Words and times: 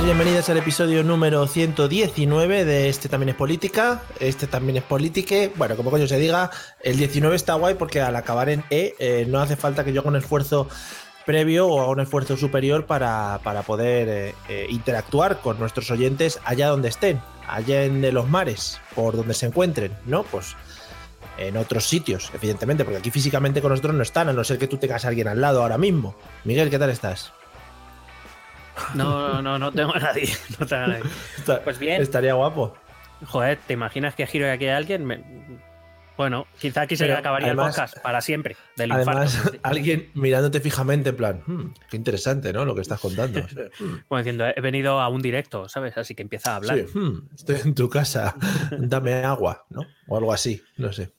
Bienvenidos 0.00 0.48
al 0.48 0.56
episodio 0.56 1.04
número 1.04 1.46
119 1.46 2.64
de 2.64 2.88
Este 2.88 3.10
también 3.10 3.28
es 3.28 3.34
política, 3.34 4.00
este 4.20 4.46
también 4.46 4.78
es 4.78 4.82
politique, 4.82 5.52
bueno, 5.54 5.76
como 5.76 5.90
coño 5.90 6.06
se 6.06 6.18
diga, 6.18 6.50
el 6.82 6.96
19 6.96 7.36
está 7.36 7.54
guay 7.54 7.74
porque 7.74 8.00
al 8.00 8.16
acabar 8.16 8.48
en 8.48 8.64
E 8.70 8.94
eh, 8.98 9.26
no 9.28 9.38
hace 9.38 9.54
falta 9.54 9.84
que 9.84 9.92
yo 9.92 10.00
haga 10.00 10.08
un 10.08 10.16
esfuerzo 10.16 10.66
previo 11.26 11.68
o 11.68 11.82
haga 11.82 11.90
un 11.90 12.00
esfuerzo 12.00 12.38
superior 12.38 12.86
para, 12.86 13.40
para 13.44 13.62
poder 13.64 14.08
eh, 14.08 14.34
eh, 14.48 14.66
interactuar 14.70 15.42
con 15.42 15.58
nuestros 15.58 15.90
oyentes 15.90 16.40
allá 16.46 16.68
donde 16.68 16.88
estén, 16.88 17.20
allá 17.46 17.84
en 17.84 18.00
de 18.00 18.12
los 18.12 18.26
mares, 18.30 18.80
por 18.94 19.14
donde 19.14 19.34
se 19.34 19.44
encuentren, 19.44 19.92
¿no? 20.06 20.22
Pues 20.22 20.56
en 21.36 21.58
otros 21.58 21.86
sitios, 21.86 22.30
evidentemente, 22.32 22.84
porque 22.84 22.98
aquí 22.98 23.10
físicamente 23.10 23.60
con 23.60 23.70
nosotros 23.70 23.94
no 23.94 24.02
están, 24.02 24.30
a 24.30 24.32
no 24.32 24.42
ser 24.42 24.58
que 24.58 24.68
tú 24.68 24.78
tengas 24.78 25.04
a 25.04 25.08
alguien 25.08 25.28
al 25.28 25.40
lado 25.40 25.60
ahora 25.60 25.76
mismo. 25.76 26.14
Miguel, 26.44 26.70
¿qué 26.70 26.78
tal 26.78 26.90
estás? 26.90 27.34
No, 28.94 29.42
no, 29.42 29.58
no 29.58 29.72
tengo 29.72 29.94
a 29.94 29.98
nadie. 29.98 30.28
No 30.58 30.66
tengo 30.66 30.82
a 30.84 30.86
nadie. 30.88 31.02
Pues 31.64 31.78
bien. 31.78 32.00
Estaría 32.02 32.34
guapo. 32.34 32.74
Joder, 33.26 33.58
¿te 33.66 33.74
imaginas 33.74 34.14
que 34.14 34.26
giro 34.26 34.50
aquí 34.50 34.66
a 34.66 34.76
alguien? 34.76 35.04
Me- 35.04 35.22
Bueno, 36.16 36.46
quizá 36.60 36.82
aquí 36.82 36.96
se 36.96 37.04
Pero, 37.06 37.18
acabaría 37.18 37.48
además- 37.48 37.68
el 37.76 37.82
podcast 37.84 38.02
para 38.02 38.20
siempre. 38.20 38.56
Del 38.76 38.92
Además, 38.92 39.34
infarto. 39.34 39.58
alguien 39.62 40.10
mirándote 40.14 40.60
fijamente 40.60 41.10
en 41.10 41.16
plan, 41.16 41.42
"Hmm, 41.46 41.72
qué 41.88 41.96
interesante, 41.96 42.52
¿no? 42.52 42.64
Lo 42.64 42.74
que 42.74 42.82
estás 42.82 43.00
contando. 43.00 43.40
Como 44.08 44.18
diciendo, 44.18 44.44
he 44.54 44.60
venido 44.60 45.00
a 45.00 45.08
un 45.08 45.22
directo, 45.22 45.68
¿sabes? 45.68 45.96
Así 45.96 46.14
que 46.14 46.22
empieza 46.22 46.52
a 46.52 46.56
hablar. 46.56 46.76
sí, 46.78 46.84
hmm, 46.98 47.28
estoy 47.34 47.56
en 47.64 47.74
tu 47.74 47.88
casa, 47.88 48.34
dame 48.78 49.14
agua, 49.24 49.64
¿no? 49.70 49.82
O 50.08 50.16
algo 50.18 50.32
así, 50.32 50.62
no 50.76 50.92
sé. 50.92 51.12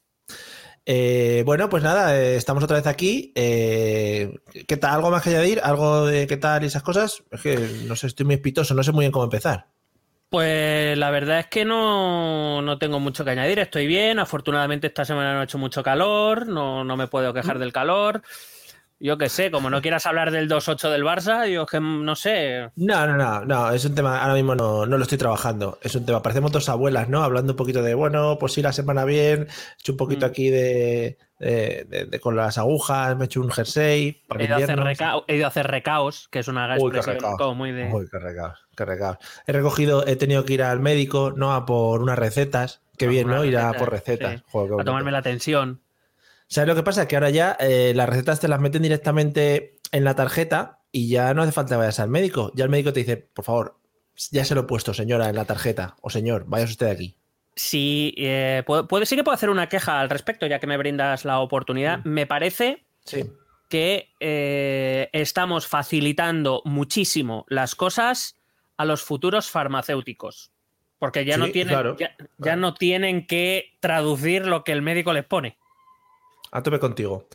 Eh, 0.85 1.43
bueno, 1.45 1.69
pues 1.69 1.81
nada, 1.83 2.17
eh, 2.17 2.35
estamos 2.35 2.63
otra 2.63 2.77
vez 2.77 2.87
aquí. 2.87 3.31
Eh, 3.35 4.33
¿Qué 4.67 4.77
tal? 4.77 4.95
¿Algo 4.95 5.11
más 5.11 5.23
que 5.23 5.29
añadir? 5.29 5.61
¿Algo 5.63 6.05
de 6.05 6.27
qué 6.27 6.37
tal 6.37 6.63
y 6.63 6.67
esas 6.67 6.83
cosas? 6.83 7.23
Es 7.31 7.41
que 7.41 7.57
no 7.87 7.95
sé, 7.95 8.07
estoy 8.07 8.25
muy 8.25 8.35
espitoso, 8.35 8.73
no 8.73 8.83
sé 8.83 8.91
muy 8.91 9.03
bien 9.03 9.11
cómo 9.11 9.25
empezar. 9.25 9.67
Pues 10.29 10.97
la 10.97 11.11
verdad 11.11 11.39
es 11.41 11.47
que 11.47 11.63
no, 11.63 12.61
no 12.63 12.79
tengo 12.79 12.99
mucho 12.99 13.23
que 13.23 13.29
añadir. 13.31 13.59
Estoy 13.59 13.85
bien. 13.85 14.17
Afortunadamente 14.19 14.87
esta 14.87 15.05
semana 15.05 15.33
no 15.35 15.41
ha 15.41 15.43
hecho 15.43 15.59
mucho 15.59 15.83
calor. 15.83 16.47
No, 16.47 16.83
no 16.83 16.97
me 16.97 17.07
puedo 17.07 17.31
Mm. 17.31 17.35
quejar 17.35 17.59
del 17.59 17.71
calor. 17.71 18.21
Yo 19.05 19.17
qué 19.17 19.27
sé, 19.27 19.51
como 19.51 19.69
no 19.69 19.81
quieras 19.81 20.05
hablar 20.05 20.31
del 20.31 20.47
2-8 20.49 20.89
del 20.89 21.03
Barça, 21.03 21.45
yo 21.51 21.65
que 21.65 21.77
no 21.81 22.15
sé. 22.15 22.69
No, 22.77 23.05
no, 23.05 23.17
no, 23.17 23.43
no, 23.43 23.71
es 23.71 23.83
un 23.83 23.93
tema, 23.95 24.21
ahora 24.21 24.35
mismo 24.35 24.55
no, 24.55 24.85
no 24.85 24.97
lo 24.97 25.03
estoy 25.03 25.17
trabajando. 25.17 25.77
Es 25.81 25.93
un 25.95 26.05
tema, 26.05 26.21
parecemos 26.23 26.53
dos 26.53 26.69
abuelas, 26.69 27.09
¿no? 27.09 27.21
Hablando 27.21 27.51
un 27.51 27.57
poquito 27.57 27.81
de, 27.81 27.95
bueno, 27.95 28.37
pues 28.39 28.53
sí, 28.53 28.61
la 28.61 28.71
semana 28.71 29.03
bien, 29.03 29.47
he 29.49 29.79
hecho 29.81 29.91
un 29.91 29.97
poquito 29.97 30.25
Mm. 30.25 30.29
aquí 30.29 30.49
de, 30.49 31.17
de- 31.37 31.85
de- 31.89 32.05
de- 32.05 32.19
con 32.21 32.37
las 32.37 32.57
agujas, 32.57 33.17
me 33.17 33.23
he 33.23 33.25
hecho 33.25 33.41
un 33.41 33.51
jersey 33.51 34.23
para 34.25 34.41
He 34.41 34.45
ido, 34.45 34.53
a 34.53 34.57
hacer 34.59 34.69
invierno. 34.79 34.85
recao- 34.93 35.25
he 35.27 35.35
ido 35.35 35.45
a 35.45 35.47
hacer 35.49 35.67
recaos, 35.67 36.29
que 36.31 36.39
es 36.39 36.47
una 36.47 36.65
Uy, 36.67 36.73
expresión 36.87 37.15
recaos. 37.15 37.37
como 37.37 37.55
muy 37.55 37.73
de. 37.73 37.91
Uy, 37.93 38.07
qué 38.09 38.19
recaos, 38.19 38.57
qué 38.73 38.85
recaos. 38.85 39.17
He 39.45 39.51
recogido, 39.51 40.07
he 40.07 40.15
tenido 40.15 40.45
que 40.45 40.53
ir 40.53 40.63
al 40.63 40.79
médico, 40.79 41.33
¿no? 41.35 41.53
A 41.53 41.65
por 41.65 42.01
unas 42.01 42.17
recetas. 42.17 42.79
Qué 42.97 43.07
A 43.07 43.09
bien, 43.09 43.27
¿no? 43.27 43.43
Ir 43.43 43.57
a 43.57 43.73
por 43.73 43.91
recetas. 43.91 44.35
sí. 44.39 44.43
Joder, 44.49 44.79
a 44.79 44.83
tomarme 44.85 45.11
la 45.11 45.21
tensión. 45.23 45.81
¿Sabes 46.53 46.67
lo 46.67 46.75
que 46.75 46.83
pasa? 46.83 47.07
Que 47.07 47.15
ahora 47.15 47.31
ya 47.31 47.57
eh, 47.59 47.93
las 47.95 48.07
recetas 48.07 48.39
te 48.39 48.47
las 48.47 48.59
meten 48.59 48.83
directamente 48.83 49.79
en 49.91 50.03
la 50.03 50.13
tarjeta 50.15 50.81
y 50.91 51.09
ya 51.09 51.33
no 51.33 51.41
hace 51.41 51.51
falta 51.51 51.73
que 51.73 51.79
vayas 51.79 51.99
al 51.99 52.09
médico. 52.09 52.51
Ya 52.53 52.63
el 52.65 52.69
médico 52.69 52.93
te 52.93 52.99
dice, 52.99 53.17
por 53.17 53.43
favor, 53.43 53.79
ya 54.29 54.45
se 54.45 54.53
lo 54.53 54.61
he 54.61 54.65
puesto, 54.65 54.93
señora, 54.93 55.29
en 55.29 55.35
la 55.35 55.45
tarjeta. 55.45 55.95
O 56.01 56.11
señor, 56.11 56.45
vaya 56.45 56.65
usted 56.65 56.85
de 56.85 56.91
aquí. 56.91 57.15
Sí, 57.55 58.13
eh, 58.17 58.61
puedo, 58.67 59.03
sí 59.07 59.15
que 59.15 59.23
puedo 59.23 59.33
hacer 59.33 59.49
una 59.49 59.67
queja 59.67 59.99
al 59.99 60.11
respecto, 60.11 60.45
ya 60.45 60.59
que 60.59 60.67
me 60.67 60.77
brindas 60.77 61.25
la 61.25 61.39
oportunidad. 61.39 61.99
Mm. 62.05 62.09
Me 62.09 62.27
parece 62.27 62.85
Sí. 63.03 63.23
que 63.67 64.09
eh, 64.19 65.09
estamos 65.11 65.65
facilitando 65.65 66.61
muchísimo 66.65 67.45
las 67.49 67.73
cosas 67.73 68.37
a 68.77 68.85
los 68.85 69.01
futuros 69.01 69.49
farmacéuticos. 69.49 70.51
Porque 70.99 71.25
ya, 71.25 71.33
Sí, 71.35 71.39
no 71.41 71.47
tienen, 71.47 71.73
claro. 71.73 71.97
ya, 71.97 72.15
ya 72.37 72.55
no 72.55 72.75
tienen 72.75 73.25
que 73.25 73.71
traducir 73.79 74.45
lo 74.45 74.63
que 74.63 74.71
el 74.71 74.83
médico 74.83 75.13
les 75.13 75.25
pone. 75.25 75.57
A 76.53 76.61
tope 76.61 76.79
contigo. 76.79 77.27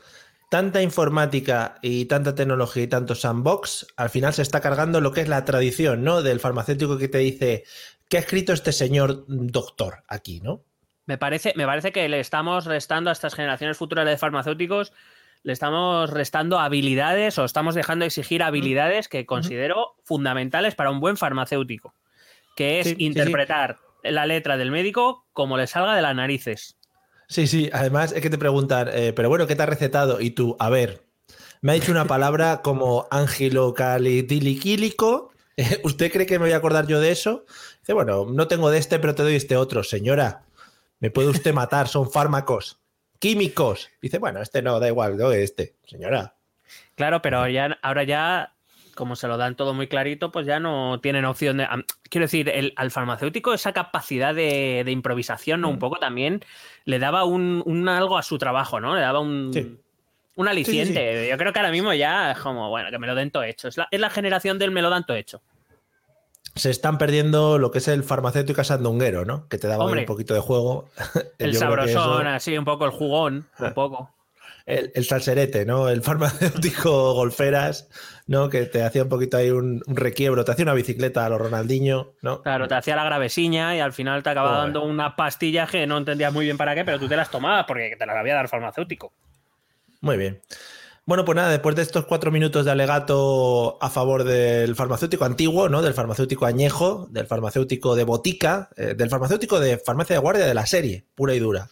Tanta 0.48 0.80
informática 0.80 1.74
y 1.82 2.06
tanta 2.06 2.34
tecnología 2.34 2.84
y 2.84 2.86
tanto 2.86 3.14
sandbox, 3.14 3.88
al 3.96 4.10
final 4.10 4.32
se 4.32 4.42
está 4.42 4.60
cargando 4.60 5.00
lo 5.00 5.12
que 5.12 5.20
es 5.20 5.28
la 5.28 5.44
tradición, 5.44 6.04
¿no? 6.04 6.22
Del 6.22 6.40
farmacéutico 6.40 6.96
que 6.96 7.08
te 7.08 7.18
dice, 7.18 7.64
¿qué 8.08 8.16
ha 8.16 8.20
escrito 8.20 8.52
este 8.52 8.72
señor 8.72 9.24
doctor 9.26 10.04
aquí, 10.08 10.40
¿no? 10.40 10.62
Me 11.04 11.18
parece, 11.18 11.52
me 11.56 11.66
parece 11.66 11.90
que 11.90 12.08
le 12.08 12.20
estamos 12.20 12.64
restando 12.64 13.10
a 13.10 13.12
estas 13.12 13.34
generaciones 13.34 13.76
futuras 13.76 14.06
de 14.06 14.16
farmacéuticos, 14.16 14.92
le 15.42 15.52
estamos 15.52 16.10
restando 16.10 16.60
habilidades 16.60 17.38
o 17.38 17.44
estamos 17.44 17.74
dejando 17.74 18.04
de 18.04 18.08
exigir 18.08 18.42
habilidades 18.42 19.08
que 19.08 19.26
considero 19.26 19.96
fundamentales 20.04 20.74
para 20.74 20.90
un 20.90 21.00
buen 21.00 21.16
farmacéutico, 21.16 21.94
que 22.56 22.80
es 22.80 22.86
Sí, 22.86 22.90
sí, 22.92 22.96
sí. 22.98 23.04
interpretar 23.04 23.80
la 24.02 24.26
letra 24.26 24.56
del 24.56 24.70
médico 24.70 25.26
como 25.32 25.56
le 25.56 25.66
salga 25.66 25.94
de 25.94 26.02
las 26.02 26.14
narices. 26.14 26.77
Sí, 27.28 27.46
sí, 27.46 27.70
además 27.72 28.12
es 28.12 28.22
que 28.22 28.30
te 28.30 28.38
preguntan, 28.38 28.88
eh, 28.90 29.12
pero 29.14 29.28
bueno, 29.28 29.46
¿qué 29.46 29.54
te 29.54 29.62
ha 29.62 29.66
recetado? 29.66 30.20
Y 30.20 30.30
tú, 30.30 30.56
a 30.58 30.70
ver, 30.70 31.04
me 31.60 31.72
ha 31.72 31.74
dicho 31.74 31.92
una 31.92 32.06
palabra 32.06 32.62
como 32.62 33.06
angilocalidiliquílico. 33.10 35.32
Eh, 35.56 35.80
¿Usted 35.84 36.10
cree 36.10 36.24
que 36.26 36.38
me 36.38 36.46
voy 36.46 36.52
a 36.52 36.56
acordar 36.56 36.86
yo 36.86 37.00
de 37.00 37.10
eso? 37.10 37.44
Dice, 37.80 37.92
bueno, 37.92 38.24
no 38.26 38.48
tengo 38.48 38.70
de 38.70 38.78
este, 38.78 38.98
pero 38.98 39.14
te 39.14 39.22
doy 39.22 39.36
este 39.36 39.56
otro. 39.56 39.84
Señora, 39.84 40.44
me 41.00 41.10
puede 41.10 41.28
usted 41.28 41.52
matar, 41.52 41.88
son 41.88 42.10
fármacos 42.12 42.80
químicos. 43.18 43.90
Dice, 44.00 44.18
bueno, 44.18 44.40
este 44.40 44.62
no, 44.62 44.80
da 44.80 44.88
igual, 44.88 45.18
doy 45.18 45.42
este. 45.42 45.74
Señora, 45.86 46.34
Claro, 46.94 47.22
pero 47.22 47.46
ya, 47.48 47.78
ahora 47.82 48.02
ya, 48.02 48.54
como 48.98 49.16
se 49.16 49.28
lo 49.28 49.38
dan 49.38 49.54
todo 49.56 49.72
muy 49.72 49.86
clarito, 49.86 50.30
pues 50.30 50.44
ya 50.46 50.60
no 50.60 51.00
tienen 51.00 51.24
opción 51.24 51.56
de. 51.56 51.66
Quiero 52.10 52.24
decir, 52.26 52.50
el, 52.50 52.74
al 52.76 52.90
farmacéutico 52.90 53.54
esa 53.54 53.72
capacidad 53.72 54.34
de, 54.34 54.82
de 54.84 54.90
improvisación, 54.90 55.62
¿no? 55.62 55.70
Un 55.70 55.76
Mm. 55.76 55.78
poco 55.78 55.96
también 55.98 56.44
le 56.84 56.98
daba 56.98 57.24
un, 57.24 57.62
un 57.64 57.88
algo 57.88 58.18
a 58.18 58.22
su 58.22 58.36
trabajo, 58.36 58.80
¿no? 58.80 58.94
Le 58.94 59.00
daba 59.00 59.20
un. 59.20 59.50
Sí. 59.54 59.78
Un 60.34 60.46
aliciente. 60.48 61.14
Sí, 61.16 61.24
sí, 61.24 61.30
Yo 61.30 61.36
creo 61.38 61.52
que 61.52 61.58
ahora 61.58 61.72
mismo 61.72 61.92
ya 61.94 62.32
es 62.32 62.38
como, 62.38 62.68
bueno, 62.70 62.90
que 62.90 62.98
me 62.98 63.06
lo 63.06 63.14
den 63.14 63.30
todo 63.30 63.42
hecho. 63.44 63.68
Es 63.68 63.76
la, 63.76 63.88
es 63.90 63.98
la 63.98 64.10
generación 64.10 64.58
del 64.58 64.70
me 64.70 64.82
lo 64.82 64.90
dan 64.90 65.04
todo 65.06 65.16
hecho. 65.16 65.40
se 66.54 66.70
están 66.70 66.96
perdiendo 66.98 67.58
lo 67.58 67.70
que 67.70 67.78
es 67.78 67.88
el 67.88 68.02
farmacéutico 68.04 68.62
sandunguero, 68.64 69.24
¿no? 69.24 69.48
Que 69.48 69.58
te 69.58 69.66
daba 69.68 69.84
Hombre. 69.84 70.00
un 70.00 70.06
poquito 70.06 70.34
de 70.34 70.40
juego. 70.40 70.88
El 71.38 71.50
que 71.50 71.56
eso- 71.56 71.60
sabrosón, 71.60 72.26
así, 72.28 72.56
un 72.58 72.64
poco 72.64 72.84
el 72.84 72.90
jugón, 72.92 73.48
un 73.58 73.74
poco. 73.74 74.10
El, 74.68 74.92
el 74.94 75.04
salserete, 75.04 75.64
¿no? 75.64 75.88
El 75.88 76.02
farmacéutico 76.02 77.14
golferas, 77.14 77.88
¿no? 78.26 78.48
Que 78.50 78.66
te 78.66 78.82
hacía 78.82 79.02
un 79.04 79.08
poquito 79.08 79.36
ahí 79.38 79.50
un, 79.50 79.82
un 79.86 79.96
requiebro, 79.96 80.44
te 80.44 80.52
hacía 80.52 80.64
una 80.64 80.74
bicicleta 80.74 81.24
a 81.24 81.28
los 81.30 81.40
Ronaldinho, 81.40 82.12
¿no? 82.22 82.42
Claro, 82.42 82.68
te 82.68 82.74
hacía 82.74 82.94
la 82.94 83.04
gravesiña 83.04 83.74
y 83.74 83.80
al 83.80 83.92
final 83.94 84.22
te 84.22 84.30
acababa 84.30 84.58
dando 84.58 84.84
unas 84.84 85.14
pastillas 85.14 85.70
que 85.70 85.86
no 85.86 85.96
entendías 85.98 86.32
muy 86.32 86.44
bien 86.44 86.56
para 86.58 86.74
qué, 86.74 86.84
pero 86.84 86.98
tú 86.98 87.08
te 87.08 87.16
las 87.16 87.30
tomabas 87.30 87.64
porque 87.66 87.96
te 87.98 88.04
las 88.06 88.16
había 88.16 88.34
dado 88.34 88.42
el 88.44 88.48
farmacéutico. 88.50 89.12
Muy 90.02 90.16
bien. 90.16 90.40
Bueno, 91.06 91.24
pues 91.24 91.36
nada, 91.36 91.48
después 91.48 91.74
de 91.74 91.80
estos 91.80 92.04
cuatro 92.04 92.30
minutos 92.30 92.66
de 92.66 92.70
alegato 92.70 93.78
a 93.80 93.88
favor 93.88 94.24
del 94.24 94.76
farmacéutico 94.76 95.24
antiguo, 95.24 95.70
¿no? 95.70 95.80
Del 95.80 95.94
farmacéutico 95.94 96.44
añejo, 96.44 97.08
del 97.10 97.26
farmacéutico 97.26 97.96
de 97.96 98.04
botica, 98.04 98.68
eh, 98.76 98.92
del 98.94 99.08
farmacéutico 99.08 99.58
de 99.58 99.78
farmacia 99.78 100.14
de 100.16 100.20
guardia 100.20 100.44
de 100.44 100.52
la 100.52 100.66
serie, 100.66 101.06
pura 101.14 101.32
y 101.32 101.38
dura. 101.38 101.68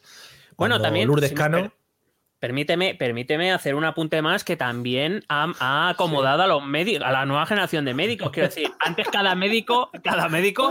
Bueno, 0.57 0.81
también, 0.81 1.07
Lourdes 1.07 1.29
si 1.29 1.35
me 1.35 1.39
Cano. 1.39 1.59
per- 1.61 1.73
Permíteme, 2.39 2.95
permíteme 2.95 3.51
hacer 3.53 3.75
un 3.75 3.85
apunte 3.85 4.21
más 4.21 4.45
que 4.45 4.57
también 4.57 5.25
ha, 5.29 5.53
ha 5.59 5.89
acomodado 5.89 6.43
a 6.43 6.47
los 6.47 6.65
médicos, 6.65 7.03
a 7.07 7.11
la 7.11 7.25
nueva 7.25 7.47
generación 7.47 7.85
de 7.87 7.95
médicos. 7.95 8.31
Quiero 8.31 8.49
decir, 8.49 8.71
antes 8.81 9.09
cada 9.09 9.35
médico, 9.35 9.91
cada 10.05 10.29
médico 10.29 10.71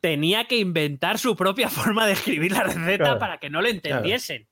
tenía 0.00 0.46
que 0.46 0.56
inventar 0.58 1.18
su 1.18 1.36
propia 1.36 1.68
forma 1.70 2.06
de 2.06 2.12
escribir 2.12 2.52
la 2.52 2.64
receta 2.64 2.96
Claro, 3.04 3.18
para 3.18 3.38
que 3.38 3.48
no 3.48 3.62
le 3.62 3.70
entendiesen. 3.70 4.48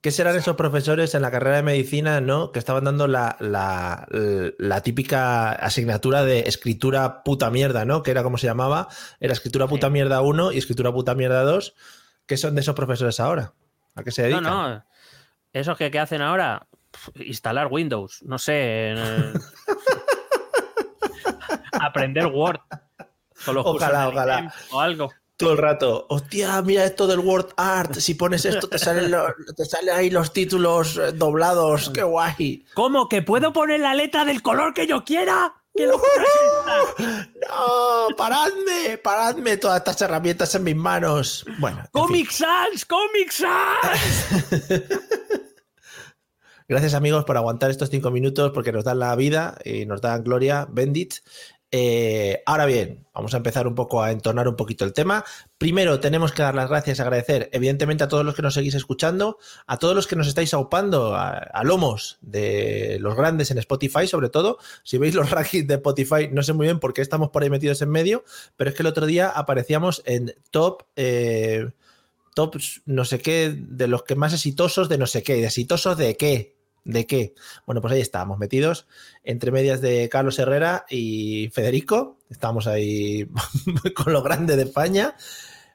¿Qué 0.00 0.12
serán 0.12 0.36
esos 0.36 0.54
profesores 0.54 1.16
en 1.16 1.22
la 1.22 1.30
carrera 1.32 1.56
de 1.56 1.64
medicina, 1.64 2.20
no? 2.20 2.52
Que 2.52 2.60
estaban 2.60 2.84
dando 2.84 3.08
la, 3.08 3.36
la- 3.40 4.06
la 4.56 4.80
típica 4.82 5.50
asignatura 5.50 6.24
de 6.24 6.40
escritura 6.46 7.24
puta 7.24 7.50
mierda, 7.50 7.84
¿no? 7.84 8.04
Que 8.04 8.12
era 8.12 8.22
como 8.22 8.38
se 8.38 8.46
llamaba. 8.46 8.86
Era 9.18 9.32
escritura 9.32 9.66
puta 9.66 9.90
mierda 9.90 10.20
1 10.20 10.52
y 10.52 10.58
escritura 10.58 10.92
puta 10.92 11.16
mierda 11.16 11.42
2. 11.42 11.74
¿Qué 12.26 12.36
son 12.36 12.54
de 12.54 12.60
esos 12.60 12.76
profesores 12.76 13.18
ahora? 13.18 13.54
¿A 13.96 14.04
qué 14.04 14.12
se 14.12 14.22
No, 14.22 14.28
dedican? 14.28 14.44
no. 14.44 14.84
Esos 15.58 15.76
que, 15.76 15.90
que 15.90 15.98
hacen 15.98 16.22
ahora, 16.22 16.66
instalar 17.16 17.66
Windows, 17.70 18.22
no 18.22 18.38
sé. 18.38 18.94
Aprender 21.80 22.26
Word. 22.26 22.60
con 23.44 23.54
los 23.54 23.66
Ojalá, 23.66 24.08
ojalá. 24.08 24.54
O 24.70 24.80
algo. 24.80 25.12
Todo 25.36 25.52
el 25.52 25.58
rato. 25.58 26.06
Hostia, 26.08 26.60
mira 26.62 26.84
esto 26.84 27.06
del 27.06 27.20
Word 27.20 27.50
Art. 27.56 27.94
Si 27.94 28.14
pones 28.14 28.44
esto, 28.44 28.68
te 28.68 28.78
salen, 28.78 29.10
lo- 29.10 29.32
te 29.56 29.64
salen 29.64 29.94
ahí 29.94 30.10
los 30.10 30.32
títulos 30.32 30.96
eh, 30.96 31.12
doblados. 31.12 31.90
¡Qué 31.90 32.02
guay! 32.02 32.64
¿Cómo? 32.74 33.08
¿Que 33.08 33.22
puedo 33.22 33.52
poner 33.52 33.78
la 33.80 33.94
letra 33.94 34.24
del 34.24 34.42
color 34.42 34.74
que 34.74 34.86
yo 34.88 35.04
quiera? 35.04 35.54
¡Qué 35.74 35.86
locura 35.86 36.24
es 36.24 36.98
esta! 37.06 37.28
¡No! 37.48 38.08
¡Paradme! 38.16 38.98
¡Paradme 38.98 39.56
todas 39.58 39.78
estas 39.78 40.02
herramientas 40.02 40.52
en 40.56 40.64
mis 40.64 40.74
manos! 40.76 41.44
Bueno. 41.58 41.78
en 41.78 41.84
fin. 41.84 41.90
¡Comic 41.92 42.30
Sans! 42.32 42.84
¡Comic 42.84 43.30
Sans! 43.30 44.26
Gracias 46.68 46.92
amigos 46.92 47.24
por 47.24 47.38
aguantar 47.38 47.70
estos 47.70 47.88
cinco 47.88 48.10
minutos 48.10 48.50
porque 48.52 48.72
nos 48.72 48.84
dan 48.84 48.98
la 48.98 49.16
vida 49.16 49.56
y 49.64 49.86
nos 49.86 50.02
dan 50.02 50.22
gloria, 50.22 50.68
bendit. 50.70 51.14
Eh, 51.70 52.42
ahora 52.44 52.66
bien, 52.66 53.06
vamos 53.14 53.32
a 53.32 53.38
empezar 53.38 53.66
un 53.66 53.74
poco 53.74 54.02
a 54.02 54.10
entonar 54.10 54.46
un 54.48 54.54
poquito 54.54 54.84
el 54.84 54.92
tema. 54.92 55.24
Primero 55.56 55.98
tenemos 55.98 56.30
que 56.32 56.42
dar 56.42 56.54
las 56.54 56.68
gracias, 56.68 57.00
agradecer 57.00 57.48
evidentemente 57.54 58.04
a 58.04 58.08
todos 58.08 58.22
los 58.22 58.34
que 58.34 58.42
nos 58.42 58.52
seguís 58.52 58.74
escuchando, 58.74 59.38
a 59.66 59.78
todos 59.78 59.94
los 59.94 60.06
que 60.06 60.16
nos 60.16 60.28
estáis 60.28 60.52
aupando 60.52 61.14
a, 61.16 61.62
lomos 61.64 62.18
de 62.20 62.98
los 63.00 63.16
grandes 63.16 63.50
en 63.50 63.56
Spotify 63.56 64.06
sobre 64.06 64.28
todo. 64.28 64.58
Si 64.84 64.98
veis 64.98 65.14
los 65.14 65.30
rankings 65.30 65.68
de 65.68 65.76
Spotify, 65.76 66.28
no 66.30 66.42
sé 66.42 66.52
muy 66.52 66.66
bien 66.66 66.80
por 66.80 66.92
qué 66.92 67.00
estamos 67.00 67.30
por 67.30 67.42
ahí 67.42 67.48
metidos 67.48 67.80
en 67.80 67.88
medio, 67.88 68.24
pero 68.56 68.68
es 68.68 68.76
que 68.76 68.82
el 68.82 68.88
otro 68.88 69.06
día 69.06 69.30
aparecíamos 69.30 70.02
en 70.04 70.34
top... 70.50 70.82
eh, 70.96 71.70
top 72.34 72.56
no 72.84 73.04
sé 73.06 73.18
qué, 73.20 73.52
de 73.56 73.88
los 73.88 74.04
que 74.04 74.14
más 74.14 74.32
exitosos 74.32 74.88
de 74.88 74.98
no 74.98 75.06
sé 75.06 75.22
qué, 75.22 75.36
de 75.36 75.46
exitosos 75.46 75.96
de 75.96 76.16
qué, 76.16 76.57
de 76.88 77.06
qué. 77.06 77.34
Bueno, 77.66 77.80
pues 77.80 77.92
ahí 77.92 78.00
estábamos 78.00 78.38
metidos 78.38 78.88
entre 79.22 79.52
medias 79.52 79.80
de 79.80 80.08
Carlos 80.08 80.38
Herrera 80.38 80.86
y 80.88 81.50
Federico. 81.52 82.18
Estamos 82.30 82.66
ahí 82.66 83.28
con 83.94 84.12
lo 84.12 84.22
grande 84.22 84.56
de 84.56 84.62
España. 84.62 85.14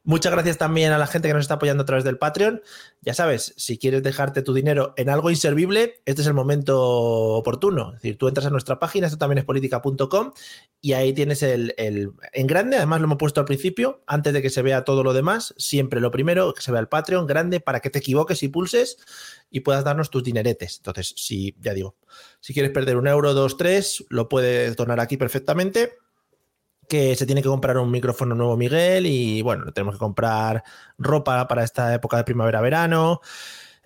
Muchas 0.06 0.34
gracias 0.34 0.58
también 0.58 0.92
a 0.92 0.98
la 0.98 1.08
gente 1.08 1.30
que 1.30 1.34
nos 1.34 1.44
está 1.44 1.54
apoyando 1.54 1.84
a 1.84 1.86
través 1.86 2.04
del 2.04 2.18
Patreon. 2.18 2.62
Ya 3.00 3.14
sabes, 3.14 3.54
si 3.56 3.78
quieres 3.78 4.04
dejarte 4.04 4.42
tu 4.42 4.54
dinero 4.54 4.94
en 4.98 5.10
algo 5.10 5.30
inservible, 5.30 6.02
este 6.04 6.22
es 6.22 6.28
el 6.28 6.34
momento 6.34 6.78
oportuno. 6.82 7.94
Es 7.96 8.02
decir, 8.02 8.18
tú 8.18 8.28
entras 8.28 8.46
a 8.46 8.50
nuestra 8.50 8.80
página, 8.80 9.08
esto 9.08 9.18
también 9.18 9.38
es 9.38 9.46
política.com, 9.46 10.34
y 10.82 10.92
ahí 10.92 11.14
tienes 11.14 11.42
el, 11.42 11.74
en 11.78 12.48
grande, 12.48 12.76
además 12.76 13.00
lo 13.00 13.06
hemos 13.06 13.18
puesto 13.18 13.40
al 13.40 13.46
principio, 13.46 14.04
antes 14.06 14.34
de 14.34 14.42
que 14.42 14.50
se 14.50 14.62
vea 14.62 14.84
todo 14.84 15.06
lo 15.06 15.14
demás, 15.14 15.54
siempre 15.58 16.02
lo 16.02 16.12
primero, 16.12 16.54
que 16.54 16.62
se 16.62 16.74
vea 16.74 16.82
el 16.82 16.90
Patreon 16.90 17.26
grande 17.26 17.62
para 17.62 17.80
que 17.80 17.90
te 17.90 18.00
equivoques 18.00 18.44
y 18.44 18.50
pulses 18.50 18.98
y 19.50 19.62
puedas 19.62 19.86
darnos 19.86 20.10
tus 20.10 20.22
dineretes. 20.22 20.80
Entonces, 20.80 21.14
si, 21.16 21.56
ya 21.62 21.74
digo, 21.74 21.96
si 22.42 22.54
quieres 22.54 22.74
perder 22.74 22.98
un 22.98 23.08
euro, 23.08 23.34
dos, 23.34 23.56
tres, 23.56 24.04
lo 24.10 24.28
puedes 24.28 24.76
donar 24.76 25.00
aquí 25.00 25.16
perfectamente 25.16 26.03
que 26.88 27.16
se 27.16 27.26
tiene 27.26 27.42
que 27.42 27.50
comprar 27.50 27.78
un 27.78 27.92
micrófono 27.92 28.36
nuevo 28.36 28.58
Miguel 28.58 29.06
y 29.06 29.42
bueno, 29.42 29.72
tenemos 29.74 29.96
que 29.96 30.00
comprar 30.00 30.64
ropa 30.98 31.48
para 31.48 31.64
esta 31.64 31.94
época 31.94 32.18
de 32.18 32.24
primavera-verano. 32.24 33.22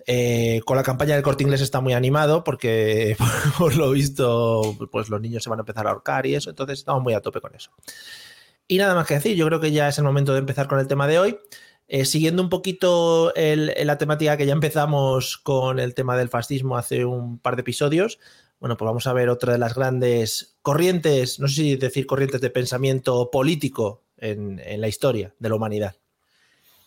Eh, 0.06 0.62
con 0.64 0.76
la 0.76 0.82
campaña 0.82 1.14
del 1.14 1.22
corte 1.22 1.42
inglés 1.44 1.60
está 1.60 1.80
muy 1.80 1.92
animado 1.92 2.42
porque 2.42 3.16
por 3.58 3.76
lo 3.76 3.90
visto 3.90 4.74
pues 4.90 5.10
los 5.10 5.20
niños 5.20 5.42
se 5.42 5.50
van 5.50 5.58
a 5.58 5.62
empezar 5.62 5.86
a 5.86 5.90
ahorcar 5.90 6.24
y 6.26 6.34
eso, 6.34 6.48
entonces 6.50 6.78
estamos 6.78 7.02
muy 7.02 7.12
a 7.14 7.20
tope 7.20 7.40
con 7.40 7.54
eso. 7.54 7.70
Y 8.66 8.78
nada 8.78 8.94
más 8.94 9.06
que 9.06 9.14
decir, 9.14 9.36
yo 9.36 9.46
creo 9.46 9.60
que 9.60 9.72
ya 9.72 9.88
es 9.88 9.98
el 9.98 10.04
momento 10.04 10.32
de 10.32 10.38
empezar 10.40 10.66
con 10.68 10.78
el 10.78 10.86
tema 10.88 11.06
de 11.06 11.18
hoy. 11.18 11.38
Eh, 11.88 12.04
siguiendo 12.04 12.42
un 12.42 12.50
poquito 12.50 13.34
el- 13.34 13.72
la 13.84 13.96
temática 13.96 14.36
que 14.36 14.44
ya 14.44 14.52
empezamos 14.52 15.38
con 15.38 15.78
el 15.78 15.94
tema 15.94 16.16
del 16.18 16.28
fascismo 16.28 16.76
hace 16.76 17.04
un 17.06 17.38
par 17.38 17.56
de 17.56 17.62
episodios, 17.62 18.18
bueno, 18.60 18.76
pues 18.76 18.86
vamos 18.86 19.06
a 19.06 19.12
ver 19.14 19.30
otra 19.30 19.52
de 19.54 19.58
las 19.58 19.74
grandes 19.74 20.57
corrientes, 20.68 21.40
no 21.40 21.48
sé 21.48 21.54
si 21.54 21.76
decir 21.76 22.04
corrientes 22.04 22.42
de 22.42 22.50
pensamiento 22.50 23.30
político 23.30 24.02
en, 24.18 24.60
en 24.62 24.82
la 24.82 24.88
historia 24.88 25.32
de 25.38 25.48
la 25.48 25.54
humanidad. 25.54 25.96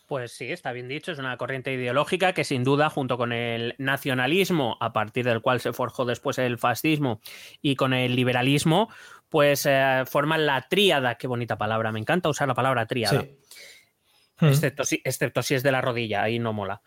Pues 0.06 0.33
sí, 0.33 0.51
está 0.51 0.72
bien 0.72 0.88
dicho, 0.88 1.12
es 1.12 1.18
una 1.18 1.36
corriente 1.36 1.74
ideológica 1.74 2.33
que 2.33 2.44
sin 2.44 2.63
duda, 2.63 2.92
junto 2.92 3.18
con 3.18 3.31
el 3.31 3.74
nacionalismo, 3.80 4.78
a 4.80 4.94
partir 4.94 5.25
del 5.25 5.42
cual 5.42 5.62
se 5.62 5.74
forjó 5.74 6.06
después 6.06 6.38
el 6.38 6.60
fascismo, 6.60 7.22
y 7.60 7.75
con 7.75 7.94
el 7.94 8.16
liberalismo, 8.16 8.88
pues 9.30 9.66
eh, 9.68 10.04
forman 10.06 10.45
la 10.45 10.62
tríada, 10.69 11.16
qué 11.16 11.25
bonita 11.25 11.57
palabra, 11.57 11.92
me 11.92 12.00
encanta 12.00 12.30
usar 12.30 12.48
la 12.48 12.54
palabra 12.54 12.86
tríada, 12.86 13.24
Sí. 13.24 14.48
excepto, 14.48 14.84
si, 14.84 15.01
excepto 15.04 15.42
si 15.42 15.56
es 15.56 15.63
de 15.63 15.72
la 15.72 15.81
rodilla, 15.81 16.22
ahí 16.22 16.38
no 16.38 16.54
mola. 16.54 16.84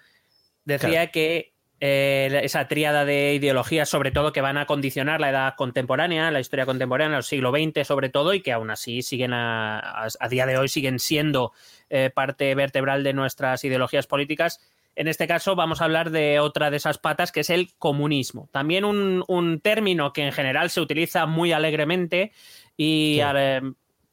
Decía 0.64 0.88
Claro. 0.88 1.11
que 1.12 1.54
eh, 1.87 2.41
esa 2.45 2.67
tríada 2.67 3.05
de 3.05 3.35
ideologías, 3.35 3.91
sobre 3.91 4.11
todo, 4.11 4.33
que 4.33 4.41
van 4.41 4.57
a 4.57 4.65
condicionar 4.65 5.21
la 5.21 5.29
edad 5.29 5.55
contemporánea, 5.55 6.31
la 6.31 6.41
historia 6.41 6.65
contemporánea, 6.65 7.19
el 7.19 7.25
siglo 7.25 7.51
XX 7.53 7.87
sobre 7.87 8.09
todo, 8.09 8.33
y 8.33 8.41
que 8.41 8.53
aún 8.53 8.71
así 8.71 9.03
siguen 9.03 9.35
a, 9.35 9.81
a- 9.81 10.09
a 10.19 10.29
día 10.31 10.47
de 10.47 10.57
hoy 10.57 10.69
siguen 10.69 10.99
siendo 10.99 11.53
eh, 11.91 12.09
parte 12.15 12.55
vertebral 12.55 13.05
de 13.05 13.13
nuestras 13.13 13.63
ideologías 13.65 14.07
políticas. 14.07 14.61
En 14.97 15.09
este 15.09 15.27
caso 15.27 15.57
vamos 15.57 15.83
a 15.83 15.85
hablar 15.85 16.11
de 16.11 16.41
otra 16.41 16.71
de 16.71 16.79
esas 16.79 16.97
patas, 16.97 17.33
que 17.33 17.41
es 17.41 17.51
el 17.51 17.75
comunismo. 17.79 18.49
También 18.51 18.87
un, 18.87 19.23
un 19.29 19.61
término 19.61 20.13
que 20.15 20.23
en 20.25 20.33
general 20.33 20.71
se 20.71 20.81
utiliza 20.81 21.27
muy 21.27 21.53
alegremente 21.53 22.33
y 22.79 23.17
Sí. 23.17 23.23
eh, 23.37 23.61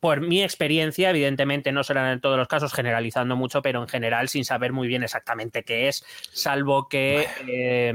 por 0.01 0.19
mi 0.19 0.43
experiencia, 0.43 1.11
evidentemente 1.11 1.71
no 1.71 1.83
serán 1.83 2.11
en 2.11 2.19
todos 2.19 2.37
los 2.37 2.47
casos 2.47 2.73
generalizando 2.73 3.35
mucho, 3.37 3.61
pero 3.61 3.81
en 3.81 3.87
general 3.87 4.27
sin 4.27 4.43
saber 4.43 4.73
muy 4.73 4.87
bien 4.87 5.03
exactamente 5.03 5.63
qué 5.63 5.87
es, 5.87 6.03
salvo 6.33 6.89
que 6.89 7.27
eh, 7.47 7.93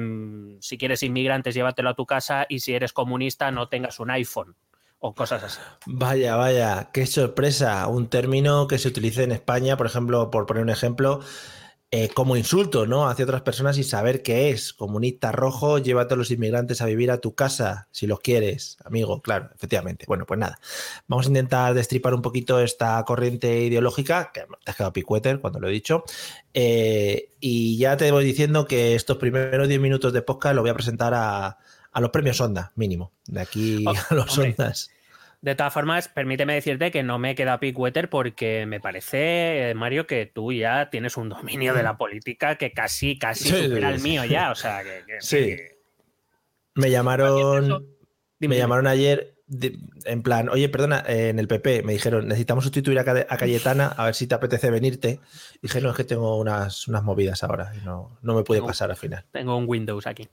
si 0.61 0.79
quieres 0.79 1.03
inmigrantes 1.03 1.55
llévatelo 1.55 1.91
a 1.91 1.95
tu 1.95 2.07
casa 2.07 2.47
y 2.49 2.61
si 2.61 2.75
eres 2.75 2.93
comunista 2.93 3.51
no 3.51 3.69
tengas 3.69 3.99
un 3.99 4.11
iPhone 4.11 4.55
o 5.01 5.15
cosas 5.15 5.43
así. 5.43 5.59
Vaya, 5.87 6.37
vaya, 6.37 6.91
qué 6.93 7.07
sorpresa. 7.07 7.87
Un 7.89 8.09
término 8.09 8.67
que 8.67 8.79
se 8.79 8.89
utilice 8.89 9.25
en 9.25 9.33
España, 9.33 9.77
por 9.77 9.87
ejemplo, 9.87 10.31
por 10.31 10.47
poner 10.47 10.63
un 10.63 10.71
ejemplo, 10.71 11.21
eh, 11.93 12.09
como 12.09 12.37
insulto, 12.37 12.85
¿no? 12.85 13.09
Hacia 13.09 13.25
otras 13.25 13.43
personas 13.43 13.79
y 13.79 13.85
saber 13.85 14.23
qué 14.23 14.51
es. 14.51 14.73
Comunista 14.73 15.31
rojo, 15.31 15.79
llévate 15.79 16.15
a 16.15 16.17
los 16.17 16.31
inmigrantes 16.33 16.83
a 16.83 16.87
vivir 16.87 17.13
a 17.13 17.19
tu 17.19 17.35
casa, 17.37 17.89
si 17.93 18.09
los 18.09 18.19
quieres, 18.21 18.77
amigo, 18.85 19.23
claro, 19.23 19.51
efectivamente. 19.55 20.05
Bueno, 20.09 20.27
pues 20.27 20.41
nada. 20.41 20.59
Vamos 21.07 21.27
a 21.27 21.29
intentar 21.29 21.75
destripar 21.75 22.13
un 22.13 22.23
poquito 22.23 22.61
esta 22.61 23.03
corriente 23.05 23.61
ideológica, 23.61 24.33
que 24.35 24.41
te 24.41 24.71
has 24.71 24.77
quedado 24.77 24.93
picueter 24.93 25.41
cuando 25.41 25.61
lo 25.61 25.69
he 25.69 25.73
dicho. 25.73 26.03
Eh, 26.55 27.31
y 27.39 27.79
ya 27.79 27.97
te 27.97 28.11
voy 28.11 28.25
diciendo 28.25 28.67
que 28.67 28.97
estos 28.97 29.19
primeros 29.19 29.69
10 29.69 29.81
minutos 29.81 30.13
de 30.13 30.23
podcast 30.23 30.57
lo 30.57 30.63
voy 30.63 30.71
a 30.71 30.75
presentar 30.75 31.15
a, 31.15 31.59
a 31.93 32.01
los 32.01 32.11
premios 32.11 32.41
Onda, 32.41 32.73
mínimo. 32.75 33.13
De 33.27 33.41
aquí 33.41 33.85
Oh, 33.87 33.95
a 34.11 34.15
los 34.15 34.37
hombre. 34.37 34.57
Ondas. 34.59 34.91
De 35.43 35.55
todas 35.55 35.73
formas, 35.73 36.09
permíteme 36.09 36.55
decirte 36.55 36.91
que 36.91 37.03
no 37.03 37.19
me 37.19 37.35
queda 37.35 37.61
pickwetter 37.61 38.09
porque 38.11 38.65
me 38.67 38.81
parece, 38.81 39.71
eh, 39.71 39.75
Mario, 39.75 40.07
que 40.07 40.27
tú 40.27 40.53
ya 40.53 40.91
tienes 40.91 41.17
un 41.17 41.29
dominio 41.29 41.73
de 41.75 41.83
la 41.83 41.97
política 41.97 42.57
que 42.57 42.73
casi, 42.73 43.19
casi 43.19 43.45
Sí, 43.51 43.65
supera 43.69 43.89
sí, 43.89 43.95
el 43.95 44.01
sí. 44.01 44.09
mío 44.09 44.25
ya. 44.25 44.51
O 44.51 44.55
sea, 44.55 44.83
que, 44.83 45.05
que- 45.07 45.17
Sí. 45.21 45.37
que- 45.37 45.77
Me 46.75 46.91
llamaron, 46.91 47.87
Dime, 48.39 48.55
me 48.55 48.59
llamaron 48.59 48.87
ayer 48.87 49.35
de- 49.47 49.79
en 50.07 50.23
plan, 50.23 50.49
oye, 50.49 50.69
perdona, 50.69 51.05
eh, 51.07 51.29
en 51.29 51.39
el 51.39 51.47
PP 51.49 51.83
me 51.85 51.93
dijeron, 51.93 52.27
necesitamos 52.27 52.65
sustituir 52.65 52.99
a, 52.99 53.05
Cayetana, 53.05 53.87
a 53.89 54.07
ver 54.07 54.15
si 54.15 54.27
te 54.27 54.35
apetece 54.35 54.71
venirte. 54.71 55.21
Dije, 55.63 55.81
no, 55.81 55.91
es 55.91 55.97
que 55.97 56.05
tengo 56.05 56.37
unas, 56.39 56.89
unas 56.89 57.03
movidas 57.05 57.45
ahora 57.45 57.73
y 57.81 57.85
no, 57.85 58.19
no 58.23 58.35
me 58.35 58.43
puede 58.43 58.59
Tengo- 58.61 58.69
pasar 58.69 58.91
al 58.91 58.97
final. 58.97 59.25
Tengo 59.33 59.57
un 59.57 59.65
Windows 59.69 60.07
aquí. 60.07 60.29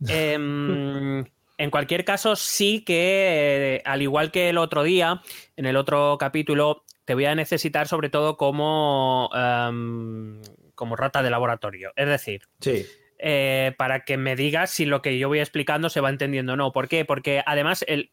Em, 0.08 1.24
en 1.62 1.70
cualquier 1.70 2.04
caso, 2.04 2.34
sí 2.36 2.82
que, 2.84 3.76
eh, 3.76 3.82
al 3.84 4.02
igual 4.02 4.30
que 4.32 4.48
el 4.48 4.58
otro 4.58 4.82
día, 4.82 5.22
en 5.56 5.66
el 5.66 5.76
otro 5.76 6.16
capítulo, 6.18 6.84
te 7.04 7.14
voy 7.14 7.24
a 7.26 7.34
necesitar 7.34 7.86
sobre 7.88 8.10
todo 8.10 8.36
como, 8.36 9.30
em, 9.34 10.40
como 10.74 10.96
rata 10.96 11.22
de 11.22 11.30
laboratorio. 11.30 11.92
Es 11.96 12.06
decir, 12.08 12.42
Sí, 12.60 12.84
eh, 13.18 13.74
para 13.78 14.04
que 14.04 14.16
me 14.16 14.34
digas 14.34 14.70
si 14.70 14.84
lo 14.86 15.02
que 15.02 15.18
yo 15.18 15.28
voy 15.28 15.38
explicando 15.38 15.88
se 15.88 16.00
va 16.00 16.10
entendiendo 16.10 16.54
o 16.54 16.56
no. 16.56 16.72
¿Por 16.72 16.88
qué? 16.88 17.04
Porque 17.04 17.42
además 17.46 17.84
el, 17.86 18.10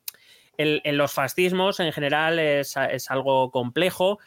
el- 0.58 0.82
en 0.84 0.98
los 0.98 1.14
fascismos 1.14 1.80
en 1.80 1.92
general 1.92 2.38
es, 2.38 2.76
es 2.92 3.10
algo 3.10 3.50
complejo, 3.50 4.20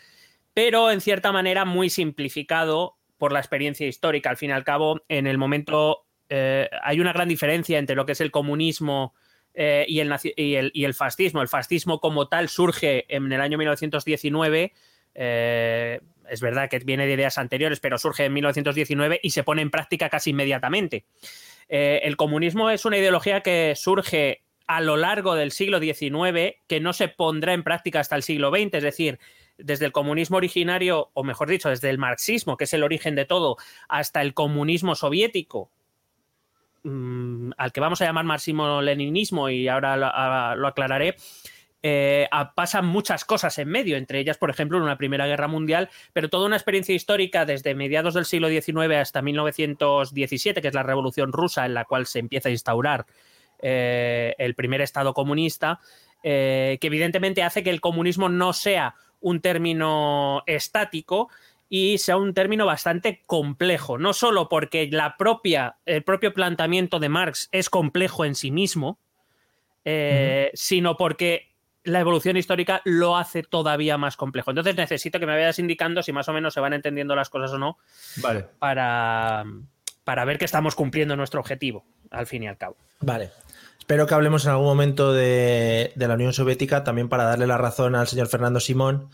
pero 0.55 0.91
en 0.91 1.01
cierta 1.01 1.31
manera 1.31 1.65
muy 1.65 1.91
simplificado 1.91 2.97
por 3.19 3.31
la 3.33 3.39
experiencia 3.39 3.87
histórica. 3.87 4.31
Al 4.31 4.37
fin 4.37 4.51
y 4.51 4.53
al 4.53 4.65
cabo, 4.65 5.01
en 5.09 5.29
el 5.29 5.39
momento 5.39 6.07
eh, 6.35 6.67
hay 6.83 6.99
una 6.99 7.13
gran 7.13 7.29
diferencia 7.29 7.79
entre 7.79 7.95
lo 7.95 8.07
que 8.07 8.13
es 8.13 8.21
el 8.23 8.31
comunismo 8.31 9.13
eh, 9.53 9.85
y, 9.87 10.01
el, 10.01 10.95
fascismo. 10.95 11.43
El 11.43 11.49
fascismo 11.49 12.01
como 12.01 12.27
tal 12.27 12.49
surge 12.49 13.05
en 13.15 13.31
el 13.31 13.39
año 13.43 13.59
1919. 13.59 14.73
Eh, 15.15 16.01
es 16.31 16.41
verdad 16.41 16.71
que 16.71 16.79
viene 16.79 17.07
de 17.07 17.13
ideas 17.13 17.37
anteriores, 17.37 17.81
pero 17.81 17.99
surge 17.99 18.25
en 18.25 18.33
1919 18.33 19.21
y 19.23 19.29
se 19.29 19.45
pone 19.45 19.61
en 19.61 19.71
práctica 19.71 20.09
casi 20.09 20.31
inmediatamente. 20.31 21.05
el 21.69 22.17
comunismo 22.17 22.71
es 22.71 22.87
una 22.87 22.97
ideología 22.97 23.43
que 23.43 23.75
surge 23.77 24.41
a 24.67 24.81
lo 24.81 24.97
largo 24.97 25.35
del 25.35 25.53
siglo 25.53 25.81
XIX, 25.81 26.57
que 26.67 26.81
no 26.81 26.95
se 26.95 27.09
pondrá 27.09 27.53
en 27.53 27.63
práctica 27.63 28.01
hasta 28.01 28.17
el 28.17 28.23
siglo 28.23 28.51
XX, 28.51 28.73
es 28.73 28.83
decir, 28.83 29.19
desde 29.59 29.85
el 29.85 29.93
comunismo 29.93 30.39
originario, 30.39 31.11
o 31.13 31.25
mejor 31.25 31.51
dicho, 31.51 31.69
desde 31.69 31.91
el 31.91 31.99
marxismo, 31.99 32.57
que 32.57 32.65
es 32.65 32.73
el 32.73 32.85
origen 32.85 33.17
de 33.17 33.27
todo, 33.27 33.59
hasta 33.91 34.23
el 34.23 34.33
comunismo 34.33 34.95
soviético, 34.95 35.71
mm, 36.85 37.53
al 37.57 37.73
que 37.73 37.81
vamos 37.81 38.01
a 38.01 38.05
llamar 38.05 38.25
marxismo-leninismo, 38.25 39.51
y 39.51 39.69
ahora 39.69 39.97
lo, 39.97 40.67
aclararé, 40.67 41.17
eh, 41.83 42.29
pasan 42.55 42.87
muchas 42.87 43.25
cosas 43.25 43.59
en 43.59 43.69
medio, 43.69 43.97
entre 43.97 44.21
ellas, 44.21 44.39
por 44.39 44.51
ejemplo, 44.51 44.79
una 44.79 44.97
Primera 44.97 45.27
Guerra 45.27 45.49
Mundial, 45.49 45.91
pero 46.13 46.29
toda 46.29 46.47
una 46.47 46.57
experiencia 46.57 46.95
histórica 46.95 47.45
desde 47.45 47.75
mediados 47.75 48.15
del 48.15 48.25
siglo 48.25 48.49
XIX 48.49 48.97
hasta 48.97 49.23
1917, 49.23 50.63
que 50.63 50.69
es 50.69 50.75
la 50.75 50.85
Revolución 50.85 51.33
Rusa, 51.33 51.67
en 51.67 51.75
la 51.75 51.85
cual 51.85 52.07
se 52.07 52.21
empieza 52.21 52.49
a 52.49 52.53
instaurar 52.53 53.07
eh, 53.61 54.35
el 54.39 54.55
primer 54.55 54.81
Estado 54.81 55.15
comunista, 55.15 55.81
eh, 56.23 56.79
que 56.81 56.87
evidentemente 56.89 57.43
hace 57.43 57.63
que 57.63 57.71
el 57.71 57.81
comunismo 57.81 58.29
no 58.29 58.53
sea 58.53 58.95
un 59.21 59.41
término 59.41 60.43
estático 60.47 61.31
y 61.75 61.97
sea 61.97 62.19
un 62.19 62.35
término 62.35 62.67
bastante 62.67 63.23
complejo, 63.25 63.97
no 63.97 64.13
solo 64.13 64.51
porque 64.51 64.91
la 64.93 65.17
propia, 65.17 65.77
el 65.87 66.05
propio 66.05 66.35
planteamiento 66.35 66.99
de 66.99 67.09
Marx 67.09 67.49
es 67.51 67.71
complejo 67.71 68.27
en 68.27 68.35
sí 68.35 68.51
mismo, 68.51 68.99
eh, 69.83 70.51
sino 70.53 70.99
porque 70.99 71.55
la 71.85 72.01
evolución 72.01 72.37
histórica 72.37 72.83
lo 72.85 73.17
hace 73.17 73.43
todavía 73.43 73.97
más 73.97 74.19
complejo. 74.19 74.51
Entonces 74.51 74.77
necesito 74.77 75.19
que 75.19 75.25
me 75.25 75.33
vayas 75.33 75.59
indicando 75.59 76.03
si 76.03 76.13
más 76.13 76.29
o 76.29 76.35
menos 76.35 76.53
se 76.53 76.61
van 76.61 76.75
entendiendo 76.75 77.17
las 77.17 77.31
cosas 77.31 77.53
o 77.53 77.59
no, 77.59 77.79
vale. 78.17 78.45
para, 78.59 79.47
para 80.05 80.27
ver 80.27 80.37
que 80.37 80.45
estamos 80.45 80.75
cumpliendo 80.75 81.17
nuestro 81.17 81.41
objetivo, 81.41 81.87
al 82.11 82.27
fin 82.27 82.43
y 82.43 82.49
al 82.49 82.59
cabo. 82.59 82.77
Vale. 83.01 83.31
Espero 83.83 84.07
que 84.07 84.15
hablemos 84.15 84.45
en 84.45 84.53
algún 84.53 84.67
momento 84.67 85.13
de, 85.13 85.93
la 85.97 86.15
Unión 86.15 86.33
Soviética 86.33 86.85
también 86.85 87.09
para 87.09 87.25
darle 87.25 87.49
la 87.49 87.59
razón 87.59 87.97
al 87.97 88.07
señor 88.07 88.29
Fernando 88.29 88.61
Simón 88.61 89.11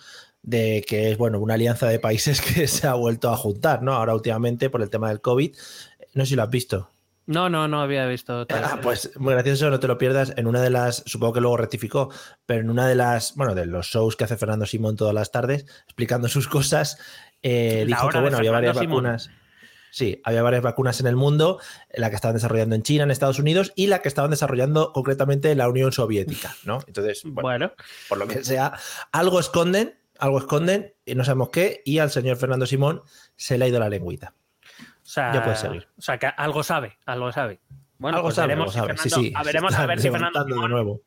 de 0.48 0.82
que 0.88 1.10
es 1.10 1.18
bueno 1.18 1.38
una 1.38 1.54
alianza 1.54 1.86
de 1.88 1.98
países 1.98 2.40
que 2.54 2.66
se 2.66 2.86
ha 2.86 2.94
vuelto 2.94 3.30
a 3.30 3.36
juntar, 3.36 3.82
¿no? 3.82 3.92
Ahora 3.92 4.14
últimamente 4.14 4.70
por 4.70 4.82
el 4.82 4.88
tema 4.88 5.08
del 5.08 5.20
COVID. 5.20 5.54
No 6.14 6.24
sé 6.24 6.30
si 6.30 6.36
lo 6.36 6.42
has 6.42 6.50
visto. 6.50 6.90
No, 7.26 7.50
no, 7.50 7.68
no 7.68 7.82
había 7.82 8.06
visto. 8.06 8.46
Ah, 8.48 8.78
pues 8.82 9.10
muy 9.18 9.34
gracioso, 9.34 9.68
no 9.68 9.78
te 9.78 9.86
lo 9.86 9.98
pierdas. 9.98 10.32
En 10.38 10.46
una 10.46 10.62
de 10.62 10.70
las, 10.70 11.02
supongo 11.04 11.34
que 11.34 11.40
luego 11.42 11.58
rectificó, 11.58 12.10
pero 12.46 12.62
en 12.62 12.70
una 12.70 12.88
de 12.88 12.94
las, 12.94 13.34
bueno, 13.34 13.54
de 13.54 13.66
los 13.66 13.88
shows 13.88 14.16
que 14.16 14.24
hace 14.24 14.38
Fernando 14.38 14.64
Simón 14.64 14.96
todas 14.96 15.12
las 15.12 15.30
tardes, 15.30 15.66
explicando 15.84 16.28
sus 16.28 16.48
cosas, 16.48 16.96
eh, 17.42 17.84
dijo 17.86 18.08
que 18.08 18.20
bueno, 18.20 18.38
había 18.38 18.50
varias 18.50 18.76
vacunas. 18.76 19.30
Sí, 19.90 20.20
había 20.24 20.42
varias 20.42 20.62
vacunas 20.62 21.00
en 21.00 21.06
el 21.06 21.16
mundo, 21.16 21.60
la 21.94 22.08
que 22.08 22.16
estaban 22.16 22.34
desarrollando 22.34 22.74
en 22.74 22.82
China, 22.82 23.04
en 23.04 23.10
Estados 23.10 23.38
Unidos 23.38 23.72
y 23.76 23.88
la 23.88 24.00
que 24.00 24.08
estaban 24.08 24.30
desarrollando 24.30 24.92
concretamente 24.92 25.50
en 25.50 25.58
la 25.58 25.68
Unión 25.68 25.92
Soviética, 25.92 26.54
¿no? 26.64 26.80
Entonces, 26.86 27.22
bueno, 27.24 27.72
por 28.08 28.18
lo 28.18 28.26
que 28.26 28.44
sea, 28.44 28.72
algo 29.12 29.40
esconden, 29.40 29.97
algo 30.18 30.38
esconden 30.38 30.94
y 31.04 31.14
no 31.14 31.24
sabemos 31.24 31.50
qué, 31.50 31.82
y 31.84 31.98
al 31.98 32.10
señor 32.10 32.36
Fernando 32.36 32.66
Simón 32.66 33.02
se 33.36 33.58
le 33.58 33.64
ha 33.64 33.68
ido 33.68 33.80
la 33.80 33.88
lengüita. 33.88 34.34
O 34.80 35.10
sea, 35.10 35.32
ya 35.32 35.42
puede 35.42 35.56
seguir. 35.56 35.88
O 35.96 36.02
sea, 36.02 36.18
que 36.18 36.26
algo 36.26 36.62
sabe, 36.62 36.98
algo 37.06 37.32
sabe. 37.32 37.60
Bueno, 37.98 38.18
algo 38.18 38.28
pues 38.28 38.36
sabe, 38.36 38.48
veremos 38.48 38.76
algo 38.76 38.88
sabe. 38.88 38.98
sí, 38.98 39.10
sí, 39.10 39.32
veremos 39.44 39.74
a 39.74 39.86
ver 39.86 40.00
si 40.00 40.10
Fernando 40.10 40.44
Simón, 40.44 40.62
de 40.62 40.68
nuevo. 40.68 41.02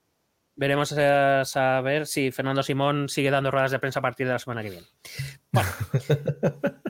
Veremos 0.55 0.91
a 0.93 1.45
saber 1.45 2.07
si 2.07 2.31
Fernando 2.31 2.63
Simón 2.63 3.09
sigue 3.09 3.31
dando 3.31 3.51
ruedas 3.51 3.71
de 3.71 3.79
prensa 3.79 3.99
a 3.99 4.01
partir 4.01 4.27
de 4.27 4.33
la 4.33 4.39
semana 4.39 4.63
que 4.63 4.69
viene. 4.69 4.87
Bueno. 5.51 5.69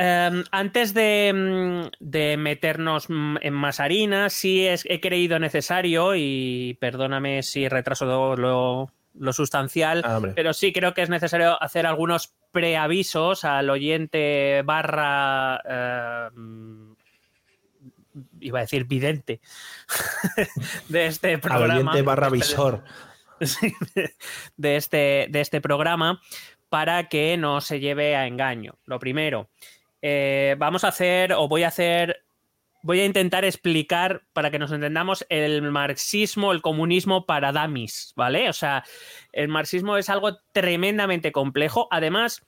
Em, 0.00 0.44
antes 0.52 0.92
mm, 0.94 1.88
de, 1.98 2.36
meternos 2.38 3.08
en 3.08 3.52
más 3.52 3.80
harina, 3.80 4.30
sí 4.30 4.64
he 4.64 5.00
creído 5.00 5.40
necesario, 5.40 6.14
y 6.14 6.78
perdóname 6.80 7.42
si 7.42 7.68
retraso 7.68 8.36
lo, 8.36 8.92
sustancial, 9.32 10.02
ah, 10.04 10.20
pero 10.34 10.52
sí 10.52 10.72
creo 10.72 10.94
que 10.94 11.02
es 11.02 11.10
necesario 11.10 11.60
hacer 11.62 11.86
algunos 11.86 12.32
preavisos 12.50 13.44
al 13.44 13.70
oyente 13.70 14.62
barra... 14.64 15.60
Em, 16.28 16.94
iba 18.40 18.58
a 18.58 18.62
decir 18.62 18.84
vidente 18.84 19.40
de 20.88 21.06
este 21.06 21.38
programa. 21.38 21.74
Al 21.74 21.78
oyente 21.80 22.02
barra 22.02 22.28
visor. 22.30 22.84
de, 24.56 24.76
este, 24.76 25.26
de 25.30 25.40
este 25.40 25.60
programa 25.60 26.20
para 26.68 27.08
que 27.08 27.36
no 27.36 27.60
se 27.60 27.80
lleve 27.80 28.16
a 28.16 28.26
engaño. 28.26 28.78
Lo 28.84 28.98
primero, 28.98 29.48
eh, 30.02 30.56
vamos 30.58 30.84
a 30.84 30.88
hacer, 30.88 31.32
o 31.32 31.48
voy 31.48 31.62
a 31.62 31.68
hacer, 31.68 32.24
voy 32.82 33.00
a 33.00 33.04
intentar 33.04 33.44
explicar, 33.44 34.22
para 34.32 34.50
que 34.50 34.58
nos 34.58 34.72
entendamos, 34.72 35.26
el 35.28 35.62
marxismo, 35.62 36.52
el 36.52 36.62
comunismo 36.62 37.26
para 37.26 37.52
damis, 37.52 38.12
¿vale? 38.16 38.48
O 38.48 38.52
sea, 38.52 38.84
el 39.32 39.48
marxismo 39.48 39.96
es 39.96 40.08
algo 40.08 40.38
tremendamente 40.52 41.32
complejo. 41.32 41.88
Además, 41.90 42.46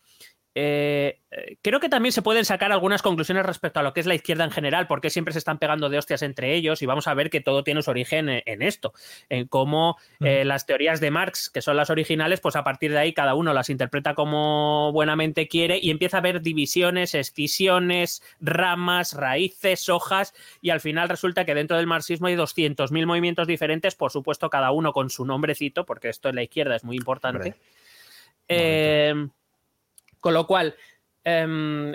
eh, 0.55 1.21
creo 1.63 1.79
que 1.79 1.89
también 1.89 2.13
se 2.13 2.23
pueden 2.23 2.45
sacar 2.45 2.73
algunas 2.73 3.03
conclusiones 3.03 3.47
respecto 3.47 3.79
a 3.79 3.85
lo 3.85 3.93
que 3.93 4.01
es 4.01 4.07
la 4.07 4.17
izquierda 4.17 4.45
en 4.45 4.51
general, 4.51 4.89
porque 4.89 5.11
siempre 5.11 5.33
se 5.33 5.39
están 5.39 5.59
pegando 5.59 5.89
de 5.89 5.99
hostias 5.99 6.23
entre 6.23 6.55
ellos 6.55 6.83
y 6.83 6.87
vamos 6.87 7.07
a 7.07 7.15
ver 7.15 7.31
que 7.31 7.41
todo 7.41 7.63
tiene 7.63 7.83
su 7.83 7.91
origen 7.91 8.29
en, 8.29 8.63
esto, 8.63 8.93
en 9.29 9.47
cómo 9.47 9.97
eh, 10.19 10.45
las 10.45 10.67
teorías 10.67 11.01
de 11.01 11.13
Marx, 11.13 11.51
que 11.51 11.63
son 11.63 11.77
las 11.77 11.91
originales, 11.91 12.41
pues 12.41 12.57
a 12.57 12.65
partir 12.65 12.91
de 12.91 12.99
ahí 12.99 13.13
cada 13.13 13.35
uno 13.35 13.55
las 13.55 13.71
interpreta 13.71 14.15
como 14.15 14.91
buenamente 14.93 15.47
quiere 15.47 15.79
y 15.81 15.91
empieza 15.91 16.17
a 16.17 16.21
haber 16.21 16.41
divisiones, 16.41 17.15
escisiones, 17.15 18.23
ramas, 18.41 19.15
raíces, 19.15 19.89
hojas 19.89 20.35
y 20.61 20.71
al 20.71 20.81
final 20.81 21.09
resulta 21.09 21.45
que 21.45 21.55
dentro 21.55 21.77
del 21.77 21.87
marxismo 21.87 22.27
hay 22.27 22.35
200.000 22.35 23.07
movimientos 23.07 23.47
diferentes, 23.47 23.95
por 23.95 24.11
supuesto 24.11 24.51
cada 24.51 24.73
uno 24.73 24.93
con 24.93 25.11
su 25.11 25.25
nombrecito, 25.25 25.87
porque 25.87 26.09
esto 26.09 26.29
en 26.29 26.35
la 26.35 26.43
izquierda 26.43 26.75
es 26.75 26.83
muy 26.83 26.97
importante. 26.97 27.55
Eh, 28.49 29.15
con 30.21 30.35
lo 30.35 30.47
cual, 30.47 30.77
em, 31.25 31.93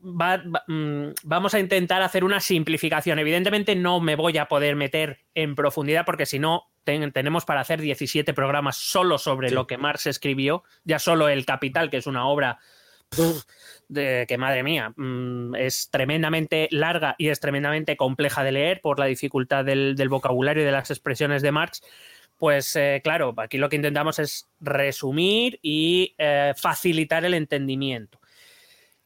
mm, 0.00 1.08
vamos 1.24 1.54
a 1.54 1.60
intentar 1.60 2.02
hacer 2.02 2.24
una 2.24 2.40
simplificación. 2.40 3.18
Evidentemente 3.18 3.76
no 3.76 4.00
me 4.00 4.16
voy 4.16 4.38
a 4.38 4.46
poder 4.46 4.76
meter 4.76 5.20
en 5.34 5.54
profundidad 5.54 6.04
porque 6.04 6.26
si 6.26 6.38
no, 6.38 6.70
tenemos 6.84 7.44
para 7.44 7.60
hacer 7.60 7.80
17 7.80 8.34
programas 8.34 8.76
solo 8.76 9.18
sobre 9.18 9.50
lo 9.50 9.66
que 9.66 9.78
Marx 9.78 10.06
escribió, 10.06 10.64
ya 10.84 10.98
solo 10.98 11.28
El 11.28 11.46
Capital, 11.46 11.90
que 11.90 11.96
es 11.96 12.06
una 12.06 12.26
obra 12.26 12.58
de 13.88 14.26
que 14.28 14.38
madre 14.38 14.62
mía, 14.62 14.92
mm, 14.96 15.54
es 15.54 15.88
tremendamente 15.90 16.68
larga 16.70 17.14
y 17.18 17.28
es 17.28 17.40
tremendamente 17.40 17.96
compleja 17.96 18.42
de 18.42 18.52
leer 18.52 18.80
por 18.80 18.98
la 18.98 19.06
dificultad 19.06 19.64
del, 19.64 19.94
del 19.96 20.08
vocabulario 20.08 20.62
y 20.62 20.66
de 20.66 20.72
las 20.72 20.90
expresiones 20.90 21.42
de 21.42 21.52
Marx. 21.52 21.82
Pues 22.44 22.76
eh, 22.76 23.00
claro, 23.02 23.32
aquí 23.38 23.56
lo 23.56 23.70
que 23.70 23.76
intentamos 23.76 24.18
es 24.18 24.50
resumir 24.60 25.58
y 25.62 26.14
eh, 26.18 26.52
facilitar 26.54 27.24
el 27.24 27.32
entendimiento. 27.32 28.20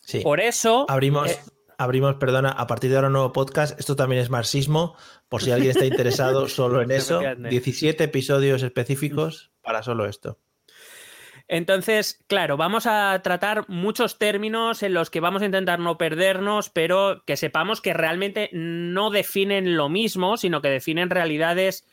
Sí. 0.04 0.23
Por 0.23 0.40
eso. 0.40 0.87
Abrimos, 0.88 1.30
eh, 1.30 1.38
abrimos, 1.78 2.16
perdona, 2.16 2.49
a 2.49 2.66
partir 2.66 2.90
de 2.90 2.97
ahora 2.97 3.07
un 3.07 3.12
nuevo 3.12 3.33
podcast. 3.33 3.78
Esto 3.78 3.95
también 3.95 4.21
es 4.23 4.28
marxismo, 4.28 4.97
por 5.28 5.40
si 5.40 5.52
alguien 5.52 5.71
está 5.71 5.85
interesado 5.85 6.49
solo 6.49 6.83
en 6.83 6.90
eso. 6.90 7.21
17 7.49 8.02
episodios 8.02 8.64
específicos 8.64 9.52
para 9.62 9.85
solo 9.85 10.07
esto. 10.07 10.40
Entonces, 11.47 12.18
claro, 12.26 12.57
vamos 12.57 12.88
a 12.88 13.21
tratar 13.23 13.68
muchos 13.68 14.18
términos 14.18 14.83
en 14.83 14.95
los 14.95 15.11
que 15.11 15.21
vamos 15.21 15.42
a 15.42 15.47
intentar 15.47 15.78
no 15.78 15.97
perdernos, 15.97 16.71
pero 16.71 17.23
que 17.25 17.37
sepamos 17.37 17.80
que 17.80 17.95
realmente 17.95 18.50
no 18.52 19.11
definen 19.11 19.76
lo 19.76 19.88
mismo, 19.88 20.38
sino 20.38 20.61
que 20.61 20.71
definen 20.71 21.09
realidades 21.09 21.87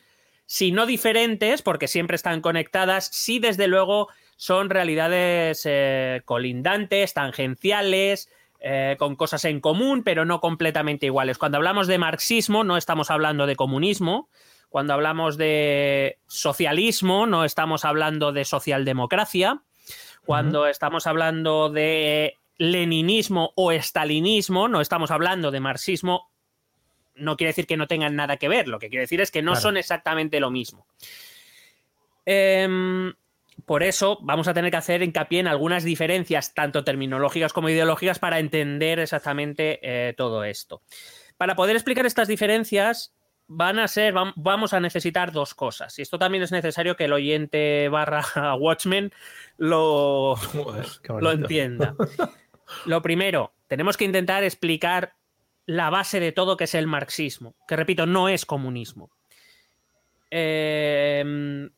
si 0.46 0.72
no 0.72 0.86
diferentes, 0.86 1.62
porque 1.62 1.88
siempre 1.88 2.14
están 2.14 2.40
conectadas, 2.40 3.08
sí 3.12 3.38
desde 3.38 3.66
luego 3.66 4.08
son 4.36 4.70
realidades 4.70 5.62
eh, 5.64 6.22
colindantes, 6.24 7.14
tangenciales, 7.14 8.30
eh, 8.60 8.96
con 8.98 9.16
cosas 9.16 9.44
en 9.44 9.60
común, 9.60 10.02
pero 10.02 10.24
no 10.24 10.40
completamente 10.40 11.06
iguales. 11.06 11.38
Cuando 11.38 11.56
hablamos 11.58 11.86
de 11.86 11.98
marxismo, 11.98 12.64
no 12.64 12.76
estamos 12.76 13.10
hablando 13.10 13.46
de 13.46 13.56
comunismo. 13.56 14.28
Cuando 14.68 14.94
hablamos 14.94 15.36
de 15.36 16.18
socialismo, 16.26 17.26
no 17.26 17.44
estamos 17.44 17.84
hablando 17.84 18.32
de 18.32 18.44
socialdemocracia. 18.44 19.62
Cuando 20.24 20.66
estamos 20.66 21.06
hablando 21.06 21.70
de 21.70 22.38
leninismo 22.58 23.52
o 23.54 23.72
estalinismo, 23.72 24.68
no 24.68 24.80
estamos 24.80 25.10
hablando 25.10 25.50
de 25.50 25.60
marxismo 25.60 26.30
no 27.16 27.36
quiere 27.36 27.50
decir 27.50 27.66
que 27.66 27.76
no 27.76 27.86
tengan 27.86 28.16
nada 28.16 28.36
que 28.36 28.48
ver, 28.48 28.68
lo 28.68 28.78
que 28.78 28.88
quiere 28.88 29.02
decir 29.02 29.20
es 29.20 29.30
que 29.30 29.42
no 29.42 29.56
son 29.56 29.76
exactamente 29.76 30.40
lo 30.40 30.50
mismo. 30.50 30.86
Em, 32.24 33.12
por 33.64 33.82
eso 33.82 34.18
vamos 34.22 34.48
a 34.48 34.54
tener 34.54 34.70
que 34.70 34.76
hacer 34.76 35.02
hincapié 35.02 35.40
en 35.40 35.48
algunas 35.48 35.84
diferencias, 35.84 36.54
tanto 36.54 36.84
terminológicas 36.84 37.52
como 37.52 37.68
ideológicas, 37.68 38.18
para 38.18 38.38
entender 38.38 38.98
exactamente 38.98 39.78
eh, 39.82 40.14
todo 40.14 40.44
esto. 40.44 40.82
Para 41.36 41.56
poder 41.56 41.76
explicar 41.76 42.06
estas 42.06 42.28
diferencias, 42.28 43.14
van 43.48 43.78
a 43.78 43.88
ser, 43.88 44.12
vamos 44.12 44.74
a 44.74 44.80
necesitar 44.80 45.32
dos 45.32 45.54
cosas. 45.54 45.98
Y 45.98 46.02
esto 46.02 46.18
también 46.18 46.42
es 46.42 46.52
necesario 46.52 46.96
que 46.96 47.04
el 47.04 47.12
oyente 47.12 47.88
barra 47.88 48.24
Watchmen 48.58 49.12
lo, 49.56 50.36
lo 51.20 51.32
entienda. 51.32 51.94
Lo 52.84 53.00
primero, 53.00 53.54
tenemos 53.68 53.96
que 53.96 54.04
intentar 54.04 54.42
explicar 54.42 55.14
la 55.66 55.90
base 55.90 56.20
de 56.20 56.32
todo 56.32 56.56
que 56.56 56.64
es 56.64 56.74
el 56.74 56.86
marxismo, 56.86 57.56
que 57.68 57.76
repito, 57.76 58.06
no 58.06 58.28
es 58.28 58.46
comunismo. 58.46 59.10
Eh, 60.30 61.68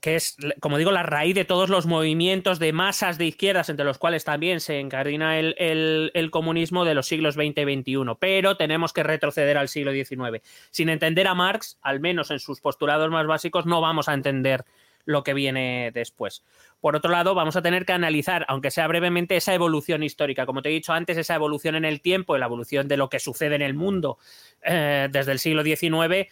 que 0.00 0.14
es, 0.14 0.36
como 0.60 0.78
digo, 0.78 0.92
la 0.92 1.02
raíz 1.02 1.34
de 1.34 1.44
todos 1.44 1.70
los 1.70 1.86
movimientos 1.86 2.58
de 2.58 2.72
masas 2.72 3.18
de 3.18 3.26
izquierdas, 3.26 3.68
entre 3.68 3.84
los 3.84 3.98
cuales 3.98 4.24
también 4.24 4.60
se 4.60 4.78
encardina 4.78 5.38
el, 5.38 6.28
comunismo 6.30 6.84
de 6.84 6.94
los 6.94 7.06
siglos 7.06 7.34
XX 7.34 7.58
y 7.58 7.80
XXI. 7.80 8.16
Pero 8.20 8.56
tenemos 8.56 8.92
que 8.92 9.02
retroceder 9.02 9.58
al 9.58 9.68
siglo 9.68 9.92
XIX. 9.92 10.40
Sin 10.70 10.88
entender 10.88 11.26
a 11.26 11.34
Marx, 11.34 11.78
al 11.82 12.00
menos 12.00 12.30
en 12.30 12.38
sus 12.38 12.60
postulados 12.60 13.10
más 13.10 13.26
básicos, 13.26 13.66
no 13.66 13.80
vamos 13.80 14.08
a 14.08 14.14
entender 14.14 14.64
lo 15.08 15.24
que 15.24 15.32
viene 15.32 15.90
después. 15.94 16.44
Por 16.82 16.94
otro 16.94 17.10
lado, 17.10 17.34
vamos 17.34 17.56
a 17.56 17.62
tener 17.62 17.86
que 17.86 17.94
analizar, 17.94 18.44
aunque 18.46 18.70
sea 18.70 18.86
brevemente, 18.86 19.36
esa 19.36 19.54
evolución 19.54 20.02
histórica. 20.02 20.44
Como 20.44 20.60
te 20.60 20.68
he 20.68 20.72
dicho 20.72 20.92
antes, 20.92 21.16
esa 21.16 21.34
evolución 21.34 21.76
en 21.76 21.86
el 21.86 22.02
tiempo, 22.02 22.36
la 22.36 22.44
evolución 22.44 22.88
de 22.88 22.98
lo 22.98 23.08
que 23.08 23.18
sucede 23.18 23.54
en 23.54 23.62
el 23.62 23.72
mundo 23.72 24.18
eh, 24.60 25.08
desde 25.10 25.32
el 25.32 25.38
siglo 25.38 25.64
XIX, 25.64 26.28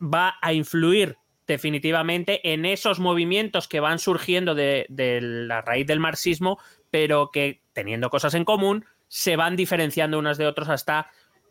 va 0.00 0.36
a 0.40 0.52
influir 0.52 1.16
definitivamente 1.48 2.52
en 2.52 2.64
esos 2.64 3.00
movimientos 3.00 3.66
que 3.66 3.80
van 3.80 3.98
surgiendo 3.98 4.54
de, 4.54 4.86
la 5.20 5.60
raíz 5.60 5.88
del 5.88 5.98
marxismo, 5.98 6.60
pero 6.92 7.32
que 7.32 7.60
teniendo 7.72 8.08
cosas 8.08 8.34
en 8.34 8.44
común, 8.44 8.84
se 9.08 9.34
van 9.34 9.56
diferenciando 9.56 10.16
unos 10.20 10.38
de 10.38 10.46
otros 10.46 10.68
hasta, 10.68 11.10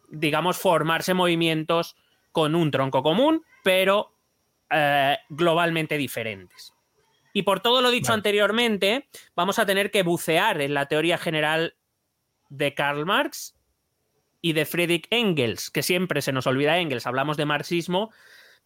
digamos, 0.10 0.58
formarse 0.58 1.14
movimientos 1.14 1.98
con 2.32 2.56
un 2.56 2.72
tronco 2.72 3.04
común, 3.04 3.44
pero 3.62 4.14
eh, 4.72 5.18
globalmente 5.30 5.98
diferentes. 5.98 6.74
Y 7.34 7.44
por 7.44 7.60
todo 7.62 7.82
lo 7.82 7.92
dicho 7.92 8.14
anteriormente, 8.14 9.08
vamos 9.36 9.60
a 9.60 9.66
tener 9.66 9.92
que 9.92 10.04
bucear 10.04 10.62
en 10.62 10.74
la 10.74 10.88
teoría 10.88 11.18
general 11.18 11.76
de 12.50 12.74
Karl 12.74 13.06
Marx 13.06 13.56
y 14.42 14.54
de 14.54 14.66
Friedrich 14.66 15.08
Engels, 15.10 15.70
que 15.70 15.84
siempre 15.84 16.22
se 16.22 16.32
nos 16.32 16.48
olvida 16.48 16.80
Engels, 16.80 17.08
hablamos 17.08 17.38
de 17.38 17.46
marxismo, 17.46 18.12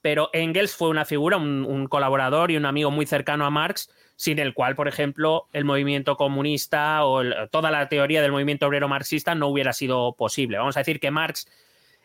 pero 0.02 0.30
Engels 0.34 0.76
fue 0.76 0.90
una 0.90 1.06
figura, 1.06 1.38
un, 1.38 1.88
colaborador 1.88 2.52
y 2.52 2.58
un 2.58 2.66
amigo 2.66 2.92
muy 2.92 3.06
cercano 3.06 3.46
a 3.46 3.50
Marx, 3.50 3.90
sin 4.16 4.40
el 4.40 4.54
cual, 4.54 4.76
por 4.76 4.88
ejemplo, 4.88 5.48
el 5.52 5.66
movimiento 5.66 6.16
comunista 6.16 7.04
o 7.06 7.24
toda 7.50 7.72
la 7.72 7.90
teoría 7.90 8.22
del 8.22 8.32
movimiento 8.32 8.68
obrero 8.68 8.88
marxista 8.88 9.36
no 9.36 9.48
hubiera 9.48 9.74
sido 9.74 10.14
posible. 10.14 10.58
Vamos 10.58 10.78
a 10.78 10.82
decir 10.82 11.00
que 11.00 11.12
Marx 11.12 11.48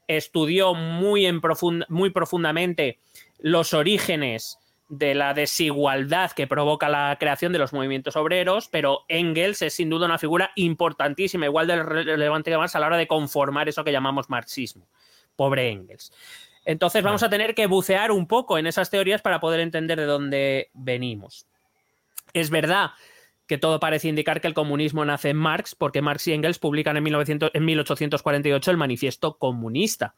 estudió 0.09 0.75
muy, 0.75 1.27
en 1.27 1.41
muy 1.89 2.11
profundamente 2.11 2.99
los 3.43 3.75
orígenes 3.75 4.59
de 4.89 5.15
la 5.15 5.35
desigualdad 5.35 6.33
que 6.33 6.49
provoca 6.49 6.89
la 6.89 7.17
creación 7.19 7.53
de 7.53 7.61
los 7.61 7.73
movimientos 7.73 8.17
obreros, 8.17 8.69
pero 8.69 9.05
Engels 9.09 9.63
es 9.63 9.75
sin 9.75 9.89
duda 9.89 10.07
una 10.07 10.19
figura 10.19 10.51
importantísima, 10.57 11.47
igual 11.47 11.69
de 11.69 11.83
relevante 11.83 12.51
que 12.51 12.57
Marx 12.57 12.75
a 12.75 12.81
la 12.81 12.89
hora 12.89 12.97
de 12.97 13.07
conformar 13.07 13.69
eso 13.69 13.85
que 13.85 13.93
llamamos 13.93 14.29
marxismo. 14.29 14.89
Pobre 15.37 15.71
Engels. 15.71 16.13
Entonces 16.65 17.03
vamos 17.03 17.23
a 17.23 17.31
tener 17.31 17.55
que 17.55 17.67
bucear 17.67 18.11
un 18.11 18.27
poco 18.27 18.59
en 18.59 18.67
esas 18.67 18.91
teorías 18.91 19.23
para 19.23 19.41
poder 19.41 19.61
entender 19.61 19.99
de 19.99 20.07
dónde 20.07 20.71
venimos. 20.75 21.47
Es 22.33 22.51
verdad 22.51 22.91
que 23.47 23.59
todo 23.59 23.81
parece 23.81 24.09
indicar 24.09 24.41
que 24.41 24.47
el 24.49 24.55
comunismo 24.55 25.05
nace 25.05 25.31
en 25.31 25.37
Marx, 25.37 25.75
porque 25.75 26.03
Marx 26.03 26.29
y 26.29 26.33
Engels 26.33 26.59
publican 26.59 26.97
en, 26.97 27.03
1848 27.65 28.71
el 28.71 28.77
manifiesto 28.77 29.39
comunista. 29.39 30.15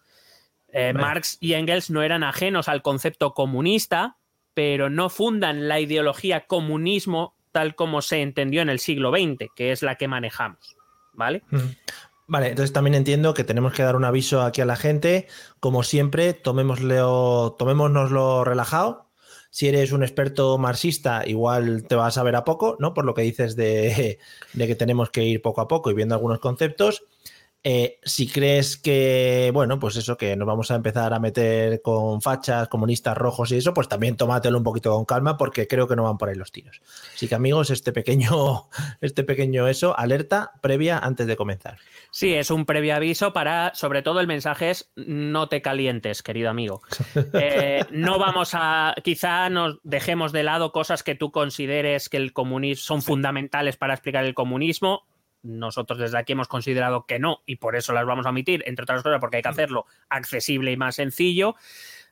Eh, 0.73 0.93
Marx 0.95 1.37
y 1.41 1.53
Engels 1.53 1.91
no 1.91 2.03
eran 2.03 2.25
ajenos 2.25 2.69
al 2.69 2.83
concepto 2.83 3.35
comunista, 3.35 4.17
pero 4.55 4.91
no 4.91 5.11
fundan 5.11 5.69
la 5.69 5.81
ideología 5.81 6.47
comunismo 6.47 7.37
tal 7.53 7.75
como 7.75 8.01
se 8.03 8.23
entendió 8.23 8.63
en 8.63 8.71
el 8.71 8.79
siglo 8.79 9.11
XX, 9.11 9.51
que 9.55 9.73
es 9.73 9.83
la 9.83 9.97
que 9.97 10.09
manejamos. 10.09 10.77
¿Vale? 11.13 11.43
Vale, 12.27 12.49
entonces 12.49 12.73
también 12.73 12.95
entiendo 12.95 13.35
que 13.35 13.45
tenemos 13.45 13.75
que 13.75 13.83
dar 13.83 13.95
un 13.95 14.07
aviso 14.07 14.41
aquí 14.41 14.63
a 14.63 14.65
la 14.65 14.77
gente. 14.77 15.29
Como 15.61 15.83
siempre, 15.83 16.33
tomémoslo, 16.33 17.57
tomémonoslo 17.59 18.45
relajado. 18.45 19.11
Si 19.51 19.69
eres 19.69 19.93
un 19.93 20.03
experto 20.03 20.57
marxista, 20.57 21.25
igual 21.27 21.87
te 21.87 21.95
vas 21.95 22.17
a 22.17 22.23
ver 22.23 22.37
a 22.37 22.45
poco, 22.45 22.77
¿no? 22.81 22.95
Por 22.95 23.05
lo 23.05 23.13
que 23.13 23.21
dices 23.21 23.55
de, 23.55 24.19
de 24.55 24.67
que 24.67 24.75
tenemos 24.75 25.11
que 25.11 25.25
ir 25.25 25.43
poco 25.43 25.61
a 25.61 25.69
poco 25.69 25.91
y 25.91 25.95
viendo 25.95 26.15
algunos 26.15 26.41
conceptos. 26.41 27.05
Eh, 27.65 28.01
si 28.03 28.27
crees 28.27 28.77
que, 28.77 29.51
bueno, 29.55 29.79
pues 29.79 29.95
eso, 29.95 30.17
que 30.17 30.35
nos 30.35 30.49
vamos 30.49 30.73
a 30.73 30.75
empezar 30.75 31.15
a 31.15 31.21
meter 31.21 31.81
con 31.81 32.21
fachas, 32.21 32.67
comunistas 32.67 33.17
rojos 33.17 33.53
y 33.53 33.57
eso, 33.57 33.73
pues 33.73 33.87
también 33.89 34.17
tómatelo 34.17 34.59
un 34.59 34.65
poquito 34.65 34.93
con 34.93 35.05
calma 35.05 35.37
porque 35.37 35.69
creo 35.69 35.87
que 35.87 35.95
no 35.95 36.03
van 36.03 36.19
por 36.19 36.29
ahí 36.29 36.35
los 36.35 36.51
tiros. 36.51 36.83
Así 37.15 37.29
que 37.29 37.37
amigos, 37.37 37.71
este 37.71 37.93
pequeño, 37.93 38.69
este 39.01 39.23
pequeño 39.23 39.69
eso, 39.69 39.97
alerta 39.97 40.53
previa 40.61 40.99
antes 40.99 41.29
de 41.29 41.37
comenzar. 41.37 41.79
Sí, 42.11 42.35
es 42.35 42.51
un 42.51 42.67
previo 42.67 42.97
aviso 42.97 43.33
para, 43.33 43.73
sobre 43.75 44.03
todo 44.03 44.19
el 44.19 44.27
mensaje 44.27 44.71
es 44.71 44.91
no 44.97 45.49
te 45.49 45.63
calientes, 45.63 46.23
querido 46.23 46.51
amigo. 46.51 46.83
Eh, 47.35 47.85
no 47.91 48.19
vamos 48.19 48.51
a, 48.53 48.95
quizá 49.03 49.49
nos 49.49 49.79
dejemos 49.85 50.33
de 50.33 50.43
lado 50.43 50.71
cosas 50.71 51.03
que 51.03 51.15
tú 51.15 51.31
consideres 51.31 52.09
que 52.09 52.19
el 52.19 52.33
comunismo 52.33 52.83
son 52.83 53.03
fundamentales 53.03 53.77
para 53.77 53.95
explicar 53.95 54.25
el 54.25 54.35
comunismo 54.35 55.07
nosotros 55.43 55.99
desde 55.99 56.19
aquí 56.19 56.33
hemos 56.33 56.49
considerado 56.49 57.07
que 57.07 57.19
no 57.19 57.43
y 57.47 57.57
por 57.57 57.77
eso 57.77 57.93
las 57.93 58.07
vamos 58.07 58.27
a 58.27 58.31
omitir, 58.31 58.63
entre 58.67 58.85
otras 58.85 59.03
cosas 59.03 59.21
porque 59.21 59.37
hay 59.37 59.43
que 59.43 59.49
hacerlo 59.49 59.87
accesible 60.09 60.73
y 60.73 60.77
más 60.77 60.97
sencillo. 60.97 61.57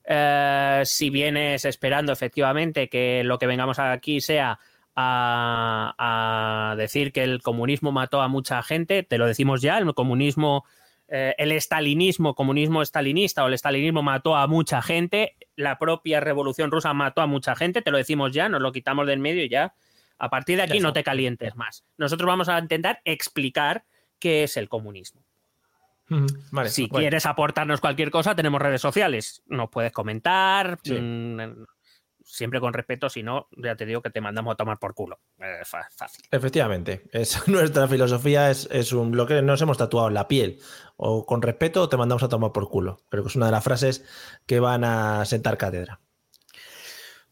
Eh, 0.05 0.83
si 0.85 1.11
vienes 1.11 1.65
esperando 1.65 2.13
efectivamente 2.13 2.89
que 2.89 3.23
lo 3.25 3.39
que 3.39 3.47
vengamos 3.47 3.79
aquí 3.79 4.21
sea 4.21 4.59
a, 4.97 6.75
decir 6.77 7.13
que 7.13 7.23
el 7.23 7.43
comunismo 7.43 7.93
mató 7.93 8.21
a 8.21 8.29
mucha 8.29 8.63
gente, 8.63 9.03
te 9.03 9.19
lo 9.19 9.27
decimos 9.27 9.63
ya, 9.63 9.79
el 9.79 9.95
comunismo, 9.95 10.65
eh, 11.09 11.35
el 11.39 11.53
estalinismo, 11.53 12.35
comunismo 12.35 12.83
estalinista 12.83 13.45
o 13.45 13.49
el 13.49 13.55
estalinismo 13.55 14.03
mató 14.03 14.37
a 14.37 14.47
mucha 14.47 14.83
gente, 14.83 15.37
la 15.57 15.79
propia 15.79 16.21
revolución 16.21 16.71
rusa 16.71 16.93
mató 16.93 17.23
a 17.23 17.27
mucha 17.27 17.55
gente, 17.55 17.83
te 17.83 17.91
lo 17.91 17.99
decimos 17.99 18.33
ya, 18.33 18.49
nos 18.49 18.61
lo 18.61 18.73
quitamos 18.73 19.07
del 19.07 19.21
medio 19.21 19.45
y 19.45 19.49
ya 19.49 19.75
a 20.21 20.29
partir 20.29 20.59
de 20.59 20.63
aquí 20.63 20.81
no 20.81 20.93
te 20.93 21.03
calientes 21.03 21.57
más. 21.57 21.85
Nosotros 21.97 22.29
vamos 22.29 22.49
a 22.49 22.59
intentar 22.59 23.01
explicar 23.05 23.85
qué 24.19 24.45
es 24.45 24.57
el 24.59 24.69
comunismo. 24.69 25.25
si 26.67 26.89
quieres 26.89 27.25
aportarnos 27.25 27.81
cualquier 27.81 28.11
cosa, 28.11 28.35
tenemos 28.35 28.61
redes 28.61 28.83
sociales. 28.83 29.43
Nos 29.47 29.71
puedes 29.71 29.93
comentar, 29.93 30.79
mm, 30.85 31.65
siempre 32.23 32.61
con 32.61 32.75
respeto, 32.75 33.09
si 33.09 33.23
no, 33.23 33.49
ya 33.57 33.77
te 33.77 33.87
digo 33.87 34.03
que 34.03 34.11
te 34.11 34.21
mandamos 34.21 34.53
a 34.53 34.57
tomar 34.57 34.79
por 34.79 34.95
culo. 34.95 35.21
fácil. 35.65 36.23
Efectivamente, 36.31 37.09
es, 37.13 37.43
nuestra 37.49 37.89
filosofía 37.89 38.51
es, 38.51 38.69
es, 38.71 38.93
un, 38.93 39.17
lo 39.17 39.27
que 39.27 39.41
nos 39.41 39.63
hemos 39.63 39.79
tatuado 39.79 40.09
en 40.09 40.15
la 40.15 40.29
piel. 40.29 40.59
O 40.97 41.25
con 41.25 41.41
respeto 41.41 41.83
o 41.83 41.89
te 41.89 41.97
mandamos 41.97 42.23
a 42.23 42.29
tomar 42.29 42.53
por 42.53 42.69
culo. 42.69 43.01
Creo 43.09 43.23
que 43.23 43.31
es 43.31 43.37
una 43.37 43.47
de 43.47 43.53
las 43.53 43.65
frases 43.65 44.05
que 44.45 44.61
van 44.61 44.85
a 44.85 45.25
sentar 45.25 45.57
cátedra. 45.57 46.01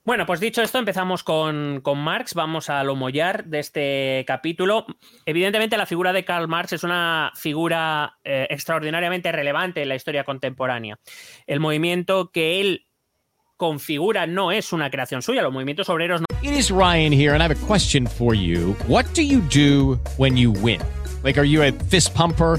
Bueno, 0.08 0.24
pues 0.24 0.40
dicho 0.40 0.62
esto, 0.62 0.78
empezamos 0.78 1.22
con, 1.22 1.82
Marx. 1.84 2.32
Vamos 2.32 2.70
a 2.70 2.82
lo 2.82 2.96
mollar 2.96 3.44
de 3.44 3.58
este 3.58 4.24
capítulo. 4.26 4.86
Evidentemente, 5.26 5.76
la 5.76 5.84
figura 5.84 6.14
de 6.14 6.24
Karl 6.24 6.48
Marx 6.48 6.72
es 6.72 6.82
una 6.82 7.30
figura 7.34 8.16
eh, 8.24 8.46
extraordinariamente 8.48 9.30
relevante 9.32 9.82
en 9.82 9.90
la 9.90 9.96
historia 9.96 10.24
contemporánea. 10.24 10.98
El 11.46 11.60
movimiento 11.60 12.30
que 12.32 12.58
él 12.58 12.86
configura 13.58 14.26
no 14.26 14.50
es 14.50 14.72
una 14.72 14.88
creación 14.88 15.20
suya. 15.20 15.42
Los 15.42 15.52
movimientos 15.52 15.90
obreros 15.90 16.22
no. 16.22 16.26
It 16.40 16.58
is 16.58 16.70
Ryan 16.70 17.12
here, 17.12 17.34
and 17.34 17.42
I 17.42 17.44
have 17.44 17.54
a 17.54 17.66
question 17.66 18.06
for 18.06 18.34
you. 18.34 18.74
What 18.86 19.04
do 19.14 19.20
you 19.20 19.42
do 19.42 19.98
when 20.16 20.38
you 20.38 20.52
win? 20.52 20.80
Like, 21.22 21.38
are 21.38 21.46
you 21.46 21.62
a 21.62 21.70
fist 21.90 22.14
pumper? 22.14 22.58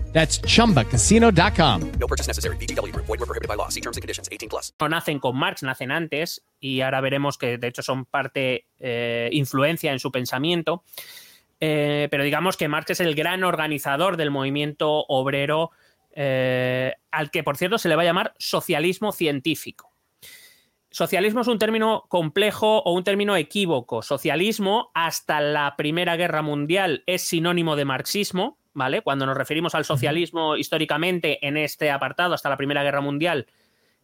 That's 0.13 0.41
chumbacasino.com. 0.41 1.91
No 1.99 2.07
purchase 2.07 2.27
necessary. 2.27 2.57
VGW 2.57 2.91
Group. 2.93 3.07
Void 3.07 3.19
were 3.19 3.25
prohibited 3.25 3.47
by 3.47 3.55
law. 3.55 3.69
See 3.69 3.81
terms 3.81 3.97
and 3.97 4.03
conditions. 4.03 4.29
18 4.31 4.49
plus. 4.49 4.73
no 4.79 4.89
nacen 4.89 5.19
con 5.19 5.37
Marx, 5.37 5.63
nacen 5.63 5.91
antes 5.91 6.43
y 6.59 6.81
ahora 6.81 7.01
veremos 7.01 7.37
que 7.37 7.57
de 7.57 7.67
hecho 7.67 7.81
son 7.81 8.05
parte 8.05 8.67
eh, 8.79 9.29
influencia 9.31 9.91
en 9.91 9.99
su 9.99 10.11
pensamiento. 10.11 10.83
Eh, 11.59 12.07
pero 12.09 12.23
digamos 12.23 12.57
que 12.57 12.67
Marx 12.67 12.91
es 12.91 12.99
el 12.99 13.13
gran 13.13 13.43
organizador 13.43 14.17
del 14.17 14.31
movimiento 14.31 15.05
obrero, 15.07 15.71
eh, 16.13 16.95
al 17.11 17.29
que 17.29 17.43
por 17.43 17.55
cierto 17.55 17.77
se 17.77 17.87
le 17.87 17.95
va 17.95 18.01
a 18.01 18.05
llamar 18.05 18.33
socialismo 18.39 19.11
científico. 19.11 19.91
Socialismo 20.89 21.41
es 21.41 21.47
un 21.47 21.59
término 21.59 22.03
complejo 22.09 22.79
o 22.79 22.93
un 22.93 23.03
término 23.03 23.37
equívoco. 23.37 24.01
Socialismo 24.01 24.91
hasta 24.93 25.39
la 25.39 25.75
Primera 25.77 26.17
Guerra 26.17 26.41
Mundial 26.41 27.03
es 27.05 27.21
sinónimo 27.21 27.77
de 27.77 27.85
marxismo, 27.85 28.57
¿vale? 28.73 29.01
Cuando 29.01 29.25
nos 29.25 29.37
referimos 29.37 29.75
al 29.75 29.85
socialismo 29.85 30.55
históricamente 30.55 31.45
en 31.45 31.57
este 31.57 31.91
apartado 31.91 32.33
hasta 32.33 32.49
la 32.49 32.57
Primera 32.57 32.83
Guerra 32.83 33.01
Mundial, 33.01 33.47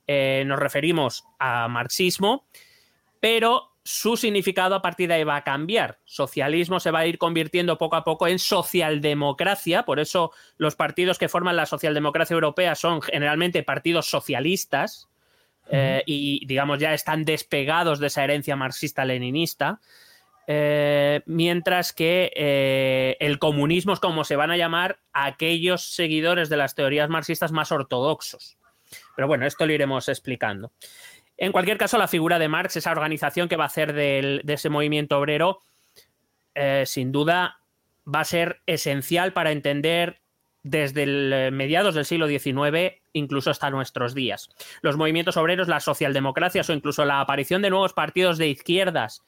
eh, 0.07 0.43
nos 0.45 0.59
referimos 0.59 1.25
a 1.39 1.67
marxismo, 1.67 2.47
pero 3.19 3.73
su 3.83 4.17
significado 4.17 4.75
a 4.75 4.81
partir 4.81 5.07
de 5.07 5.15
ahí 5.15 5.23
va 5.23 5.37
a 5.37 5.43
cambiar. 5.45 5.99
Socialismo 6.03 6.81
se 6.81 6.91
va 6.91 6.99
a 6.99 7.05
ir 7.05 7.17
convirtiendo 7.17 7.77
poco 7.77 7.95
a 7.95 8.03
poco 8.03 8.27
en 8.27 8.37
socialdemocracia, 8.37 9.83
por 9.83 10.01
eso 10.01 10.31
los 10.57 10.75
partidos 10.75 11.17
que 11.17 11.29
forman 11.29 11.55
la 11.55 11.65
socialdemocracia 11.65 12.33
europea 12.33 12.75
son 12.75 13.01
generalmente 13.01 13.63
partidos 13.63 14.09
socialistas 14.09 15.07
eh, 15.69 16.03
y, 16.05 16.45
digamos, 16.45 16.79
ya 16.79 16.93
están 16.93 17.23
despegados 17.23 17.99
de 17.99 18.07
esa 18.07 18.25
herencia 18.25 18.55
marxista-leninista. 18.55 19.79
Eh, 20.49 21.21
mientras 21.25 21.91
que 21.91 22.31
eh, 22.33 23.17
el 23.19 23.37
comunismo 23.37 23.91
es 23.91 23.99
como 23.99 24.23
se 24.23 24.37
van 24.37 24.49
a 24.49 24.55
llamar 24.55 24.99
a 25.11 25.25
aquellos 25.25 25.93
seguidores 25.93 26.47
de 26.47 26.55
las 26.55 26.73
teorías 26.73 27.09
marxistas 27.09 27.51
más 27.51 27.73
ortodoxos. 27.73 28.57
Pero 29.15 29.27
bueno, 29.27 29.45
esto 29.45 29.65
lo 29.65 29.73
iremos 29.73 30.07
explicando. 30.07 30.71
En 31.35 31.51
cualquier 31.51 31.77
caso, 31.77 31.97
la 31.97 32.07
figura 32.07 32.39
de 32.39 32.47
Marx, 32.47 32.77
esa 32.77 32.91
organización 32.91 33.49
que 33.49 33.57
va 33.57 33.65
a 33.65 33.67
hacer 33.67 33.93
de 33.93 34.41
ese 34.47 34.69
movimiento 34.69 35.19
obrero, 35.19 35.59
eh, 36.55 36.83
sin 36.85 37.11
duda 37.11 37.59
va 38.07 38.21
a 38.21 38.25
ser 38.25 38.61
esencial 38.65 39.33
para 39.33 39.51
entender 39.51 40.21
desde 40.63 41.51
mediados 41.51 41.93
del 41.93 42.05
siglo 42.05 42.27
XIX 42.27 42.95
incluso 43.13 43.51
hasta 43.51 43.69
nuestros 43.69 44.13
días. 44.15 44.49
Los 44.81 44.97
movimientos 44.97 45.37
obreros, 45.37 45.67
las 45.67 45.83
socialdemocracias 45.83 46.69
o 46.69 46.73
incluso 46.73 47.05
la 47.05 47.21
aparición 47.21 47.61
de 47.61 47.69
nuevos 47.69 47.93
partidos 47.93 48.37
de 48.37 48.47
izquierdas 48.47 49.23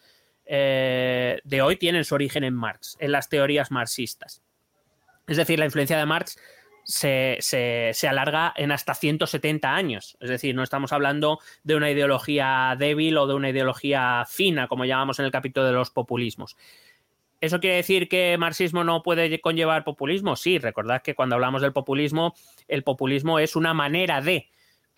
eh, 0.51 1.39
de 1.43 1.61
hoy 1.61 1.77
tienen 1.77 2.03
su 2.03 2.15
origen 2.15 2.43
en 2.43 2.55
Marx, 2.55 2.97
en 2.99 3.11
las 3.11 3.29
teorías 3.29 3.69
marxistas. 3.69 4.41
Es 5.27 5.37
decir, 5.37 5.59
la 5.59 5.65
influencia 5.65 5.97
de 5.97 6.07
Marx 6.07 6.39
se, 6.83 7.37
se- 7.39 7.91
se 7.93 8.07
alarga 8.07 8.51
en 8.57 8.71
hasta 8.71 8.95
170 8.95 9.75
años. 9.75 10.17
Es 10.19 10.29
decir, 10.29 10.55
no 10.55 10.63
estamos 10.63 10.91
hablando 10.91 11.37
de 11.63 11.75
una 11.75 11.91
ideología 11.91 12.75
débil 12.79 13.15
o 13.19 13.27
de 13.27 13.35
una 13.35 13.49
ideología 13.51 14.25
fina, 14.27 14.67
como 14.67 14.85
llamamos 14.85 15.19
en 15.19 15.25
el 15.25 15.31
capítulo 15.31 15.67
de 15.67 15.73
los 15.73 15.91
populismos. 15.91 16.57
¿Eso 17.41 17.59
quiere 17.59 17.75
decir 17.77 18.09
que 18.09 18.35
marxismo 18.39 18.83
no 18.83 19.03
puede 19.03 19.39
conllevar 19.39 19.83
populismo? 19.83 20.35
Sí, 20.35 20.57
recordad 20.57 21.03
que 21.03 21.13
cuando 21.15 21.35
hablamos 21.35 21.61
del 21.61 21.73
populismo, 21.73 22.33
el 22.67 22.83
populismo 22.83 23.37
es 23.39 23.55
una 23.55 23.73
manera 23.75 24.19
de, 24.19 24.49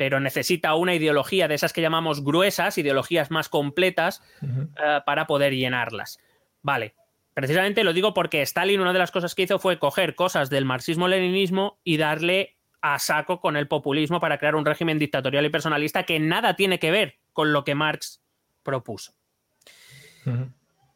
pero 0.02 0.20
necesita 0.20 0.74
una 0.74 0.96
ideología 0.96 1.48
de 1.48 1.54
esas 1.54 1.74
que 1.74 1.82
llamamos 1.84 2.24
gruesas, 2.24 2.76
ideologías 2.80 3.30
más 3.30 3.50
completas, 3.50 4.24
eh, 4.42 5.00
para 5.06 5.28
poder 5.28 5.54
llenarlas. 5.54 6.18
Vale, 6.64 6.96
precisamente 7.36 7.84
lo 7.84 7.94
digo 7.94 8.12
porque 8.12 8.42
Stalin 8.42 8.82
una 8.82 8.94
de 8.94 8.98
las 8.98 9.12
cosas 9.12 9.36
que 9.36 9.44
hizo 9.44 9.60
fue 9.60 9.78
coger 9.78 10.16
cosas 10.16 10.50
del 10.50 10.66
marxismo-leninismo 10.66 11.78
y 11.84 11.98
darle 11.98 12.58
a 12.82 12.98
saco 12.98 13.40
con 13.40 13.56
el 13.56 13.68
populismo 13.68 14.20
para 14.20 14.40
crear 14.40 14.56
un 14.56 14.66
régimen 14.66 14.98
dictatorial 14.98 15.46
y 15.46 15.50
personalista 15.50 16.02
que 16.02 16.20
nada 16.20 16.56
tiene 16.56 16.80
que 16.80 16.90
ver 16.90 17.20
con 17.32 17.54
lo 17.54 17.64
que 17.64 17.76
Marx 17.76 18.24
propuso. 18.64 19.14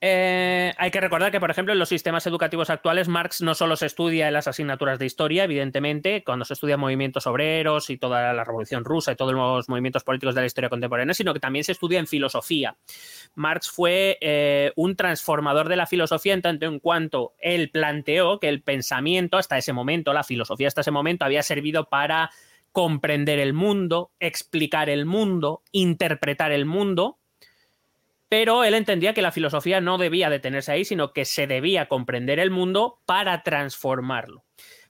Eh, 0.02 0.74
hay 0.78 0.92
que 0.92 1.02
recordar 1.02 1.32
que, 1.32 1.40
por 1.40 1.52
ejemplo, 1.52 1.74
en 1.74 1.80
los 1.80 1.90
sistemas 1.90 2.28
educativos 2.28 2.70
actuales, 2.70 3.08
Marx 3.08 3.42
no 3.42 3.56
solo 3.56 3.76
se 3.76 3.86
estudia 3.86 4.28
en 4.28 4.34
las 4.34 4.48
asignaturas 4.48 5.00
de 5.00 5.06
historia, 5.06 5.46
evidentemente, 5.46 6.24
cuando 6.24 6.46
se 6.46 6.54
estudian 6.54 6.80
movimientos 6.80 7.28
obreros 7.28 7.90
y 7.90 7.98
toda 7.98 8.34
la 8.34 8.44
revolución 8.44 8.84
rusa 8.84 9.12
y 9.12 9.16
todos 9.16 9.34
los 9.34 9.70
movimientos 9.70 10.04
políticos 10.04 10.36
de 10.36 10.42
la 10.42 10.48
historia 10.48 10.70
contemporánea, 10.70 11.14
sino 11.14 11.34
que 11.34 11.40
también 11.40 11.64
se 11.64 11.72
estudia 11.72 12.00
en 12.00 12.08
filosofía. 12.08 12.76
Marx 13.36 13.70
fue 13.70 14.18
eh, 14.22 14.74
un 14.76 14.96
transformador 14.96 15.70
de 15.70 15.76
la 15.76 15.88
filosofía 15.88 16.34
en 16.34 16.42
tanto 16.42 16.66
en 16.66 16.80
cuanto 16.80 17.34
él 17.40 17.70
planteó 17.72 18.40
que 18.40 18.50
el 18.50 18.62
pensamiento 18.62 19.38
hasta 19.38 19.58
ese 19.58 19.74
momento, 19.74 20.14
la 20.14 20.24
filosofía 20.24 20.68
hasta 20.68 20.82
ese 20.82 20.92
momento, 20.92 21.26
había 21.26 21.44
servido 21.44 21.90
para 21.90 22.32
comprender 22.72 23.40
el 23.40 23.54
mundo, 23.54 24.12
explicar 24.20 24.90
el 24.90 25.06
mundo, 25.06 25.64
interpretar 25.72 26.52
el 26.52 26.66
mundo, 26.66 27.20
pero 28.30 28.64
él 28.64 28.74
entendía 28.74 29.14
que 29.14 29.22
la 29.22 29.32
filosofía 29.32 29.82
no 29.82 29.98
debía 29.98 30.30
detenerse 30.30 30.72
ahí, 30.72 30.86
sino 30.86 31.14
que 31.14 31.26
se 31.26 31.48
debía 31.48 31.88
comprender 31.88 32.40
el 32.40 32.52
mundo 32.52 33.00
para 33.06 33.44
transformarlo. 33.44 34.44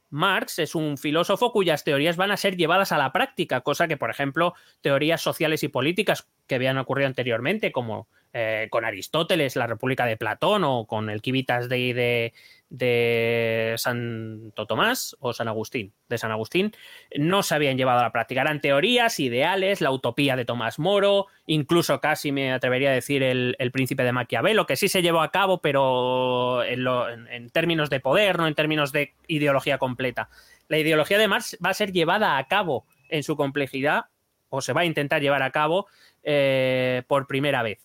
Marx 0.10 0.60
es 0.60 0.76
un 0.76 0.98
filósofo 0.98 1.52
cuyas 1.52 1.84
teorías 1.84 2.16
van 2.16 2.32
a 2.32 2.38
ser 2.38 2.56
llevadas 2.56 2.92
a 2.92 2.98
la 2.98 3.12
práctica, 3.12 3.62
cosa 3.62 3.88
que, 3.88 3.98
por 3.98 4.10
ejemplo, 4.10 4.54
teorías 4.82 5.22
sociales 5.22 5.64
y 5.64 5.68
políticas 5.68 6.30
que 6.48 6.56
habían 6.56 6.78
ocurrido 6.78 7.08
anteriormente, 7.08 7.72
como 7.72 8.08
eh, 8.38 8.68
con 8.70 8.84
Aristóteles, 8.84 9.56
la 9.56 9.66
República 9.66 10.06
de 10.06 10.18
Platón, 10.18 10.66
o 10.66 10.86
con 10.86 11.10
el 11.10 11.22
Civitas 11.22 11.70
Dei 11.70 11.94
de, 11.94 12.34
de 12.70 13.76
Santo 13.78 14.66
Tomás 14.66 15.16
o 15.22 15.32
San 15.32 15.48
Agustín, 15.48 15.94
de 16.10 16.18
San 16.18 16.32
Agustín, 16.32 16.74
no 17.16 17.44
se 17.44 17.56
habían 17.56 17.78
llevado 17.78 18.00
a 18.00 18.04
la 18.04 18.12
práctica. 18.12 18.42
Eran 18.42 18.60
teorías, 18.60 19.22
ideales, 19.22 19.80
la 19.80 19.92
utopía 19.92 20.36
de 20.36 20.44
Tomás 20.44 20.80
Moro, 20.80 21.28
incluso 21.48 22.02
casi 22.02 22.34
me 22.34 22.52
atrevería 22.52 22.90
a 22.90 22.94
decir 22.94 23.24
el, 23.24 23.56
el 23.58 23.72
príncipe 23.72 24.04
de 24.04 24.12
Maquiavelo, 24.12 24.66
que 24.66 24.76
sí 24.76 24.90
se 24.90 25.02
llevó 25.02 25.22
a 25.22 25.32
cabo, 25.32 25.62
pero 25.62 26.62
en, 26.66 26.86
en 27.30 27.50
términos 27.52 27.90
de 27.90 28.02
poder, 28.02 28.38
no 28.38 28.48
en 28.48 28.56
términos 28.56 28.92
de 28.92 29.14
ideología 29.28 29.78
completa. 29.78 30.28
La 30.68 30.78
ideología 30.78 31.18
de 31.18 31.30
Marx 31.30 31.58
va 31.66 31.70
a 31.70 31.74
ser 31.74 31.94
llevada 31.94 32.38
a 32.38 32.48
cabo 32.50 32.86
en 33.08 33.24
su 33.24 33.38
complejidad, 33.38 34.08
o 34.50 34.60
se 34.60 34.74
va 34.74 34.82
a 34.82 34.86
intentar 34.86 35.22
llevar 35.22 35.42
a 35.42 35.52
cabo 35.52 35.88
eh, 36.24 37.04
por 37.08 37.28
primera 37.28 37.64
vez. 37.64 37.80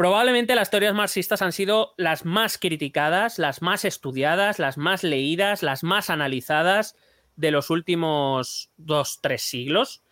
Probablemente 0.00 0.54
las 0.54 0.70
teorías 0.70 0.94
marxistas 0.94 1.42
han 1.42 1.52
sido 1.52 1.92
las 1.98 2.24
más 2.24 2.56
criticadas, 2.56 3.38
las 3.38 3.60
más 3.60 3.84
estudiadas, 3.84 4.58
las 4.58 4.78
más 4.78 5.04
leídas, 5.04 5.62
las 5.62 5.82
más 5.84 6.08
analizadas 6.08 6.96
de 7.36 7.50
los 7.50 7.68
últimos 7.68 8.70
dos, 8.78 9.18
tres 9.20 9.42
siglos. 9.42 10.02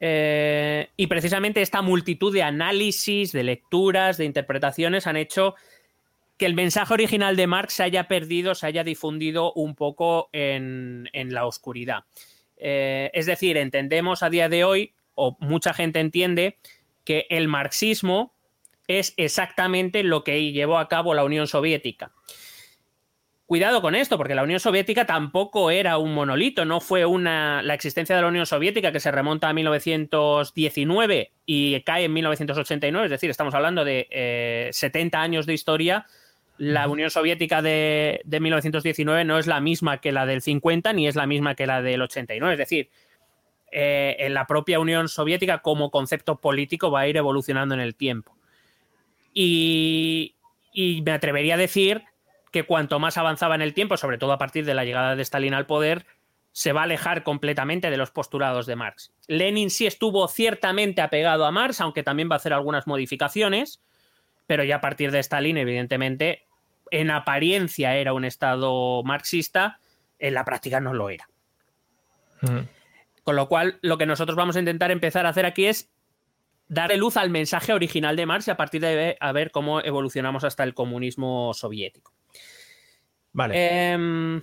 Eh, 0.00 0.88
y 0.96 1.06
precisamente 1.06 1.62
esta 1.62 1.80
multitud 1.80 2.34
de 2.34 2.42
análisis, 2.42 3.30
de 3.30 3.44
lecturas, 3.44 4.18
de 4.18 4.24
interpretaciones 4.24 5.06
han 5.06 5.16
hecho 5.16 5.54
que 6.36 6.46
el 6.46 6.54
mensaje 6.54 6.92
original 6.92 7.36
de 7.36 7.46
Marx 7.46 7.74
se 7.74 7.84
haya 7.84 8.08
perdido, 8.08 8.56
se 8.56 8.66
haya 8.66 8.82
difundido 8.82 9.52
un 9.52 9.76
poco 9.76 10.28
en, 10.32 11.08
la 11.12 11.46
oscuridad. 11.46 12.02
Eh, 12.56 13.12
es 13.14 13.26
decir, 13.26 13.58
entendemos 13.58 14.24
a 14.24 14.28
día 14.28 14.48
de 14.48 14.64
hoy, 14.64 14.92
o 15.14 15.36
mucha 15.38 15.72
gente 15.72 16.00
entiende, 16.00 16.58
que 17.04 17.28
el 17.30 17.46
marxismo 17.46 18.34
es 18.98 19.14
exactamente 19.16 20.02
lo 20.02 20.24
que 20.24 20.50
llevó 20.50 20.78
a 20.78 20.88
cabo 20.88 21.14
la 21.14 21.22
Unión 21.22 21.46
Soviética. 21.46 22.10
Cuidado 23.46 23.80
con 23.82 23.94
esto, 23.94 24.16
porque 24.16 24.34
la 24.34 24.42
Unión 24.42 24.60
Soviética 24.60 25.06
tampoco 25.06 25.70
era 25.70 25.98
un 25.98 26.12
monolito, 26.14 26.64
no 26.64 26.80
fue 26.80 27.04
una. 27.04 27.62
La 27.62 27.74
existencia 27.74 28.14
de 28.14 28.22
la 28.22 28.28
Unión 28.28 28.46
Soviética, 28.46 28.92
que 28.92 29.00
se 29.00 29.10
remonta 29.10 29.48
a 29.48 29.52
1919 29.52 31.32
y 31.46 31.80
cae 31.82 32.04
en 32.04 32.12
1989, 32.12 33.06
es 33.06 33.10
decir, 33.10 33.30
estamos 33.30 33.54
hablando 33.54 33.84
de 33.84 34.08
eh, 34.10 34.70
70 34.72 35.20
años 35.20 35.46
de 35.46 35.54
historia. 35.54 36.06
La 36.58 36.88
Unión 36.88 37.10
Soviética 37.10 37.62
de, 37.62 38.20
de 38.24 38.40
1919 38.40 39.24
no 39.24 39.38
es 39.38 39.46
la 39.46 39.60
misma 39.60 40.00
que 40.00 40.12
la 40.12 40.26
del 40.26 40.42
50 40.42 40.92
ni 40.92 41.08
es 41.08 41.16
la 41.16 41.26
misma 41.26 41.54
que 41.54 41.66
la 41.66 41.80
del 41.80 42.02
89. 42.02 42.54
Es 42.54 42.58
decir, 42.58 42.90
eh, 43.72 44.16
en 44.18 44.34
la 44.34 44.46
propia 44.46 44.80
Unión 44.80 45.08
Soviética 45.08 45.58
como 45.58 45.90
concepto 45.90 46.40
político 46.40 46.90
va 46.90 47.00
a 47.00 47.08
ir 47.08 47.16
evolucionando 47.16 47.74
en 47.74 47.80
el 47.80 47.94
tiempo. 47.94 48.39
Y, 49.32 50.36
y 50.72 51.02
me 51.02 51.12
atrevería 51.12 51.54
a 51.54 51.58
decir 51.58 52.02
que 52.50 52.64
cuanto 52.64 52.98
más 52.98 53.16
avanzaba 53.16 53.54
en 53.54 53.62
el 53.62 53.74
tiempo, 53.74 53.96
sobre 53.96 54.18
todo 54.18 54.32
a 54.32 54.38
partir 54.38 54.64
de 54.64 54.74
la 54.74 54.84
llegada 54.84 55.14
de 55.14 55.22
Stalin 55.22 55.54
al 55.54 55.66
poder, 55.66 56.06
se 56.52 56.72
va 56.72 56.80
a 56.80 56.84
alejar 56.84 57.22
completamente 57.22 57.90
de 57.90 57.96
los 57.96 58.10
postulados 58.10 58.66
de 58.66 58.76
Marx. 58.76 59.12
Lenin 59.28 59.70
sí 59.70 59.86
estuvo 59.86 60.26
ciertamente 60.26 61.00
apegado 61.00 61.44
a 61.44 61.52
Marx, 61.52 61.80
aunque 61.80 62.02
también 62.02 62.28
va 62.28 62.34
a 62.34 62.36
hacer 62.36 62.52
algunas 62.52 62.86
modificaciones, 62.86 63.80
pero 64.46 64.64
ya 64.64 64.76
a 64.76 64.80
partir 64.80 65.12
de 65.12 65.20
Stalin, 65.20 65.58
evidentemente, 65.58 66.44
en 66.90 67.10
apariencia 67.10 67.96
era 67.96 68.12
un 68.12 68.24
Estado 68.24 69.02
marxista, 69.04 69.78
en 70.18 70.34
la 70.34 70.44
práctica 70.44 70.80
no 70.80 70.92
lo 70.92 71.08
era. 71.08 71.28
Con 73.22 73.36
lo 73.36 73.48
cual, 73.48 73.78
lo 73.82 73.96
que 73.96 74.06
nosotros 74.06 74.36
vamos 74.36 74.56
a 74.56 74.60
intentar 74.60 74.90
empezar 74.90 75.26
a 75.26 75.28
hacer 75.28 75.46
aquí 75.46 75.66
es 75.66 75.88
darle 76.70 76.96
luz 76.96 77.16
al 77.16 77.30
mensaje 77.30 77.72
original 77.72 78.16
de 78.16 78.26
Marx 78.26 78.46
y 78.46 78.52
a 78.52 78.56
partir 78.56 78.80
de 78.80 79.16
a 79.18 79.32
ver 79.32 79.50
cómo 79.50 79.80
evolucionamos 79.80 80.44
hasta 80.44 80.62
el 80.62 80.72
comunismo 80.72 81.52
soviético. 81.52 82.14
Vale. 83.32 83.92
Em, 83.92 84.40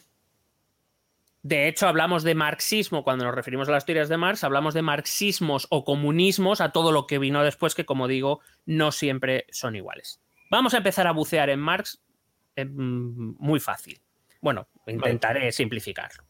de 1.42 1.68
hecho, 1.70 1.88
hablamos 1.88 2.24
de 2.24 2.36
marxismo 2.36 3.04
cuando 3.04 3.24
nos 3.24 3.34
referimos 3.34 3.70
a 3.70 3.72
las 3.72 3.86
teorías 3.86 4.10
de 4.10 4.18
Marx, 4.18 4.44
hablamos 4.44 4.74
de 4.74 4.82
marxismos 4.82 5.68
o 5.70 5.86
comunismos 5.86 6.60
a 6.60 6.74
todo 6.74 6.92
lo 6.92 7.08
que 7.08 7.18
vino 7.18 7.44
después, 7.44 7.76
que 7.76 7.86
como 7.86 8.10
digo, 8.10 8.42
no 8.66 8.92
siempre 8.92 9.46
son 9.50 9.78
iguales. 9.78 10.22
Vamos 10.52 10.74
a 10.74 10.78
empezar 10.78 11.08
a 11.08 11.12
bucear 11.12 11.50
en 11.50 11.62
Marx 11.62 12.04
em, 12.58 13.36
muy 13.40 13.62
fácil. 13.62 14.02
Bueno, 14.42 14.68
intentaré 14.86 15.54
simplificarlo. 15.54 16.26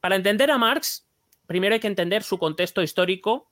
Para 0.00 0.16
entender 0.16 0.50
a 0.50 0.58
Marx, 0.58 1.08
primero 1.46 1.74
hay 1.74 1.80
que 1.80 1.86
entender 1.86 2.22
su 2.22 2.38
contexto 2.38 2.82
histórico, 2.82 3.49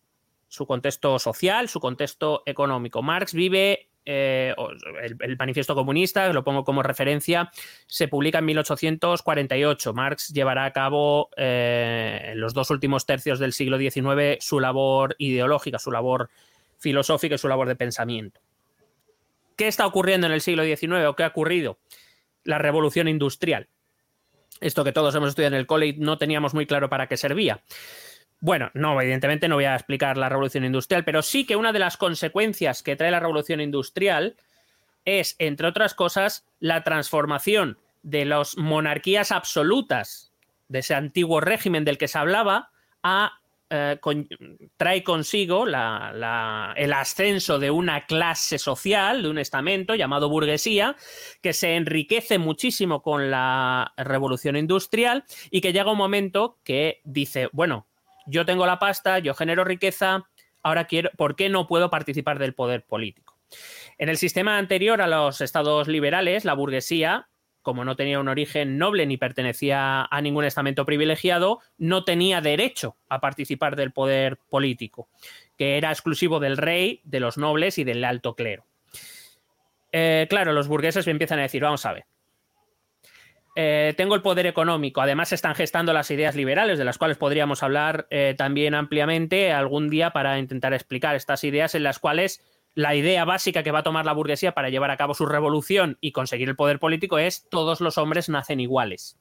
su 0.48 0.66
contexto 0.66 1.18
social, 1.18 1.68
su 1.68 1.78
contexto 1.78 2.42
económico. 2.46 3.02
Marx 3.02 3.34
vive 3.34 3.88
eh, 4.10 4.54
el, 5.02 5.36
manifiesto 5.36 5.74
comunista, 5.74 6.32
lo 6.32 6.42
pongo 6.42 6.64
como 6.64 6.82
referencia, 6.82 7.50
se 7.86 8.08
publica 8.08 8.38
en 8.38 8.46
1848. 8.46 9.92
Marx 9.92 10.28
llevará 10.28 10.64
a 10.64 10.72
cabo 10.72 11.28
eh, 11.36 12.30
en 12.32 12.40
los 12.40 12.54
dos 12.54 12.70
últimos 12.70 13.04
tercios 13.04 13.38
del 13.38 13.52
siglo 13.52 13.76
XIX 13.76 14.42
su 14.42 14.60
labor 14.60 15.14
ideológica, 15.18 15.78
su 15.78 15.90
labor 15.90 16.30
filosófica 16.78 17.34
y 17.34 17.38
su 17.38 17.48
labor 17.48 17.68
de 17.68 17.76
pensamiento. 17.76 18.40
¿Qué 19.56 19.68
está 19.68 19.86
ocurriendo 19.86 20.26
en 20.26 20.32
el 20.32 20.40
siglo 20.40 20.64
XIX 20.64 21.04
o 21.06 21.14
qué 21.14 21.24
ha 21.24 21.28
ocurrido? 21.28 21.78
La 22.44 22.56
revolución 22.56 23.08
industrial. 23.08 23.68
Esto 24.60 24.84
que 24.84 24.92
todos 24.92 25.14
hemos 25.14 25.28
estudiado 25.28 25.54
en 25.54 25.60
el 25.60 25.66
college 25.66 25.98
no 25.98 26.16
teníamos 26.16 26.54
muy 26.54 26.64
claro 26.64 26.88
para 26.88 27.08
qué 27.08 27.18
servía. 27.18 27.62
Bueno, 28.40 28.70
no, 28.74 29.00
evidentemente 29.00 29.48
no 29.48 29.56
voy 29.56 29.64
a 29.64 29.74
explicar 29.74 30.16
la 30.16 30.28
revolución 30.28 30.64
industrial, 30.64 31.04
pero 31.04 31.22
sí 31.22 31.44
que 31.44 31.56
una 31.56 31.72
de 31.72 31.80
las 31.80 31.96
consecuencias 31.96 32.82
que 32.82 32.94
trae 32.94 33.10
la 33.10 33.20
revolución 33.20 33.60
industrial 33.60 34.36
es, 35.04 35.34
entre 35.38 35.66
otras 35.66 35.94
cosas, 35.94 36.46
la 36.60 36.84
transformación 36.84 37.78
de 38.02 38.24
las 38.24 38.56
monarquías 38.56 39.32
absolutas 39.32 40.32
de 40.68 40.80
ese 40.80 40.94
antiguo 40.94 41.40
régimen 41.40 41.84
del 41.84 41.98
que 41.98 42.08
se 42.08 42.18
hablaba 42.18 42.70
a 43.02 43.38
eh, 43.70 43.98
trae 44.78 45.04
consigo 45.04 45.66
la, 45.66 46.10
la, 46.14 46.72
el 46.76 46.92
ascenso 46.94 47.58
de 47.58 47.70
una 47.70 48.06
clase 48.06 48.58
social, 48.58 49.22
de 49.22 49.28
un 49.28 49.36
estamento 49.36 49.94
llamado 49.94 50.30
burguesía, 50.30 50.96
que 51.42 51.52
se 51.52 51.76
enriquece 51.76 52.38
muchísimo 52.38 53.02
con 53.02 53.30
la 53.30 53.92
revolución 53.98 54.56
industrial 54.56 55.24
y 55.50 55.60
que 55.60 55.74
llega 55.74 55.92
un 55.92 55.98
momento 55.98 56.56
que 56.64 57.02
dice, 57.04 57.50
bueno, 57.52 57.87
yo 58.28 58.44
tengo 58.44 58.66
la 58.66 58.78
pasta, 58.78 59.18
yo 59.18 59.34
genero 59.34 59.64
riqueza, 59.64 60.28
ahora 60.62 60.86
quiero, 60.86 61.10
¿por 61.16 61.36
qué 61.36 61.48
no 61.48 61.66
puedo 61.66 61.90
participar 61.90 62.38
del 62.38 62.54
poder 62.54 62.84
político? 62.84 63.38
En 63.96 64.08
el 64.08 64.18
sistema 64.18 64.58
anterior 64.58 65.00
a 65.00 65.06
los 65.06 65.40
estados 65.40 65.88
liberales, 65.88 66.44
la 66.44 66.54
burguesía, 66.54 67.28
como 67.62 67.84
no 67.84 67.96
tenía 67.96 68.20
un 68.20 68.28
origen 68.28 68.78
noble 68.78 69.06
ni 69.06 69.16
pertenecía 69.16 70.04
a 70.04 70.22
ningún 70.22 70.44
estamento 70.44 70.84
privilegiado, 70.84 71.60
no 71.76 72.04
tenía 72.04 72.40
derecho 72.40 72.96
a 73.08 73.20
participar 73.20 73.76
del 73.76 73.92
poder 73.92 74.38
político, 74.48 75.08
que 75.56 75.76
era 75.76 75.90
exclusivo 75.90 76.40
del 76.40 76.56
rey, 76.56 77.00
de 77.04 77.20
los 77.20 77.36
nobles 77.38 77.78
y 77.78 77.84
del 77.84 78.04
alto 78.04 78.34
clero. 78.34 78.64
Eh, 79.92 80.26
claro, 80.28 80.52
los 80.52 80.68
burgueses 80.68 81.06
empiezan 81.06 81.38
a 81.38 81.42
decir, 81.42 81.62
vamos 81.62 81.84
a 81.86 81.92
ver, 81.92 82.04
eh, 83.60 83.92
tengo 83.96 84.14
el 84.14 84.22
poder 84.22 84.46
económico. 84.46 85.00
Además, 85.00 85.32
están 85.32 85.56
gestando 85.56 85.92
las 85.92 86.12
ideas 86.12 86.36
liberales, 86.36 86.78
de 86.78 86.84
las 86.84 86.96
cuales 86.96 87.16
podríamos 87.16 87.64
hablar 87.64 88.06
eh, 88.08 88.36
también 88.38 88.72
ampliamente 88.72 89.50
algún 89.50 89.90
día 89.90 90.10
para 90.10 90.38
intentar 90.38 90.72
explicar 90.74 91.16
estas 91.16 91.42
ideas 91.42 91.74
en 91.74 91.82
las 91.82 91.98
cuales 91.98 92.40
la 92.76 92.94
idea 92.94 93.24
básica 93.24 93.64
que 93.64 93.72
va 93.72 93.80
a 93.80 93.82
tomar 93.82 94.06
la 94.06 94.12
burguesía 94.12 94.52
para 94.52 94.70
llevar 94.70 94.92
a 94.92 94.96
cabo 94.96 95.12
su 95.12 95.26
revolución 95.26 95.98
y 96.00 96.12
conseguir 96.12 96.48
el 96.48 96.54
poder 96.54 96.78
político 96.78 97.18
es 97.18 97.48
todos 97.50 97.80
los 97.80 97.98
hombres 97.98 98.28
nacen 98.28 98.60
iguales. 98.60 99.18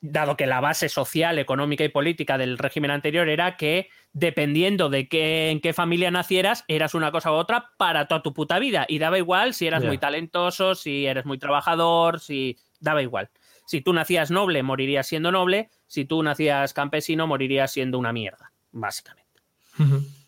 Dado 0.00 0.36
que 0.36 0.46
la 0.46 0.60
base 0.60 0.88
social, 0.88 1.38
económica 1.38 1.84
y 1.84 1.88
política 1.88 2.38
del 2.38 2.58
régimen 2.58 2.90
anterior 2.90 3.28
era 3.28 3.56
que 3.56 3.88
dependiendo 4.12 4.88
de 4.88 5.08
qué, 5.08 5.50
en 5.50 5.60
qué 5.60 5.72
familia 5.72 6.10
nacieras, 6.10 6.64
eras 6.68 6.94
una 6.94 7.10
cosa 7.10 7.32
u 7.32 7.34
otra 7.34 7.70
para 7.76 8.06
toda 8.06 8.22
tu 8.22 8.32
puta 8.32 8.58
vida. 8.58 8.86
Y 8.88 8.98
daba 8.98 9.18
igual 9.18 9.54
si 9.54 9.66
eras 9.66 9.80
yeah. 9.82 9.90
muy 9.90 9.98
talentoso, 9.98 10.74
si 10.74 11.06
eres 11.06 11.24
muy 11.24 11.38
trabajador, 11.38 12.20
si... 12.20 12.58
daba 12.80 13.02
igual. 13.02 13.30
Si 13.66 13.80
tú 13.80 13.92
nacías 13.92 14.30
noble, 14.30 14.62
morirías 14.62 15.06
siendo 15.06 15.30
noble. 15.30 15.70
Si 15.86 16.04
tú 16.04 16.22
nacías 16.22 16.72
campesino, 16.72 17.26
morirías 17.26 17.70
siendo 17.70 17.98
una 17.98 18.12
mierda, 18.12 18.52
básicamente. 18.72 19.42
Uh 19.78 19.82
-huh. 19.82 20.18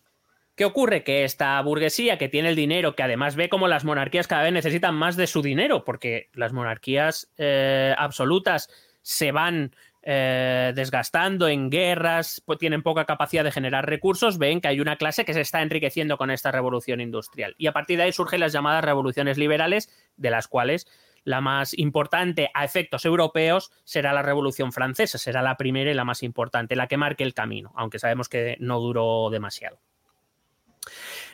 ¿Qué 0.61 0.67
ocurre? 0.67 1.05
Que 1.05 1.25
esta 1.25 1.59
burguesía 1.63 2.19
que 2.19 2.29
tiene 2.29 2.51
el 2.51 2.55
dinero, 2.55 2.95
que 2.95 3.03
además 3.03 3.35
ve 3.35 3.49
como 3.49 3.67
las 3.67 3.87
monarquías 3.87 4.27
cada 4.27 4.43
vez 4.43 4.53
necesitan 4.53 4.95
más 4.95 5.17
de 5.17 5.27
su 5.27 5.41
dinero, 5.41 5.87
porque 5.87 6.29
las 6.35 6.53
monarquías 6.53 7.33
eh, 7.39 7.95
absolutas 7.97 8.69
se 9.03 9.33
van 9.33 9.75
eh, 10.03 10.73
desgastando 10.75 11.49
en 11.49 11.69
guerras, 11.69 12.43
pues 12.47 12.59
tienen 12.59 12.83
poca 12.83 13.05
capacidad 13.05 13.45
de 13.45 13.53
generar 13.53 13.87
recursos, 13.87 14.39
ven 14.39 14.61
que 14.61 14.69
hay 14.69 14.81
una 14.81 14.97
clase 14.97 15.25
que 15.25 15.35
se 15.35 15.43
está 15.43 15.61
enriqueciendo 15.61 16.17
con 16.17 16.31
esta 16.31 16.51
revolución 16.51 17.01
industrial. 17.01 17.55
Y 17.59 17.67
a 17.67 17.73
partir 17.73 17.99
de 17.99 18.05
ahí 18.05 18.13
surgen 18.13 18.41
las 18.41 18.53
llamadas 18.53 18.85
revoluciones 18.85 19.37
liberales, 19.37 19.91
de 20.17 20.31
las 20.31 20.49
cuales 20.49 20.87
la 21.25 21.43
más 21.43 21.77
importante 21.79 22.51
a 22.55 22.65
efectos 22.65 23.05
europeos 23.05 23.73
será 23.85 24.15
la 24.15 24.23
Revolución 24.23 24.73
Francesa, 24.73 25.19
será 25.19 25.43
la 25.43 25.59
primera 25.59 25.91
y 25.91 25.95
la 25.95 26.05
más 26.05 26.23
importante, 26.23 26.77
la 26.77 26.87
que 26.87 26.97
marque 26.97 27.25
el 27.25 27.35
camino, 27.35 27.73
aunque 27.77 27.99
sabemos 27.99 28.31
que 28.31 28.57
no 28.59 28.81
duró 28.81 29.29
demasiado. 29.31 29.79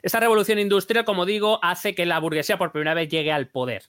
Esta 0.03 0.21
revolución 0.21 0.59
industrial, 0.59 1.05
como 1.05 1.25
digo, 1.25 1.61
hace 1.63 1.95
que 1.95 2.05
la 2.05 2.19
burguesía 2.19 2.59
por 2.59 2.73
primera 2.73 2.95
vez 2.95 3.09
llegue 3.09 3.33
al 3.33 3.49
poder. 3.49 3.85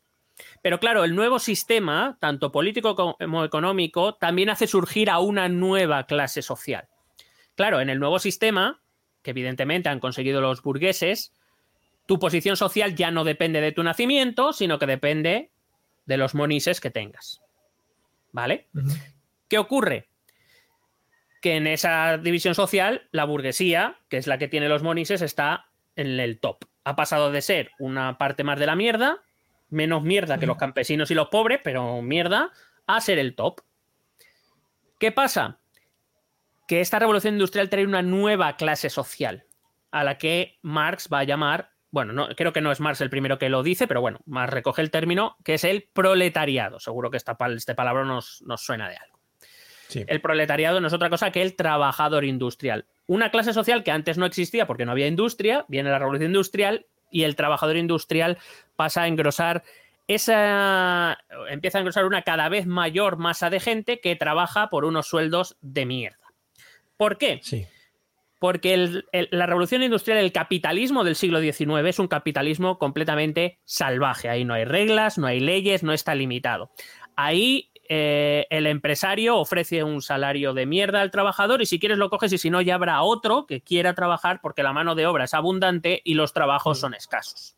Pero 0.61 0.79
claro, 0.79 1.03
el 1.03 1.15
nuevo 1.15 1.39
sistema, 1.39 2.17
tanto 2.19 2.51
político 2.51 2.95
como 2.95 3.43
económico, 3.43 4.15
también 4.15 4.49
hace 4.49 4.67
surgir 4.67 5.09
a 5.09 5.19
una 5.19 5.49
nueva 5.49 6.05
clase 6.05 6.41
social. 6.41 6.87
Claro, 7.55 7.81
en 7.81 7.89
el 7.89 7.99
nuevo 7.99 8.19
sistema, 8.19 8.81
que 9.23 9.31
evidentemente 9.31 9.89
han 9.89 9.99
conseguido 9.99 10.41
los 10.41 10.61
burgueses, 10.61 11.33
tu 12.05 12.19
posición 12.19 12.55
social 12.55 12.95
ya 12.95 13.11
no 13.11 13.23
depende 13.23 13.61
de 13.61 13.71
tu 13.71 13.83
nacimiento, 13.83 14.53
sino 14.53 14.79
que 14.79 14.85
depende 14.85 15.51
de 16.05 16.17
los 16.17 16.35
monises 16.35 16.79
que 16.79 16.91
tengas. 16.91 17.41
¿Vale? 18.31 18.67
Uh 18.73 18.79
-huh. 18.79 19.13
¿Qué 19.47 19.57
ocurre? 19.57 20.07
Que 21.41 21.57
en 21.57 21.67
esa 21.67 22.17
división 22.17 22.55
social, 22.55 23.07
la 23.11 23.25
burguesía, 23.25 23.99
que 24.09 24.17
es 24.17 24.27
la 24.27 24.37
que 24.37 24.47
tiene 24.47 24.69
los 24.69 24.83
monises, 24.83 25.21
está 25.21 25.69
en 25.95 26.19
el 26.19 26.39
top. 26.39 26.65
Ha 26.83 26.95
pasado 26.95 27.31
de 27.31 27.41
ser 27.41 27.71
una 27.79 28.17
parte 28.17 28.43
más 28.43 28.59
de 28.59 28.65
la 28.65 28.75
mierda 28.75 29.23
menos 29.69 30.03
mierda 30.03 30.37
que 30.37 30.45
los 30.45 30.57
campesinos 30.57 31.11
y 31.11 31.15
los 31.15 31.29
pobres, 31.29 31.59
pero 31.63 32.01
mierda, 32.01 32.51
a 32.85 33.01
ser 33.01 33.19
el 33.19 33.35
top. 33.35 33.61
¿Qué 34.99 35.11
pasa? 35.11 35.59
Que 36.67 36.81
esta 36.81 36.99
revolución 36.99 37.35
industrial 37.35 37.69
trae 37.69 37.85
una 37.85 38.01
nueva 38.01 38.55
clase 38.57 38.89
social, 38.89 39.45
a 39.91 40.03
la 40.03 40.17
que 40.17 40.57
Marx 40.61 41.09
va 41.11 41.19
a 41.19 41.23
llamar, 41.23 41.71
bueno, 41.91 42.13
no, 42.13 42.27
creo 42.35 42.53
que 42.53 42.61
no 42.61 42.71
es 42.71 42.79
Marx 42.79 43.01
el 43.01 43.09
primero 43.09 43.37
que 43.37 43.49
lo 43.49 43.63
dice, 43.63 43.87
pero 43.87 44.01
bueno, 44.01 44.19
Marx 44.25 44.53
recoge 44.53 44.81
el 44.81 44.91
término, 44.91 45.37
que 45.43 45.53
es 45.53 45.63
el 45.63 45.89
proletariado. 45.93 46.79
Seguro 46.79 47.09
que 47.11 47.17
esta, 47.17 47.37
este 47.55 47.75
palabra 47.75 48.03
nos, 48.03 48.41
nos 48.43 48.61
suena 48.61 48.89
de 48.89 48.97
algo. 48.97 49.19
Sí. 49.87 50.03
El 50.05 50.19
proletariado 50.19 50.81
no 50.81 50.87
es 50.87 50.93
otra 50.93 51.09
cosa 51.09 51.31
que 51.31 51.41
el 51.41 51.55
trabajador 51.55 52.25
industrial. 52.25 52.85
Una 53.05 53.31
clase 53.31 53.53
social 53.53 53.85
que 53.85 53.91
antes 53.91 54.17
no 54.17 54.25
existía 54.25 54.67
porque 54.67 54.85
no 54.85 54.91
había 54.91 55.07
industria, 55.07 55.63
viene 55.69 55.89
la 55.89 55.99
revolución 55.99 56.31
industrial 56.31 56.87
y 57.09 57.23
el 57.23 57.35
trabajador 57.35 57.77
industrial 57.77 58.37
pasa 58.75 59.03
a 59.03 59.07
engrosar 59.07 59.63
esa 60.07 61.17
empieza 61.49 61.77
a 61.77 61.81
engrosar 61.81 62.05
una 62.05 62.21
cada 62.21 62.47
vez 62.49 62.65
mayor 62.65 63.17
masa 63.17 63.49
de 63.49 63.59
gente 63.59 63.99
que 63.99 64.15
trabaja 64.15 64.69
por 64.69 64.85
unos 64.85 65.07
sueldos 65.07 65.57
de 65.61 65.85
mierda. 65.85 66.33
¿Por 66.95 67.17
qué? 67.17 67.39
Sí. 67.43 67.67
Porque 68.39 68.73
el, 68.73 69.05
el, 69.11 69.27
la 69.31 69.47
revolución 69.47 69.83
industrial, 69.83 70.19
el 70.19 70.31
capitalismo 70.31 71.03
del 71.03 71.15
siglo 71.15 71.41
XIX 71.41 71.87
es 71.87 71.99
un 71.99 72.07
capitalismo 72.07 72.77
completamente 72.77 73.59
salvaje. 73.65 74.29
Ahí 74.29 74.45
no 74.45 74.53
hay 74.53 74.63
reglas, 74.63 75.17
no 75.17 75.27
hay 75.27 75.39
leyes, 75.39 75.83
no 75.83 75.91
está 75.91 76.15
limitado. 76.15 76.71
Ahí 77.15 77.71
eh, 77.89 78.47
el 78.49 78.67
empresario 78.67 79.37
ofrece 79.37 79.83
un 79.83 80.01
salario 80.01 80.53
de 80.53 80.65
mierda 80.65 81.01
al 81.01 81.11
trabajador 81.11 81.61
y 81.61 81.65
si 81.65 81.79
quieres 81.79 81.97
lo 81.97 82.09
coges 82.09 82.33
y 82.33 82.37
si 82.37 82.49
no 82.49 82.61
ya 82.61 82.75
habrá 82.75 83.01
otro 83.01 83.45
que 83.45 83.61
quiera 83.61 83.93
trabajar 83.93 84.39
porque 84.41 84.63
la 84.63 84.73
mano 84.73 84.95
de 84.95 85.07
obra 85.07 85.25
es 85.25 85.33
abundante 85.33 86.01
y 86.03 86.13
los 86.13 86.33
trabajos 86.33 86.79
son 86.79 86.93
escasos. 86.93 87.55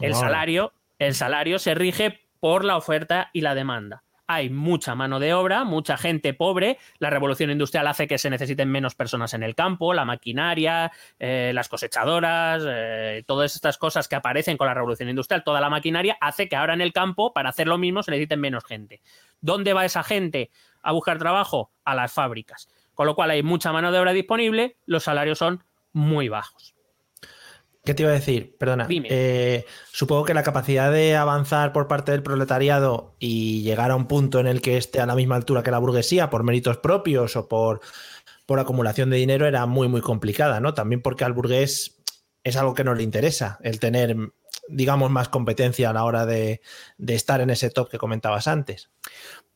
El 0.00 0.14
salario, 0.14 0.72
el 0.98 1.14
salario 1.14 1.58
se 1.58 1.74
rige 1.74 2.20
por 2.40 2.64
la 2.64 2.76
oferta 2.76 3.30
y 3.32 3.40
la 3.40 3.54
demanda. 3.54 4.02
Hay 4.28 4.50
mucha 4.50 4.94
mano 4.94 5.20
de 5.20 5.34
obra, 5.34 5.64
mucha 5.64 5.96
gente 5.96 6.34
pobre. 6.34 6.78
La 6.98 7.10
revolución 7.10 7.50
industrial 7.50 7.86
hace 7.86 8.08
que 8.08 8.18
se 8.18 8.28
necesiten 8.28 8.68
menos 8.70 8.94
personas 8.94 9.34
en 9.34 9.42
el 9.42 9.54
campo, 9.54 9.94
la 9.94 10.04
maquinaria, 10.04 10.90
eh, 11.18 11.52
las 11.54 11.68
cosechadoras, 11.68 12.64
eh, 12.66 13.22
todas 13.26 13.54
estas 13.54 13.78
cosas 13.78 14.08
que 14.08 14.16
aparecen 14.16 14.56
con 14.56 14.66
la 14.66 14.74
revolución 14.74 15.08
industrial, 15.08 15.44
toda 15.44 15.60
la 15.60 15.70
maquinaria 15.70 16.18
hace 16.20 16.48
que 16.48 16.56
ahora 16.56 16.74
en 16.74 16.80
el 16.80 16.92
campo, 16.92 17.32
para 17.32 17.50
hacer 17.50 17.68
lo 17.68 17.78
mismo, 17.78 18.02
se 18.02 18.10
necesiten 18.10 18.40
menos 18.40 18.64
gente. 18.64 19.00
¿Dónde 19.40 19.72
va 19.72 19.84
esa 19.84 20.02
gente 20.02 20.50
a 20.82 20.92
buscar 20.92 21.18
trabajo? 21.18 21.70
A 21.84 21.94
las 21.94 22.12
fábricas. 22.12 22.68
Con 22.94 23.06
lo 23.06 23.14
cual 23.14 23.30
hay 23.30 23.42
mucha 23.42 23.72
mano 23.72 23.92
de 23.92 23.98
obra 23.98 24.12
disponible, 24.12 24.76
los 24.86 25.04
salarios 25.04 25.38
son 25.38 25.62
muy 25.92 26.28
bajos. 26.28 26.75
¿Qué 27.86 27.94
te 27.94 28.02
iba 28.02 28.10
a 28.10 28.14
decir? 28.14 28.56
Perdona. 28.58 28.88
Eh, 28.90 29.64
supongo 29.92 30.24
que 30.24 30.34
la 30.34 30.42
capacidad 30.42 30.90
de 30.90 31.14
avanzar 31.14 31.72
por 31.72 31.86
parte 31.86 32.10
del 32.10 32.24
proletariado 32.24 33.14
y 33.20 33.62
llegar 33.62 33.92
a 33.92 33.96
un 33.96 34.08
punto 34.08 34.40
en 34.40 34.48
el 34.48 34.60
que 34.60 34.76
esté 34.76 35.00
a 35.00 35.06
la 35.06 35.14
misma 35.14 35.36
altura 35.36 35.62
que 35.62 35.70
la 35.70 35.78
burguesía 35.78 36.28
por 36.28 36.42
méritos 36.42 36.78
propios 36.78 37.36
o 37.36 37.48
por, 37.48 37.80
por 38.44 38.58
acumulación 38.58 39.08
de 39.10 39.18
dinero 39.18 39.46
era 39.46 39.66
muy, 39.66 39.86
muy 39.86 40.00
complicada, 40.00 40.58
¿no? 40.58 40.74
También 40.74 41.00
porque 41.00 41.24
al 41.24 41.32
burgués 41.32 42.02
es 42.42 42.56
algo 42.56 42.74
que 42.74 42.82
no 42.82 42.92
le 42.92 43.04
interesa, 43.04 43.60
el 43.62 43.78
tener, 43.78 44.16
digamos, 44.68 45.12
más 45.12 45.28
competencia 45.28 45.90
a 45.90 45.92
la 45.92 46.02
hora 46.02 46.26
de, 46.26 46.62
de 46.98 47.14
estar 47.14 47.40
en 47.40 47.50
ese 47.50 47.70
top 47.70 47.88
que 47.88 47.98
comentabas 47.98 48.48
antes. 48.48 48.90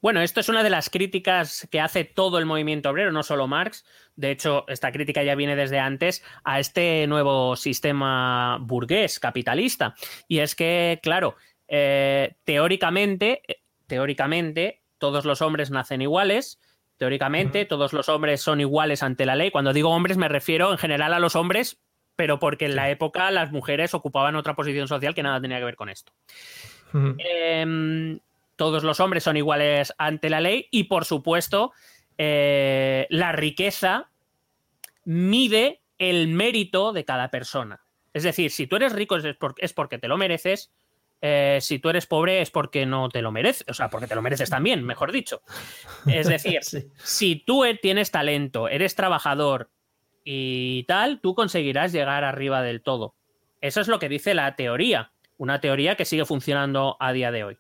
Bueno, 0.03 0.23
esto 0.23 0.41
es 0.41 0.49
una 0.49 0.63
de 0.63 0.71
las 0.71 0.89
críticas 0.89 1.69
que 1.71 1.81
hace 1.81 2.05
todo 2.05 2.39
el 2.39 2.47
movimiento 2.47 2.89
obrero, 2.89 3.13
no 3.13 3.23
solo 3.23 3.47
Marx. 3.47 3.85
De 4.17 4.31
hecho, 4.31 4.65
esta 4.69 4.93
crítica 4.93 5.23
ya 5.23 5.35
viene 5.35 5.57
desde 5.57 5.79
antes 5.79 6.25
a 6.43 6.59
este 6.59 7.07
nuevo 7.07 7.55
sistema 7.57 8.59
burgués 8.61 9.21
capitalista. 9.21 9.95
Y 10.27 10.39
es 10.39 10.55
que, 10.55 11.01
claro, 11.03 11.37
eh, 11.69 12.37
teóricamente, 12.45 13.43
eh, 13.47 13.63
teóricamente, 13.87 14.83
todos 14.97 15.27
los 15.27 15.43
hombres 15.43 15.71
nacen 15.71 16.01
iguales. 16.01 16.61
Teóricamente, 16.97 17.65
todos 17.67 17.93
los 17.93 18.09
hombres 18.09 18.41
son 18.41 18.61
iguales 18.61 19.03
ante 19.03 19.27
la 19.27 19.35
ley. 19.35 19.51
Cuando 19.51 19.73
digo 19.73 19.91
hombres, 19.91 20.17
me 20.17 20.29
refiero 20.29 20.73
en 20.73 20.79
general 20.79 21.13
a 21.15 21.19
los 21.19 21.37
hombres, 21.37 21.81
pero 22.17 22.39
porque 22.39 22.67
en 22.67 22.77
la 22.77 22.91
época 22.91 23.31
las 23.31 23.53
mujeres 23.53 23.95
ocupaban 23.95 24.37
otra 24.37 24.55
posición 24.55 24.89
social 24.89 25.15
que 25.15 25.23
nada 25.23 25.41
tenía 25.41 25.59
que 25.59 25.65
ver 25.65 25.77
con 25.77 25.89
esto. 25.89 26.13
Todos 28.61 28.85
los 28.85 29.01
hombres 29.01 29.25
son 29.25 29.39
iguales 29.39 29.95
ante 29.97 30.29
la 30.29 30.39
ley 30.43 30.69
y, 30.71 30.85
por 30.85 31.07
supuesto, 31.07 31.73
eh, 32.19 33.07
la 33.09 33.33
riqueza 33.33 34.11
mide 35.07 35.81
el 35.97 36.29
mérito 36.29 36.93
de 36.93 37.07
cada 37.07 37.31
persona. 37.31 37.81
Es 38.13 38.23
decir, 38.23 38.51
si 38.51 38.67
tú 38.67 38.77
eres 38.77 38.93
rico 38.93 39.17
es, 39.17 39.35
por- 39.37 39.55
es 39.57 39.73
porque 39.73 39.97
te 39.99 40.09
lo 40.09 40.19
mereces, 40.19 40.71
eh, 41.23 41.57
si 41.63 41.79
tú 41.79 41.89
eres 41.89 42.05
pobre 42.07 42.43
es 42.43 42.51
porque 42.51 42.85
no 42.85 43.09
te 43.09 43.23
lo 43.23 43.33
mereces, 43.33 43.65
o 43.67 43.73
sea, 43.73 43.89
porque 43.89 44.07
te 44.07 44.15
lo 44.15 44.21
mereces 44.21 44.51
también, 44.51 44.85
mejor 44.85 45.11
dicho. 45.11 45.41
Es 46.07 46.27
decir, 46.29 46.59
Sí. 46.63 46.87
si 47.03 47.37
tú 47.37 47.65
e- 47.65 47.77
tienes 47.77 48.11
talento, 48.11 48.69
eres 48.69 48.95
trabajador 48.95 49.71
y 50.23 50.85
tal, 50.85 51.21
tú 51.23 51.35
conseguirás 51.35 51.93
llegar 51.93 52.25
arriba 52.25 52.61
del 52.61 52.83
todo. 52.83 53.15
Eso 53.63 53.81
es 53.81 53.89
lo 53.89 53.99
que 53.99 54.11
dice 54.11 54.35
la 54.35 54.55
teoría, 54.55 55.13
una 55.39 55.63
teoría 55.63 55.95
que 55.97 56.05
sigue 56.05 56.27
funcionando 56.27 56.99
a 57.01 57.13
día 57.15 57.31
de 57.33 57.45
hoy. 57.45 57.57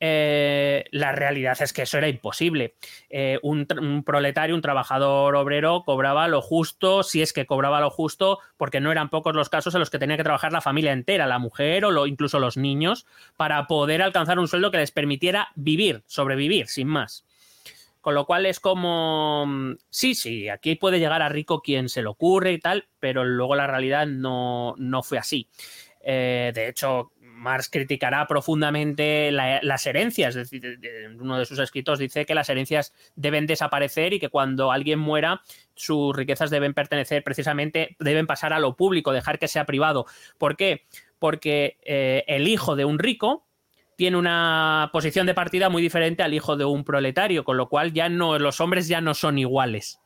Eh, 0.00 0.84
la 0.90 1.12
realidad 1.12 1.56
es 1.62 1.72
que 1.72 1.82
eso 1.82 1.98
era 1.98 2.08
imposible. 2.08 2.74
Eh, 3.08 3.38
un, 3.42 3.66
proletario, 4.04 4.54
un 4.54 4.60
trabajador 4.60 5.36
obrero, 5.36 5.82
cobraba 5.84 6.28
lo 6.28 6.42
justo, 6.42 7.02
si 7.02 7.22
es 7.22 7.32
que 7.32 7.46
cobraba 7.46 7.80
lo 7.80 7.90
justo, 7.90 8.38
porque 8.56 8.80
no 8.80 8.92
eran 8.92 9.08
pocos 9.08 9.34
los 9.34 9.48
casos 9.48 9.74
en 9.74 9.80
los 9.80 9.90
que 9.90 9.98
tenía 9.98 10.16
que 10.16 10.24
trabajar 10.24 10.52
la 10.52 10.60
familia 10.60 10.92
entera, 10.92 11.26
la 11.26 11.38
mujer 11.38 11.84
o 11.84 11.90
lo- 11.90 12.06
incluso 12.06 12.38
los 12.38 12.56
niños, 12.56 13.06
para 13.36 13.66
poder 13.66 14.02
alcanzar 14.02 14.38
un 14.38 14.48
sueldo 14.48 14.70
que 14.70 14.78
les 14.78 14.90
permitiera 14.90 15.48
vivir, 15.54 16.02
sobrevivir, 16.06 16.68
sin 16.68 16.88
más. 16.88 17.24
Con 18.00 18.14
lo 18.14 18.26
cual 18.26 18.44
es 18.44 18.60
como, 18.60 19.46
mm, 19.46 19.76
sí, 19.88 20.14
sí, 20.14 20.50
aquí 20.50 20.74
puede 20.74 20.98
llegar 20.98 21.22
a 21.22 21.30
rico 21.30 21.62
quien 21.62 21.88
se 21.88 22.02
le 22.02 22.08
ocurre 22.08 22.52
y 22.52 22.58
tal, 22.58 22.86
pero 23.00 23.24
luego 23.24 23.54
la 23.56 23.66
realidad 23.66 24.06
no, 24.06 24.74
no 24.76 25.02
fue 25.02 25.16
así. 25.16 25.48
Eh, 26.06 26.52
de 26.54 26.68
hecho, 26.68 27.12
Marx 27.44 27.68
criticará 27.70 28.26
profundamente 28.26 29.30
la- 29.30 29.60
las 29.62 29.86
herencias. 29.86 30.34
Es 30.34 30.50
decir, 30.50 30.80
uno 31.20 31.38
de 31.38 31.44
sus 31.44 31.58
escritos 31.60 31.98
dice 31.98 32.26
que 32.26 32.34
las 32.34 32.48
herencias 32.48 32.92
deben 33.14 33.46
desaparecer 33.46 34.14
y 34.14 34.18
que 34.18 34.30
cuando 34.30 34.72
alguien 34.72 34.98
muera, 34.98 35.42
sus 35.74 36.16
riquezas 36.16 36.50
deben 36.50 36.74
pertenecer 36.74 37.22
precisamente, 37.22 37.96
deben 38.00 38.26
pasar 38.26 38.52
a 38.52 38.58
lo 38.58 38.74
público, 38.76 39.12
dejar 39.12 39.38
que 39.38 39.46
sea 39.46 39.66
privado. 39.66 40.06
¿Por 40.38 40.56
qué? 40.56 40.86
Porque 41.18 41.76
eh, 41.84 42.24
el 42.26 42.48
hijo 42.48 42.74
de 42.76 42.84
un 42.84 42.98
rico 42.98 43.46
tiene 43.96 44.16
una 44.16 44.90
posición 44.92 45.26
de 45.26 45.34
partida 45.34 45.68
muy 45.68 45.80
diferente 45.82 46.22
al 46.22 46.34
hijo 46.34 46.56
de 46.56 46.64
un 46.64 46.82
proletario, 46.82 47.44
con 47.44 47.56
lo 47.56 47.68
cual 47.68 47.92
ya 47.92 48.08
no, 48.08 48.38
los 48.40 48.60
hombres 48.60 48.88
ya 48.88 49.00
no 49.00 49.14
son 49.14 49.38
iguales. 49.38 50.00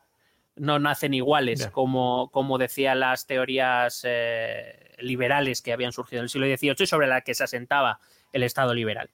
No 0.59 0.77
nacen 0.77 1.13
iguales, 1.13 1.67
como, 1.67 2.29
como 2.31 2.57
decían 2.57 2.99
las 2.99 3.25
teorías 3.25 4.01
eh, 4.05 4.95
liberales 4.99 5.61
que 5.61 5.73
habían 5.73 5.91
surgido 5.91 6.19
en 6.19 6.25
el 6.25 6.29
siglo 6.29 6.47
XVIII 6.47 6.75
y 6.79 6.85
sobre 6.85 7.07
las 7.07 7.23
que 7.23 7.33
se 7.33 7.45
asentaba 7.45 7.99
el 8.33 8.43
Estado 8.43 8.73
liberal. 8.73 9.09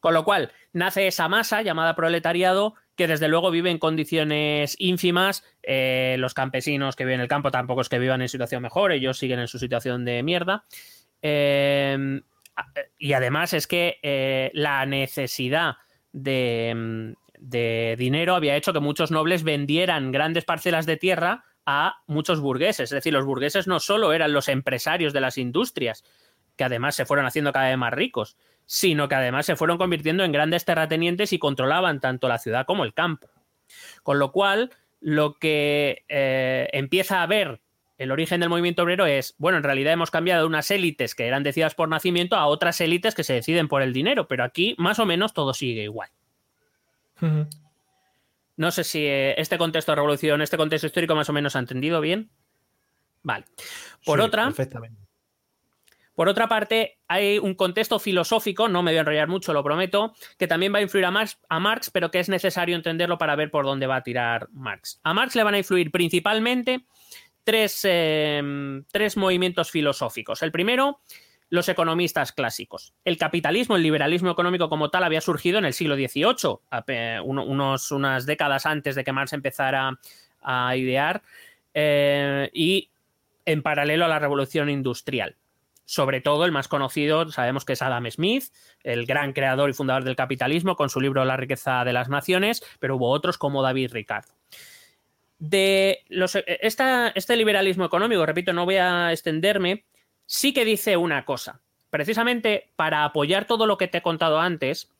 Con 0.00 0.14
lo 0.14 0.24
cual, 0.24 0.52
nace 0.72 1.06
esa 1.06 1.28
masa 1.28 1.62
llamada 1.62 1.96
proletariado 1.96 2.74
que 2.96 3.06
desde 3.06 3.28
luego 3.28 3.50
vive 3.50 3.70
en 3.70 3.78
condiciones 3.78 4.76
ínfimas. 4.78 5.44
Eh, 5.62 6.16
los 6.18 6.34
campesinos 6.34 6.96
que 6.96 7.04
viven 7.04 7.20
en 7.20 7.22
el 7.22 7.28
campo 7.28 7.50
tampoco 7.50 7.82
es 7.82 7.88
que 7.88 7.98
vivan 7.98 8.22
en 8.22 8.28
situación 8.28 8.62
mejor, 8.62 8.92
ellos 8.92 9.18
siguen 9.18 9.38
en 9.38 9.48
su 9.48 9.58
situación 9.58 10.04
de 10.04 10.22
mierda. 10.22 10.64
Eh, 11.22 12.20
y 12.98 13.12
además 13.12 13.52
es 13.52 13.66
que 13.66 13.98
eh, 14.02 14.50
la 14.54 14.86
necesidad 14.86 15.76
de, 16.12 16.72
mm, 16.74 17.12
de 17.48 17.94
dinero 17.98 18.34
había 18.34 18.56
hecho 18.56 18.72
que 18.72 18.80
muchos 18.80 19.10
nobles 19.10 19.44
vendieran 19.44 20.10
grandes 20.10 20.44
parcelas 20.44 20.84
de 20.84 20.96
tierra 20.96 21.44
a 21.64 22.02
muchos 22.06 22.40
burgueses. 22.40 22.90
Es 22.90 22.90
decir, 22.90 23.12
los 23.12 23.24
burgueses 23.24 23.66
no 23.66 23.78
solo 23.78 24.12
eran 24.12 24.32
los 24.32 24.48
empresarios 24.48 25.12
de 25.12 25.20
las 25.20 25.38
industrias, 25.38 26.04
que 26.56 26.64
además 26.64 26.96
se 26.96 27.06
fueron 27.06 27.26
haciendo 27.26 27.52
cada 27.52 27.68
vez 27.68 27.78
más 27.78 27.92
ricos, 27.92 28.36
sino 28.66 29.08
que 29.08 29.14
además 29.14 29.46
se 29.46 29.56
fueron 29.56 29.78
convirtiendo 29.78 30.24
en 30.24 30.32
grandes 30.32 30.64
terratenientes 30.64 31.32
y 31.32 31.38
controlaban 31.38 32.00
tanto 32.00 32.28
la 32.28 32.38
ciudad 32.38 32.66
como 32.66 32.84
el 32.84 32.94
campo. 32.94 33.28
Con 34.02 34.18
lo 34.18 34.32
cual, 34.32 34.70
lo 35.00 35.34
que 35.34 36.04
eh, 36.08 36.68
empieza 36.72 37.22
a 37.22 37.26
ver 37.26 37.60
el 37.98 38.10
origen 38.10 38.40
del 38.40 38.48
movimiento 38.48 38.82
obrero 38.82 39.06
es, 39.06 39.34
bueno, 39.38 39.58
en 39.58 39.64
realidad 39.64 39.92
hemos 39.92 40.10
cambiado 40.10 40.42
de 40.42 40.48
unas 40.48 40.70
élites 40.70 41.14
que 41.14 41.26
eran 41.26 41.44
decididas 41.44 41.74
por 41.74 41.88
nacimiento 41.88 42.36
a 42.36 42.46
otras 42.46 42.80
élites 42.80 43.14
que 43.14 43.24
se 43.24 43.34
deciden 43.34 43.68
por 43.68 43.82
el 43.82 43.92
dinero, 43.92 44.26
pero 44.26 44.44
aquí 44.44 44.74
más 44.78 44.98
o 44.98 45.06
menos 45.06 45.32
todo 45.32 45.54
sigue 45.54 45.84
igual. 45.84 46.10
No 48.56 48.70
sé 48.70 48.84
si 48.84 49.04
eh, 49.04 49.34
este 49.40 49.58
contexto 49.58 49.92
de 49.92 49.96
revolución, 49.96 50.40
este 50.42 50.56
contexto 50.56 50.86
histórico 50.86 51.14
más 51.14 51.28
o 51.28 51.32
menos 51.32 51.56
ha 51.56 51.58
entendido 51.58 52.00
bien. 52.00 52.30
Vale. 53.22 53.44
Por 54.04 54.18
Sí, 54.18 54.24
otra, 54.24 54.44
Perfectamente. 54.44 55.00
por 56.14 56.28
otra 56.28 56.48
parte, 56.48 56.98
hay 57.08 57.38
un 57.38 57.54
contexto 57.54 57.98
filosófico, 57.98 58.68
no 58.68 58.82
me 58.82 58.92
voy 58.92 58.98
a 58.98 59.00
enrollar 59.00 59.28
mucho, 59.28 59.52
lo 59.52 59.64
prometo, 59.64 60.14
que 60.38 60.46
también 60.46 60.72
va 60.72 60.78
a 60.78 60.82
influir 60.82 61.04
a 61.04 61.10
Marx, 61.10 61.38
a 61.48 61.58
Marx, 61.60 61.90
pero 61.90 62.10
que 62.10 62.20
es 62.20 62.28
necesario 62.28 62.76
entenderlo 62.76 63.18
para 63.18 63.36
ver 63.36 63.50
por 63.50 63.64
dónde 63.64 63.86
va 63.86 63.96
a 63.96 64.02
tirar 64.02 64.48
Marx. 64.52 65.00
A 65.02 65.12
Marx 65.12 65.34
le 65.34 65.42
van 65.42 65.54
a 65.54 65.58
influir 65.58 65.90
principalmente 65.90 66.86
tres, 67.44 67.80
eh, 67.84 68.42
tres 68.90 69.16
movimientos 69.16 69.70
filosóficos. 69.70 70.42
El 70.42 70.52
primero, 70.52 71.00
los 71.48 71.68
economistas 71.68 72.32
clásicos. 72.32 72.92
El 73.04 73.18
capitalismo, 73.18 73.76
el 73.76 73.82
liberalismo 73.82 74.30
económico 74.30 74.68
como 74.68 74.90
tal, 74.90 75.04
había 75.04 75.20
surgido 75.20 75.58
en 75.58 75.64
el 75.64 75.72
siglo 75.72 75.94
XVIII, 75.94 77.20
unos, 77.22 77.92
unas 77.92 78.26
décadas 78.26 78.66
antes 78.66 78.94
de 78.94 79.04
que 79.04 79.12
Marx 79.12 79.32
empezara 79.32 79.98
a 80.42 80.76
idear, 80.76 81.22
eh, 81.74 82.50
y 82.52 82.90
en 83.44 83.62
paralelo 83.62 84.04
a 84.04 84.08
la 84.08 84.18
revolución 84.18 84.68
industrial. 84.70 85.36
Sobre 85.84 86.20
todo 86.20 86.44
el 86.46 86.50
más 86.50 86.66
conocido, 86.66 87.30
sabemos 87.30 87.64
que 87.64 87.74
es 87.74 87.82
Adam 87.82 88.10
Smith, 88.10 88.46
el 88.82 89.06
gran 89.06 89.32
creador 89.32 89.70
y 89.70 89.72
fundador 89.72 90.02
del 90.02 90.16
capitalismo, 90.16 90.74
con 90.74 90.90
su 90.90 91.00
libro 91.00 91.24
La 91.24 91.36
riqueza 91.36 91.84
de 91.84 91.92
las 91.92 92.08
naciones, 92.08 92.64
pero 92.80 92.96
hubo 92.96 93.08
otros 93.10 93.38
como 93.38 93.62
David 93.62 93.92
Ricardo. 93.92 94.32
De 95.38 96.02
esta- 96.08 97.08
este 97.14 97.36
liberalismo 97.36 97.84
económico, 97.84 98.24
repito, 98.26 98.52
no 98.52 98.64
voy 98.64 98.76
a 98.76 99.12
extenderme, 99.12 99.84
sí 100.26 100.52
que 100.52 100.64
dice 100.64 100.96
una 100.96 101.24
cosa. 101.24 101.60
Precisamente 101.90 102.70
para 102.76 103.04
apoyar 103.04 103.46
todo 103.46 103.66
lo 103.66 103.78
que 103.78 103.88
te 103.88 103.98
he 103.98 104.02
contado 104.02 104.40
antes, 104.40 104.90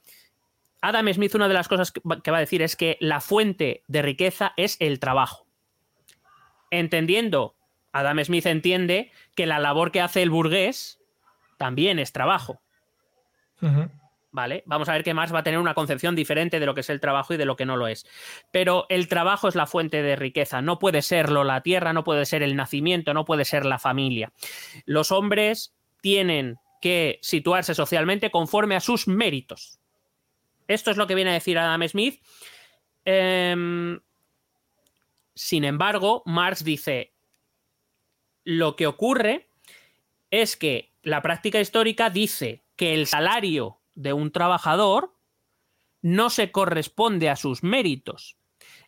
Adam 0.80 1.12
Smith, 1.12 1.34
una 1.34 1.48
de 1.48 1.54
las 1.54 1.68
cosas 1.68 1.92
que 1.92 2.30
va 2.30 2.36
a 2.36 2.40
decir 2.40 2.62
es 2.62 2.76
que 2.76 2.96
la 3.00 3.20
fuente 3.20 3.82
de 3.88 4.02
riqueza 4.02 4.52
es 4.56 4.76
el 4.80 5.00
trabajo. 5.00 5.46
Entendiendo, 6.70 7.54
Adam 7.92 8.22
Smith 8.24 8.46
entiende 8.46 9.10
que 9.34 9.46
la 9.46 9.58
labor 9.58 9.90
que 9.90 10.00
hace 10.00 10.22
el 10.22 10.30
burgués 10.30 11.00
también 11.56 11.98
es 11.98 12.12
trabajo. 12.12 12.60
¿Vale? 14.36 14.64
Vamos 14.66 14.90
a 14.90 14.92
ver 14.92 15.02
que 15.02 15.14
Marx 15.14 15.32
va 15.32 15.38
a 15.38 15.42
tener 15.42 15.58
una 15.58 15.72
concepción 15.72 16.14
diferente 16.14 16.60
de 16.60 16.66
lo 16.66 16.74
que 16.74 16.82
es 16.82 16.90
el 16.90 17.00
trabajo 17.00 17.32
y 17.32 17.38
de 17.38 17.46
lo 17.46 17.56
que 17.56 17.64
no 17.64 17.78
lo 17.78 17.88
es. 17.88 18.06
Pero 18.50 18.84
el 18.90 19.08
trabajo 19.08 19.48
es 19.48 19.54
la 19.54 19.66
fuente 19.66 20.02
de 20.02 20.14
riqueza. 20.14 20.60
No 20.60 20.78
puede 20.78 21.00
serlo 21.00 21.42
la 21.42 21.62
tierra, 21.62 21.94
no 21.94 22.04
puede 22.04 22.26
ser 22.26 22.42
el 22.42 22.54
nacimiento, 22.54 23.14
no 23.14 23.24
puede 23.24 23.46
ser 23.46 23.64
la 23.64 23.78
familia. 23.78 24.34
Los 24.84 25.10
hombres 25.10 25.74
tienen 26.02 26.58
que 26.82 27.18
situarse 27.22 27.74
socialmente 27.74 28.30
conforme 28.30 28.76
a 28.76 28.80
sus 28.80 29.08
méritos. 29.08 29.80
Esto 30.68 30.90
es 30.90 30.98
lo 30.98 31.06
que 31.06 31.14
viene 31.14 31.30
a 31.30 31.32
decir 31.32 31.58
Adam 31.58 31.88
Smith. 31.88 32.22
Em, 33.06 33.98
sin 35.34 35.64
embargo, 35.64 36.22
Marx 36.26 36.62
dice, 36.62 37.14
lo 38.44 38.76
que 38.76 38.86
ocurre 38.86 39.48
es 40.30 40.58
que 40.58 40.92
la 41.00 41.22
práctica 41.22 41.58
histórica 41.58 42.10
dice 42.10 42.64
que 42.76 42.92
el 42.92 43.06
salario 43.06 43.80
de 43.96 44.12
un 44.12 44.30
trabajador 44.30 45.16
no 46.02 46.30
se 46.30 46.52
corresponde 46.52 47.28
a 47.28 47.36
sus 47.36 47.64
méritos. 47.64 48.36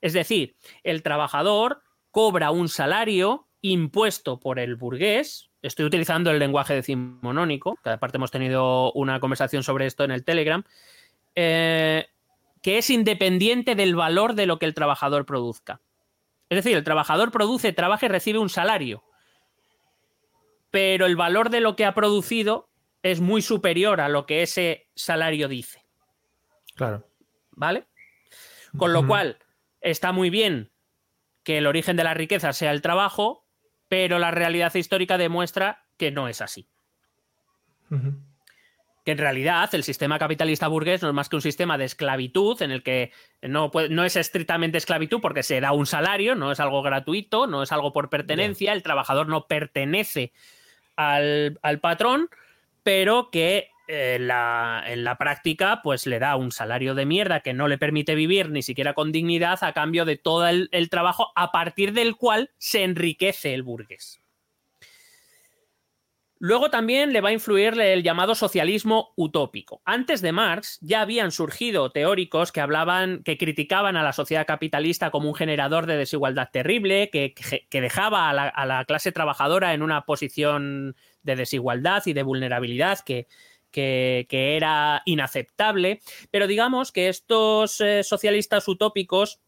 Es 0.01 0.13
decir, 0.13 0.55
el 0.85 1.03
trabajador 1.03 1.83
cobra 2.13 2.53
un 2.53 2.69
salario 2.69 3.49
impuesto 3.61 4.39
por 4.39 4.59
el 4.61 4.77
burgués. 4.77 5.51
Estoy 5.63 5.87
utilizando 5.87 6.31
el 6.31 6.39
lenguaje 6.39 6.75
decimonónico, 6.75 7.77
que 7.83 7.91
aparte 7.91 8.19
hemos 8.19 8.31
tenido 8.31 8.93
una 8.93 9.19
conversación 9.19 9.65
sobre 9.65 9.87
esto 9.87 10.05
en 10.05 10.13
el 10.13 10.25
Telegram, 10.25 10.63
eh, 11.35 12.07
que 12.63 12.79
es 12.79 12.91
independiente 12.91 13.75
del 13.75 13.97
valor 13.97 14.35
de 14.35 14.47
lo 14.47 14.59
que 14.59 14.67
el 14.67 14.75
trabajador 14.75 15.27
produzca. 15.27 15.81
Es 16.49 16.57
decir, 16.57 16.77
el 16.77 16.85
trabajador 16.85 17.31
produce, 17.31 17.73
trabaja 17.73 18.07
y 18.07 18.09
recibe 18.09 18.39
un 18.39 18.49
salario, 18.49 19.03
pero 20.71 21.07
el 21.07 21.17
valor 21.17 21.51
de 21.51 21.61
lo 21.61 21.77
que 21.77 21.85
ha 21.85 21.95
producido 21.95 22.68
es 23.03 23.21
muy 23.21 23.43
superior 23.43 24.01
a 24.01 24.09
lo 24.09 24.27
que 24.27 24.43
ese 24.43 24.89
salario 24.95 25.49
dice. 25.49 25.85
Claro. 26.75 27.09
¿Vale? 27.53 27.87
Con 28.77 28.93
lo 28.93 29.07
cual, 29.07 29.39
está 29.81 30.13
muy 30.13 30.31
bien 30.31 30.71
que 31.43 31.59
el 31.59 31.67
origen 31.67 31.97
de 31.97 32.05
la 32.05 32.15
riqueza 32.15 32.53
sea 32.53 32.71
el 32.71 32.83
trabajo, 32.83 33.47
pero 33.89 34.19
la 34.19 34.31
realidad 34.31 34.75
histórica 34.75 35.17
demuestra 35.17 35.87
que 35.97 36.11
no 36.11 36.29
es 36.29 36.41
así. 36.41 36.69
Que 39.05 39.13
en 39.13 39.19
realidad 39.19 39.75
el 39.75 39.83
sistema 39.83 40.19
capitalista 40.19 40.69
burgués 40.69 41.03
no 41.03 41.09
es 41.09 41.15
más 41.15 41.31
que 41.31 41.37
un 41.37 41.43
sistema 41.43 41.79
de 41.79 41.87
esclavitud 41.87 42.61
en 42.61 42.71
el 42.71 42.83
que 42.83 43.13
no, 43.41 43.71
puede- 43.71 43.89
no 43.89 44.05
es 44.05 44.17
estrictamente 44.17 44.77
esclavitud 44.77 45.21
porque 45.23 45.43
se 45.43 45.61
da 45.61 45.73
un 45.73 45.87
salario, 45.87 46.35
no 46.35 46.53
es 46.53 46.61
algo 46.61 46.83
gratuito, 46.83 47.47
no 47.47 47.63
es 47.63 47.73
algo 47.73 47.93
por 47.93 48.11
pertenencia, 48.11 48.75
el 48.75 48.83
trabajador 48.83 49.29
no 49.29 49.47
pertenece 49.47 50.33
al, 50.97 51.59
al 51.63 51.81
patrón, 51.81 52.29
pero 52.89 53.29
que 53.31 53.69
eh, 53.87 54.15
en 54.15 55.05
la 55.05 55.17
práctica 55.19 55.83
pues 55.83 56.07
le 56.07 56.19
da 56.19 56.37
un 56.37 56.53
salario 56.53 56.95
de 56.95 57.05
mierda 57.05 57.41
que 57.41 57.53
no 57.53 57.69
le 57.69 57.77
permite 57.77 58.15
vivir 58.15 58.49
ni 58.49 58.63
siquiera 58.63 58.95
con 58.95 59.13
dignidad 59.13 59.59
a 59.61 59.75
cambio 59.75 60.07
de 60.07 60.17
todo 60.17 60.49
el, 60.49 60.89
trabajo 60.89 61.31
a 61.37 61.53
partir 61.53 61.93
del 61.93 62.17
cual 62.17 62.51
se 62.57 62.85
enriquece 62.85 63.53
el 63.53 63.63
burgués. 63.63 64.23
Luego 66.39 66.71
también 66.71 67.13
le 67.13 67.21
va 67.21 67.29
a 67.29 67.33
influir 67.33 67.79
el 67.79 68.03
llamado 68.03 68.35
socialismo 68.35 69.13
utópico. 69.17 69.83
Antes 69.85 70.23
de 70.23 70.33
Marx 70.33 70.79
ya 70.81 71.03
habían 71.03 71.31
surgido 71.31 71.91
teóricos 71.91 72.53
que 72.53 72.63
hablaban, 72.63 73.23
que 73.23 73.37
criticaban 73.37 73.99
a 73.99 74.03
la 74.03 74.15
sociedad 74.15 74.47
capitalista 74.47 75.11
como 75.11 75.29
un 75.29 75.35
generador 75.35 75.85
de 75.85 75.99
desigualdad 75.99 76.49
terrible, 76.51 77.11
que, 77.11 77.35
dejaba 77.71 78.31
a 78.31 78.67
la 78.67 78.85
clase 78.87 79.13
trabajadora 79.13 79.75
en 79.75 79.83
una 79.83 80.07
posición 80.07 80.97
de 81.23 81.37
desigualdad 81.37 82.03
y 82.07 82.13
de 82.13 82.23
vulnerabilidad 82.23 83.01
que, 83.01 83.27
que- 83.71 84.27
era 84.31 85.03
inaceptable. 85.05 86.01
Pero 86.31 86.47
digamos 86.47 86.93
que 86.93 87.09
estos 87.09 87.81
eh, 87.81 88.03
socialistas 88.03 88.67
utópicos 88.69 89.41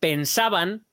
pensaban 0.00 0.84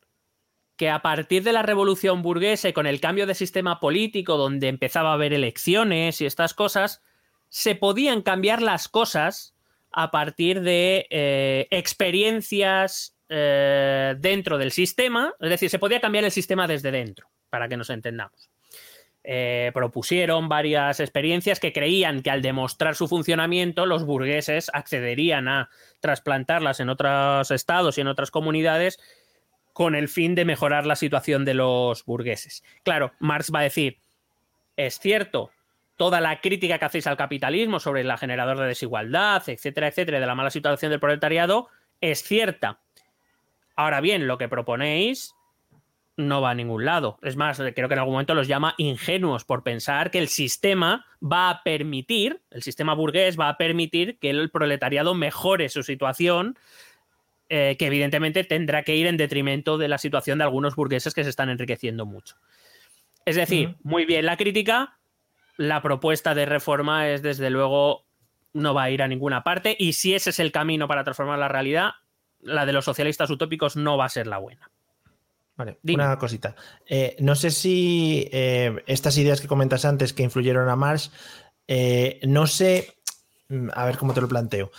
que 0.78 0.90
a 0.90 1.02
partir 1.02 1.44
de 1.44 1.54
la 1.54 1.62
revolución 1.62 2.22
burguesa 2.22 2.68
y 2.70 2.74
con 2.74 2.86
el 2.86 3.00
cambio 3.00 3.26
de 3.28 3.36
sistema 3.36 3.80
político, 3.80 4.36
donde 4.38 4.68
empezaba 4.68 5.12
a 5.12 5.14
haber 5.14 5.34
elecciones 5.34 6.20
y 6.20 6.26
estas 6.26 6.54
cosas, 6.54 7.02
se 7.50 7.76
podían 7.76 8.22
cambiar 8.22 8.62
las 8.62 8.90
cosas 8.90 9.56
a 9.92 10.12
partir 10.12 10.62
de 10.62 11.08
eh, 11.10 11.68
experiencias 11.72 13.16
eh, 13.30 14.16
dentro 14.20 14.58
del 14.58 14.72
sistema, 14.72 15.34
es 15.40 15.50
decir, 15.50 15.70
se 15.70 15.80
podía 15.80 16.02
cambiar 16.02 16.26
el 16.26 16.32
sistema 16.32 16.68
desde 16.68 16.92
dentro, 16.92 17.30
para 17.50 17.70
que 17.70 17.78
nos 17.78 17.90
entendamos. 17.90 18.50
Eh, 19.28 19.72
propusieron 19.74 20.50
varias 20.50 21.00
experiencias 21.00 21.60
que 21.60 21.74
creían 21.74 22.22
que 22.22 22.30
al 22.30 22.44
demostrar 22.44 22.94
su 22.94 23.08
funcionamiento 23.08 23.88
los 23.88 24.06
burgueses 24.06 24.70
accederían 24.72 25.48
a 25.48 25.70
trasplantarlas 26.00 26.80
en 26.80 26.90
otros 26.90 27.50
estados 27.50 27.98
y 27.98 28.02
en 28.02 28.08
otras 28.08 28.30
comunidades 28.30 29.00
con 29.74 29.96
el 29.96 30.10
fin 30.10 30.36
de 30.36 30.46
mejorar 30.46 30.86
la 30.86 30.96
situación 30.96 31.44
de 31.44 31.56
los 31.56 32.06
burgueses. 32.06 32.64
Claro, 32.84 33.14
Marx 33.20 33.52
va 33.54 33.60
a 33.60 33.64
decir, 33.64 33.98
es 34.78 35.00
cierto, 35.00 35.50
toda 35.98 36.22
la 36.22 36.40
crítica 36.40 36.78
que 36.78 36.86
hacéis 36.86 37.08
al 37.08 37.18
capitalismo 37.18 37.80
sobre 37.80 38.04
la 38.04 38.18
generador 38.18 38.60
de 38.60 38.68
desigualdad, 38.68 39.42
etcétera, 39.48 39.88
etcétera, 39.88 40.20
de 40.20 40.28
la 40.28 40.36
mala 40.36 40.52
situación 40.52 40.92
del 40.92 41.00
proletariado, 41.00 41.68
es 42.00 42.24
cierta. 42.24 42.80
Ahora 43.76 44.02
bien, 44.02 44.28
lo 44.28 44.38
que 44.38 44.48
proponéis 44.48 45.35
no 46.18 46.42
va 46.42 46.52
a 46.52 46.56
ningún 46.56 46.86
lado. 46.86 47.20
Es 47.22 47.36
más, 47.36 47.58
creo 47.58 47.88
que 47.88 47.94
en 47.94 48.00
algún 48.00 48.14
momento 48.14 48.36
los 48.36 48.48
llama 48.48 48.74
ingenuos 48.78 49.44
por 49.44 49.64
pensar 49.64 50.12
que 50.12 50.20
el 50.20 50.30
sistema 50.30 51.06
va 51.22 51.50
a 51.50 51.64
permitir, 51.64 52.42
el 52.52 52.64
sistema 52.64 52.94
burgués 52.94 53.40
va 53.40 53.50
a 53.50 53.58
permitir 53.58 54.18
que 54.20 54.30
el 54.30 54.50
proletariado 54.50 55.14
mejore 55.14 55.70
su 55.70 55.84
situación 55.84 56.58
eh, 57.48 57.76
que 57.78 57.86
evidentemente 57.86 58.44
tendrá 58.44 58.82
que 58.82 58.96
ir 58.96 59.06
en 59.06 59.18
detrimento 59.18 59.78
de 59.78 59.88
la 59.88 60.00
situación 60.00 60.40
de 60.40 60.46
algunos 60.46 60.76
burgueses 60.76 61.14
que 61.14 61.24
se 61.24 61.30
están 61.30 61.50
enriqueciendo 61.50 62.06
mucho. 62.06 62.38
Es 63.24 63.36
decir, 63.36 63.76
muy 63.84 64.06
bien 64.06 64.26
la 64.26 64.36
crítica, 64.36 64.98
la 65.58 65.82
propuesta 65.84 66.34
de 66.34 66.46
reforma 66.48 67.08
es 67.10 67.22
desde 67.22 67.52
luego 67.52 68.06
no 68.54 68.74
va 68.74 68.84
a 68.84 68.90
ir 68.90 69.04
a 69.04 69.08
ninguna 69.08 69.44
parte 69.44 69.76
y 69.78 69.94
si 69.94 70.16
ese 70.16 70.32
es 70.32 70.40
el 70.40 70.52
camino 70.52 70.88
para 70.88 71.04
transformar 71.04 71.38
la 71.38 71.48
realidad, 71.48 71.92
la 72.40 72.66
de 72.66 72.74
los 72.74 72.86
socialistas 72.86 73.30
utópicos 73.30 73.76
no 73.76 73.96
va 73.96 74.06
a 74.06 74.10
ser 74.10 74.26
la 74.26 74.40
buena. 74.40 74.72
Vale, 75.58 75.80
Dime. 75.82 76.04
una 76.04 76.18
cosita. 76.18 76.56
Eh, 76.86 77.16
no 77.20 77.36
sé 77.36 77.50
si 77.50 78.28
eh, 78.32 78.84
estas 78.88 79.18
ideas 79.18 79.40
que 79.40 79.48
comentas 79.48 79.86
antes 79.86 80.14
que 80.14 80.24
influyeron 80.24 80.70
a 80.70 80.76
Marx, 80.76 81.12
eh, 81.68 82.20
no 82.24 82.46
sé, 82.46 82.98
mm, 83.50 83.70
a 83.74 83.86
ver 83.86 83.98
cómo 83.98 84.14
te 84.14 84.22
lo 84.22 84.28
planteo. 84.28 84.72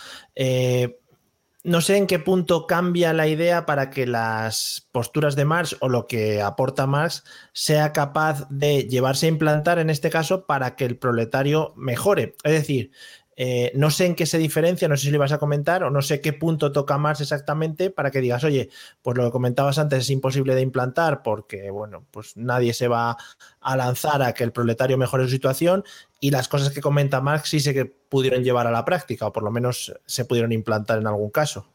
No 1.63 1.81
sé 1.81 1.97
en 1.97 2.07
qué 2.07 2.17
punto 2.17 2.65
cambia 2.65 3.11
la 3.11 3.27
idea 3.27 3.65
para 3.65 3.89
que 3.89 4.07
las 4.07 4.87
posturas 4.93 5.35
de 5.35 5.43
Marx 5.43 5.75
o 5.81 5.89
lo 5.89 6.07
que 6.07 6.41
aporta 6.41 6.87
Marx 6.87 7.25
sea 7.51 7.91
capaz 7.91 8.47
de 8.49 8.87
llevarse 8.87 9.25
a 9.25 9.29
implantar 9.29 9.77
en 9.77 9.89
este 9.89 10.09
caso 10.09 10.45
para 10.45 10.77
que 10.77 10.85
el 10.85 10.97
proletario 10.97 11.73
mejore. 11.75 12.35
Es 12.45 12.53
decir, 12.53 12.91
eh, 13.39 13.71
no 13.75 13.91
sé 13.91 14.07
en 14.07 14.15
qué 14.15 14.25
se 14.25 14.39
diferencia, 14.39 14.87
no 14.87 14.97
sé 14.97 15.03
si 15.03 15.09
lo 15.11 15.17
ibas 15.17 15.31
a 15.31 15.37
comentar 15.37 15.83
o 15.83 15.91
no 15.91 16.01
sé 16.01 16.21
qué 16.21 16.33
punto 16.33 16.71
toca 16.71 16.97
Marx 16.97 17.21
exactamente 17.21 17.91
para 17.91 18.09
que 18.09 18.19
digas, 18.19 18.43
oye, 18.43 18.69
pues 19.03 19.15
lo 19.15 19.25
que 19.25 19.29
comentabas 19.29 19.77
antes 19.77 19.99
es 19.99 20.09
imposible 20.09 20.55
de 20.55 20.61
implantar 20.61 21.21
porque, 21.21 21.69
bueno, 21.69 22.03
pues 22.09 22.35
nadie 22.35 22.73
se 22.73 22.87
va 22.87 23.15
a 23.61 23.77
lanzar 23.77 24.23
a 24.23 24.33
que 24.33 24.43
el 24.43 24.51
proletario 24.51 24.97
mejore 24.97 25.25
su 25.25 25.29
situación 25.29 25.83
y 26.19 26.31
las 26.31 26.47
cosas 26.47 26.71
que 26.71 26.81
comenta 26.81 27.21
Marx 27.21 27.49
sí 27.49 27.73
que 27.75 27.85
pudieron 27.85 28.43
llevar 28.43 28.65
a 28.65 28.71
la 28.71 28.83
práctica 28.83 29.27
o 29.27 29.31
por 29.31 29.43
lo 29.43 29.51
menos 29.51 29.93
se 30.07 30.25
pudieron 30.25 30.51
implantar 30.51 30.97
en 30.97 31.05
algún 31.05 31.29
caso. 31.29 31.69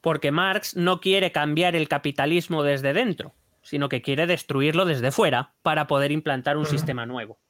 Porque 0.00 0.30
Marx 0.30 0.76
no 0.76 1.00
quiere 1.00 1.32
cambiar 1.32 1.74
el 1.74 1.88
capitalismo 1.88 2.62
desde 2.62 2.92
dentro, 2.92 3.34
sino 3.62 3.88
que 3.88 4.02
quiere 4.02 4.28
destruirlo 4.28 4.84
desde 4.84 5.10
fuera 5.10 5.54
para 5.62 5.88
poder 5.88 6.12
implantar 6.12 6.56
un 6.56 6.66
sistema 6.66 7.06
nuevo. 7.06 7.40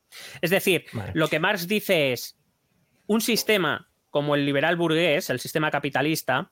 Es 0.41 0.49
decir, 0.49 0.87
Vale. 0.95 1.12
lo 1.14 1.28
que 1.28 1.39
Marx 1.39 1.68
dice 1.68 2.14
es 2.14 2.39
un 3.07 3.20
sistema 3.20 3.88
como 4.11 4.34
el 4.34 4.46
liberal 4.46 4.76
burgués, 4.76 5.30
el 5.30 5.40
sistema 5.40 5.70
capitalista, 5.70 6.50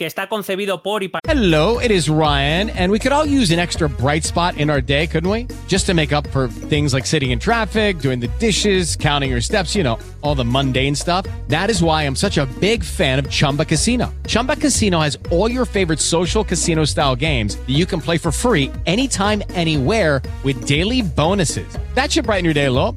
que 0.00 0.06
está 0.06 0.30
concebido 0.30 0.82
por 0.82 1.02
y 1.02 1.08
para 1.08 1.20
Hello, 1.28 1.78
it 1.78 1.90
is 1.90 2.08
Ryan, 2.08 2.70
and 2.70 2.90
we 2.90 2.98
could 2.98 3.12
all 3.12 3.26
use 3.26 3.52
an 3.52 3.58
extra 3.58 3.86
bright 3.86 4.24
spot 4.24 4.56
in 4.56 4.70
our 4.70 4.80
day, 4.80 5.06
couldn't 5.06 5.30
we? 5.30 5.46
Just 5.68 5.84
to 5.86 5.92
make 5.92 6.10
up 6.10 6.26
for 6.28 6.48
things 6.48 6.94
like 6.94 7.04
sitting 7.04 7.32
in 7.32 7.38
traffic, 7.38 7.98
doing 7.98 8.18
the 8.18 8.28
dishes, 8.38 8.96
counting 8.96 9.30
your 9.30 9.42
steps, 9.42 9.76
you 9.76 9.82
know, 9.82 9.98
all 10.22 10.34
the 10.34 10.44
mundane 10.44 10.94
stuff. 10.94 11.26
That 11.48 11.68
is 11.68 11.82
why 11.82 12.04
I'm 12.04 12.16
such 12.16 12.38
a 12.38 12.46
big 12.60 12.82
fan 12.82 13.18
of 13.18 13.28
Chumba 13.28 13.66
Casino. 13.66 14.10
Chumba 14.26 14.56
Casino 14.56 15.00
has 15.00 15.18
all 15.30 15.50
your 15.50 15.66
favorite 15.66 16.00
social 16.00 16.44
casino 16.44 16.86
style 16.86 17.14
games 17.14 17.56
that 17.56 17.76
you 17.76 17.84
can 17.84 18.00
play 18.00 18.16
for 18.16 18.32
free 18.32 18.70
anytime, 18.86 19.42
anywhere 19.50 20.22
with 20.44 20.66
daily 20.66 21.02
bonuses. 21.02 21.76
That 21.92 22.10
should 22.10 22.24
brighten 22.24 22.46
your 22.46 22.54
day 22.54 22.66
a 22.66 22.72
little. 22.72 22.96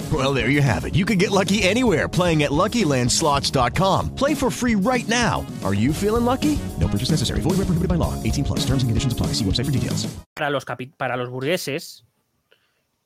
Well, 0.11 0.33
there 0.33 0.49
you 0.49 0.61
have 0.61 0.83
it. 0.85 0.95
You 0.95 1.05
can 1.05 1.17
get 1.19 1.29
lucky 1.31 1.61
anywhere 1.63 2.09
playing 2.09 2.41
at 2.43 2.49
LuckyLandSlots.com. 2.51 4.15
Play 4.15 4.33
for 4.35 4.49
free 4.51 4.75
right 4.75 5.07
now. 5.07 5.45
Are 5.63 5.73
you 5.75 5.93
feeling 5.93 6.25
lucky? 6.25 6.57
No 6.79 6.87
purchase 6.89 7.11
necessary. 7.11 7.39
Void 7.41 7.57
where 7.57 7.65
prohibited 7.65 7.87
by 7.87 7.95
law. 7.95 8.13
18 8.23 8.43
plus. 8.43 8.65
Terms 8.65 8.83
and 8.83 8.89
conditions 8.89 9.13
apply. 9.13 9.27
See 9.33 9.45
website 9.45 9.65
for 9.65 9.71
details. 9.71 10.07
para 10.35 10.49
los, 10.49 10.65
para 10.97 11.15
los 11.17 11.29
burgueses 11.29 12.03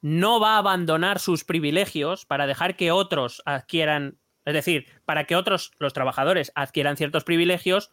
no 0.02 0.40
va 0.40 0.56
a 0.56 0.58
abandonar 0.60 1.20
sus 1.20 1.44
privilegios 1.44 2.26
para 2.26 2.48
dejar 2.48 2.76
que 2.76 2.92
otros 2.92 3.42
adquieran, 3.46 4.18
es 4.46 4.54
decir, 4.54 4.86
para 5.06 5.26
que 5.26 5.36
otros, 5.36 5.72
los 5.80 5.94
trabajadores, 5.94 6.52
adquieran 6.56 6.96
ciertos 6.96 7.24
privilegios, 7.24 7.92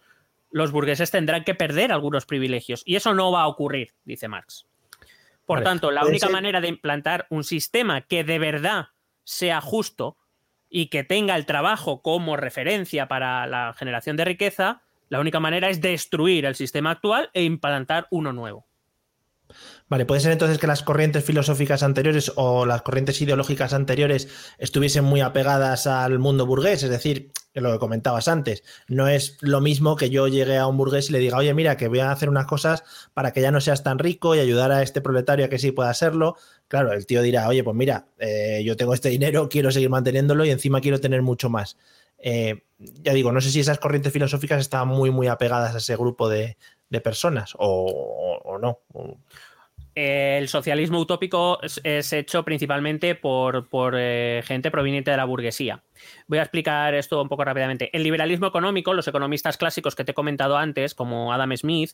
los 0.50 0.72
burgueses 0.72 1.10
tendrán 1.10 1.44
que 1.44 1.54
perder 1.54 1.90
algunos 1.92 2.24
privilegios. 2.26 2.82
Y 2.84 2.96
eso 2.96 3.14
no 3.14 3.32
va 3.32 3.42
a 3.42 3.46
ocurrir, 3.48 3.94
dice 4.04 4.28
Marx. 4.28 4.66
Por 5.46 5.58
Vale. 5.58 5.64
tanto, 5.64 5.90
la 5.90 6.04
única 6.04 6.26
ser- 6.26 6.32
manera 6.32 6.60
de 6.60 6.68
implantar 6.68 7.26
un 7.30 7.44
sistema 7.44 8.02
que 8.02 8.24
de 8.24 8.38
verdad 8.38 8.88
sea 9.24 9.60
justo 9.60 10.16
y 10.68 10.86
que 10.86 11.04
tenga 11.04 11.36
el 11.36 11.46
trabajo 11.46 12.02
como 12.02 12.36
referencia 12.36 13.08
para 13.08 13.46
la 13.46 13.74
generación 13.74 14.16
de 14.16 14.24
riqueza, 14.24 14.82
la 15.08 15.20
única 15.20 15.40
manera 15.40 15.68
es 15.68 15.80
destruir 15.80 16.46
el 16.46 16.54
sistema 16.54 16.90
actual 16.90 17.30
e 17.34 17.42
implantar 17.42 18.06
uno 18.10 18.32
nuevo. 18.32 18.66
Vale, 19.88 20.06
puede 20.06 20.22
ser 20.22 20.32
entonces 20.32 20.58
que 20.58 20.66
las 20.66 20.82
corrientes 20.82 21.24
filosóficas 21.24 21.82
anteriores 21.82 22.32
o 22.36 22.64
las 22.64 22.80
corrientes 22.80 23.20
ideológicas 23.20 23.74
anteriores 23.74 24.28
estuviesen 24.58 25.04
muy 25.04 25.20
apegadas 25.20 25.86
al 25.86 26.18
mundo 26.18 26.46
burgués, 26.46 26.82
es 26.82 26.90
decir, 26.90 27.32
lo 27.54 27.72
que 27.72 27.78
comentabas 27.78 28.28
antes, 28.28 28.64
no 28.88 29.08
es 29.08 29.36
lo 29.40 29.60
mismo 29.60 29.96
que 29.96 30.08
yo 30.08 30.28
llegue 30.28 30.56
a 30.56 30.66
un 30.66 30.78
burgués 30.78 31.10
y 31.10 31.12
le 31.12 31.18
diga, 31.18 31.36
oye, 31.36 31.52
mira, 31.52 31.76
que 31.76 31.88
voy 31.88 32.00
a 32.00 32.10
hacer 32.10 32.30
unas 32.30 32.46
cosas 32.46 32.84
para 33.12 33.32
que 33.32 33.42
ya 33.42 33.50
no 33.50 33.60
seas 33.60 33.82
tan 33.82 33.98
rico 33.98 34.34
y 34.34 34.38
ayudar 34.38 34.72
a 34.72 34.82
este 34.82 35.02
proletario 35.02 35.44
a 35.44 35.48
que 35.48 35.58
sí 35.58 35.72
pueda 35.72 35.90
hacerlo. 35.90 36.36
Claro, 36.72 36.94
el 36.94 37.04
tío 37.04 37.20
dirá, 37.20 37.48
oye, 37.48 37.62
pues 37.62 37.76
mira, 37.76 38.06
eh, 38.18 38.62
yo 38.64 38.78
tengo 38.78 38.94
este 38.94 39.10
dinero, 39.10 39.50
quiero 39.50 39.70
seguir 39.70 39.90
manteniéndolo 39.90 40.42
y 40.46 40.50
encima 40.50 40.80
quiero 40.80 41.02
tener 41.02 41.20
mucho 41.20 41.50
más. 41.50 41.76
Eh, 42.16 42.62
ya 42.78 43.12
digo, 43.12 43.30
no 43.30 43.42
sé 43.42 43.50
si 43.50 43.60
esas 43.60 43.78
corrientes 43.78 44.10
filosóficas 44.10 44.58
estaban 44.58 44.88
muy, 44.88 45.10
muy 45.10 45.26
apegadas 45.26 45.74
a 45.74 45.78
ese 45.78 45.96
grupo 45.96 46.30
de, 46.30 46.56
de 46.88 47.00
personas 47.02 47.52
o, 47.58 48.58
no. 48.58 48.78
El 49.94 50.48
socialismo 50.48 50.98
utópico 50.98 51.60
es, 51.62 51.78
es 51.84 52.10
hecho 52.14 52.42
principalmente 52.42 53.16
por, 53.16 53.68
por, 53.68 53.94
eh, 53.98 54.42
gente 54.42 54.70
proveniente 54.70 55.10
de 55.10 55.18
la 55.18 55.26
burguesía. 55.26 55.82
Voy 56.26 56.38
a 56.38 56.42
explicar 56.42 56.94
esto 56.94 57.20
un 57.20 57.28
poco 57.28 57.44
rápidamente. 57.44 57.94
El 57.94 58.02
liberalismo 58.02 58.46
económico, 58.46 58.94
los 58.94 59.06
economistas 59.06 59.58
clásicos 59.58 59.94
que 59.94 60.04
te 60.04 60.12
he 60.12 60.14
comentado 60.14 60.56
antes, 60.56 60.94
como 60.94 61.34
Adam 61.34 61.54
Smith, 61.54 61.90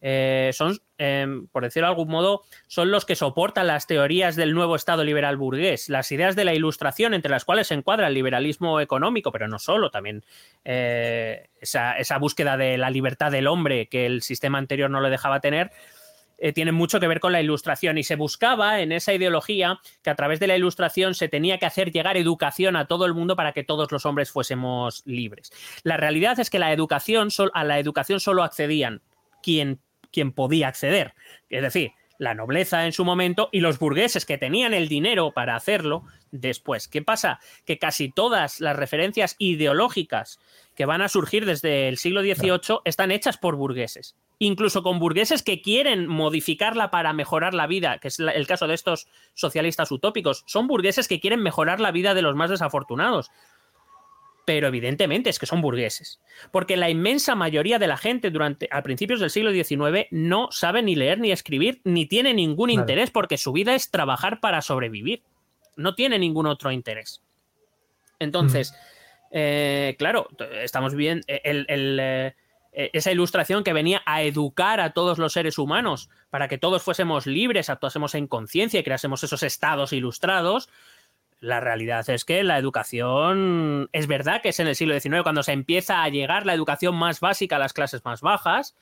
eh, 0.00 0.50
son, 0.52 0.78
eh, 0.98 1.26
por 1.50 1.64
decirlo 1.64 1.88
de 1.88 1.92
algún 1.92 2.08
modo, 2.08 2.42
son 2.66 2.90
los 2.90 3.04
que 3.04 3.16
soportan 3.16 3.66
las 3.66 3.86
teorías 3.86 4.36
del 4.36 4.54
nuevo 4.54 4.76
Estado 4.76 5.02
liberal 5.04 5.36
burgués, 5.36 5.88
las 5.88 6.12
ideas 6.12 6.36
de 6.36 6.44
la 6.44 6.54
ilustración 6.54 7.14
entre 7.14 7.30
las 7.30 7.44
cuales 7.44 7.68
se 7.68 7.74
encuadra 7.74 8.08
el 8.08 8.14
liberalismo 8.14 8.80
económico, 8.80 9.32
pero 9.32 9.48
no 9.48 9.58
solo, 9.58 9.90
también 9.90 10.24
eh, 10.64 11.48
esa, 11.60 12.18
búsqueda 12.18 12.56
de 12.56 12.78
la 12.78 12.90
libertad 12.90 13.32
del 13.32 13.46
hombre 13.46 13.88
que 13.88 14.06
el 14.06 14.22
sistema 14.22 14.58
anterior 14.58 14.90
no 14.90 15.00
le 15.00 15.10
dejaba 15.10 15.40
tener, 15.40 15.70
eh, 16.40 16.52
tiene 16.52 16.70
mucho 16.70 17.00
que 17.00 17.08
ver 17.08 17.18
con 17.18 17.32
la 17.32 17.40
ilustración 17.40 17.98
y 17.98 18.04
se 18.04 18.14
buscaba 18.14 18.80
en 18.80 18.92
esa 18.92 19.12
ideología 19.12 19.80
que 20.02 20.10
a 20.10 20.14
través 20.14 20.38
de 20.38 20.46
la 20.46 20.56
ilustración 20.56 21.14
se 21.14 21.28
tenía 21.28 21.58
que 21.58 21.66
hacer 21.66 21.90
llegar 21.90 22.16
educación 22.16 22.76
a 22.76 22.86
todo 22.86 23.06
el 23.06 23.14
mundo 23.14 23.34
para 23.34 23.52
que 23.52 23.64
todos 23.64 23.90
los 23.90 24.06
hombres 24.06 24.30
fuésemos 24.30 25.02
libres. 25.04 25.50
La 25.82 25.96
realidad 25.96 26.38
es 26.38 26.48
que 26.48 26.60
la 26.60 26.72
educación 26.72 27.30
a 27.54 27.64
la 27.64 27.80
educación 27.80 28.20
solo 28.20 28.44
accedían 28.44 29.02
quien, 29.42 29.80
quien 30.12 30.32
podía 30.32 30.68
acceder, 30.68 31.14
es 31.48 31.62
decir, 31.62 31.92
la 32.18 32.34
nobleza 32.34 32.84
en 32.84 32.92
su 32.92 33.04
momento 33.04 33.48
y 33.52 33.60
los 33.60 33.78
burgueses 33.78 34.26
que 34.26 34.38
tenían 34.38 34.74
el 34.74 34.88
dinero 34.88 35.32
para 35.32 35.54
hacerlo 35.54 36.02
después. 36.32 36.88
¿Qué 36.88 37.00
pasa? 37.00 37.38
Que 37.64 37.78
casi 37.78 38.10
todas 38.10 38.60
las 38.60 38.76
referencias 38.76 39.36
ideológicas 39.38 40.40
que 40.74 40.84
van 40.84 41.00
a 41.00 41.08
surgir 41.08 41.46
desde 41.46 41.88
el 41.88 41.96
siglo 41.96 42.22
XVIII 42.22 42.80
están 42.84 43.12
hechas 43.12 43.38
por 43.38 43.56
burgueses. 43.56 44.16
Incluso 44.40 44.82
con 44.82 44.98
burgueses 44.98 45.42
que 45.42 45.62
quieren 45.62 46.06
modificarla 46.06 46.90
para 46.90 47.12
mejorar 47.12 47.54
la 47.54 47.66
vida, 47.66 47.98
que 47.98 48.08
es 48.08 48.18
el 48.18 48.46
caso 48.46 48.66
de 48.66 48.74
estos 48.74 49.08
socialistas 49.34 49.90
utópicos. 49.90 50.44
Son 50.46 50.66
burgueses 50.66 51.08
que 51.08 51.20
quieren 51.20 51.42
mejorar 51.42 51.80
la 51.80 51.92
vida 51.92 52.14
de 52.14 52.22
los 52.22 52.36
más 52.36 52.50
desafortunados. 52.50 53.30
Pero 54.48 54.68
evidentemente 54.68 55.28
es 55.28 55.38
que 55.38 55.44
son 55.44 55.60
burgueses. 55.60 56.22
Porque 56.50 56.78
la 56.78 56.88
inmensa 56.88 57.34
mayoría 57.34 57.78
de 57.78 57.86
la 57.86 57.98
gente 57.98 58.30
durante 58.30 58.66
a 58.72 58.82
principios 58.82 59.20
del 59.20 59.28
siglo 59.28 59.52
XIX 59.52 60.06
no 60.10 60.48
sabe 60.52 60.82
ni 60.82 60.94
leer 60.96 61.18
ni 61.20 61.32
escribir, 61.32 61.82
ni 61.84 62.06
tiene 62.06 62.32
ningún 62.32 62.70
Claro. 62.70 62.80
interés, 62.80 63.10
porque 63.10 63.36
su 63.36 63.52
vida 63.52 63.74
es 63.74 63.90
trabajar 63.90 64.40
para 64.40 64.62
sobrevivir. 64.62 65.22
No 65.76 65.94
tiene 65.94 66.18
ningún 66.18 66.46
otro 66.46 66.72
interés. 66.72 67.20
Entonces, 68.18 68.72
eh, 69.32 69.96
claro, 69.98 70.28
estamos 70.62 70.94
bien. 70.94 71.20
El, 71.26 71.66
el, 71.68 71.98
eh, 72.00 72.34
eh, 72.72 72.88
esa 72.94 73.12
ilustración 73.12 73.64
que 73.64 73.74
venía 73.74 74.00
a 74.06 74.22
educar 74.22 74.80
a 74.80 74.94
todos 74.94 75.18
los 75.18 75.34
seres 75.34 75.58
humanos 75.58 76.08
para 76.30 76.48
que 76.48 76.56
todos 76.56 76.82
fuésemos 76.82 77.26
libres, 77.26 77.68
actuásemos 77.68 78.14
en 78.14 78.26
conciencia 78.26 78.80
y 78.80 78.82
creásemos 78.82 79.22
esos 79.22 79.42
estados 79.42 79.92
ilustrados. 79.92 80.70
La 81.40 81.60
realidad 81.60 82.08
es 82.10 82.24
que 82.24 82.42
la 82.42 82.58
educación 82.58 83.88
es 83.92 84.06
verdad 84.08 84.42
que 84.42 84.48
es 84.48 84.58
en 84.58 84.66
el 84.66 84.74
siglo 84.74 84.98
XIX 84.98 85.22
cuando 85.22 85.42
se 85.42 85.52
empieza 85.52 86.02
a 86.02 86.08
llegar 86.08 86.46
la 86.46 86.54
educación 86.54 86.96
más 86.96 87.20
básica 87.20 87.56
a 87.56 87.60
las 87.60 87.72
clases 87.72 88.04
más 88.04 88.20
bajas, 88.20 88.74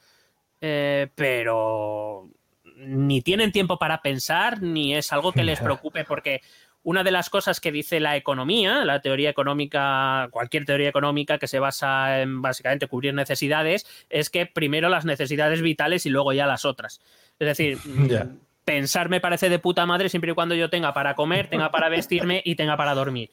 eh, 0.62 1.09
pero 1.14 2.30
ni 2.76 3.20
tienen 3.20 3.52
tiempo 3.52 3.78
para 3.78 4.00
pensar 4.00 4.62
ni 4.62 4.94
es 4.94 5.12
algo 5.12 5.32
que 5.32 5.44
les 5.44 5.61
preocupe 5.61 6.04
porque 6.04 6.40
una 6.82 7.02
de 7.02 7.11
las 7.11 7.30
cosas 7.30 7.59
que 7.59 7.72
dice 7.72 7.98
la 7.98 8.16
economía, 8.16 8.84
la 8.84 9.00
teoría 9.00 9.28
económica, 9.28 10.28
cualquier 10.30 10.64
teoría 10.64 10.88
económica 10.88 11.36
que 11.36 11.48
se 11.48 11.59
basa 11.59 12.22
en 12.22 12.40
básicamente 12.40 12.86
cubrir 12.86 13.12
necesidades, 13.12 13.84
es 14.09 14.30
que 14.30 14.46
primero 14.46 14.88
las 14.88 15.04
necesidades 15.04 15.62
vitales 15.62 16.07
y 16.07 16.11
luego 16.11 16.32
ya 16.32 16.46
las 16.46 16.64
otras. 16.64 17.00
Es 17.40 17.48
decir. 17.48 17.78
pensar 18.67 19.09
me 19.09 19.21
parece 19.21 19.49
de 19.49 19.59
puta 19.59 19.87
madre 19.87 20.11
siempre 20.11 20.33
y 20.33 20.35
cuando 20.35 20.55
yo 20.55 20.69
tenga 20.69 20.93
para 20.93 21.14
comer, 21.14 21.49
tenga 21.49 21.71
para 21.71 21.89
vestirme 21.89 22.43
y 22.45 22.57
tenga 22.57 22.77
para 22.77 22.95
dormir. 22.95 23.31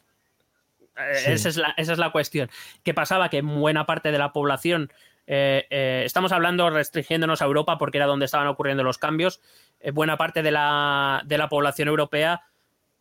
Eh, 0.96 1.16
Sí. 1.16 1.32
Esa, 1.32 1.50
es 1.50 1.58
la, 1.58 1.74
esa 1.76 1.94
es 1.94 1.98
la 1.98 2.12
cuestión. 2.12 2.50
¿Qué 2.84 2.94
pasaba? 2.94 3.30
Que 3.30 3.42
buena 3.42 3.88
parte 3.88 4.12
de 4.12 4.20
la 4.20 4.32
población, 4.32 4.92
eh, 5.26 5.66
eh, 5.72 6.04
estamos 6.06 6.32
hablando 6.32 6.70
restringiéndonos 6.70 7.42
a 7.42 7.46
Europa 7.46 7.78
porque 7.80 7.98
era 7.98 8.06
donde 8.06 8.26
estaban 8.26 8.48
ocurriendo 8.48 8.84
los 8.84 9.00
cambios, 9.00 9.42
eh, 9.80 9.90
buena 9.92 10.18
parte 10.18 10.44
de 10.44 10.52
la, 10.52 11.24
de 11.26 11.38
la 11.38 11.50
población 11.50 11.88
europea 11.88 12.44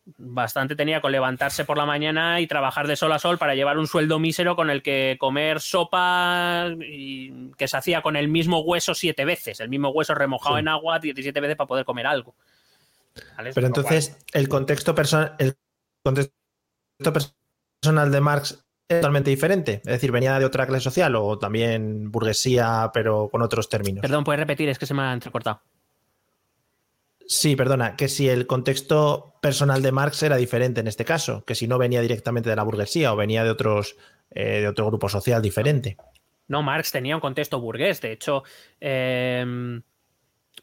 bastante 0.05 0.74
tenía 0.74 1.00
con 1.00 1.12
levantarse 1.12 1.64
por 1.64 1.78
la 1.78 1.86
mañana 1.86 2.40
y 2.40 2.46
trabajar 2.46 2.86
de 2.88 2.96
sol 2.96 3.12
a 3.12 3.18
sol 3.18 3.38
para 3.38 3.55
llevar 3.55 3.78
un 3.78 3.86
sueldo 3.86 4.18
mísero 4.18 4.57
con 4.57 4.68
el 4.70 4.82
que 4.82 5.16
comer 5.18 5.61
sopa 5.61 6.66
y 6.80 7.53
que 7.57 7.68
se 7.68 7.76
hacía 7.76 8.03
con 8.03 8.16
el 8.16 8.28
mismo 8.28 8.61
hueso 8.61 8.94
siete 8.94 9.24
veces, 9.24 9.61
el 9.61 9.68
mismo 9.68 9.90
hueso 9.90 10.14
remojado 10.14 10.57
Sí. 10.57 10.61
en 10.61 10.68
agua 10.68 10.98
17 10.98 11.40
veces 11.40 11.57
para 11.57 11.68
poder 11.68 11.84
comer 11.84 12.07
algo. 12.07 12.34
¿Vale? 13.36 13.53
Pero 13.55 13.66
entonces, 13.66 14.16
el 14.32 14.48
contexto, 14.48 14.94
el 15.38 15.55
contexto 16.03 16.32
personal 17.12 18.11
de 18.11 18.20
Marx 18.20 18.64
es 18.88 18.98
totalmente 19.00 19.30
diferente. 19.30 19.74
Es 19.84 19.92
decir, 19.92 20.11
venía 20.11 20.38
de 20.38 20.44
otra 20.44 20.66
clase 20.66 20.84
social 20.84 21.14
o 21.16 21.38
también 21.38 22.11
burguesía, 22.11 22.90
pero 22.92 23.28
con 23.30 23.42
otros 23.42 23.68
términos. 23.68 24.03
Perdón, 24.03 24.24
puedes 24.24 24.40
repetir, 24.40 24.68
es 24.68 24.78
que 24.78 24.86
se 24.86 24.94
me 24.94 25.03
ha 25.03 25.12
entrecortado. 25.12 25.61
Sí, 27.33 27.57
perdona, 27.57 27.97
que 27.97 28.09
si 28.09 28.28
el 28.28 28.47
contexto 28.47 29.39
personal 29.41 29.80
de 29.80 29.91
Marx 29.91 30.22
era 30.22 30.37
diferente 30.37 30.80
en 30.80 30.87
este 30.87 31.07
caso, 31.07 31.47
que 31.47 31.55
si 31.55 31.66
no 31.66 31.78
venía 31.78 32.03
directamente 32.03 32.51
de 32.51 32.57
la 32.57 32.62
burguesía 32.62 33.11
o 33.11 33.16
venía 33.16 33.43
de 33.43 33.49
otros 33.49 33.97
eh, 34.33 34.61
de 34.61 34.68
otro 34.68 34.87
grupo 34.89 35.09
social 35.09 35.41
diferente. 35.41 35.97
No, 36.49 36.62
Marx 36.62 36.93
tenía 36.93 37.14
un 37.14 37.22
contexto 37.22 37.59
burgués, 37.59 38.03
de 38.03 38.12
hecho, 38.12 38.43
eh, 38.83 39.41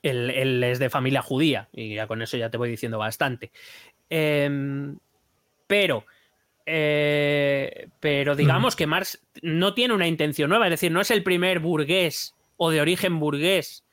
él, 0.03 0.29
él 0.29 0.63
es 0.63 0.77
de 0.77 0.91
familia 0.91 1.23
judía, 1.23 1.69
y 1.73 1.95
ya 1.95 2.05
con 2.05 2.21
eso 2.21 2.37
ya 2.37 2.51
te 2.51 2.57
voy 2.57 2.69
diciendo 2.69 2.99
bastante. 2.99 3.51
Eh, 4.07 4.93
pero, 5.65 6.05
eh, 6.67 7.87
pero 7.99 8.35
digamos 8.35 8.75
que 8.75 8.85
Marx 8.85 9.23
no 9.41 9.73
tiene 9.73 9.95
una 9.95 10.07
intención 10.07 10.51
nueva, 10.51 10.67
es 10.67 10.71
decir, 10.71 10.91
no 10.91 11.01
es 11.01 11.09
el 11.09 11.23
primer 11.23 11.61
burgués 11.61 12.35
o 12.57 12.69
de 12.69 12.79
origen 12.79 13.19
burgués 13.19 13.83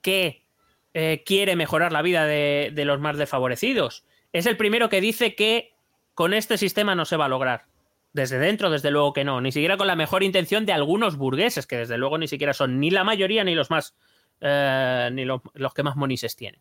que 0.00 0.47
eh, 0.94 1.22
quiere 1.24 1.56
mejorar 1.56 1.92
la 1.92 2.02
vida 2.02 2.26
de, 2.26 2.72
los 2.84 3.00
más 3.00 3.16
desfavorecidos. 3.16 4.04
Es 4.32 4.46
el 4.46 4.56
primero 4.56 4.88
que 4.88 5.00
dice 5.00 5.34
que 5.34 5.74
con 6.14 6.34
este 6.34 6.58
sistema 6.58 6.94
no 6.94 7.04
se 7.04 7.16
va 7.16 7.26
a 7.26 7.28
lograr. 7.28 7.66
Desde 8.12 8.38
dentro, 8.38 8.70
desde 8.70 8.90
luego 8.90 9.12
que 9.12 9.24
no. 9.24 9.40
Ni 9.40 9.52
siquiera 9.52 9.76
con 9.76 9.86
la 9.86 9.96
mejor 9.96 10.22
intención 10.22 10.66
de 10.66 10.72
algunos 10.72 11.16
burgueses, 11.16 11.66
que 11.66 11.76
desde 11.76 11.98
luego 11.98 12.18
ni 12.18 12.26
siquiera 12.26 12.54
son 12.54 12.80
ni 12.80 12.90
la 12.90 13.04
mayoría 13.04 13.44
ni 13.44 13.54
los 13.54 13.70
más. 13.70 13.94
eh, 14.40 15.10
ni 15.12 15.24
los, 15.24 15.42
los 15.54 15.74
que 15.74 15.82
más 15.82 15.96
monises 15.96 16.36
tienen. 16.36 16.60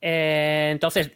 Eh, 0.00 0.68
entonces, 0.72 1.12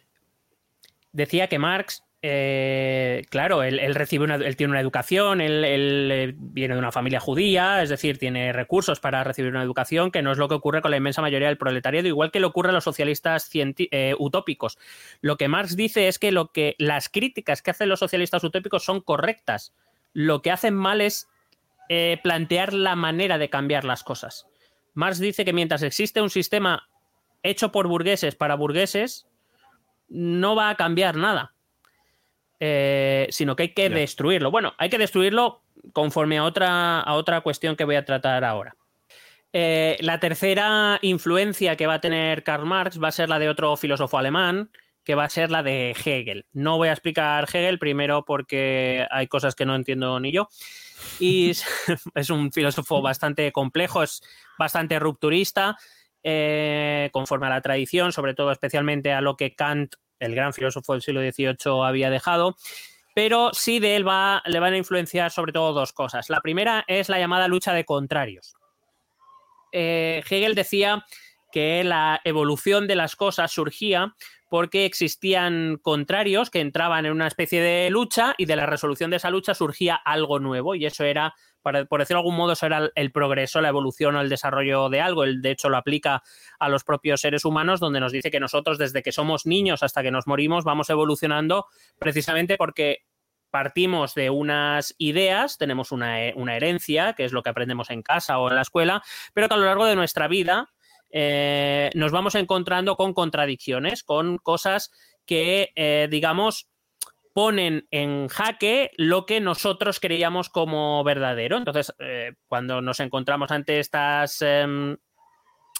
decía 1.11 1.47
que 1.47 1.59
Marx, 1.59 2.03
eh, 2.25 3.25
claro, 3.29 3.63
él, 3.63 3.93
recibe 3.95 4.23
una, 4.23 4.35
él 4.35 4.55
tiene 4.55 4.71
una 4.71 4.79
educación, 4.79 5.41
él, 5.41 5.61
eh, 5.65 6.33
viene 6.37 6.73
de 6.73 6.79
una 6.79 6.93
familia 6.93 7.19
judía, 7.19 7.83
es 7.83 7.89
decir, 7.89 8.17
tiene 8.17 8.53
recursos 8.53 9.01
para 9.01 9.25
recibir 9.25 9.51
una 9.51 9.61
educación, 9.61 10.09
que 10.09 10.21
no 10.21 10.31
es 10.31 10.37
lo 10.37 10.47
que 10.47 10.55
ocurre 10.55 10.81
con 10.81 10.91
la 10.91 10.97
inmensa 10.97 11.21
mayoría 11.21 11.49
del 11.49 11.57
proletariado, 11.57 12.07
igual 12.07 12.31
que 12.31 12.39
le 12.39 12.45
ocurre 12.45 12.69
a 12.69 12.71
los 12.71 12.85
socialistas 12.85 13.49
eh, 13.53 14.15
utópicos. 14.17 14.77
Lo 15.19 15.35
que 15.35 15.49
Marx 15.49 15.75
dice 15.75 16.07
es 16.07 16.17
que, 16.17 16.31
lo 16.31 16.53
que 16.53 16.77
las 16.79 17.09
críticas 17.09 17.61
que 17.61 17.71
hacen 17.71 17.89
los 17.89 17.99
socialistas 17.99 18.41
utópicos 18.45 18.85
son 18.85 19.01
correctas. 19.01 19.75
Lo 20.13 20.41
que 20.41 20.51
hacen 20.51 20.75
mal 20.75 21.01
es 21.01 21.27
plantear 22.23 22.73
la 22.73 22.95
manera 22.95 23.37
de 23.37 23.49
cambiar 23.49 23.83
las 23.83 24.03
cosas. 24.03 24.47
Marx 24.93 25.19
dice 25.19 25.43
que 25.45 25.53
mientras 25.53 25.83
existe 25.83 26.21
un 26.21 26.29
sistema 26.29 26.87
hecho 27.43 27.71
por 27.71 27.87
burgueses 27.87 28.33
para 28.33 28.55
burgueses, 28.55 29.27
no 30.07 30.55
va 30.55 30.69
a 30.69 30.75
cambiar 30.75 31.17
nada. 31.17 31.53
Eh, 32.65 33.27
sino 33.29 33.57
que 33.57 33.63
hay 33.63 33.73
que 33.73 33.89
destruirlo. 33.89 34.49
Bueno, 34.49 34.73
hay 34.77 34.89
que 34.89 34.97
destruirlo 34.97 35.63
conforme 35.91 36.37
a 36.37 36.45
otra, 36.45 37.01
a 37.01 37.15
otra 37.15 37.41
cuestión 37.41 37.75
que 37.75 37.83
voy 37.83 37.97
a 37.97 38.05
tratar 38.05 38.45
ahora. 38.45 38.77
Eh, 39.51 39.97
la 39.99 40.21
tercera 40.21 40.97
influencia 41.01 41.75
que 41.75 41.87
va 41.87 41.95
a 41.95 41.99
tener 41.99 42.41
Karl 42.45 42.65
Marx 42.65 43.03
va 43.03 43.09
a 43.09 43.11
ser 43.11 43.27
la 43.27 43.37
de 43.37 43.49
otro 43.49 43.75
filósofo 43.75 44.17
alemán, 44.17 44.71
que 45.03 45.13
va 45.13 45.25
a 45.25 45.29
ser 45.29 45.51
la 45.51 45.61
de 45.61 45.91
Hegel. 45.91 46.45
No 46.53 46.77
voy 46.77 46.87
a 46.87 46.93
explicar 46.93 47.49
Hegel 47.53 47.79
primero 47.79 48.23
porque 48.23 49.07
hay 49.11 49.27
cosas 49.27 49.55
que 49.55 49.65
no 49.65 49.75
entiendo 49.75 50.17
ni 50.21 50.31
yo. 50.31 50.47
Y 51.19 51.49
es 52.15 52.29
un 52.29 52.53
filósofo 52.53 53.01
bastante 53.01 53.51
complejo, 53.51 54.03
es 54.03 54.21
bastante 54.57 54.99
rupturista, 54.99 55.75
eh, 56.23 57.09
conforme 57.11 57.47
a 57.47 57.49
la 57.49 57.61
tradición, 57.61 58.13
sobre 58.13 58.33
todo 58.33 58.53
especialmente 58.53 59.11
a 59.11 59.19
lo 59.19 59.35
que 59.35 59.53
Kant, 59.53 59.95
el 60.23 60.35
gran 60.35 60.53
filósofo 60.53 60.93
del 60.93 61.01
siglo 61.01 61.21
XVIII, 61.21 61.85
había 61.85 62.09
dejado. 62.09 62.55
Pero 63.15 63.51
sí 63.53 63.79
de 63.79 63.95
él 63.95 64.07
va, 64.07 64.41
le 64.45 64.59
van 64.59 64.73
a 64.73 64.77
influenciar 64.77 65.31
sobre 65.31 65.53
todo 65.53 65.73
dos 65.73 65.93
cosas. 65.93 66.29
La 66.29 66.41
primera 66.41 66.83
es 66.87 67.09
la 67.09 67.19
llamada 67.19 67.47
lucha 67.47 67.73
de 67.73 67.85
contrarios. 67.85 68.55
Eh, 69.71 70.23
Hegel 70.27 70.55
decía 70.55 71.05
que 71.51 71.83
la 71.83 72.19
evolución 72.23 72.87
de 72.87 72.95
las 72.95 73.15
cosas 73.15 73.51
surgía 73.51 74.15
porque 74.53 74.85
existían 74.85 75.79
contrarios 75.81 76.51
que 76.51 76.59
entraban 76.59 77.07
en 77.07 77.11
una 77.11 77.25
especie 77.25 77.59
de 77.59 77.89
lucha 77.89 78.35
y 78.37 78.45
de 78.45 78.55
la 78.55 78.67
resolución 78.67 79.09
de 79.09 79.17
esa 79.17 79.31
lucha 79.31 79.55
surgía 79.55 79.95
algo 79.95 80.37
nuevo 80.37 80.75
y 80.75 80.85
eso 80.85 81.05
era, 81.05 81.33
por 81.63 81.73
decirlo 81.73 82.19
de 82.19 82.19
algún 82.19 82.35
modo, 82.35 82.51
eso 82.53 82.67
era 82.67 82.91
el 82.93 83.11
progreso, 83.11 83.61
la 83.61 83.69
evolución 83.69 84.15
o 84.15 84.21
el 84.21 84.29
desarrollo 84.29 84.89
de 84.89 85.01
algo. 85.01 85.23
Él, 85.23 85.41
de 85.41 85.49
hecho, 85.49 85.69
lo 85.69 85.77
aplica 85.77 86.21
a 86.59 86.69
los 86.69 86.83
propios 86.83 87.21
seres 87.21 87.45
humanos, 87.45 87.79
donde 87.79 87.99
nos 87.99 88.11
dice 88.11 88.29
que 88.29 88.39
nosotros, 88.39 88.77
desde 88.77 89.01
que 89.01 89.11
somos 89.11 89.47
niños 89.47 89.81
hasta 89.81 90.03
que 90.03 90.11
nos 90.11 90.27
morimos, 90.27 90.65
vamos 90.65 90.87
evolucionando 90.91 91.65
precisamente 91.97 92.55
porque 92.55 93.07
partimos 93.49 94.13
de 94.13 94.29
unas 94.29 94.93
ideas, 94.99 95.57
tenemos 95.57 95.91
una, 95.91 96.17
una 96.35 96.55
herencia, 96.55 97.13
que 97.13 97.25
es 97.25 97.31
lo 97.31 97.41
que 97.41 97.49
aprendemos 97.49 97.89
en 97.89 98.03
casa 98.03 98.37
o 98.37 98.49
en 98.49 98.55
la 98.55 98.61
escuela, 98.61 99.01
pero 99.33 99.47
que 99.47 99.55
a 99.55 99.57
lo 99.57 99.65
largo 99.65 99.87
de 99.87 99.95
nuestra 99.95 100.27
vida 100.27 100.72
eh, 101.15 101.91
nos 101.93 102.11
vamos 102.11 102.33
encontrando 102.33 102.95
con 102.95 103.13
contradicciones, 103.13 104.03
con 104.03 104.39
cosas 104.39 104.91
que, 105.27 105.71
eh, 105.75 106.07
digamos, 106.09 106.67
ponen 107.33 107.87
en 107.91 108.27
jaque 108.27 108.89
lo 108.97 109.27
que 109.27 109.39
nosotros 109.39 109.99
creíamos 109.99 110.49
como 110.49 111.03
verdadero. 111.03 111.57
Entonces, 111.57 111.93
eh, 111.99 112.33
cuando 112.47 112.81
nos 112.81 112.99
encontramos 112.99 113.51
ante 113.51 113.79
estas, 113.79 114.41
em, 114.41 114.97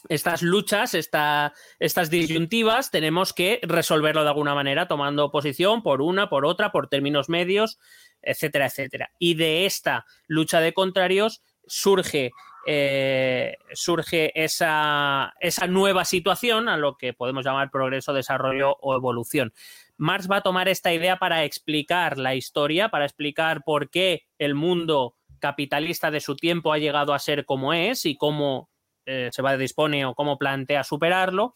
estas 0.08 0.44
luchas, 0.44 0.94
estas 0.94 2.10
disyuntivas, 2.12 2.92
tenemos 2.92 3.34
que 3.34 3.60
resolverlo 3.64 4.22
de 4.22 4.30
alguna 4.30 4.54
manera, 4.54 4.88
tomando 4.88 5.32
posición 5.32 5.82
por 5.82 6.04
una, 6.04 6.30
por 6.30 6.46
otra, 6.46 6.72
por 6.72 6.90
términos 6.90 7.28
medios, 7.28 7.80
etcétera, 8.22 8.68
etcétera. 8.68 9.10
Y 9.18 9.34
de 9.34 9.66
esta 9.66 10.06
lucha 10.28 10.60
de 10.60 10.74
contrarios 10.74 11.42
surge 11.66 12.32
eh, 12.66 13.58
surge 13.74 14.32
esa, 14.42 15.34
esa, 15.40 15.68
nueva 15.68 16.06
situación 16.06 16.70
a 16.70 16.78
lo 16.78 16.98
que 16.98 17.14
podemos 17.14 17.46
llamar 17.46 17.72
progreso, 17.72 18.14
desarrollo 18.14 18.78
o 18.82 18.96
evolución. 18.96 19.54
Marx 19.98 20.30
va 20.30 20.38
a 20.38 20.42
tomar 20.42 20.68
esta 20.70 20.94
idea 20.94 21.18
para 21.18 21.44
explicar 21.44 22.18
la 22.18 22.36
historia, 22.36 22.90
para 22.90 23.06
explicar 23.06 23.64
por 23.64 23.90
qué 23.90 24.24
el 24.38 24.56
mundo 24.56 25.18
capitalista 25.40 26.10
de 26.10 26.22
su 26.22 26.36
tiempo 26.36 26.72
ha 26.72 26.78
llegado 26.78 27.14
a 27.14 27.20
ser 27.20 27.46
como 27.46 27.74
es 27.74 28.06
y 28.06 28.16
cómo 28.16 28.70
eh, 29.06 29.30
se 29.32 29.42
va 29.42 29.52
a 29.52 29.58
dispone 29.58 30.06
o 30.06 30.16
cómo 30.16 30.38
plantea 30.38 30.84
superarlo. 30.84 31.54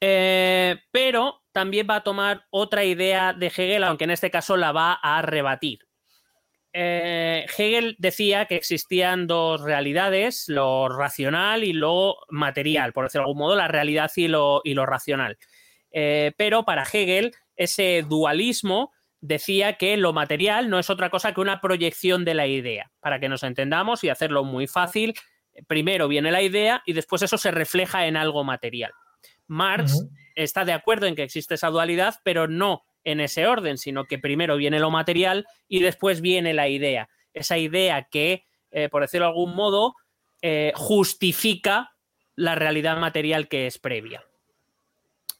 Eh, 0.00 0.76
pero 0.90 1.42
también 1.52 1.86
va 1.88 1.96
a 1.96 2.04
tomar 2.04 2.44
otra 2.50 2.84
idea 2.84 3.32
de 3.32 3.46
Hegel, 3.46 3.84
aunque 3.84 4.04
en 4.04 4.10
este 4.10 4.30
caso 4.30 4.56
la 4.58 4.72
va 4.72 4.92
a 4.92 5.22
rebatir. 5.22 5.85
Eh, 6.78 7.46
Hegel 7.56 7.96
decía 7.98 8.44
que 8.44 8.56
existían 8.56 9.26
dos 9.26 9.62
realidades, 9.62 10.44
lo 10.46 10.90
racional 10.90 11.64
y 11.64 11.72
lo 11.72 12.16
material, 12.28 12.92
por 12.92 13.04
decirlo 13.04 13.22
de 13.22 13.30
algún 13.30 13.38
modo, 13.38 13.56
la 13.56 13.66
realidad 13.66 14.10
y 14.14 14.28
lo, 14.28 14.60
y 14.62 14.74
lo 14.74 14.84
racional. 14.84 15.38
Eh, 15.90 16.32
pero 16.36 16.66
para 16.66 16.82
Hegel, 16.82 17.34
ese 17.56 18.04
dualismo 18.06 18.92
decía 19.22 19.78
que 19.78 19.96
lo 19.96 20.12
material 20.12 20.68
no 20.68 20.78
es 20.78 20.90
otra 20.90 21.08
cosa 21.08 21.32
que 21.32 21.40
una 21.40 21.62
proyección 21.62 22.26
de 22.26 22.34
la 22.34 22.46
idea. 22.46 22.92
Para 23.00 23.20
que 23.20 23.30
nos 23.30 23.42
entendamos 23.42 24.04
y 24.04 24.10
hacerlo 24.10 24.44
muy 24.44 24.66
fácil, 24.66 25.14
primero 25.66 26.08
viene 26.08 26.30
la 26.30 26.42
idea 26.42 26.82
y 26.84 26.92
después 26.92 27.22
eso 27.22 27.38
se 27.38 27.52
refleja 27.52 28.06
en 28.06 28.18
algo 28.18 28.44
material. 28.44 28.92
Marx 29.46 30.06
está 30.34 30.66
de 30.66 30.74
acuerdo 30.74 31.06
en 31.06 31.14
que 31.14 31.22
existe 31.22 31.54
esa 31.54 31.70
dualidad, 31.70 32.16
pero 32.22 32.48
no 32.48 32.85
en 33.06 33.20
ese 33.20 33.46
orden, 33.46 33.78
sino 33.78 34.04
que 34.04 34.18
primero 34.18 34.56
viene 34.56 34.80
lo 34.80 34.90
material 34.90 35.46
y 35.68 35.80
después 35.80 36.20
viene 36.20 36.52
la 36.52 36.68
idea. 36.68 37.08
Esa 37.32 37.56
idea 37.56 38.08
que, 38.10 38.44
eh, 38.72 38.88
por 38.90 39.02
decirlo 39.02 39.26
de 39.26 39.30
algún 39.30 39.54
modo, 39.54 39.94
eh, 40.42 40.72
justifica 40.74 41.92
la 42.34 42.56
realidad 42.56 42.98
material 42.98 43.48
que 43.48 43.68
es 43.68 43.78
previa. 43.78 44.24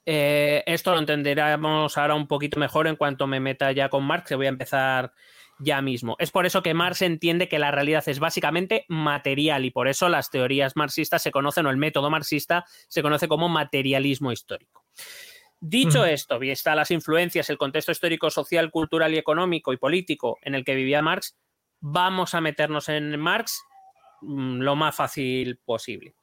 Eh, 0.07 0.63
esto 0.67 0.93
lo 0.93 1.01
entenderemos 1.01 1.99
ahora 1.99 2.15
un 2.15 2.29
poquito 2.29 2.61
mejor 2.61 2.87
en 2.87 2.95
cuanto 2.95 3.27
me 3.27 3.41
meta 3.41 3.73
ya 3.73 3.89
con 3.89 4.05
Marx, 4.05 4.29
que 4.29 4.37
voy 4.37 4.47
a 4.47 4.51
empezar 4.51 5.13
ya 5.59 5.83
mismo. 5.83 6.15
Es 6.21 6.31
por 6.31 6.47
eso 6.47 6.63
que 6.63 6.73
Marx 6.73 7.03
entiende 7.03 7.49
que 7.49 7.59
la 7.59 7.73
realidad 7.73 8.05
es 8.07 8.21
básicamente 8.21 8.85
material 8.89 9.65
y 9.65 9.73
por 9.73 9.89
eso 9.89 10.09
las 10.09 10.31
teorías 10.31 10.77
marxistas 10.77 11.21
se 11.21 11.33
conocen, 11.33 11.67
o 11.67 11.71
el 11.71 11.79
método 11.79 12.11
marxista 12.11 12.65
se 12.87 13.03
conoce 13.03 13.27
como 13.27 13.49
materialismo 13.49 14.31
histórico. 14.31 14.85
Dicho 15.61 16.05
esto, 16.05 16.41
esto, 16.41 16.75
las 16.75 16.91
influencias, 16.91 17.49
el 17.51 17.59
contexto 17.59 17.93
histórico, 17.93 18.31
social, 18.31 18.71
cultural 18.71 19.15
y 19.15 19.19
económico 19.19 19.73
y 19.73 19.79
político 19.79 20.39
en 20.43 20.55
el 20.55 20.65
que 20.65 20.75
vivía 20.75 21.03
Marx, 21.03 21.37
vamos 21.81 22.35
a 22.35 22.41
meternos 22.41 22.89
en 22.89 23.19
Marx 23.19 23.63
mm, 24.21 24.61
lo 24.61 24.77
más 24.77 24.95
fácil 24.95 25.59
posible. 25.65 26.15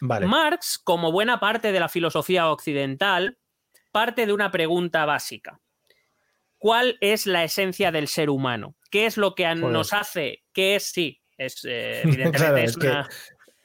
Marx, 0.00 0.78
como 0.78 1.10
buena 1.10 1.40
parte 1.40 1.72
de 1.72 1.80
la 1.80 1.88
filosofía 1.88 2.50
occidental, 2.50 3.38
parte 3.92 4.26
de 4.26 4.32
una 4.32 4.50
pregunta 4.50 5.06
básica. 5.06 5.60
¿Cuál 6.58 6.98
es 7.00 7.26
la 7.26 7.44
esencia 7.44 7.92
del 7.92 8.08
ser 8.08 8.28
humano? 8.28 8.76
¿Qué 8.90 9.06
es 9.06 9.16
lo 9.16 9.34
que 9.34 9.54
nos 9.54 9.92
hace? 9.92 10.44
¿Qué 10.52 10.76
es? 10.76 10.90
Sí, 10.90 11.22
es 11.38 11.64
eh, 11.64 12.00
evidentemente 12.04 12.66
es, 12.66 12.76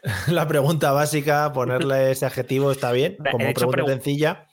La 0.27 0.47
pregunta 0.47 0.91
básica, 0.91 1.51
ponerle 1.53 2.11
ese 2.11 2.25
adjetivo 2.25 2.71
está 2.71 2.91
bien, 2.91 3.17
como 3.31 3.53
pregunta 3.53 3.85
sencilla. 3.87 4.47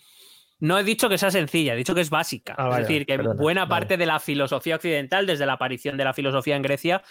No 0.60 0.78
he 0.78 0.84
dicho 0.84 1.08
que 1.08 1.18
sea 1.18 1.30
sencilla, 1.30 1.74
he 1.74 1.76
dicho 1.76 1.94
que 1.94 2.00
es 2.00 2.10
básica. 2.10 2.54
Ah, 2.58 2.70
es 2.72 2.88
decir, 2.88 3.06
que 3.06 3.16
buena 3.16 3.68
parte 3.68 3.96
de 3.96 4.06
la 4.06 4.18
filosofía 4.18 4.76
occidental, 4.76 5.26
desde 5.26 5.46
la 5.46 5.52
aparición 5.54 5.96
de 5.96 6.04
la 6.04 6.14
filosofía 6.14 6.56
en 6.56 6.62
Grecia, 6.62 7.02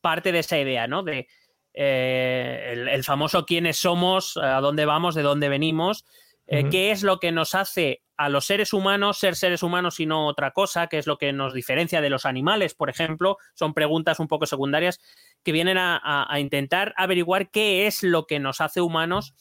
parte 0.00 0.32
de 0.32 0.40
esa 0.40 0.58
idea, 0.58 0.88
¿no? 0.88 1.04
De 1.04 1.28
eh, 1.72 2.86
el, 2.90 3.04
famoso 3.04 3.46
quiénes 3.46 3.76
somos, 3.76 4.36
a 4.36 4.60
dónde 4.60 4.86
vamos, 4.86 5.14
de 5.14 5.22
dónde 5.22 5.48
venimos, 5.48 6.04
eh, 6.48 6.68
qué 6.68 6.90
es 6.90 7.02
lo 7.02 7.18
que 7.20 7.32
nos 7.32 7.54
hace 7.54 8.02
a 8.16 8.28
los 8.28 8.46
seres 8.46 8.72
humanos 8.72 9.18
ser 9.18 9.36
seres 9.36 9.62
humanos 9.62 10.00
y 10.00 10.06
no 10.06 10.26
otra 10.26 10.52
cosa, 10.52 10.86
qué 10.86 10.96
es 10.98 11.06
lo 11.06 11.18
que 11.18 11.32
nos 11.32 11.52
diferencia 11.52 12.00
de 12.00 12.08
los 12.08 12.24
animales, 12.24 12.74
por 12.74 12.88
ejemplo. 12.88 13.36
Son 13.54 13.74
preguntas 13.74 14.18
un 14.20 14.26
poco 14.26 14.46
secundarias 14.46 14.98
que 15.44 15.52
vienen 15.52 15.76
a 15.78 16.36
intentar 16.38 16.94
averiguar 16.96 17.50
qué 17.50 17.86
es 17.86 18.02
lo 18.02 18.26
que 18.26 18.40
nos 18.40 18.60
hace 18.60 18.80
humanos 18.80 19.34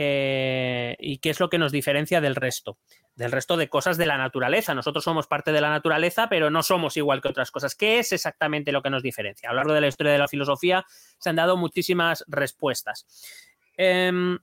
eh, 0.00 0.94
y 1.00 1.18
qué 1.18 1.30
es 1.30 1.40
lo 1.40 1.50
que 1.50 1.58
nos 1.58 1.72
diferencia 1.72 2.20
del 2.20 2.36
resto, 2.36 2.78
del 3.18 3.32
resto 3.32 3.56
de 3.56 3.68
cosas 3.68 3.98
de 3.98 4.06
la 4.06 4.16
naturaleza. 4.16 4.74
Nosotros 4.74 5.02
somos 5.02 5.26
parte 5.26 5.50
de 5.50 5.60
la 5.60 5.70
naturaleza, 5.70 6.28
pero 6.28 6.50
no 6.50 6.62
somos 6.62 6.96
igual 6.96 7.20
que 7.20 7.28
otras 7.28 7.50
cosas. 7.50 7.74
¿Qué 7.74 7.98
es 7.98 8.12
exactamente 8.12 8.70
lo 8.70 8.80
que 8.80 8.90
nos 8.90 9.02
diferencia? 9.02 9.50
A 9.50 9.52
lo 9.52 9.56
largo 9.56 9.74
de 9.74 9.80
la 9.80 9.88
historia 9.88 10.12
de 10.12 10.18
la 10.18 10.28
filosofía 10.28 10.86
se 11.18 11.28
han 11.28 11.36
dado 11.36 11.56
muchísimas 11.56 12.24
respuestas. 12.28 13.06
Em, 13.76 14.38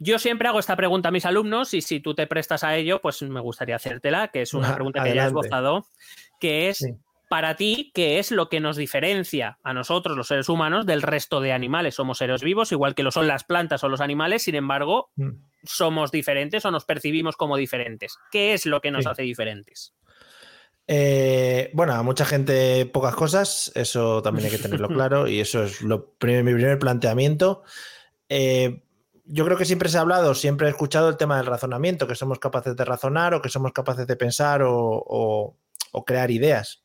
yo 0.00 0.18
siempre 0.18 0.48
hago 0.48 0.58
esta 0.58 0.74
pregunta 0.74 1.10
a 1.10 1.12
mis 1.12 1.24
alumnos 1.24 1.72
y 1.72 1.80
si 1.80 2.00
tú 2.00 2.12
te 2.12 2.26
prestas 2.26 2.64
a 2.64 2.74
ello, 2.74 3.00
pues 3.00 3.22
me 3.22 3.40
gustaría 3.40 3.76
hacértela, 3.76 4.28
que 4.28 4.42
es 4.42 4.52
una 4.52 4.74
pregunta 4.74 5.04
que 5.04 5.14
ya 5.14 5.22
has 5.22 5.28
esbozado, 5.28 5.86
que 6.40 6.70
es 6.70 6.84
para 7.28 7.54
ti, 7.54 7.92
¿qué 7.94 8.18
es 8.18 8.32
lo 8.32 8.48
que 8.48 8.58
nos 8.58 8.76
diferencia 8.76 9.60
a 9.62 9.72
nosotros, 9.72 10.16
los 10.16 10.26
seres 10.26 10.48
humanos, 10.48 10.86
del 10.86 11.02
resto 11.02 11.40
de 11.40 11.52
animales? 11.52 11.94
Somos 11.94 12.18
seres 12.18 12.42
vivos, 12.42 12.72
igual 12.72 12.96
que 12.96 13.04
lo 13.04 13.12
son 13.12 13.28
las 13.28 13.44
plantas 13.44 13.84
o 13.84 13.88
los 13.88 14.00
animales, 14.00 14.42
sin 14.42 14.56
embargo, 14.56 15.10
mm. 15.14 15.30
Somos 15.64 16.10
diferentes 16.10 16.64
o 16.64 16.70
nos 16.70 16.84
percibimos 16.84 17.36
como 17.36 17.56
diferentes. 17.56 18.16
¿Qué 18.30 18.54
es 18.54 18.66
lo 18.66 18.80
que 18.80 18.90
nos 18.90 19.06
hace 19.06 19.22
diferentes? 19.22 19.94
Eh, 20.86 21.70
bueno, 21.72 21.94
a 21.94 22.02
mucha 22.02 22.24
gente 22.24 22.84
pocas 22.86 23.14
cosas, 23.14 23.70
eso 23.74 24.22
también 24.22 24.46
hay 24.46 24.50
que 24.50 24.62
tenerlo 24.62 24.88
claro 24.88 25.28
y 25.28 25.40
eso 25.40 25.64
es 25.64 25.82
lo 25.82 26.14
mi 26.20 26.52
primer 26.52 26.78
planteamiento. 26.78 27.62
Eh, 28.28 28.82
yo 29.24 29.44
creo 29.44 29.56
que 29.56 29.64
siempre 29.64 29.88
se 29.88 29.98
ha 29.98 30.00
hablado, 30.00 30.34
siempre 30.34 30.66
he 30.66 30.70
escuchado 30.70 31.08
el 31.08 31.16
tema 31.16 31.36
del 31.36 31.46
razonamiento, 31.46 32.08
que 32.08 32.16
somos 32.16 32.40
capaces 32.40 32.74
de 32.74 32.84
razonar 32.84 33.34
o 33.34 33.42
que 33.42 33.48
somos 33.48 33.72
capaces 33.72 34.06
de 34.06 34.16
pensar 34.16 34.62
o 34.64 35.56
crear 36.04 36.30
ideas. 36.30 36.82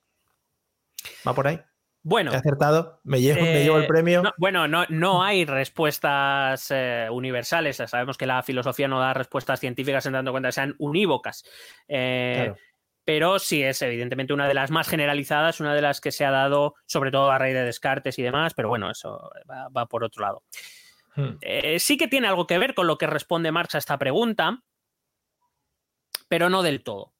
¿Va 1.27 1.33
por 1.33 1.47
ahí? 1.47 1.59
Bueno. 2.05 2.31
He 2.31 2.35
acertado, 2.35 2.99
me 3.03 3.19
llevo, 3.19 3.39
el 3.77 3.83
eh, 3.83 3.87
premio. 3.87 4.21
bueno, 4.37 4.67
no, 4.67 4.85
no, 4.89 5.23
hay 5.23 5.43
respuestas 5.43 6.69
eh, 6.69 7.07
universales. 7.11 7.77
Sabemos 7.77 8.15
que 8.15 8.27
la 8.27 8.43
filosofía 8.43 8.87
no 8.87 8.99
da 8.99 9.15
respuestas 9.15 9.59
científicas 9.59 10.05
en 10.05 10.13
dando 10.13 10.29
cuenta 10.29 10.49
que 10.49 10.53
sean 10.53 10.75
unívocas. 10.77 11.43
Eh, 11.87 12.53
pero 13.03 13.39
sí 13.39 13.63
es 13.63 13.81
evidentemente 13.81 14.33
una 14.33 14.47
de 14.47 14.53
las 14.53 14.69
más 14.69 14.87
generalizadas, 14.87 15.59
una 15.59 15.73
de 15.73 15.81
las 15.81 15.99
que 15.99 16.11
se 16.11 16.23
ha 16.25 16.29
dado 16.29 16.75
sobre 16.85 17.09
todo 17.09 17.31
a 17.31 17.39
raíz 17.39 17.55
de 17.55 17.63
Descartes 17.63 18.19
y 18.19 18.21
demás, 18.21 18.53
pero 18.53 18.69
bueno, 18.69 18.91
eso 18.91 19.31
va, 19.49 19.69
va 19.69 19.87
por 19.87 20.03
otro 20.03 20.21
lado. 20.21 20.43
Hmm. 21.15 21.39
Sí 21.79 21.97
que 21.97 22.07
tiene 22.07 22.27
algo 22.27 22.45
que 22.45 22.59
ver 22.59 22.75
con 22.75 22.85
lo 22.85 22.99
que 22.99 23.07
responde 23.07 23.51
Marx 23.51 23.73
a 23.73 23.79
esta 23.79 23.97
pregunta, 23.97 24.59
pero 26.27 26.51
no 26.51 26.61
del 26.61 26.83
todo. 26.83 27.13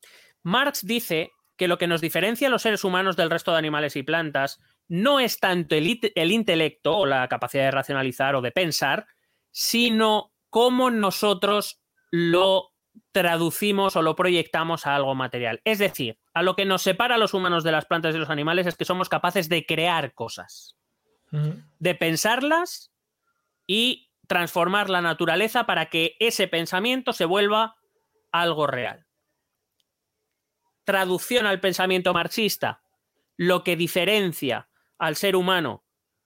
Marx 0.44 0.86
dice 0.86 1.32
que 1.58 1.68
lo 1.68 1.78
que 1.78 1.88
nos 1.88 2.02
diferencia 2.02 2.48
a 2.48 2.52
los 2.52 2.62
seres 2.62 2.84
humanos 2.84 3.16
del 3.16 3.30
resto 3.32 3.52
de 3.52 3.58
animales 3.58 3.96
y 3.96 4.04
plantas 4.04 4.60
no 4.88 5.20
es 5.20 5.40
tanto 5.40 5.76
el, 5.76 6.32
intelecto 6.32 6.98
o 6.98 7.06
la 7.06 7.28
capacidad 7.28 7.64
de 7.66 7.72
racionalizar 7.72 8.36
o 8.36 8.42
de 8.42 8.52
pensar, 8.52 9.08
sino 9.52 10.34
cómo 10.50 10.92
nosotros 10.92 11.82
lo 12.12 12.72
traducimos 13.12 13.96
o 13.96 14.02
lo 14.02 14.16
proyectamos 14.16 14.86
a 14.86 14.96
algo 14.96 15.16
material. 15.16 15.62
Es 15.64 15.80
decir, 15.80 16.20
a 16.34 16.44
lo 16.44 16.56
que 16.56 16.66
nos 16.66 16.82
separa 16.82 17.16
a 17.16 17.18
los 17.18 17.34
humanos 17.34 17.64
de 17.64 17.72
las 17.72 17.86
plantas 17.86 18.16
y 18.16 18.20
los 18.20 18.30
animales 18.30 18.68
es 18.68 18.76
que 18.76 18.86
somos 18.86 19.10
capaces 19.10 19.50
de 19.50 19.66
crear 19.66 20.14
cosas, 20.14 20.78
de 21.32 21.96
pensarlas 21.96 22.92
y 23.68 24.12
transformar 24.28 24.90
la 24.90 25.02
naturaleza 25.02 25.66
para 25.66 25.88
que 25.88 26.16
ese 26.20 26.48
pensamiento 26.48 27.14
se 27.14 27.26
vuelva 27.26 27.76
algo 28.32 28.68
real. 28.68 29.06
Traducción 30.84 31.48
al 31.48 31.60
pensamiento 31.60 32.14
marxista. 32.14 32.82
Lo 33.38 33.64
que 33.64 33.76
diferencia 33.76 34.70
al 34.98 35.16
ser 35.16 35.36
humano 35.36 35.84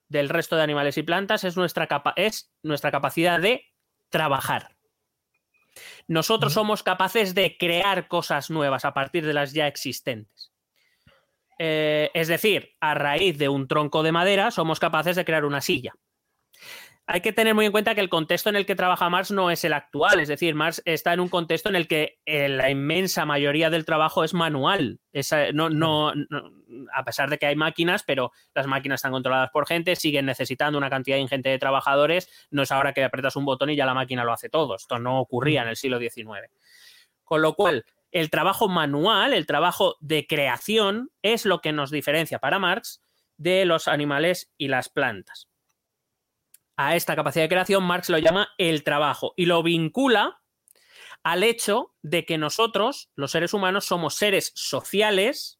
del 0.08 0.30
resto 0.30 0.56
de 0.56 0.64
animales 0.64 0.98
y 0.98 1.04
plantas 1.04 1.44
es 1.44 1.56
nuestra, 1.58 1.88
capa- 1.88 2.14
es 2.16 2.52
nuestra 2.64 2.92
capacidad 2.92 3.40
de 3.40 3.66
trabajar. 4.10 4.76
Nosotros 6.08 6.54
somos 6.54 6.82
capaces 6.84 7.36
de 7.36 7.58
crear 7.58 8.08
cosas 8.08 8.50
nuevas 8.50 8.86
a 8.86 8.94
partir 8.94 9.26
de 9.26 9.34
las 9.34 9.54
ya 9.54 9.68
existentes. 9.68 10.52
Eh, 11.60 12.10
es 12.14 12.28
decir, 12.28 12.76
a 12.80 12.94
raíz 12.96 13.38
de 13.38 13.50
un 13.50 13.68
tronco 13.68 14.02
de 14.02 14.12
madera 14.12 14.50
somos 14.50 14.80
capaces 14.80 15.16
de 15.16 15.26
crear 15.26 15.46
una 15.46 15.62
silla. 15.62 15.94
Hay 17.12 17.22
que 17.22 17.34
tener 17.34 17.56
muy 17.56 17.66
en 17.66 17.72
cuenta 17.72 17.96
que 17.96 18.02
el 18.02 18.10
contexto 18.10 18.50
en 18.50 18.56
el 18.56 18.68
que 18.68 18.76
trabaja 18.76 19.10
Marx 19.10 19.32
no 19.32 19.50
es 19.50 19.64
el 19.66 19.74
actual, 19.74 20.20
es 20.20 20.28
decir, 20.28 20.54
Marx 20.54 20.80
está 20.86 21.12
en 21.12 21.20
un 21.20 21.28
contexto 21.28 21.68
en 21.68 21.76
el 21.76 21.88
que 21.88 22.20
eh, 22.28 22.48
la 22.50 22.70
inmensa 22.70 23.26
mayoría 23.26 23.72
del 23.72 23.84
trabajo 23.84 24.24
es 24.24 24.36
manual. 24.36 25.00
No- 25.52 26.14
a 26.94 27.04
pesar 27.04 27.32
de 27.32 27.40
que 27.40 27.48
hay 27.48 27.56
máquinas, 27.56 28.04
pero 28.04 28.32
las 28.54 28.68
máquinas 28.68 29.00
están 29.00 29.12
controladas 29.12 29.50
por 29.50 29.66
gente, 29.68 29.96
siguen 29.96 30.28
necesitando 30.28 30.78
una 30.78 30.92
cantidad 30.92 31.18
ingente 31.18 31.50
de 31.50 31.58
trabajadores. 31.58 32.30
No 32.52 32.62
es 32.62 32.72
ahora 32.72 32.94
que 32.94 33.04
apretas 33.04 33.36
un 33.36 33.46
botón 33.46 33.72
y 33.72 33.76
ya 33.76 33.88
la 33.88 33.96
máquina 33.96 34.24
lo 34.24 34.32
hace 34.32 34.50
todo. 34.50 34.76
Esto 34.76 35.00
no 35.00 35.20
ocurría 35.20 35.64
en 35.64 35.70
el 35.70 35.78
siglo 35.78 35.98
XIX. 35.98 36.52
Con 37.24 37.42
lo 37.42 37.56
cual, 37.56 37.86
el 38.12 38.30
trabajo 38.30 38.70
manual, 38.70 39.34
el 39.34 39.48
trabajo 39.48 39.98
de 40.00 40.28
creación, 40.28 41.10
es 41.24 41.48
lo 41.48 41.60
que 41.62 41.72
nos 41.72 41.90
diferencia 41.90 42.38
para 42.38 42.60
Marx 42.60 43.02
de 43.38 43.66
los 43.66 43.88
animales 43.88 44.52
y 44.60 44.68
las 44.68 44.90
plantas. 44.90 45.49
A 46.82 46.96
esta 46.96 47.14
capacidad 47.14 47.44
de 47.44 47.50
creación 47.50 47.84
Marx 47.84 48.08
lo 48.08 48.20
llama 48.20 48.54
el 48.58 48.86
trabajo 48.86 49.34
y 49.36 49.48
lo 49.48 49.62
vincula 49.62 50.42
al 51.24 51.44
hecho 51.44 51.94
de 52.04 52.24
que 52.24 52.38
nosotros, 52.38 53.12
los 53.16 53.32
seres 53.32 53.54
humanos, 53.54 53.84
somos 53.84 54.16
seres 54.16 54.54
sociales, 54.56 55.60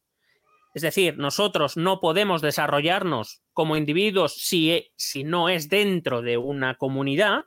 es 0.72 0.80
decir, 0.80 1.18
nosotros 1.18 1.76
no 1.76 2.00
podemos 2.00 2.40
desarrollarnos 2.40 3.42
como 3.52 3.76
individuos 3.76 4.32
si, 4.32 4.94
si 4.96 5.22
no 5.22 5.50
es 5.50 5.68
dentro 5.68 6.22
de 6.22 6.38
una 6.38 6.76
comunidad, 6.76 7.44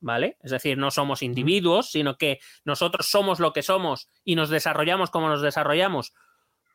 ¿vale? 0.00 0.38
Es 0.42 0.50
decir, 0.50 0.78
no 0.78 0.90
somos 0.90 1.22
individuos, 1.22 1.90
sino 1.90 2.16
que 2.16 2.40
nosotros 2.64 3.04
somos 3.04 3.38
lo 3.38 3.52
que 3.52 3.62
somos 3.62 4.08
y 4.24 4.34
nos 4.34 4.48
desarrollamos 4.48 5.10
como 5.10 5.28
nos 5.28 5.42
desarrollamos 5.42 6.14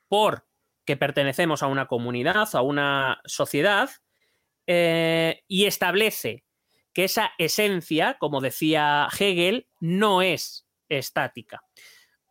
porque 0.09 0.95
pertenecemos 0.95 1.63
a 1.63 1.67
una 1.67 1.87
comunidad, 1.87 2.49
a 2.53 2.61
una 2.61 3.19
sociedad, 3.25 3.89
eh, 4.67 5.43
y 5.47 5.65
establece 5.65 6.43
que 6.93 7.05
esa 7.05 7.31
esencia, 7.37 8.17
como 8.19 8.39
decía 8.39 9.07
Hegel, 9.17 9.67
no 9.79 10.21
es 10.21 10.67
estática. 10.89 11.63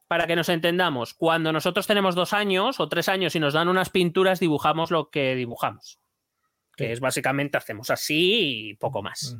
Para 0.08 0.26
que 0.26 0.36
nos 0.36 0.48
entendamos, 0.48 1.14
cuando 1.14 1.52
nosotros 1.52 1.86
tenemos 1.86 2.14
dos 2.14 2.32
años 2.32 2.80
o 2.80 2.88
tres 2.88 3.08
años 3.08 3.34
y 3.34 3.40
nos 3.40 3.54
dan 3.54 3.68
unas 3.68 3.90
pinturas, 3.90 4.40
dibujamos 4.40 4.90
lo 4.90 5.10
que 5.10 5.34
dibujamos. 5.34 5.98
Que 6.76 6.92
es 6.92 7.00
básicamente 7.00 7.56
hacemos 7.56 7.90
así 7.90 8.70
y 8.70 8.74
poco 8.74 9.02
más. 9.02 9.36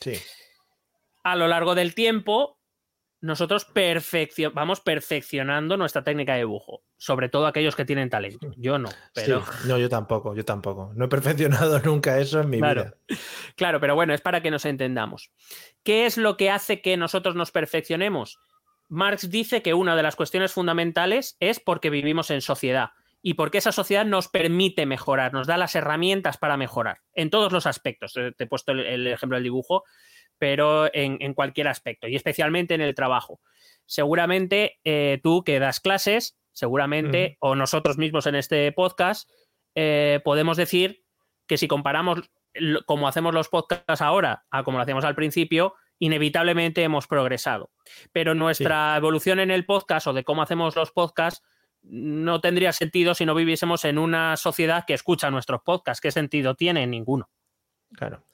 Sí. 0.00 0.14
A 1.22 1.36
lo 1.36 1.46
largo 1.46 1.74
del 1.74 1.94
tiempo, 1.94 2.58
nosotros 3.24 3.64
perfeccio- 3.66 4.52
vamos 4.52 4.80
perfeccionando 4.80 5.76
nuestra 5.76 6.04
técnica 6.04 6.32
de 6.34 6.40
dibujo. 6.40 6.82
Sobre 6.96 7.28
todo 7.28 7.46
aquellos 7.46 7.74
que 7.76 7.84
tienen 7.84 8.08
talento. 8.10 8.52
Yo 8.56 8.78
no, 8.78 8.88
pero. 9.14 9.44
Sí. 9.44 9.68
No, 9.68 9.78
yo 9.78 9.88
tampoco, 9.88 10.34
yo 10.34 10.44
tampoco. 10.44 10.92
No 10.94 11.06
he 11.06 11.08
perfeccionado 11.08 11.78
nunca 11.84 12.18
eso 12.18 12.40
en 12.40 12.50
mi 12.50 12.58
Claro. 12.58 12.84
vida. 12.84 12.94
Claro, 13.56 13.80
pero 13.80 13.94
bueno, 13.94 14.14
es 14.14 14.20
para 14.20 14.42
que 14.42 14.50
nos 14.50 14.64
entendamos. 14.64 15.30
¿Qué 15.82 16.06
es 16.06 16.16
lo 16.16 16.36
que 16.36 16.50
hace 16.50 16.80
que 16.80 16.96
nosotros 16.96 17.34
nos 17.34 17.50
perfeccionemos? 17.50 18.38
Marx 18.88 19.30
dice 19.30 19.62
que 19.62 19.74
una 19.74 19.96
de 19.96 20.02
las 20.02 20.16
cuestiones 20.16 20.52
fundamentales 20.52 21.36
es 21.40 21.60
porque 21.60 21.90
vivimos 21.90 22.30
en 22.30 22.40
sociedad 22.42 22.90
y 23.22 23.34
porque 23.34 23.58
esa 23.58 23.72
sociedad 23.72 24.04
nos 24.04 24.28
permite 24.28 24.84
mejorar, 24.84 25.32
nos 25.32 25.46
da 25.46 25.56
las 25.56 25.74
herramientas 25.74 26.36
para 26.36 26.56
mejorar 26.58 26.98
en 27.14 27.30
todos 27.30 27.52
los 27.52 27.66
aspectos. 27.66 28.12
Te 28.12 28.34
he 28.44 28.46
puesto 28.46 28.72
el, 28.72 28.80
el 28.80 29.06
ejemplo 29.06 29.36
del 29.36 29.44
dibujo, 29.44 29.84
pero 30.44 30.90
en, 30.92 31.16
en 31.20 31.32
cualquier 31.32 31.68
aspecto 31.68 32.06
y 32.06 32.16
especialmente 32.16 32.74
en 32.74 32.82
el 32.82 32.94
trabajo. 32.94 33.40
Seguramente 33.86 34.78
eh, 34.84 35.20
tú 35.22 35.42
que 35.42 35.58
das 35.58 35.80
clases, 35.80 36.36
seguramente, 36.52 37.38
o 37.40 37.54
nosotros 37.54 37.96
mismos 37.96 38.26
en 38.26 38.34
este 38.34 38.70
podcast, 38.72 39.30
eh, 39.74 40.20
podemos 40.22 40.58
decir 40.58 41.02
que 41.46 41.56
si 41.56 41.66
comparamos 41.66 42.30
lo- 42.52 42.84
como 42.84 43.08
hacemos 43.08 43.32
los 43.32 43.48
podcasts 43.48 44.02
ahora 44.02 44.44
a 44.50 44.64
como 44.64 44.76
lo 44.76 44.82
hacíamos 44.82 45.06
al 45.06 45.14
principio, 45.14 45.76
inevitablemente 45.98 46.82
hemos 46.82 47.06
progresado. 47.06 47.70
Pero 48.12 48.34
nuestra 48.34 48.94
evolución 48.98 49.40
en 49.40 49.50
el 49.50 49.64
podcast 49.64 50.08
o 50.08 50.12
de 50.12 50.24
cómo 50.24 50.42
hacemos 50.42 50.76
los 50.76 50.90
podcasts 50.90 51.42
no 51.80 52.42
tendría 52.42 52.74
sentido 52.74 53.14
si 53.14 53.24
no 53.24 53.34
viviésemos 53.34 53.86
en 53.86 53.96
una 53.96 54.36
sociedad 54.36 54.84
que 54.86 54.92
escucha 54.92 55.30
nuestros 55.30 55.62
podcasts. 55.62 56.02
¿Qué 56.02 56.10
sentido 56.10 56.54
tiene? 56.54 56.86
Ninguno. 56.86 57.30
Claro. 57.96 58.24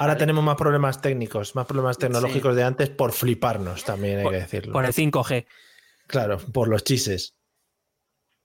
Ahora 0.00 0.16
tenemos 0.16 0.42
más 0.42 0.56
problemas 0.56 1.02
técnicos, 1.02 1.54
más 1.54 1.66
problemas 1.66 1.98
tecnológicos 1.98 2.56
de 2.56 2.64
antes 2.64 2.88
por 2.88 3.12
fliparnos, 3.12 3.84
también 3.84 4.20
hay 4.20 4.24
Por- 4.24 4.32
que 4.32 4.38
decirlo. 4.38 4.72
Por 4.72 4.86
el 4.86 4.94
5G. 4.94 5.46
Claro, 6.06 6.38
por 6.38 6.68
los 6.68 6.84
chises. 6.84 7.36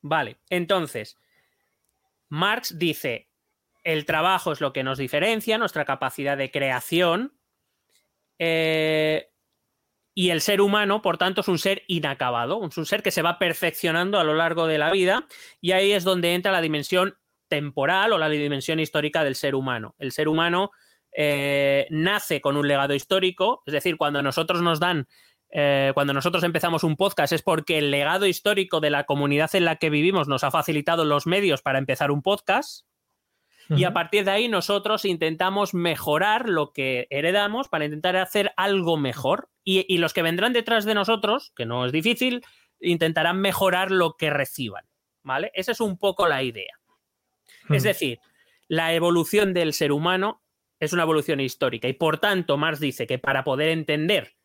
Vale, 0.01 0.37
entonces, 0.49 1.17
Marx 2.27 2.77
dice, 2.77 3.29
el 3.85 4.03
trabajo 4.05 4.51
es 4.51 4.59
lo 4.59 4.73
que 4.73 4.83
nos 4.83 4.97
diferencia, 4.97 5.57
nuestra 5.57 5.85
capacidad 5.85 6.35
de 6.35 6.51
creación, 6.51 7.39
eh, 8.37 9.31
y 10.13 10.31
el 10.31 10.41
ser 10.41 10.59
humano, 10.59 11.01
por 11.01 11.17
tanto, 11.17 11.39
es 11.39 11.47
un 11.47 11.57
ser 11.57 11.83
inacabado, 11.87 12.67
es 12.67 12.77
un 12.77 12.85
ser 12.85 13.01
que 13.01 13.11
se 13.11 13.21
va 13.21 13.39
perfeccionando 13.39 14.19
a 14.19 14.25
lo 14.25 14.33
largo 14.33 14.67
de 14.67 14.77
la 14.77 14.91
vida, 14.91 15.25
y 15.61 15.71
ahí 15.71 15.93
es 15.93 16.03
donde 16.03 16.33
entra 16.33 16.51
la 16.51 16.59
dimensión 16.59 17.17
temporal 17.47 18.11
o 18.11 18.17
la 18.17 18.27
dimensión 18.27 18.81
histórica 18.81 19.23
del 19.23 19.35
ser 19.35 19.55
humano. 19.55 19.95
El 19.99 20.11
ser 20.11 20.27
humano 20.27 20.71
eh, 21.16 21.88
nace 21.89 22.41
con 22.41 22.57
un 22.57 22.68
legado 22.68 22.93
histórico, 22.93 23.63
es 23.66 23.74
decir, 23.74 23.97
cuando 23.97 24.22
nosotros 24.22 24.61
nos 24.61 24.80
dan 24.80 25.07
eh, 25.57 25.91
cuando 25.93 26.11
nosotros 26.11 26.43
empezamos 26.43 26.84
un 26.84 26.97
podcast 26.97 27.32
es 27.32 27.41
porque 27.41 27.78
el 27.78 27.89
legado 27.89 28.26
histórico 28.26 28.82
de 28.82 28.89
la 28.89 29.05
comunidad 29.05 29.55
en 29.55 29.63
la 29.63 29.78
que 29.78 29.89
vivimos 29.89 30.28
nos 30.28 30.43
ha 30.43 30.51
facilitado 30.51 31.05
los 31.05 31.28
medios 31.28 31.61
para 31.61 31.80
empezar 31.80 32.11
un 32.11 32.22
podcast. 32.22 32.86
Y 33.70 33.86
a 33.86 33.93
partir 33.93 34.26
de 34.26 34.32
ahí 34.32 34.47
nosotros 34.47 35.05
intentamos 35.05 35.74
mejorar 35.74 36.49
lo 36.49 36.72
que 36.72 37.07
heredamos 37.09 37.68
para 37.68 37.86
intentar 37.86 38.16
hacer 38.16 38.53
algo 38.57 38.95
mejor. 38.97 39.49
Y, 39.63 39.91
y 39.91 39.97
los 39.97 40.13
que 40.13 40.22
vendrán 40.22 40.53
detrás 40.53 40.86
de 40.86 40.93
nosotros, 40.93 41.51
que 41.55 41.66
no 41.66 41.86
es 41.86 41.91
difícil, 41.91 42.43
intentarán 42.80 43.39
mejorar 43.39 43.89
lo 43.89 44.18
que 44.18 44.30
reciban. 44.30 44.86
¿Vale? 45.24 45.51
Esa 45.55 45.72
es 45.72 45.80
un 45.80 45.97
poco 45.97 46.28
la 46.28 46.43
idea. 46.43 46.78
Es 47.70 47.82
decir, 47.82 48.20
la 48.68 48.93
evolución 48.93 49.53
del 49.53 49.74
ser 49.74 49.91
humano 49.91 50.43
es 50.80 50.93
una 50.93 51.03
evolución 51.03 51.39
histórica 51.39 51.88
y 51.88 51.93
por 51.93 52.19
tanto 52.19 52.57
Marx 52.57 52.80
dice 52.80 53.07
que 53.07 53.19
para 53.19 53.43
poder 53.43 53.69
entender 53.69 54.36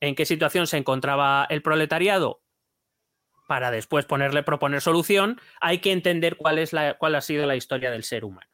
en 0.00 0.14
qué 0.14 0.26
situación 0.26 0.66
se 0.66 0.76
encontraba 0.76 1.46
el 1.48 1.62
proletariado 1.62 2.42
para 3.46 3.70
después 3.70 4.04
ponerle 4.06 4.42
proponer 4.42 4.80
solución, 4.80 5.40
hay 5.60 5.78
que 5.78 5.92
entender 5.92 6.36
cuál 6.36 6.58
es 6.58 6.72
la, 6.72 6.94
cuál 6.94 7.14
ha 7.14 7.20
sido 7.20 7.46
la 7.46 7.56
historia 7.56 7.90
del 7.90 8.02
ser 8.02 8.24
humano. 8.24 8.50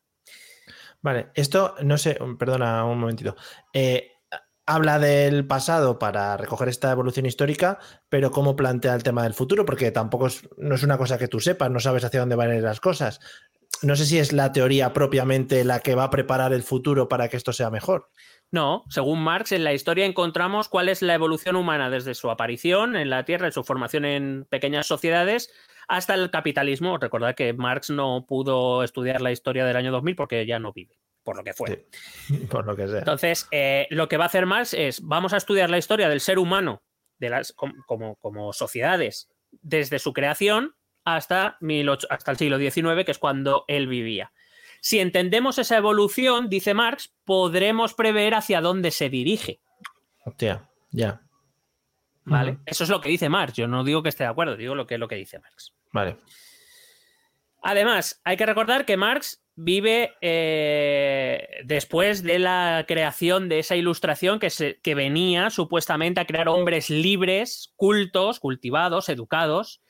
Vale, 1.01 1.29
esto, 1.35 1.77
no 1.83 1.97
sé, 1.97 2.19
perdona 2.39 2.85
un 2.85 2.99
momentito. 2.99 3.37
Eh, 3.73 4.11
habla 4.67 4.99
del 4.99 5.47
pasado 5.47 5.99
para 5.99 6.37
recoger 6.37 6.69
esta 6.69 6.91
evolución 6.91 7.25
histórica, 7.25 7.79
pero 8.09 8.31
¿cómo 8.31 8.57
plantea 8.57 8.95
el 8.95 9.03
tema 9.03 9.23
del 9.23 9.35
futuro? 9.35 9.65
Porque 9.65 9.91
tampoco 9.93 10.27
es, 10.27 10.47
no 10.59 10.75
es 10.75 10.83
una 10.83 10.99
cosa 10.99 11.17
que 11.17 11.29
tú 11.29 11.41
sepas, 11.41 11.71
no 11.71 11.81
sabes 11.81 12.05
hacia 12.05 12.21
dónde 12.21 12.37
van 12.37 12.51
a 12.51 12.57
ir 12.57 12.63
las 12.63 12.81
cosas. 12.81 13.21
No 13.83 13.97
sé 13.97 14.07
si 14.07 14.19
es 14.19 14.33
la 14.33 14.53
teoría 14.53 14.93
propiamente 14.93 15.65
la 15.65 15.81
que 15.81 15.95
va 15.95 16.05
a 16.05 16.11
preparar 16.11 16.53
el 16.53 16.63
futuro 16.63 17.09
para 17.09 17.29
que 17.29 17.37
esto 17.37 17.53
sea 17.53 17.71
mejor. 17.71 18.11
No, 18.51 18.85
según 18.89 19.23
Marx, 19.23 19.53
en 19.53 19.63
la 19.63 19.75
historia 19.75 20.07
encontramos 20.07 20.69
cuál 20.69 20.89
es 20.89 21.03
la 21.03 21.15
evolución 21.15 21.55
humana 21.57 21.91
desde 21.91 22.15
su 22.15 22.31
aparición 22.31 22.97
en 22.97 23.11
la 23.11 23.25
Tierra, 23.25 23.49
y 23.49 23.53
su 23.53 23.63
formación 23.63 24.05
en 24.05 24.47
pequeñas 24.49 24.87
sociedades, 24.87 25.53
hasta 25.87 26.15
el 26.15 26.31
capitalismo. 26.31 26.99
Recordad 26.99 27.35
que 27.35 27.53
Marx 27.53 27.91
no 27.91 28.25
pudo 28.27 28.83
estudiar 28.83 29.21
la 29.21 29.33
historia 29.33 29.65
del 29.67 29.77
año 29.77 29.93
2000 29.93 30.17
porque 30.17 30.47
ya 30.47 30.59
no 30.59 30.73
vive, 30.73 30.99
por 31.23 31.37
lo 31.37 31.45
que 31.45 31.53
fue. 31.53 31.87
Sí, 32.27 32.35
por 32.51 32.67
lo 32.67 32.75
que 32.75 32.89
sea. 32.89 32.99
Entonces, 32.99 33.47
eh, 33.51 33.87
lo 33.91 34.09
que 34.09 34.17
va 34.17 34.25
a 34.25 34.29
hacer 34.29 34.47
Marx 34.47 34.73
es, 34.73 35.03
vamos 35.03 35.35
a 35.35 35.37
estudiar 35.37 35.69
la 35.69 35.79
historia 35.79 36.09
del 36.09 36.21
ser 36.21 36.39
humano 36.39 36.83
de 37.19 37.31
las, 37.31 37.53
como, 37.53 38.17
como 38.17 38.53
sociedades 38.53 39.29
desde 39.61 39.99
su 39.99 40.13
creación 40.13 40.75
hasta, 41.17 41.57
18, 41.61 42.07
hasta 42.11 42.31
el 42.31 42.37
siglo 42.37 42.59
XIX, 42.59 43.05
que 43.05 43.11
es 43.13 43.19
cuando 43.19 43.65
él 43.69 43.87
vivía. 43.87 44.33
Si 44.81 45.01
entendemos 45.01 45.59
esa 45.59 45.77
evolución, 45.77 46.49
dice 46.49 46.73
Marx, 46.75 47.13
podremos 47.25 47.95
prever 47.95 48.35
hacia 48.35 48.61
dónde 48.61 48.91
se 48.91 49.09
dirige. 49.11 49.61
Hostia, 50.25 50.69
ya. 50.91 51.21
¿Vale? 52.25 52.59
Eso 52.67 52.85
es 52.85 52.91
lo 52.91 53.01
que 53.01 53.09
dice 53.09 53.29
Marx. 53.29 53.55
Yo 53.57 53.67
no 53.67 53.83
digo 53.85 54.03
que 54.03 54.11
esté 54.11 54.25
de 54.25 54.31
acuerdo, 54.31 54.57
digo 54.57 54.75
lo 54.75 54.87
que 54.87 54.95
es 54.95 55.01
lo 55.01 55.09
que 55.09 55.17
dice 55.17 55.39
Marx. 55.39 55.73
Vale. 55.93 56.17
Además, 57.63 58.21
hay 58.25 58.37
que 58.37 58.47
recordar 58.47 58.85
que 58.85 58.97
Marx 58.97 59.43
vive 59.57 60.13
eh, 60.21 61.49
después 61.65 62.23
de 62.23 62.39
la 62.39 62.85
creación 62.87 63.49
de 63.49 63.59
esa 63.59 63.75
ilustración 63.75 64.39
que, 64.39 64.51
se- 64.51 64.79
que 64.81 64.95
venía 64.95 65.51
supuestamente 65.51 66.21
a 66.21 66.27
crear 66.27 66.49
hombres 66.49 66.89
libres, 66.91 67.73
cultos, 67.75 68.39
cultivados, 68.39 69.09
educados. 69.09 69.83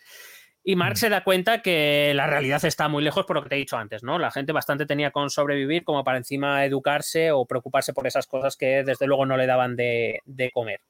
Y 0.68 0.76
Marx 0.76 1.00
se 1.00 1.08
da 1.08 1.24
cuenta 1.24 1.62
que 1.62 2.12
la 2.14 2.26
realidad 2.26 2.62
está 2.62 2.88
muy 2.88 3.02
lejos 3.02 3.24
por 3.24 3.36
lo 3.36 3.42
que 3.42 3.48
te 3.48 3.54
he 3.54 3.58
dicho 3.58 3.78
antes, 3.78 4.02
¿no? 4.02 4.18
La 4.18 4.30
gente 4.30 4.52
bastante 4.52 4.84
tenía 4.84 5.10
con 5.10 5.30
sobrevivir 5.30 5.82
como 5.82 6.04
para 6.04 6.18
encima 6.18 6.62
educarse 6.66 7.32
o 7.32 7.46
preocuparse 7.46 7.94
por 7.94 8.06
esas 8.06 8.26
cosas 8.26 8.54
que 8.54 8.84
desde 8.84 9.06
luego 9.06 9.24
no 9.24 9.38
le 9.38 9.46
daban 9.46 9.76
de, 9.76 10.20
de 10.26 10.50
comer. 10.50 10.82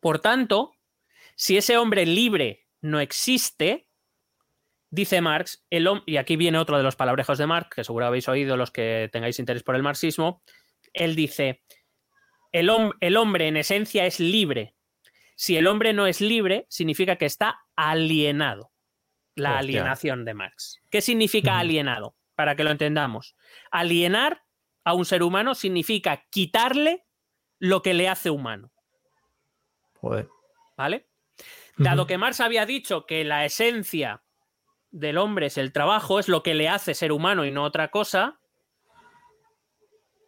Por 0.00 0.18
tanto, 0.18 0.72
si 1.34 1.56
ese 1.56 1.78
hombre 1.78 2.04
libre 2.04 2.66
no 2.82 3.00
existe, 3.00 3.86
dice 4.90 5.22
Marx, 5.22 5.64
el 5.70 5.88
y 6.04 6.18
aquí 6.18 6.36
viene 6.36 6.58
otro 6.58 6.76
de 6.76 6.82
los 6.82 6.96
palabrejos 6.96 7.38
de 7.38 7.46
Marx, 7.46 7.70
que 7.74 7.84
seguro 7.84 8.04
habéis 8.04 8.28
oído 8.28 8.58
los 8.58 8.70
que 8.70 9.08
tengáis 9.10 9.38
interés 9.38 9.62
por 9.62 9.76
el 9.76 9.82
marxismo, 9.82 10.42
él 10.92 11.16
dice, 11.16 11.62
el, 12.52 12.68
hom- 12.68 12.92
el 13.00 13.16
hombre 13.16 13.48
en 13.48 13.56
esencia 13.56 14.04
es 14.04 14.20
libre. 14.20 14.74
Si 15.36 15.56
el 15.56 15.66
hombre 15.66 15.92
no 15.92 16.06
es 16.06 16.20
libre, 16.20 16.66
significa 16.68 17.16
que 17.16 17.26
está 17.26 17.60
alienado. 17.76 18.72
La 19.34 19.50
Hostia. 19.50 19.58
alienación 19.60 20.24
de 20.24 20.34
Marx. 20.34 20.80
¿Qué 20.90 21.02
significa 21.02 21.58
alienado? 21.58 22.16
Para 22.34 22.56
que 22.56 22.64
lo 22.64 22.70
entendamos. 22.70 23.36
Alienar 23.70 24.42
a 24.82 24.94
un 24.94 25.04
ser 25.04 25.22
humano 25.22 25.54
significa 25.54 26.24
quitarle 26.30 27.04
lo 27.58 27.82
que 27.82 27.92
le 27.92 28.08
hace 28.08 28.30
humano. 28.30 28.72
Joder. 30.00 30.28
¿Vale? 30.76 31.06
Dado 31.76 32.06
que 32.06 32.16
Marx 32.16 32.40
había 32.40 32.64
dicho 32.64 33.04
que 33.04 33.24
la 33.24 33.44
esencia 33.44 34.24
del 34.90 35.18
hombre 35.18 35.46
es 35.46 35.58
el 35.58 35.72
trabajo, 35.72 36.18
es 36.18 36.28
lo 36.28 36.42
que 36.42 36.54
le 36.54 36.70
hace 36.70 36.94
ser 36.94 37.12
humano 37.12 37.44
y 37.44 37.50
no 37.50 37.64
otra 37.64 37.90
cosa, 37.90 38.40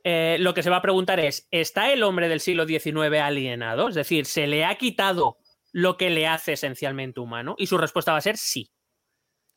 eh, 0.05 0.37
lo 0.41 0.55
que 0.55 0.63
se 0.63 0.71
va 0.71 0.77
a 0.77 0.83
preguntar 0.83 1.21
es, 1.21 1.47
¿está 1.51 1.93
el 1.93 2.03
hombre 2.03 2.29
del 2.29 2.41
siglo 2.41 2.67
XIX 2.67 3.19
alienado? 3.21 3.89
Es 3.89 3.95
decir, 3.95 4.27
¿se 4.27 4.47
le 4.47 4.65
ha 4.65 4.77
quitado 4.77 5.39
lo 5.73 5.97
que 5.97 6.11
le 6.11 6.27
hace 6.27 6.53
esencialmente 6.55 7.21
humano? 7.21 7.55
Y 7.59 7.67
su 7.67 7.79
respuesta 7.79 8.13
va 8.13 8.19
a 8.19 8.23
ser 8.23 8.37
sí. 8.37 8.71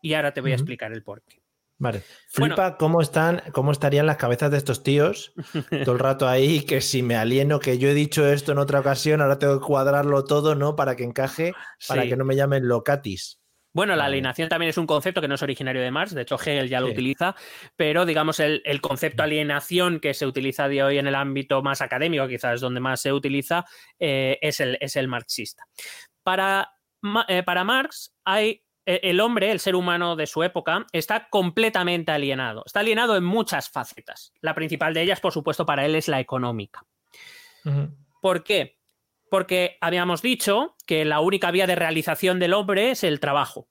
Y 0.02 0.14
ahora 0.14 0.34
te 0.34 0.42
voy 0.42 0.52
a 0.52 0.56
explicar 0.56 0.92
el 0.92 1.04
porqué. 1.04 1.42
Vale. 1.78 2.04
Bueno. 2.38 2.56
Flipa 2.56 2.78
cómo 2.78 3.02
están, 3.02 3.42
cómo 3.54 3.72
estarían 3.72 4.06
las 4.06 4.18
cabezas 4.18 4.52
de 4.52 4.58
estos 4.58 4.84
tíos 4.84 5.34
todo 5.84 5.94
el 5.94 6.00
rato 6.00 6.28
ahí, 6.28 6.62
que 6.62 6.80
si 6.80 7.02
me 7.02 7.16
alieno, 7.16 7.60
que 7.60 7.80
yo 7.80 7.89
he 7.89 7.96
dicho 7.96 8.28
esto 8.28 8.52
en 8.52 8.60
otra 8.60 8.80
ocasión, 8.82 9.20
ahora 9.20 9.39
tengo 9.39 9.60
que 9.60 9.66
cuadrarlo 9.66 10.24
todo, 10.26 10.54
¿no? 10.54 10.76
Para 10.76 10.96
que 10.96 11.04
encaje, 11.04 11.54
para 11.88 12.04
Sí. 12.04 12.10
que 12.10 12.18
no 12.18 12.24
me 12.26 12.36
llamen 12.36 12.68
locatis. 12.68 13.41
Bueno, 13.74 13.95
la 13.95 14.05
alienación 14.05 14.49
también 14.49 14.69
es 14.69 14.78
un 14.78 14.86
concepto 14.86 15.22
que 15.22 15.28
no 15.28 15.36
es 15.36 15.41
originario 15.43 15.82
de 15.82 15.91
Marx, 15.91 16.13
de 16.13 16.24
hecho 16.24 16.36
Hegel 16.36 16.67
ya 16.67 16.82
lo 16.82 16.88
Sí. 16.88 16.93
utiliza, 16.93 17.36
pero 17.76 18.05
digamos 18.05 18.39
el, 18.41 18.61
el 18.65 18.82
concepto 18.82 19.24
alienación 19.24 19.99
que 19.99 20.13
se 20.13 20.26
utiliza 20.26 20.67
de 20.67 20.84
hoy 20.84 20.97
en 20.97 21.07
el 21.07 21.15
ámbito 21.15 21.61
más 21.61 21.82
académico, 21.82 22.28
quizás 22.28 22.55
es 22.55 22.61
donde 22.61 22.82
más 22.82 23.01
se 23.01 23.13
utiliza, 23.13 23.65
eh, 23.99 24.38
es, 24.41 24.59
el, 24.59 24.78
es 24.82 24.95
el 24.97 25.07
marxista. 25.07 25.63
Para, 26.24 26.74
eh, 27.28 27.43
para 27.43 27.63
Marx 27.63 28.13
hay 28.26 28.63
eh, 28.86 28.99
el 29.03 29.19
hombre, 29.19 29.51
el 29.51 29.59
ser 29.59 29.76
humano 29.76 30.15
de 30.15 30.28
su 30.28 30.43
época, 30.43 30.86
está 30.91 31.30
completamente 31.30 32.11
alienado. 32.11 32.63
Está 32.65 32.80
alienado 32.82 33.15
en 33.15 33.24
muchas 33.24 33.69
facetas. 33.69 34.34
La 34.41 34.53
principal 34.55 34.93
de 34.93 35.03
ellas, 35.03 35.19
por 35.22 35.32
supuesto, 35.32 35.65
para 35.65 35.86
él 35.86 35.95
es 35.95 36.07
la 36.07 36.19
económica. 36.19 36.84
¿Por 38.22 38.43
qué? 38.43 38.81
Porque 39.32 39.78
habíamos 39.80 40.22
dicho 40.22 40.76
que 40.86 41.06
la 41.06 41.22
única 41.22 41.52
vía 41.52 41.66
de 41.66 41.78
realización 41.78 42.38
del 42.38 42.54
hombre 42.54 42.92
es 42.92 43.06
el 43.06 43.22
trabajo. 43.22 43.70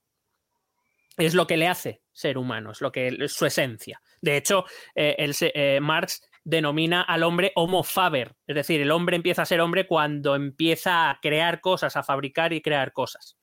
Es 1.19 1.35
lo 1.35 1.47
que 1.47 1.59
le 1.59 1.69
hace 1.69 2.01
ser 2.13 2.39
humano, 2.39 2.71
es 2.71 2.81
lo 2.81 2.91
que 2.91 3.09
es 3.09 3.33
su 3.35 3.45
esencia. 3.45 4.01
De 4.23 4.39
hecho, 4.39 4.65
eh, 4.95 5.17
eh, 5.19 5.79
Marx 5.83 6.27
denomina 6.45 7.03
al 7.03 7.25
hombre 7.25 7.53
homo 7.57 7.83
faber, 7.83 8.37
es 8.47 8.55
decir, 8.55 8.81
el 8.81 8.91
hombre 8.91 9.17
empieza 9.17 9.43
a 9.43 9.45
ser 9.45 9.61
hombre 9.61 9.87
cuando 9.87 10.35
empieza 10.35 11.11
a 11.11 11.21
crear 11.21 11.61
cosas, 11.61 11.95
a 11.95 12.03
fabricar 12.03 12.55
y 12.55 12.63
crear 12.63 12.95
cosas. 12.95 13.37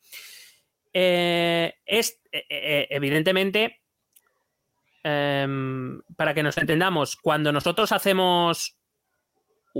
Eh, 0.91 1.75
es 1.85 2.19
evidentemente, 2.31 3.83
em, 5.03 6.01
para 6.15 6.33
que 6.33 6.41
nos 6.41 6.57
entendamos, 6.57 7.15
cuando 7.15 7.51
nosotros 7.51 7.91
hacemos 7.91 8.75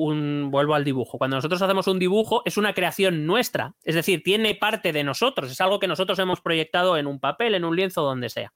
un. 0.06 0.50
Vuelvo 0.52 0.76
al 0.76 0.84
dibujo. 0.84 1.18
Cuando 1.18 1.38
nosotros 1.38 1.62
hacemos 1.62 1.88
un 1.88 2.00
dibujo, 2.00 2.42
es 2.46 2.58
una 2.58 2.74
creación 2.74 3.26
nuestra. 3.26 3.76
Es 3.84 3.96
decir, 3.96 4.24
tiene 4.24 4.56
parte 4.56 4.94
de 4.94 5.04
nosotros. 5.04 5.52
Es 5.52 5.62
algo 5.62 5.80
que 5.80 5.88
nosotros 5.88 6.18
hemos 6.20 6.42
proyectado 6.42 6.98
en 6.98 7.08
un 7.08 7.20
papel, 7.20 7.56
en 7.56 7.66
un 7.66 7.76
lienzo, 7.76 8.02
donde 8.02 8.30
sea. 8.30 8.54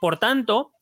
Por 0.00 0.18
tanto, 0.18 0.72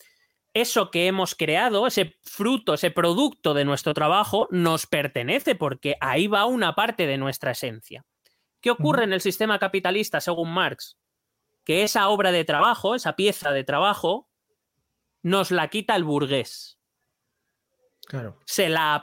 eso 0.55 0.91
que 0.91 1.07
hemos 1.07 1.35
creado, 1.35 1.87
ese 1.87 2.17
fruto, 2.23 2.75
ese 2.75 2.91
producto 2.91 3.55
de 3.55 3.65
nuestro 3.65 3.95
trabajo, 3.95 4.49
nos 4.51 4.87
pertenece 4.87 5.55
porque 5.55 5.97
ahí 6.01 6.27
va 6.27 6.47
una 6.47 6.75
parte 6.75 7.07
de 7.07 7.19
nuestra 7.19 7.51
esencia. 7.53 8.05
¿Qué 8.61 8.71
ocurre 8.71 9.05
en 9.05 9.13
el 9.13 9.21
sistema 9.21 9.59
capitalista, 9.59 10.21
según 10.21 10.53
Marx? 10.53 10.97
Que 11.65 11.83
esa 11.83 12.09
obra 12.09 12.33
de 12.33 12.45
trabajo, 12.45 12.95
esa 12.95 13.15
pieza 13.15 13.51
de 13.53 13.65
trabajo, 13.65 14.29
nos 15.23 15.51
la 15.51 15.69
quita 15.69 15.97
el 15.97 16.05
burgués. 16.05 16.79
Claro. 18.07 18.39
Se 18.45 18.69
la 18.69 19.03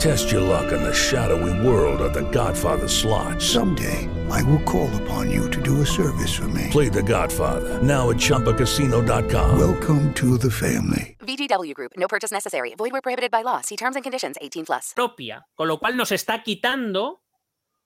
Test 0.00 0.30
your 0.32 0.40
luck 0.40 0.72
in 0.72 0.82
the 0.82 0.92
shadowy 0.94 1.52
world 1.66 2.00
of 2.00 2.12
The 2.14 2.22
Godfather 2.30 2.88
slot. 2.88 3.40
Someday, 3.42 4.08
I 4.30 4.42
will 4.44 4.62
call 4.62 4.88
upon 5.02 5.30
you 5.30 5.50
to 5.50 5.60
do 5.60 5.82
a 5.82 5.86
service 5.86 6.32
for 6.34 6.48
me. 6.48 6.68
Play 6.70 6.88
The 6.88 7.02
Godfather 7.02 7.78
now 7.82 8.08
at 8.10 8.16
ChumbaCasino.com. 8.16 9.58
Welcome 9.58 10.12
to 10.14 10.38
the 10.38 10.50
family. 10.50 11.16
VGW 11.20 11.74
Group. 11.74 11.92
No 11.98 12.08
purchase 12.08 12.32
necessary. 12.32 12.74
Void 12.76 12.92
where 12.92 13.02
prohibited 13.02 13.30
by 13.30 13.42
law. 13.42 13.60
See 13.60 13.76
terms 13.76 13.94
and 13.96 14.02
conditions. 14.02 14.36
18 14.40 14.64
plus. 14.64 14.92
propia, 14.94 15.44
con 15.54 15.68
lo 15.68 15.78
cual 15.78 15.96
nos 15.96 16.12
está 16.12 16.42
quitando 16.42 17.20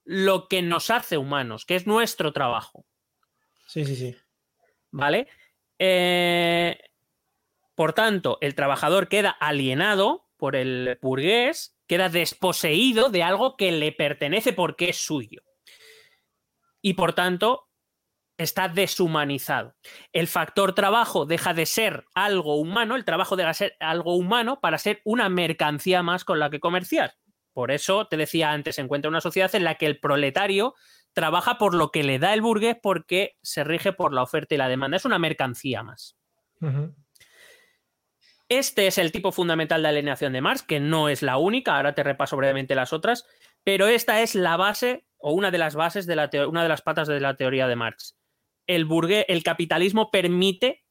lo 0.05 0.47
que 0.49 0.63
nos 0.63 0.91
hace 0.91 1.17
humanos, 1.19 1.65
que 1.65 1.75
es 1.77 1.87
nuestro 1.87 2.33
trabajo, 2.33 2.85
Sí, 3.67 3.85
sí, 3.87 3.97
sí. 3.97 4.15
¿vale? 4.93 5.27
Eh, 5.79 6.79
por 7.75 7.93
tanto, 7.95 8.37
el 8.43 8.55
trabajador 8.55 9.09
queda 9.09 9.31
alienado 9.31 10.29
por 10.37 10.55
el 10.57 10.99
burgués, 11.01 11.74
queda 11.87 12.09
desposeído 12.09 13.11
de 13.11 13.23
algo 13.23 13.57
que 13.57 13.73
le 13.73 13.93
pertenece 13.93 14.53
porque 14.53 14.91
es 14.91 14.97
suyo. 14.97 15.43
Y 16.81 16.95
por 16.95 17.13
tanto, 17.13 17.69
está 18.37 18.69
deshumanizado. 18.69 19.75
El 20.13 20.27
factor 20.27 20.75
trabajo 20.75 21.27
deja 21.27 21.55
de 21.55 21.67
ser 21.67 22.05
algo 22.15 22.57
humano, 22.57 22.97
el 22.97 23.05
trabajo 23.05 23.37
deja 23.37 23.49
de 23.49 23.55
ser 23.55 23.77
algo 23.81 24.17
humano 24.17 24.61
para 24.61 24.79
ser 24.79 25.01
una 25.05 25.29
mercancía 25.29 26.03
más 26.03 26.25
con 26.25 26.39
la 26.39 26.51
que 26.51 26.61
comerciar. 26.61 27.15
Por 27.53 27.71
eso 27.71 28.07
te 28.07 28.17
decía 28.17 28.51
antes, 28.51 28.75
se 28.75 28.83
encuentra 28.83 29.09
una 29.09 29.21
sociedad 29.21 29.55
en 29.55 29.65
la 29.65 29.77
que 29.77 29.87
el 29.87 30.01
proletario 30.01 30.75
trabaja 31.13 31.57
por 31.57 31.75
lo 31.75 31.93
que 31.93 32.03
le 32.03 32.19
da 32.19 32.35
el 32.35 32.43
burgués 32.43 32.77
porque 32.83 33.37
se 33.43 33.63
rige 33.63 33.93
por 33.93 34.13
la 34.13 34.23
oferta 34.23 34.55
y 34.55 34.59
la 34.59 34.69
demanda. 34.69 34.97
Es 34.97 35.05
una 35.05 35.21
mercancía 35.21 35.85
más. 35.85 36.17
Este 38.49 38.87
es 38.87 38.99
el 38.99 39.13
tipo 39.13 39.33
fundamental 39.33 39.83
de 39.83 39.89
alienación 39.89 40.33
de 40.33 40.41
Marx, 40.41 40.63
que 40.63 40.81
no 40.81 41.09
es 41.09 41.23
la 41.23 41.39
única, 41.39 41.77
ahora 41.77 41.95
te 41.95 42.03
repaso 42.03 42.37
brevemente 42.37 42.75
las 42.75 42.93
otras, 42.93 43.27
pero 43.65 43.87
esta 43.87 44.21
es 44.21 44.35
la 44.35 44.57
base 44.57 45.07
o 45.17 45.33
una 45.33 45.51
de 45.51 45.59
las 45.59 45.75
bases 45.75 46.07
de 46.07 46.17
la 46.17 46.31
una 46.49 46.63
de 46.63 46.69
las 46.69 46.83
patas 46.83 47.09
de 47.09 47.21
la 47.21 47.37
teoría 47.37 47.67
de 47.67 47.77
Marx. 47.77 48.17
El 48.67 48.85
burgués, 48.85 49.25
el 49.29 49.43
capitalismo 49.43 50.11
permite 50.11 50.85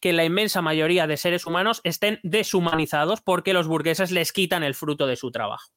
que 0.00 0.12
la 0.12 0.24
inmensa 0.24 0.62
mayoría 0.62 1.06
de 1.06 1.16
seres 1.16 1.46
humanos 1.46 1.80
estén 1.84 2.20
deshumanizados 2.22 3.20
porque 3.22 3.54
los 3.54 3.66
burgueses 3.66 4.10
les 4.10 4.32
quitan 4.32 4.62
el 4.62 4.74
fruto 4.74 5.06
de 5.06 5.16
su 5.16 5.30
trabajo. 5.30 5.70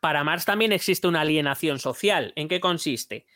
Para 0.00 0.24
Marx 0.24 0.44
también 0.44 0.72
existe 0.72 1.06
una 1.06 1.20
alienación 1.20 1.78
social. 1.78 2.32
¿En 2.36 2.48
qué 2.48 2.58
consiste? 2.58 3.26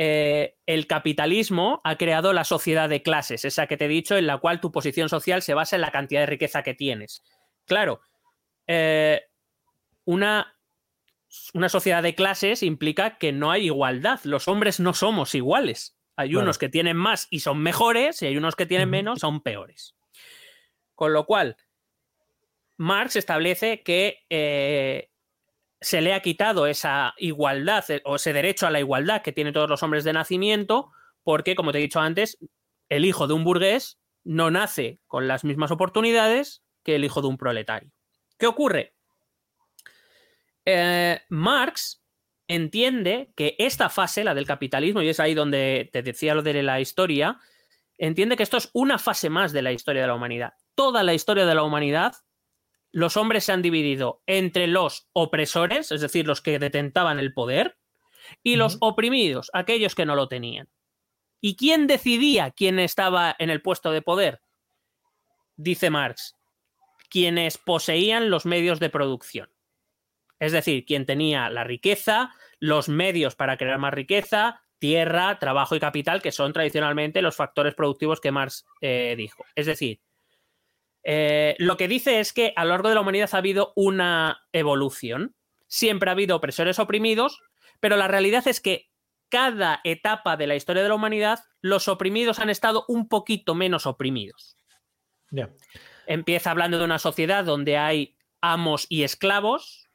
Eh, 0.00 0.54
el 0.64 0.86
capitalismo 0.86 1.80
ha 1.82 1.96
creado 1.96 2.32
la 2.32 2.44
sociedad 2.44 2.88
de 2.88 3.02
clases, 3.02 3.44
esa 3.44 3.66
que 3.66 3.76
te 3.76 3.86
he 3.86 3.88
dicho, 3.88 4.16
en 4.16 4.28
la 4.28 4.38
cual 4.38 4.60
tu 4.60 4.70
posición 4.70 5.08
social 5.08 5.42
se 5.42 5.54
basa 5.54 5.74
en 5.74 5.82
la 5.82 5.90
cantidad 5.90 6.20
de 6.20 6.26
riqueza 6.26 6.62
que 6.62 6.72
tienes. 6.72 7.24
Claro, 7.66 8.00
eh, 8.68 9.22
una, 10.04 10.56
una 11.52 11.68
sociedad 11.68 12.00
de 12.00 12.14
clases 12.14 12.62
implica 12.62 13.18
que 13.18 13.32
no 13.32 13.50
hay 13.50 13.64
igualdad. 13.64 14.20
Los 14.22 14.46
hombres 14.46 14.78
no 14.78 14.94
somos 14.94 15.34
iguales. 15.34 15.98
Hay 16.14 16.36
unos 16.36 16.58
que 16.58 16.68
tienen 16.68 16.96
más 16.96 17.26
y 17.28 17.40
son 17.40 17.58
mejores 17.58 18.22
y 18.22 18.26
hay 18.26 18.36
unos 18.36 18.54
que 18.54 18.66
tienen 18.66 18.90
menos 18.90 19.18
y 19.18 19.20
son 19.20 19.40
peores. 19.40 19.96
Con 20.94 21.12
lo 21.12 21.26
cual, 21.26 21.56
Marx 22.76 23.16
establece 23.16 23.82
que 23.82 24.24
eh, 24.30 25.07
se 25.80 26.00
le 26.00 26.14
ha 26.14 26.20
quitado 26.20 26.66
esa 26.66 27.14
igualdad 27.18 27.88
eh, 27.90 28.02
o 28.04 28.16
ese 28.16 28.32
derecho 28.32 28.66
a 28.66 28.70
la 28.70 28.80
igualdad 28.80 29.22
que 29.22 29.32
tienen 29.32 29.54
todos 29.54 29.70
los 29.70 29.82
hombres 29.82 30.04
de 30.04 30.12
nacimiento, 30.12 30.90
porque, 31.22 31.54
como 31.54 31.72
te 31.72 31.78
he 31.78 31.82
dicho 31.82 32.00
antes, 32.00 32.38
el 32.88 33.04
hijo 33.04 33.26
de 33.26 33.34
un 33.34 33.44
burgués 33.44 33.98
no 34.24 34.50
nace 34.50 35.00
con 35.06 35.28
las 35.28 35.44
mismas 35.44 35.70
oportunidades 35.70 36.62
que 36.82 36.96
el 36.96 37.04
hijo 37.04 37.22
de 37.22 37.28
un 37.28 37.38
proletario. 37.38 37.90
¿Qué 38.38 38.46
ocurre? 38.46 38.94
Eh, 40.64 41.20
Marx 41.28 42.02
entiende 42.46 43.32
que 43.36 43.56
esta 43.58 43.88
fase, 43.88 44.24
la 44.24 44.34
del 44.34 44.46
capitalismo, 44.46 45.02
y 45.02 45.08
es 45.08 45.20
ahí 45.20 45.34
donde 45.34 45.90
te 45.92 46.02
decía 46.02 46.34
lo 46.34 46.42
de 46.42 46.62
la 46.62 46.80
historia, 46.80 47.38
entiende 47.98 48.36
que 48.36 48.42
esto 48.42 48.56
es 48.56 48.70
una 48.72 48.98
fase 48.98 49.28
más 49.30 49.52
de 49.52 49.62
la 49.62 49.72
historia 49.72 50.02
de 50.02 50.08
la 50.08 50.14
humanidad. 50.14 50.54
Toda 50.74 51.02
la 51.02 51.14
historia 51.14 51.46
de 51.46 51.54
la 51.54 51.62
humanidad 51.62 52.14
los 52.98 53.16
hombres 53.16 53.44
se 53.44 53.52
han 53.52 53.62
dividido 53.62 54.22
entre 54.26 54.66
los 54.66 55.08
opresores, 55.12 55.92
es 55.92 56.00
decir, 56.00 56.26
los 56.26 56.40
que 56.40 56.58
detentaban 56.58 57.18
el 57.18 57.32
poder, 57.32 57.78
y 58.42 58.56
los 58.56 58.76
oprimidos, 58.80 59.50
aquellos 59.54 59.94
que 59.94 60.04
no 60.04 60.16
lo 60.16 60.28
tenían. 60.28 60.68
¿Y 61.40 61.56
quién 61.56 61.86
decidía 61.86 62.50
quién 62.50 62.78
estaba 62.78 63.34
en 63.38 63.50
el 63.50 63.62
puesto 63.62 63.92
de 63.92 64.02
poder? 64.02 64.42
Dice 65.56 65.90
Marx, 65.90 66.34
quienes 67.08 67.56
poseían 67.56 68.30
los 68.30 68.44
medios 68.44 68.80
de 68.80 68.90
producción. 68.90 69.48
Es 70.40 70.50
decir, 70.50 70.84
quien 70.84 71.06
tenía 71.06 71.48
la 71.50 71.64
riqueza, 71.64 72.34
los 72.58 72.88
medios 72.88 73.36
para 73.36 73.56
crear 73.56 73.78
más 73.78 73.94
riqueza, 73.94 74.60
tierra, 74.78 75.38
trabajo 75.38 75.76
y 75.76 75.80
capital, 75.80 76.20
que 76.20 76.32
son 76.32 76.52
tradicionalmente 76.52 77.22
los 77.22 77.36
factores 77.36 77.74
productivos 77.74 78.20
que 78.20 78.32
Marx 78.32 78.66
eh, 78.80 79.14
dijo. 79.16 79.44
Es 79.54 79.66
decir, 79.66 80.00
eh, 81.04 81.54
lo 81.58 81.76
que 81.76 81.88
dice 81.88 82.20
es 82.20 82.32
que 82.32 82.52
a 82.56 82.64
lo 82.64 82.70
largo 82.70 82.88
de 82.88 82.94
la 82.94 83.00
humanidad 83.00 83.30
ha 83.32 83.38
habido 83.38 83.72
una 83.76 84.46
evolución. 84.52 85.34
Siempre 85.66 86.10
ha 86.10 86.12
habido 86.12 86.36
opresores 86.36 86.78
oprimidos, 86.78 87.42
pero 87.80 87.96
la 87.96 88.08
realidad 88.08 88.46
es 88.48 88.60
que 88.60 88.90
cada 89.28 89.80
etapa 89.84 90.36
de 90.36 90.46
la 90.46 90.56
historia 90.56 90.82
de 90.82 90.88
la 90.88 90.94
humanidad, 90.94 91.40
los 91.60 91.88
oprimidos 91.88 92.38
han 92.38 92.50
estado 92.50 92.84
un 92.88 93.08
poquito 93.08 93.54
menos 93.54 93.86
oprimidos. 93.86 94.56
Empieza 96.06 96.50
hablando 96.50 96.78
de 96.78 96.84
una 96.84 96.98
sociedad 96.98 97.44
donde 97.44 97.76
hay 97.76 98.16
amos 98.40 98.86
y 98.88 99.02
esclavos. 99.02 99.90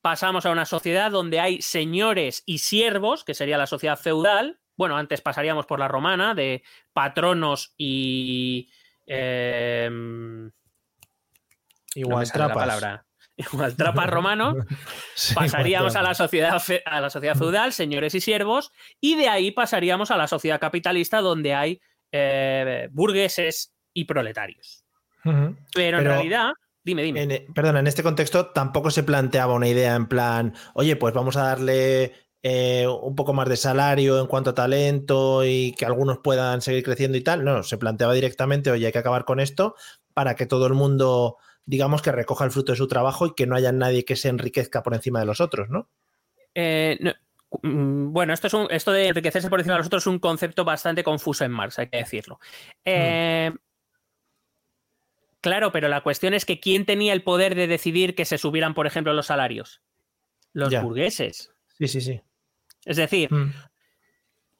Pasamos 0.00 0.46
a 0.46 0.50
una 0.50 0.64
sociedad 0.64 1.10
donde 1.10 1.40
hay 1.40 1.60
señores 1.60 2.42
y 2.46 2.58
siervos, 2.58 3.24
que 3.24 3.34
sería 3.34 3.58
la 3.58 3.66
sociedad 3.66 3.98
feudal. 3.98 4.60
Bueno, 4.76 4.96
antes 4.96 5.20
pasaríamos 5.20 5.66
por 5.66 5.78
la 5.78 5.88
romana, 5.88 6.34
de 6.34 6.62
patronos 6.94 7.74
y, 7.76 8.70
Em, 9.12 10.48
igual 11.96 12.30
trapas. 12.30 13.00
Igual 13.36 13.74
trapas 13.74 14.10
romano. 14.10 14.54
pasaríamos 15.34 15.96
a 15.96 16.02
la, 16.02 16.14
sociedad 16.14 16.62
a 16.84 17.00
la 17.00 17.08
sociedad 17.08 17.34
feudal, 17.34 17.72
señores 17.72 18.14
y 18.14 18.20
siervos, 18.20 18.70
y 19.00 19.16
de 19.16 19.28
ahí 19.28 19.50
pasaríamos 19.50 20.10
a 20.10 20.18
la 20.18 20.28
sociedad 20.28 20.60
capitalista 20.60 21.22
donde 21.22 21.54
hay 21.54 21.80
eh, 22.12 22.88
burgueses 22.92 23.74
y 23.94 24.04
proletarios. 24.04 24.84
Pero, 25.74 25.98
en 25.98 26.04
realidad, 26.04 26.52
dime, 26.84 27.02
dime. 27.02 27.22
En, 27.22 27.52
perdona, 27.54 27.80
en 27.80 27.86
este 27.86 28.02
contexto 28.02 28.48
tampoco 28.48 28.90
se 28.90 29.04
planteaba 29.04 29.54
una 29.54 29.68
idea 29.68 29.94
en 29.94 30.06
plan, 30.06 30.54
oye, 30.74 30.96
pues 30.96 31.14
vamos 31.14 31.36
a 31.36 31.44
darle 31.44 32.12
eh, 32.42 32.86
un 32.86 33.14
poco 33.14 33.34
más 33.34 33.48
de 33.48 33.56
salario 33.56 34.18
en 34.18 34.26
cuanto 34.26 34.50
a 34.50 34.54
talento 34.54 35.44
y 35.44 35.72
que 35.72 35.84
algunos 35.84 36.18
puedan 36.18 36.62
seguir 36.62 36.82
creciendo 36.82 37.18
y 37.18 37.22
tal. 37.22 37.44
No, 37.44 37.62
se 37.62 37.76
planteaba 37.76 38.14
directamente, 38.14 38.70
oye, 38.70 38.86
hay 38.86 38.92
que 38.92 38.98
acabar 38.98 39.26
con 39.26 39.40
esto 39.40 39.74
para 40.14 40.36
que 40.36 40.46
todo 40.46 40.66
el 40.66 40.72
mundo, 40.72 41.36
digamos, 41.66 42.00
que 42.00 42.12
recoja 42.12 42.46
el 42.46 42.50
fruto 42.50 42.72
de 42.72 42.78
su 42.78 42.88
trabajo 42.88 43.26
y 43.26 43.34
que 43.34 43.46
no 43.46 43.56
haya 43.56 43.72
nadie 43.72 44.06
que 44.06 44.16
se 44.16 44.28
enriquezca 44.28 44.82
por 44.82 44.94
encima 44.94 45.20
de 45.20 45.26
los 45.26 45.40
otros, 45.40 45.68
¿no? 45.68 45.90
Eh, 46.54 46.98
mm, 47.62 48.12
bueno, 48.12 48.32
esto, 48.32 48.46
es 48.46 48.54
un, 48.54 48.68
esto 48.70 48.92
de 48.92 49.08
enriquecerse 49.08 49.50
por 49.50 49.60
encima 49.60 49.74
de 49.74 49.80
los 49.80 49.88
otros 49.88 50.04
es 50.04 50.06
un 50.06 50.18
concepto 50.18 50.64
bastante 50.64 51.04
confuso 51.04 51.44
en 51.44 51.50
Marx, 51.50 51.78
hay 51.78 51.88
que 51.88 51.98
decirlo. 51.98 52.40
Eh, 52.86 53.52
claro, 55.42 55.72
pero 55.72 55.88
la 55.88 56.00
cuestión 56.00 56.32
es 56.32 56.46
que 56.46 56.58
¿quién 56.58 56.86
tenía 56.86 57.12
el 57.12 57.22
poder 57.22 57.54
de 57.54 57.66
decidir 57.66 58.14
que 58.14 58.24
se 58.24 58.38
subieran, 58.38 58.72
por 58.72 58.86
ejemplo, 58.86 59.12
los 59.12 59.26
salarios? 59.26 59.82
Los 60.54 60.74
burgueses. 60.82 61.52
Sí, 61.78 61.86
sí, 61.86 62.00
sí. 62.00 62.20
Es 62.84 62.96
decir, 62.96 63.32
mm. 63.32 63.52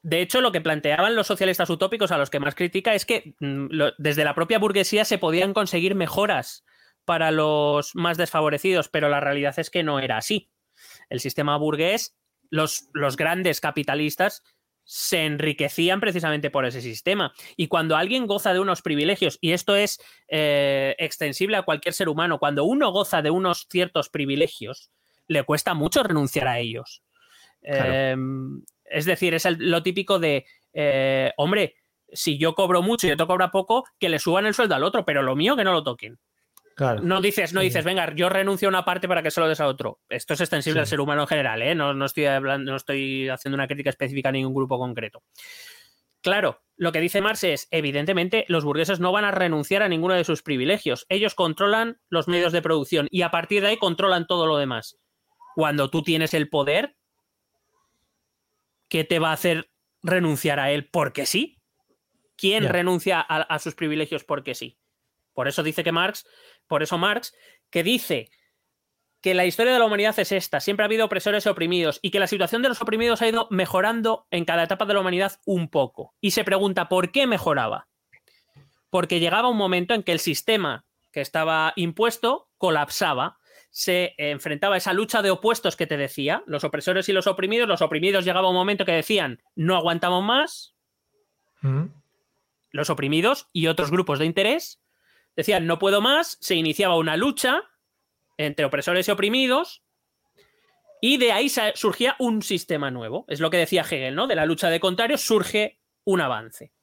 de 0.03 0.21
hecho, 0.21 0.41
lo 0.41 0.51
que 0.51 0.61
planteaban 0.61 1.15
los 1.15 1.27
socialistas 1.27 1.69
utópicos 1.69 2.11
a 2.11 2.17
los 2.17 2.29
que 2.29 2.39
más 2.39 2.55
critica 2.55 2.93
es 2.93 3.05
que 3.05 3.35
mm, 3.39 3.67
desde 3.97 4.23
la 4.23 4.35
propia 4.35 4.59
burguesía 4.59 5.05
se 5.05 5.17
podían 5.17 5.53
conseguir 5.53 5.95
mejoras 5.95 6.63
para 7.05 7.31
los 7.31 7.95
más 7.95 8.17
desfavorecidos, 8.17 8.89
pero 8.89 9.09
la 9.09 9.19
realidad 9.19 9.57
es 9.57 9.69
que 9.69 9.83
no 9.83 9.99
era 9.99 10.17
así. 10.17 10.51
El 11.09 11.19
sistema 11.19 11.57
burgués, 11.57 12.15
los, 12.49 12.89
los 12.93 13.17
grandes 13.17 13.59
capitalistas, 13.59 14.43
se 14.83 15.25
enriquecían 15.25 15.99
precisamente 15.99 16.49
por 16.49 16.65
ese 16.65 16.81
sistema. 16.81 17.33
Y 17.55 17.67
cuando 17.67 17.95
alguien 17.95 18.27
goza 18.27 18.53
de 18.53 18.59
unos 18.59 18.81
privilegios, 18.81 19.37
y 19.41 19.51
esto 19.51 19.75
es 19.75 20.01
eh, 20.27 20.95
extensible 20.97 21.57
a 21.57 21.63
cualquier 21.63 21.93
ser 21.93 22.09
humano, 22.09 22.39
cuando 22.39 22.65
uno 22.65 22.91
goza 22.91 23.21
de 23.21 23.31
unos 23.31 23.67
ciertos 23.69 24.09
privilegios, 24.09 24.91
le 25.27 25.43
cuesta 25.43 25.73
mucho 25.73 26.03
renunciar 26.03 26.47
a 26.47 26.59
ellos. 26.59 27.03
Em, 27.61 28.61
es 28.85 29.05
decir, 29.05 29.33
es 29.33 29.47
lo 29.59 29.83
típico 29.83 30.19
de, 30.19 30.45
eh, 30.73 31.31
hombre, 31.37 31.75
si 32.11 32.37
yo 32.37 32.55
cobro 32.55 32.81
mucho 32.81 33.07
y 33.07 33.11
otro 33.11 33.27
cobra 33.27 33.51
poco, 33.51 33.85
que 33.99 34.09
le 34.09 34.19
suban 34.19 34.45
el 34.45 34.53
sueldo 34.53 34.75
al 34.75 34.83
otro, 34.83 35.05
pero 35.05 35.21
lo 35.21 35.35
mío 35.35 35.55
que 35.55 35.63
no 35.63 35.71
lo 35.71 35.83
toquen. 35.83 36.19
No 37.03 37.21
dices, 37.21 37.53
no 37.53 37.61
dices, 37.61 37.85
venga, 37.85 38.13
yo 38.15 38.29
renuncio 38.29 38.67
a 38.67 38.69
una 38.69 38.85
parte 38.85 39.07
para 39.07 39.21
que 39.21 39.29
se 39.29 39.39
lo 39.39 39.47
des 39.47 39.59
a 39.59 39.67
otro. 39.67 39.99
Esto 40.09 40.33
es 40.33 40.41
extensible 40.41 40.79
al 40.79 40.87
ser 40.87 40.99
humano 40.99 41.21
en 41.21 41.27
general, 41.27 41.61
¿eh? 41.61 41.75
no, 41.75 42.05
estoy 42.05 42.25
hablando, 42.25 42.71
no 42.71 42.77
estoy 42.77 43.29
haciendo 43.29 43.55
una 43.55 43.67
crítica 43.67 43.91
específica 43.91 44.29
a 44.29 44.31
ningún 44.31 44.53
grupo 44.53 44.79
concreto. 44.79 45.21
Claro, 46.21 46.61
lo 46.77 46.91
que 46.91 46.99
dice 46.99 47.21
Marx 47.21 47.43
es, 47.43 47.67
evidentemente, 47.71 48.45
los 48.47 48.63
burgueses 48.63 48.99
no 48.99 49.11
van 49.11 49.25
a 49.25 49.31
renunciar 49.31 49.81
a 49.81 49.89
ninguno 49.89 50.13
de 50.13 50.23
sus 50.23 50.43
privilegios. 50.43 51.05
Ellos 51.09 51.35
controlan 51.35 51.99
los 52.09 52.27
medios 52.27 52.53
de 52.53 52.61
producción 52.61 53.07
y 53.09 53.23
a 53.23 53.31
partir 53.31 53.61
de 53.61 53.69
ahí 53.69 53.77
controlan 53.77 54.27
todo 54.27 54.45
lo 54.45 54.57
demás. 54.57 54.97
Cuando 55.55 55.89
tú 55.89 56.03
tienes 56.03 56.33
el 56.33 56.49
poder, 56.49 56.95
¿qué 58.91 59.05
te 59.05 59.19
va 59.19 59.29
a 59.29 59.33
hacer 59.33 59.71
renunciar 60.03 60.59
a 60.59 60.69
él 60.69 60.89
porque 60.89 61.25
sí? 61.25 61.57
¿Quién 62.35 62.67
renuncia 62.67 63.21
a, 63.21 63.59
sus 63.59 63.73
privilegios 63.73 64.25
porque 64.25 64.53
sí? 64.53 64.77
Por 65.33 65.47
eso 65.47 65.63
dice 65.63 65.83
que 65.83 65.93
Marx, 65.93 66.27
por 66.67 66.83
eso 66.83 66.97
Marx, 66.97 67.33
que 67.69 67.83
dice 67.83 68.29
que 69.21 69.33
la 69.33 69.45
historia 69.45 69.71
de 69.71 69.79
la 69.79 69.85
humanidad 69.85 70.19
es 70.19 70.33
esta, 70.33 70.59
siempre 70.59 70.83
ha 70.83 70.87
habido 70.87 71.05
opresores 71.05 71.45
y 71.45 71.49
oprimidos, 71.49 71.99
y 72.01 72.11
que 72.11 72.19
la 72.19 72.27
situación 72.27 72.63
de 72.63 72.67
los 72.67 72.81
oprimidos 72.81 73.21
ha 73.21 73.29
ido 73.29 73.47
mejorando 73.49 74.27
en 74.29 74.43
cada 74.43 74.63
etapa 74.63 74.85
de 74.85 74.95
la 74.95 74.99
humanidad 74.99 75.39
un 75.45 75.69
poco. 75.69 76.13
Y 76.19 76.31
se 76.31 76.43
pregunta, 76.43 76.89
¿por 76.89 77.13
qué 77.13 77.27
mejoraba? 77.27 77.87
Porque 78.89 79.21
llegaba 79.21 79.47
un 79.47 79.57
momento 79.57 79.93
en 79.93 80.03
que 80.03 80.11
el 80.11 80.19
sistema 80.19 80.85
que 81.13 81.21
estaba 81.21 81.71
impuesto 81.77 82.49
colapsaba. 82.57 83.39
Se 83.71 84.13
enfrentaba 84.17 84.75
a 84.75 84.77
esa 84.77 84.93
lucha 84.93 85.21
de 85.21 85.31
opuestos 85.31 85.77
que 85.77 85.87
te 85.87 85.97
decía, 85.97 86.43
los 86.45 86.65
opresores 86.65 87.07
y 87.07 87.13
los 87.13 87.25
oprimidos. 87.25 87.67
Los 87.67 87.81
oprimidos 87.81 88.25
llegaba 88.25 88.49
un 88.49 88.55
momento 88.55 88.85
que 88.85 88.91
decían, 88.91 89.41
no 89.55 89.77
aguantamos 89.77 90.23
más. 90.23 90.75
Mm. 91.61 91.85
Los 92.71 92.89
oprimidos 92.89 93.47
y 93.53 93.67
otros 93.67 93.89
grupos 93.89 94.19
de 94.19 94.25
interés 94.25 94.81
decían, 95.37 95.65
no 95.67 95.79
puedo 95.79 96.01
más. 96.01 96.37
Se 96.41 96.55
iniciaba 96.55 96.97
una 96.97 97.15
lucha 97.15 97.63
entre 98.37 98.65
opresores 98.65 99.07
y 99.07 99.11
oprimidos. 99.11 99.83
Y 100.99 101.17
de 101.17 101.31
ahí 101.31 101.49
surgía 101.73 102.15
un 102.19 102.43
sistema 102.43 102.91
nuevo. 102.91 103.25
Es 103.29 103.39
lo 103.39 103.49
que 103.49 103.57
decía 103.57 103.81
Hegel, 103.81 104.15
¿no? 104.15 104.27
De 104.27 104.35
la 104.35 104.45
lucha 104.45 104.69
de 104.69 104.79
contrarios 104.79 105.21
surge 105.21 105.79
un 106.03 106.21
avance. 106.21 106.73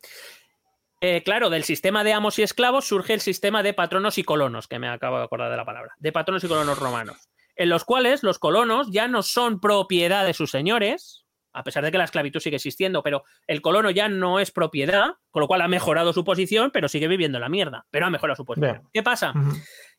Eh, 1.01 1.23
claro, 1.23 1.49
del 1.49 1.65
sistema 1.65 2.03
de 2.03 2.13
amos 2.13 2.39
y 2.39 2.43
esclavos 2.43 2.87
surge 2.87 3.15
el 3.15 3.21
sistema 3.21 3.63
de 3.63 3.73
patronos 3.73 4.19
y 4.19 4.25
colonos, 4.25 4.67
que 4.67 4.79
me 4.79 4.89
acabo 4.89 5.19
de 5.19 5.25
acordar 5.25 5.51
de 5.51 5.57
la 5.57 5.65
palabra, 5.65 5.95
de 5.99 6.13
patronos 6.13 6.43
y 6.43 6.49
colonos 6.49 6.79
romanos, 6.79 7.29
en 7.55 7.69
los 7.69 7.85
cuales 7.85 8.23
los 8.23 8.39
colonos 8.39 8.91
ya 8.91 9.07
no 9.07 9.23
son 9.23 9.61
propiedad 9.61 10.27
de 10.27 10.35
sus 10.35 10.51
señores, 10.51 11.25
a 11.53 11.63
pesar 11.63 11.85
de 11.85 11.93
que 11.93 11.99
la 11.99 12.05
esclavitud 12.05 12.41
sigue 12.41 12.57
existiendo, 12.57 13.03
pero 13.03 13.23
el 13.47 13.63
colono 13.63 13.91
ya 13.91 14.09
no 14.09 14.41
es 14.41 14.51
propiedad, 14.51 15.15
con 15.31 15.41
lo 15.41 15.49
cual 15.49 15.63
ha 15.63 15.69
mejorado 15.69 16.13
su 16.13 16.25
posición, 16.25 16.71
pero 16.73 16.89
sigue 16.89 17.09
viviendo 17.09 17.39
en 17.39 17.43
la 17.43 17.49
mierda, 17.49 17.87
pero 17.91 18.07
ha 18.07 18.11
mejorado 18.11 18.37
su 18.37 18.45
posición. 18.45 18.73
Bien. 18.73 18.89
¿Qué 18.93 19.03
pasa? 19.03 19.33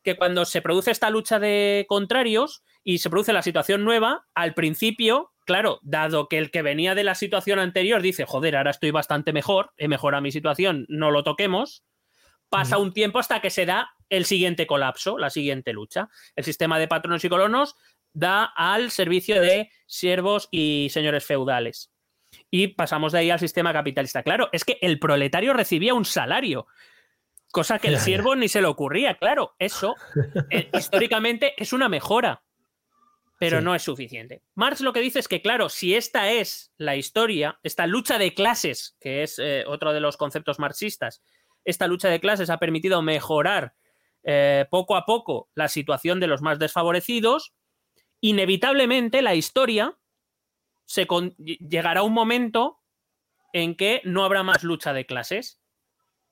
Que 0.04 0.16
cuando 0.16 0.46
se 0.46 0.62
produce 0.62 0.92
esta 0.92 1.10
lucha 1.10 1.40
de 1.40 1.86
contrarios 1.88 2.64
y 2.84 3.00
se 3.00 3.10
produce 3.10 3.34
la 3.34 3.42
situación 3.42 3.84
nueva, 3.84 4.28
al 4.36 4.54
principio, 4.54 5.34
claro, 5.50 5.80
dado 5.82 6.30
que 6.30 6.38
el 6.38 6.52
que 6.52 6.62
venía 6.62 6.94
de 6.94 7.04
la 7.04 7.16
situación 7.16 7.58
anterior 7.58 8.04
dice, 8.04 8.24
joder, 8.24 8.56
ahora 8.56 8.70
estoy 8.70 8.92
bastante 8.92 9.34
mejor, 9.34 9.74
he 9.78 9.88
mejorado 9.88 10.22
mi 10.22 10.32
situación, 10.32 10.86
no 10.90 11.10
lo 11.10 11.24
toquemos, 11.24 11.84
pasa 12.50 12.78
un 12.78 12.94
tiempo 12.94 13.18
hasta 13.18 13.42
que 13.42 13.50
se 13.50 13.66
da 13.66 13.90
el 14.10 14.26
siguiente 14.26 14.68
colapso, 14.68 15.18
la 15.18 15.32
siguiente 15.32 15.74
lucha. 15.74 16.10
El 16.36 16.44
sistema 16.44 16.78
de 16.78 16.88
patronos 16.88 17.26
y 17.26 17.30
colonos 17.30 17.76
da 18.14 18.44
al 18.44 18.92
servicio 18.92 19.42
de 19.42 19.72
siervos 19.88 20.50
y 20.52 20.90
señores 20.92 21.26
feudales. 21.26 21.92
Y 22.52 22.68
pasamos 22.68 23.14
de 23.14 23.20
ahí 23.20 23.32
al 23.32 23.40
sistema 23.40 23.74
capitalista. 23.74 24.22
Claro, 24.22 24.50
es 24.52 24.64
que 24.66 24.78
el 24.84 25.00
proletario 25.00 25.54
recibía 25.54 25.96
un 25.96 26.06
salario. 26.06 26.68
Cosa 27.52 27.80
que 27.80 27.88
el 27.88 27.98
siervo 27.98 28.36
ni 28.36 28.50
se 28.50 28.62
le 28.62 28.68
ocurría, 28.68 29.16
claro. 29.16 29.56
Eso 29.58 29.96
eh, 30.52 30.70
históricamente 30.78 31.56
es 31.58 31.74
una 31.74 31.90
mejora, 31.90 32.44
pero 33.40 33.58
Sí. 33.60 33.64
no 33.66 33.74
es 33.74 33.82
suficiente. 33.82 34.44
Marx 34.54 34.82
lo 34.82 34.94
que 34.94 35.00
dice 35.00 35.18
es 35.20 35.28
que, 35.28 35.42
claro, 35.42 35.70
si 35.70 35.96
esta 35.96 36.30
es 36.32 36.72
la 36.78 36.96
historia, 36.96 37.60
esta 37.64 37.88
lucha 37.88 38.20
de 38.20 38.34
clases, 38.36 38.96
que 39.00 39.24
es 39.24 39.40
eh, 39.40 39.64
otro 39.66 39.94
de 39.94 40.02
los 40.02 40.18
conceptos 40.18 40.60
marxistas, 40.60 41.24
esta 41.66 41.88
lucha 41.88 42.10
de 42.10 42.20
clases 42.20 42.50
ha 42.52 42.58
permitido 42.60 43.02
mejorar 43.02 43.74
eh, 44.24 44.66
poco 44.70 44.96
a 44.98 45.06
poco 45.06 45.50
la 45.56 45.68
situación 45.70 46.20
de 46.20 46.28
los 46.28 46.42
más 46.42 46.60
desfavorecidos, 46.60 47.54
inevitablemente 48.22 49.22
la 49.22 49.36
historia 49.36 49.98
se 50.86 51.08
con- 51.08 51.36
llegará 51.38 52.02
a 52.02 52.04
un 52.04 52.14
momento 52.14 52.80
en 53.54 53.76
que 53.76 54.02
no 54.04 54.24
habrá 54.26 54.44
más 54.44 54.64
lucha 54.64 54.92
de 54.94 55.06
clases. 55.06 55.59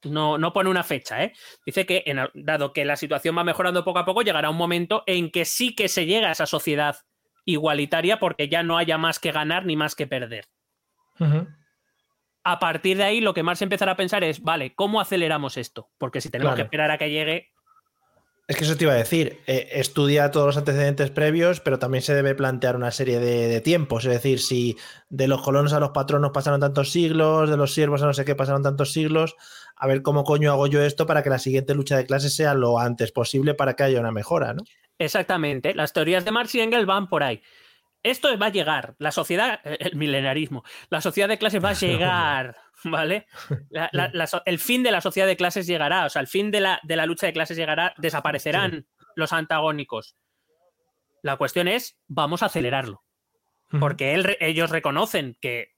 No, 0.04 0.38
no 0.38 0.54
pone 0.54 0.70
una 0.70 0.84
fecha, 0.84 1.24
¿eh? 1.24 1.34
Dice 1.66 1.86
que, 1.86 2.04
en- 2.06 2.30
dado 2.34 2.72
que 2.74 2.86
la 2.86 2.96
situación 2.96 3.38
va 3.38 3.44
mejorando 3.44 3.84
poco 3.84 4.00
a 4.00 4.06
poco, 4.06 4.22
llegará 4.22 4.50
un 4.50 4.58
momento 4.58 5.04
en 5.08 5.32
que 5.32 5.44
sí 5.46 5.76
que 5.76 5.88
se 5.88 6.06
llega 6.06 6.30
a 6.30 6.32
esa 6.32 6.46
sociedad 6.46 6.98
igualitaria 7.46 8.20
porque 8.20 8.48
ya 8.50 8.62
no 8.64 8.78
haya 8.78 8.98
más 8.98 9.20
que 9.20 9.32
ganar 9.32 9.66
ni 9.66 9.76
más 9.76 9.96
que 9.96 10.06
perder. 10.08 10.46
A 12.44 12.60
partir 12.60 12.98
de 12.98 13.04
ahí, 13.04 13.22
lo 13.22 13.34
que 13.34 13.44
Marx 13.44 13.62
empezará 13.62 13.94
a 13.94 13.98
pensar 13.98 14.24
es, 14.24 14.42
vale, 14.42 14.74
¿cómo 14.76 15.02
aceleramos 15.02 15.58
esto? 15.58 15.90
Porque 15.98 16.22
si 16.22 16.30
tenemos 16.30 16.52
Claro. 16.52 16.58
que 16.58 16.62
esperar 16.64 16.92
a 16.92 16.98
que 16.98 17.10
llegue, 17.10 17.50
Es 18.48 18.56
que 18.56 18.64
eso 18.64 18.78
te 18.78 18.86
iba 18.86 18.94
a 18.94 18.98
decir. 18.98 19.42
eh, 19.46 19.68
estudia 19.74 20.32
todos 20.32 20.46
los 20.46 20.58
antecedentes 20.58 21.12
previos, 21.12 21.60
pero 21.60 21.80
también 21.80 22.02
se 22.02 22.16
debe 22.16 22.34
plantear 22.34 22.78
una 22.78 22.92
serie 22.92 23.20
de, 23.20 23.50
de 23.50 23.60
tiempos. 23.62 24.06
Es 24.06 24.12
decir, 24.12 24.40
si 24.40 24.78
de 25.10 25.28
los 25.28 25.42
colonos 25.42 25.74
a 25.74 25.82
los 25.82 25.90
patronos 25.90 26.32
pasaron 26.32 26.62
tantos 26.62 26.92
siglos, 26.92 27.50
de 27.50 27.58
los 27.58 27.74
siervos 27.74 28.02
a 28.04 28.06
no 28.06 28.14
sé 28.14 28.24
qué 28.24 28.36
pasaron 28.36 28.64
tantos 28.64 28.94
siglos, 28.94 29.36
a 29.76 29.86
ver 29.86 30.02
cómo 30.02 30.24
coño 30.24 30.52
hago 30.52 30.68
yo 30.68 30.82
esto 30.82 31.06
para 31.06 31.24
que 31.24 31.30
la 31.30 31.40
siguiente 31.40 31.76
lucha 31.76 31.98
de 31.98 32.06
clases 32.06 32.36
sea 32.36 32.54
lo 32.54 32.80
antes 32.80 33.12
posible 33.12 33.54
para 33.54 33.76
que 33.76 33.84
haya 33.84 34.00
una 34.00 34.12
mejora, 34.12 34.54
¿no? 34.54 34.64
Exactamente, 34.98 35.76
las 35.76 35.94
teorías 35.94 36.26
de 36.26 36.32
Marx 36.32 36.56
y 36.56 36.62
Engels 36.62 36.88
van 36.88 37.08
por 37.08 37.24
ahí. 37.24 37.42
Esto 38.02 38.30
va 38.40 38.48
a 38.48 38.52
llegar, 38.52 38.96
la 38.98 39.12
sociedad, 39.12 39.60
el 39.66 39.96
milenarismo, 39.96 40.64
la 40.90 41.02
sociedad 41.02 41.28
de 41.28 41.38
clases 41.38 41.64
va 41.64 41.70
a 41.70 41.74
llegar, 41.80 42.56
¿vale? 42.84 43.28
La- 43.70 43.90
la- 43.92 44.10
la 44.14 44.28
so- 44.28 44.44
el 44.46 44.60
fin 44.60 44.84
de 44.84 44.92
la 44.92 45.02
sociedad 45.02 45.28
de 45.28 45.38
clases 45.38 45.68
llegará, 45.68 46.06
o 46.06 46.10
sea, 46.10 46.22
el 46.22 46.28
fin 46.28 46.52
de 46.52 46.62
la, 46.62 46.80
de 46.84 46.96
la 46.96 47.06
lucha 47.06 47.28
de 47.28 47.34
clases 47.34 47.58
llegará, 47.58 47.94
desaparecerán 47.98 48.88
los 49.16 49.34
antagónicos. 49.34 50.16
La 51.24 51.38
cuestión 51.38 51.68
es, 51.68 51.98
vamos 52.08 52.44
a 52.44 52.46
acelerarlo, 52.48 53.04
porque 53.80 54.14
él 54.14 54.38
ellos 54.40 54.70
reconocen 54.70 55.38
que 55.42 55.74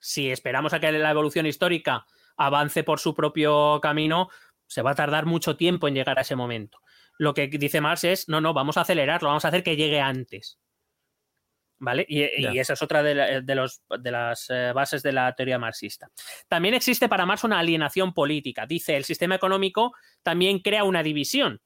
si 0.00 0.30
esperamos 0.30 0.72
a 0.72 0.80
que 0.80 0.90
la 0.92 1.10
evolución 1.10 1.46
histórica 1.46 2.06
avance 2.36 2.82
por 2.82 2.98
su 3.00 3.14
propio 3.14 3.80
camino, 3.80 4.28
se 4.66 4.82
va 4.82 4.92
a 4.92 4.94
tardar 4.94 5.26
mucho 5.26 5.56
tiempo 5.56 5.86
en 5.88 5.94
llegar 5.94 6.18
a 6.18 6.22
ese 6.22 6.34
momento. 6.36 6.78
Lo 7.18 7.32
que 7.34 7.46
dice 7.46 7.80
Marx 7.80 8.04
es, 8.04 8.28
no, 8.28 8.40
no, 8.40 8.54
vamos 8.54 8.76
a 8.76 8.80
acelerarlo, 8.80 9.28
vamos 9.28 9.44
a 9.44 9.48
hacer 9.48 9.62
que 9.62 9.76
llegue 9.76 10.00
antes. 10.00 10.58
¿Vale? 11.78 12.06
Y, 12.08 12.22
esa 12.58 12.72
es 12.74 12.82
otra 12.82 13.02
de, 13.02 13.14
la- 13.14 13.40
de 13.40 13.54
los, 13.54 13.82
de 14.00 14.10
las 14.10 14.48
eh, 14.48 14.72
bases 14.72 15.02
de 15.02 15.12
la 15.12 15.34
teoría 15.34 15.58
marxista. 15.58 16.08
También 16.48 16.72
existe 16.74 17.08
para 17.08 17.26
Marx 17.26 17.44
una 17.44 17.58
alienación 17.58 18.14
política. 18.14 18.64
Dice, 18.66 18.96
el 18.96 19.04
sistema 19.04 19.34
económico 19.34 19.92
también 20.22 20.60
crea 20.60 20.84
una 20.84 21.02
división. 21.02 21.60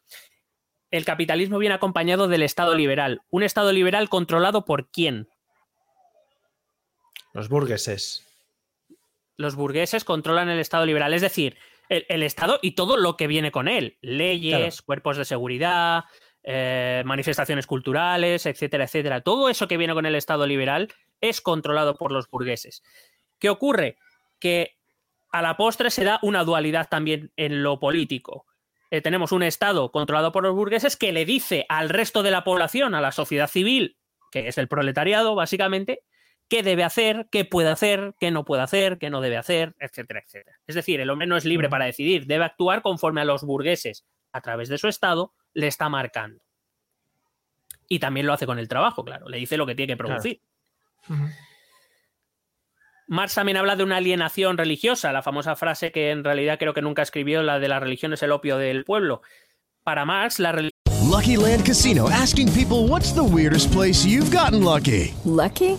El 0.90 1.04
capitalismo 1.04 1.58
viene 1.58 1.74
acompañado 1.74 2.26
del 2.26 2.42
Estado 2.42 2.74
liberal. 2.74 3.20
¿Un 3.28 3.42
Estado 3.42 3.70
liberal 3.72 4.08
controlado 4.08 4.64
por 4.64 4.90
quién? 4.90 5.28
Los 7.32 7.48
burgueses. 7.48 8.24
los 9.36 9.54
burgueses 9.54 10.02
controlan 10.04 10.48
el 10.48 10.58
Estado 10.58 10.84
liberal, 10.86 11.14
es 11.14 11.22
decir, 11.22 11.56
el, 11.88 12.04
el 12.08 12.22
Estado 12.24 12.58
y 12.60 12.72
todo 12.72 12.96
lo 12.96 13.16
que 13.16 13.28
viene 13.28 13.52
con 13.52 13.68
él, 13.68 13.96
leyes, 14.00 14.56
Claro. 14.76 14.84
cuerpos 14.86 15.16
de 15.16 15.24
seguridad, 15.24 16.04
eh, 16.42 17.02
manifestaciones 17.04 17.66
culturales, 17.66 18.46
etcétera, 18.46 18.84
etcétera. 18.84 19.20
Todo 19.20 19.48
eso 19.48 19.68
que 19.68 19.76
viene 19.76 19.94
con 19.94 20.06
el 20.06 20.14
Estado 20.14 20.46
liberal 20.46 20.92
es 21.20 21.40
controlado 21.40 21.96
por 21.96 22.12
los 22.12 22.30
burgueses. 22.30 22.82
¿Qué 23.38 23.50
ocurre? 23.50 23.96
Que 24.38 24.76
a 25.30 25.42
la 25.42 25.56
postre 25.56 25.90
se 25.90 26.04
da 26.04 26.18
una 26.22 26.44
dualidad 26.44 26.88
también 26.88 27.32
en 27.36 27.62
lo 27.62 27.78
político. 27.78 28.46
Eh, 28.90 29.02
tenemos 29.02 29.32
un 29.32 29.42
Estado 29.42 29.90
controlado 29.90 30.32
por 30.32 30.42
los 30.42 30.54
burgueses 30.54 30.96
que 30.96 31.12
le 31.12 31.24
dice 31.24 31.66
al 31.68 31.90
resto 31.90 32.22
de 32.22 32.30
la 32.30 32.44
población, 32.44 32.94
a 32.94 33.00
la 33.00 33.12
sociedad 33.12 33.48
civil, 33.48 33.96
que 34.30 34.48
es 34.48 34.56
el 34.58 34.68
proletariado, 34.68 35.34
básicamente, 35.34 36.02
qué 36.48 36.62
debe 36.62 36.84
hacer, 36.84 37.28
qué 37.30 37.44
puede 37.44 37.68
hacer, 37.68 38.14
qué 38.18 38.30
no 38.30 38.44
puede 38.44 38.62
hacer, 38.62 38.98
qué 38.98 39.10
no 39.10 39.20
debe 39.20 39.36
hacer, 39.36 39.74
etcétera, 39.78 40.22
etcétera. 40.24 40.58
Es 40.66 40.74
decir, 40.74 41.00
el 41.00 41.10
hombre 41.10 41.26
no 41.26 41.36
es 41.36 41.44
libre 41.44 41.68
para 41.68 41.84
decidir, 41.84 42.26
debe 42.26 42.44
actuar 42.44 42.80
conforme 42.80 43.20
a 43.20 43.24
los 43.24 43.42
burgueses, 43.42 44.06
a 44.32 44.40
través 44.40 44.68
de 44.68 44.78
su 44.78 44.88
Estado, 44.88 45.32
le 45.54 45.66
está 45.66 45.88
marcando. 45.88 46.42
Y 47.88 47.98
también 47.98 48.26
lo 48.26 48.32
hace 48.32 48.46
con 48.46 48.58
el 48.58 48.68
trabajo, 48.68 49.04
claro, 49.04 49.28
le 49.28 49.38
dice 49.38 49.56
lo 49.56 49.66
que 49.66 49.74
tiene 49.74 49.94
que 49.94 49.96
producir. 49.96 50.42
Marx 53.06 53.34
también 53.34 53.56
habla 53.56 53.74
de 53.74 53.84
una 53.84 53.96
alienación 53.96 54.58
religiosa, 54.58 55.12
la 55.12 55.22
famosa 55.22 55.56
frase 55.56 55.90
que 55.90 56.10
en 56.10 56.24
realidad 56.24 56.58
creo 56.58 56.74
que 56.74 56.82
nunca 56.82 57.00
escribió, 57.00 57.42
la 57.42 57.58
de 57.58 57.68
la 57.68 57.80
religión 57.80 58.12
es 58.12 58.22
el 58.22 58.32
opio 58.32 58.58
del 58.58 58.84
pueblo. 58.84 59.22
Para 59.82 60.04
Marx, 60.04 60.38
la 60.38 60.52
religión 60.52 60.78
Lucky 61.08 61.38
Land 61.38 61.64
Casino 61.64 62.08
asking 62.10 62.52
people 62.52 62.86
what's 62.86 63.14
the 63.14 63.24
weirdest 63.24 63.72
place 63.72 64.04
you've 64.04 64.30
gotten 64.30 64.62
lucky? 64.62 65.14
Lucky? 65.24 65.78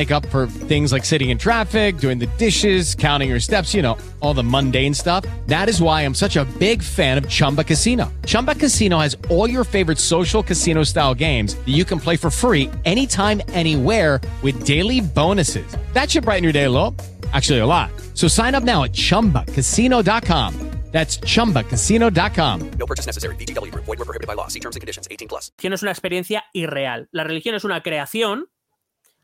make 0.00 0.10
up 0.10 0.24
for 0.30 0.46
things 0.46 0.92
like 0.92 1.04
sitting 1.04 1.28
in 1.28 1.36
traffic, 1.36 1.98
doing 1.98 2.18
the 2.18 2.28
dishes, 2.38 2.94
counting 2.94 3.28
your 3.28 3.38
steps, 3.38 3.74
you 3.74 3.82
know, 3.82 3.98
all 4.20 4.32
the 4.32 4.42
mundane 4.42 4.94
stuff. 4.94 5.26
That 5.46 5.68
is 5.68 5.82
why 5.82 5.96
I'm 6.06 6.14
such 6.14 6.36
a 6.36 6.46
big 6.58 6.82
fan 6.82 7.18
of 7.18 7.28
Chumba 7.28 7.64
Casino. 7.64 8.10
Chumba 8.24 8.54
Casino 8.54 8.98
has 8.98 9.14
all 9.28 9.48
your 9.50 9.64
favorite 9.64 9.98
social 9.98 10.42
casino 10.42 10.84
style 10.84 11.14
games 11.14 11.54
that 11.54 11.74
you 11.78 11.84
can 11.84 12.00
play 12.00 12.16
for 12.16 12.30
free 12.30 12.70
anytime, 12.86 13.42
anywhere 13.52 14.22
with 14.42 14.64
daily 14.64 15.00
bonuses. 15.02 15.76
That 15.92 16.10
should 16.10 16.24
brighten 16.24 16.44
your 16.44 16.54
day 16.54 16.64
a 16.64 16.70
little. 16.70 16.94
Actually, 17.34 17.58
a 17.58 17.66
lot. 17.66 17.90
So 18.14 18.26
sign 18.26 18.54
up 18.54 18.64
now 18.64 18.84
at 18.84 18.92
chumbacasino.com. 18.92 20.70
That's 20.92 21.18
chumbacasino.com. 21.18 22.70
No 22.78 22.86
purchase 22.86 23.06
necessary. 23.06 23.36
VGW 23.36 23.70
Group. 23.70 23.84
Void 23.84 23.98
were 23.98 24.04
prohibited 24.04 24.26
by 24.26 24.34
law. 24.34 24.48
See 24.48 24.60
terms 24.60 24.76
and 24.76 24.80
conditions. 24.80 25.06
18 25.08 25.28
plus. 25.28 25.52
religión 25.56 25.72
es 25.72 25.82
una 25.82 25.92
experiencia 25.92 26.44
irreal. 26.52 27.08
La 27.12 27.22
religión 27.22 27.54
es 27.54 27.64
una 27.64 27.80
creación 27.80 28.48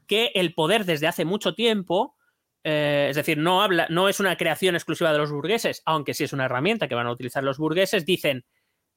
que 0.07 0.33
el 0.35 0.55
poder 0.55 0.85
desde 0.85 1.07
hace 1.07 1.25
mucho 1.25 1.55
tiempo, 1.55 2.17
eh, 2.65 3.09
es 3.11 3.17
decir, 3.17 3.39
no, 3.39 3.63
habla, 3.63 3.87
no 3.91 4.09
es 4.09 4.21
una 4.21 4.37
creación 4.37 4.75
exclusiva 4.75 5.13
de 5.13 5.19
los 5.19 5.31
burgueses, 5.31 5.83
aunque 5.85 6.15
sí 6.15 6.25
es 6.25 6.33
una 6.33 6.47
herramienta 6.47 6.89
que 6.89 6.95
van 6.95 7.07
a 7.07 7.13
utilizar 7.13 7.45
los 7.45 7.59
burgueses, 7.59 8.07
dicen, 8.07 8.45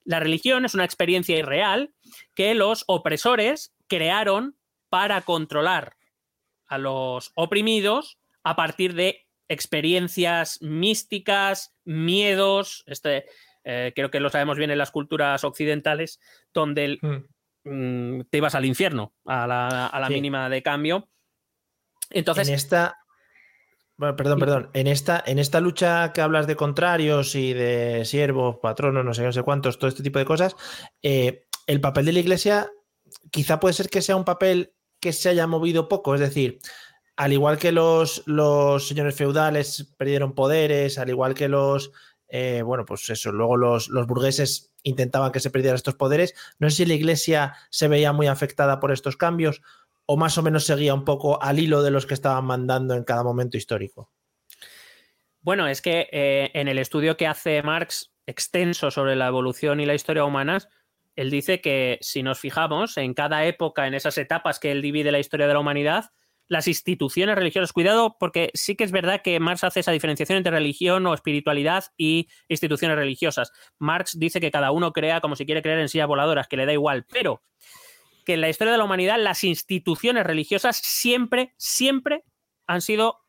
la 0.03 0.19
religión 0.19 0.65
es 0.65 0.73
una 0.73 0.86
experiencia 0.86 1.38
irreal 1.38 1.94
que 2.34 2.56
los 2.56 2.84
opresores 2.88 3.73
crearon 3.88 4.56
para 4.90 5.22
controlar 5.22 5.98
a 6.68 6.77
los 6.77 7.31
oprimidos 7.36 8.18
a 8.44 8.56
partir 8.56 8.94
de 8.94 9.26
experiencias 9.48 10.61
místicas, 10.61 11.76
miedos, 11.84 12.84
este, 12.88 13.26
eh, 13.64 13.91
creo 13.95 14.10
que 14.10 14.19
lo 14.19 14.30
sabemos 14.30 14.57
bien 14.57 14.72
en 14.72 14.77
las 14.77 14.91
culturas 14.91 15.44
occidentales, 15.44 16.19
donde 16.53 16.86
el, 16.86 16.99
mm, 17.02 17.26
te 17.64 18.38
ibas 18.38 18.56
al 18.56 18.65
infierno 18.65 19.14
a 19.26 19.45
la, 19.48 19.88
a 19.88 19.99
la 19.99 20.07
Sí. 20.07 20.14
mínima 20.14 20.49
de 20.49 20.64
cambio. 20.64 21.10
Entonces, 22.10 22.48
en 22.48 22.56
esta. 22.56 22.98
Bueno, 23.98 24.15
perdón, 24.15 24.40
perdón. 24.40 24.69
En 24.73 24.88
esta, 24.88 25.22
en 25.26 25.40
esta 25.40 25.60
lucha 25.60 26.14
que 26.14 26.22
hablas 26.22 26.48
de 26.48 26.56
contrarios 26.56 27.36
y 27.36 27.53
de 27.53 28.06
siervos, 28.06 28.57
patronos, 28.61 29.03
no 29.03 29.14
sé, 29.14 29.23
no 29.23 29.34
sé 29.34 29.44
cuántos, 29.44 29.77
todo 29.77 29.90
este 29.90 30.03
tipo 30.03 30.19
de 30.19 30.26
cosas, 30.26 30.56
eh, 31.03 31.45
el 31.68 31.81
papel 31.81 32.06
de 32.06 32.14
la 32.14 32.19
iglesia 32.19 32.72
quizá 33.30 33.60
puede 33.60 33.73
ser 33.73 33.90
que 33.90 34.02
sea 34.02 34.15
un 34.15 34.23
papel 34.23 34.73
que 35.02 35.11
se 35.11 35.30
haya 35.30 35.48
movido 35.48 35.90
poco. 35.90 36.15
Es 36.15 36.22
decir, 36.22 36.60
al 37.18 37.34
igual 37.34 37.57
que 37.57 37.73
los, 37.73 38.23
los 38.26 38.88
señores 38.88 39.15
feudales 39.15 39.94
perdieron 39.98 40.34
poderes, 40.34 40.98
al 40.98 41.10
igual 41.10 41.34
que 41.34 41.49
los. 41.49 41.91
eh, 42.30 42.61
bueno, 42.64 42.86
pues 42.86 43.10
eso, 43.10 43.31
luego 43.34 43.57
los, 43.57 43.90
los 43.90 44.07
burgueses 44.07 44.68
intentaban 44.84 45.31
que 45.31 45.39
se 45.39 45.49
perdieran 45.49 45.76
estos 45.76 45.95
poderes. 45.95 46.35
No 46.60 46.69
sé 46.69 46.77
si 46.77 46.85
la 46.85 46.93
iglesia 46.93 47.56
se 47.69 47.88
veía 47.88 48.14
muy 48.14 48.27
afectada 48.27 48.80
por 48.80 48.91
estos 48.91 49.18
cambios 49.18 49.61
o 50.06 50.18
más 50.18 50.38
o 50.39 50.41
menos 50.41 50.65
seguía 50.65 50.95
un 50.95 51.06
poco 51.06 51.41
al 51.41 51.60
hilo 51.60 51.84
de 51.84 51.91
los 51.91 52.07
que 52.07 52.15
estaban 52.15 52.43
mandando 52.43 52.95
en 52.95 53.03
cada 53.03 53.23
momento 53.23 53.57
histórico. 53.57 54.11
Bueno, 55.41 55.68
es 55.68 55.84
que 55.84 56.10
eh, 56.11 56.49
en 56.56 56.68
el 56.68 56.80
estudio 56.80 57.15
que 57.15 57.27
hace 57.27 57.61
Marx 57.61 58.11
extenso 58.26 58.89
sobre 58.89 59.15
la 59.15 59.27
evolución 59.27 59.80
y 59.80 59.85
la 59.85 59.93
historia 59.93 60.26
humanas, 60.26 60.68
él 61.15 61.30
dice 61.30 61.61
que 61.61 61.97
si 62.01 62.23
nos 62.23 62.39
fijamos 62.39 62.97
en 62.97 63.14
cada 63.14 63.45
época, 63.45 63.85
en 63.85 63.93
esas 63.93 64.18
etapas 64.18 64.60
que 64.60 64.72
él 64.72 64.81
divide 64.81 65.11
la 65.11 65.19
historia 65.19 65.47
de 65.47 65.53
la 65.53 65.60
humanidad, 65.60 66.11
las 66.49 66.67
instituciones 66.67 67.35
religiosas, 67.35 67.71
cuidado, 67.71 68.17
porque 68.19 68.51
sí 68.53 68.76
que 68.76 68.84
es 68.84 68.91
verdad 68.91 69.21
que 69.23 69.39
Marx 69.39 69.63
hace 69.63 69.80
esa 69.80 69.91
diferenciación 69.91 70.38
entre 70.38 70.51
religión 70.51 71.05
o 71.07 71.13
espiritualidad 71.13 71.85
y 71.95 72.27
instituciones 72.49 72.97
religiosas. 72.97 73.51
Marx 73.77 74.17
dice 74.19 74.41
que 74.41 74.51
cada 74.51 74.71
uno 74.71 74.91
crea 74.91 75.21
como 75.21 75.35
si 75.35 75.45
quiere 75.45 75.61
creer 75.61 75.80
en 75.80 75.88
sillas 75.89 76.07
voladoras, 76.07 76.47
que 76.47 76.57
le 76.57 76.65
da 76.65 76.73
igual, 76.73 77.05
pero 77.11 77.43
que 78.26 78.34
en 78.34 78.41
la 78.41 78.49
historia 78.49 78.71
de 78.73 78.77
la 78.80 78.84
humanidad 78.84 79.17
las 79.19 79.43
instituciones 79.43 80.26
religiosas 80.26 80.77
siempre, 80.77 81.53
siempre 81.57 82.23
han 82.67 82.81
sido 82.81 83.19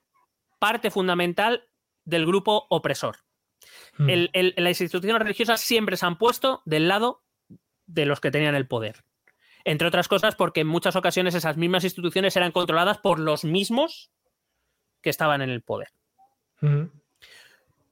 parte 0.58 0.90
fundamental 0.90 1.68
del 2.04 2.26
grupo 2.26 2.66
opresor. 2.70 3.18
Mm. 3.98 4.10
El- 4.10 4.30
el- 4.32 4.54
las 4.56 4.80
instituciones 4.80 5.22
religiosas 5.22 5.60
siempre 5.60 5.96
se 5.96 6.06
han 6.06 6.16
puesto 6.18 6.62
del 6.64 6.88
lado 6.88 7.22
de 7.86 8.06
los 8.06 8.20
que 8.20 8.30
tenían 8.30 8.54
el 8.54 8.66
poder. 8.66 9.04
Entre 9.64 9.86
otras 9.88 10.08
cosas 10.08 10.36
porque 10.36 10.60
en 10.60 10.66
muchas 10.66 10.96
ocasiones 10.96 11.34
esas 11.34 11.56
mismas 11.56 11.84
instituciones 11.84 12.36
eran 12.36 12.52
controladas 12.52 12.98
por 12.98 13.18
los 13.18 13.44
mismos 13.44 14.10
que 15.02 15.10
estaban 15.10 15.42
en 15.42 15.50
el 15.50 15.62
poder. 15.62 15.88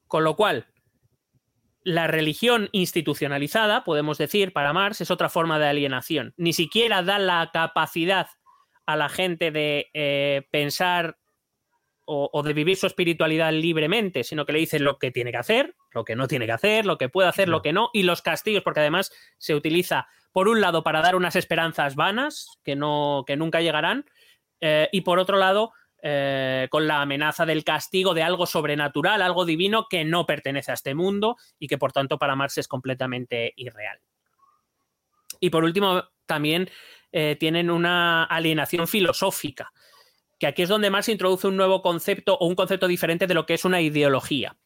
Con 0.07 0.25
lo 0.25 0.37
cual, 0.37 0.67
la 1.83 2.07
religión 2.07 2.69
institucionalizada, 2.73 3.85
podemos 3.85 4.19
decir, 4.19 4.53
para 4.53 4.73
Marx, 4.73 5.01
es 5.01 5.11
otra 5.11 5.29
forma 5.29 5.59
de 5.59 5.69
alienación. 5.69 6.35
Ni 6.37 6.53
siquiera 6.53 7.03
da 7.03 7.19
la 7.19 7.51
capacidad 7.53 8.29
a 8.85 8.97
la 8.97 9.09
gente 9.09 9.51
de 9.51 9.89
eh, 9.95 10.47
pensar 10.51 11.19
o, 12.05 12.31
o 12.33 12.43
de 12.43 12.55
vivir 12.55 12.77
su 12.77 12.87
espiritualidad 12.87 13.53
libremente, 13.53 14.25
sino 14.25 14.47
que 14.47 14.53
le 14.53 14.61
dice 14.61 14.79
lo 14.79 14.99
que 14.99 15.11
tiene 15.11 15.31
que 15.31 15.37
hacer, 15.37 15.77
lo 15.93 16.05
que 16.05 16.17
no 16.17 16.27
tiene 16.29 16.47
que 16.47 16.53
hacer, 16.53 16.87
lo 16.87 16.99
que 16.99 17.09
puede 17.09 17.29
hacer, 17.29 17.49
lo 17.49 17.63
que 17.63 17.73
no, 17.73 17.91
y 17.93 18.03
los 18.03 18.23
castigos, 18.23 18.63
porque 18.63 18.81
además 18.81 19.13
se 19.37 19.55
utiliza, 19.55 20.09
por 20.33 20.49
un 20.49 20.61
lado, 20.61 20.83
para 20.83 21.01
dar 21.01 21.17
unas 21.17 21.37
esperanzas 21.37 21.95
vanas 21.95 22.59
que, 22.65 22.77
no, 22.77 23.25
que 23.27 23.37
nunca 23.37 23.61
llegarán, 23.61 24.05
eh, 24.61 24.89
y 24.93 25.03
por 25.03 25.19
otro 25.19 25.39
lado, 25.39 25.73
eh, 26.01 26.69
con 26.71 26.87
la 26.87 27.03
amenaza 27.03 27.45
del 27.45 27.65
castigo 27.65 28.15
de 28.15 28.23
algo 28.23 28.47
sobrenatural, 28.47 29.21
algo 29.21 29.45
divino 29.45 29.87
que 29.89 30.05
no 30.05 30.27
pertenece 30.27 30.71
a 30.71 30.75
este 30.75 30.95
mundo 30.95 31.37
y 31.59 31.67
que 31.67 31.77
por 31.77 31.91
tanto 31.93 32.19
para 32.19 32.37
Marx 32.37 32.59
es 32.59 32.69
completamente 32.69 33.53
irreal. 33.57 34.01
Y 35.41 35.51
por 35.51 35.65
último, 35.65 36.05
también 36.27 36.71
eh, 37.11 37.37
tienen 37.39 37.71
una 37.71 38.25
alienación 38.25 38.87
filosófica, 38.87 39.73
que 40.39 40.47
aquí 40.47 40.63
es 40.63 40.69
donde 40.69 40.91
Marx 40.91 41.09
introduce 41.09 41.49
un 41.49 41.57
nuevo 41.57 41.83
concepto 41.83 42.37
o 42.39 42.47
un 42.47 42.55
concepto 42.55 42.87
diferente 42.87 43.27
de 43.27 43.35
lo 43.35 43.47
que 43.47 43.55
es 43.55 43.65
una 43.65 43.81
ideología. 43.81 44.57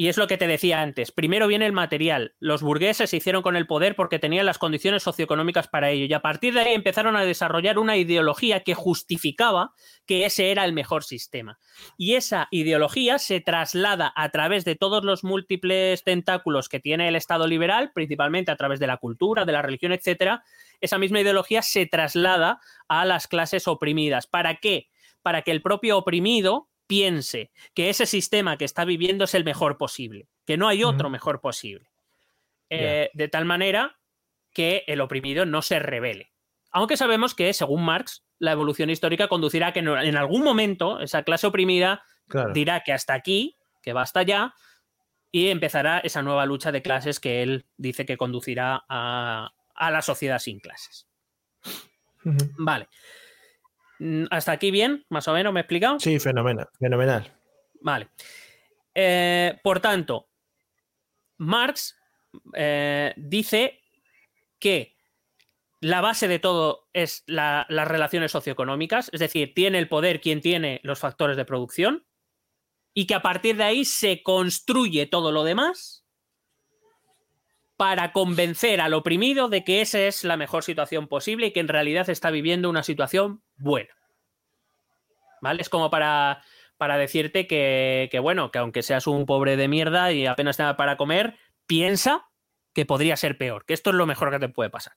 Y 0.00 0.06
es 0.06 0.16
lo 0.16 0.28
que 0.28 0.38
te 0.38 0.46
decía 0.46 0.80
antes. 0.80 1.10
Primero 1.10 1.48
viene 1.48 1.66
el 1.66 1.72
material. 1.72 2.36
Los 2.38 2.62
burgueses 2.62 3.10
se 3.10 3.16
hicieron 3.16 3.42
con 3.42 3.56
el 3.56 3.66
poder 3.66 3.96
porque 3.96 4.20
tenían 4.20 4.46
las 4.46 4.56
condiciones 4.56 5.02
socioeconómicas 5.02 5.66
para 5.66 5.90
ello. 5.90 6.04
Y 6.04 6.12
a 6.12 6.22
partir 6.22 6.54
de 6.54 6.60
ahí 6.60 6.74
empezaron 6.74 7.16
a 7.16 7.24
desarrollar 7.24 7.80
una 7.80 7.96
ideología 7.96 8.60
que 8.60 8.74
justificaba 8.74 9.72
que 10.06 10.24
ese 10.24 10.52
era 10.52 10.64
el 10.64 10.72
mejor 10.72 11.02
sistema. 11.02 11.58
Y 11.96 12.14
esa 12.14 12.46
ideología 12.52 13.18
se 13.18 13.40
traslada 13.40 14.12
a 14.14 14.28
través 14.28 14.64
de 14.64 14.76
todos 14.76 15.02
los 15.02 15.24
múltiples 15.24 16.04
tentáculos 16.04 16.68
que 16.68 16.78
tiene 16.78 17.08
el 17.08 17.16
Estado 17.16 17.48
liberal, 17.48 17.90
principalmente 17.92 18.52
a 18.52 18.56
través 18.56 18.78
de 18.78 18.86
la 18.86 18.98
cultura, 18.98 19.44
de 19.46 19.52
la 19.52 19.62
religión, 19.62 19.90
etcétera. 19.90 20.44
Esa 20.80 20.98
misma 20.98 21.22
ideología 21.22 21.60
se 21.62 21.86
traslada 21.86 22.60
a 22.86 23.04
las 23.04 23.26
clases 23.26 23.66
oprimidas. 23.66 24.28
¿Para 24.28 24.60
qué? 24.60 24.90
Para 25.22 25.42
que 25.42 25.50
el 25.50 25.60
propio 25.60 25.98
oprimido 25.98 26.68
piense 26.88 27.52
que 27.74 27.90
ese 27.90 28.06
sistema 28.06 28.56
que 28.56 28.64
está 28.64 28.84
viviendo 28.84 29.24
es 29.24 29.34
el 29.34 29.44
mejor 29.44 29.78
posible, 29.78 30.26
que 30.44 30.56
no 30.56 30.66
hay 30.66 30.82
otro 30.82 31.10
mejor 31.10 31.40
posible. 31.40 31.88
Eh, 32.70 33.10
de 33.14 33.28
tal 33.28 33.44
manera 33.44 33.98
que 34.52 34.82
el 34.88 35.00
oprimido 35.00 35.46
no 35.46 35.62
se 35.62 35.78
revele. 35.78 36.32
Aunque 36.70 36.96
sabemos 36.96 37.34
que, 37.34 37.52
según 37.52 37.84
Marx, 37.84 38.24
la 38.38 38.52
evolución 38.52 38.90
histórica 38.90 39.28
conducirá 39.28 39.68
a 39.68 39.72
que 39.72 39.80
en 39.80 40.16
algún 40.16 40.42
momento 40.42 41.00
esa 41.00 41.22
clase 41.22 41.46
oprimida 41.46 42.02
Claro. 42.28 42.52
dirá 42.52 42.82
que 42.84 42.92
hasta 42.92 43.14
aquí, 43.14 43.56
que 43.82 43.92
basta 43.92 44.22
ya, 44.22 44.54
y 45.30 45.48
empezará 45.48 45.98
esa 45.98 46.22
nueva 46.22 46.44
lucha 46.46 46.72
de 46.72 46.82
clases 46.82 47.20
que 47.20 47.42
él 47.42 47.66
dice 47.76 48.04
que 48.04 48.16
conducirá 48.16 48.84
a, 48.88 49.52
a 49.74 49.90
la 49.90 50.02
sociedad 50.02 50.38
sin 50.38 50.60
clases. 50.60 51.06
Vale. 52.58 52.88
Mm, 53.98 54.24
¿Hasta 54.30 54.52
aquí 54.52 54.70
bien? 54.70 55.04
¿Más 55.08 55.26
o 55.28 55.32
menos 55.32 55.52
me 55.52 55.60
he 55.60 55.62
explicado? 55.62 55.98
Sí, 56.00 56.18
fenomenal. 56.18 56.68
fenomenal. 56.78 57.32
Vale. 57.80 58.08
Eh, 58.94 59.58
por 59.62 59.80
tanto, 59.80 60.28
Marx 61.38 61.96
eh, 62.54 63.12
dice 63.16 63.80
que 64.58 64.96
la 65.80 66.00
base 66.00 66.26
de 66.26 66.38
todo 66.40 66.88
es 66.92 67.22
la- 67.26 67.64
las 67.68 67.86
relaciones 67.86 68.32
socioeconómicas, 68.32 69.10
es 69.12 69.20
decir, 69.20 69.54
tiene 69.54 69.78
el 69.78 69.88
poder 69.88 70.20
quien 70.20 70.40
tiene 70.40 70.80
los 70.82 70.98
factores 70.98 71.36
de 71.36 71.44
producción 71.44 72.04
y 72.94 73.06
que 73.06 73.14
a 73.14 73.22
partir 73.22 73.56
de 73.56 73.64
ahí 73.64 73.84
se 73.84 74.22
construye 74.24 75.06
todo 75.06 75.30
lo 75.30 75.44
demás 75.44 76.04
para 77.76 78.10
convencer 78.12 78.80
al 78.80 78.94
oprimido 78.94 79.48
de 79.48 79.62
que 79.62 79.80
esa 79.80 80.00
es 80.00 80.24
la 80.24 80.36
mejor 80.36 80.64
situación 80.64 81.06
posible 81.06 81.46
y 81.46 81.52
que 81.52 81.60
en 81.60 81.68
realidad 81.68 82.10
está 82.10 82.30
viviendo 82.32 82.68
una 82.68 82.82
situación 82.82 83.40
buena. 83.58 83.94
¿Vale? 85.40 85.62
Es 85.62 85.68
como 85.68 85.90
para, 85.90 86.42
para 86.76 86.98
decirte 86.98 87.46
que, 87.46 88.08
que, 88.10 88.18
bueno, 88.18 88.50
que 88.50 88.58
aunque 88.58 88.82
seas 88.82 89.06
un 89.06 89.26
pobre 89.26 89.56
de 89.56 89.68
mierda 89.68 90.12
y 90.12 90.26
apenas 90.26 90.56
tenga 90.56 90.76
para 90.76 90.96
comer, 90.96 91.36
piensa 91.66 92.28
que 92.72 92.86
podría 92.86 93.16
ser 93.16 93.38
peor, 93.38 93.64
que 93.64 93.74
esto 93.74 93.90
es 93.90 93.96
lo 93.96 94.06
mejor 94.06 94.30
que 94.30 94.38
te 94.38 94.48
puede 94.48 94.70
pasar. 94.70 94.94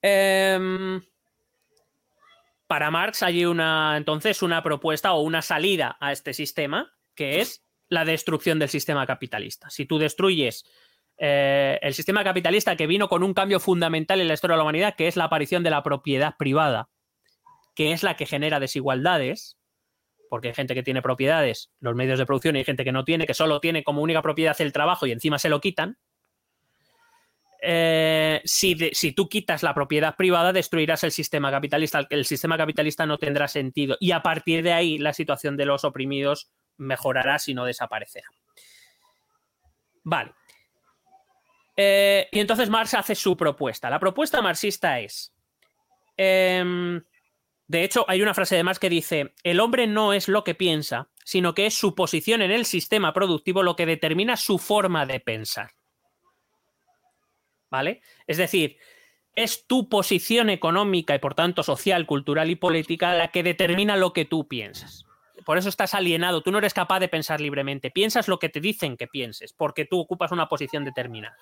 Em, 0.00 1.02
para 2.66 2.90
Marx 2.90 3.22
hay 3.22 3.44
una 3.44 3.96
entonces 3.96 4.42
una 4.42 4.62
propuesta 4.62 5.12
o 5.12 5.22
una 5.22 5.42
salida 5.42 5.96
a 6.00 6.12
este 6.12 6.32
sistema 6.32 6.94
que 7.14 7.40
es 7.40 7.64
la 7.88 8.04
destrucción 8.04 8.58
del 8.58 8.68
sistema 8.68 9.06
capitalista. 9.06 9.70
Si 9.70 9.86
tú 9.86 9.98
destruyes 9.98 10.64
eh, 11.18 11.78
el 11.82 11.94
sistema 11.94 12.22
capitalista 12.22 12.76
que 12.76 12.86
vino 12.86 13.08
con 13.08 13.22
un 13.22 13.34
cambio 13.34 13.58
fundamental 13.58 14.20
en 14.20 14.28
la 14.28 14.34
historia 14.34 14.54
de 14.54 14.58
la 14.58 14.62
humanidad, 14.62 14.94
que 14.96 15.08
es 15.08 15.16
la 15.16 15.24
aparición 15.24 15.62
de 15.64 15.70
la 15.70 15.82
propiedad 15.82 16.36
privada, 16.38 16.88
que 17.74 17.92
es 17.92 18.02
la 18.02 18.16
que 18.16 18.26
genera 18.26 18.60
desigualdades, 18.60 19.58
porque 20.30 20.48
hay 20.48 20.54
gente 20.54 20.74
que 20.74 20.82
tiene 20.82 21.02
propiedades, 21.02 21.70
los 21.80 21.96
medios 21.96 22.18
de 22.18 22.26
producción, 22.26 22.54
y 22.54 22.60
hay 22.60 22.64
gente 22.64 22.84
que 22.84 22.92
no 22.92 23.04
tiene, 23.04 23.26
que 23.26 23.34
solo 23.34 23.60
tiene 23.60 23.82
como 23.82 24.02
única 24.02 24.22
propiedad 24.22 24.56
el 24.60 24.72
trabajo 24.72 25.06
y 25.06 25.12
encima 25.12 25.38
se 25.38 25.48
lo 25.48 25.60
quitan. 25.60 25.98
Eh, 27.60 28.40
si, 28.44 28.76
si 28.92 29.12
tú 29.12 29.28
quitas 29.28 29.64
la 29.64 29.74
propiedad 29.74 30.14
privada, 30.14 30.52
destruirás 30.52 31.02
el 31.02 31.10
sistema 31.10 31.50
capitalista. 31.50 32.06
El 32.08 32.24
sistema 32.24 32.56
capitalista 32.56 33.04
no 33.04 33.18
tendrá 33.18 33.48
sentido. 33.48 33.96
Y 33.98 34.12
a 34.12 34.22
partir 34.22 34.62
de 34.62 34.72
ahí, 34.72 34.98
la 34.98 35.12
situación 35.12 35.56
de 35.56 35.66
los 35.66 35.82
oprimidos 35.84 36.52
mejorará 36.76 37.40
si 37.40 37.54
no 37.54 37.64
desaparecerá. 37.64 38.28
Vale. 40.04 40.32
Eh, 41.80 42.28
y 42.32 42.40
entonces 42.40 42.68
Marx 42.68 42.92
hace 42.94 43.14
su 43.14 43.36
propuesta. 43.36 43.88
La 43.88 44.00
propuesta 44.00 44.42
marxista 44.42 44.98
es. 44.98 45.32
em, 46.16 47.00
de 47.68 47.84
hecho, 47.84 48.04
hay 48.08 48.20
una 48.20 48.34
frase 48.34 48.56
de 48.56 48.64
Marx 48.64 48.80
que 48.80 48.90
dice: 48.90 49.34
El 49.44 49.60
hombre 49.60 49.86
no 49.86 50.12
es 50.12 50.26
lo 50.26 50.42
que 50.42 50.56
piensa, 50.56 51.08
sino 51.24 51.54
que 51.54 51.66
es 51.66 51.74
su 51.74 51.94
posición 51.94 52.42
en 52.42 52.50
el 52.50 52.64
sistema 52.64 53.12
productivo 53.12 53.62
lo 53.62 53.76
que 53.76 53.86
determina 53.86 54.36
su 54.36 54.58
forma 54.58 55.06
de 55.06 55.20
pensar. 55.20 55.70
¿Vale? 57.70 58.02
Es 58.26 58.38
decir, 58.38 58.78
es 59.36 59.68
tu 59.68 59.88
posición 59.88 60.50
económica 60.50 61.14
y 61.14 61.20
por 61.20 61.34
tanto 61.34 61.62
social, 61.62 62.06
cultural 62.06 62.50
y 62.50 62.56
política 62.56 63.14
la 63.14 63.28
que 63.28 63.44
determina 63.44 63.96
lo 63.96 64.12
que 64.12 64.24
tú 64.24 64.48
piensas. 64.48 65.04
Por 65.44 65.58
eso 65.58 65.68
estás 65.68 65.94
alienado, 65.94 66.42
tú 66.42 66.50
no 66.50 66.58
eres 66.58 66.74
capaz 66.74 66.98
de 66.98 67.08
pensar 67.08 67.40
libremente, 67.40 67.92
piensas 67.92 68.26
lo 68.26 68.40
que 68.40 68.48
te 68.48 68.60
dicen 68.60 68.96
que 68.96 69.06
pienses, 69.06 69.52
porque 69.52 69.84
tú 69.84 70.00
ocupas 70.00 70.32
una 70.32 70.48
posición 70.48 70.84
determinada. 70.84 71.36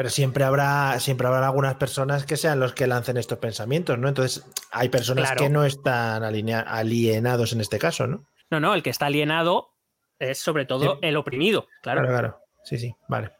Pero 0.00 0.08
siempre 0.08 0.44
habrá, 0.44 0.98
siempre 0.98 1.26
habrá 1.26 1.44
algunas 1.46 1.74
personas 1.74 2.24
que 2.24 2.38
sean 2.38 2.58
los 2.58 2.72
que 2.72 2.86
lancen 2.86 3.18
estos 3.18 3.36
pensamientos, 3.36 3.98
¿no? 3.98 4.08
Entonces, 4.08 4.46
hay 4.70 4.88
personas 4.88 5.26
Claro. 5.26 5.42
que 5.44 5.50
no 5.50 5.64
están 5.66 6.22
alienados 6.24 7.52
en 7.52 7.60
este 7.60 7.78
caso, 7.78 8.06
¿no? 8.06 8.24
No, 8.50 8.60
no, 8.60 8.72
el 8.72 8.82
que 8.82 8.88
está 8.88 9.06
alienado 9.06 9.74
es 10.18 10.38
sobre 10.38 10.64
todo 10.64 10.94
Sí. 10.94 10.98
el 11.02 11.16
oprimido, 11.18 11.66
claro. 11.82 12.00
Claro, 12.00 12.12
claro. 12.18 12.38
Sí, 12.64 12.78
sí, 12.78 12.94
vale. 13.08 13.30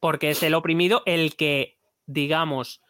porque 0.00 0.30
es 0.30 0.42
el 0.42 0.54
oprimido 0.54 1.02
el 1.04 1.36
que, 1.36 1.78
digamos, 2.06 2.80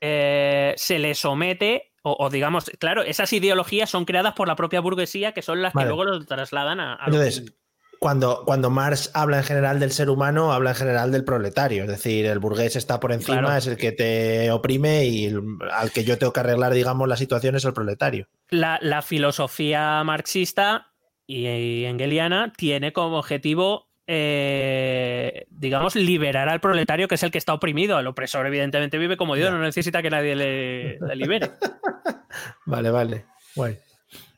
eh, 0.00 0.74
se 0.76 0.98
le 0.98 1.14
somete, 1.14 1.92
o, 2.02 2.16
o 2.18 2.28
digamos, 2.28 2.70
claro, 2.80 3.02
esas 3.02 3.32
ideologías 3.32 3.88
son 3.88 4.04
creadas 4.04 4.34
por 4.34 4.48
la 4.48 4.56
propia 4.56 4.80
burguesía, 4.80 5.32
que 5.32 5.42
son 5.42 5.62
las 5.62 5.72
Vale. 5.74 5.84
que 5.84 5.94
luego 5.94 6.04
los 6.04 6.26
trasladan 6.26 6.80
a... 6.80 6.94
a 6.94 7.06
Entonces, 7.06 7.54
cuando, 8.04 8.42
cuando 8.44 8.68
Marx 8.68 9.10
habla 9.14 9.38
en 9.38 9.44
general 9.44 9.80
del 9.80 9.90
ser 9.90 10.10
humano, 10.10 10.52
habla 10.52 10.70
en 10.72 10.76
general 10.76 11.10
del 11.10 11.24
proletario. 11.24 11.84
Es 11.84 11.88
decir, 11.88 12.26
el 12.26 12.38
burgués 12.38 12.76
está 12.76 13.00
por 13.00 13.12
encima, 13.12 13.38
Claro. 13.38 13.56
es 13.56 13.66
el 13.66 13.78
que 13.78 13.92
te 13.92 14.50
oprime 14.50 15.06
y 15.06 15.24
el- 15.24 15.40
al 15.72 15.90
que 15.90 16.04
yo 16.04 16.18
tengo 16.18 16.30
que 16.34 16.40
arreglar, 16.40 16.74
digamos, 16.74 17.08
la 17.08 17.16
situación 17.16 17.56
es 17.56 17.64
el 17.64 17.72
proletario. 17.72 18.28
la, 18.50 18.78
la 18.82 19.00
filosofía 19.00 20.04
marxista 20.04 20.88
y, 21.26 21.46
y 21.48 21.86
engeliana 21.86 22.52
tiene 22.54 22.92
como 22.92 23.16
objetivo, 23.18 23.88
eh, 24.06 25.46
digamos, 25.48 25.96
liberar 25.96 26.50
al 26.50 26.60
proletario, 26.60 27.08
que 27.08 27.14
es 27.14 27.22
el 27.22 27.30
que 27.30 27.38
está 27.38 27.54
oprimido. 27.54 27.98
El 27.98 28.06
opresor, 28.06 28.46
evidentemente, 28.46 28.98
vive 28.98 29.16
como 29.16 29.34
Dios, 29.34 29.50
no 29.50 29.58
necesita 29.60 30.02
que 30.02 30.10
nadie 30.10 30.36
le- 30.36 30.98
le 31.00 31.16
libere. 31.16 31.52
Vale, 32.66 32.90
vale. 32.90 33.24
Guay. 33.56 33.78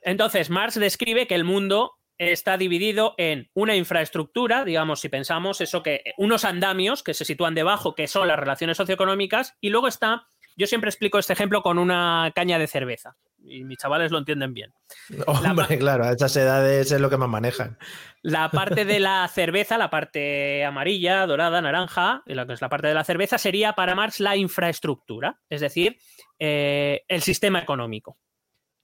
Entonces, 0.02 0.50
Marx 0.50 0.78
describe 0.78 1.26
que 1.26 1.34
el 1.34 1.42
mundo 1.42 1.95
está 2.18 2.56
dividido 2.56 3.14
en 3.18 3.50
una 3.54 3.76
infraestructura, 3.76 4.64
digamos, 4.64 5.00
si 5.00 5.08
pensamos 5.08 5.60
eso 5.60 5.82
que 5.82 6.02
unos 6.16 6.44
andamios 6.44 7.02
que 7.02 7.14
se 7.14 7.24
sitúan 7.24 7.54
debajo, 7.54 7.94
que 7.94 8.08
son 8.08 8.28
las 8.28 8.38
relaciones 8.38 8.76
socioeconómicas, 8.76 9.54
y 9.60 9.70
luego 9.70 9.88
está, 9.88 10.26
yo 10.56 10.66
siempre 10.66 10.90
explico 10.90 11.18
este 11.18 11.32
ejemplo 11.32 11.62
con 11.62 11.78
una 11.78 12.32
caña 12.34 12.58
de 12.58 12.66
cerveza, 12.66 13.16
y 13.44 13.64
mis 13.64 13.78
chavales 13.78 14.10
lo 14.10 14.18
entienden 14.18 14.54
bien. 14.54 14.72
Hombre, 15.26 15.78
claro, 15.78 16.04
a 16.04 16.12
esas 16.12 16.36
edades 16.36 16.90
es 16.90 17.00
lo 17.00 17.10
que 17.10 17.16
más 17.16 17.28
manejan. 17.28 17.78
La 18.22 18.50
parte 18.52 18.84
de 18.84 19.00
la 19.00 19.28
cerveza, 19.28 19.78
la 19.78 19.90
parte 19.90 20.64
amarilla, 20.64 21.26
dorada, 21.26 21.60
naranja, 21.60 22.22
y 22.26 22.34
lo 22.34 22.46
que 22.46 22.54
es 22.54 22.62
la 22.62 22.68
parte 22.68 22.88
de 22.88 22.94
la 22.94 23.04
cerveza, 23.04 23.38
sería 23.38 23.74
para 23.74 23.94
Marx 23.94 24.20
la 24.20 24.36
infraestructura, 24.36 25.40
es 25.48 25.60
decir, 25.60 25.98
eh, 26.38 27.04
el 27.08 27.22
sistema 27.22 27.60
económico. 27.60 28.18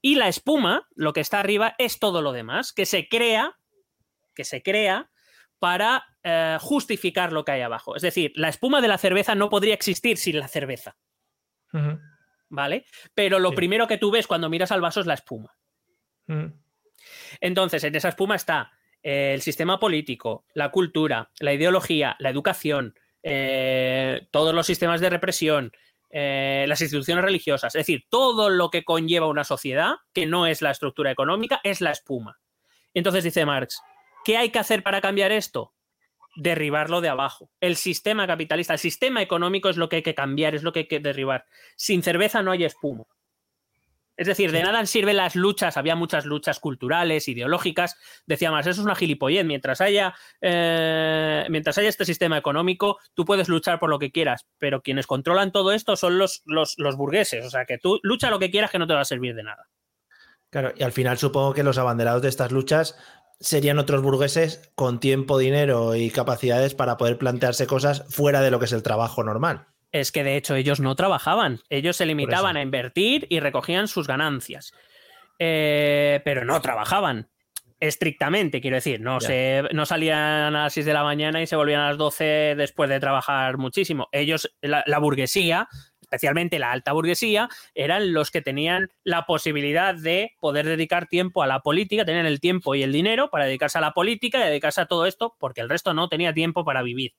Y 0.02 0.16
la 0.16 0.28
espuma, 0.28 0.88
lo 0.94 1.12
que 1.12 1.20
está 1.20 1.40
arriba, 1.40 1.74
es 1.78 2.00
todo 2.00 2.20
lo 2.20 2.32
demás, 2.32 2.72
que 2.72 2.84
se 2.86 3.08
crea, 3.08 3.56
que 4.34 4.44
se 4.44 4.62
crea 4.62 5.10
para 5.60 6.04
eh, 6.24 6.58
justificar 6.60 7.32
lo 7.32 7.44
que 7.44 7.52
hay 7.52 7.60
abajo. 7.60 7.94
Es 7.94 8.02
decir, 8.02 8.32
la 8.34 8.48
espuma 8.48 8.80
de 8.80 8.88
la 8.88 8.98
cerveza 8.98 9.36
no 9.36 9.48
podría 9.48 9.74
existir 9.74 10.18
sin 10.18 10.40
la 10.40 10.48
cerveza, 10.48 10.96
¿vale? 12.48 12.84
Pero 13.14 13.38
lo 13.38 13.52
primero 13.52 13.86
que 13.86 13.96
tú 13.96 14.10
ves 14.10 14.26
cuando 14.26 14.50
miras 14.50 14.72
al 14.72 14.80
vaso 14.80 15.00
es 15.00 15.06
la 15.06 15.14
espuma. 15.14 15.56
Entonces, 17.40 17.84
en 17.84 17.94
esa 17.94 18.08
espuma 18.08 18.34
está 18.34 18.72
eh, 19.04 19.34
el 19.34 19.42
sistema 19.42 19.78
político, 19.78 20.46
la 20.52 20.70
cultura, 20.70 21.30
la 21.38 21.52
ideología, 21.52 22.16
la 22.18 22.30
educación, 22.30 22.94
eh, 23.22 24.26
todos 24.32 24.52
los 24.52 24.66
sistemas 24.66 25.00
de 25.00 25.10
represión, 25.10 25.72
eh, 26.14 26.66
las 26.68 26.82
instituciones 26.82 27.24
religiosas, 27.24 27.74
es 27.74 27.80
decir, 27.80 28.04
todo 28.10 28.50
lo 28.50 28.68
que 28.68 28.84
conlleva 28.84 29.28
una 29.28 29.44
sociedad, 29.44 29.94
que 30.12 30.26
no 30.26 30.46
es 30.46 30.60
la 30.60 30.70
estructura 30.70 31.10
económica, 31.10 31.60
es 31.64 31.80
la 31.80 31.90
espuma. 31.90 32.38
Entonces 32.92 33.24
dice 33.24 33.46
Marx, 33.46 33.80
¿qué 34.22 34.36
hay 34.36 34.50
que 34.50 34.58
hacer 34.58 34.82
para 34.82 35.00
cambiar 35.00 35.32
esto? 35.32 35.72
Derribarlo 36.36 37.00
de 37.00 37.08
abajo. 37.08 37.50
El 37.60 37.76
sistema 37.76 38.26
capitalista, 38.26 38.74
el 38.74 38.78
sistema 38.78 39.22
económico 39.22 39.70
es 39.70 39.78
lo 39.78 39.88
que 39.88 39.96
hay 39.96 40.02
que 40.02 40.14
cambiar, 40.14 40.54
es 40.54 40.62
lo 40.62 40.72
que 40.72 40.80
hay 40.80 40.88
que 40.88 41.00
derribar. 41.00 41.46
Sin 41.76 42.02
cerveza 42.02 42.42
no 42.42 42.50
hay 42.50 42.64
espuma. 42.64 43.04
Es 44.22 44.28
decir, 44.28 44.52
de 44.52 44.62
nada 44.62 44.86
sirven 44.86 45.16
las 45.16 45.34
luchas, 45.34 45.76
había 45.76 45.96
muchas 45.96 46.26
luchas 46.26 46.60
culturales, 46.60 47.26
ideológicas. 47.26 47.96
Decía 48.24 48.52
más, 48.52 48.64
eso 48.68 48.80
es 48.80 48.84
una 48.84 48.94
gilipollez. 48.94 49.44
Mientras 49.44 49.80
haya, 49.80 50.14
eh, 50.40 51.44
mientras 51.50 51.76
haya 51.76 51.88
este 51.88 52.04
sistema 52.04 52.38
económico, 52.38 52.98
tú 53.14 53.24
puedes 53.24 53.48
luchar 53.48 53.80
por 53.80 53.90
lo 53.90 53.98
que 53.98 54.12
quieras, 54.12 54.46
pero 54.58 54.80
quienes 54.80 55.08
controlan 55.08 55.50
todo 55.50 55.72
esto 55.72 55.96
son 55.96 56.18
los, 56.18 56.42
los, 56.46 56.74
los 56.78 56.96
burgueses. 56.96 57.44
O 57.44 57.50
sea, 57.50 57.64
que 57.64 57.78
tú 57.78 57.98
lucha 58.04 58.30
lo 58.30 58.38
que 58.38 58.52
quieras 58.52 58.70
que 58.70 58.78
no 58.78 58.86
te 58.86 58.94
va 58.94 59.00
a 59.00 59.04
servir 59.04 59.34
de 59.34 59.42
nada. 59.42 59.68
Claro, 60.50 60.72
y 60.76 60.84
al 60.84 60.92
final 60.92 61.18
supongo 61.18 61.52
que 61.52 61.64
los 61.64 61.78
abanderados 61.78 62.22
de 62.22 62.28
estas 62.28 62.52
luchas 62.52 62.96
serían 63.40 63.80
otros 63.80 64.02
burgueses 64.02 64.70
con 64.76 65.00
tiempo, 65.00 65.36
dinero 65.36 65.96
y 65.96 66.10
capacidades 66.10 66.76
para 66.76 66.96
poder 66.96 67.18
plantearse 67.18 67.66
cosas 67.66 68.04
fuera 68.08 68.40
de 68.40 68.52
lo 68.52 68.60
que 68.60 68.66
es 68.66 68.72
el 68.72 68.84
trabajo 68.84 69.24
normal. 69.24 69.66
Es 69.92 70.10
que 70.10 70.24
de 70.24 70.36
hecho 70.36 70.54
ellos 70.54 70.80
no 70.80 70.96
trabajaban, 70.96 71.60
ellos 71.68 71.96
se 71.96 72.06
limitaban 72.06 72.56
a 72.56 72.62
invertir 72.62 73.26
y 73.28 73.40
recogían 73.40 73.88
sus 73.88 74.06
ganancias. 74.06 74.72
Eh, 75.38 76.20
pero 76.24 76.44
no 76.44 76.60
trabajaban 76.60 77.28
estrictamente, 77.82 78.60
quiero 78.60 78.76
decir, 78.76 79.00
no, 79.00 79.20
se, 79.20 79.64
no 79.72 79.86
salían 79.86 80.54
a 80.54 80.62
las 80.62 80.72
6 80.72 80.86
de 80.86 80.92
la 80.92 81.02
mañana 81.02 81.42
y 81.42 81.48
se 81.48 81.56
volvían 81.56 81.80
a 81.80 81.88
las 81.88 81.98
12 81.98 82.54
después 82.56 82.88
de 82.88 83.00
trabajar 83.00 83.58
muchísimo. 83.58 84.08
Ellos, 84.12 84.54
la, 84.60 84.84
la 84.86 84.98
burguesía, 84.98 85.68
especialmente 86.00 86.60
la 86.60 86.70
alta 86.70 86.92
burguesía, 86.92 87.48
eran 87.74 88.12
los 88.12 88.30
que 88.30 88.40
tenían 88.40 88.90
la 89.02 89.26
posibilidad 89.26 89.96
de 89.96 90.36
poder 90.38 90.64
dedicar 90.64 91.08
tiempo 91.08 91.42
a 91.42 91.48
la 91.48 91.58
política, 91.58 92.04
tenían 92.04 92.26
el 92.26 92.38
tiempo 92.38 92.76
y 92.76 92.84
el 92.84 92.92
dinero 92.92 93.30
para 93.30 93.46
dedicarse 93.46 93.78
a 93.78 93.80
la 93.80 93.94
política 93.94 94.38
y 94.38 94.44
dedicarse 94.44 94.82
a 94.82 94.86
todo 94.86 95.04
esto, 95.06 95.34
porque 95.40 95.60
el 95.60 95.68
resto 95.68 95.92
no 95.92 96.08
tenía 96.08 96.32
tiempo 96.32 96.64
para 96.64 96.82
vivir. 96.82 97.14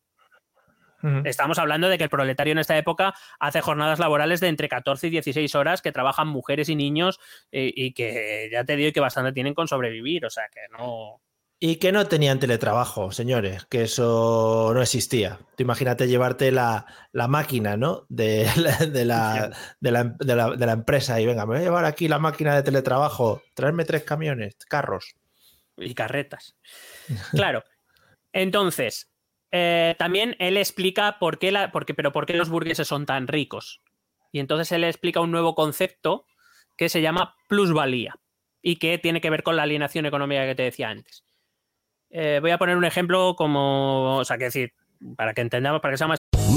Estamos 1.25 1.59
hablando 1.59 1.89
de 1.89 1.97
que 1.97 2.05
el 2.05 2.09
proletario 2.09 2.53
en 2.53 2.59
esta 2.59 2.77
época 2.77 3.13
hace 3.39 3.61
jornadas 3.61 3.99
laborales 3.99 4.39
de 4.39 4.47
entre 4.47 4.69
14 4.69 5.07
y 5.07 5.09
16 5.09 5.53
horas 5.55 5.81
que 5.81 5.91
trabajan 5.91 6.27
mujeres 6.27 6.69
y 6.69 6.75
niños 6.75 7.19
eh, 7.51 7.71
y 7.75 7.93
que 7.93 8.49
ya 8.51 8.63
te 8.63 8.75
digo 8.75 8.91
que 8.93 8.99
bastante 8.99 9.33
tienen 9.33 9.53
con 9.53 9.67
sobrevivir, 9.67 10.25
o 10.25 10.29
sea 10.29 10.45
que 10.53 10.61
no... 10.71 11.21
Y 11.59 11.77
que 11.77 11.93
no 11.93 12.05
tenían 12.07 12.39
teletrabajo, 12.41 13.13
señores, 13.13 13.65
que 13.67 13.83
eso 13.83 14.71
no 14.73 14.81
existía. 14.81 15.39
Tú 15.55 15.63
imagínate 15.63 16.09
llevarte 16.09 16.51
la, 16.51 16.85
la 17.13 17.29
máquina, 17.29 17.77
¿no? 17.77 18.05
De 18.09 18.45
la, 18.57 18.77
de, 18.85 19.05
la, 19.05 19.51
de, 19.79 19.91
la, 19.91 20.03
de 20.19 20.35
la- 20.35 20.55
de 20.57 20.65
la 20.65 20.71
empresa 20.73 21.21
y 21.21 21.25
venga, 21.25 21.45
me 21.45 21.53
voy 21.53 21.59
a 21.59 21.63
llevar 21.63 21.85
aquí 21.85 22.09
la 22.09 22.19
máquina 22.19 22.53
de 22.55 22.63
teletrabajo, 22.63 23.43
traerme 23.53 23.85
tres 23.85 24.03
camiones, 24.03 24.57
carros. 24.67 25.15
Y 25.77 25.93
carretas. 25.93 26.57
Claro. 27.31 27.63
Entonces, 28.33 29.09
eh, 29.53 29.95
también 29.99 30.35
él 30.39 30.57
explica 30.57 31.19
por 31.19 31.39
qué, 31.39 31.51
la, 31.53 31.71
por 31.71 31.85
qué- 31.85 31.93
pero 31.93 32.11
por 32.11 32.25
qué 32.25 32.33
los 32.35 32.49
burgueses 32.49 32.87
son 32.89 33.05
tan 33.05 33.27
ricos. 33.29 33.81
Y 34.33 34.39
entonces 34.39 34.71
él 34.73 34.83
explica 34.83 35.21
un 35.21 35.31
nuevo 35.31 35.55
concepto 35.55 36.25
que 36.75 36.89
se 36.89 37.01
llama 37.01 37.35
plusvalía 37.47 38.15
y 38.61 38.77
que 38.77 38.97
tiene 38.97 39.21
que 39.21 39.29
ver 39.29 39.43
con 39.43 39.55
la 39.55 39.63
alienación 39.63 40.05
económica 40.07 40.45
que 40.45 40.55
te 40.55 40.63
decía 40.63 40.89
antes. 40.89 41.23
Eh, 42.09 42.39
voy 42.41 42.51
a 42.51 42.57
poner 42.57 42.77
un 42.77 42.85
ejemplo 42.85 43.35
como, 43.37 44.17
o 44.17 44.25
sea, 44.25 44.37
que 44.37 44.45
decir, 44.45 44.73
para 45.17 45.33
que 45.33 45.41
entendamos, 45.41 45.81
para 45.81 45.93
que 45.93 45.97
sea 45.99 46.07
más 46.07 46.19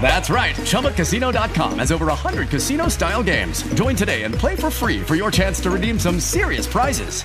That's 0.00 0.30
right. 0.30 0.56
ChumbaCasino.com 0.56 1.78
has 1.78 1.92
over 1.92 2.06
100 2.06 2.48
casino 2.48 2.88
style 2.88 3.22
games. 3.22 3.62
Join 3.74 3.94
today 3.94 4.24
and 4.24 4.34
play 4.34 4.56
for 4.56 4.70
free 4.70 5.00
for 5.00 5.14
your 5.14 5.30
chance 5.30 5.60
to 5.60 5.70
redeem 5.70 5.98
some 5.98 6.18
serious 6.18 6.66
prizes. 6.66 7.24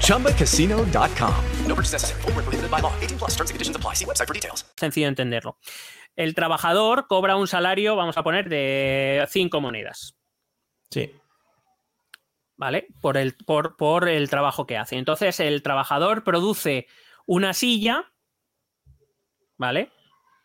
ChumbaCasino.com. 0.00 1.44
No 1.66 1.74
purchase 1.74 1.92
necessary. 1.92 2.22
Where 2.22 2.32
prohibited 2.34 2.70
by 2.70 2.80
law. 2.80 2.92
18 3.02 3.18
plus 3.18 3.32
terms 3.32 3.50
and 3.50 3.56
conditions 3.56 3.76
apply. 3.76 3.94
See 3.94 4.06
website 4.06 4.26
for 4.26 4.34
details. 4.34 4.64
Sencillo 4.76 5.08
entenderlo. 5.08 5.58
El 6.16 6.34
trabajador 6.34 7.06
cobra 7.08 7.36
un 7.36 7.48
salario, 7.48 7.96
vamos 7.96 8.16
a 8.16 8.22
poner, 8.22 8.48
de 8.48 9.26
5 9.28 9.60
monedas. 9.60 10.14
Sí. 10.90 11.10
¿Vale? 12.56 12.86
Por 13.00 13.16
el, 13.16 13.34
por, 13.34 13.76
por 13.76 14.08
el 14.08 14.30
trabajo 14.30 14.64
que 14.64 14.76
hace. 14.76 14.96
Entonces, 14.96 15.40
el 15.40 15.62
trabajador 15.62 16.22
produce 16.22 16.86
una 17.26 17.52
silla, 17.52 18.12
¿vale? 19.56 19.90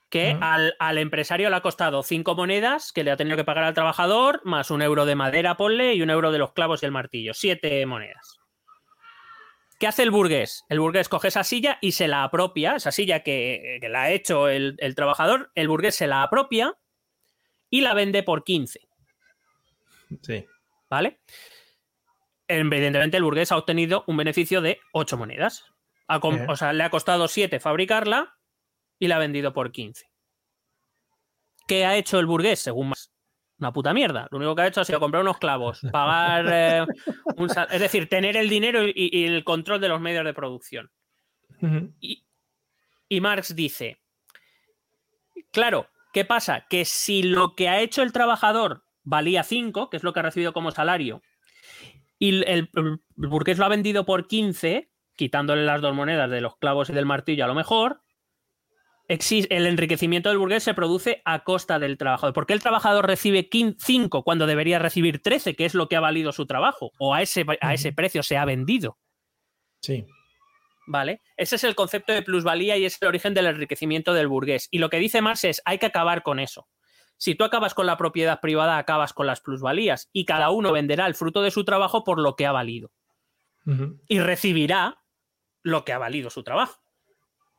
Que 0.09 0.35
al, 0.41 0.75
al 0.79 0.97
empresario 0.97 1.49
le 1.49 1.55
ha 1.55 1.61
costado 1.61 2.01
5 2.01 2.33
monedas 2.33 2.91
que 2.91 3.03
le 3.03 3.11
ha 3.11 3.17
tenido 3.17 3.37
que 3.37 3.43
pagar 3.43 3.63
al 3.63 3.75
trabajador, 3.75 4.41
más 4.43 4.71
un 4.71 4.81
euro 4.81 5.05
de 5.05 5.15
madera, 5.15 5.55
ponle, 5.55 5.93
y 5.93 6.01
un 6.01 6.09
euro 6.09 6.31
de 6.31 6.39
los 6.39 6.53
clavos 6.53 6.81
y 6.81 6.87
el 6.87 6.91
martillo. 6.91 7.35
7 7.35 7.85
monedas. 7.85 8.39
¿Qué 9.79 9.87
hace 9.87 10.03
el 10.03 10.11
burgués? 10.11 10.65
El 10.67 10.81
burgués 10.81 11.07
coge 11.07 11.29
esa 11.29 11.45
silla 11.45 11.77
y 11.79 11.93
se 11.93 12.09
la 12.09 12.23
apropia, 12.23 12.75
esa 12.75 12.91
silla 12.91 13.23
que, 13.23 13.77
que 13.79 13.87
la 13.87 14.03
ha 14.03 14.11
hecho 14.11 14.49
el, 14.49 14.75
el, 14.79 14.93
trabajador, 14.93 15.51
el 15.55 15.69
burgués 15.69 15.95
se 15.95 16.05
la 16.05 16.21
apropia 16.21 16.75
y 17.69 17.79
la 17.79 17.93
vende 17.93 18.21
por 18.21 18.43
15. 18.43 18.81
Sí. 20.21 20.45
¿Vale? 20.89 21.21
Evidentemente 22.49 23.15
el 23.15 23.23
burgués 23.23 23.53
ha 23.53 23.57
obtenido 23.57 24.03
un 24.07 24.17
beneficio 24.17 24.59
de 24.59 24.79
8 24.91 25.15
monedas. 25.15 25.65
Ha. 26.07 26.17
O 26.17 26.55
sea, 26.57 26.73
le 26.73 26.83
ha 26.83 26.89
costado 26.89 27.27
7 27.29 27.59
fabricarla 27.61 28.38
y 28.99 29.07
la 29.07 29.15
ha 29.15 29.19
vendido 29.19 29.53
por 29.53 29.71
15. 29.71 30.05
¿Qué 31.67 31.85
ha 31.85 31.95
hecho 31.95 32.19
el 32.19 32.25
burgués? 32.25 32.59
Según 32.59 32.89
más 32.89 33.11
una 33.59 33.73
puta 33.73 33.93
mierda. 33.93 34.27
Lo 34.31 34.37
único 34.37 34.55
que 34.55 34.61
ha 34.63 34.67
hecho 34.67 34.81
ha 34.81 34.85
sido 34.85 34.99
comprar 34.99 35.21
unos 35.21 35.37
clavos, 35.37 35.81
pagar. 35.91 36.45
Eh, 36.51 36.85
un 37.37 37.49
es 37.49 37.79
decir, 37.79 38.07
tener 38.09 38.37
el 38.37 38.49
dinero 38.49 38.87
y, 38.87 38.93
y, 38.95 39.25
el 39.25 39.43
control 39.43 39.81
de 39.81 39.89
los 39.89 40.01
medios 40.01 40.25
de 40.25 40.33
producción. 40.33 40.89
Uh 41.61 41.65
-huh. 41.65 41.93
y, 41.99 42.25
y 43.09 43.21
Marx 43.21 43.55
dice: 43.55 43.99
Claro, 45.51 45.87
¿qué 46.13 46.25
pasa? 46.25 46.65
Que 46.69 46.85
si 46.85 47.23
lo 47.23 47.55
que 47.55 47.69
ha 47.69 47.81
hecho 47.81 48.01
el 48.01 48.13
trabajador 48.13 48.85
valía 49.03 49.43
5, 49.43 49.89
que 49.89 49.97
es 49.97 50.03
lo 50.03 50.13
que 50.13 50.19
ha 50.19 50.23
recibido 50.23 50.53
como 50.53 50.71
salario, 50.71 51.21
y 52.17 52.43
el 52.49 52.69
burgués 53.15 53.57
lo 53.57 53.65
ha 53.65 53.69
vendido 53.69 54.05
por 54.05 54.27
15, 54.27 54.89
quitándole 55.15 55.65
las 55.65 55.81
dos 55.81 55.95
monedas 55.95 56.29
de 56.29 56.41
los 56.41 56.57
clavos 56.57 56.89
y 56.89 56.93
del 56.93 57.05
martillo 57.05 57.45
a 57.45 57.47
lo 57.47 57.55
mejor, 57.55 58.01
el 59.09 59.65
enriquecimiento 59.65 60.29
del 60.29 60.37
burgués 60.37 60.63
se 60.63 60.75
produce 60.75 61.21
a 61.25 61.43
costa 61.43 61.79
del 61.79 61.97
trabajador. 61.97 62.33
¿Por 62.33 62.45
qué 62.45 62.53
el 62.53 62.61
trabajador 62.61 63.07
recibe 63.07 63.49
5 63.51 64.23
cuando 64.23 64.45
debería 64.45 64.77
recibir 64.77 65.21
13, 65.21 65.55
que 65.55 65.65
es 65.65 65.73
lo 65.73 65.89
que 65.89 65.95
ha 65.95 65.99
valido 65.99 66.31
su 66.31 66.45
trabajo? 66.45 66.91
O 66.99 67.15
a 67.15 67.23
ese, 67.23 67.43
a 67.59 67.73
ese 67.73 67.91
precio 67.91 68.21
se 68.21 68.37
ha 68.37 68.45
vendido. 68.45 68.99
Sí. 69.81 70.05
¿Vale? 70.85 71.21
Ese 71.37 71.55
es 71.55 71.63
el 71.63 71.75
concepto 71.75 72.13
de 72.13 72.21
plusvalía 72.21 72.77
y 72.77 72.85
es 72.85 73.01
el 73.01 73.07
origen 73.07 73.33
del 73.33 73.47
enriquecimiento 73.47 74.13
del 74.13 74.27
burgués. 74.27 74.67
Y 74.69 74.77
lo 74.77 74.89
que 74.89 74.97
dice 74.97 75.21
Marx 75.21 75.43
es, 75.43 75.61
hay 75.65 75.79
que 75.79 75.87
acabar 75.87 76.21
con 76.21 76.39
eso. 76.39 76.67
Si 77.17 77.35
tú 77.35 77.43
acabas 77.43 77.73
con 77.73 77.87
la 77.87 77.97
propiedad 77.97 78.39
privada, 78.39 78.77
acabas 78.77 79.13
con 79.13 79.27
las 79.27 79.41
plusvalías 79.41 80.09
y 80.13 80.25
cada 80.25 80.51
uno 80.51 80.71
venderá 80.71 81.07
el 81.07 81.15
fruto 81.15 81.41
de 81.41 81.51
su 81.51 81.65
trabajo 81.65 82.03
por 82.03 82.19
lo 82.19 82.35
que 82.35 82.45
ha 82.45 82.51
valido. 82.51 82.91
Uh 83.65 83.71
-huh. 83.71 83.99
Y 84.07 84.19
recibirá 84.19 85.01
lo 85.63 85.83
que 85.83 85.93
ha 85.93 85.97
valido 85.97 86.29
su 86.29 86.43
trabajo. 86.43 86.79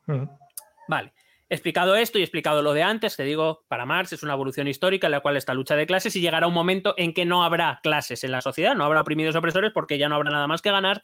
Uh 0.07 0.13
-huh. 0.13 0.39
Vale. 0.87 1.13
Explicado 1.51 1.97
esto 1.97 2.17
y 2.17 2.21
explicado 2.21 2.61
lo 2.61 2.71
de 2.71 2.81
antes, 2.81 3.17
te 3.17 3.23
digo, 3.23 3.65
para 3.67 3.85
Marx 3.85 4.13
es 4.13 4.23
una 4.23 4.31
evolución 4.31 4.69
histórica 4.69 5.07
en 5.07 5.11
la 5.11 5.19
cual 5.19 5.35
está 5.35 5.53
lucha 5.53 5.75
de 5.75 5.85
clases 5.85 6.15
y 6.15 6.21
llegará 6.21 6.47
un 6.47 6.53
momento 6.53 6.93
en 6.95 7.13
que 7.13 7.25
no 7.25 7.43
habrá 7.43 7.81
clases 7.83 8.23
en 8.23 8.31
la 8.31 8.39
sociedad, 8.39 8.73
no 8.73 8.85
habrá 8.85 9.01
oprimidos 9.01 9.35
opresores 9.35 9.73
porque 9.73 9.97
ya 9.97 10.07
no 10.07 10.15
habrá 10.15 10.31
nada 10.31 10.47
más 10.47 10.61
que 10.61 10.71
ganar 10.71 11.01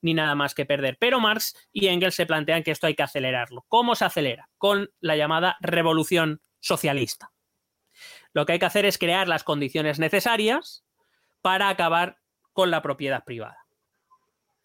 ni 0.00 0.14
nada 0.14 0.36
más 0.36 0.54
que 0.54 0.64
perder. 0.64 0.98
Pero 1.00 1.18
Marx 1.18 1.56
y 1.72 1.88
Engels 1.88 2.14
se 2.14 2.26
plantean 2.26 2.62
que 2.62 2.70
esto 2.70 2.86
hay 2.86 2.94
que 2.94 3.02
acelerarlo. 3.02 3.64
¿Cómo 3.66 3.96
se 3.96 4.04
acelera? 4.04 4.48
Con 4.56 4.88
la 5.00 5.16
llamada 5.16 5.56
revolución 5.60 6.42
socialista. 6.60 7.32
Lo 8.32 8.46
que 8.46 8.52
hay 8.52 8.60
que 8.60 8.66
hacer 8.66 8.84
es 8.84 8.98
crear 8.98 9.26
las 9.26 9.42
condiciones 9.42 9.98
necesarias 9.98 10.84
para 11.42 11.70
acabar 11.70 12.20
con 12.52 12.70
la 12.70 12.82
propiedad 12.82 13.24
privada. 13.24 13.66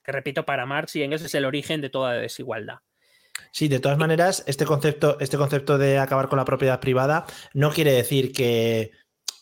Que 0.04 0.12
repito, 0.12 0.46
para 0.46 0.68
Marx 0.68 0.96
y 0.96 1.02
Engels 1.02 1.24
es 1.24 1.34
el 1.34 1.46
origen 1.46 1.82
de 1.82 1.90
toda 1.90 2.14
desigualdad. 2.14 2.82
Sí, 3.52 3.68
de 3.68 3.80
todas 3.80 3.98
maneras, 3.98 4.44
este 4.48 4.66
concepto, 4.66 5.18
este 5.20 5.38
concepto 5.38 5.78
de 5.78 6.00
acabar 6.00 6.28
con 6.28 6.38
la 6.38 6.46
propiedad 6.46 6.80
privada 6.80 7.26
no 7.54 7.72
quiere 7.72 7.92
decir 7.92 8.32
que, 8.32 8.92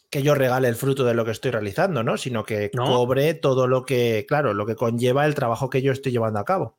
que 0.09 0.23
yo 0.23 0.35
regale 0.35 0.68
el 0.68 0.76
fruto 0.76 1.05
de 1.05 1.13
lo 1.13 1.23
que 1.23 1.31
estoy 1.31 1.51
realizando, 1.51 2.03
¿no? 2.03 2.18
Sino 2.18 2.43
que 2.43 2.72
¿No? 2.73 2.85
cobre 2.85 3.34
todo 3.34 3.68
lo 3.68 3.84
que, 3.85 4.26
claro, 4.27 4.53
lo 4.53 4.65
que 4.65 4.76
conlleva 4.76 5.26
el 5.26 5.35
trabajo 5.35 5.69
que 5.69 5.81
yo 5.81 5.91
estoy 5.91 6.11
llevando 6.11 6.39
a 6.39 6.45
cabo. 6.45 6.77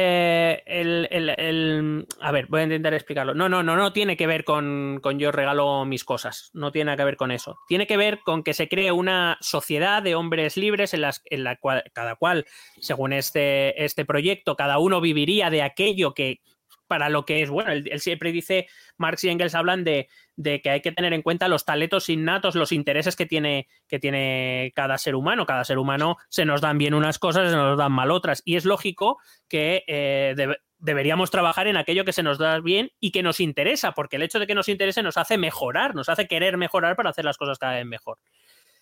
Eh, 0.00 0.62
el, 0.64 1.08
el, 1.10 1.30
el, 1.30 2.06
a 2.20 2.30
ver, 2.30 2.46
voy 2.46 2.60
a 2.60 2.64
intentar 2.64 2.94
explicarlo. 2.94 3.34
No, 3.34 3.48
no, 3.48 3.64
no, 3.64 3.74
no 3.74 3.92
tiene 3.92 4.16
que 4.16 4.28
ver 4.28 4.44
con, 4.44 5.00
con, 5.02 5.18
yo 5.18 5.32
regalo 5.32 5.84
mis 5.84 6.04
cosas. 6.04 6.50
No 6.54 6.70
tiene 6.70 6.96
que 6.96 7.02
ver 7.02 7.16
con 7.16 7.32
eso. 7.32 7.58
Tiene 7.66 7.88
que 7.88 7.96
ver 7.96 8.20
con 8.20 8.44
que 8.44 8.54
se 8.54 8.68
cree 8.68 8.92
una 8.92 9.38
sociedad 9.40 10.00
de 10.00 10.14
hombres 10.14 10.56
libres 10.56 10.94
en, 10.94 11.00
las, 11.00 11.20
en 11.24 11.42
la 11.42 11.56
cual 11.56 11.82
cada 11.92 12.14
cual, 12.14 12.46
según 12.80 13.12
este, 13.12 13.84
este 13.84 14.04
proyecto, 14.04 14.54
cada 14.54 14.78
uno 14.78 15.00
viviría 15.00 15.50
de 15.50 15.62
aquello 15.62 16.14
que 16.14 16.42
para 16.88 17.08
lo 17.08 17.24
que 17.24 17.42
es 17.42 17.50
bueno. 17.50 17.70
Él, 17.70 17.88
él 17.90 18.00
siempre 18.00 18.32
dice, 18.32 18.66
Marx 18.96 19.22
y 19.22 19.28
Engels 19.28 19.54
hablan 19.54 19.84
de, 19.84 20.08
de, 20.34 20.60
que 20.60 20.70
hay 20.70 20.80
que 20.80 20.92
tener 20.92 21.12
en 21.12 21.22
cuenta 21.22 21.46
los 21.46 21.64
talentos 21.64 22.08
innatos, 22.08 22.54
los 22.54 22.72
intereses 22.72 23.14
que 23.14 23.26
tiene, 23.26 23.68
que 23.86 23.98
tiene 23.98 24.72
cada 24.74 24.98
ser 24.98 25.14
humano. 25.14 25.46
Cada 25.46 25.64
ser 25.64 25.78
humano 25.78 26.16
se 26.28 26.44
nos 26.44 26.60
dan 26.60 26.78
bien 26.78 26.94
unas 26.94 27.18
cosas, 27.18 27.50
se 27.50 27.56
nos 27.56 27.78
dan 27.78 27.92
mal 27.92 28.10
otras. 28.10 28.42
Y 28.44 28.56
es 28.56 28.64
lógico 28.64 29.18
que 29.48 29.84
eh, 29.86 30.34
de, 30.36 30.56
deberíamos 30.78 31.30
trabajar 31.30 31.66
en 31.66 31.76
aquello 31.76 32.04
que 32.04 32.12
se 32.12 32.22
nos 32.22 32.38
da 32.38 32.60
bien 32.60 32.90
y 33.00 33.10
que 33.10 33.22
nos 33.22 33.40
interesa, 33.40 33.92
porque 33.92 34.16
el 34.16 34.22
hecho 34.22 34.38
de 34.38 34.46
que 34.46 34.54
nos 34.54 34.68
interese 34.68 35.02
nos 35.02 35.16
hace 35.16 35.38
mejorar, 35.38 35.94
nos 35.94 36.08
hace 36.08 36.26
querer 36.26 36.56
mejorar 36.56 36.96
para 36.96 37.10
hacer 37.10 37.24
las 37.24 37.36
cosas 37.36 37.58
cada 37.58 37.74
vez 37.74 37.86
mejor. 37.86 38.18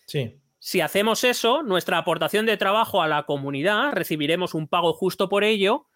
Sí. 0.06 0.36
Si 0.58 0.80
hacemos 0.80 1.24
eso, 1.24 1.62
nuestra 1.62 1.98
aportación 1.98 2.46
de 2.46 2.56
trabajo 2.56 3.02
a 3.02 3.08
la 3.08 3.24
comunidad, 3.24 3.92
recibiremos 3.92 4.54
un 4.54 4.68
pago 4.68 4.92
justo 4.92 5.28
por 5.28 5.44
ello 5.44 5.86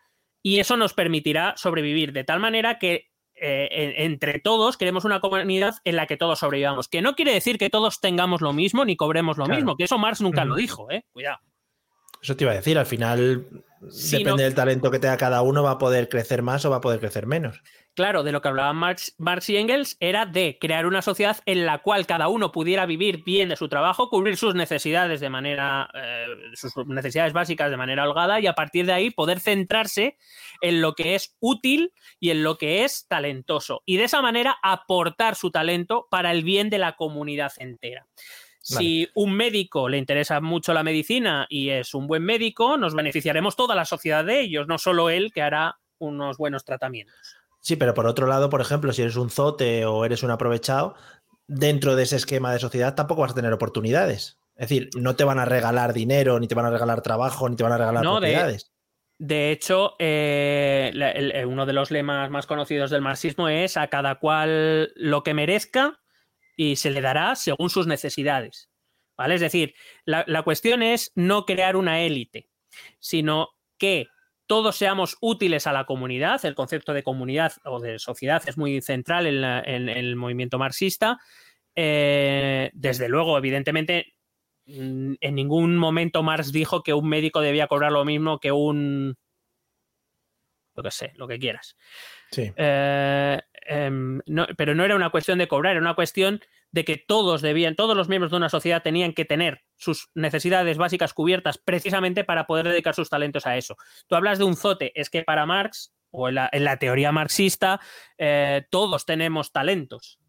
y 0.43 0.61
eso 0.61 0.77
nos 0.77 0.95
permitirá 0.95 1.55
sobrevivir 1.57 2.13
de 2.13 2.25
tal 2.25 2.41
manera 2.41 2.79
que 2.79 3.11
eh, 3.43 3.95
entre 3.99 4.39
todos 4.39 4.77
queremos 4.77 5.07
una 5.07 5.21
comunidad 5.21 5.77
en 5.85 5.97
la 5.97 6.07
que 6.07 6.17
todos 6.17 6.39
sobrevivamos. 6.39 6.89
Que 6.89 7.01
no 7.01 7.15
quiere 7.15 7.33
decir 7.33 7.59
que 7.59 7.71
todos 7.71 8.01
tengamos 8.01 8.43
lo 8.43 8.53
mismo 8.53 8.85
ni 8.85 8.97
cobremos 8.97 9.39
lo 9.39 9.45
claro. 9.45 9.57
mismo, 9.57 9.77
que 9.77 9.85
eso 9.85 9.99
Marx 9.99 10.21
nunca 10.21 10.45
lo 10.45 10.57
dijo, 10.57 10.91
¿eh? 10.91 11.05
Cuidado. 11.13 11.39
Eso 12.23 12.37
te 12.37 12.45
iba 12.45 12.53
a 12.53 12.57
decir, 12.57 12.77
al 12.77 12.85
final 12.85 13.47
depende 13.81 14.31
no... 14.31 14.37
del 14.37 14.55
talento 14.55 14.91
que 14.91 14.99
tenga 14.99 15.17
cada 15.17 15.41
uno, 15.41 15.63
va 15.63 15.73
a 15.73 15.79
poder 15.79 16.11
crecer 16.11 16.43
más 16.43 16.65
o 16.67 16.71
va 16.71 16.77
a 16.77 16.81
poder 16.83 17.01
crecer 17.01 17.27
menos. 17.27 17.63
Claro, 17.95 18.23
de 18.23 18.31
lo 18.31 18.41
que 18.41 18.49
hablaban 18.49 18.77
Marx, 18.77 19.15
Marx, 19.19 19.51
y 19.51 19.57
Engels 19.57 19.97
era 19.99 20.25
de 20.25 20.59
crear 20.61 20.87
una 20.87 21.03
sociedad 21.03 21.39
en 21.45 21.67
la 21.67 21.79
cual 21.79 22.07
cada 22.07 22.29
uno 22.29 22.53
pudiera 22.53 22.87
vivir 22.87 23.25
bien 23.25 23.49
de 23.49 23.57
su 23.57 23.69
trabajo, 23.69 24.09
cubrir 24.09 24.37
sus 24.37 24.55
necesidades 24.55 25.21
de 25.21 25.29
manera, 25.29 25.91
eh, 25.95 26.27
sus 26.55 26.73
necesidades 26.87 27.33
básicas 27.33 27.71
de 27.71 27.77
manera 27.77 28.09
holgada 28.09 28.39
y 28.39 28.47
a 28.47 28.55
partir 28.55 28.87
de 28.87 28.93
ahí 28.93 29.11
poder 29.11 29.41
centrarse 29.41 30.17
en 30.61 30.81
lo 30.81 30.95
que 30.95 31.17
es 31.17 31.37
útil 31.41 31.93
y 32.21 32.31
en 32.31 32.45
lo 32.45 32.59
que 32.59 32.85
es 32.85 33.07
talentoso 33.09 33.83
y 33.85 33.97
de 33.97 34.05
esa 34.05 34.23
manera 34.23 34.57
aportar 34.63 35.35
su 35.35 35.51
talento 35.51 36.07
para 36.11 36.31
el 36.31 36.45
bien 36.45 36.71
de 36.71 36.79
la 36.79 36.95
comunidad 36.95 37.53
entera. 37.59 38.07
Si 38.63 39.09
un 39.15 39.33
médico 39.33 39.89
le 39.89 39.99
interesa 39.99 40.41
mucho 40.41 40.73
la 40.75 40.85
medicina 40.85 41.47
y 41.49 41.71
es 41.71 41.95
un 41.95 42.07
buen 42.07 42.23
médico, 42.23 42.77
nos 42.77 42.95
beneficiaremos 42.95 43.57
toda 43.57 43.75
la 43.75 43.85
sociedad 43.85 44.25
de 44.25 44.41
ellos, 44.41 44.69
no 44.69 44.79
solo 44.79 45.11
él 45.11 45.33
que 45.33 45.43
hará 45.43 45.81
unos 45.99 46.37
buenos 46.37 46.65
tratamientos. 46.65 47.40
Sí, 47.61 47.77
pero 47.77 47.95
por 47.95 48.07
otro 48.07 48.27
lado, 48.27 48.49
por 48.51 48.61
ejemplo, 48.61 48.93
si 48.93 49.03
eres 49.03 49.17
un 49.17 49.31
zote 49.31 49.85
o 49.85 50.05
eres 50.05 50.23
un 50.23 50.31
aprovechado, 50.31 50.95
dentro 51.47 51.95
de 51.95 52.05
ese 52.05 52.17
esquema 52.17 52.53
de 52.53 52.59
sociedad 52.59 52.95
tampoco 52.95 53.23
vas 53.23 53.33
a 53.33 53.35
tener 53.35 53.53
oportunidades. 53.53 54.39
Es 54.55 54.69
decir, 54.69 54.91
no 54.97 55.17
te 55.17 55.25
van 55.25 55.39
a 55.39 55.45
regalar 55.45 55.93
dinero, 55.93 56.39
ni 56.39 56.49
te 56.49 56.55
van 56.55 56.67
a 56.67 56.71
regalar 56.71 57.03
trabajo, 57.03 57.49
ni 57.49 57.57
te 57.57 57.63
van 57.63 57.73
a 57.73 57.79
regalar 57.79 58.05
no, 58.05 58.19
propiedades. 58.19 58.73
De, 59.19 59.35
de 59.35 59.53
hecho, 59.53 59.95
eh, 59.99 60.91
el, 60.95 61.47
uno 61.47 61.67
de 61.67 61.73
los 61.73 61.91
lemas 61.91 62.31
más 62.31 62.47
conocidos 62.47 62.91
del 62.91 63.03
marxismo 63.03 63.49
es 63.49 63.77
a 63.77 63.89
cada 63.89 64.17
cual 64.17 64.93
lo 64.97 65.23
que 65.23 65.35
merezca 65.35 66.01
y 66.57 66.77
se 66.77 66.91
le 66.91 67.01
dará 67.01 67.35
según 67.37 67.71
sus 67.71 67.87
necesidades. 67.87 68.71
¿Vale? 69.17 69.35
Es 69.35 69.41
decir, 69.43 69.75
la, 70.07 70.25
la 70.27 70.43
cuestión 70.43 70.83
es 70.83 71.13
no 71.15 71.45
crear 71.45 71.77
una 71.77 72.01
élite, 72.01 72.49
sino 73.01 73.49
que 73.77 74.09
todos 74.51 74.75
seamos 74.75 75.17
útiles 75.21 75.69
a 75.69 75.73
la 75.73 75.85
comunidad. 75.85 76.45
El 76.45 76.57
concepto 76.57 76.93
de 76.93 77.05
comunidad 77.05 77.53
o 77.65 77.79
de 77.79 78.01
sociedad 78.01 78.43
es 78.49 78.59
muy 78.59 78.83
central 78.83 79.29
en, 79.29 79.43
la, 79.43 79.61
en, 79.61 79.89
en 79.89 79.97
el 79.97 80.17
movimiento 80.17 80.59
marxista. 80.59 81.21
Eh, 81.77 82.69
desde 82.75 83.09
luego, 83.09 83.39
evidentemente, 83.39 84.17
mm, 84.67 85.15
en 85.21 85.35
ningún 85.37 85.77
momento 85.77 86.25
Marx 86.25 86.51
dijo 86.51 86.83
que 86.83 86.93
un 86.93 87.09
médico 87.09 87.41
debía 87.41 87.69
cobrar 87.69 87.93
lo 87.93 88.05
mismo 88.05 88.41
que 88.41 88.51
un... 88.51 89.17
Lo 90.75 90.83
que 90.83 90.91
sé, 90.91 91.13
lo 91.15 91.29
que 91.29 91.39
quieras. 91.39 91.77
Sí. 92.33 92.51
Eh, 92.57 93.41
em, 93.63 94.21
no- 94.27 94.47
pero 94.57 94.75
no 94.75 94.85
era 94.85 94.97
una 94.97 95.11
cuestión 95.11 95.39
de 95.39 95.49
cobrar, 95.49 95.73
era 95.73 95.81
una 95.81 95.95
cuestión 95.95 96.41
de 96.73 96.85
que 96.85 96.97
todos 96.97 97.43
debían, 97.43 97.75
todos 97.75 97.97
los 97.97 98.09
miembros 98.09 98.31
de 98.31 98.37
una 98.37 98.49
sociedad 98.49 98.83
tenían 98.83 99.13
que 99.13 99.25
tener 99.25 99.65
sus 99.77 100.09
necesidades 100.15 100.79
básicas 100.79 101.13
cubiertas 101.15 101.59
precisamente 101.59 102.23
para 102.25 102.47
poder 102.47 102.69
dedicar 102.69 102.95
sus 102.95 103.11
talentos 103.11 103.47
a 103.47 103.57
eso. 103.57 103.77
Tú 104.07 104.15
hablas 104.15 104.39
de 104.39 104.45
un 104.45 104.57
zote, 104.57 104.93
es 104.99 105.11
que 105.11 105.23
para 105.25 105.47
Marx, 105.47 105.93
o 106.13 106.29
en 106.29 106.37
la, 106.37 106.49
en 106.53 106.65
la 106.65 106.77
teoría 106.79 107.13
marxista, 107.13 107.81
eh, 108.19 108.65
todos 108.71 109.05
tenemos 109.05 109.53
talentos. 109.53 110.21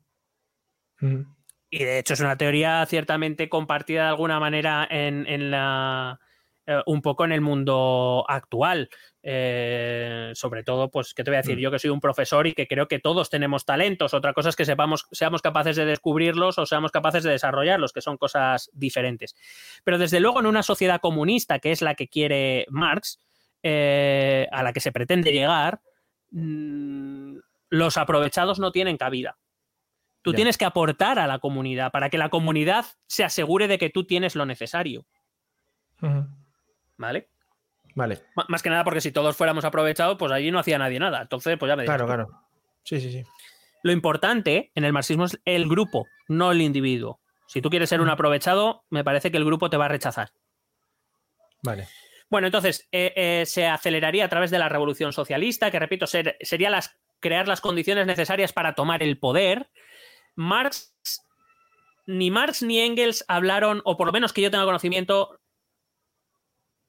Y 1.70 1.84
de 1.84 2.00
hecho 2.00 2.14
es 2.14 2.20
una 2.20 2.38
teoría 2.38 2.86
ciertamente 2.86 3.50
compartida 3.50 4.04
de 4.04 4.10
alguna 4.10 4.40
manera 4.40 4.88
en, 4.90 5.26
en 5.28 5.52
la 5.52 6.20
eh, 6.68 6.82
un 6.86 7.02
poco 7.02 7.26
en 7.26 7.32
el 7.32 7.42
mundo 7.42 8.24
actual. 8.28 8.90
Eh, 9.24 10.32
sobre 10.36 10.64
todo, 10.64 10.90
pues, 10.92 11.14
¿qué 11.14 11.24
te 11.24 11.32
voy 11.32 11.36
a 11.36 11.42
decir? 11.42 11.58
Yo 11.58 11.72
que 11.72 11.80
soy 11.80 11.90
un 11.90 12.00
profesor 12.00 12.48
y 12.48 12.54
que 12.54 12.68
creo 12.68 12.88
que 12.88 13.00
todos 13.00 13.30
tenemos 13.30 13.66
talentos. 13.66 14.14
Otra 14.14 14.34
cosa 14.34 14.50
es 14.50 14.56
que 14.56 14.66
sepamos, 14.66 15.08
seamos 15.12 15.42
capaces 15.42 15.76
de 15.76 15.86
descubrirlos 15.86 16.58
o 16.58 16.66
seamos 16.66 16.92
capaces 16.92 17.24
de 17.24 17.32
desarrollarlos, 17.32 17.94
que 17.94 18.02
son 18.02 18.18
cosas 18.18 18.70
diferentes. 18.74 19.36
Pero 19.84 19.98
desde 19.98 20.20
luego, 20.20 20.40
en 20.40 20.46
una 20.46 20.64
sociedad 20.64 21.00
comunista, 21.02 21.60
que 21.60 21.72
es 21.72 21.82
la 21.82 21.96
que 21.96 22.08
quiere 22.08 22.66
Marx, 22.70 23.20
eh, 23.64 24.48
a 24.52 24.64
la 24.64 24.74
que 24.74 24.80
se 24.80 24.92
pretende 24.92 25.32
llegar, 25.32 25.82
mm, 26.32 27.38
los 27.70 27.98
aprovechados 27.98 28.60
no 28.60 28.72
tienen 28.72 28.98
cabida. 28.98 29.38
Tú 30.24 30.32
Ya. 30.32 30.36
tienes 30.36 30.58
que 30.58 30.66
aportar 30.66 31.18
a 31.20 31.26
la 31.28 31.40
comunidad 31.40 31.92
para 31.92 32.10
que 32.10 32.18
la 32.20 32.30
comunidad 32.30 32.86
se 33.08 33.24
asegure 33.24 33.68
de 33.68 33.78
que 33.80 33.90
tú 33.90 34.06
tienes 34.06 34.36
lo 34.36 34.46
necesario. 34.46 35.06
¿Vale? 37.02 37.28
Vale. 37.96 38.14
M- 38.38 38.46
Más 38.48 38.62
que 38.64 38.70
nada 38.70 38.84
porque 38.84 39.02
si 39.02 39.12
todos 39.12 39.36
fuéramos 39.36 39.66
aprovechados, 39.66 40.18
pues 40.18 40.32
allí 40.32 40.52
no 40.52 40.60
hacía 40.60 40.78
nadie 40.78 41.00
nada. 41.00 41.22
Entonces, 41.22 41.58
pues 41.60 41.70
ya 41.70 41.76
me 41.76 41.84
dirás 41.84 41.98
Claro, 41.98 42.08
claro. 42.08 42.44
Sí, 42.84 43.02
sí, 43.02 43.12
sí. 43.12 43.24
Lo 43.84 43.92
importante 43.92 44.72
en 44.76 44.86
el 44.86 44.94
marxismo 44.94 45.26
es 45.26 45.40
el 45.46 45.68
grupo, 45.68 46.08
no 46.28 46.52
el 46.52 46.62
individuo. 46.62 47.20
Si 47.48 47.62
tú 47.62 47.70
quieres 47.70 47.90
ser 47.90 48.00
un 48.00 48.10
aprovechado, 48.10 48.86
me 48.90 49.04
parece 49.04 49.30
que 49.32 49.38
el 49.38 49.44
grupo 49.46 49.70
te 49.70 49.76
va 49.78 49.86
a 49.86 49.90
rechazar. 49.90 50.32
Vale. 51.64 51.88
Bueno, 52.30 52.48
entonces 52.48 52.88
eh, 52.94 53.12
eh, 53.16 53.46
se 53.46 53.68
aceleraría 53.68 54.24
a 54.26 54.30
través 54.30 54.52
de 54.52 54.60
la 54.60 54.70
revolución 54.70 55.12
socialista, 55.12 55.70
que 55.70 55.80
repito, 55.80 56.08
ser- 56.08 56.38
sería 56.40 56.70
las, 56.70 56.98
crear 57.20 57.48
las 57.48 57.60
condiciones 57.60 58.08
necesarias 58.08 58.54
para 58.54 58.74
tomar 58.74 59.04
el 59.04 59.18
poder. 59.20 59.70
Marx, 60.36 60.96
ni 62.06 62.32
Marx 62.32 62.64
ni 62.64 62.80
Engels 62.80 63.26
hablaron, 63.28 63.82
o 63.84 63.98
por 63.98 64.08
lo 64.08 64.14
menos 64.14 64.32
que 64.32 64.42
yo 64.42 64.50
tenga 64.52 64.64
conocimiento, 64.64 65.41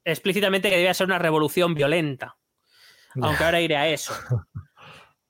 explícitamente 0.05 0.70
que 0.70 0.77
debía 0.77 0.95
ser 0.95 1.07
una 1.07 1.19
revolución 1.19 1.74
violenta. 1.74 2.37
Aunque 3.20 3.45
ahora 3.45 3.61
iré 3.61 3.77
a 3.77 3.89
eso. 3.89 4.15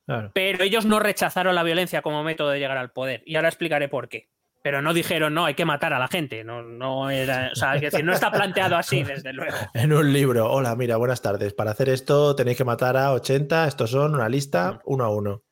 Claro. 0.04 0.32
Pero 0.34 0.64
ellos 0.64 0.84
no 0.84 0.98
rechazaron 0.98 1.54
la 1.54 1.62
violencia 1.62 2.02
como 2.02 2.24
método 2.24 2.50
de 2.50 2.58
llegar 2.58 2.76
al 2.76 2.90
poder. 2.90 3.22
Y 3.24 3.36
ahora 3.36 3.48
explicaré 3.48 3.88
por 3.88 4.08
qué. 4.08 4.28
Pero 4.62 4.82
no 4.82 4.94
dijeron, 4.94 5.34
no, 5.34 5.44
hay 5.44 5.54
que 5.54 5.64
matar 5.64 5.92
a 5.92 5.98
la 5.98 6.08
gente. 6.08 6.42
No, 6.42 6.62
no 6.62 7.10
era. 7.10 7.50
O 7.52 7.54
sea, 7.54 7.74
es 7.76 7.82
decir, 7.82 8.04
no 8.04 8.12
está 8.12 8.30
planteado 8.30 8.76
así, 8.76 9.02
desde 9.02 9.32
luego. 9.32 9.56
En 9.74 9.92
un 9.92 10.12
libro. 10.12 10.50
Hola, 10.50 10.74
mira, 10.76 10.96
buenas 10.96 11.22
tardes. 11.22 11.52
Para 11.52 11.72
hacer 11.72 11.88
esto 11.88 12.34
tenéis 12.34 12.56
que 12.56 12.64
matar 12.64 12.96
a 12.96 13.12
80. 13.12 13.66
Estos 13.66 13.90
son 13.90 14.14
una 14.14 14.28
lista 14.28 14.80
uno 14.84 15.04
a 15.04 15.08
uno. 15.08 15.44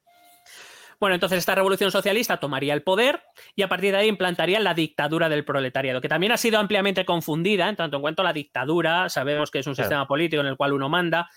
Bueno, 1.00 1.14
entonces 1.14 1.38
esta 1.38 1.54
revolución 1.54 1.90
socialista 1.90 2.36
tomaría 2.36 2.74
el 2.74 2.82
poder 2.82 3.22
y 3.56 3.62
a 3.62 3.68
partir 3.68 3.92
de 3.92 3.98
ahí 3.98 4.08
implantaría 4.08 4.60
la 4.60 4.74
dictadura 4.74 5.30
del 5.30 5.46
proletariado, 5.46 6.02
que 6.02 6.10
también 6.10 6.30
ha 6.32 6.36
sido 6.36 6.58
ampliamente 6.58 7.06
confundida, 7.06 7.70
en 7.70 7.76
tanto 7.76 7.96
en 7.96 8.02
cuanto 8.02 8.22
la 8.22 8.34
dictadura, 8.34 9.08
sabemos 9.08 9.50
que 9.50 9.60
es 9.60 9.66
un 9.66 9.74
Claro. 9.74 9.88
sistema 9.88 10.06
político 10.06 10.42
en 10.42 10.48
el 10.48 10.58
cual 10.58 10.74
uno 10.74 10.90
manda. 10.90 11.30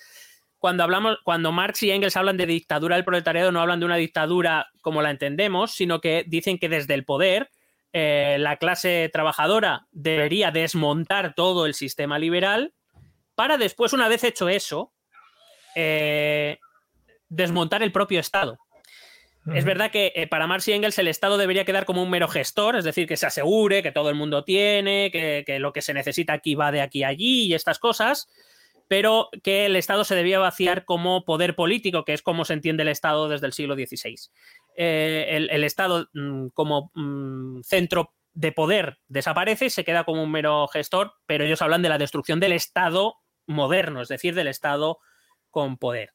Cuando 0.58 0.84
hablamos, 0.84 1.18
cuando 1.24 1.54
Marx 1.54 1.82
y 1.84 1.92
Engels 1.92 2.18
hablan 2.18 2.36
de 2.36 2.46
dictadura 2.46 2.98
del 2.98 3.06
proletariado, 3.06 3.54
no 3.54 3.62
hablan 3.62 3.80
de 3.80 3.86
una 3.86 3.96
dictadura 3.96 4.68
como 4.82 5.02
la 5.02 5.12
entendemos, 5.12 5.72
sino 5.72 6.02
que 6.02 6.26
dicen 6.28 6.58
que 6.60 6.68
desde 6.68 6.94
el 6.94 7.06
poder 7.06 7.50
eh, 7.94 8.36
la 8.40 8.58
clase 8.58 9.10
trabajadora 9.14 9.88
debería 9.92 10.52
desmontar 10.52 11.36
todo 11.36 11.66
el 11.68 11.74
sistema 11.74 12.20
liberal 12.20 12.74
para 13.36 13.58
después, 13.58 13.94
una 13.94 14.10
vez 14.10 14.24
hecho 14.26 14.50
eso, 14.50 14.92
eh, 15.76 16.60
desmontar 17.30 17.82
el 17.82 17.92
propio 17.94 18.20
Estado. 18.20 18.58
Es 19.52 19.66
verdad 19.66 19.92
que 19.92 20.14
eh, 20.16 20.28
para 20.28 20.48
Marx 20.48 20.68
y 20.70 20.74
Engels 20.74 20.98
el 21.00 21.10
Estado 21.10 21.38
debería 21.38 21.66
quedar 21.66 21.86
como 21.86 22.02
un 22.02 22.10
mero 22.10 22.28
gestor, 22.30 22.78
es 22.78 22.86
decir, 22.86 23.08
que 23.08 23.18
se 23.18 23.26
asegure 23.26 23.84
que 23.84 23.92
todo 23.92 24.10
el 24.10 24.16
mundo 24.16 24.44
tiene, 24.44 25.10
que, 25.12 25.44
que 25.46 25.60
lo 25.60 25.74
que 25.74 25.82
se 25.82 25.94
necesita 25.94 26.34
aquí 26.34 26.56
va 26.56 26.72
de 26.72 26.82
aquí 26.82 27.04
a 27.04 27.10
allí 27.10 27.48
y 27.48 27.54
estas 27.54 27.78
cosas, 27.78 28.30
pero 28.88 29.30
que 29.44 29.66
el 29.66 29.76
Estado 29.76 30.06
se 30.06 30.16
debía 30.16 30.40
vaciar 30.40 30.86
como 30.86 31.26
poder 31.26 31.56
político, 31.56 32.06
que 32.06 32.14
es 32.14 32.22
como 32.22 32.46
se 32.46 32.54
entiende 32.54 32.84
el 32.84 32.90
Estado 32.90 33.28
desde 33.28 33.48
el 33.48 33.54
siglo 33.54 33.76
XVI. 33.76 34.16
Eh, 34.78 35.26
el, 35.32 35.50
el 35.50 35.64
Estado 35.66 36.08
mm, 36.14 36.48
como 36.54 36.92
mm, 36.94 37.62
centro 37.64 38.14
de 38.34 38.52
poder 38.52 39.00
desaparece 39.08 39.66
y 39.66 39.70
se 39.70 39.84
queda 39.84 40.06
como 40.06 40.24
un 40.24 40.32
mero 40.32 40.68
gestor, 40.68 41.14
pero 41.26 41.44
ellos 41.44 41.62
hablan 41.62 41.82
de 41.82 41.90
la 41.90 41.98
destrucción 41.98 42.40
del 42.40 42.54
Estado 42.54 43.16
moderno, 43.46 44.02
es 44.02 44.08
decir, 44.08 44.36
del 44.36 44.48
Estado 44.48 45.00
con 45.52 45.78
poder. 45.78 46.14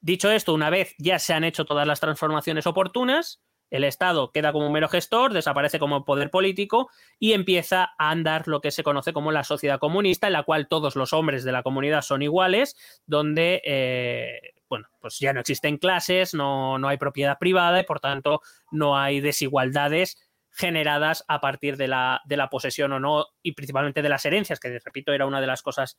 Dicho 0.00 0.30
esto, 0.30 0.54
una 0.54 0.70
vez 0.70 0.94
ya 0.98 1.18
se 1.18 1.34
han 1.34 1.44
hecho 1.44 1.64
todas 1.64 1.86
las 1.86 2.00
transformaciones 2.00 2.66
oportunas, 2.66 3.42
el 3.70 3.84
Estado 3.84 4.32
queda 4.32 4.52
como 4.52 4.66
un 4.66 4.72
mero 4.72 4.88
gestor, 4.88 5.32
desaparece 5.32 5.78
como 5.78 6.04
poder 6.04 6.30
político 6.30 6.90
y 7.18 7.32
empieza 7.32 7.92
a 7.98 8.10
andar 8.10 8.48
lo 8.48 8.60
que 8.60 8.72
se 8.72 8.82
conoce 8.82 9.12
como 9.12 9.30
la 9.30 9.44
sociedad 9.44 9.78
comunista, 9.78 10.26
en 10.26 10.32
la 10.32 10.42
cual 10.42 10.68
todos 10.68 10.96
los 10.96 11.12
hombres 11.12 11.44
de 11.44 11.52
la 11.52 11.62
comunidad 11.62 12.02
son 12.02 12.22
iguales, 12.22 12.76
donde, 13.06 13.62
eh, 13.64 14.54
bueno, 14.68 14.88
pues 15.00 15.18
ya 15.20 15.32
no 15.32 15.40
existen 15.40 15.78
clases, 15.78 16.34
no, 16.34 16.78
no 16.78 16.88
hay 16.88 16.98
propiedad 16.98 17.38
privada 17.38 17.80
y 17.80 17.84
por 17.84 18.00
tanto 18.00 18.40
no 18.72 18.98
hay 18.98 19.20
desigualdades 19.20 20.18
generadas 20.50 21.24
a 21.28 21.40
partir 21.40 21.76
de 21.76 21.86
la, 21.86 22.20
de 22.24 22.36
la 22.36 22.50
posesión 22.50 22.92
o 22.92 22.98
no, 22.98 23.26
y 23.40 23.52
principalmente 23.52 24.02
de 24.02 24.08
las 24.08 24.24
herencias, 24.24 24.58
que 24.58 24.80
repito, 24.84 25.12
era 25.12 25.26
una 25.26 25.40
de 25.40 25.46
las 25.46 25.62
cosas 25.62 25.96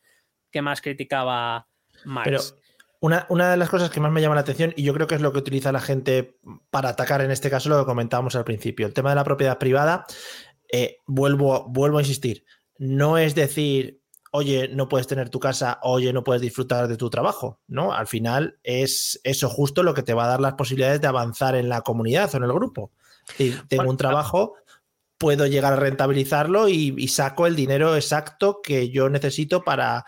que 0.52 0.62
más 0.62 0.82
criticaba 0.82 1.68
Marx. 2.04 2.56
Una, 3.02 3.26
una 3.30 3.50
de 3.50 3.58
las 3.58 3.70
cosas 3.70 3.90
que 3.90 4.00
más 4.00 4.12
me 4.12 4.22
llama 4.22 4.36
la 4.36 4.42
atención, 4.42 4.74
y 4.78 4.84
yo 4.84 4.94
creo 4.94 5.08
que 5.08 5.16
es 5.16 5.22
lo 5.22 5.34
que 5.34 5.40
utiliza 5.40 5.72
la 5.72 5.82
gente 5.82 6.40
para 6.70 6.90
atacar 6.90 7.22
en 7.22 7.32
este 7.32 7.50
caso, 7.50 7.68
lo 7.68 7.80
que 7.80 7.86
comentábamos 7.86 8.36
al 8.36 8.44
principio, 8.44 8.86
el 8.86 8.94
tema 8.94 9.10
de 9.10 9.16
la 9.16 9.24
propiedad 9.24 9.58
privada, 9.58 10.06
eh, 10.72 11.00
vuelvo, 11.08 11.66
vuelvo 11.68 11.98
a 11.98 12.02
insistir, 12.02 12.46
no 12.78 13.18
es 13.18 13.34
decir, 13.34 14.02
oye, 14.32 14.70
no 14.70 14.88
puedes 14.88 15.08
tener 15.08 15.30
tu 15.30 15.40
casa, 15.40 15.80
oye, 15.82 16.14
no 16.14 16.24
puedes 16.24 16.44
disfrutar 16.44 16.88
de 16.88 16.96
tu 16.96 17.10
trabajo, 17.10 17.60
¿no? 17.68 17.92
Al 17.92 18.06
final 18.06 18.60
es 18.64 19.20
eso 19.24 19.50
justo 19.50 19.82
lo 19.82 19.96
que 19.96 20.04
te 20.04 20.14
va 20.14 20.26
a 20.26 20.30
dar 20.30 20.40
las 20.40 20.54
posibilidades 20.54 21.02
de 21.02 21.08
avanzar 21.08 21.56
en 21.56 21.70
la 21.70 21.82
comunidad 21.82 22.34
o 22.34 22.38
en 22.38 22.44
el 22.44 22.54
grupo. 22.54 22.92
Decir, 23.28 23.64
tengo 23.68 23.90
un 23.90 23.98
trabajo, 23.98 24.56
puedo 25.18 25.48
llegar 25.48 25.74
a 25.74 25.76
rentabilizarlo 25.76 26.70
y, 26.70 26.94
y 26.98 27.08
saco 27.08 27.48
el 27.48 27.56
dinero 27.56 27.96
exacto 27.96 28.62
que 28.62 28.90
yo 28.90 29.10
necesito 29.10 29.64
para, 29.64 30.06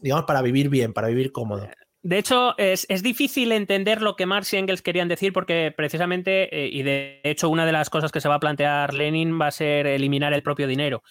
digamos, 0.00 0.24
para 0.26 0.42
vivir 0.42 0.68
bien, 0.68 0.92
para 0.92 1.08
vivir 1.08 1.32
cómodo. 1.32 1.68
De 2.06 2.18
hecho, 2.18 2.56
es, 2.56 2.86
es, 2.88 3.02
difícil 3.02 3.50
entender 3.50 4.00
lo 4.00 4.14
que 4.14 4.26
Marx 4.26 4.52
y 4.52 4.58
Engels 4.58 4.80
querían 4.80 5.08
decir 5.08 5.32
porque 5.32 5.74
precisamente, 5.76 6.56
eh, 6.56 6.68
y 6.72 6.84
de 6.84 7.20
hecho 7.24 7.48
una 7.48 7.66
de 7.66 7.72
las 7.72 7.90
cosas 7.90 8.12
que 8.12 8.20
se 8.20 8.28
va 8.28 8.36
a 8.36 8.40
plantear 8.40 8.94
Lenin 8.94 9.40
va 9.40 9.48
a 9.48 9.50
ser 9.50 9.88
eliminar 9.88 10.32
el 10.32 10.44
propio 10.44 10.68
dinero, 10.68 11.02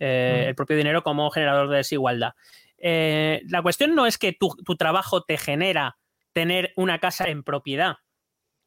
eh, 0.00 0.42
mm. 0.42 0.48
el 0.48 0.54
propio 0.56 0.76
dinero 0.76 1.04
como 1.04 1.30
generador 1.30 1.68
de 1.68 1.76
desigualdad. 1.76 2.32
Eh, 2.78 3.42
la 3.46 3.62
cuestión 3.62 3.94
no 3.94 4.06
es 4.06 4.18
que 4.18 4.32
tu, 4.32 4.48
tu, 4.64 4.74
trabajo 4.74 5.22
te 5.22 5.38
genera 5.38 5.98
tener 6.32 6.72
una 6.74 6.98
casa 6.98 7.28
en 7.28 7.44
propiedad, 7.44 7.98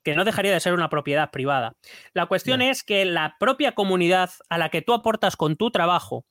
que 0.06 0.16
no 0.16 0.24
dejaría 0.24 0.54
de 0.54 0.62
ser 0.62 0.72
una 0.72 0.88
propiedad 0.88 1.32
privada. 1.32 1.74
La 2.14 2.28
cuestión 2.28 2.60
no. 2.60 2.66
es 2.66 2.84
que 2.84 3.04
la 3.04 3.36
propia 3.42 3.74
comunidad 3.74 4.30
a 4.48 4.58
la 4.58 4.70
que 4.70 4.84
tú 4.84 4.94
aportas 4.94 5.36
con 5.36 5.58
tu 5.58 5.70
trabajo 5.70 6.26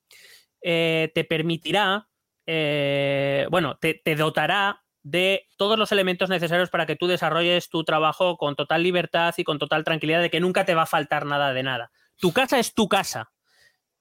te 0.62 1.26
permitirá, 1.28 2.08
bueno, 2.46 3.76
te, 3.78 4.00
te 4.02 4.14
dotará 4.14 4.81
de 5.02 5.46
todos 5.56 5.78
los 5.78 5.92
elementos 5.92 6.28
necesarios 6.30 6.70
para 6.70 6.86
que 6.86 6.96
tú 6.96 7.06
desarrolles 7.06 7.68
tu 7.68 7.84
trabajo 7.84 8.36
con 8.36 8.54
total 8.56 8.82
libertad 8.82 9.34
y 9.36 9.44
con 9.44 9.58
total 9.58 9.84
tranquilidad 9.84 10.20
de 10.20 10.30
que 10.30 10.40
nunca 10.40 10.64
te 10.64 10.74
va 10.74 10.82
a 10.82 10.86
faltar 10.86 11.26
nada 11.26 11.52
de 11.52 11.62
nada. 11.62 11.90
Tu 12.18 12.32
casa 12.32 12.58
es 12.58 12.74
tu 12.74 12.88
casa. 12.88 13.32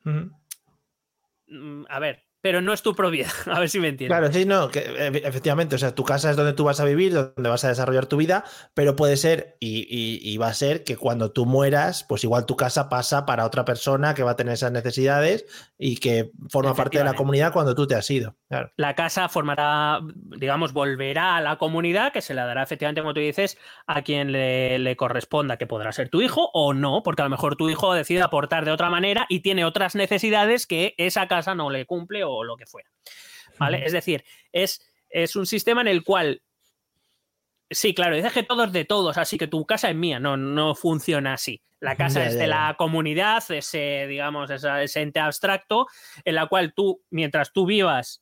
Uh 0.06 0.10
-huh. 0.10 1.86
A 1.90 2.00
ver, 2.00 2.24
pero 2.42 2.62
no 2.62 2.74
es 2.74 2.82
tu 2.82 2.94
propiedad. 2.96 3.32
A 3.46 3.60
ver 3.60 3.70
si 3.70 3.80
me 3.80 3.90
entiendes. 3.90 4.18
Claro, 4.18 4.34
sí, 4.34 4.46
no, 4.46 4.70
que 4.70 4.80
e- 4.80 5.28
efectivamente, 5.28 5.76
o 5.76 5.78
sea, 5.80 5.94
tu 5.96 6.04
casa 6.04 6.30
es 6.32 6.36
donde 6.38 6.54
tú 6.54 6.64
vas 6.64 6.80
a 6.80 6.86
vivir, 6.86 7.14
donde 7.14 7.50
vas 7.50 7.64
a 7.64 7.70
desarrollar 7.70 8.08
tu 8.08 8.18
vida, 8.18 8.44
pero 8.74 8.96
puede 8.96 9.18
ser 9.18 9.58
y, 9.60 9.80
y- 9.90 10.20
y 10.22 10.38
va 10.38 10.48
a 10.48 10.54
ser 10.54 10.84
que 10.84 10.98
cuando 10.98 11.32
tú 11.32 11.46
mueras, 11.46 12.04
pues 12.04 12.24
igual 12.24 12.46
tu 12.46 12.56
casa 12.56 12.90
pasa 12.90 13.26
para 13.26 13.46
otra 13.46 13.64
persona 13.66 14.14
que 14.14 14.24
va 14.24 14.32
a 14.32 14.36
tener 14.36 14.54
esas 14.54 14.72
necesidades 14.72 15.46
y 15.78 15.98
que 15.98 16.32
forma 16.50 16.74
parte 16.76 16.98
de 16.98 17.04
la 17.04 17.14
comunidad 17.14 17.54
cuando 17.54 17.76
tú 17.76 17.88
te 17.88 17.96
has 17.96 18.10
ido. 18.10 18.36
Claro. 18.50 18.72
La 18.76 18.96
casa 18.96 19.30
formará, 19.30 20.00
digamos, 20.16 20.74
volverá 20.74 21.36
a 21.38 21.42
la 21.42 21.58
comunidad, 21.58 22.12
que 22.12 22.22
se 22.22 22.34
la 22.34 22.46
dará 22.46 22.64
efectivamente, 22.64 23.02
como 23.02 23.14
tú 23.14 23.20
dices, 23.20 23.58
a 23.88 24.02
quien 24.02 24.32
le, 24.32 24.80
le 24.80 24.96
corresponda, 24.96 25.58
que 25.58 25.68
podrá 25.68 25.92
ser 25.92 26.10
tu 26.10 26.22
hijo 26.22 26.50
o 26.54 26.74
no, 26.74 27.02
porque 27.04 27.22
a 27.22 27.26
lo 27.26 27.30
mejor 27.30 27.56
tu 27.56 27.70
hijo 27.70 27.94
decide 27.94 28.22
aportar 28.22 28.66
de 28.66 28.72
otra 28.72 28.90
manera 28.90 29.26
y 29.30 29.40
tiene 29.42 29.66
otras 29.66 29.96
necesidades 29.96 30.68
que 30.68 30.96
esa 30.98 31.28
casa 31.28 31.56
no 31.56 31.70
le 31.70 31.86
cumple 31.86 32.24
o 32.24 32.31
lo 32.44 32.56
que 32.58 32.66
fuera. 32.66 32.90
¿Vale? 33.58 33.86
Es 33.86 33.92
decir, 33.92 34.24
es, 34.52 34.82
es 35.10 35.36
un 35.36 35.46
sistema 35.46 35.82
en 35.82 35.88
el 35.88 36.04
cual. 36.04 36.42
Sí, 37.70 37.94
claro, 37.94 38.16
dices 38.16 38.34
que 38.34 38.44
todo 38.44 38.66
es 38.66 38.74
de 38.74 38.84
todos, 38.86 39.18
así 39.18 39.38
que 39.38 39.48
tu 39.48 39.66
casa 39.66 39.90
es 39.90 39.96
mía. 39.96 40.20
No, 40.20 40.36
no 40.36 40.76
funciona 40.76 41.34
así. 41.34 41.62
La 41.80 41.96
casa 41.96 42.20
Ya, 42.20 42.26
es 42.28 42.34
de 42.34 42.40
ya. 42.42 42.48
la 42.48 42.76
comunidad, 42.78 43.44
ese, 43.50 44.06
digamos, 44.08 44.50
ese 44.52 45.02
ente 45.02 45.20
abstracto, 45.20 45.88
en 46.26 46.36
la 46.36 46.48
cual 46.48 46.74
tú, 46.74 47.02
mientras 47.10 47.54
tú 47.54 47.66
vivas, 47.66 48.22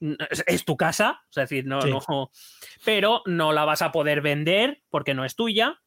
es, 0.00 0.44
es 0.46 0.64
tu 0.64 0.76
casa, 0.76 1.22
es 1.30 1.34
decir, 1.34 1.66
no, 1.66 1.82
Sí. 1.82 1.90
no, 1.90 2.30
pero 2.84 3.22
no 3.26 3.52
la 3.52 3.64
vas 3.64 3.82
a 3.82 3.90
poder 3.92 4.20
vender 4.20 4.82
porque 4.90 5.12
no 5.14 5.24
es 5.24 5.34
tuya. 5.34 5.80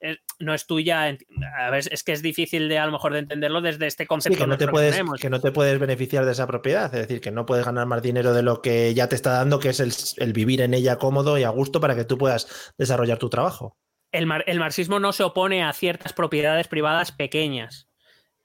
Eh, 0.00 0.18
No 0.38 0.54
es 0.54 0.66
tuya, 0.66 1.04
a 1.04 1.70
ver, 1.70 1.84
es 1.90 2.02
que 2.04 2.12
es 2.12 2.22
difícil 2.22 2.68
de 2.68 2.78
a 2.78 2.86
lo 2.86 2.92
mejor 2.92 3.12
de 3.12 3.20
entenderlo 3.20 3.60
desde 3.60 3.86
este 3.86 4.04
Sí, 4.04 4.08
concepto 4.08 4.38
que 4.38 4.46
no, 4.46 4.58
te 4.58 4.68
puedes, 4.68 5.00
que 5.20 5.30
no 5.30 5.40
te 5.40 5.52
puedes 5.52 5.78
beneficiar 5.78 6.24
de 6.24 6.32
esa 6.32 6.46
propiedad, 6.46 6.86
es 6.94 7.00
decir, 7.00 7.20
que 7.20 7.30
no 7.30 7.46
puedes 7.46 7.64
ganar 7.64 7.86
más 7.86 8.02
dinero 8.02 8.32
de 8.34 8.42
lo 8.42 8.60
que 8.62 8.92
ya 8.94 9.08
te 9.08 9.14
está 9.16 9.32
dando, 9.32 9.58
que 9.58 9.70
es 9.70 9.80
el, 9.80 9.92
el 10.24 10.32
vivir 10.32 10.60
en 10.60 10.74
ella 10.74 10.96
cómodo 10.96 11.38
y 11.38 11.44
a 11.44 11.48
gusto 11.50 11.80
para 11.80 11.94
que 11.96 12.04
tú 12.04 12.18
puedas 12.18 12.74
desarrollar 12.78 13.18
tu 13.18 13.30
trabajo. 13.30 13.76
el, 14.12 14.26
mar- 14.26 14.44
el 14.46 14.58
marxismo 14.58 15.00
no 15.00 15.12
se 15.12 15.22
opone 15.24 15.62
a 15.64 15.72
ciertas 15.72 16.12
propiedades 16.12 16.68
privadas 16.68 17.12
pequeñas, 17.12 17.88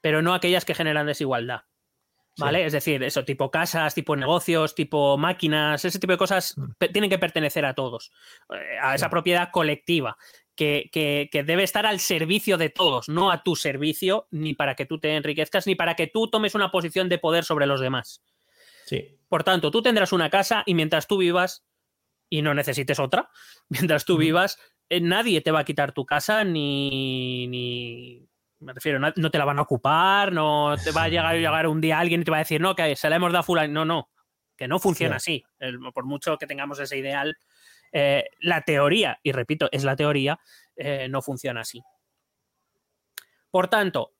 pero 0.00 0.22
no 0.22 0.34
aquellas 0.34 0.64
que 0.64 0.74
generan 0.74 1.06
desigualdad. 1.06 1.62
¿Vale? 2.38 2.64
Es 2.64 2.72
decir, 2.72 3.02
eso, 3.02 3.26
tipo 3.26 3.50
casas, 3.50 3.94
tipo 3.94 4.16
negocios, 4.16 4.74
tipo 4.74 5.18
máquinas, 5.18 5.84
ese 5.84 5.98
tipo 5.98 6.12
de 6.12 6.16
cosas 6.18 6.54
pe- 6.78 6.88
tienen 6.88 7.10
que 7.10 7.18
pertenecer 7.18 7.66
a 7.66 7.74
todos, 7.74 8.10
eh, 8.54 8.78
a 8.80 8.94
esa 8.94 9.10
propiedad 9.10 9.50
colectiva, 9.52 10.16
que, 10.54 10.90
que- 10.92 11.28
que 11.32 11.42
debe 11.44 11.62
estar 11.62 11.86
al 11.86 11.98
servicio 12.00 12.58
de 12.58 12.68
todos, 12.68 13.08
no 13.08 13.30
a 13.30 13.42
tu 13.42 13.56
servicio, 13.56 14.26
ni 14.30 14.54
para 14.54 14.74
que 14.74 14.86
tú 14.86 14.98
te 14.98 15.16
enriquezcas, 15.16 15.66
ni 15.66 15.74
para 15.74 15.94
que 15.96 16.06
tú 16.06 16.28
tomes 16.28 16.54
una 16.54 16.70
posición 16.70 17.08
de 17.08 17.18
poder 17.18 17.44
sobre 17.44 17.66
los 17.66 17.80
demás. 17.80 18.22
Sí. 18.86 19.18
Por 19.28 19.44
tanto, 19.44 19.70
tú 19.70 19.80
tendrás 19.82 20.12
una 20.12 20.28
casa 20.30 20.62
y 20.66 20.74
mientras 20.74 21.06
tú 21.06 21.16
vivas, 21.18 21.64
y 22.28 22.42
no 22.42 22.52
necesites 22.54 22.98
otra, 22.98 23.30
mientras 23.68 24.04
tú 24.04 24.16
vivas, 24.18 24.58
eh, 24.88 25.00
nadie 25.00 25.40
te 25.40 25.50
va 25.50 25.60
a 25.60 25.64
quitar 25.64 25.92
tu 25.92 26.04
casa 26.04 26.44
ni. 26.44 27.46
ni 27.48 28.28
me 28.60 28.72
refiero, 28.74 29.00
no 29.00 29.12
te 29.30 29.38
la 29.38 29.44
van 29.44 29.58
a 29.58 29.62
ocupar, 29.62 30.32
no 30.32 30.76
te 30.82 30.92
va 30.92 31.04
a 31.04 31.08
llegar, 31.08 31.34
llegar 31.34 31.66
un 31.66 31.80
día 31.80 31.98
alguien 31.98 32.20
y 32.20 32.24
te 32.24 32.30
va 32.30 32.36
a 32.36 32.40
decir, 32.46 32.60
no, 32.60 32.76
que 32.76 32.94
se 32.94 33.10
la 33.10 33.16
hemos 33.16 33.32
dado 33.32 33.40
a 33.40 33.42
fulano. 33.42 33.72
No, 33.72 33.84
no, 33.84 34.10
que 34.56 34.68
no 34.68 34.78
funciona 34.78 35.16
así. 35.16 35.42
El- 35.58 35.80
por 35.92 36.04
mucho 36.04 36.38
que 36.38 36.46
tengamos 36.46 36.78
ese 36.78 36.96
ideal, 36.96 37.34
eh, 37.92 38.24
la 38.40 38.62
teoría, 38.62 39.20
y 39.22 39.32
repito, 39.32 39.68
es 39.70 39.84
la 39.84 39.96
teoría, 39.96 40.40
eh, 40.76 41.08
no 41.08 41.22
funciona 41.22 41.60
así. 41.60 41.82
Por 43.50 43.68
tanto, 43.68 44.14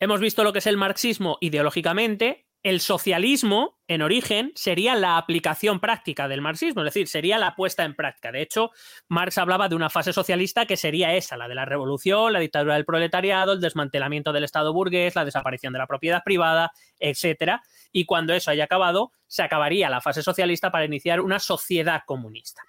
hemos 0.00 0.20
visto 0.20 0.42
lo 0.42 0.52
que 0.52 0.58
es 0.58 0.66
el 0.66 0.76
marxismo 0.76 1.38
ideológicamente. 1.40 2.48
El 2.64 2.80
socialismo, 2.80 3.80
en 3.88 4.02
origen, 4.02 4.52
sería 4.54 4.94
la 4.94 5.16
aplicación 5.16 5.80
práctica 5.80 6.28
del 6.28 6.42
marxismo, 6.42 6.82
es 6.82 6.86
decir, 6.86 7.08
sería 7.08 7.38
la 7.38 7.56
puesta 7.56 7.84
en 7.84 7.96
práctica. 7.96 8.30
De 8.30 8.40
hecho, 8.40 8.70
Marx 9.08 9.38
hablaba 9.38 9.68
de 9.68 9.74
una 9.74 9.90
fase 9.90 10.12
socialista 10.12 10.64
que 10.64 10.76
sería 10.76 11.14
esa, 11.14 11.36
la 11.36 11.48
de 11.48 11.56
la 11.56 11.64
revolución, 11.64 12.32
la 12.32 12.38
dictadura 12.38 12.74
del 12.74 12.84
proletariado, 12.84 13.52
el 13.52 13.60
desmantelamiento 13.60 14.32
del 14.32 14.44
Estado 14.44 14.72
burgués, 14.72 15.16
la 15.16 15.24
desaparición 15.24 15.72
de 15.72 15.80
la 15.80 15.88
propiedad 15.88 16.22
privada, 16.24 16.70
etcétera. 17.00 17.62
Y 17.90 18.04
cuando 18.04 18.32
eso 18.32 18.52
haya 18.52 18.64
acabado, 18.64 19.10
se 19.26 19.42
acabaría 19.42 19.90
la 19.90 20.00
fase 20.00 20.22
socialista 20.22 20.70
para 20.70 20.84
iniciar 20.84 21.20
una 21.20 21.40
sociedad 21.40 22.02
comunista. 22.06 22.62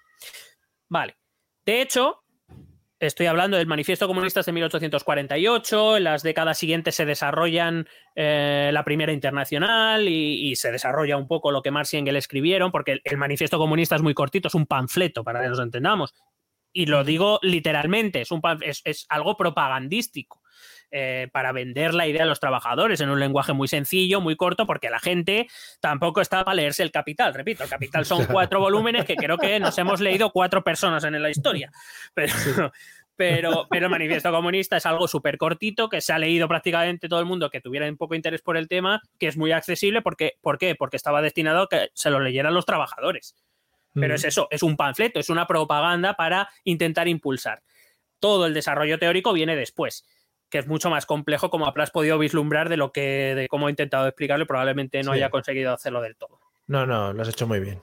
Vale. 0.88 1.16
De 1.64 1.80
hecho, 1.80 2.24
Estoy 3.06 3.26
hablando 3.26 3.56
del 3.56 3.66
Manifiesto 3.66 4.06
Comunista 4.06 4.40
de 4.40 4.52
1848. 4.52 5.96
En 5.96 6.04
las 6.04 6.22
décadas 6.22 6.56
siguientes 6.56 6.94
se 6.94 7.04
desarrollan 7.04 7.86
eh, 8.14 8.70
la 8.72 8.84
Primera 8.84 9.12
Internacional 9.12 10.08
y, 10.08 10.54
se 10.56 10.70
desarrolla 10.70 11.16
un 11.16 11.26
poco 11.26 11.50
lo 11.50 11.60
que 11.60 11.70
Marx 11.70 11.92
y 11.94 11.98
Engels 11.98 12.18
escribieron, 12.18 12.70
porque 12.70 13.00
el, 13.02 13.16
Manifiesto 13.18 13.58
Comunista 13.58 13.96
es 13.96 14.02
muy 14.02 14.14
cortito, 14.14 14.48
es 14.48 14.54
un 14.54 14.66
panfleto, 14.66 15.24
para 15.24 15.42
que 15.42 15.48
nos 15.48 15.58
entendamos. 15.58 16.14
Y 16.72 16.86
lo 16.86 17.04
digo 17.04 17.40
literalmente, 17.42 18.20
es, 18.22 18.30
un 18.30 18.40
es, 18.62 18.80
es 18.84 19.06
algo 19.08 19.36
propagandístico. 19.36 20.40
Eh, 20.96 21.28
para 21.32 21.50
vender 21.50 21.92
la 21.92 22.06
idea 22.06 22.22
a 22.22 22.26
los 22.26 22.38
trabajadores 22.38 23.00
en 23.00 23.10
un 23.10 23.18
lenguaje 23.18 23.52
muy 23.52 23.66
sencillo, 23.66 24.20
muy 24.20 24.36
corto, 24.36 24.64
porque 24.64 24.90
la 24.90 25.00
gente 25.00 25.48
tampoco 25.80 26.20
está 26.20 26.44
para 26.44 26.54
leerse 26.54 26.84
el 26.84 26.92
Capital. 26.92 27.34
Repito, 27.34 27.64
el 27.64 27.68
Capital 27.68 28.04
son 28.04 28.26
cuatro 28.30 28.60
volúmenes 28.60 29.04
que 29.04 29.16
creo 29.16 29.36
que 29.36 29.58
nos 29.58 29.76
hemos 29.76 30.00
leído 30.00 30.30
cuatro 30.30 30.62
personas 30.62 31.02
en 31.02 31.20
la 31.20 31.30
historia. 31.30 31.72
Pero, 32.14 32.32
pero, 33.16 33.66
pero 33.68 33.86
el 33.86 33.90
manifiesto 33.90 34.30
comunista 34.30 34.76
es 34.76 34.86
algo 34.86 35.08
súper 35.08 35.36
cortito 35.36 35.88
que 35.88 36.00
se 36.00 36.12
ha 36.12 36.18
leído 36.20 36.46
prácticamente 36.46 37.08
todo 37.08 37.18
el 37.18 37.26
mundo 37.26 37.50
que 37.50 37.60
tuviera 37.60 37.88
un 37.88 37.96
poco 37.96 38.14
interés 38.14 38.40
por 38.40 38.56
el 38.56 38.68
tema, 38.68 39.02
que 39.18 39.26
es 39.26 39.36
muy 39.36 39.50
accesible. 39.50 40.00
Porque, 40.00 40.34
¿Por 40.40 40.58
qué? 40.58 40.76
Porque 40.76 40.96
estaba 40.96 41.22
destinado 41.22 41.62
a 41.62 41.68
que 41.68 41.88
se 41.92 42.08
lo 42.10 42.20
leyeran 42.20 42.54
los 42.54 42.66
trabajadores. 42.66 43.34
Pero 43.94 44.14
Mm. 44.14 44.16
es 44.16 44.24
eso, 44.24 44.46
es 44.50 44.62
un 44.62 44.76
panfleto, 44.76 45.18
es 45.18 45.28
una 45.28 45.46
propaganda 45.48 46.14
para 46.14 46.48
intentar 46.62 47.08
impulsar. 47.08 47.62
Todo 48.20 48.46
el 48.46 48.54
desarrollo 48.54 48.98
teórico 48.98 49.32
viene 49.32 49.56
después, 49.56 50.04
que 50.54 50.60
es 50.60 50.68
mucho 50.68 50.88
más 50.88 51.04
complejo, 51.04 51.50
como 51.50 51.66
habrás 51.66 51.90
podido 51.90 52.16
vislumbrar 52.16 52.68
de 52.68 52.76
lo 52.76 52.92
que, 52.92 53.34
de 53.34 53.48
cómo 53.48 53.66
he 53.66 53.72
intentado 53.72 54.06
explicarlo 54.06 54.44
y 54.44 54.46
probablemente 54.46 55.02
no 55.02 55.10
Sí. 55.10 55.16
haya 55.18 55.28
conseguido 55.28 55.72
hacerlo 55.72 56.00
del 56.00 56.14
todo. 56.14 56.38
No, 56.68 56.86
no, 56.86 57.12
lo 57.12 57.22
has 57.22 57.28
hecho 57.28 57.48
muy 57.48 57.58
bien. 57.58 57.80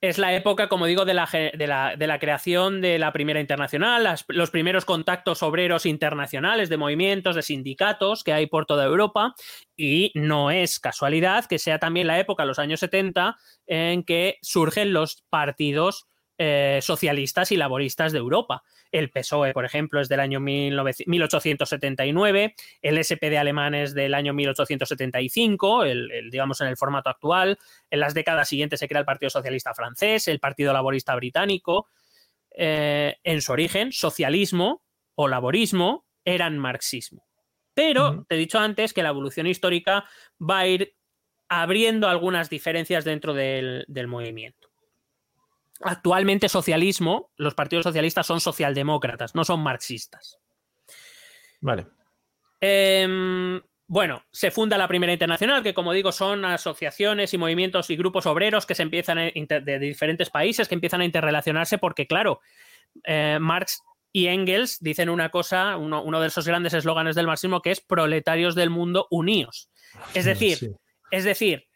Es 0.00 0.18
la 0.18 0.32
época, 0.32 0.68
como 0.68 0.86
digo, 0.86 1.04
de 1.04 1.14
la, 1.14 1.28
de 1.32 1.66
la, 1.66 1.96
de 1.96 2.06
la 2.06 2.20
creación 2.20 2.80
de 2.80 3.00
la 3.00 3.12
Primera 3.12 3.40
Internacional, 3.40 4.04
las- 4.04 4.24
los 4.28 4.52
primeros 4.52 4.84
contactos 4.84 5.42
obreros 5.42 5.84
internacionales 5.84 6.68
de 6.68 6.76
movimientos, 6.76 7.34
de 7.34 7.42
sindicatos 7.42 8.22
que 8.22 8.32
hay 8.32 8.46
por 8.46 8.66
toda 8.66 8.84
Europa. 8.84 9.34
Y 9.76 10.12
no 10.14 10.52
es 10.52 10.78
casualidad 10.78 11.46
que 11.46 11.58
sea 11.58 11.80
también 11.80 12.06
la 12.06 12.20
época, 12.20 12.44
los 12.44 12.60
años 12.60 12.78
70, 12.78 13.36
en 13.66 14.04
que 14.04 14.38
surgen 14.42 14.92
los 14.92 15.24
partidos 15.28 16.06
eh, 16.44 16.80
socialistas 16.82 17.52
y 17.52 17.56
laboristas 17.56 18.10
de 18.10 18.18
Europa. 18.18 18.64
El 18.90 19.10
PSOE, 19.10 19.52
por 19.52 19.64
ejemplo, 19.64 20.00
es 20.00 20.08
del 20.08 20.18
año 20.18 20.40
19 20.40 20.92
1879, 21.06 22.56
el 22.82 23.04
SPD 23.04 23.38
alemán 23.38 23.76
es 23.76 23.94
del 23.94 24.12
año 24.12 24.34
1875, 24.34 25.84
el, 25.84 26.10
el, 26.10 26.30
digamos 26.30 26.60
en 26.60 26.66
el 26.66 26.76
formato 26.76 27.10
actual. 27.10 27.60
En 27.90 28.00
las 28.00 28.12
décadas 28.12 28.48
siguientes 28.48 28.80
se 28.80 28.88
crea 28.88 28.98
el 28.98 29.06
Partido 29.06 29.30
Socialista 29.30 29.72
francés, 29.72 30.26
el 30.26 30.40
Partido 30.40 30.72
Laborista 30.72 31.14
británico. 31.14 31.86
Eh, 32.50 33.14
en 33.22 33.40
su 33.40 33.52
origen, 33.52 33.92
socialismo 33.92 34.82
o 35.14 35.28
laborismo 35.28 36.06
eran 36.24 36.58
marxismo. 36.58 37.24
Pero 37.72 38.26
te 38.28 38.34
he 38.34 38.38
dicho 38.38 38.58
antes 38.58 38.92
que 38.92 39.04
la 39.04 39.10
evolución 39.10 39.46
histórica 39.46 40.06
va 40.40 40.58
a 40.58 40.66
ir 40.66 40.96
abriendo 41.48 42.08
algunas 42.08 42.50
diferencias 42.50 43.04
dentro 43.04 43.32
del, 43.32 43.84
del 43.86 44.08
movimiento. 44.08 44.61
Actualmente 45.84 46.48
socialismo, 46.48 47.30
los 47.36 47.54
partidos 47.54 47.84
socialistas 47.84 48.26
son 48.26 48.40
socialdemócratas, 48.40 49.34
no 49.34 49.44
son 49.44 49.60
marxistas. 49.62 50.38
Vale. 51.60 51.86
Eh, 52.60 53.60
bueno, 53.86 54.24
se 54.30 54.50
funda 54.50 54.78
la 54.78 54.88
Primera 54.88 55.12
Internacional, 55.12 55.62
que 55.62 55.74
como 55.74 55.92
digo 55.92 56.12
son 56.12 56.44
asociaciones 56.44 57.34
y 57.34 57.38
movimientos 57.38 57.90
y 57.90 57.96
grupos 57.96 58.26
obreros 58.26 58.64
que 58.64 58.74
se 58.74 58.82
empiezan 58.84 59.18
a 59.18 59.24
de 59.24 59.78
diferentes 59.78 60.30
países 60.30 60.68
que 60.68 60.74
empiezan 60.74 61.02
a 61.02 61.04
interrelacionarse 61.04 61.78
porque, 61.78 62.06
claro, 62.06 62.40
eh, 63.04 63.38
Marx 63.40 63.82
y 64.12 64.28
Engels 64.28 64.78
dicen 64.80 65.08
una 65.10 65.30
cosa, 65.30 65.76
uno, 65.76 66.02
uno 66.02 66.20
de 66.20 66.28
esos 66.28 66.46
grandes 66.46 66.74
eslóganes 66.74 67.16
del 67.16 67.26
marxismo 67.26 67.60
que 67.60 67.70
es 67.70 67.80
proletarios 67.80 68.54
del 68.54 68.70
mundo 68.70 69.08
unidos. 69.10 69.68
Es 70.14 70.24
decir, 70.24 70.56
Sí. 70.56 70.70
es 71.10 71.24
decir, 71.24 71.66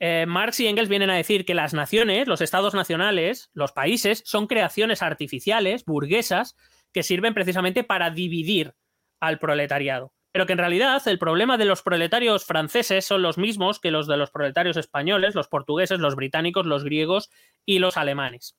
eh, 0.00 0.24
Marx 0.26 0.58
y 0.60 0.66
Engels 0.66 0.88
vienen 0.88 1.10
a 1.10 1.16
decir 1.16 1.44
que 1.44 1.54
las 1.54 1.74
naciones, 1.74 2.26
los 2.26 2.40
estados 2.40 2.72
nacionales, 2.72 3.50
los 3.52 3.72
países, 3.72 4.22
son 4.24 4.46
creaciones 4.46 5.02
artificiales, 5.02 5.84
burguesas, 5.84 6.56
que 6.92 7.02
sirven 7.02 7.34
precisamente 7.34 7.84
para 7.84 8.10
dividir 8.10 8.74
al 9.20 9.38
proletariado. 9.38 10.14
Pero 10.32 10.46
que 10.46 10.52
en 10.52 10.58
realidad 10.58 11.06
el 11.06 11.18
problema 11.18 11.58
de 11.58 11.66
los 11.66 11.82
proletarios 11.82 12.46
franceses 12.46 13.04
son 13.04 13.20
los 13.20 13.36
mismos 13.36 13.78
que 13.78 13.90
los 13.90 14.06
de 14.06 14.16
los 14.16 14.30
proletarios 14.30 14.78
españoles, 14.78 15.34
los 15.34 15.48
portugueses, 15.48 16.00
los 16.00 16.16
británicos, 16.16 16.66
los 16.66 16.82
griegos 16.82 17.30
y 17.66 17.78
los 17.78 17.96
alemanes. 17.96 18.56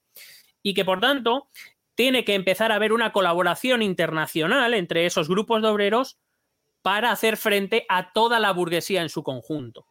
Y 0.61 0.75
que 0.75 0.85
por 0.85 0.99
tanto 0.99 1.49
tiene 1.95 2.23
que 2.23 2.35
empezar 2.35 2.71
a 2.71 2.75
haber 2.75 2.93
una 2.93 3.11
colaboración 3.11 3.81
internacional 3.81 4.73
entre 4.75 5.05
esos 5.05 5.27
grupos 5.27 5.61
de 5.61 5.69
obreros 5.69 6.19
para 6.83 7.11
hacer 7.11 7.37
frente 7.37 7.85
a 7.89 8.11
toda 8.11 8.39
la 8.39 8.51
burguesía 8.51 9.01
en 9.01 9.09
su 9.09 9.23
conjunto. 9.23 9.87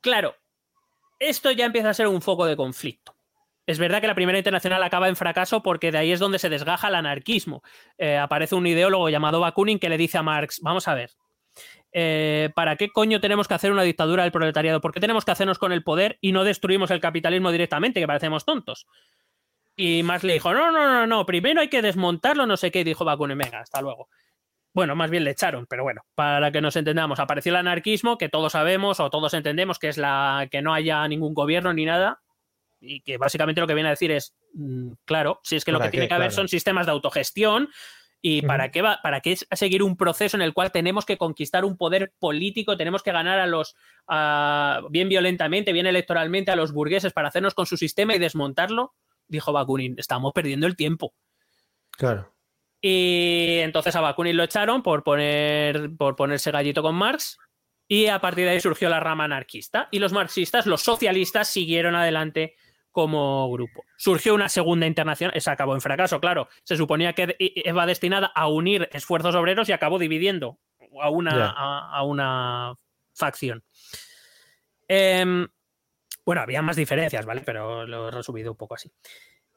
Claro, 0.00 0.36
esto 1.18 1.50
ya 1.50 1.66
empieza 1.66 1.90
a 1.90 1.94
ser 1.94 2.08
un 2.08 2.22
foco 2.22 2.46
de 2.46 2.56
conflicto. 2.56 3.14
Es 3.66 3.78
verdad 3.78 4.00
que 4.00 4.06
la 4.06 4.14
Primera 4.14 4.38
Internacional 4.38 4.82
acaba 4.82 5.08
en 5.08 5.16
fracaso 5.16 5.62
porque 5.62 5.90
de 5.90 5.98
ahí 5.98 6.12
es 6.12 6.20
donde 6.20 6.38
se 6.38 6.50
desgaja 6.50 6.88
el 6.88 6.96
anarquismo. 6.96 7.62
Eh, 7.96 8.18
aparece 8.18 8.54
un 8.54 8.66
ideólogo 8.66 9.08
llamado 9.08 9.40
Bakunin 9.40 9.78
que 9.78 9.88
le 9.88 9.96
dice 9.96 10.18
a 10.18 10.22
Marx, 10.22 10.60
vamos 10.60 10.86
a 10.86 10.94
ver, 10.94 11.10
eh, 11.92 12.50
¿para 12.54 12.76
qué 12.76 12.90
coño 12.90 13.20
tenemos 13.20 13.48
que 13.48 13.54
hacer 13.54 13.72
una 13.72 13.82
dictadura 13.82 14.24
del 14.24 14.32
proletariado? 14.32 14.80
¿Por 14.80 14.92
qué 14.92 15.00
tenemos 15.00 15.24
que 15.24 15.30
hacernos 15.30 15.58
con 15.58 15.72
el 15.72 15.82
poder 15.82 16.18
y 16.20 16.32
no 16.32 16.44
destruimos 16.44 16.90
el 16.90 17.00
capitalismo 17.00 17.52
directamente, 17.52 18.00
que 18.00 18.06
parecemos 18.06 18.44
tontos? 18.44 18.86
Y 19.76 20.02
Marx 20.02 20.24
le 20.24 20.34
dijo, 20.34 20.52
no, 20.52 20.70
no, 20.70 20.86
no, 20.86 21.06
no, 21.06 21.24
primero 21.24 21.60
hay 21.60 21.68
que 21.68 21.82
desmontarlo, 21.82 22.46
no 22.46 22.56
sé 22.56 22.70
qué, 22.70 22.80
y 22.80 22.84
dijo 22.84 23.04
Bakunin, 23.04 23.38
venga, 23.38 23.60
hasta 23.60 23.80
luego. 23.80 24.08
Bueno, 24.74 24.94
más 24.96 25.08
bien 25.08 25.24
le 25.24 25.30
echaron, 25.30 25.66
pero 25.66 25.84
bueno, 25.84 26.02
para 26.14 26.50
que 26.50 26.60
nos 26.60 26.74
entendamos, 26.76 27.20
apareció 27.20 27.50
el 27.50 27.56
anarquismo, 27.56 28.18
que 28.18 28.28
todos 28.28 28.52
sabemos 28.52 28.98
o 29.00 29.08
todos 29.08 29.32
entendemos 29.32 29.78
que 29.78 29.88
es 29.88 29.96
la 29.96 30.48
que 30.50 30.60
no 30.62 30.74
haya 30.74 31.06
ningún 31.08 31.32
gobierno 31.32 31.72
ni 31.72 31.84
nada, 31.84 32.20
y 32.80 33.00
que 33.00 33.16
básicamente 33.16 33.60
lo 33.60 33.66
que 33.68 33.74
viene 33.74 33.88
a 33.88 33.92
decir 33.92 34.10
es, 34.10 34.34
mm, 34.52 34.90
claro, 35.04 35.40
si 35.44 35.54
es 35.56 35.64
que 35.64 35.70
lo 35.72 35.78
que 35.78 35.82
¿Para 35.84 35.90
tiene 35.92 36.08
que 36.08 36.14
haber 36.14 36.28
Claro. 36.28 36.36
son 36.42 36.48
sistemas 36.48 36.86
de 36.86 36.92
autogestión, 36.92 37.68
¿Y 38.26 38.40
para 38.40 38.70
qué 38.70 38.80
va? 38.80 39.00
¿Para 39.02 39.20
qué 39.20 39.32
es 39.32 39.46
seguir 39.52 39.82
un 39.82 39.98
proceso 39.98 40.34
en 40.38 40.42
el 40.42 40.54
cual 40.54 40.72
tenemos 40.72 41.04
que 41.04 41.18
conquistar 41.18 41.62
un 41.66 41.76
poder 41.76 42.14
político, 42.18 42.74
tenemos 42.74 43.02
que 43.02 43.12
ganar 43.12 43.38
a 43.38 43.46
los 43.46 43.76
a- 44.06 44.80
bien 44.88 45.10
violentamente, 45.10 45.74
bien 45.74 45.84
electoralmente 45.84 46.50
a 46.50 46.56
los 46.56 46.72
burgueses 46.72 47.12
para 47.12 47.28
hacernos 47.28 47.52
con 47.52 47.66
su 47.66 47.76
sistema 47.76 48.14
y 48.14 48.18
desmontarlo? 48.18 48.94
Dijo 49.28 49.52
Bakunin, 49.52 49.96
estamos 49.98 50.32
perdiendo 50.32 50.66
el 50.66 50.74
tiempo. 50.74 51.12
Claro. 51.90 52.33
Y 52.86 53.60
entonces 53.60 53.96
a 53.96 54.02
Bakunin 54.02 54.36
lo 54.36 54.42
echaron 54.42 54.82
por 54.82 55.02
poner 55.02 55.96
por 55.96 56.16
ponerse 56.16 56.50
gallito 56.50 56.82
con 56.82 56.94
Marx 56.94 57.38
y 57.88 58.08
a 58.08 58.20
partir 58.20 58.44
de 58.44 58.50
ahí 58.50 58.60
surgió 58.60 58.90
la 58.90 59.00
rama 59.00 59.24
anarquista 59.24 59.88
y 59.90 60.00
los 60.00 60.12
marxistas, 60.12 60.66
los 60.66 60.82
socialistas 60.82 61.48
siguieron 61.48 61.94
adelante 61.94 62.56
como 62.92 63.50
grupo. 63.50 63.86
Surgió 63.96 64.34
una 64.34 64.50
segunda 64.50 64.86
internacional, 64.86 65.34
esa 65.34 65.52
acabó 65.52 65.74
en 65.74 65.80
fracaso, 65.80 66.20
claro. 66.20 66.50
Se 66.62 66.76
suponía 66.76 67.14
que 67.14 67.34
iba 67.38 67.86
destinada 67.86 68.26
a 68.26 68.48
unir 68.48 68.86
esfuerzos 68.92 69.34
obreros 69.34 69.66
y 69.70 69.72
acabó 69.72 69.98
dividiendo 69.98 70.58
a 71.00 71.08
una, 71.08 71.52
a 71.52 72.02
una 72.02 72.74
facción. 73.14 73.64
Em, 74.86 75.48
bueno, 76.26 76.42
había 76.42 76.60
más 76.60 76.76
diferencias, 76.76 77.24
¿vale? 77.24 77.40
Pero 77.46 77.86
lo 77.86 78.08
he 78.08 78.10
resumido 78.10 78.50
un 78.50 78.58
poco 78.58 78.74
así. 78.74 78.92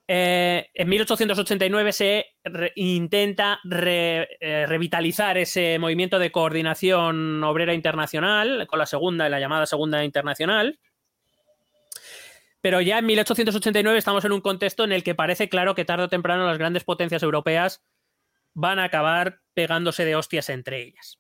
Eh, 0.10 0.70
en 0.74 0.88
1889 0.88 1.92
se 1.92 2.26
re- 2.44 2.72
intenta 2.76 3.60
re- 3.66 4.30
eh, 4.40 4.66
revitalizar 4.66 5.38
ese 5.38 5.78
movimiento 5.80 6.18
de 6.18 6.32
coordinación 6.32 7.44
obrera 7.44 7.74
internacional 7.74 8.66
con 8.68 8.80
la 8.80 8.86
segunda, 8.86 9.28
la 9.28 9.40
llamada 9.40 9.66
Segunda 9.66 10.04
Internacional. 10.06 10.80
Pero 12.62 12.82
ya 12.82 13.00
en 13.00 13.06
1889 13.06 13.98
estamos 13.98 14.24
en 14.26 14.32
un 14.32 14.42
contexto 14.42 14.84
en 14.84 14.92
el 14.92 15.04
que 15.04 15.16
parece 15.16 15.50
claro 15.50 15.76
que 15.76 15.86
tarde 15.86 16.06
o 16.06 16.10
temprano 16.10 16.46
las 16.46 16.58
grandes 16.58 16.84
potencias 16.84 17.22
europeas 17.24 17.84
van 18.54 18.80
a 18.80 18.86
acabar 18.86 19.42
pegándose 19.54 20.06
de 20.06 20.16
hostias 20.16 20.50
entre 20.50 20.82
ellas. 20.82 21.20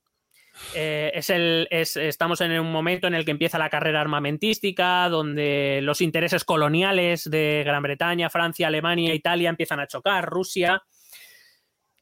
Eh, 0.75 1.11
es 1.13 1.29
el, 1.29 1.67
es- 1.71 1.97
estamos 1.97 2.41
en 2.41 2.59
un 2.59 2.71
momento 2.71 3.07
en 3.07 3.15
el 3.15 3.25
que 3.25 3.31
empieza 3.31 3.57
la 3.57 3.69
carrera 3.69 4.01
armamentística, 4.01 5.07
donde 5.09 5.79
los 5.83 6.01
intereses 6.01 6.43
coloniales 6.43 7.29
de 7.29 7.63
Gran 7.65 7.83
Bretaña, 7.83 8.29
Francia, 8.29 8.67
Alemania, 8.67 9.13
Italia 9.13 9.49
empiezan 9.49 9.79
a 9.79 9.87
chocar, 9.87 10.25
Rusia. 10.25 10.81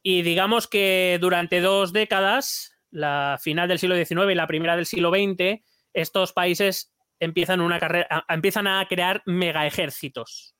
Y 0.02 0.22
digamos 0.22 0.68
que 0.68 1.18
durante 1.20 1.60
dos 1.60 1.92
décadas, 1.92 2.76
la 2.90 3.38
final 3.42 3.68
del 3.68 3.78
siglo 3.78 3.96
XIX 3.96 4.30
y 4.32 4.34
la 4.34 4.46
primera 4.46 4.76
del 4.76 4.86
siglo 4.86 5.10
XX, 5.10 5.62
estos 5.92 6.32
países 6.32 6.92
empiezan, 7.18 7.60
una 7.60 7.78
carrera, 7.80 8.06
a- 8.28 8.34
empiezan 8.34 8.66
a 8.66 8.86
crear 8.88 9.22
mega 9.26 9.66
ejércitos, 9.66 10.54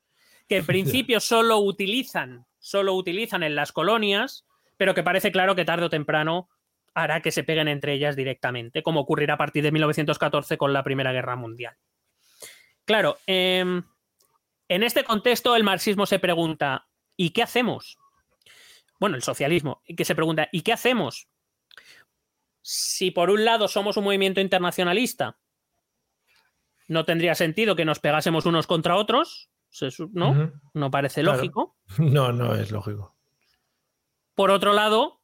que 0.49 0.57
en 0.57 0.65
principio 1.05 1.19
solo 1.19 1.59
utilizan, 1.59 2.45
solo 2.59 2.93
utilizan 2.93 3.43
en 3.43 3.55
las 3.55 3.71
colonias, 3.71 4.45
pero 4.75 4.93
que 4.93 5.03
parece 5.03 5.31
claro 5.31 5.55
que 5.55 5.65
tarde 5.65 5.85
o 5.85 5.89
temprano 5.89 6.49
hará 6.97 7.21
que 7.21 7.31
se 7.31 7.43
peguen 7.43 7.67
entre 7.67 7.93
ellas 7.93 8.15
directamente, 8.15 8.81
como 8.81 9.01
ocurrirá 9.01 9.35
a 9.35 9.37
partir 9.37 9.63
de 9.63 9.71
1914 9.71 10.57
con 10.57 10.73
la 10.73 10.83
Primera 10.83 11.11
Guerra 11.11 11.35
Mundial. 11.35 11.77
Claro, 12.85 13.19
em, 13.27 13.83
en 14.67 14.83
este 14.83 15.03
contexto 15.03 15.55
el 15.55 15.63
marxismo 15.63 16.07
se 16.07 16.17
pregunta, 16.17 16.87
¿y 17.15 17.29
qué 17.29 17.43
hacemos? 17.43 17.99
Bueno, 18.99 19.15
el 19.15 19.21
socialismo, 19.21 19.83
que 19.95 20.05
se 20.05 20.15
pregunta, 20.15 20.49
¿y 20.51 20.61
qué 20.61 20.73
hacemos? 20.73 21.29
Si 22.63 23.11
por 23.11 23.29
un 23.29 23.45
lado 23.45 23.67
somos 23.67 23.95
un 23.97 24.03
movimiento 24.05 24.41
internacionalista, 24.41 25.37
no 26.87 27.05
tendría 27.05 27.35
sentido 27.35 27.75
que 27.75 27.85
nos 27.85 27.99
pegásemos 27.99 28.47
unos 28.47 28.65
contra 28.65 28.95
otros, 28.95 29.51
¿no? 30.13 30.51
No 30.73 30.89
parece 30.89 31.21
Claro. 31.21 31.37
lógico. 31.37 31.77
No, 31.99 32.31
no 32.31 32.55
es 32.55 32.71
lógico. 32.71 33.15
Por 34.33 34.49
otro 34.49 34.73
lado, 34.73 35.16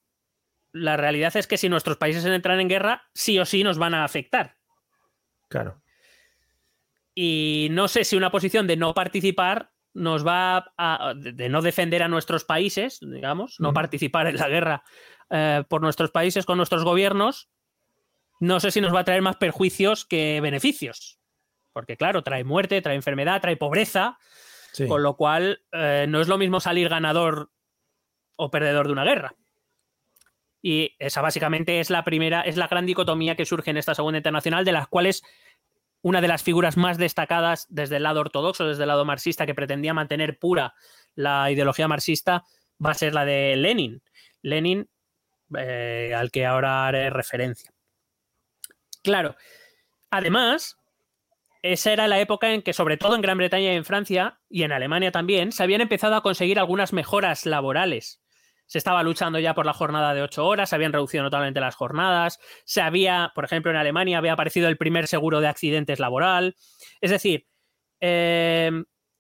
la 0.74 0.98
realidad 0.98 1.36
es 1.38 1.48
que 1.48 1.58
si 1.58 1.70
nuestros 1.70 1.98
países 1.98 2.26
entran 2.26 2.60
en 2.60 2.68
guerra, 2.68 3.04
sí 3.14 3.40
o 3.40 3.46
sí 3.46 3.64
nos 3.64 3.78
van 3.78 3.94
a 3.94 4.04
afectar. 4.04 4.58
Claro. 5.50 5.82
Y 7.16 7.68
no 7.72 7.88
sé 7.88 8.04
si 8.04 8.16
una 8.16 8.32
posición 8.32 8.68
de 8.68 8.76
no 8.76 8.94
participar 8.94 9.72
nos 9.94 10.26
va 10.26 10.74
a, 10.78 11.14
de 11.16 11.50
no 11.50 11.62
defender 11.62 12.02
a 12.02 12.08
nuestros 12.08 12.44
países, 12.44 13.00
digamos, 13.00 13.60
no 13.60 13.74
participar 13.74 14.26
en 14.26 14.38
la 14.38 14.50
guerra 14.50 14.84
eh, 15.30 15.64
por 15.70 15.82
nuestros 15.82 16.10
países 16.10 16.46
con 16.46 16.58
nuestros 16.58 16.84
gobiernos, 16.84 17.50
no 18.40 18.60
sé 18.60 18.72
si 18.72 18.82
nos 18.82 18.94
va 18.94 19.02
a 19.02 19.06
traer 19.06 19.22
más 19.22 19.38
perjuicios 19.38 20.06
que 20.06 20.42
beneficios. 20.42 21.20
Porque 21.72 21.96
claro, 21.98 22.24
trae 22.24 22.44
muerte, 22.44 22.82
trae 22.82 22.96
enfermedad, 22.96 23.42
trae 23.42 23.58
pobreza, 23.58 24.18
Sí. 24.72 24.88
con 24.88 25.04
lo 25.04 25.16
cual 25.16 25.62
eh, 25.72 26.08
no 26.10 26.20
es 26.20 26.28
lo 26.28 26.40
mismo 26.40 26.60
salir 26.60 26.90
ganador 26.90 27.52
o 28.36 28.50
perdedor 28.50 28.88
de 28.88 28.94
una 28.94 29.04
guerra. 29.04 29.36
Y 30.66 30.96
esa 30.98 31.22
básicamente 31.22 31.82
es 31.82 31.90
la 31.90 32.06
primera, 32.06 32.42
es 32.42 32.56
la 32.56 32.68
gran 32.68 32.86
dicotomía 32.86 33.36
que 33.36 33.46
surge 33.46 33.70
en 33.70 33.78
esta 33.78 33.94
Segunda 33.94 34.18
Internacional, 34.18 34.64
de 34.64 34.72
las 34.72 34.88
cuales 34.88 35.22
una 36.02 36.22
de 36.22 36.30
las 36.30 36.42
figuras 36.42 36.78
más 36.78 36.98
destacadas 36.98 37.68
desde 37.70 37.98
el 37.98 38.04
lado 38.04 38.22
ortodoxo, 38.22 38.66
desde 38.66 38.84
el 38.84 38.88
lado 38.88 39.04
marxista, 39.04 39.46
que 39.46 39.54
pretendía 39.54 39.94
mantener 39.94 40.40
pura 40.40 40.74
la 41.16 41.52
ideología 41.52 41.90
marxista, 41.90 42.46
va 42.84 42.92
a 42.92 42.96
ser 42.96 43.14
la 43.14 43.26
de 43.26 43.58
Lenin. 43.58 44.02
Lenin, 44.42 44.90
eh, 45.58 46.14
al 46.16 46.32
que 46.32 46.46
ahora 46.46 46.88
haré 46.88 47.10
referencia. 47.10 47.70
Claro, 49.04 49.36
además, 50.12 50.78
esa 51.62 51.92
era 51.92 52.08
la 52.08 52.22
época 52.22 52.54
en 52.54 52.62
que, 52.62 52.72
sobre 52.72 52.96
todo 52.96 53.16
en 53.16 53.22
Gran 53.22 53.38
Bretaña 53.38 53.74
y 53.74 53.76
en 53.76 53.84
Francia, 53.86 54.40
y 54.50 54.64
en 54.64 54.72
Alemania 54.72 55.12
también, 55.12 55.52
se 55.52 55.64
habían 55.64 55.82
empezado 55.82 56.16
a 56.16 56.24
conseguir 56.24 56.58
algunas 56.58 56.94
mejoras 56.94 57.46
laborales. 57.46 58.23
Se 58.74 58.80
estaba 58.80 59.04
luchando 59.04 59.38
ya 59.38 59.54
por 59.54 59.68
la 59.68 59.74
jornada 59.74 60.16
de 60.16 60.24
ocho 60.24 60.48
horas, 60.48 60.72
se 60.72 60.76
habían 60.76 60.94
reducido 60.94 61.22
notablemente 61.22 61.60
las 61.60 61.76
jornadas, 61.76 62.40
se 62.66 62.82
había, 62.82 63.32
por 63.36 63.46
ejemplo, 63.46 63.70
en 63.70 63.78
Alemania 63.78 64.18
había 64.18 64.34
aparecido 64.34 64.68
el 64.68 64.78
primer 64.78 65.06
seguro 65.06 65.42
de 65.42 65.48
accidentes 65.48 66.00
laboral. 66.00 66.56
Es 67.00 67.12
decir, 67.12 67.46
eh, 68.02 68.72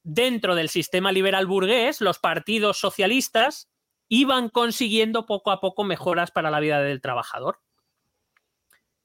dentro 0.02 0.56
del 0.56 0.70
sistema 0.70 1.12
liberal 1.12 1.46
burgués, 1.46 2.02
los 2.02 2.18
partidos 2.18 2.80
socialistas 2.80 3.70
iban 4.08 4.50
consiguiendo 4.50 5.28
poco 5.28 5.52
a 5.52 5.60
poco 5.60 5.84
mejoras 5.84 6.32
para 6.32 6.50
la 6.50 6.60
vida 6.60 6.82
del 6.82 7.00
trabajador. 7.00 7.60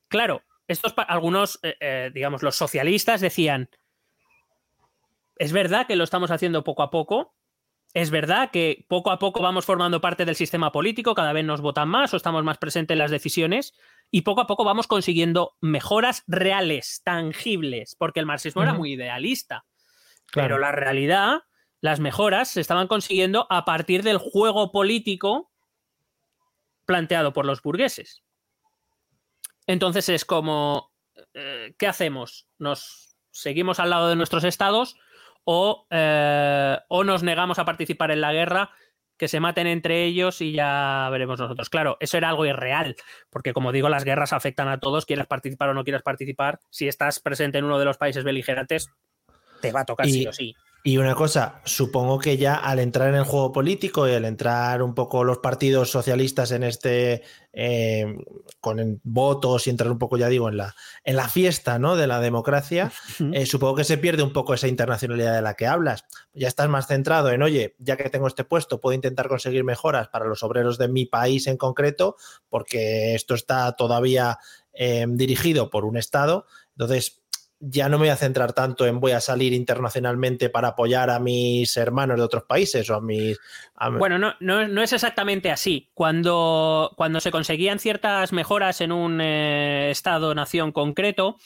Claro, 0.09 0.45
estos 0.67 0.95
algunos, 1.09 1.59
eh, 1.63 1.77
eh, 1.79 2.11
digamos, 2.15 2.43
los 2.43 2.57
socialistas 2.57 3.21
decían, 3.21 3.69
es 5.37 5.53
verdad 5.53 5.87
que 5.87 5.97
lo 5.97 6.05
estamos 6.05 6.31
haciendo 6.31 6.65
poco 6.65 6.83
a 6.83 6.89
poco, 6.89 7.35
es 7.95 8.11
verdad 8.11 8.51
que 8.51 8.85
poco 8.89 9.11
a 9.11 9.19
poco 9.19 9.41
vamos 9.41 9.65
formando 9.65 10.01
parte 10.01 10.25
del 10.25 10.37
sistema 10.37 10.73
político, 10.73 11.15
cada 11.15 11.33
vez 11.33 11.45
nos 11.45 11.61
votan 11.61 11.89
más 11.89 12.13
o 12.13 12.17
estamos 12.17 12.45
más 12.45 12.59
presentes 12.59 12.95
en 12.95 12.99
las 12.99 13.11
decisiones 13.11 13.73
y 14.11 14.23
poco 14.23 14.43
a 14.43 14.47
poco 14.47 14.65
vamos 14.65 14.87
consiguiendo 14.87 15.57
mejoras 15.61 16.23
reales, 16.27 17.01
tangibles, 17.03 17.97
porque 17.97 18.21
el 18.21 18.27
marxismo 18.27 18.63
era 18.63 18.75
muy 18.75 18.93
idealista. 18.93 19.65
Claro. 20.27 20.49
Pero 20.49 20.59
la 20.59 20.73
realidad, 20.73 21.43
las 21.81 22.01
mejoras 22.01 22.49
se 22.51 22.61
estaban 22.61 22.89
consiguiendo 22.89 23.47
a 23.49 23.65
partir 23.65 24.03
del 24.03 24.19
juego 24.19 24.71
político 24.71 25.51
planteado 26.85 27.33
por 27.33 27.47
los 27.47 27.63
burgueses. 27.63 28.23
Entonces 29.67 30.09
es 30.09 30.25
como, 30.25 30.93
eh, 31.35 31.75
¿qué 31.79 31.87
hacemos? 31.87 32.49
¿Nos 32.59 33.17
seguimos 33.31 33.81
al 33.81 33.91
lado 33.91 34.09
de 34.09 34.17
nuestros 34.17 34.45
estados 34.45 34.97
o, 35.51 35.87
eh, 35.89 36.77
o 36.89 37.05
nos 37.05 37.23
negamos 37.23 37.59
a 37.59 37.65
participar 37.65 38.11
en 38.11 38.21
la 38.21 38.35
guerra? 38.35 38.71
Que 39.17 39.29
se 39.29 39.41
maten 39.41 39.67
entre 39.67 40.05
ellos 40.05 40.43
y 40.43 40.53
ya 40.53 41.09
veremos 41.11 41.41
nosotros. 41.41 41.71
Claro, 41.71 41.97
eso 42.01 42.19
era 42.19 42.29
algo 42.29 42.45
irreal, 42.45 42.97
porque 43.31 43.55
como 43.55 43.73
digo, 43.73 43.89
las 43.89 44.05
guerras 44.05 44.35
afectan 44.35 44.69
a 44.69 44.79
todos, 44.79 45.07
quieras 45.07 45.27
participar 45.27 45.71
o 45.71 45.75
no 45.75 45.85
quieras 45.85 46.03
participar. 46.03 46.61
Si 46.71 46.87
estás 46.87 47.19
presente 47.19 47.57
en 47.59 47.65
uno 47.65 47.79
de 47.79 47.87
los 47.87 47.97
países 47.97 48.25
beligerantes, 48.25 48.91
te 49.63 49.73
va 49.73 49.81
a 49.81 49.85
tocar 49.87 50.07
Y- 50.07 50.13
sí 50.13 50.27
o 50.27 50.33
sí. 50.33 50.55
Y 50.89 50.97
una 50.97 51.15
cosa, 51.15 51.61
supongo 51.67 52.19
que 52.19 52.39
ya 52.39 52.55
al 52.55 52.79
entrar 52.79 53.11
en 53.11 53.17
el 53.17 53.25
juego 53.25 53.53
político 53.53 54.09
y 54.09 54.13
al 54.15 54.25
entrar 54.25 54.83
un 54.83 54.95
poco 54.95 55.23
los 55.23 55.37
partidos 55.37 55.91
socialistas 55.91 56.51
en 56.51 56.63
este, 56.63 57.25
eh, 57.53 58.17
con 58.59 58.99
votos 59.05 59.67
y 59.67 59.71
entrar 59.71 59.91
un 59.91 59.99
poco, 59.99 60.17
ya 60.17 60.31
digo, 60.31 60.49
en 60.49 60.57
la, 60.57 60.75
en 61.05 61.17
la 61.17 61.29
fiesta 61.29 61.79
¿no? 61.79 61.95
de 61.95 62.07
la 62.07 62.21
democracia, 62.21 62.91
eh, 63.35 63.45
supongo 63.45 63.75
que 63.75 63.85
se 63.85 63.99
pierde 63.99 64.23
un 64.23 64.33
poco 64.33 64.55
esa 64.55 64.67
internacionalidad 64.67 65.35
de 65.35 65.43
la 65.43 65.53
que 65.53 65.67
hablas. 65.67 66.07
Ya 66.33 66.49
estás 66.49 66.71
más 66.71 66.87
centrado 66.87 67.31
en, 67.33 67.43
oye, 67.43 67.77
ya 67.79 67.99
que 67.99 68.09
tengo 68.09 68.27
este 68.27 68.45
puesto, 68.45 68.81
puedo 68.81 68.95
intentar 68.95 69.29
conseguir 69.29 69.65
mejoras 69.65 70.09
para 70.09 70.25
los 70.25 70.43
obreros 70.43 70.79
de 70.79 70.89
mi 70.89 71.05
país 71.05 71.49
en 71.49 71.59
concreto, 71.59 72.17
porque 72.49 73.15
esto 73.15 73.35
está 73.35 73.73
todavía 73.73 74.39
eh, 74.73 75.05
dirigido 75.07 75.69
por 75.69 75.85
un 75.85 75.99
Estado. 75.99 76.47
Entonces, 76.71 77.21
ya 77.61 77.89
no 77.89 77.99
me 77.99 78.05
voy 78.05 78.11
a 78.11 78.17
centrar 78.17 78.53
tanto 78.53 78.87
en 78.87 79.01
voy 79.01 79.13
a 79.13 79.21
salir 79.21 79.53
internacionalmente 79.53 80.49
para 80.49 80.69
apoyar 80.69 81.11
a 81.11 81.19
mis 81.19 81.77
hermanos 81.77 82.17
de 82.17 82.23
otros 82.23 82.45
países 82.45 82.89
o 82.91 82.95
a 82.95 83.01
mis... 83.01 83.37
Bueno, 83.99 84.19
no, 84.19 84.35
no, 84.41 84.83
es 84.83 84.93
exactamente 84.93 85.51
así. 85.51 85.89
Cuando, 85.95 86.93
cuando 86.97 87.21
se 87.21 87.31
conseguían 87.31 87.79
ciertas 87.79 88.33
mejoras 88.33 88.81
en 88.81 88.93
un 88.93 89.21
eh, 89.21 89.91
Estado-nación 89.91 90.73
concreto, 90.73 91.37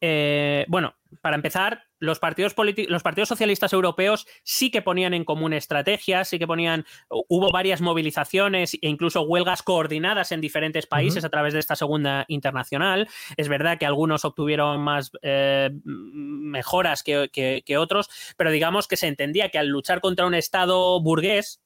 eh, 0.00 0.66
bueno, 0.68 0.94
para 1.20 1.36
empezar, 1.36 1.84
los 1.98 2.18
partidos, 2.18 2.54
los 2.88 3.02
partidos 3.02 3.28
socialistas 3.28 3.72
europeos 3.72 4.26
sí 4.42 4.70
que 4.70 4.82
ponían 4.82 5.14
en 5.14 5.24
común 5.24 5.52
estrategias, 5.52 6.28
sí 6.28 6.38
que 6.38 6.46
ponían, 6.46 6.84
hubo 7.08 7.50
varias 7.50 7.80
movilizaciones 7.80 8.74
e 8.74 8.88
incluso 8.88 9.22
huelgas 9.22 9.62
coordinadas 9.62 10.32
en 10.32 10.40
diferentes 10.40 10.86
países 10.86 11.24
a 11.24 11.30
través 11.30 11.54
de 11.54 11.60
esta 11.60 11.76
segunda 11.76 12.24
internacional. 12.28 13.08
Es 13.36 13.48
verdad 13.48 13.78
que 13.78 13.86
algunos 13.86 14.24
obtuvieron 14.24 14.80
más 14.80 15.10
eh, 15.22 15.70
mejoras 15.84 17.02
que, 17.02 17.76
otros, 17.78 18.10
pero 18.36 18.50
digamos 18.50 18.88
que 18.88 18.96
se 18.96 19.06
entendía 19.06 19.50
que 19.50 19.58
al 19.58 19.68
luchar 19.68 20.00
contra 20.00 20.26
un 20.26 20.34
Estado 20.34 21.00
burgués 21.00 21.62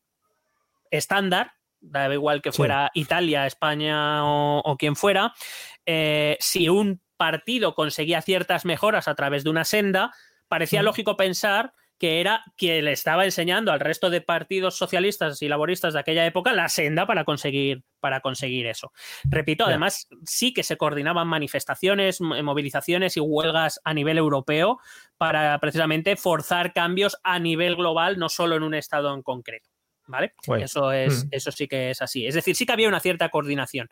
estándar, 0.90 1.52
da 1.80 2.12
igual 2.12 2.42
que 2.42 2.52
fuera 2.52 2.90
Italia, 2.94 3.46
España 3.46 4.24
o, 4.24 4.76
quien 4.78 4.96
fuera, 4.96 5.32
eh, 5.86 6.36
si 6.40 6.68
un 6.68 7.00
partido 7.20 7.74
conseguía 7.74 8.22
ciertas 8.22 8.64
mejoras 8.64 9.06
a 9.06 9.14
través 9.14 9.44
de 9.44 9.50
una 9.50 9.66
senda, 9.66 10.14
parecía 10.48 10.82
lógico 10.82 11.18
pensar 11.18 11.74
que 11.98 12.18
era 12.22 12.42
quien 12.56 12.86
le 12.86 12.92
estaba 12.92 13.26
enseñando 13.26 13.72
al 13.72 13.78
resto 13.78 14.08
de 14.08 14.22
partidos 14.22 14.78
socialistas 14.78 15.42
y 15.42 15.48
laboristas 15.48 15.92
de 15.92 16.00
aquella 16.00 16.24
época 16.24 16.54
la 16.54 16.70
senda 16.70 17.06
para 17.06 17.26
conseguir, 17.26 17.82
para 18.00 18.22
conseguir 18.22 18.66
eso. 18.66 18.90
Repito, 19.24 19.66
además 19.66 20.08
sí 20.24 20.54
que 20.54 20.62
se 20.62 20.78
coordinaban 20.78 21.28
manifestaciones, 21.28 22.22
movilizaciones 22.22 23.18
y 23.18 23.20
huelgas 23.20 23.82
a 23.84 23.92
nivel 23.92 24.16
europeo 24.16 24.78
para 25.18 25.58
precisamente 25.58 26.16
forzar 26.16 26.72
cambios 26.72 27.18
a 27.22 27.38
nivel 27.38 27.76
global, 27.76 28.18
no 28.18 28.30
solo 28.30 28.56
en 28.56 28.62
un 28.62 28.72
estado 28.72 29.12
en 29.12 29.20
concreto. 29.20 29.68
¿Vale? 30.06 30.32
Eso, 30.58 30.90
es, 30.90 31.26
mm. 31.26 31.28
eso 31.32 31.52
sí 31.52 31.68
que 31.68 31.90
es 31.90 32.00
así. 32.00 32.26
Es 32.26 32.34
decir, 32.34 32.56
sí 32.56 32.64
que 32.64 32.72
había 32.72 32.88
una 32.88 32.98
cierta 32.98 33.28
coordinación. 33.28 33.90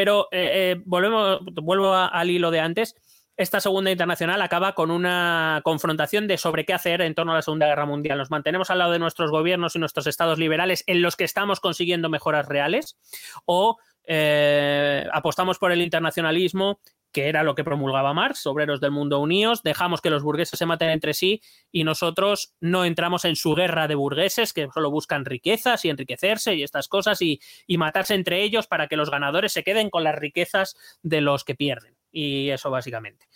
Pero 0.00 0.28
eh, 0.30 0.72
eh, 0.72 0.82
volvemos, 0.86 1.40
vuelvo 1.56 1.92
al 1.92 2.30
hilo 2.30 2.50
de 2.50 2.58
antes. 2.58 2.94
Esta 3.36 3.60
segunda 3.60 3.90
internacional 3.90 4.40
acaba 4.40 4.74
con 4.74 4.90
una 4.90 5.60
confrontación 5.62 6.26
de 6.26 6.38
sobre 6.38 6.64
qué 6.64 6.72
hacer 6.72 7.02
en 7.02 7.14
torno 7.14 7.32
a 7.32 7.34
la 7.34 7.42
Segunda 7.42 7.66
Guerra 7.66 7.84
Mundial. 7.84 8.16
¿Nos 8.16 8.30
mantenemos 8.30 8.70
al 8.70 8.78
lado 8.78 8.92
de 8.92 8.98
nuestros 8.98 9.30
gobiernos 9.30 9.76
y 9.76 9.78
nuestros 9.78 10.06
estados 10.06 10.38
liberales 10.38 10.84
en 10.86 11.02
los 11.02 11.16
que 11.16 11.24
estamos 11.24 11.60
consiguiendo 11.60 12.08
mejoras 12.08 12.48
reales? 12.48 12.96
¿O 13.44 13.76
eh, 14.04 15.06
apostamos 15.12 15.58
por 15.58 15.70
el 15.70 15.82
internacionalismo 15.82 16.80
que 17.12 17.28
era 17.28 17.42
lo 17.42 17.54
que 17.54 17.64
promulgaba 17.64 18.14
Marx, 18.14 18.46
obreros 18.46 18.80
del 18.80 18.90
mundo 18.90 19.18
unidos, 19.18 19.62
dejamos 19.62 20.00
que 20.00 20.10
los 20.10 20.22
burgueses 20.22 20.58
se 20.58 20.66
maten 20.66 20.90
entre 20.90 21.14
sí 21.14 21.42
y 21.72 21.84
nosotros 21.84 22.54
no 22.60 22.84
entramos 22.84 23.24
en 23.24 23.36
su 23.36 23.54
guerra 23.54 23.88
de 23.88 23.94
burgueses 23.94 24.52
que 24.52 24.68
solo 24.72 24.90
buscan 24.90 25.24
riquezas 25.24 25.84
y 25.84 25.90
enriquecerse 25.90 26.54
y 26.54 26.62
estas 26.62 26.88
cosas 26.88 27.20
y, 27.22 27.40
matarse 27.80 28.14
entre 28.14 28.42
ellos 28.42 28.66
para 28.66 28.88
que 28.88 28.96
los 28.96 29.10
ganadores 29.10 29.52
se 29.52 29.64
queden 29.64 29.88
con 29.88 30.04
las 30.04 30.14
riquezas 30.14 30.76
de 31.02 31.22
los 31.22 31.44
que 31.44 31.54
pierden. 31.54 31.96
Y 32.12 32.50
eso 32.50 32.70
básicamente. 32.70 33.26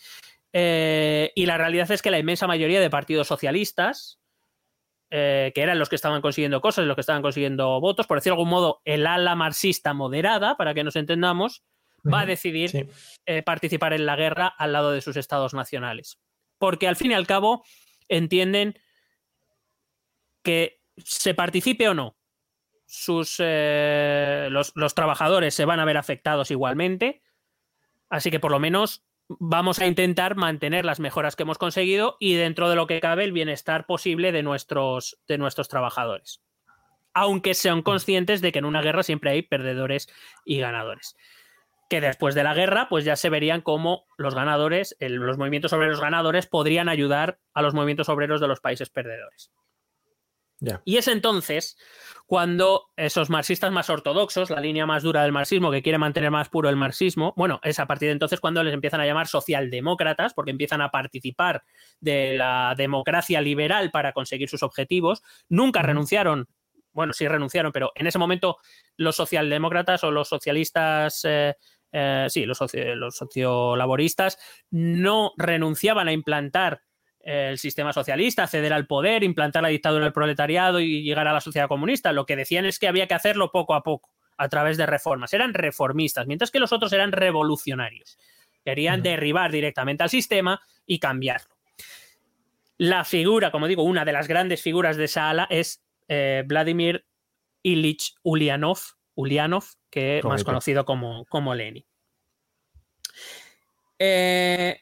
Eh, 0.53 1.33
y 1.35 1.47
la 1.47 1.57
realidad 1.57 1.91
es 1.91 2.03
que 2.03 2.11
la 2.11 2.19
inmensa 2.19 2.47
mayoría 2.47 2.79
de 2.79 2.91
partidos 2.91 3.27
socialistas, 3.27 4.21
eh, 5.11 5.53
que 5.55 5.63
eran 5.63 5.79
los 5.79 5.89
que 5.89 5.97
estaban 5.97 6.21
consiguiendo 6.21 6.61
cosas, 6.61 6.85
los 6.85 6.95
que 6.95 7.01
estaban 7.01 7.23
consiguiendo 7.23 7.81
votos, 7.81 8.07
por 8.07 8.19
decir 8.19 8.33
de 8.33 8.35
algún 8.35 8.51
modo, 8.51 8.83
el 8.85 9.07
ala 9.07 9.35
marxista 9.35 9.95
moderada, 9.95 10.57
para 10.57 10.75
que 10.75 10.85
nos 10.85 10.97
entendamos, 10.97 11.65
va 12.13 12.21
a 12.21 12.27
decidir 12.27 12.89
eh, 13.27 13.43
participar 13.43 13.93
en 13.93 14.07
la 14.07 14.17
guerra 14.17 14.47
al 14.47 14.73
lado 14.73 14.93
de 14.93 15.01
sus 15.01 15.17
estados 15.17 15.55
nacionales. 15.55 16.19
Porque 16.59 16.89
al 16.89 16.97
fin 16.97 17.11
y 17.11 17.15
al 17.15 17.27
cabo 17.27 17.65
entienden 18.09 18.79
que 20.43 20.81
se 20.97 21.35
participe 21.35 21.89
o 21.89 21.95
no, 21.95 22.17
sus, 22.87 23.37
eh, 23.39 24.49
los, 24.51 24.73
los 24.75 24.95
trabajadores 24.95 25.55
se 25.55 25.65
van 25.65 25.81
a 25.81 25.85
ver 25.85 25.97
afectados 25.97 26.51
igualmente. 26.51 27.23
Así 28.11 28.31
que 28.31 28.41
por 28.41 28.51
lo 28.51 28.61
menos 28.61 29.05
vamos 29.29 29.79
a 29.79 29.87
intentar 29.87 30.37
mantener 30.37 30.85
las 30.85 31.01
mejoras 31.01 31.35
que 31.35 31.45
hemos 31.45 31.59
conseguido 31.59 32.17
y 32.21 32.35
dentro 32.35 32.69
de 32.69 32.77
lo 32.77 32.87
que 32.87 33.01
cabe 33.01 33.25
el 33.25 33.33
bienestar 33.33 33.87
posible 33.87 34.33
de 34.33 34.43
nuestros, 34.43 35.19
de 35.27 35.39
nuestros 35.39 35.69
trabajadores. 35.69 36.43
Aunque 37.15 37.55
sean 37.55 37.83
conscientes 37.83 38.41
de 38.41 38.53
que 38.53 38.59
en 38.59 38.65
una 38.65 38.83
guerra 38.83 39.03
siempre 39.03 39.31
hay 39.31 39.43
perdedores 39.43 40.09
y 40.45 40.59
ganadores 40.59 41.17
que 41.95 42.01
después 42.01 42.35
de 42.35 42.43
la 42.43 42.55
guerra, 42.55 42.89
pues 42.89 43.05
ya 43.05 43.15
se 43.15 43.31
verían 43.31 43.61
como 43.61 44.09
los 44.19 44.35
ganadores, 44.35 44.97
los 44.99 45.39
movimientos 45.39 45.73
obreros 45.73 46.01
ganadores 46.01 46.49
podrían 46.49 46.89
ayudar 46.89 47.39
a 47.53 47.63
los 47.63 47.73
movimientos 47.73 48.09
obreros 48.09 48.41
de 48.41 48.49
los 48.49 48.59
países 48.59 48.91
perdedores. 48.91 49.53
Y 50.85 50.97
es 50.97 51.07
entonces 51.07 51.77
cuando 52.27 52.87
esos 52.97 53.31
marxistas 53.31 53.71
más 53.71 53.91
ortodoxos, 53.91 54.51
la 54.51 54.59
línea 54.59 54.87
más 54.87 55.05
dura 55.05 55.23
del 55.23 55.31
marxismo, 55.31 55.71
que 55.71 55.83
quiere 55.83 55.99
mantener 55.99 56.33
más 56.33 56.49
puro 56.49 56.69
el 56.69 56.75
marxismo, 56.75 57.33
bueno, 57.37 57.61
es 57.63 57.79
a 57.79 57.87
partir 57.87 58.09
de 58.09 58.15
entonces 58.15 58.41
cuando 58.41 58.65
les 58.65 58.75
empiezan 58.75 59.01
a 59.01 59.07
llamar 59.07 59.29
socialdemócratas, 59.29 60.35
porque 60.35 60.51
empiezan 60.51 60.81
a 60.81 60.91
participar 60.91 61.63
de 62.01 62.37
la 62.37 62.75
democracia 62.77 63.41
liberal 63.41 63.93
para 63.93 64.13
conseguir 64.13 64.49
sus 64.49 64.65
objetivos. 64.65 65.23
Nunca 65.49 65.81
renunciaron 65.83 66.49
bueno, 66.95 67.13
sí 67.13 67.27
renunciaron, 67.29 67.73
pero 67.73 67.93
en 67.97 68.07
ese 68.07 68.19
momento 68.19 68.59
los 68.97 69.17
socialdemócratas 69.17 70.05
o 70.05 70.11
los 70.11 70.29
socialistas, 70.29 71.23
eh, 71.25 71.57
eh, 71.97 72.27
sí, 72.29 72.45
los, 72.45 72.59
los 72.75 73.17
sociolaboristas 73.17 74.37
no 74.71 75.33
renunciaban 75.37 76.09
a 76.09 76.13
implantar 76.13 76.83
el 77.21 77.57
sistema 77.57 77.93
socialista, 77.93 78.49
ceder 78.49 78.73
al 78.73 78.87
poder, 78.87 79.23
implantar 79.23 79.63
la 79.63 79.69
dictadura 79.69 80.05
del 80.05 80.13
proletariado 80.13 80.81
y 80.81 81.03
llegar 81.03 81.29
a 81.29 81.33
la 81.33 81.41
sociedad 81.41 81.69
comunista. 81.69 82.13
Lo 82.13 82.27
que 82.27 82.37
decían 82.37 82.67
es 82.67 82.81
que 82.81 82.89
había 82.89 83.07
que 83.07 83.15
hacerlo 83.15 83.51
poco 83.53 83.75
a 83.75 83.83
poco, 83.83 84.11
a 84.37 84.49
través 84.49 84.77
de 84.77 84.87
reformas. 84.87 85.33
Eran 85.33 85.55
reformistas, 85.55 86.27
mientras 86.27 86.51
que 86.51 86.59
los 86.59 86.73
otros 86.73 86.93
eran 86.93 87.13
revolucionarios. 87.13 88.19
Querían 88.65 89.03
derribar 89.03 89.53
directamente 89.53 90.03
al 90.03 90.11
sistema 90.11 90.61
y 90.85 90.99
cambiarlo. 90.99 91.55
La 92.77 93.05
figura, 93.05 93.53
como 93.53 93.69
digo, 93.69 93.85
una 93.85 94.05
de 94.05 94.13
las 94.13 94.27
grandes 94.27 94.61
figuras 94.61 94.97
de 94.97 95.05
esa 95.05 95.31
ala 95.31 95.47
es 95.49 95.83
eh, 96.09 96.43
Vladimir 96.45 97.07
Ilich 97.63 98.17
Ulyanov, 98.23 98.79
Ulyanov 99.15 99.65
que 99.91 100.19
es 100.19 100.25
más 100.25 100.45
conocido 100.45 100.85
como, 100.85 101.25
como 101.27 101.55
Lenin. 101.55 101.85
Eh, 103.99 104.81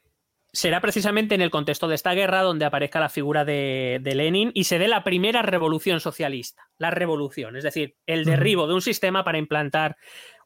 será 0.52 0.80
precisamente 0.80 1.34
en 1.34 1.42
el 1.42 1.50
contexto 1.50 1.88
de 1.88 1.94
esta 1.94 2.14
guerra 2.14 2.42
donde 2.42 2.64
aparezca 2.64 3.00
la 3.00 3.09
figura 3.09 3.44
de, 3.44 4.00
Lenin 4.04 4.50
y 4.54 4.64
se 4.64 4.78
dé 4.78 4.88
la 4.88 5.04
primera 5.04 5.42
revolución 5.42 6.00
socialista, 6.00 6.70
la 6.78 6.90
revolución, 6.90 7.56
es 7.56 7.64
decir, 7.64 7.96
el 8.06 8.24
derribo 8.24 8.66
de 8.66 8.74
un 8.74 8.82
sistema 8.82 9.24
para 9.24 9.38
implantar 9.38 9.96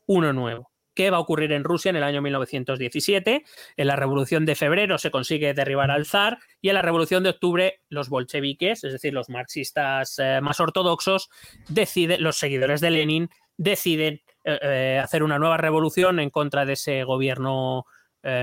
uno 0.06 0.32
nuevo. 0.32 0.70
¿Qué 0.94 1.10
va 1.10 1.18
a 1.18 1.20
ocurrir 1.20 1.52
en 1.52 1.62
Rusia 1.62 1.90
en 1.90 1.96
el 1.96 2.04
año 2.04 2.22
1917? 2.22 3.44
En 3.76 3.86
la 3.86 3.96
Revolución 3.96 4.46
de 4.46 4.54
Febrero 4.54 4.96
se 4.96 5.10
consigue 5.10 5.52
derribar 5.52 5.90
al 5.90 6.06
zar 6.06 6.38
y 6.62 6.70
en 6.70 6.74
la 6.74 6.80
Revolución 6.80 7.22
de 7.22 7.28
Octubre 7.28 7.82
los 7.90 8.08
bolcheviques, 8.08 8.82
es 8.82 8.92
decir, 8.92 9.12
los 9.12 9.28
marxistas 9.28 10.18
eh, 10.18 10.40
más 10.40 10.58
ortodoxos, 10.58 11.28
deciden, 11.68 12.22
los 12.22 12.38
seguidores 12.38 12.80
de 12.80 12.90
Lenin 12.90 13.28
deciden 13.56 14.20
eh, 14.44 14.58
eh, 14.62 15.00
hacer 15.02 15.22
una 15.22 15.38
nueva 15.38 15.56
revolución 15.56 16.18
en 16.20 16.30
contra 16.30 16.64
de 16.64 16.74
ese 16.74 17.04
gobierno 17.04 17.84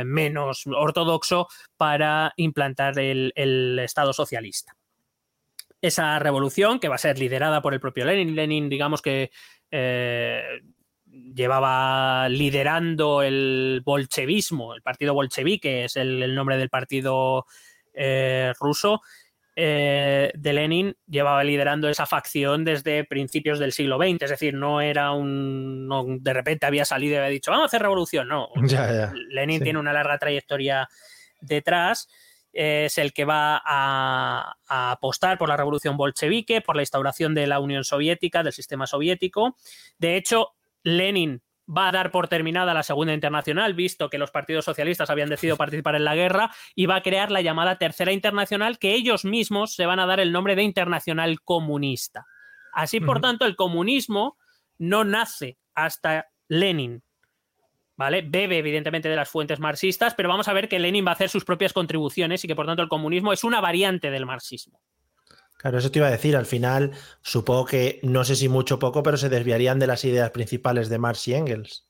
menos 0.06 0.66
ortodoxo 0.66 1.50
para 1.76 2.32
implantar 2.38 2.98
el, 3.00 3.78
Estado 3.84 4.14
socialista 4.14 4.78
esa 5.82 6.18
revolución 6.20 6.80
que 6.80 6.88
va 6.88 6.96
a 6.96 7.00
ser 7.00 7.20
liderada 7.20 7.62
por 7.62 7.74
el 7.74 7.82
propio 7.82 8.06
Lenin. 8.06 8.34
Lenin, 8.34 8.70
digamos 8.70 9.02
que 9.02 9.30
llevaba 11.14 12.28
liderando 12.30 13.22
el 13.22 13.82
bolchevismo, 13.84 14.74
el 14.74 14.82
partido 14.82 15.14
bolchevique, 15.14 15.86
es 15.86 15.96
el, 15.96 16.34
nombre 16.34 16.58
del 16.58 16.70
partido 16.70 17.46
eh, 17.94 18.54
ruso, 18.60 19.02
eh, 19.56 20.32
de 20.36 20.54
Lenin 20.54 20.96
llevaba 21.08 21.44
liderando 21.44 21.90
esa 21.90 22.06
facción 22.06 22.66
desde 22.66 23.04
principios 23.04 23.60
del 23.60 23.72
siglo 23.72 23.98
XX, 23.98 24.24
es 24.24 24.30
decir, 24.32 24.54
no 24.54 24.82
era 24.82 25.12
un... 25.12 26.20
de 26.22 26.34
repente 26.34 26.66
había 26.66 26.86
salido 26.86 27.14
y 27.14 27.18
había 27.18 27.30
dicho, 27.30 27.52
vamos 27.52 27.66
a 27.66 27.68
hacer 27.68 27.82
revolución, 27.82 28.28
no. 28.28 28.50
Lenin 29.30 29.62
tiene 29.62 29.80
una 29.80 29.94
larga 29.94 30.18
trayectoria 30.18 30.88
detrás 31.40 32.08
es 32.54 33.00
el 33.00 33.14
que 33.14 33.26
va 33.26 33.60
a, 33.66 34.56
a, 34.68 34.92
apostar 34.92 35.40
por 35.40 35.50
la 35.50 35.58
revolución 35.58 35.98
bolchevique, 35.98 36.62
por 36.62 36.76
la 36.76 36.84
instauración 36.84 37.34
de 37.34 37.48
la 37.48 37.60
Unión 37.60 37.84
Soviética, 37.84 38.44
del 38.44 38.54
sistema 38.54 38.86
soviético. 38.86 39.58
De 39.98 40.18
hecho, 40.18 40.50
Lenin 40.84 41.42
va 41.68 41.88
a 41.88 41.92
dar 41.92 42.12
por 42.12 42.28
terminada 42.28 42.74
la 42.74 42.84
Segunda 42.84 43.14
Internacional, 43.14 43.74
visto 43.74 44.10
que 44.10 44.18
los 44.18 44.32
partidos 44.32 44.66
socialistas 44.66 45.10
habían 45.10 45.30
decidido 45.30 45.58
participar 45.58 45.96
en 45.96 46.06
la 46.06 46.16
guerra, 46.16 46.52
y 46.76 46.86
va 46.86 46.98
a 46.98 47.02
crear 47.02 47.32
la 47.32 47.42
llamada 47.42 47.78
Tercera 47.78 48.12
Internacional, 48.12 48.80
que 48.80 48.94
ellos 48.94 49.26
mismos 49.26 49.76
se 49.76 49.86
van 49.86 50.00
a 50.00 50.06
dar 50.06 50.20
el 50.20 50.32
nombre 50.32 50.56
de 50.56 50.64
Internacional 50.64 51.42
Comunista. 51.42 52.26
Así, 52.74 53.00
por 53.00 53.22
tanto, 53.22 53.46
el 53.46 53.56
comunismo 53.56 54.38
no 54.80 55.04
nace 55.04 55.58
hasta 55.76 56.28
Lenin. 56.48 57.04
¿Vale? 57.96 58.24
Bebe, 58.28 58.58
evidentemente, 58.58 59.08
de 59.08 59.16
las 59.16 59.30
fuentes 59.30 59.60
marxistas, 59.60 60.16
pero 60.16 60.28
vamos 60.28 60.48
a 60.48 60.54
ver 60.54 60.68
que 60.68 60.80
Lenin 60.80 61.06
va 61.06 61.12
a 61.12 61.14
hacer 61.14 61.30
sus 61.30 61.46
propias 61.46 61.74
contribuciones 61.74 62.44
y 62.44 62.48
que, 62.48 62.56
por 62.56 62.66
tanto, 62.66 62.82
el 62.82 62.90
comunismo 62.90 63.32
es 63.32 63.44
una 63.44 63.62
variante 63.62 64.10
del 64.10 64.26
marxismo. 64.26 64.82
Claro, 65.64 65.78
eso 65.78 65.92
te 65.92 66.00
iba 66.00 66.10
a 66.10 66.12
decir. 66.12 66.36
Al 66.36 66.46
final, 66.46 66.92
supongo 67.22 67.64
que, 67.64 68.02
no 68.04 68.26
sé 68.26 68.36
si 68.36 68.50
mucho 68.50 68.76
o 68.76 68.80
poco, 68.80 69.02
pero 69.02 69.16
se 69.16 69.30
desviarían 69.30 69.80
de 69.80 69.88
las 69.88 70.04
ideas 70.04 70.30
principales 70.32 70.90
de 70.90 70.98
Marx 70.98 71.26
y 71.30 71.36
Engels. 71.36 71.88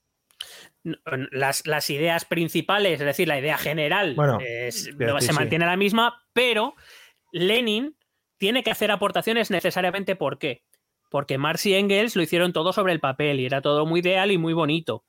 Las, 0.84 1.66
las 1.66 1.90
ideas 1.90 2.26
principales, 2.26 3.00
es 3.00 3.06
decir, 3.06 3.28
la 3.28 3.40
idea 3.40 3.58
general, 3.58 4.14
bueno, 4.14 4.38
es, 4.42 4.84
se 4.84 5.34
mantiene 5.34 5.66
sí. 5.66 5.70
la 5.70 5.76
misma, 5.76 6.24
pero 6.34 6.76
Lenin 7.32 7.98
tiene 8.38 8.62
que 8.62 8.70
hacer 8.70 8.92
aportaciones 8.92 9.50
necesariamente. 9.50 10.16
¿Por 10.16 10.38
qué? 10.38 10.62
Porque 11.10 11.40
Marx 11.40 11.66
y 11.66 11.74
Engels 11.74 12.16
lo 12.16 12.22
hicieron 12.22 12.54
todo 12.54 12.74
sobre 12.74 12.94
el 12.94 13.00
papel 13.00 13.40
y 13.40 13.48
era 13.48 13.62
todo 13.62 13.88
muy 13.88 14.02
ideal 14.02 14.30
y 14.30 14.38
muy 14.38 14.54
bonito. 14.54 15.04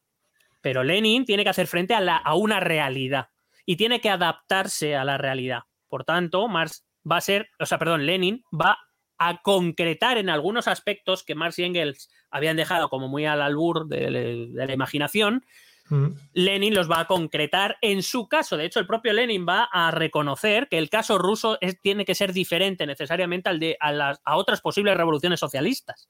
Pero 0.63 0.85
Lenin 0.85 1.27
tiene 1.27 1.45
que 1.45 1.51
hacer 1.51 1.67
frente 1.67 1.93
a, 1.93 2.01
la, 2.01 2.17
a 2.17 2.35
una 2.35 2.61
realidad 2.61 3.29
y 3.67 3.77
tiene 3.77 4.01
que 4.01 4.09
adaptarse 4.09 4.97
a 4.97 5.05
la 5.05 5.19
realidad. 5.19 5.65
Por 5.89 6.05
tanto, 6.05 6.49
Marx 6.49 6.84
va 7.11 7.19
a 7.19 7.21
ser, 7.21 7.49
o 7.59 7.67
sea, 7.67 7.79
perdón, 7.79 8.07
Lenin 8.07 8.45
va 8.53 8.79
a 9.19 9.43
concretar 9.43 10.19
en 10.19 10.29
algunos 10.29 10.69
aspectos 10.69 11.23
que 11.23 11.35
Marx 11.35 11.59
y 11.59 11.65
Engels 11.65 12.11
habían 12.31 12.57
dejado 12.57 12.89
como 12.89 13.09
muy 13.09 13.27
al 13.27 13.43
albur 13.43 13.87
de, 13.87 14.11
de 14.53 14.67
la 14.67 14.73
imaginación, 14.73 15.45
mm. 15.89 16.07
Lenin 16.33 16.75
los 16.75 16.91
va 16.91 17.01
a 17.01 17.07
concretar 17.07 17.77
en 17.81 18.03
su 18.03 18.29
caso. 18.29 18.57
De 18.57 18.65
hecho, 18.65 18.81
el 18.81 18.87
propio 18.87 19.13
Lenin 19.13 19.47
va 19.49 19.69
a 19.73 19.91
reconocer 19.91 20.69
que 20.69 20.79
el 20.79 20.91
caso 20.91 21.19
ruso 21.19 21.59
es, 21.61 21.81
tiene 21.81 22.05
que 22.05 22.15
ser 22.15 22.33
diferente 22.33 22.87
necesariamente 22.87 23.49
al 23.49 23.61
de, 23.61 23.77
a, 23.81 23.93
las, 23.93 24.21
a 24.25 24.37
otras 24.37 24.61
posibles 24.61 24.97
revoluciones 24.97 25.41
socialistas. 25.41 26.09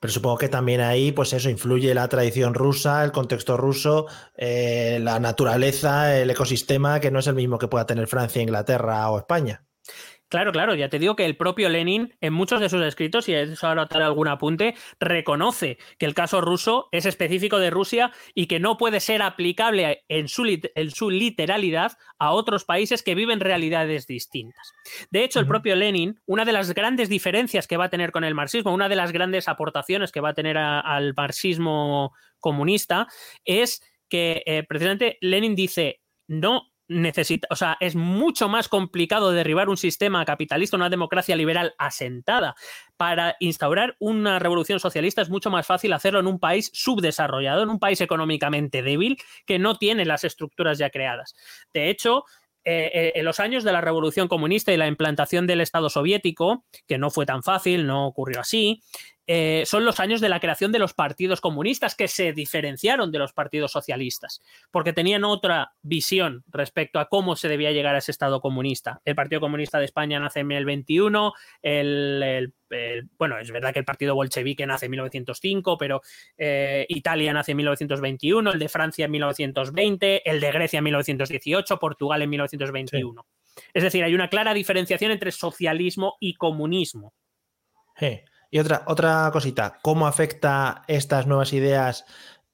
Pero 0.00 0.12
supongo 0.12 0.38
que 0.38 0.48
también 0.48 0.80
ahí, 0.80 1.12
pues 1.12 1.32
eso, 1.32 1.50
influye 1.50 1.94
la 1.94 2.08
tradición 2.08 2.54
rusa, 2.54 3.04
el 3.04 3.12
contexto 3.12 3.56
ruso, 3.56 4.06
eh, 4.36 4.98
la 5.02 5.18
naturaleza, 5.18 6.16
el 6.16 6.30
ecosistema, 6.30 7.00
que 7.00 7.10
no 7.10 7.18
es 7.18 7.26
el 7.26 7.34
mismo 7.34 7.58
que 7.58 7.68
pueda 7.68 7.86
tener 7.86 8.06
Francia, 8.06 8.42
Inglaterra 8.42 9.10
o 9.10 9.18
España. 9.18 9.65
Claro, 10.28 10.50
claro, 10.50 10.74
ya 10.74 10.88
te 10.88 10.98
digo 10.98 11.14
que 11.14 11.24
el 11.24 11.36
propio 11.36 11.68
Lenin, 11.68 12.12
en 12.20 12.32
muchos 12.32 12.60
de 12.60 12.68
sus 12.68 12.82
escritos, 12.82 13.28
y 13.28 13.34
eso 13.34 13.66
ahora 13.66 13.86
te 13.86 13.96
algún 13.98 14.26
apunte, 14.26 14.74
reconoce 14.98 15.78
que 15.98 16.06
el 16.06 16.14
caso 16.14 16.40
ruso 16.40 16.88
es 16.90 17.06
específico 17.06 17.60
de 17.60 17.70
Rusia 17.70 18.12
y 18.34 18.46
que 18.46 18.58
no 18.58 18.76
puede 18.76 18.98
ser 18.98 19.22
aplicable 19.22 20.04
en 20.08 20.26
su, 20.26 20.44
en 20.44 20.90
su 20.90 21.10
literalidad 21.10 21.92
a 22.18 22.32
otros 22.32 22.64
países 22.64 23.04
que 23.04 23.14
viven 23.14 23.38
realidades 23.38 24.08
distintas. 24.08 24.72
De 25.10 25.22
hecho, 25.22 25.38
el 25.38 25.46
propio 25.46 25.76
Lenin, 25.76 26.20
una 26.26 26.44
de 26.44 26.52
las 26.52 26.74
grandes 26.74 27.08
diferencias 27.08 27.68
que 27.68 27.76
va 27.76 27.84
a 27.84 27.90
tener 27.90 28.10
con 28.10 28.24
el 28.24 28.34
marxismo, 28.34 28.74
una 28.74 28.88
de 28.88 28.96
las 28.96 29.12
grandes 29.12 29.46
aportaciones 29.46 30.10
que 30.10 30.20
va 30.20 30.30
a 30.30 30.34
tener 30.34 30.58
a, 30.58 30.80
al 30.80 31.14
marxismo 31.16 32.12
comunista, 32.40 33.06
es 33.44 33.80
que 34.08 34.42
eh, 34.46 34.64
precisamente 34.68 35.18
Lenin 35.20 35.54
dice, 35.54 36.00
no 36.26 36.72
necesita, 36.88 37.48
o 37.50 37.56
sea, 37.56 37.76
es 37.80 37.96
mucho 37.96 38.48
más 38.48 38.68
complicado 38.68 39.32
derribar 39.32 39.68
un 39.68 39.76
sistema 39.76 40.24
capitalista, 40.24 40.76
una 40.76 40.90
democracia 40.90 41.36
liberal 41.36 41.74
asentada. 41.78 42.54
Para 42.96 43.36
instaurar 43.40 43.96
una 43.98 44.38
revolución 44.38 44.80
socialista 44.80 45.22
es 45.22 45.30
mucho 45.30 45.50
más 45.50 45.66
fácil 45.66 45.92
hacerlo 45.92 46.20
en 46.20 46.26
un 46.26 46.38
país 46.38 46.70
subdesarrollado, 46.72 47.62
en 47.62 47.70
un 47.70 47.78
país 47.78 48.00
económicamente 48.00 48.82
débil 48.82 49.18
que 49.46 49.58
no 49.58 49.76
tiene 49.76 50.04
las 50.04 50.24
estructuras 50.24 50.78
ya 50.78 50.90
creadas. 50.90 51.34
De 51.72 51.90
hecho, 51.90 52.24
eh, 52.68 53.12
en 53.14 53.24
los 53.24 53.38
años 53.38 53.62
de 53.62 53.70
la 53.70 53.80
revolución 53.80 54.26
comunista 54.26 54.72
y 54.72 54.76
la 54.76 54.88
implantación 54.88 55.46
del 55.46 55.60
Estado 55.60 55.88
soviético, 55.88 56.64
que 56.88 56.98
no 56.98 57.10
fue 57.10 57.24
tan 57.24 57.44
fácil, 57.44 57.86
no 57.86 58.06
ocurrió 58.08 58.40
así, 58.40 58.82
eh, 59.26 59.64
son 59.66 59.84
los 59.84 60.00
años 60.00 60.20
de 60.20 60.28
la 60.28 60.40
creación 60.40 60.72
de 60.72 60.78
los 60.78 60.94
partidos 60.94 61.40
comunistas 61.40 61.94
que 61.94 62.08
se 62.08 62.32
diferenciaron 62.32 63.10
de 63.10 63.18
los 63.18 63.32
partidos 63.32 63.72
socialistas, 63.72 64.40
porque 64.70 64.92
tenían 64.92 65.24
otra 65.24 65.72
visión 65.82 66.44
respecto 66.48 67.00
a 67.00 67.08
cómo 67.08 67.36
se 67.36 67.48
debía 67.48 67.72
llegar 67.72 67.94
a 67.94 67.98
ese 67.98 68.12
Estado 68.12 68.40
comunista. 68.40 69.00
El 69.04 69.14
Partido 69.14 69.40
Comunista 69.40 69.78
de 69.78 69.84
España 69.86 70.20
nace 70.20 70.40
en 70.40 70.52
el 70.52 70.64
21, 70.64 71.32
el, 71.62 72.22
el, 72.22 72.54
el, 72.70 73.08
bueno, 73.18 73.38
es 73.38 73.50
verdad 73.50 73.72
que 73.72 73.80
el 73.80 73.84
Partido 73.84 74.14
Bolchevique 74.14 74.66
nace 74.66 74.86
en 74.86 74.90
1905, 74.90 75.76
pero 75.78 76.02
eh, 76.36 76.86
Italia 76.88 77.32
nace 77.32 77.52
en 77.52 77.58
1921, 77.58 78.52
el 78.52 78.58
de 78.58 78.68
Francia 78.68 79.06
en 79.06 79.10
1920, 79.10 80.30
el 80.30 80.40
de 80.40 80.52
Grecia 80.52 80.78
en 80.78 80.84
1918, 80.84 81.78
Portugal 81.78 82.22
en 82.22 82.30
1921. 82.30 83.26
Sí. 83.42 83.62
Es 83.72 83.82
decir, 83.82 84.04
hay 84.04 84.14
una 84.14 84.28
clara 84.28 84.54
diferenciación 84.54 85.10
entre 85.10 85.32
socialismo 85.32 86.16
y 86.20 86.34
comunismo. 86.34 87.14
Hey. 87.96 88.22
Y 88.50 88.58
otra, 88.58 88.84
otra 88.86 89.28
cosita, 89.32 89.78
¿cómo 89.82 90.06
afecta 90.06 90.82
estas 90.88 91.26
nuevas 91.26 91.52
ideas, 91.52 92.04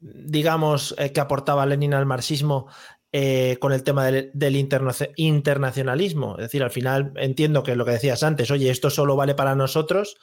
digamos, 0.00 0.94
eh, 0.98 1.12
que 1.12 1.20
aportaba 1.20 1.66
Lenin 1.66 1.94
al 1.94 2.06
marxismo 2.06 2.66
eh, 3.12 3.58
con 3.60 3.72
el 3.72 3.82
tema 3.84 4.06
del, 4.06 4.30
del 4.32 4.56
interna 4.56 4.92
internacionalismo? 5.16 6.36
Es 6.36 6.44
decir, 6.44 6.62
al 6.62 6.70
final 6.70 7.12
entiendo 7.16 7.62
que 7.62 7.76
lo 7.76 7.84
que 7.84 7.92
decías 7.92 8.22
antes, 8.22 8.50
oye, 8.50 8.70
esto 8.70 8.90
solo 8.90 9.16
vale 9.16 9.34
para 9.34 9.54
nosotros, 9.54 10.16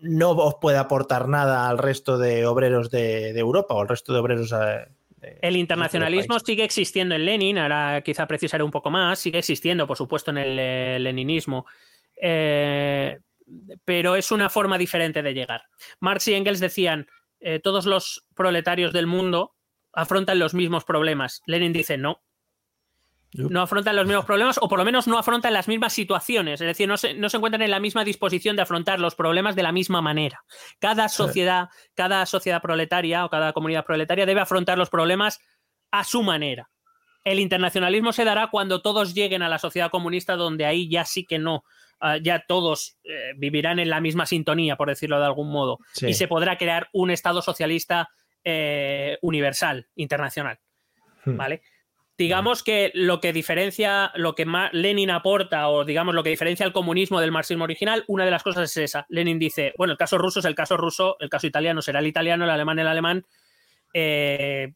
no 0.00 0.30
os 0.30 0.56
puede 0.60 0.78
aportar 0.78 1.28
nada 1.28 1.68
al 1.68 1.78
resto 1.78 2.18
de 2.18 2.46
obreros 2.46 2.90
de, 2.90 3.32
de 3.32 3.40
Europa 3.40 3.74
o 3.74 3.80
al 3.80 3.88
resto 3.88 4.12
de 4.12 4.18
obreros. 4.18 4.52
Eh, 4.52 4.88
de, 5.16 5.38
el 5.42 5.56
internacionalismo 5.56 6.38
sigue 6.40 6.64
existiendo 6.64 7.14
en 7.14 7.24
Lenin, 7.24 7.58
ahora 7.58 8.02
quizá 8.02 8.26
precisaré 8.26 8.62
un 8.62 8.70
poco 8.70 8.90
más, 8.90 9.18
sigue 9.18 9.38
existiendo, 9.38 9.86
por 9.86 9.96
supuesto, 9.96 10.30
en 10.30 10.38
el 10.38 10.58
eh, 10.58 10.98
leninismo. 11.00 11.66
Eh, 12.20 13.18
pero 13.84 14.16
es 14.16 14.30
una 14.30 14.50
forma 14.50 14.78
diferente 14.78 15.22
de 15.22 15.34
llegar. 15.34 15.64
Marx 16.00 16.28
y 16.28 16.34
Engels 16.34 16.60
decían, 16.60 17.06
eh, 17.40 17.60
todos 17.60 17.86
los 17.86 18.26
proletarios 18.34 18.92
del 18.92 19.06
mundo 19.06 19.54
afrontan 19.92 20.38
los 20.38 20.54
mismos 20.54 20.84
problemas. 20.84 21.42
Lenin 21.46 21.72
dice, 21.72 21.96
no. 21.96 22.22
No 23.32 23.60
afrontan 23.60 23.96
los 23.96 24.06
mismos 24.06 24.24
problemas 24.24 24.58
o 24.62 24.68
por 24.68 24.78
lo 24.78 24.84
menos 24.84 25.06
no 25.06 25.18
afrontan 25.18 25.52
las 25.52 25.68
mismas 25.68 25.92
situaciones, 25.92 26.60
es 26.60 26.66
decir, 26.66 26.88
no 26.88 26.96
se, 26.96 27.12
no 27.12 27.28
se 27.28 27.36
encuentran 27.36 27.60
en 27.60 27.70
la 27.70 27.80
misma 27.80 28.02
disposición 28.02 28.56
de 28.56 28.62
afrontar 28.62 28.98
los 28.98 29.14
problemas 29.14 29.54
de 29.56 29.62
la 29.62 29.72
misma 29.72 30.00
manera. 30.00 30.42
Cada 30.78 31.08
sociedad, 31.10 31.68
cada 31.94 32.24
sociedad 32.24 32.62
proletaria 32.62 33.26
o 33.26 33.28
cada 33.28 33.52
comunidad 33.52 33.84
proletaria 33.84 34.24
debe 34.24 34.40
afrontar 34.40 34.78
los 34.78 34.88
problemas 34.88 35.40
a 35.90 36.04
su 36.04 36.22
manera. 36.22 36.70
El 37.24 37.40
internacionalismo 37.40 38.12
se 38.12 38.24
dará 38.24 38.48
cuando 38.48 38.80
todos 38.80 39.12
lleguen 39.12 39.42
a 39.42 39.48
la 39.48 39.58
sociedad 39.58 39.90
comunista, 39.90 40.36
donde 40.36 40.64
ahí 40.64 40.88
ya 40.88 41.04
sí 41.04 41.26
que 41.26 41.38
no, 41.38 41.64
uh, 42.00 42.16
ya 42.22 42.44
todos 42.46 42.98
eh, 43.04 43.32
vivirán 43.36 43.78
en 43.78 43.90
la 43.90 44.00
misma 44.00 44.26
sintonía, 44.26 44.76
por 44.76 44.88
decirlo 44.88 45.18
de 45.18 45.26
algún 45.26 45.50
modo, 45.50 45.78
sí. 45.92 46.08
y 46.08 46.14
se 46.14 46.28
podrá 46.28 46.58
crear 46.58 46.88
un 46.92 47.10
Estado 47.10 47.42
socialista 47.42 48.08
eh, 48.44 49.18
universal, 49.22 49.88
internacional. 49.96 50.58
Hmm. 51.24 51.36
¿Vale? 51.36 51.62
Digamos 52.18 52.62
que 52.62 52.92
lo 52.94 53.20
que 53.20 53.34
diferencia, 53.34 54.10
lo 54.14 54.34
que 54.34 54.46
Lenin 54.72 55.10
aporta, 55.10 55.68
o 55.68 55.84
digamos 55.84 56.14
lo 56.14 56.22
que 56.22 56.30
diferencia 56.30 56.64
el 56.64 56.72
comunismo 56.72 57.20
del 57.20 57.30
marxismo 57.30 57.64
original, 57.64 58.04
una 58.06 58.24
de 58.24 58.30
las 58.30 58.42
cosas 58.42 58.70
es 58.70 58.76
esa. 58.78 59.06
Lenin 59.10 59.38
dice, 59.38 59.74
bueno, 59.76 59.92
el 59.92 59.98
caso 59.98 60.16
ruso 60.16 60.38
es 60.38 60.46
el 60.46 60.54
caso 60.54 60.78
ruso, 60.78 61.16
el 61.20 61.28
caso 61.28 61.46
italiano 61.46 61.82
será 61.82 61.98
el 61.98 62.06
italiano, 62.06 62.44
el 62.44 62.50
alemán 62.50 62.78
el 62.78 62.86
alemán. 62.86 63.26
Eh, 63.92 64.72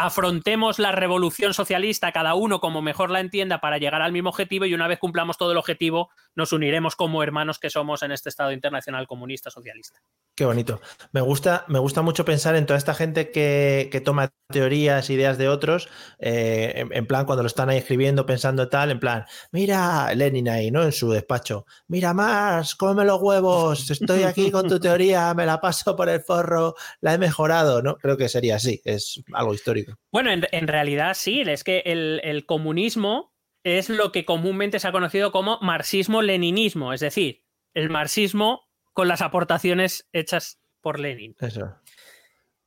afrontemos 0.00 0.78
la 0.78 0.92
revolución 0.92 1.52
socialista 1.52 2.12
cada 2.12 2.34
uno 2.34 2.60
como 2.60 2.80
mejor 2.80 3.10
la 3.10 3.20
entienda 3.20 3.60
para 3.60 3.78
llegar 3.78 4.00
al 4.00 4.12
mismo 4.12 4.30
objetivo 4.30 4.64
y 4.64 4.74
una 4.74 4.88
vez 4.88 4.98
cumplamos 4.98 5.36
todo 5.36 5.52
el 5.52 5.58
objetivo 5.58 6.10
nos 6.34 6.52
uniremos 6.52 6.96
como 6.96 7.22
hermanos 7.22 7.58
que 7.58 7.70
somos 7.70 8.02
en 8.02 8.12
este 8.12 8.28
Estado 8.28 8.52
internacional 8.52 9.06
comunista 9.06 9.50
socialista. 9.50 10.00
Qué 10.34 10.44
bonito. 10.46 10.80
Me 11.12 11.20
gusta, 11.20 11.64
me 11.68 11.78
gusta 11.78 12.00
mucho 12.00 12.24
pensar 12.24 12.56
en 12.56 12.64
toda 12.64 12.78
esta 12.78 12.94
gente 12.94 13.30
que, 13.30 14.02
toma 14.04 14.32
teorías, 14.50 15.10
ideas 15.10 15.36
de 15.36 15.48
otros, 15.48 15.88
eh, 16.18 16.86
en, 16.90 17.06
plan 17.06 17.26
cuando 17.26 17.42
lo 17.42 17.46
están 17.46 17.68
ahí 17.68 17.78
escribiendo, 17.78 18.24
pensando 18.24 18.68
tal, 18.68 18.90
en 18.90 19.00
plan, 19.00 19.26
mira, 19.52 20.14
Lenin 20.14 20.48
ahí, 20.48 20.70
¿no? 20.70 20.82
En 20.82 20.92
su 20.92 21.10
despacho, 21.10 21.66
mira 21.88 22.14
más, 22.14 22.74
cómeme 22.74 23.04
los 23.04 23.20
huevos, 23.20 23.90
estoy 23.90 24.22
aquí 24.22 24.50
con 24.50 24.66
tu 24.66 24.80
teoría, 24.80 25.34
me 25.34 25.44
la 25.44 25.60
paso 25.60 25.94
por 25.94 26.08
el 26.08 26.22
forro, 26.22 26.74
la 27.00 27.12
he 27.12 27.18
mejorado, 27.18 27.82
¿no? 27.82 27.96
Creo 27.96 28.16
que 28.16 28.28
sería 28.28 28.56
así, 28.56 28.80
es 28.84 29.22
algo 29.34 29.52
histórico. 29.52 29.89
Bueno, 30.12 30.30
en, 30.30 30.46
en 30.52 30.68
realidad 30.68 31.14
sí, 31.14 31.42
es 31.42 31.64
que 31.64 31.82
el, 31.86 32.20
el 32.24 32.46
comunismo 32.46 33.34
es 33.64 33.88
lo 33.88 34.12
que 34.12 34.24
comúnmente 34.24 34.78
se 34.78 34.88
ha 34.88 34.92
conocido 34.92 35.32
como 35.32 35.58
marxismo-leninismo, 35.60 36.92
es 36.92 37.00
decir, 37.00 37.44
el 37.74 37.90
marxismo 37.90 38.68
con 38.92 39.08
las 39.08 39.22
aportaciones 39.22 40.08
hechas 40.12 40.60
por 40.80 40.98
Lenin. 40.98 41.36
Eso. 41.40 41.76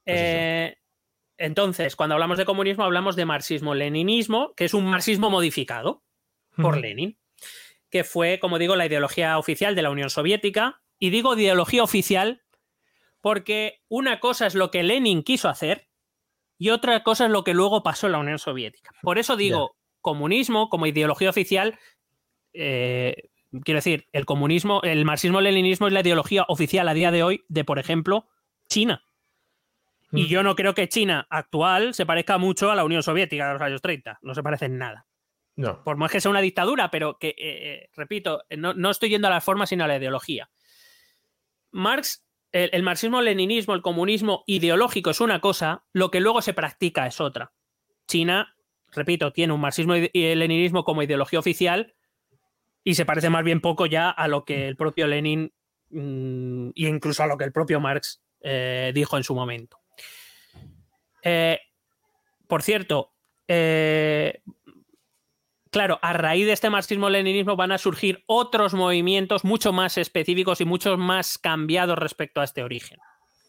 Pues 0.06 0.18
eh, 0.18 0.66
eso. 0.74 0.84
Entonces, 1.38 1.96
cuando 1.96 2.14
hablamos 2.14 2.38
de 2.38 2.46
comunismo, 2.46 2.84
hablamos 2.84 3.16
de 3.16 3.26
marxismo-leninismo, 3.26 4.54
que 4.56 4.66
es 4.66 4.74
un 4.74 4.86
marxismo 4.86 5.30
modificado 5.30 6.04
por 6.56 6.78
Lenin, 6.78 7.18
que 7.90 8.04
fue, 8.04 8.40
como 8.40 8.60
digo, 8.60 8.76
la 8.76 8.86
ideología 8.86 9.38
oficial 9.38 9.76
de 9.76 9.82
la 9.82 9.90
Unión 9.90 10.10
Soviética. 10.10 10.82
Y 11.00 11.10
digo 11.10 11.36
ideología 11.36 11.84
oficial 11.84 12.44
porque 13.20 13.82
una 13.90 14.20
cosa 14.20 14.46
es 14.46 14.56
lo 14.56 14.70
que 14.70 14.84
Lenin 14.84 15.24
quiso 15.24 15.50
hacer 15.50 15.90
y 16.64 16.70
otra 16.70 17.04
cosa 17.04 17.26
es 17.26 17.32
lo 17.32 17.44
que 17.44 17.54
luego 17.54 17.84
pasó 17.84 18.06
en 18.06 18.14
la 18.14 18.20
Unión 18.20 18.40
Soviética. 18.40 18.92
Por 19.02 19.18
eso 19.18 19.36
digo, 19.36 19.76
comunismo 20.00 20.70
como 20.70 20.86
ideología 20.86 21.30
oficial, 21.30 21.78
eh, 22.54 23.32
quiero 23.66 23.80
decir, 23.80 24.08
el 24.14 24.26
comunismo, 24.26 24.82
el 24.84 25.04
marxismo-leninismo 25.04 25.88
es 25.88 25.94
la 25.94 26.00
ideología 26.00 26.46
oficial 26.48 26.88
a 26.88 26.94
día 26.94 27.12
de 27.12 27.22
hoy 27.22 27.44
de, 27.50 27.66
por 27.66 27.80
ejemplo, 27.80 28.30
China. 28.70 29.04
Y 30.14 30.28
yo 30.28 30.42
no 30.42 30.56
creo 30.56 30.74
que 30.74 30.88
China 30.88 31.28
actual 31.30 31.94
se 31.94 32.06
parezca 32.06 32.38
mucho 32.38 32.72
a 32.72 32.76
la 32.76 32.86
Unión 32.86 33.04
Soviética 33.04 33.48
de 33.48 33.54
los 33.56 33.62
años 33.62 33.82
30. 33.82 34.20
No 34.22 34.34
se 34.34 34.42
parece 34.42 34.68
en 34.68 34.78
nada. 34.78 35.06
No. 35.58 35.84
Por 35.84 35.98
más 35.98 36.14
que 36.14 36.22
sea 36.22 36.32
una 36.32 36.40
dictadura, 36.40 36.90
pero 36.90 37.18
que, 37.20 37.30
eh, 37.30 37.36
eh, 37.40 37.90
repito, 37.94 38.46
no, 38.56 38.74
no, 38.74 38.90
estoy 38.90 39.10
yendo 39.10 39.28
a 39.28 39.32
la 39.32 39.42
forma, 39.42 39.66
sino 39.66 39.84
a 39.84 39.88
la 39.90 39.98
ideología. 39.98 40.50
Marx, 41.72 42.26
el, 42.54 42.84
marxismo-leninismo, 42.84 43.74
el 43.74 43.82
comunismo 43.82 44.44
ideológico 44.46 45.10
es 45.10 45.20
una 45.20 45.42
cosa, 45.42 45.84
lo 45.92 46.12
que 46.12 46.20
luego 46.20 46.42
se 46.42 46.54
practica 46.54 47.08
es 47.08 47.20
otra. 47.20 47.52
China, 48.08 48.56
repito, 48.92 49.34
tiene 49.34 49.54
un 49.54 49.62
marxismo 49.62 49.96
y 49.96 50.10
el 50.14 50.40
leninismo 50.40 50.84
como 50.84 51.02
ideología 51.04 51.40
oficial 51.40 51.96
y 52.84 52.94
se 52.96 53.06
parece 53.06 53.30
más 53.30 53.44
bien 53.44 53.60
poco 53.60 53.88
ya 53.88 54.10
a 54.10 54.28
lo 54.28 54.46
que 54.46 54.68
el 54.68 54.76
propio 54.76 55.08
Lenin 55.08 55.52
mmm, 55.90 56.70
e 56.70 56.88
incluso 56.88 57.24
a 57.24 57.28
lo 57.28 57.38
que 57.38 57.46
el 57.46 57.52
propio 57.52 57.80
Marx 57.80 58.22
eh, 58.42 58.92
dijo 58.94 59.18
en 59.18 59.24
su 59.24 59.34
momento. 59.34 59.80
Eh, 61.24 61.60
por 62.48 62.62
cierto, 62.62 63.14
eh, 63.48 64.42
claro, 65.74 65.98
a 66.04 66.14
raíz 66.14 66.46
de 66.46 66.54
este 66.54 66.70
marxismo-leninismo 66.70 67.56
van 67.56 67.72
a 67.72 67.80
surgir 67.80 68.24
otros 68.28 68.76
movimientos 68.76 69.44
mucho 69.44 69.74
más 69.74 69.98
específicos 69.98 70.62
y 70.62 70.66
mucho 70.66 70.98
más 70.98 71.40
cambiados 71.40 71.98
respecto 71.98 72.42
a 72.42 72.44
este 72.44 72.64
origen, 72.64 73.00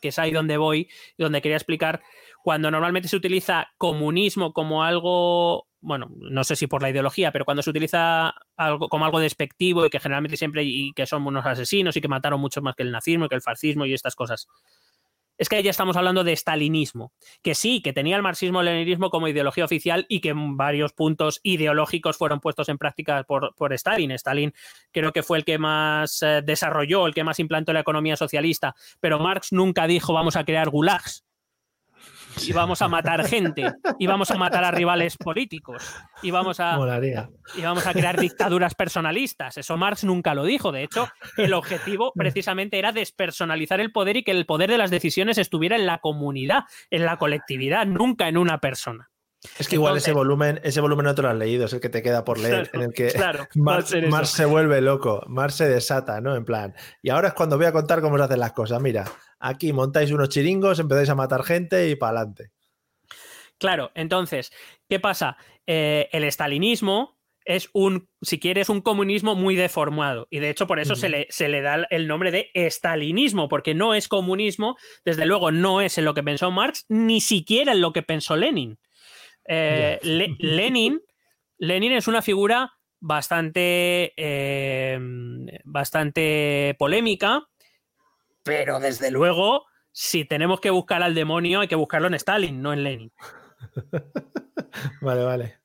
que 0.00 0.08
es 0.08 0.18
ahí 0.18 0.32
donde 0.32 0.56
voy 0.56 0.88
y 1.18 1.22
donde 1.22 1.42
quería 1.42 1.58
explicar 1.58 2.02
cuando 2.42 2.70
normalmente 2.70 3.08
se 3.08 3.16
utiliza 3.16 3.68
comunismo 3.76 4.54
como 4.54 4.84
algo, 4.84 5.66
bueno, 5.80 6.10
no 6.16 6.44
sé 6.44 6.56
si 6.56 6.66
por 6.66 6.80
la 6.80 6.90
ideología, 6.90 7.30
pero 7.30 7.44
cuando 7.44 7.62
se 7.62 7.70
utiliza 7.70 8.34
algo 8.56 8.88
como 8.88 9.04
algo 9.04 9.20
despectivo 9.20 9.84
y 9.84 9.90
que 9.90 10.00
generalmente 10.00 10.38
siempre 10.38 10.62
y 10.64 10.92
que 10.94 11.06
son 11.06 11.26
unos 11.26 11.44
asesinos 11.44 11.94
y 11.96 12.00
que 12.00 12.08
mataron 12.08 12.40
mucho 12.40 12.62
más 12.62 12.74
que 12.74 12.84
el 12.84 12.90
nazismo, 12.90 13.28
que 13.28 13.34
el 13.34 13.42
fascismo 13.42 13.84
y 13.84 13.92
estas 13.92 14.14
cosas 14.14 14.48
es 15.44 15.50
que 15.50 15.62
ya 15.62 15.70
estamos 15.70 15.96
hablando 15.98 16.24
de 16.24 16.34
stalinismo, 16.34 17.12
que 17.42 17.54
sí, 17.54 17.82
que 17.82 17.92
tenía 17.92 18.16
el 18.16 18.22
marxismo-leninismo 18.22 19.10
como 19.10 19.28
ideología 19.28 19.66
oficial 19.66 20.06
y 20.08 20.20
que 20.20 20.30
en 20.30 20.56
varios 20.56 20.94
puntos 20.94 21.40
ideológicos 21.42 22.16
fueron 22.16 22.40
puestos 22.40 22.70
en 22.70 22.78
práctica 22.78 23.24
por, 23.24 23.54
por 23.54 23.74
Stalin. 23.74 24.10
Stalin 24.12 24.54
creo 24.90 25.12
que 25.12 25.22
fue 25.22 25.36
el 25.36 25.44
que 25.44 25.58
más 25.58 26.22
eh, 26.22 26.40
desarrolló, 26.42 27.06
el 27.06 27.14
que 27.14 27.24
más 27.24 27.38
implantó 27.40 27.74
la 27.74 27.80
economía 27.80 28.16
socialista, 28.16 28.74
pero 29.00 29.18
Marx 29.18 29.52
nunca 29.52 29.86
dijo 29.86 30.14
vamos 30.14 30.36
a 30.36 30.44
crear 30.44 30.70
gulags 30.70 31.24
y 32.42 32.52
vamos 32.52 32.82
a 32.82 32.88
matar 32.88 33.26
gente 33.26 33.72
y 33.98 34.06
vamos 34.06 34.30
a 34.30 34.36
matar 34.36 34.64
a 34.64 34.70
rivales 34.70 35.16
políticos 35.16 35.84
y 36.22 36.30
vamos 36.30 36.60
a 36.60 36.76
Molaría. 36.76 37.30
y 37.56 37.62
vamos 37.62 37.86
a 37.86 37.92
crear 37.92 38.18
dictaduras 38.20 38.74
personalistas. 38.74 39.58
Eso 39.58 39.76
Marx 39.76 40.04
nunca 40.04 40.34
lo 40.34 40.44
dijo. 40.44 40.72
De 40.72 40.82
hecho, 40.82 41.08
el 41.36 41.54
objetivo 41.54 42.12
precisamente 42.14 42.78
era 42.78 42.92
despersonalizar 42.92 43.80
el 43.80 43.92
poder 43.92 44.16
y 44.16 44.24
que 44.24 44.32
el 44.32 44.46
poder 44.46 44.70
de 44.70 44.78
las 44.78 44.90
decisiones 44.90 45.38
estuviera 45.38 45.76
en 45.76 45.86
la 45.86 45.98
comunidad, 45.98 46.64
en 46.90 47.04
la 47.04 47.16
colectividad, 47.16 47.86
nunca 47.86 48.28
en 48.28 48.38
una 48.38 48.58
persona. 48.58 49.10
Es 49.58 49.68
que 49.68 49.74
igual 49.74 49.90
Entonces, 49.90 50.08
ese 50.08 50.14
volumen, 50.14 50.60
ese 50.64 50.80
volumen 50.80 51.04
no 51.04 51.14
te 51.14 51.22
lo 51.22 51.28
has 51.28 51.36
leído, 51.36 51.66
es 51.66 51.72
el 51.74 51.80
que 51.80 51.90
te 51.90 52.02
queda 52.02 52.24
por 52.24 52.38
leer, 52.38 52.70
Claro, 52.70 52.70
en 52.72 52.80
el 52.82 52.94
que 52.94 53.08
claro, 53.08 53.46
Marx, 53.54 54.30
se 54.30 54.46
vuelve 54.46 54.80
loco, 54.80 55.22
Marx 55.26 55.56
se 55.56 55.68
desata, 55.68 56.20
¿no? 56.20 56.34
En 56.34 56.44
plan. 56.44 56.74
Y 57.02 57.10
ahora 57.10 57.28
es 57.28 57.34
cuando 57.34 57.58
voy 57.58 57.66
a 57.66 57.72
contar 57.72 58.00
cómo 58.00 58.16
se 58.16 58.24
hacen 58.24 58.40
las 58.40 58.52
cosas. 58.52 58.80
Mira, 58.80 59.04
aquí 59.46 59.72
montáis 59.72 60.10
unos 60.10 60.28
chiringos, 60.30 60.78
empezáis 60.78 61.08
a 61.10 61.14
matar 61.14 61.42
gente 61.44 61.88
y 61.88 61.96
para 61.96 62.18
adelante. 62.20 62.50
Claro, 63.58 63.92
entonces, 63.94 64.52
¿qué 64.88 64.98
pasa? 65.00 65.36
Eh, 65.66 66.08
el 66.12 66.24
estalinismo 66.24 67.18
es 67.44 67.68
un, 67.72 68.08
si 68.22 68.40
quieres, 68.40 68.68
un 68.68 68.80
comunismo 68.80 69.34
muy 69.34 69.54
deformado. 69.54 70.26
Y 70.30 70.38
de 70.38 70.50
hecho, 70.50 70.66
por 70.66 70.80
eso 70.80 70.96
se, 70.96 71.08
le, 71.10 71.26
se 71.28 71.48
le 71.48 71.60
da 71.60 71.86
el 71.90 72.08
nombre 72.08 72.30
de 72.30 72.50
estalinismo, 72.54 73.48
porque 73.48 73.74
no 73.74 73.94
es 73.94 74.08
comunismo, 74.08 74.76
desde 75.04 75.26
luego 75.26 75.52
no 75.52 75.80
es 75.82 75.98
en 75.98 76.06
lo 76.06 76.14
que 76.14 76.22
pensó 76.22 76.50
Marx, 76.50 76.86
ni 76.88 77.20
siquiera 77.20 77.72
en 77.72 77.80
lo 77.82 77.92
que 77.92 78.02
pensó 78.02 78.34
Lenin. 78.36 78.78
Eh, 79.46 79.98
Le- 80.02 80.34
Lenin, 80.38 81.00
Lenin 81.58 81.92
es 81.92 82.08
una 82.08 82.22
figura 82.22 82.72
bastante, 82.98 84.14
eh, 84.16 84.98
bastante 85.64 86.74
polémica, 86.78 87.46
pero 88.44 88.78
desde 88.78 89.10
luego, 89.10 89.64
si 89.90 90.24
tenemos 90.24 90.60
que 90.60 90.70
buscar 90.70 91.02
al 91.02 91.14
demonio, 91.14 91.60
hay 91.60 91.68
que 91.68 91.74
buscarlo 91.74 92.06
en 92.06 92.14
Stalin, 92.14 92.62
no 92.62 92.72
en 92.72 92.84
Lenin. 92.84 93.12
Vale, 95.00 95.22
vale. 95.22 95.60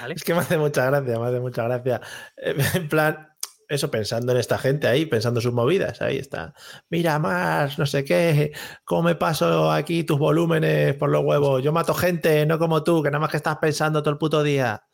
¿vale? 0.00 0.14
Es 0.14 0.22
que 0.22 0.34
me 0.34 0.40
hace 0.40 0.58
mucha 0.58 0.84
gracia, 0.84 1.18
me 1.18 1.26
hace 1.26 1.40
mucha 1.40 1.64
gracia. 1.64 2.00
En 2.36 2.88
plan, 2.88 3.34
eso 3.68 3.90
pensando 3.90 4.32
en 4.32 4.38
esta 4.38 4.58
gente 4.58 4.86
ahí, 4.86 5.06
pensando 5.06 5.40
sus 5.40 5.52
movidas, 5.52 6.02
ahí 6.02 6.18
está. 6.18 6.54
Mira 6.90 7.18
más, 7.18 7.78
no 7.78 7.86
sé 7.86 8.04
qué, 8.04 8.52
cómo 8.84 9.04
me 9.04 9.14
paso 9.14 9.70
aquí 9.72 10.04
tus 10.04 10.18
volúmenes 10.18 10.94
por 10.94 11.10
los 11.10 11.24
huevos. 11.24 11.62
Yo 11.62 11.72
mato 11.72 11.94
gente, 11.94 12.44
no 12.46 12.58
como 12.58 12.84
tú, 12.84 13.02
que 13.02 13.10
nada 13.10 13.20
más 13.20 13.30
que 13.30 13.38
estás 13.38 13.58
pensando 13.58 14.02
todo 14.02 14.12
el 14.12 14.18
puto 14.18 14.42
día. 14.42 14.84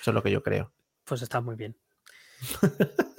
Eso 0.00 0.10
es 0.10 0.14
lo 0.14 0.22
que 0.22 0.30
yo 0.30 0.42
creo. 0.42 0.72
Pues 1.04 1.22
está 1.22 1.40
muy 1.40 1.56
bien. 1.56 1.76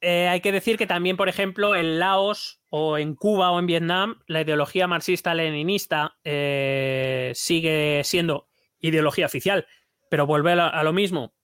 Eh, 0.00 0.28
hay 0.28 0.40
que 0.40 0.52
decir 0.52 0.78
que 0.78 0.86
también, 0.86 1.16
por 1.16 1.28
ejemplo, 1.28 1.74
en 1.74 1.98
Laos 1.98 2.60
o 2.70 2.98
en 2.98 3.14
Cuba 3.14 3.50
o 3.50 3.58
en 3.58 3.66
Vietnam, 3.66 4.20
la 4.26 4.42
ideología 4.42 4.86
marxista-leninista 4.86 6.18
eh, 6.22 7.32
sigue 7.34 8.02
siendo 8.04 8.48
ideología 8.78 9.26
oficial, 9.26 9.66
pero 10.08 10.26
vuelve 10.26 10.52
a, 10.52 10.82
lo 10.84 10.92
mismo. 10.92 11.34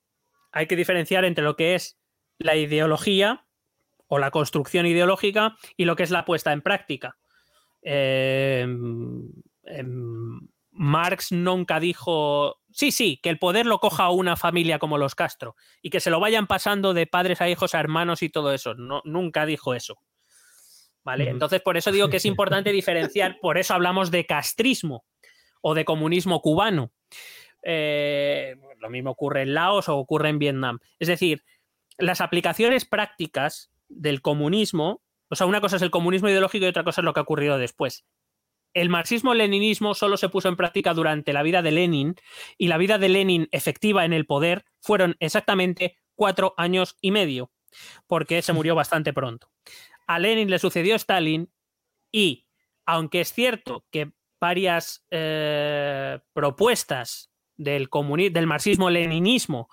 Hay 0.52 0.66
que 0.66 0.76
diferenciar 0.76 1.24
entre 1.24 1.42
lo 1.42 1.56
que 1.56 1.74
es 1.74 1.98
la 2.38 2.54
ideología 2.54 3.46
o 4.06 4.18
la 4.18 4.30
construcción 4.30 4.86
ideológica 4.86 5.56
y 5.76 5.84
lo 5.84 5.96
que 5.96 6.04
es 6.04 6.10
la 6.10 6.24
puesta 6.24 6.52
en 6.52 6.62
práctica. 6.62 7.16
Eh, 7.82 8.60
em, 9.64 10.48
Marx 10.70 11.32
nunca 11.32 11.80
dijo, 11.80 12.60
sí, 12.74 12.90
sí, 12.90 13.20
que 13.22 13.30
el 13.30 13.38
poder 13.38 13.66
lo 13.66 13.78
coja 13.78 14.10
una 14.10 14.36
familia 14.36 14.78
como 14.78 14.98
los 14.98 15.14
Castro 15.14 15.54
y 15.80 15.90
que 15.90 16.00
se 16.00 16.10
lo 16.10 16.20
vayan 16.20 16.46
pasando 16.46 16.92
de 16.92 17.06
padres 17.06 17.40
a 17.40 17.48
hijos 17.48 17.74
a 17.74 17.80
hermanos 17.80 18.22
y 18.22 18.28
todo 18.28 18.52
eso. 18.52 18.74
No, 18.74 19.00
nunca 19.04 19.46
dijo 19.46 19.74
eso. 19.74 19.98
¿Vale? 21.04 21.28
Entonces, 21.28 21.60
por 21.62 21.76
eso 21.76 21.92
digo 21.92 22.08
que 22.08 22.16
es 22.16 22.24
importante 22.26 22.72
diferenciar, 22.72 23.38
por 23.40 23.58
eso 23.58 23.74
hablamos 23.74 24.10
de 24.10 24.26
castrismo 24.26 25.04
o 25.62 25.74
de 25.74 25.84
comunismo 25.84 26.40
cubano. 26.40 26.92
Eh, 27.62 28.56
lo 28.80 28.90
mismo 28.90 29.10
ocurre 29.10 29.42
en 29.42 29.54
Laos 29.54 29.88
o 29.88 29.96
ocurre 29.96 30.28
en 30.28 30.38
Vietnam. 30.38 30.80
Es 30.98 31.08
decir, 31.08 31.44
las 31.96 32.20
aplicaciones 32.20 32.84
prácticas 32.84 33.70
del 33.88 34.20
comunismo, 34.20 35.02
o 35.28 35.36
sea, 35.36 35.46
una 35.46 35.60
cosa 35.60 35.76
es 35.76 35.82
el 35.82 35.90
comunismo 35.90 36.28
ideológico 36.28 36.64
y 36.64 36.68
otra 36.68 36.84
cosa 36.84 37.00
es 37.00 37.04
lo 37.04 37.12
que 37.12 37.20
ha 37.20 37.22
ocurrido 37.22 37.56
después. 37.56 38.04
El 38.74 38.88
marxismo-leninismo 38.88 39.94
solo 39.94 40.16
se 40.16 40.28
puso 40.28 40.48
en 40.48 40.56
práctica 40.56 40.94
durante 40.94 41.32
la 41.32 41.44
vida 41.44 41.62
de 41.62 41.70
Lenin 41.70 42.16
y 42.58 42.66
la 42.66 42.76
vida 42.76 42.98
de 42.98 43.08
Lenin 43.08 43.48
efectiva 43.52 44.04
en 44.04 44.12
el 44.12 44.26
poder 44.26 44.64
fueron 44.80 45.16
exactamente 45.20 45.96
cuatro 46.16 46.54
años 46.56 46.96
y 47.00 47.12
medio, 47.12 47.52
porque 48.08 48.42
se 48.42 48.52
murió 48.52 48.74
bastante 48.74 49.12
pronto. 49.12 49.48
A 50.06 50.18
Lenin 50.18 50.50
le 50.50 50.58
sucedió 50.58 50.96
Stalin 50.96 51.50
y, 52.10 52.46
aunque 52.84 53.20
es 53.20 53.32
cierto 53.32 53.86
que 53.90 54.12
varias 54.40 55.06
eh, 55.10 56.18
propuestas 56.32 57.30
del, 57.56 57.88
del 58.32 58.46
marxismo-leninismo 58.46 59.68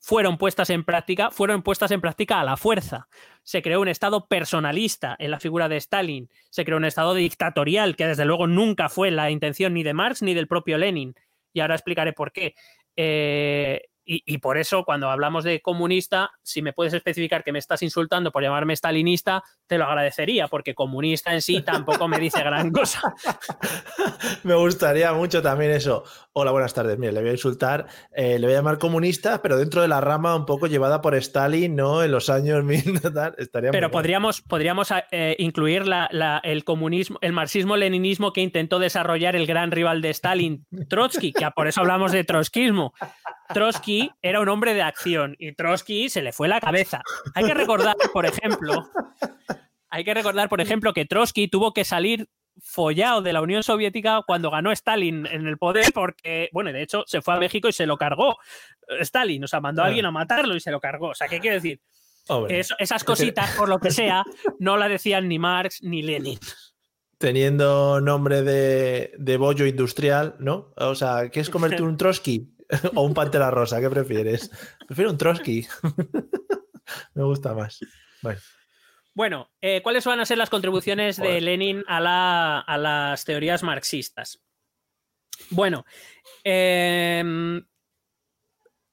fueron 0.00 0.38
puestas 0.38 0.70
en 0.70 0.84
práctica, 0.84 1.30
fueron 1.30 1.62
puestas 1.62 1.90
en 1.90 2.00
práctica 2.00 2.40
a 2.40 2.44
la 2.44 2.56
fuerza. 2.56 3.08
Se 3.42 3.62
creó 3.62 3.80
un 3.80 3.88
Estado 3.88 4.26
personalista 4.26 5.16
en 5.18 5.30
la 5.30 5.40
figura 5.40 5.68
de 5.68 5.76
Stalin, 5.76 6.28
se 6.50 6.64
creó 6.64 6.76
un 6.76 6.84
Estado 6.84 7.14
dictatorial, 7.14 7.96
que 7.96 8.06
desde 8.06 8.24
luego 8.24 8.46
nunca 8.46 8.88
fue 8.88 9.10
la 9.10 9.30
intención 9.30 9.74
ni 9.74 9.82
de 9.82 9.94
Marx 9.94 10.22
ni 10.22 10.34
del 10.34 10.48
propio 10.48 10.78
Lenin. 10.78 11.14
Y 11.52 11.60
ahora 11.60 11.74
explicaré 11.74 12.12
por 12.12 12.32
qué. 12.32 12.54
Eh, 12.96 13.82
Y, 14.10 14.22
y, 14.24 14.38
por 14.38 14.56
eso, 14.56 14.84
cuando 14.84 15.10
hablamos 15.10 15.44
de 15.44 15.60
comunista, 15.60 16.30
si 16.42 16.62
me 16.62 16.72
puedes 16.72 16.94
especificar 16.94 17.44
que 17.44 17.52
me 17.52 17.58
estás 17.58 17.82
insultando 17.82 18.32
por 18.32 18.42
llamarme 18.42 18.74
stalinista, 18.74 19.42
te 19.66 19.76
lo 19.76 19.84
agradecería, 19.84 20.48
porque 20.48 20.74
comunista 20.74 21.34
en 21.34 21.42
sí 21.42 21.60
tampoco 21.60 22.08
me 22.08 22.18
dice 22.18 22.40
gran 22.40 22.72
cosa. 22.72 23.02
me 24.44 24.54
gustaría 24.54 25.12
mucho 25.12 25.42
también 25.42 25.72
eso. 25.72 26.04
Hola, 26.32 26.52
buenas 26.52 26.72
tardes. 26.72 26.98
Mire, 26.98 27.12
le 27.12 27.20
voy 27.20 27.28
a 27.28 27.32
insultar, 27.32 27.86
eh, 28.12 28.38
le 28.38 28.46
voy 28.46 28.54
a 28.54 28.60
llamar 28.60 28.78
comunista, 28.78 29.42
pero 29.42 29.58
dentro 29.58 29.82
de 29.82 29.88
la 29.88 30.00
rama 30.00 30.34
un 30.34 30.46
poco 30.46 30.68
llevada 30.68 31.02
por 31.02 31.14
Stalin, 31.14 31.76
¿no? 31.76 32.02
En 32.02 32.10
los 32.10 32.30
años 32.30 32.64
1000, 32.64 33.02
tal, 33.14 33.34
estaría 33.36 33.72
Pero 33.72 33.90
podríamos, 33.90 34.40
podríamos 34.40 34.88
eh, 35.10 35.36
incluir 35.38 35.86
la, 35.86 36.08
la, 36.12 36.40
el 36.44 36.64
comunismo, 36.64 37.18
el 37.20 37.34
marxismo-leninismo 37.34 38.32
que 38.32 38.40
intentó 38.40 38.78
desarrollar 38.78 39.36
el 39.36 39.46
gran 39.46 39.70
rival 39.70 40.00
de 40.00 40.08
Stalin, 40.08 40.66
Trotsky, 40.88 41.34
que 41.34 41.46
por 41.54 41.68
eso 41.68 41.82
hablamos 41.82 42.12
de 42.12 42.24
trotskismo. 42.24 42.94
Trotsky 43.52 44.10
era 44.22 44.40
un 44.40 44.48
hombre 44.48 44.74
de 44.74 44.82
acción 44.82 45.36
y 45.38 45.52
Trotsky 45.52 46.08
se 46.08 46.22
le 46.22 46.32
fue 46.32 46.48
la 46.48 46.60
cabeza. 46.60 47.02
Hay 47.34 47.44
que 47.44 47.54
recordar, 47.54 47.96
por 48.12 48.26
ejemplo, 48.26 48.88
hay 49.90 50.04
que 50.04 50.14
recordar, 50.14 50.48
por 50.48 50.60
ejemplo, 50.60 50.92
que 50.92 51.04
Trotsky 51.04 51.48
tuvo 51.48 51.72
que 51.72 51.84
salir 51.84 52.28
follado 52.60 53.22
de 53.22 53.32
la 53.32 53.40
Unión 53.40 53.62
Soviética 53.62 54.22
cuando 54.26 54.50
ganó 54.50 54.72
Stalin 54.72 55.26
en 55.26 55.46
el 55.46 55.58
poder, 55.58 55.86
porque, 55.94 56.48
bueno, 56.52 56.72
de 56.72 56.82
hecho 56.82 57.04
se 57.06 57.22
fue 57.22 57.34
a 57.34 57.38
México 57.38 57.68
y 57.68 57.72
se 57.72 57.86
lo 57.86 57.96
cargó 57.96 58.36
Stalin, 59.00 59.44
o 59.44 59.46
sea, 59.46 59.60
mandó 59.60 59.82
a 59.82 59.86
alguien 59.86 60.06
a 60.06 60.10
matarlo 60.10 60.56
y 60.56 60.60
se 60.60 60.70
lo 60.70 60.80
cargó. 60.80 61.08
O 61.08 61.14
sea, 61.14 61.28
¿qué 61.28 61.40
quiere 61.40 61.56
decir? 61.56 61.80
Eso, 62.48 62.74
esas 62.78 63.04
cositas, 63.04 63.56
por 63.56 63.68
lo 63.68 63.78
que 63.78 63.90
sea, 63.90 64.22
no 64.58 64.76
la 64.76 64.88
decían 64.88 65.28
ni 65.28 65.38
Marx 65.38 65.82
ni 65.82 66.02
Lenin. 66.02 66.38
Teniendo 67.16 68.00
nombre 68.00 68.42
de, 68.42 69.12
de 69.18 69.36
bollo 69.38 69.66
industrial, 69.66 70.36
¿no? 70.38 70.72
O 70.76 70.94
sea, 70.94 71.30
¿qué 71.30 71.40
es 71.40 71.48
comerte 71.48 71.82
un 71.82 71.96
Trotsky 71.96 72.57
o 72.94 73.02
un 73.02 73.14
Pantera 73.14 73.50
Rosa? 73.50 73.80
¿Qué 73.80 73.90
prefieres? 73.90 74.50
Prefiero 74.86 75.10
un 75.10 75.18
Trotsky. 75.18 75.66
Me 77.14 77.24
gusta 77.24 77.54
más. 77.54 77.80
Bueno. 78.22 78.40
Bueno, 79.14 79.50
eh, 79.60 79.82
¿cuáles 79.82 80.04
van 80.04 80.20
a 80.20 80.26
ser 80.26 80.38
las 80.38 80.48
contribuciones 80.48 81.16
de 81.16 81.40
Lenin 81.40 81.82
a, 81.88 81.98
la, 81.98 82.60
a 82.60 82.78
las 82.78 83.24
teorías 83.24 83.64
marxistas? 83.64 84.40
Bueno, 85.50 85.84
eh, 86.44 87.18
en, 87.20 87.66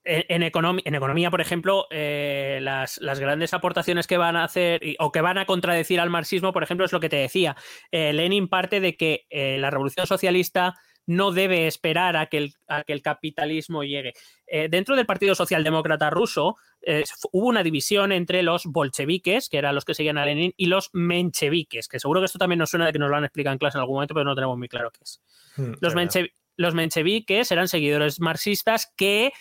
en, 0.03 0.43
econom 0.43 0.79
en, 0.83 0.95
economía, 0.95 1.29
por 1.29 1.41
ejemplo, 1.41 1.87
eh, 1.91 2.59
las, 2.61 2.99
las, 3.01 3.19
grandes 3.19 3.53
aportaciones 3.53 4.07
que 4.07 4.17
van 4.17 4.35
a 4.35 4.45
hacer 4.45 4.81
o 4.99 5.11
que 5.11 5.21
van 5.21 5.37
a 5.37 5.45
contradecir 5.45 5.99
al 5.99 6.09
marxismo, 6.09 6.53
por 6.53 6.63
ejemplo, 6.63 6.85
es 6.85 6.93
lo 6.93 6.99
que 6.99 7.09
te 7.09 7.17
decía. 7.17 7.55
Eh, 7.91 8.13
Lenin 8.13 8.47
parte 8.47 8.79
de 8.79 8.97
que 8.97 9.27
la 9.59 9.69
revolución 9.69 10.07
socialista 10.07 10.75
no 11.07 11.31
debe 11.31 11.67
esperar 11.67 12.17
a 12.17 12.27
que 12.27 12.37
el, 12.37 12.53
a 12.67 12.83
que 12.83 12.93
el 12.93 13.01
capitalismo 13.01 13.83
llegue. 13.83 14.13
Eh, 14.47 14.67
dentro 14.69 14.95
del 14.95 15.05
Partido 15.05 15.35
Socialdemócrata 15.35 16.09
ruso 16.09 16.55
eh, 16.81 17.03
hubo 17.31 17.47
una 17.47 17.63
división 17.63 18.11
entre 18.11 18.43
los 18.43 18.65
bolcheviques, 18.65 19.49
que 19.49 19.57
eran 19.57 19.75
los 19.75 19.85
que 19.85 19.93
seguían 19.93 20.17
a 20.17 20.25
Lenin, 20.25 20.53
y 20.57 20.67
los 20.67 20.89
mencheviques, 20.93 21.87
que 21.87 21.99
seguro 21.99 22.21
que 22.21 22.25
esto 22.25 22.39
también 22.39 22.59
nos 22.59 22.69
suena 22.69 22.85
de 22.85 22.93
que 22.93 22.99
nos 22.99 23.09
lo 23.09 23.15
han 23.15 23.25
explicado 23.25 23.53
en 23.53 23.59
clase 23.59 23.77
en 23.77 23.81
algún 23.81 23.95
momento, 23.95 24.13
pero 24.13 24.25
no 24.25 24.35
tenemos 24.35 24.57
muy 24.57 24.67
claro 24.67 24.91
qué 24.91 24.99
es. 25.03 25.21
Hmm, 25.55 25.73
los, 25.79 25.95
menche, 25.95 26.33
los 26.57 26.73
mencheviques 26.73 27.51
eran 27.51 27.67
seguidores 27.67 28.19
marxistas 28.19 28.91
que 28.95 29.31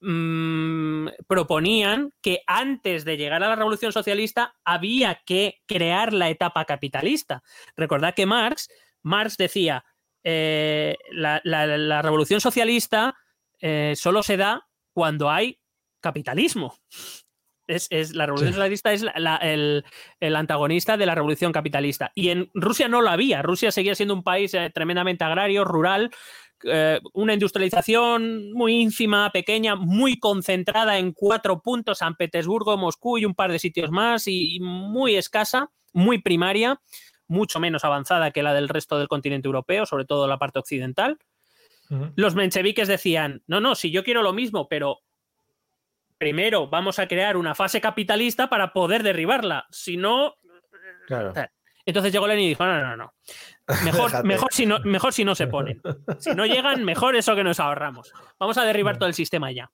mmm, 0.00 1.08
proponían 1.26 2.12
que 2.20 2.42
antes 2.46 3.04
de 3.04 3.16
llegar 3.16 3.42
a 3.42 3.48
la 3.48 3.56
revolución 3.56 3.92
socialista 3.92 4.54
había 4.64 5.22
que 5.26 5.60
crear 5.66 6.12
la 6.12 6.30
etapa 6.30 6.64
capitalista. 6.64 7.42
Recordad 7.76 8.14
que 8.14 8.26
Marx, 8.26 8.68
Marx 9.02 9.36
decía, 9.36 9.84
eh, 10.24 10.96
la, 11.12 11.40
la, 11.44 11.66
la, 11.66 12.02
revolución 12.02 12.40
socialista 12.40 13.16
eh, 13.60 13.94
solo 13.96 14.22
se 14.22 14.36
da 14.36 14.66
cuando 14.92 15.30
hay 15.30 15.60
capitalismo. 16.00 16.76
Es, 17.66 17.86
es 17.90 18.14
la 18.14 18.26
revolución 18.26 18.52
sí. 18.52 18.56
socialista 18.56 18.92
es 18.92 19.02
la, 19.02 19.36
el, 19.36 19.84
el, 20.18 20.36
antagonista 20.36 20.96
de 20.96 21.06
la 21.06 21.14
revolución 21.14 21.52
capitalista. 21.52 22.10
Y 22.14 22.30
en 22.30 22.50
Rusia 22.52 22.88
no 22.88 23.00
lo 23.00 23.10
había. 23.10 23.42
Rusia 23.42 23.70
seguía 23.70 23.94
siendo 23.94 24.14
un 24.14 24.24
país 24.24 24.52
eh, 24.54 24.70
tremendamente 24.74 25.24
agrario, 25.24 25.64
rural, 25.64 26.10
una 27.14 27.32
industrialización 27.32 28.52
muy 28.52 28.82
ínfima, 28.82 29.30
pequeña, 29.32 29.76
muy 29.76 30.18
concentrada 30.18 30.98
en 30.98 31.12
cuatro 31.12 31.62
puntos, 31.62 31.98
San 31.98 32.16
Petersburgo, 32.16 32.76
Moscú 32.76 33.16
y 33.16 33.24
un 33.24 33.34
par 33.34 33.50
de 33.50 33.58
sitios 33.58 33.90
más, 33.90 34.28
y, 34.28 34.56
y 34.56 34.60
muy 34.60 35.16
escasa, 35.16 35.70
muy 35.94 36.20
primaria 36.20 36.78
mucho 37.30 37.60
menos 37.60 37.84
avanzada 37.84 38.32
que 38.32 38.42
la 38.42 38.52
del 38.52 38.68
resto 38.68 38.98
del 38.98 39.08
continente 39.08 39.46
europeo, 39.46 39.86
sobre 39.86 40.04
todo 40.04 40.26
la 40.26 40.36
parte 40.36 40.58
occidental. 40.58 41.18
Uh 41.88 41.94
-huh. 41.94 42.12
Los 42.16 42.34
mencheviques 42.34 42.88
decían, 42.88 43.42
no, 43.46 43.60
no, 43.60 43.74
si 43.74 43.90
yo 43.90 44.04
quiero 44.04 44.22
lo 44.22 44.32
mismo, 44.32 44.68
pero 44.68 45.00
primero 46.18 46.68
vamos 46.68 46.98
a 46.98 47.06
crear 47.06 47.36
una 47.36 47.54
fase 47.54 47.80
capitalista 47.80 48.50
para 48.50 48.72
poder 48.72 49.02
derribarla. 49.02 49.66
Si 49.70 49.96
no... 49.96 50.34
Claro. 51.06 51.32
Entonces 51.86 52.12
llegó 52.12 52.26
Lenin 52.26 52.44
y 52.44 52.48
dijo, 52.50 52.64
no, 52.64 52.80
no, 52.80 52.96
no. 52.96 53.14
Mejor, 53.84 54.24
mejor, 54.24 54.52
si 54.52 54.66
no, 54.66 54.80
mejor 54.80 55.12
si 55.12 55.24
no 55.24 55.34
se 55.34 55.46
ponen. 55.46 55.80
Si 56.18 56.34
no 56.34 56.44
llegan, 56.46 56.84
mejor 56.84 57.16
eso 57.16 57.34
que 57.34 57.42
nos 57.42 57.58
ahorramos. 57.58 58.12
Vamos 58.38 58.58
a 58.58 58.64
derribar 58.64 58.98
todo 58.98 59.08
el 59.08 59.14
sistema 59.14 59.50
ya. 59.50 59.70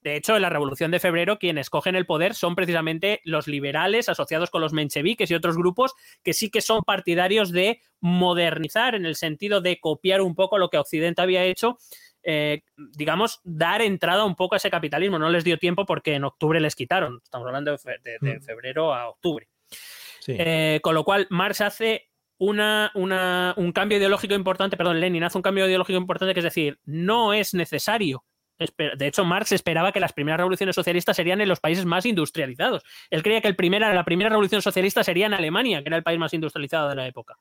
De 0.00 0.16
hecho, 0.16 0.36
en 0.36 0.42
la 0.42 0.50
Revolución 0.50 0.90
de 0.90 1.00
Febrero, 1.00 1.38
quienes 1.38 1.70
cogen 1.70 1.96
el 1.96 2.06
poder 2.06 2.34
son 2.34 2.54
precisamente 2.54 3.20
los 3.24 3.48
liberales 3.48 4.08
asociados 4.08 4.50
con 4.50 4.60
los 4.60 4.72
mencheviques 4.72 5.30
y 5.30 5.34
otros 5.34 5.56
grupos 5.56 5.94
que 6.22 6.32
sí 6.32 6.50
que 6.50 6.60
son 6.60 6.82
partidarios 6.82 7.50
de 7.50 7.80
modernizar 8.00 8.94
en 8.94 9.04
el 9.04 9.16
sentido 9.16 9.60
de 9.60 9.80
copiar 9.80 10.20
un 10.20 10.34
poco 10.34 10.58
lo 10.58 10.70
que 10.70 10.78
Occidente 10.78 11.22
había 11.22 11.44
hecho. 11.44 11.78
Eh, 12.22 12.62
digamos, 12.76 13.40
dar 13.42 13.80
entrada 13.82 14.24
un 14.24 14.36
poco 14.36 14.54
a 14.54 14.58
ese 14.58 14.70
capitalismo. 14.70 15.18
No 15.18 15.30
les 15.30 15.44
dio 15.44 15.58
tiempo 15.58 15.84
porque 15.84 16.14
en 16.14 16.24
octubre 16.24 16.60
les 16.60 16.76
quitaron. 16.76 17.20
Estamos 17.22 17.46
hablando 17.46 17.72
de, 17.72 17.78
fe 17.78 17.96
de, 18.02 18.18
de 18.20 18.40
febrero 18.40 18.94
a 18.94 19.08
octubre. 19.08 19.48
Sí. 20.20 20.36
Eh, 20.38 20.80
con 20.82 20.94
lo 20.94 21.04
cual, 21.04 21.26
Marx 21.30 21.60
hace 21.60 22.08
una, 22.38 22.92
una, 22.94 23.54
un 23.56 23.72
cambio 23.72 23.98
ideológico 23.98 24.34
importante, 24.34 24.76
perdón, 24.76 25.00
Lenin 25.00 25.24
hace 25.24 25.38
un 25.38 25.42
cambio 25.42 25.66
ideológico 25.66 25.98
importante 25.98 26.34
que 26.34 26.40
es 26.40 26.44
decir, 26.44 26.78
no 26.84 27.32
es 27.32 27.52
necesario 27.54 28.24
de 28.58 29.06
hecho, 29.06 29.24
Marx 29.24 29.52
esperaba 29.52 29.92
que 29.92 30.00
las 30.00 30.12
primeras 30.12 30.38
revoluciones 30.38 30.74
socialistas 30.74 31.16
serían 31.16 31.40
en 31.40 31.48
los 31.48 31.60
países 31.60 31.84
más 31.84 32.04
industrializados. 32.06 32.82
Él 33.10 33.22
creía 33.22 33.40
que 33.40 33.48
el 33.48 33.56
primera, 33.56 33.92
la 33.94 34.04
primera 34.04 34.30
revolución 34.30 34.62
socialista 34.62 35.04
sería 35.04 35.26
en 35.26 35.34
Alemania, 35.34 35.82
que 35.82 35.88
era 35.88 35.96
el 35.96 36.02
país 36.02 36.18
más 36.18 36.34
industrializado 36.34 36.88
de 36.88 36.96
la 36.96 37.06
época. 37.06 37.36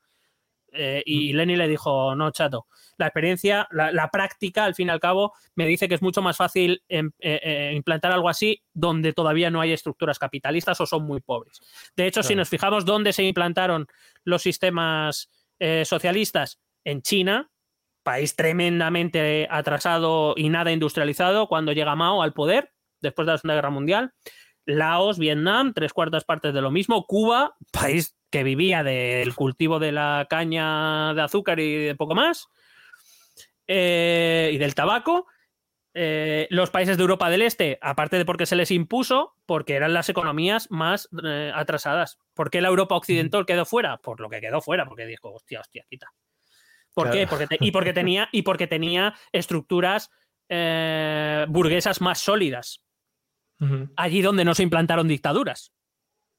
Eh, 0.74 1.02
y 1.06 1.34
Lenin 1.34 1.58
le 1.58 1.68
dijo, 1.68 2.14
no, 2.16 2.30
chato, 2.32 2.68
la 2.98 3.08
experiencia, 3.08 3.68
la, 3.72 3.92
la, 3.92 4.10
práctica, 4.10 4.66
al 4.66 4.76
fin 4.76 4.90
y 4.90 4.92
al 4.92 5.00
cabo, 5.00 5.34
me 5.56 5.66
dice 5.66 5.88
que 5.88 5.96
es 5.96 6.02
mucho 6.02 6.22
más 6.22 6.38
fácil 6.38 6.84
eh, 6.90 7.04
eh, 7.20 7.74
implantar 7.76 8.12
algo 8.12 8.30
así 8.30 8.62
donde 8.74 9.14
todavía 9.14 9.50
no 9.50 9.62
hay 9.62 9.72
estructuras 9.72 10.20
capitalistas 10.20 10.80
o 10.82 10.86
son 10.86 11.04
muy 11.04 11.22
pobres. 11.22 11.62
De 11.96 12.06
hecho, 12.06 12.20
claro. 12.20 12.28
si 12.28 12.36
nos 12.36 12.50
fijamos 12.50 12.86
dónde 12.86 13.14
se 13.14 13.24
implantaron 13.24 13.88
los 14.24 14.42
sistemas 14.42 15.30
socialistas, 15.86 16.60
en 16.84 17.02
China, 17.02 17.50
país 18.08 18.38
tremendamente 18.38 19.50
atrasado 19.52 20.34
y 20.38 20.48
nada 20.48 20.72
industrializado 20.72 21.50
cuando 21.50 21.74
llega 21.74 21.94
Mao 21.94 22.24
al 22.24 22.32
poder, 22.32 22.72
después 23.02 23.26
de 23.26 23.34
la 23.34 23.38
Segunda 23.38 23.56
Guerra 23.56 23.70
Mundial. 23.70 24.14
Laos, 24.66 25.20
Vietnam, 25.20 25.74
tres 25.74 25.92
cuartas 25.92 26.24
partes 26.24 26.54
de 26.54 26.62
lo 26.62 26.72
mismo. 26.72 27.06
Cuba, 27.06 27.58
país 27.70 28.18
que 28.30 28.44
vivía 28.44 28.82
del 28.82 29.36
cultivo 29.36 29.80
de 29.80 29.92
la 29.92 30.26
caña 30.30 31.14
de 31.16 31.22
azúcar 31.22 31.60
y 31.60 31.88
de 31.88 31.96
poco 31.96 32.16
más. 32.16 32.48
Eh, 33.68 34.52
y 34.54 34.58
del 34.58 34.74
tabaco. 34.74 35.28
Eh, 35.94 36.48
los 36.50 36.70
países 36.70 36.96
de 36.96 37.02
Europa 37.02 37.30
del 37.30 37.42
Este, 37.42 37.78
aparte 37.82 38.18
de 38.18 38.24
porque 38.24 38.46
se 38.46 38.56
les 38.56 38.72
impuso, 38.72 39.36
porque 39.46 39.74
eran 39.76 39.92
las 39.92 40.08
economías 40.08 40.72
más 40.72 41.10
eh, 41.26 41.52
atrasadas. 41.54 42.20
¿Por 42.34 42.52
qué 42.52 42.62
la 42.62 42.70
Europa 42.70 42.96
occidental 42.96 43.46
quedó 43.46 43.66
fuera? 43.66 43.98
Por 43.98 44.22
lo 44.22 44.30
que 44.30 44.40
quedó 44.40 44.62
fuera, 44.62 44.86
porque 44.86 45.06
dijo, 45.06 45.34
hostia, 45.34 45.60
hostia, 45.60 45.86
quita. 45.90 46.08
¿Por 46.98 47.12
claro. 47.12 47.20
qué? 47.20 47.28
Porque 47.28 47.46
te, 47.46 47.58
y, 47.60 47.70
porque 47.70 47.94
tenía, 47.94 48.28
y 48.32 48.42
porque 48.42 48.66
tenía 48.66 49.14
estructuras 49.32 50.10
eh, 50.50 51.46
burguesas 51.48 52.02
más 52.02 52.18
sólidas. 52.18 52.84
Uh 53.60 53.66
-huh. 53.66 53.94
Allí 53.96 54.24
donde 54.24 54.44
no 54.44 54.56
se 54.56 54.64
implantaron 54.64 55.08
dictaduras. 55.08 55.76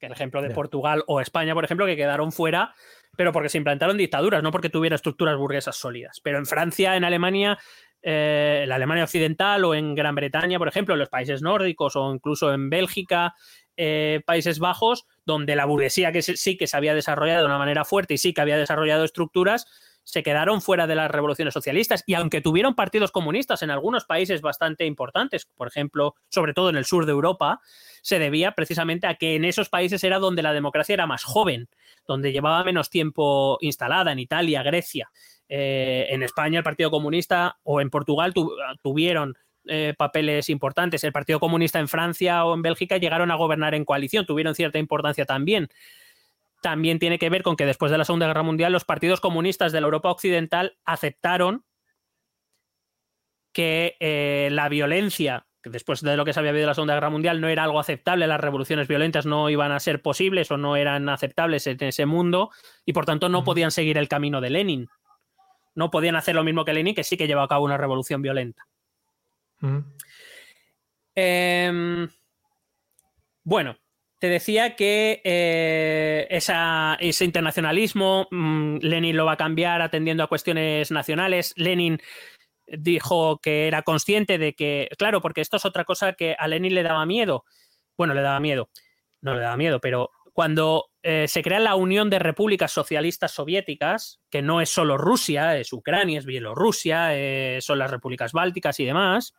Que 0.01 0.07
el 0.07 0.13
ejemplo 0.13 0.43
de 0.43 0.49
yeah. 0.49 0.57
Portugal 0.57 1.05
o 1.07 1.21
España, 1.21 1.55
por 1.55 1.65
ejemplo, 1.65 1.87
que 1.87 1.95
quedaron 1.95 2.33
fuera, 2.33 2.75
pero 3.17 3.31
porque 3.31 3.49
se 3.49 3.59
implantaron 3.59 3.97
dictaduras, 3.97 4.43
no 4.43 4.51
porque 4.51 4.69
tuviera 4.69 4.97
estructuras 4.97 5.37
burguesas 5.37 5.77
sólidas. 5.77 6.21
Pero 6.25 6.39
en 6.39 6.47
Francia, 6.47 6.97
en 6.97 7.05
Alemania, 7.05 7.57
eh, 8.03 8.63
en 8.65 8.69
la 8.69 8.75
Alemania 8.75 9.05
Occidental 9.05 9.65
o 9.65 9.77
en 9.77 9.95
Gran 9.95 10.17
Bretaña, 10.17 10.59
por 10.59 10.67
ejemplo, 10.67 10.95
en 10.95 10.99
los 10.99 11.09
países 11.09 11.41
nórdicos 11.41 11.95
o 11.95 12.13
incluso 12.13 12.53
en 12.53 12.69
Bélgica, 12.69 13.37
eh, 13.77 14.23
Países 14.27 14.59
Bajos, 14.59 15.07
donde 15.25 15.55
la 15.55 15.67
burguesía 15.67 16.11
que 16.11 16.21
sí 16.23 16.57
que 16.57 16.67
se 16.67 16.77
había 16.77 16.95
desarrollado 16.95 17.43
de 17.43 17.47
una 17.47 17.59
manera 17.59 17.85
fuerte 17.85 18.15
y 18.15 18.19
sí 18.19 18.35
que 18.35 18.41
había 18.41 18.59
desarrollado 18.59 19.05
estructuras, 19.05 19.67
se 20.09 20.23
quedaron 20.23 20.63
fuera 20.63 20.87
de 20.87 20.95
las 20.95 21.11
revoluciones 21.11 21.53
socialistas 21.53 22.03
y 22.07 22.15
aunque 22.15 22.41
tuvieron 22.41 22.75
partidos 22.75 23.13
comunistas 23.13 23.61
en 23.61 23.71
algunos 23.71 24.07
países 24.07 24.41
bastante 24.41 24.87
importantes, 24.87 25.45
por 25.55 25.69
ejemplo, 25.69 26.15
sobre 26.31 26.55
todo 26.55 26.71
en 26.71 26.77
el 26.77 26.87
sur 26.87 27.05
de 27.05 27.13
Europa, 27.13 27.61
se 28.01 28.19
debía 28.19 28.53
precisamente 28.53 29.07
a 29.07 29.17
que 29.17 29.35
en 29.35 29.45
esos 29.45 29.69
países 29.69 30.03
era 30.05 30.19
donde 30.19 30.41
la 30.41 30.55
democracia 30.55 30.95
era 30.95 31.07
más 31.07 31.25
joven, 31.25 31.69
donde 32.07 32.33
llevaba 32.33 32.65
menos 32.65 32.89
tiempo 32.89 33.59
instalada, 33.61 34.11
en 34.11 34.19
Italia, 34.19 34.63
Grecia. 34.63 35.11
Eh, 35.47 36.07
en 36.09 36.23
España 36.23 36.61
el 36.61 36.65
Partido 36.65 36.91
Comunista 36.91 37.59
o 37.63 37.83
en 37.83 37.91
Portugal 37.91 38.33
tu, 38.33 38.51
tuvieron 38.83 39.37
eh, 39.67 39.93
papeles 39.99 40.49
importantes. 40.49 41.05
El 41.05 41.13
Partido 41.13 41.39
Comunista 41.39 41.81
en 41.81 41.89
Francia 41.89 42.47
o 42.47 42.55
en 42.55 42.63
Bélgica 42.63 42.97
llegaron 42.97 43.31
a 43.31 43.35
gobernar 43.35 43.75
en 43.75 43.85
coalición, 43.85 44.25
tuvieron 44.25 44.55
cierta 44.55 44.79
importancia 44.79 45.27
también. 45.27 45.69
También 46.61 46.99
tiene 46.99 47.19
que 47.19 47.31
ver 47.31 47.43
con 47.43 47.57
que 47.57 47.67
después 47.67 47.93
de 47.93 47.99
la 47.99 48.05
Segunda 48.05 48.27
Guerra 48.27 48.43
Mundial 48.43 48.73
los 48.73 48.85
partidos 48.85 49.21
comunistas 49.21 49.73
de 49.73 49.81
la 49.81 49.87
Europa 49.87 50.11
Occidental 50.11 50.77
aceptaron 50.85 51.65
que 53.53 53.97
eh, 54.01 54.49
la 54.53 54.69
violencia, 54.69 55.47
que 55.63 55.71
después 55.71 56.01
de 56.01 56.17
lo 56.17 56.25
que 56.25 56.33
se 56.33 56.41
había 56.41 56.51
habido 56.51 56.65
en 56.65 56.69
la 56.69 56.75
Segunda 56.75 56.95
Guerra 56.95 57.11
Mundial, 57.11 57.41
no 57.41 57.49
era 57.49 57.65
algo 57.65 57.81
aceptable, 57.81 58.27
las 58.27 58.41
revoluciones 58.41 58.89
violentas 58.89 59.27
no 59.27 59.51
iban 59.51 59.73
a 59.73 59.81
ser 59.81 60.03
posibles 60.03 60.51
o 60.51 60.57
no 60.57 60.77
eran 60.77 61.09
aceptables 61.09 61.67
en 61.67 61.83
ese 61.83 62.07
mundo 62.07 62.51
y 62.85 62.93
por 62.93 63.07
tanto 63.07 63.29
no 63.29 63.45
podían 63.45 63.71
seguir 63.71 63.99
el 63.99 64.09
camino 64.09 64.41
de 64.41 64.51
Lenin. 64.51 64.89
No 65.75 65.91
podían 65.91 66.17
hacer 66.17 66.35
lo 66.35 66.45
mismo 66.45 66.65
que 66.65 66.73
Lenin, 66.73 66.95
que 66.95 67.05
sí 67.05 67.17
que 67.17 67.27
llevó 67.27 67.43
a 67.43 67.49
cabo 67.49 67.65
una 67.65 67.77
revolución 67.77 68.21
violenta. 68.21 68.67
Em, 71.15 72.09
bueno, 73.45 73.77
te 74.19 74.29
decía 74.29 74.75
que 74.75 75.21
eh, 75.25 76.27
ese 76.31 77.25
internacionalismo, 77.25 78.27
mm, 78.31 78.79
Lenin 78.83 79.17
lo 79.17 79.27
va 79.27 79.33
a 79.33 79.37
cambiar 79.37 79.81
atendiendo 79.81 80.23
a 80.23 80.29
cuestiones 80.29 80.91
nacionales. 80.91 81.55
Lenin 81.57 82.01
dijo 82.67 83.39
que 83.39 83.67
era 83.69 83.83
consciente 83.83 84.39
de 84.39 84.55
que, 84.55 84.89
claro, 84.99 85.21
porque 85.21 85.41
esto 85.41 85.57
es 85.57 85.65
otra 85.65 85.85
cosa 85.85 86.13
que 86.15 86.35
a 86.39 86.49
Lenin 86.49 86.75
le 86.75 86.83
daba 86.83 87.07
miedo. 87.07 87.45
Bueno, 87.97 88.15
le 88.15 88.23
daba 88.23 88.41
miedo, 88.41 88.71
no 89.21 89.35
le 89.35 89.41
daba 89.41 89.57
miedo, 89.57 89.81
pero 89.81 90.11
cuando 90.33 90.91
eh, 91.03 91.27
se 91.27 91.43
crea 91.43 91.59
la 91.59 91.75
Unión 91.75 92.11
de 92.11 92.19
Repúblicas 92.19 92.71
Socialistas 92.71 93.33
Soviéticas, 93.33 94.21
que 94.31 94.43
no 94.43 94.61
es 94.61 94.69
solo 94.69 94.97
Rusia, 94.97 95.57
es 95.57 95.73
Ucrania, 95.73 96.19
es 96.19 96.27
Bielorrusia, 96.27 97.17
eh, 97.17 97.59
son 97.61 97.79
las 97.79 97.91
repúblicas 97.91 98.33
bálticas 98.33 98.79
y 98.79 98.85
demás, 98.85 99.35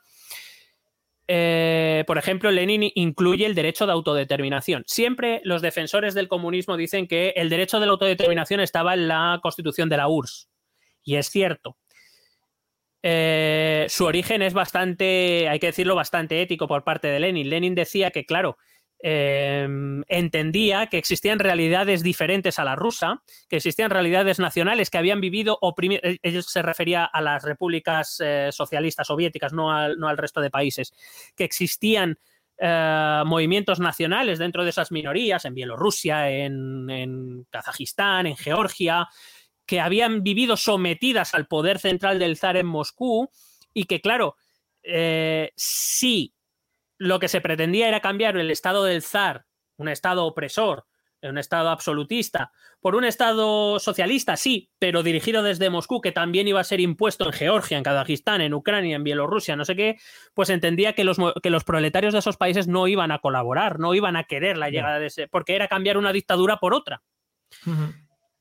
eh, 1.32 2.04
por 2.08 2.18
ejemplo, 2.18 2.50
Lenin 2.50 2.92
incluye 2.96 3.46
el 3.46 3.54
derecho 3.54 3.86
de 3.86 3.92
autodeterminación. 3.92 4.84
Siempre 4.88 5.42
los 5.44 5.62
defensores 5.62 6.16
del 6.16 6.28
comunismo 6.28 6.76
dicen 6.76 7.08
que 7.08 7.34
el 7.36 7.50
derecho 7.50 7.80
de 7.80 7.86
la 7.86 7.92
autodeterminación 7.92 8.62
estaba 8.62 8.96
en 8.96 9.08
la 9.08 9.40
constitución 9.44 9.90
de 9.90 9.98
la 9.98 10.08
URSS. 10.08 10.50
Y 11.04 11.18
es 11.18 11.28
cierto. 11.30 11.78
Eh, 13.04 13.86
su 13.90 14.06
origen 14.06 14.42
es 14.42 14.56
bastante, 14.56 15.48
hay 15.48 15.60
que 15.60 15.68
decirlo, 15.68 15.94
bastante 15.94 16.42
ético 16.42 16.68
por 16.68 16.84
parte 16.84 17.08
de 17.10 17.20
Lenin. 17.20 17.48
Lenin 17.48 17.76
decía 17.76 18.10
que, 18.10 18.26
claro, 18.26 18.58
Em, 19.02 20.04
entendía 20.10 20.88
que 20.88 20.98
existían 20.98 21.40
realidades 21.40 22.04
diferentes 22.04 22.60
a 22.60 22.66
la 22.66 22.76
rusa, 22.76 23.24
que 23.48 23.56
existían 23.56 23.92
realidades 23.92 24.40
nacionales 24.40 24.90
que 24.90 24.98
habían 24.98 25.22
vivido 25.22 25.58
oprimidas. 25.62 26.04
Eh, 26.04 26.20
ellos 26.22 26.48
se 26.48 26.62
refería 26.62 27.06
a 27.06 27.22
las 27.22 27.44
repúblicas 27.44 28.18
eh, 28.20 28.50
socialistas 28.52 29.08
soviéticas, 29.08 29.54
no 29.54 29.72
al, 29.72 29.98
no 29.98 30.10
al, 30.10 30.18
resto 30.18 30.42
de 30.42 30.50
países, 30.50 30.92
que 31.38 31.46
existían 31.46 32.20
eh, 32.58 33.24
movimientos 33.26 33.80
nacionales 33.80 34.38
dentro 34.38 34.66
de 34.66 34.72
esas 34.72 34.92
minorías, 34.92 35.46
en 35.46 35.54
Bielorrusia, 35.54 36.30
en 36.30 37.48
Kazajistán, 37.50 38.28
en 38.28 38.36
Georgia, 38.36 39.08
que 39.66 39.80
habían 39.80 40.24
vivido 40.24 40.58
sometidas 40.58 41.34
al 41.36 41.48
poder 41.48 41.80
central 41.80 42.20
del 42.20 42.36
zar 42.36 42.58
en 42.58 42.66
Moscú 42.66 43.30
y 43.74 43.86
que, 43.86 44.02
claro, 44.02 44.36
sí 45.56 46.34
lo 47.00 47.20
que 47.20 47.30
se 47.30 47.42
pretendía 47.42 47.88
era 47.88 48.02
cambiar 48.02 48.38
el 48.38 48.52
estado 48.52 48.84
del 48.84 49.02
zar, 49.02 49.46
un 49.78 49.88
estado 49.88 50.26
opresor, 50.26 50.86
un 51.22 51.38
estado 51.38 51.70
absolutista, 51.70 52.52
por 52.80 52.96
un 52.96 53.04
estado 53.04 53.80
socialista, 53.80 54.38
sí, 54.38 54.70
pero 54.80 55.04
dirigido 55.04 55.44
desde 55.44 55.70
Moscú, 55.70 56.00
que 56.02 56.12
también 56.12 56.48
iba 56.48 56.60
a 56.60 56.66
ser 56.66 56.80
impuesto 56.80 57.26
en 57.26 57.34
Georgia, 57.34 57.78
en 57.78 57.84
Kazajistán, 57.84 58.42
en 58.42 58.54
Ucrania, 58.54 58.96
en 58.96 59.04
Bielorrusia, 59.04 59.56
no 59.56 59.66
sé 59.66 59.76
qué, 59.76 59.98
pues 60.34 60.50
entendía 60.50 60.94
que 60.94 61.04
los, 61.04 61.18
que 61.42 61.50
los 61.50 61.64
proletarios 61.64 62.14
de 62.14 62.20
esos 62.20 62.38
países 62.38 62.68
no 62.68 62.88
iban 62.88 63.12
a 63.12 63.20
colaborar, 63.20 63.80
no 63.80 63.96
iban 63.96 64.16
a 64.16 64.26
querer 64.26 64.58
la 64.58 64.70
llegada 64.70 65.00
de 65.00 65.08
ese, 65.08 65.28
porque 65.28 65.56
era 65.56 65.68
cambiar 65.68 65.98
una 65.98 66.14
dictadura 66.14 66.58
por 66.58 66.74
otra. 66.74 67.02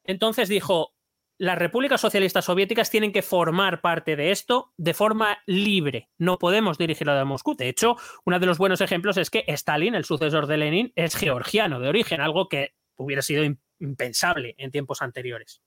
Entonces 0.05 0.49
dijo, 0.49 0.93
las 1.39 1.57
repúblicas 1.57 2.01
socialistas 2.01 2.45
soviéticas 2.45 2.91
tienen 2.91 3.13
que 3.13 3.23
formar 3.23 3.81
parte 3.81 4.17
de 4.17 4.33
esto 4.33 4.73
de 4.77 4.93
forma 4.93 5.39
libre. 5.47 6.11
No 6.19 6.39
podemos 6.39 6.79
dirigirlo 6.79 7.15
de 7.15 7.25
Moscú. 7.25 7.55
De 7.55 7.69
hecho, 7.69 7.97
uno 8.25 8.41
de 8.41 8.47
los 8.47 8.59
buenos 8.59 8.81
ejemplos 8.81 9.17
es 9.17 9.31
que 9.31 9.45
Stalin, 9.47 9.95
el 9.95 10.05
sucesor 10.05 10.49
de 10.49 10.57
Lenin, 10.57 10.93
es 10.97 11.15
georgiano 11.15 11.79
de 11.79 11.89
origen, 11.89 12.21
algo 12.21 12.49
que 12.49 12.75
hubiera 12.97 13.23
sido 13.23 13.45
impensable 13.79 14.57
en 14.59 14.73
tiempos 14.73 15.01
anteriores. 15.01 15.63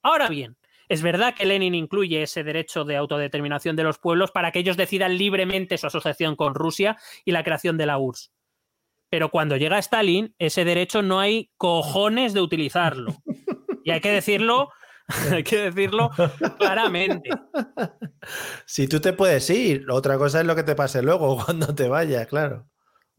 Ahora 0.00 0.28
bien, 0.28 0.56
es 0.88 1.02
verdad 1.02 1.34
que 1.34 1.46
Lenin 1.46 1.74
incluye 1.74 2.22
ese 2.22 2.44
derecho 2.44 2.84
de 2.84 2.96
autodeterminación 2.96 3.74
de 3.74 3.82
los 3.82 3.98
pueblos 3.98 4.30
para 4.30 4.52
que 4.52 4.60
ellos 4.60 4.76
decidan 4.76 5.18
libremente 5.18 5.76
su 5.76 5.88
asociación 5.88 6.36
con 6.36 6.54
Rusia 6.54 6.96
y 7.24 7.32
la 7.32 7.42
creación 7.42 7.76
de 7.76 7.86
la 7.86 7.98
URSS. 7.98 8.32
Pero 9.10 9.30
cuando 9.30 9.56
llega 9.56 9.78
Stalin, 9.80 10.36
ese 10.38 10.64
derecho 10.64 11.02
no 11.02 11.18
hay 11.18 11.50
cojones 11.56 12.32
de 12.32 12.40
utilizarlo. 12.40 13.16
Y 13.84 13.92
hay 13.92 14.00
que 14.00 14.10
decirlo 14.10 14.70
Hay 15.32 15.44
que 15.44 15.70
decirlo 15.70 16.10
claramente. 16.58 17.30
Si 18.64 18.88
tú 18.88 19.00
te 19.00 19.12
puedes 19.12 19.48
ir, 19.50 19.90
otra 19.90 20.18
cosa 20.18 20.40
es 20.40 20.46
lo 20.46 20.56
que 20.56 20.64
te 20.64 20.74
pase 20.74 21.02
luego 21.02 21.36
cuando 21.44 21.74
te 21.74 21.88
vayas, 21.88 22.26
claro. 22.26 22.68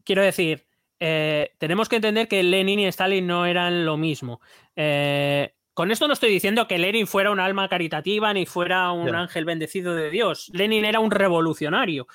Quiero 0.04 0.22
decir, 0.22 0.66
eh, 1.00 1.52
tenemos 1.58 1.88
que 1.88 1.96
entender 1.96 2.28
que 2.28 2.42
Lenin 2.42 2.80
y 2.80 2.86
Stalin 2.86 3.26
no 3.26 3.46
eran 3.46 3.84
lo 3.84 3.96
mismo. 3.96 4.40
Eh, 4.76 5.54
con 5.74 5.90
esto 5.90 6.08
no 6.08 6.14
estoy 6.14 6.30
diciendo 6.30 6.66
que 6.66 6.78
Lenin 6.78 7.06
fuera 7.06 7.30
un 7.30 7.40
alma 7.40 7.68
caritativa 7.68 8.32
ni 8.34 8.46
fuera 8.46 8.90
un 8.90 9.14
ángel 9.14 9.44
bendecido 9.44 9.94
de 9.94 10.10
Dios. 10.10 10.50
Lenin 10.52 10.84
era 10.84 11.00
un 11.00 11.10
revolucionario. 11.10 12.06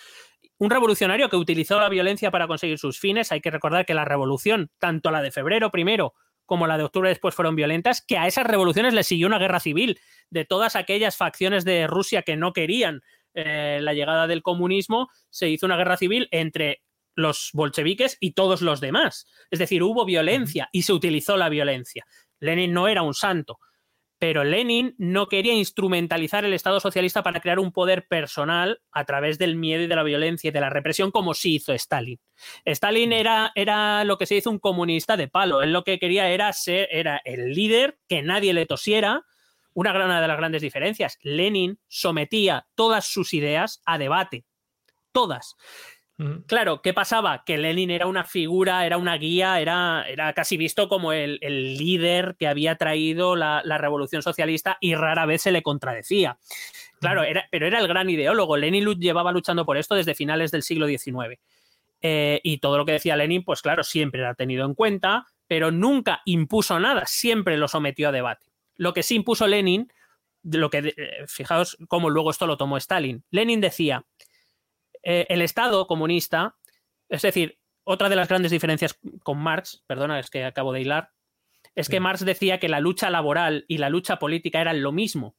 Un 0.57 0.69
revolucionario 0.69 1.29
que 1.29 1.37
utilizó 1.37 1.79
la 1.79 1.89
violencia 1.89 2.29
para 2.29 2.47
conseguir 2.47 2.77
sus 2.77 2.99
fines. 2.99 3.31
Hay 3.31 3.41
que 3.41 3.51
recordar 3.51 3.85
que 3.85 3.93
la 3.93 4.05
revolución, 4.05 4.69
tanto 4.79 5.11
la 5.11 5.21
de 5.21 5.31
febrero 5.31 5.71
primero 5.71 6.13
como 6.53 6.67
la 6.67 6.77
de 6.77 6.83
octubre 6.83 7.09
después 7.09 7.33
fueron 7.33 7.55
violentas, 7.55 8.03
que 8.05 8.19
a 8.19 8.27
esas 8.27 8.45
revoluciones 8.45 8.93
le 8.93 9.01
siguió 9.01 9.25
una 9.25 9.39
guerra 9.39 9.59
civil 9.59 9.99
de 10.29 10.45
todas 10.45 10.75
aquellas 10.75 11.17
facciones 11.17 11.65
de 11.65 11.87
Rusia 11.87 12.21
que 12.21 12.35
no 12.37 12.53
querían 12.53 13.01
eh, 13.33 13.79
la 13.81 13.95
llegada 13.95 14.27
del 14.27 14.43
comunismo, 14.43 15.09
se 15.31 15.49
hizo 15.49 15.65
una 15.65 15.77
guerra 15.77 15.97
civil 15.97 16.27
entre 16.29 16.83
los 17.15 17.49
bolcheviques 17.53 18.17
y 18.19 18.33
todos 18.33 18.61
los 18.61 18.81
demás. 18.81 19.25
Es 19.49 19.57
decir, 19.57 19.81
hubo 19.81 20.05
violencia 20.05 20.69
y 20.71 20.83
se 20.83 20.93
utilizó 20.93 21.37
la 21.37 21.49
violencia. 21.49 22.05
Lenin 22.39 22.71
no 22.71 22.87
era 22.87 23.01
un 23.01 23.15
santo, 23.15 23.57
pero 24.19 24.43
Lenin 24.43 24.95
no 24.97 25.27
quería 25.27 25.53
instrumentalizar 25.53 26.45
el 26.45 26.53
Estado 26.53 26.79
socialista 26.79 27.23
para 27.23 27.41
crear 27.41 27.59
un 27.59 27.71
poder 27.71 28.07
personal 28.07 28.81
a 28.91 29.05
través 29.05 29.37
del 29.37 29.55
miedo 29.55 29.83
y 29.83 29.87
de 29.87 29.95
la 29.95 30.03
violencia 30.03 30.47
y 30.47 30.51
de 30.51 30.61
la 30.61 30.69
represión, 30.69 31.11
como 31.11 31.33
sí 31.33 31.55
hizo 31.55 31.73
Stalin. 31.73 32.19
Stalin 32.65 33.11
era, 33.11 33.51
era 33.55 34.03
lo 34.05 34.17
que 34.17 34.25
se 34.25 34.35
hizo 34.35 34.49
un 34.49 34.59
comunista 34.59 35.17
de 35.17 35.27
palo. 35.27 35.61
Él 35.61 35.73
lo 35.73 35.83
que 35.83 35.99
quería 35.99 36.29
era 36.29 36.51
ser 36.53 36.87
era 36.91 37.21
el 37.25 37.53
líder, 37.53 37.99
que 38.07 38.21
nadie 38.21 38.53
le 38.53 38.65
tosiera. 38.65 39.25
Una, 39.73 39.91
una 39.91 40.21
de 40.21 40.27
las 40.27 40.37
grandes 40.37 40.61
diferencias. 40.61 41.17
Lenin 41.21 41.79
sometía 41.87 42.67
todas 42.75 43.05
sus 43.05 43.33
ideas 43.33 43.81
a 43.85 43.97
debate. 43.97 44.45
Todas. 45.11 45.55
Claro, 46.45 46.81
¿qué 46.81 46.93
pasaba? 46.93 47.43
Que 47.43 47.57
Lenin 47.57 47.89
era 47.89 48.05
una 48.05 48.23
figura, 48.23 48.85
era 48.85 48.97
una 48.97 49.17
guía, 49.17 49.59
era, 49.59 50.05
era 50.07 50.31
casi 50.33 50.57
visto 50.57 50.87
como 50.87 51.11
el, 51.11 51.39
líder 51.41 52.35
que 52.37 52.47
había 52.47 52.75
traído 52.75 53.35
la, 53.35 53.61
revolución 53.79 54.21
socialista 54.21 54.77
y 54.79 54.95
rara 54.95 55.25
vez 55.25 55.41
se 55.41 55.51
le 55.51 55.63
contradecía. 55.63 56.37
Claro, 56.99 57.23
era, 57.23 57.47
pero 57.51 57.65
era 57.65 57.79
el 57.79 57.87
gran 57.87 58.09
ideólogo. 58.09 58.57
Lenin 58.57 58.85
llevaba 58.99 59.31
luchando 59.31 59.65
por 59.65 59.75
esto 59.75 59.95
desde 59.95 60.13
finales 60.13 60.51
del 60.51 60.63
siglo 60.63 60.87
XIX. 60.87 61.39
Eh, 62.01 62.41
y 62.43 62.59
todo 62.59 62.77
lo 62.77 62.85
que 62.85 62.91
decía 62.91 63.15
Lenin, 63.15 63.43
pues 63.43 63.61
claro, 63.61 63.83
siempre 63.83 64.21
era 64.21 64.35
tenido 64.35 64.65
en 64.65 64.75
cuenta, 64.75 65.27
pero 65.47 65.71
nunca 65.71 66.21
impuso 66.25 66.79
nada, 66.79 67.05
siempre 67.05 67.57
lo 67.57 67.67
sometió 67.67 68.09
a 68.09 68.11
debate. 68.11 68.45
Lo 68.75 68.93
que 68.93 69.03
sí 69.03 69.15
impuso 69.15 69.47
Lenin, 69.47 69.91
lo 70.43 70.69
que, 70.69 70.93
eh, 70.95 71.25
fijaos 71.27 71.77
cómo 71.87 72.09
luego 72.09 72.31
esto 72.31 72.45
lo 72.45 72.57
tomó 72.57 72.77
Stalin. 72.77 73.23
Lenin 73.31 73.61
decía, 73.61 74.05
eh, 75.03 75.25
el 75.29 75.41
Estado 75.41 75.85
comunista, 75.87 76.55
es 77.09 77.21
decir, 77.21 77.59
otra 77.83 78.09
de 78.09 78.15
las 78.15 78.29
grandes 78.29 78.51
diferencias 78.51 78.97
con 79.23 79.37
Marx, 79.37 79.83
perdona, 79.87 80.19
es 80.19 80.29
que 80.29 80.45
acabo 80.45 80.73
de 80.73 80.81
hilar, 80.81 81.11
es 81.75 81.89
que 81.89 81.99
Marx 81.99 82.23
decía 82.23 82.59
que 82.59 82.69
la 82.69 82.79
lucha 82.79 83.09
laboral 83.09 83.65
y 83.67 83.77
la 83.77 83.89
lucha 83.89 84.19
política 84.19 84.61
eran 84.61 84.81
lo 84.81 84.91
mismo. 84.91 85.35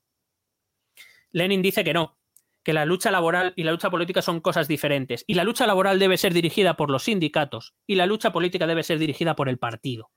Lenin 1.33 1.63
dice 1.63 1.85
que 1.85 1.95
no, 1.95 2.19
que 2.63 2.73
la 2.73 2.85
lucha 2.85 3.11
laboral 3.11 3.53
y 3.57 3.63
la 3.63 3.73
lucha 3.73 3.91
política 3.91 4.21
son 4.21 4.41
cosas 4.41 4.69
diferentes. 4.69 5.25
Y 5.27 5.35
la 5.35 5.45
lucha 5.45 5.67
laboral 5.67 5.99
debe 5.99 6.19
ser 6.19 6.35
dirigida 6.35 6.77
por 6.77 6.91
los 6.91 7.05
sindicatos 7.05 7.75
y 7.87 7.95
la 7.95 8.07
lucha 8.07 8.33
política 8.33 8.67
debe 8.67 8.83
ser 8.83 8.99
dirigida 8.99 9.37
por 9.37 9.49
el 9.49 9.59
partido 9.59 10.11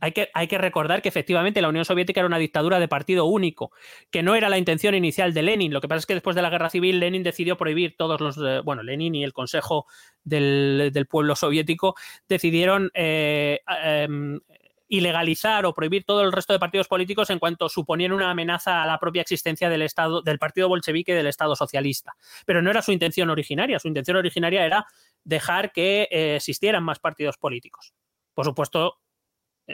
hay, 0.00 0.12
que, 0.12 0.28
hay 0.34 0.48
que 0.48 0.58
recordar 0.58 1.02
que 1.02 1.08
efectivamente 1.08 1.62
la 1.62 1.68
Unión 1.68 1.84
Soviética 1.84 2.20
era 2.20 2.26
una 2.26 2.38
dictadura 2.38 2.78
de 2.78 2.88
partido 2.88 3.24
único, 3.24 3.72
que 4.10 4.22
no 4.22 4.34
era 4.34 4.48
la 4.48 4.58
intención 4.58 4.94
inicial 4.94 5.32
de 5.32 5.42
Lenin. 5.42 5.72
Lo 5.72 5.80
que 5.80 5.88
pasa 5.88 6.00
es 6.00 6.06
que 6.06 6.14
después 6.14 6.36
de 6.36 6.42
la 6.42 6.50
guerra 6.50 6.70
civil, 6.70 7.00
Lenin 7.00 7.22
decidió 7.22 7.56
prohibir 7.56 7.96
todos 7.96 8.20
los. 8.20 8.36
Eh, 8.38 8.60
bueno, 8.64 8.82
Lenin 8.82 9.14
y 9.14 9.24
el 9.24 9.32
Consejo 9.32 9.86
del, 10.24 11.06
pueblo 11.08 11.36
soviético 11.36 11.94
decidieron 12.28 12.90
eh, 12.94 13.60
em, 13.82 14.40
ilegalizar 14.88 15.64
o 15.64 15.72
prohibir 15.72 16.04
todo 16.04 16.22
el 16.22 16.32
resto 16.32 16.52
de 16.52 16.58
partidos 16.58 16.86
políticos 16.86 17.30
en 17.30 17.38
cuanto 17.38 17.70
suponían 17.70 18.12
una 18.12 18.30
amenaza 18.30 18.82
a 18.82 18.86
la 18.86 18.98
propia 18.98 19.22
existencia 19.22 19.70
del 19.70 19.80
Estado, 19.80 20.20
del 20.20 20.38
partido 20.38 20.68
bolchevique 20.68 21.12
y 21.12 21.14
del 21.14 21.28
Estado 21.28 21.56
socialista. 21.56 22.14
Pero 22.44 22.60
no 22.60 22.70
era 22.70 22.82
su 22.82 22.92
intención 22.92 23.30
originaria. 23.30 23.78
Su 23.78 23.88
intención 23.88 24.18
originaria 24.18 24.66
era 24.66 24.86
dejar 25.24 25.72
que 25.72 26.08
eh, 26.10 26.36
existieran 26.36 26.84
más 26.84 26.98
partidos 26.98 27.38
políticos. 27.38 27.94
Por 28.34 28.44
supuesto, 28.44 28.98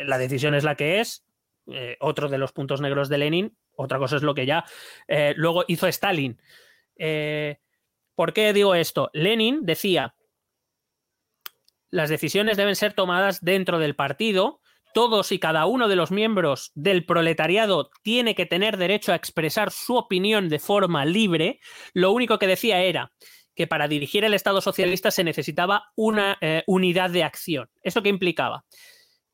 la 0.05 0.19
decisión 0.19 0.55
es 0.55 0.65
la 0.65 0.75
que 0.75 1.01
es. 1.01 1.25
Eh, 1.70 1.97
otro 2.01 2.29
de 2.29 2.39
los 2.39 2.53
puntos 2.53 2.81
negros 2.81 3.09
de 3.09 3.19
Lenin. 3.19 3.57
Otra 3.77 3.99
cosa 3.99 4.16
es 4.16 4.23
lo 4.23 4.35
que 4.35 4.47
ya 4.47 4.65
eh, 5.07 5.35
luego 5.37 5.65
hizo 5.69 5.87
Stalin. 5.87 6.41
Eh, 6.97 7.59
¿Por 8.15 8.33
qué 8.33 8.53
digo 8.53 8.75
esto? 8.75 9.11
Lenin 9.12 9.65
decía, 9.65 10.15
las 11.91 12.11
decisiones 12.11 12.57
deben 12.57 12.75
ser 12.75 12.95
tomadas 12.95 13.45
dentro 13.45 13.79
del 13.79 13.95
partido, 13.95 14.61
todos 14.95 15.31
y 15.31 15.39
cada 15.39 15.66
uno 15.66 15.89
de 15.89 15.97
los 15.97 16.11
miembros 16.11 16.73
del 16.75 17.05
proletariado 17.05 17.91
tiene 18.03 18.35
que 18.35 18.47
tener 18.47 18.79
derecho 18.79 19.12
a 19.12 19.16
expresar 19.16 19.70
su 19.70 19.97
opinión 19.97 20.49
de 20.49 20.59
forma 20.59 21.05
libre. 21.05 21.61
Lo 21.93 22.12
único 22.12 22.39
que 22.39 22.47
decía 22.47 22.83
era 22.83 23.12
que 23.55 23.66
para 23.66 23.87
dirigir 23.87 24.25
el 24.25 24.35
Estado 24.35 24.61
socialista 24.61 25.11
se 25.11 25.25
necesitaba 25.25 25.93
una 25.95 26.39
unidad 26.66 27.11
de 27.11 27.25
acción. 27.25 27.69
¿Eso 27.83 28.03
qué 28.03 28.09
implicaba? 28.09 28.65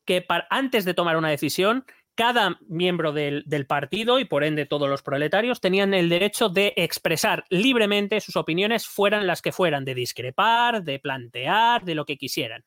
Que 0.05 0.25
antes 0.51 0.85
de 0.85 0.95
tomar 0.95 1.17
una 1.17 1.31
decisión, 1.31 1.85
cada 2.15 2.59
miembro 2.69 3.13
del, 3.13 3.43
del, 3.47 3.67
partido 3.67 4.19
y 4.19 4.25
por 4.25 4.45
ende 4.45 4.67
todos 4.67 4.89
los 4.89 5.03
proletarios 5.03 5.61
tenían 5.61 5.95
el 5.95 6.09
derecho 6.09 6.49
de 6.49 6.73
expresar 6.77 7.45
libremente 7.51 8.21
sus 8.21 8.37
opiniones, 8.37 8.87
fueran 8.87 9.27
las 9.27 9.43
que 9.43 9.53
fueran, 9.53 9.85
de 9.85 9.95
discrepar, 9.95 10.85
de 10.85 10.99
plantear, 11.01 11.85
de 11.85 11.95
lo 11.95 12.05
que 12.05 12.17
quisieran. 12.17 12.65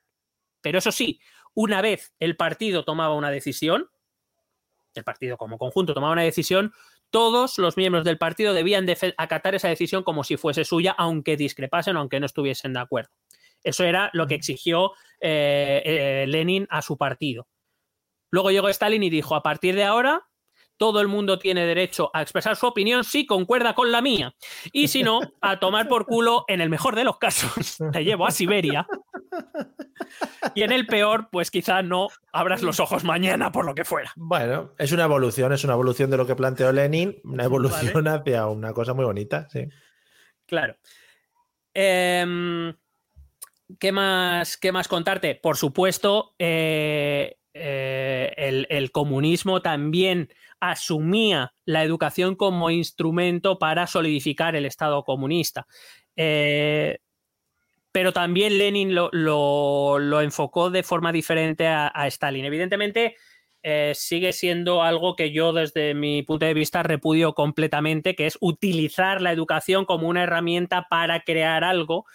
Pero 0.61 0.79
eso 0.79 0.91
sí, 0.91 1.21
una 1.53 1.81
vez 1.81 2.13
el 2.19 2.35
partido 2.35 2.83
tomaba 2.83 3.15
una 3.15 3.31
decisión, 3.31 3.89
el 4.93 5.03
partido 5.03 5.37
como 5.37 5.57
conjunto 5.57 5.93
tomaba 5.93 6.13
una 6.13 6.23
decisión, 6.23 6.73
todos 7.09 7.57
los 7.57 7.77
miembros 7.77 8.03
del 8.03 8.17
partido 8.17 8.53
debían 8.53 8.85
de 8.85 9.15
acatar 9.17 9.55
esa 9.55 9.69
decisión 9.69 10.03
como 10.03 10.23
si 10.23 10.37
fuese 10.37 10.65
suya, 10.65 10.93
aunque 10.97 11.37
discrepasen 11.37 11.95
aunque 11.95 12.19
no 12.19 12.25
estuviesen 12.25 12.73
de 12.73 12.79
acuerdo. 12.79 13.11
Eso 13.67 13.83
era 13.83 14.09
lo 14.13 14.27
que 14.27 14.35
exigió 14.35 14.93
eh, 15.19 15.81
eh, 15.83 16.25
Lenin 16.25 16.65
a 16.69 16.81
su 16.81 16.97
partido. 16.97 17.49
Luego 18.31 18.49
llegó 18.49 18.69
Stalin 18.69 19.03
y 19.03 19.09
dijo, 19.09 19.35
a 19.35 19.43
partir 19.43 19.75
de 19.75 19.83
ahora, 19.83 20.25
todo 20.77 21.01
el 21.01 21.09
mundo 21.09 21.37
tiene 21.37 21.65
derecho 21.65 22.09
a 22.13 22.21
expresar 22.21 22.55
su 22.55 22.65
opinión 22.65 23.03
si 23.03 23.25
concuerda 23.25 23.75
con 23.75 23.91
la 23.91 24.01
mía. 24.01 24.33
Y 24.71 24.87
si 24.87 25.03
no, 25.03 25.19
a 25.41 25.59
tomar 25.59 25.89
por 25.89 26.05
culo, 26.05 26.45
en 26.47 26.61
el 26.61 26.69
mejor 26.69 26.95
de 26.95 27.03
los 27.03 27.17
casos, 27.17 27.75
te 27.91 28.05
llevo 28.05 28.25
a 28.25 28.31
Siberia. 28.31 28.87
Y 30.55 30.63
en 30.63 30.71
el 30.71 30.87
peor, 30.87 31.27
pues 31.29 31.51
quizá 31.51 31.81
no 31.81 32.07
abras 32.31 32.61
los 32.61 32.79
ojos 32.79 33.03
mañana 33.03 33.51
por 33.51 33.65
lo 33.65 33.75
que 33.75 33.83
fuera. 33.83 34.13
Bueno, 34.15 34.75
es 34.77 34.93
una 34.93 35.03
evolución, 35.03 35.51
es 35.51 35.65
una 35.65 35.73
evolución 35.73 36.09
de 36.09 36.15
lo 36.15 36.25
que 36.25 36.37
planteó 36.37 36.71
Lenin, 36.71 37.19
una 37.25 37.43
evolución 37.43 38.05
vale. 38.05 38.09
hacia 38.17 38.47
una 38.47 38.71
cosa 38.71 38.93
muy 38.93 39.03
bonita, 39.03 39.49
sí. 39.49 39.67
Claro. 40.45 40.77
Eh, 41.73 42.73
¿qué, 43.79 43.91
más, 43.91 44.57
¿Qué 44.57 44.71
más 44.71 44.87
contarte? 44.87 45.35
Por 45.35 45.57
supuesto, 45.57 46.35
eh, 46.39 47.37
eh, 47.53 48.65
el, 48.69 48.91
comunismo 48.91 49.61
también 49.61 50.29
asumía 50.59 51.53
la 51.65 51.83
educación 51.83 52.35
como 52.35 52.69
instrumento 52.69 53.59
para 53.59 53.87
solidificar 53.87 54.55
el 54.55 54.65
Estado 54.65 55.03
comunista. 55.03 55.67
Eh, 56.15 56.99
pero 57.91 58.13
también 58.13 58.57
Lenin 58.57 58.93
lo, 58.93 60.21
enfocó 60.21 60.69
de 60.69 60.83
forma 60.83 61.11
diferente 61.11 61.67
a, 61.67 62.07
Stalin. 62.07 62.45
Evidentemente, 62.45 63.15
sigue 63.95 64.33
siendo 64.33 64.83
algo 64.83 65.15
que 65.15 65.31
yo 65.31 65.51
desde 65.51 65.95
mi 65.95 66.21
punto 66.21 66.45
de 66.45 66.53
vista 66.53 66.83
repudio 66.83 67.33
completamente, 67.33 68.15
que 68.15 68.27
es 68.27 68.37
utilizar 68.39 69.19
la 69.19 69.31
educación 69.31 69.85
como 69.85 70.07
una 70.07 70.23
herramienta 70.23 70.87
para 70.89 71.21
crear 71.21 71.63
algo. 71.63 72.05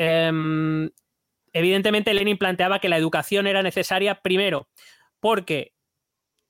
Eh, 0.00 0.90
Evidentemente, 1.52 2.14
Lenin 2.14 2.38
planteaba 2.38 2.78
que 2.78 2.88
la 2.88 2.96
educación 2.96 3.46
era 3.46 3.62
necesaria 3.62 4.20
primero 4.20 4.68
porque 5.20 5.74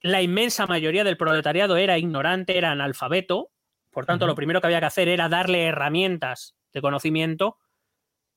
la 0.01 0.23
inmensa 0.23 0.67
mayoría 0.67 1.05
del 1.05 1.17
proletariado 1.17 1.77
era 1.77 1.99
ignorante, 1.99 2.59
era 2.59 2.71
analfabeto, 2.71 3.51
por 3.91 4.07
tanto, 4.07 4.25
uh 4.25 4.27
-huh. 4.27 4.33
lo 4.33 4.35
primero 4.37 4.61
que 4.61 4.67
había 4.67 4.81
que 4.81 4.87
hacer 4.87 5.09
era 5.09 5.29
darle 5.29 5.65
herramientas 5.65 6.57
de 6.73 6.83
conocimiento, 6.83 7.57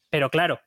pero 0.09 0.29
claro, 0.29 0.61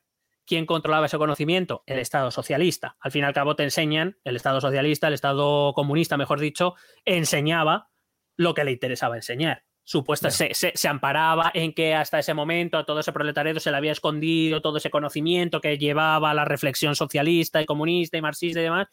¿quién 0.45 0.65
controlaba 0.65 1.07
ese 1.07 1.17
conocimiento? 1.17 1.83
El 1.85 1.99
Estado 1.99 2.31
socialista. 2.31 2.95
Al 2.99 3.11
fin 3.11 3.23
y 3.23 3.25
al 3.25 3.33
cabo 3.33 3.55
te 3.55 3.63
enseñan, 3.63 4.17
el 4.23 4.35
Estado 4.35 4.61
socialista, 4.61 5.07
el 5.07 5.15
Estado 5.15 5.73
comunista, 5.73 6.17
mejor 6.17 6.39
dicho, 6.39 6.75
enseñaba 7.03 7.89
lo 8.37 8.53
que 8.53 8.63
le 8.63 8.71
interesaba 8.71 9.15
enseñar 9.15 9.64
supuesta 9.85 10.31
se, 10.31 10.53
se, 10.55 10.71
se, 10.73 10.87
amparaba 10.87 11.51
en 11.53 11.71
que 11.71 11.93
hasta 11.93 12.17
ese 12.17 12.33
momento 12.33 12.77
a 12.77 12.85
todo 12.85 12.99
ese 12.99 13.13
proletariado 13.13 13.59
se 13.59 13.69
le 13.69 13.77
había 13.77 13.91
escondido 13.91 14.61
todo 14.61 14.77
ese 14.77 14.89
conocimiento 14.89 15.61
que 15.61 15.77
llevaba 15.77 16.31
a 16.31 16.33
la 16.33 16.43
reflexión 16.43 16.95
socialista 16.95 17.61
y 17.61 17.65
comunista 17.65 18.17
y 18.17 18.21
marxista 18.21 18.59
y 18.59 18.63
demás. 18.63 18.87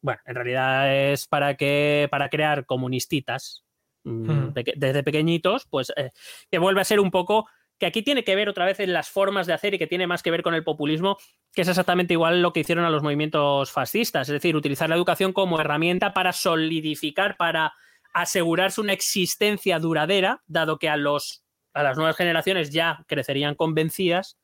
Bueno, 0.00 0.20
en 0.24 0.34
realidad 0.36 0.94
es 0.94 1.26
para 1.26 1.56
que 1.56 2.06
para 2.08 2.28
crear 2.28 2.66
comunistitas 2.66 3.64
hmm. 4.04 4.52
peque, 4.52 4.74
desde 4.76 5.02
pequeñitos, 5.02 5.66
pues 5.68 5.92
eh, 5.96 6.12
que 6.52 6.58
vuelve 6.58 6.80
a 6.80 6.84
ser 6.84 7.00
un 7.00 7.10
poco 7.10 7.48
que 7.78 7.86
aquí 7.86 8.02
tiene 8.02 8.22
que 8.22 8.36
ver 8.36 8.48
otra 8.48 8.64
vez 8.64 8.78
en 8.78 8.92
las 8.92 9.10
formas 9.10 9.48
de 9.48 9.54
hacer 9.54 9.74
y 9.74 9.78
que 9.78 9.88
tiene 9.88 10.06
más 10.06 10.22
que 10.22 10.30
ver 10.30 10.44
con 10.44 10.54
el 10.54 10.62
populismo, 10.62 11.18
que 11.52 11.62
es 11.62 11.68
exactamente 11.68 12.14
igual 12.14 12.42
lo 12.42 12.52
que 12.52 12.60
hicieron 12.60 12.84
a 12.84 12.90
los 12.90 13.02
movimientos 13.02 13.72
fascistas, 13.72 14.28
es 14.28 14.32
decir, 14.32 14.54
utilizar 14.54 14.88
la 14.88 14.94
educación 14.94 15.32
como 15.32 15.60
herramienta 15.60 16.14
para 16.14 16.32
solidificar, 16.32 17.36
para 17.36 17.74
asegurarse 18.16 18.80
una 18.80 18.94
existencia 18.94 19.78
duradera, 19.78 20.42
dado 20.46 20.78
que 20.78 20.88
a, 20.88 20.96
los, 20.96 21.44
a 21.74 21.82
las 21.82 21.98
nuevas 21.98 22.16
generaciones 22.16 22.70
ya 22.70 23.04
crecerían 23.06 23.54
convencidas 23.54 24.38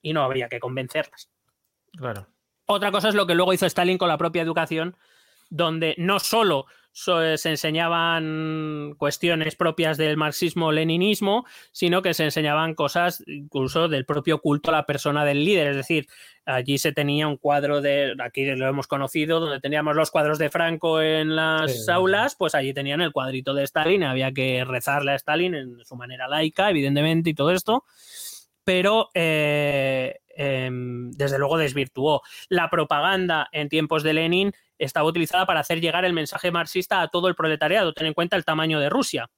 y 0.00 0.12
no 0.12 0.22
habría 0.22 0.48
que 0.48 0.60
convencerlas. 0.60 1.28
Claro. 1.92 2.28
Otra 2.66 2.92
cosa 2.92 3.08
es 3.08 3.16
lo 3.16 3.26
que 3.26 3.34
luego 3.34 3.52
hizo 3.52 3.66
Stalin 3.66 3.98
con 3.98 4.08
la 4.08 4.16
propia 4.16 4.42
educación, 4.42 4.96
donde 5.48 5.96
no 5.98 6.20
solo 6.20 6.66
se 6.92 7.50
enseñaban 7.50 8.94
cuestiones 8.98 9.56
propias 9.56 9.96
del 9.96 10.16
marxismo-leninismo, 10.16 11.46
sino 11.72 12.02
que 12.02 12.14
se 12.14 12.24
enseñaban 12.24 12.74
cosas 12.74 13.22
incluso 13.26 13.88
del 13.88 14.04
propio 14.04 14.40
culto 14.40 14.70
a 14.70 14.74
la 14.74 14.86
persona 14.86 15.24
del 15.24 15.44
líder. 15.44 15.68
Es 15.68 15.76
decir, 15.76 16.08
allí 16.44 16.78
se 16.78 16.92
tenía 16.92 17.28
un 17.28 17.36
cuadro 17.36 17.80
de, 17.80 18.14
aquí 18.22 18.44
lo 18.44 18.68
hemos 18.68 18.86
conocido, 18.86 19.40
donde 19.40 19.60
teníamos 19.60 19.94
los 19.96 20.10
cuadros 20.10 20.38
de 20.38 20.50
Franco 20.50 21.00
en 21.00 21.36
las 21.36 21.84
sí. 21.84 21.90
aulas, 21.90 22.34
pues 22.36 22.54
allí 22.54 22.74
tenían 22.74 23.00
el 23.00 23.12
cuadrito 23.12 23.54
de 23.54 23.64
Stalin, 23.64 24.04
había 24.04 24.32
que 24.32 24.64
rezarle 24.64 25.12
a 25.12 25.16
Stalin 25.16 25.54
en 25.54 25.84
su 25.84 25.96
manera 25.96 26.28
laica, 26.28 26.70
evidentemente, 26.70 27.30
y 27.30 27.34
todo 27.34 27.52
esto. 27.52 27.84
Pero 28.70 29.10
eh, 29.14 30.20
eh, 30.28 30.68
desde 30.70 31.40
luego 31.40 31.58
desvirtuó. 31.58 32.22
La 32.48 32.70
propaganda 32.70 33.48
en 33.50 33.68
tiempos 33.68 34.04
de 34.04 34.12
Lenin 34.12 34.52
estaba 34.78 35.08
utilizada 35.08 35.44
para 35.44 35.58
hacer 35.58 35.80
llegar 35.80 36.04
el 36.04 36.12
mensaje 36.12 36.52
marxista 36.52 37.02
a 37.02 37.08
todo 37.08 37.26
el 37.26 37.34
proletariado. 37.34 37.92
Ten 37.92 38.06
en 38.06 38.14
cuenta 38.14 38.36
el 38.36 38.44
tamaño 38.44 38.78
de 38.78 38.88
Rusia. 38.88 39.28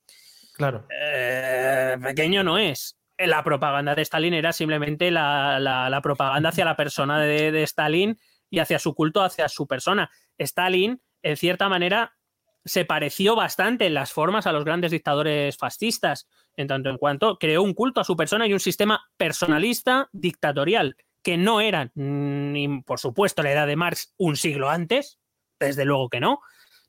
Claro. 0.52 0.86
Eh, 1.02 1.96
pequeño 2.02 2.44
no 2.44 2.58
es. 2.58 2.98
La 3.16 3.42
propaganda 3.42 3.94
de 3.94 4.02
Stalin 4.02 4.34
era 4.34 4.52
simplemente 4.52 5.10
la, 5.10 5.58
la, 5.58 5.88
la 5.88 6.02
propaganda 6.02 6.50
hacia 6.50 6.66
la 6.66 6.76
persona 6.76 7.18
de, 7.18 7.52
de, 7.52 7.62
Stalin 7.62 8.18
y 8.50 8.58
hacia 8.58 8.78
su 8.78 8.94
culto, 8.94 9.22
hacia 9.22 9.48
su 9.48 9.66
persona. 9.66 10.10
Stalin, 10.36 11.00
en 11.22 11.36
cierta 11.38 11.70
manera, 11.70 12.18
se 12.64 12.84
pareció 12.84 13.34
bastante 13.34 13.86
en 13.86 13.94
las 13.94 14.12
formas 14.12 14.46
a 14.46 14.52
los 14.52 14.64
grandes 14.64 14.90
dictadores 14.90 15.56
fascistas, 15.56 16.28
en 16.56 16.68
tanto 16.68 16.90
en 16.90 16.98
cuanto 16.98 17.38
creó 17.38 17.62
un 17.62 17.74
culto 17.74 18.00
a 18.00 18.04
su 18.04 18.16
persona 18.16 18.46
y 18.46 18.52
un 18.52 18.60
sistema 18.60 19.04
personalista 19.16 20.08
dictatorial, 20.12 20.96
que 21.22 21.36
no 21.36 21.60
eran, 21.60 21.90
ni 21.94 22.82
por 22.82 22.98
supuesto, 22.98 23.42
la 23.42 23.52
edad 23.52 23.66
de 23.66 23.76
Marx 23.76 24.14
un 24.16 24.36
siglo 24.36 24.70
antes, 24.70 25.18
desde 25.58 25.84
luego 25.84 26.08
que 26.08 26.20
no, 26.20 26.40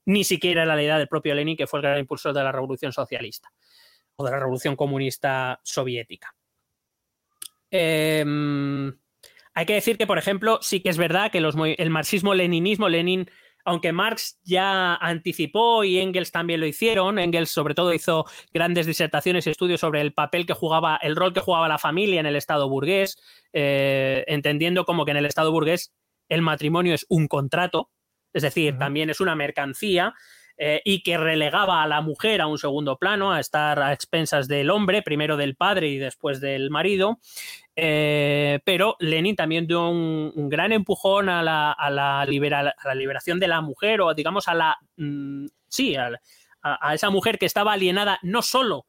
ni 0.06 0.24
siquiera 0.24 0.66
la 0.66 0.82
edad 0.82 0.98
del 0.98 1.08
propio 1.08 1.34
Lenin, 1.36 1.58
que 1.58 1.68
fue 1.68 1.80
el 1.80 1.84
gran 1.84 2.00
impulsor 2.00 2.34
de 2.34 2.44
la 2.44 2.52
revolución 2.52 2.92
socialista 2.92 3.52
o 4.16 4.26
de 4.26 4.32
la 4.32 4.40
revolución 4.40 4.76
comunista 4.76 5.60
soviética. 5.64 6.36
Eh, 7.72 8.24
hay 9.56 9.66
que 9.66 9.74
decir 9.74 9.98
que, 9.98 10.08
por 10.08 10.18
ejemplo, 10.18 10.60
sí 10.62 10.82
que 10.82 10.90
es 10.90 10.98
verdad 10.98 11.32
que 11.32 11.38
el 11.38 11.90
marxismo-leninismo, 11.90 12.90
Lenin, 12.90 13.30
aunque 13.66 13.92
Marx 13.94 14.40
ya 14.44 14.96
anticipó 14.96 15.84
y 15.84 16.00
Engels 16.00 16.32
también 16.32 16.60
lo 16.60 16.66
hicieron, 16.66 17.18
Engels 17.20 17.50
sobre 17.50 17.76
todo 17.76 17.94
hizo 17.94 18.26
grandes 18.54 18.86
disertaciones 18.86 19.48
y 19.48 19.52
estudios 19.52 19.80
sobre 19.80 20.02
el 20.02 20.14
papel 20.14 20.46
que 20.46 20.54
jugaba, 20.54 20.98
el 20.98 21.16
rol 21.16 21.34
que 21.34 21.40
jugaba 21.40 21.68
la 21.68 21.78
familia 21.78 22.20
en 22.20 22.26
el 22.26 22.36
Estado 22.36 22.68
burgués, 22.70 23.18
eh, 23.54 24.24
entendiendo 24.28 24.86
como 24.86 25.06
que 25.06 25.12
en 25.12 25.18
el 25.18 25.26
Estado 25.26 25.52
burgués 25.52 25.94
el 26.30 26.42
matrimonio 26.42 26.94
es 26.94 27.06
un 27.10 27.28
contrato, 27.28 27.90
es 28.34 28.44
decir, 28.44 28.74
uh 28.74 28.76
-huh. 28.76 28.80
también 28.80 29.10
es 29.10 29.20
una 29.22 29.36
mercancía. 29.36 30.14
Eh, 30.58 30.82
y 30.86 31.02
que 31.02 31.18
relegaba 31.18 31.82
a 31.82 31.88
la 31.88 32.02
mujer 32.02 32.42
a 32.42 32.48
un 32.48 32.58
segundo 32.58 32.98
plano, 32.98 33.32
a 33.34 33.40
estar 33.40 33.80
a 33.80 33.94
expensas 33.94 34.48
del 34.48 34.70
hombre, 34.70 35.02
primero 35.02 35.38
del 35.38 35.56
padre 35.56 35.88
y 35.88 35.98
después 35.98 36.42
del 36.42 36.70
marido. 36.70 37.20
Eh, 37.76 38.60
pero 38.64 38.96
Lenin 39.00 39.36
también 39.36 39.66
dio 39.66 39.90
un, 39.90 40.50
gran 40.50 40.72
empujón 40.72 41.30
a 41.30 41.42
la, 41.42 41.72
a, 41.72 41.90
la 41.90 42.26
liberación 42.26 43.40
de 43.40 43.48
la 43.48 43.62
mujer 43.62 44.02
o 44.02 44.14
digamos 44.14 44.48
a 44.48 44.54
la... 44.54 44.78
Mm, 44.98 45.48
sí, 45.68 45.96
a, 45.96 46.12
a 46.62 46.94
esa 46.94 47.10
mujer 47.10 47.38
que 47.38 47.46
estaba 47.46 47.74
alienada 47.74 48.20
no 48.22 48.42
solo 48.42 48.88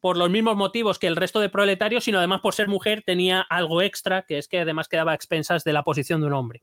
por 0.00 0.16
los 0.16 0.30
mismos 0.30 0.56
motivos 0.56 0.98
que 0.98 1.06
el 1.06 1.16
resto 1.16 1.40
de 1.40 1.48
proletarios, 1.48 2.04
sino 2.04 2.18
además 2.18 2.40
por 2.40 2.54
ser 2.54 2.68
mujer 2.68 3.02
tenía 3.04 3.40
algo 3.40 3.82
extra, 3.82 4.22
que 4.22 4.38
es 4.38 4.48
que 4.48 4.60
además 4.60 4.88
quedaba 4.88 5.12
a 5.12 5.14
expensas 5.14 5.64
de 5.64 5.72
la 5.72 5.82
posición 5.82 6.20
de 6.20 6.28
un 6.28 6.34
hombre. 6.34 6.62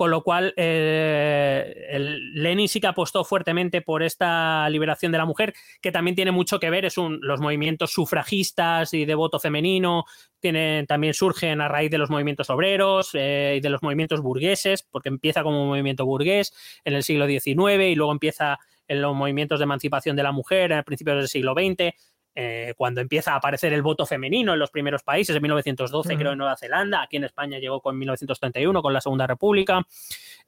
Con 0.00 0.10
lo 0.10 0.22
cual, 0.22 0.54
eh, 0.56 2.08
Lenin 2.32 2.70
sí 2.70 2.80
que 2.80 2.86
apostó 2.86 3.22
fuertemente 3.22 3.82
por 3.82 4.02
esta 4.02 4.66
liberación 4.70 5.12
de 5.12 5.18
la 5.18 5.26
mujer, 5.26 5.52
que 5.82 5.92
también 5.92 6.16
tiene 6.16 6.30
mucho 6.30 6.58
que 6.58 6.70
ver, 6.70 6.86
es 6.86 6.96
un, 6.96 7.18
los 7.20 7.38
movimientos 7.38 7.90
sufragistas 7.90 8.94
y 8.94 9.04
de 9.04 9.14
voto 9.14 9.38
femenino, 9.38 10.06
tienen, 10.38 10.86
también 10.86 11.12
surgen 11.12 11.60
a 11.60 11.68
raíz 11.68 11.90
de 11.90 11.98
los 11.98 12.08
movimientos 12.08 12.48
obreros 12.48 13.10
eh, 13.12 13.56
y 13.58 13.60
de 13.60 13.68
los 13.68 13.82
movimientos 13.82 14.22
burgueses, 14.22 14.82
porque 14.90 15.10
empieza 15.10 15.42
como 15.42 15.64
un 15.64 15.68
movimiento 15.68 16.06
burgués 16.06 16.54
en 16.82 16.94
el 16.94 17.02
siglo 17.02 17.26
XIX 17.26 17.90
y 17.90 17.94
luego 17.94 18.12
empieza 18.12 18.58
en 18.88 19.02
los 19.02 19.14
movimientos 19.14 19.58
de 19.58 19.64
emancipación 19.64 20.16
de 20.16 20.22
la 20.22 20.32
mujer 20.32 20.72
en 20.72 20.82
principios 20.82 21.18
del 21.18 21.28
siglo 21.28 21.52
XX 21.52 21.92
eh, 22.42 22.72
cuando 22.74 23.02
empieza 23.02 23.34
a 23.34 23.36
aparecer 23.36 23.74
el 23.74 23.82
voto 23.82 24.06
femenino 24.06 24.54
en 24.54 24.58
los 24.58 24.70
primeros 24.70 25.02
países, 25.02 25.36
en 25.36 25.42
1912 25.42 26.16
creo 26.16 26.32
en 26.32 26.38
Nueva 26.38 26.56
Zelanda, 26.56 27.02
aquí 27.02 27.18
en 27.18 27.24
España 27.24 27.58
llegó 27.58 27.82
con 27.82 27.98
1931 27.98 28.80
con 28.80 28.94
la 28.94 29.02
Segunda 29.02 29.26
República. 29.26 29.86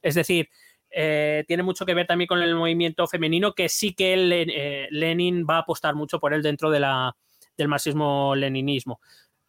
Es 0.01 0.15
decir, 0.15 0.49
eh, 0.89 1.43
tiene 1.47 1.61
mucho 1.61 1.85
que 1.85 1.93
ver 1.93 2.07
también 2.07 2.27
con 2.27 2.41
el 2.41 2.55
movimiento 2.55 3.05
femenino 3.05 3.53
que 3.53 3.69
sí 3.69 3.93
que 3.93 4.15
eh, 4.15 4.87
Lenin 4.89 5.45
va 5.47 5.57
a 5.57 5.59
apostar 5.59 5.93
mucho 5.93 6.19
por 6.19 6.33
él 6.33 6.41
dentro 6.41 6.71
de 6.71 6.79
la, 6.79 7.15
del 7.55 7.67
marxismo-leninismo. 7.67 8.99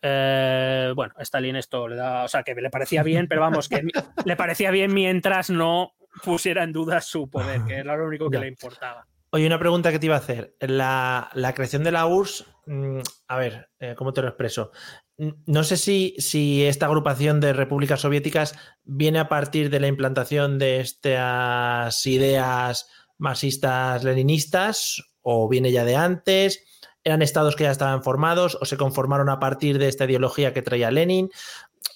bueno, 0.02 1.14
Stalin 1.20 1.56
esto 1.56 1.88
le 1.88 1.96
da, 1.96 2.24
o 2.24 2.28
sea, 2.28 2.42
que 2.42 2.54
le 2.54 2.68
parecía 2.68 3.02
bien, 3.02 3.26
pero 3.26 3.40
vamos, 3.40 3.70
que 3.70 3.84
le 4.26 4.36
parecía 4.36 4.70
bien 4.70 4.92
mientras 4.92 5.48
no 5.48 5.94
pusiera 6.22 6.62
en 6.62 6.72
duda 6.72 7.00
su 7.00 7.30
poder, 7.30 7.62
que 7.66 7.76
era 7.76 7.96
lo 7.96 8.06
único 8.06 8.28
que 8.28 8.38
le 8.38 8.48
importaba. 8.48 9.06
Oye, 9.34 9.48
una 9.48 9.58
pregunta 9.58 9.90
que 9.90 9.98
te 9.98 10.06
iba 10.06 10.14
a 10.14 10.20
hacer. 10.20 10.54
La, 10.60 11.28
creación 11.56 11.82
de 11.82 11.90
la 11.90 12.06
URSS, 12.06 12.46
mm, 12.66 13.00
a 13.26 13.36
ver, 13.36 13.68
eh, 13.80 13.96
¿cómo 13.98 14.12
te 14.12 14.22
lo 14.22 14.28
expreso? 14.28 14.70
No 15.16 15.64
sé 15.64 15.76
si, 15.76 16.64
esta 16.64 16.86
agrupación 16.86 17.40
de 17.40 17.52
repúblicas 17.52 18.00
soviéticas 18.00 18.54
viene 18.84 19.18
a 19.18 19.28
partir 19.28 19.70
de 19.70 19.80
la 19.80 19.88
implantación 19.88 20.60
de 20.60 20.78
estas 20.78 22.06
ideas 22.06 22.88
marxistas 23.18 24.04
leninistas 24.04 25.02
o 25.20 25.48
viene 25.48 25.72
ya 25.72 25.84
de 25.84 25.96
antes. 25.96 26.62
¿Eran 27.02 27.20
estados 27.20 27.56
que 27.56 27.64
ya 27.64 27.72
estaban 27.72 28.04
formados 28.04 28.56
o 28.60 28.64
se 28.66 28.76
conformaron 28.76 29.28
a 29.30 29.40
partir 29.40 29.80
de 29.80 29.88
esta 29.88 30.04
ideología 30.04 30.52
que 30.52 30.62
traía 30.62 30.92
Lenin? 30.92 31.28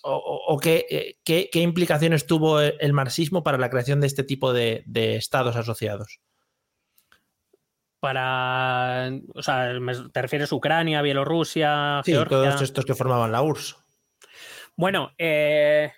¿O, 0.03 0.61
eh, 0.65 1.19
qué, 1.23 1.51
implicaciones 1.53 2.27
tuvo 2.27 2.59
el 2.59 2.93
marxismo 2.93 3.45
para 3.45 3.59
la 3.59 3.71
creación 3.71 4.01
de 4.01 4.09
este 4.09 4.25
tipo 4.25 4.53
de 4.53 4.83
estados 5.15 5.55
asociados? 5.55 6.19
Para. 8.01 9.11
O 9.35 9.43
sea, 9.43 9.73
¿te 10.13 10.23
refieres 10.23 10.53
a 10.53 10.55
Ucrania, 10.55 11.03
Bielorrusia, 11.03 12.03
sí, 12.05 12.15
todos 12.29 12.63
estos 12.63 12.85
que 12.85 12.95
formaban 12.95 13.33
la 13.33 13.43
URSS. 13.43 13.77
Bueno, 14.77 15.13
eh, 15.19 15.93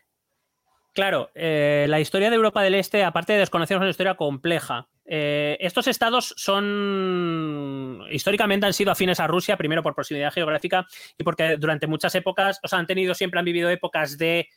claro, 0.95 1.31
eh, 1.35 1.87
la 1.89 2.01
historia 2.01 2.31
de 2.31 2.37
Europa 2.37 2.63
del 2.63 2.75
Este, 2.75 3.05
aparte 3.05 3.35
de 3.35 3.41
desconocer, 3.41 3.77
es 3.77 3.81
una 3.81 3.91
historia 3.91 4.15
compleja. 4.15 4.89
Eh, 5.05 5.59
estos 5.61 5.89
estados 5.89 6.33
son 6.37 8.05
históricamente 8.11 8.65
han 8.65 8.73
sido 8.73 8.93
afines 8.93 9.19
a 9.21 9.27
Rusia, 9.27 9.57
primero 9.57 9.83
por 9.83 9.95
proximidad 9.95 10.33
geográfica 10.33 10.87
y 11.19 11.25
porque 11.25 11.57
durante 11.57 11.89
muchas 11.89 12.15
épocas, 12.15 12.61
o 12.63 12.69
sea, 12.69 12.79
han 12.79 12.87
tenido 12.87 13.13
siempre 13.15 13.41
han 13.41 13.45
vivido 13.45 13.69
épocas 13.69 14.17
de, 14.17 14.49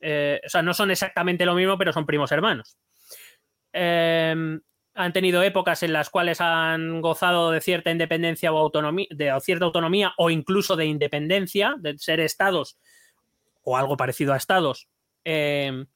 o 0.00 0.48
sea, 0.48 0.62
no 0.62 0.72
son 0.72 0.92
exactamente 0.92 1.44
lo 1.44 1.54
mismo, 1.54 1.76
pero 1.76 1.92
son 1.92 2.06
primos 2.06 2.30
hermanos 2.30 2.78
han 4.94 5.12
tenido 5.12 5.42
épocas 5.42 5.82
en 5.82 5.92
las 5.92 6.10
cuales 6.10 6.40
han 6.40 7.00
gozado 7.00 7.50
de 7.50 7.60
cierta 7.60 7.90
independencia 7.90 8.52
o 8.52 8.58
autonomía, 8.58 9.06
de 9.10 9.32
cierta 9.40 9.64
autonomía 9.64 10.12
o 10.18 10.30
incluso 10.30 10.76
de 10.76 10.86
independencia, 10.86 11.74
de 11.78 11.98
ser 11.98 12.20
estados 12.20 12.78
o 13.62 13.76
algo 13.76 13.96
parecido 13.96 14.32
a 14.32 14.36
estados 14.36 14.88
em, 15.24 15.86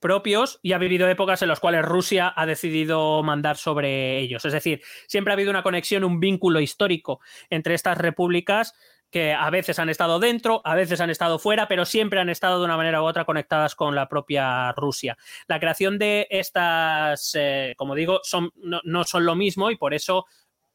propios, 0.00 0.58
y 0.62 0.72
ha 0.72 0.78
vivido 0.78 1.08
épocas 1.08 1.42
en 1.42 1.48
las 1.48 1.60
cuales 1.60 1.84
Rusia 1.84 2.32
ha 2.34 2.44
decidido 2.44 3.22
mandar 3.22 3.56
sobre 3.56 4.18
ellos. 4.18 4.44
Es 4.44 4.52
decir, 4.52 4.82
siempre 5.06 5.32
ha 5.32 5.34
habido 5.34 5.50
una 5.50 5.62
conexión, 5.62 6.02
un 6.02 6.18
vínculo 6.18 6.60
histórico 6.60 7.20
entre 7.48 7.74
estas 7.74 7.96
repúblicas 7.98 8.74
que 9.12 9.34
a 9.34 9.50
veces 9.50 9.78
han 9.78 9.90
estado 9.90 10.18
dentro, 10.18 10.62
a 10.64 10.74
veces 10.74 11.00
han 11.00 11.10
estado 11.10 11.38
fuera, 11.38 11.68
pero 11.68 11.84
siempre 11.84 12.18
han 12.18 12.30
estado 12.30 12.58
de 12.58 12.64
una 12.64 12.78
manera 12.78 13.02
u 13.02 13.04
otra 13.04 13.26
conectadas 13.26 13.74
con 13.74 13.94
la 13.94 14.08
propia 14.08 14.72
Rusia. 14.72 15.18
La 15.46 15.60
creación 15.60 15.98
de 15.98 16.26
estas, 16.30 17.32
eh, 17.34 17.74
como 17.76 17.94
digo, 17.94 18.20
son, 18.24 18.50
no, 18.56 19.04
son 19.04 19.26
lo 19.26 19.36
mismo 19.36 19.70
y 19.70 19.76
por 19.76 19.92
eso 19.92 20.24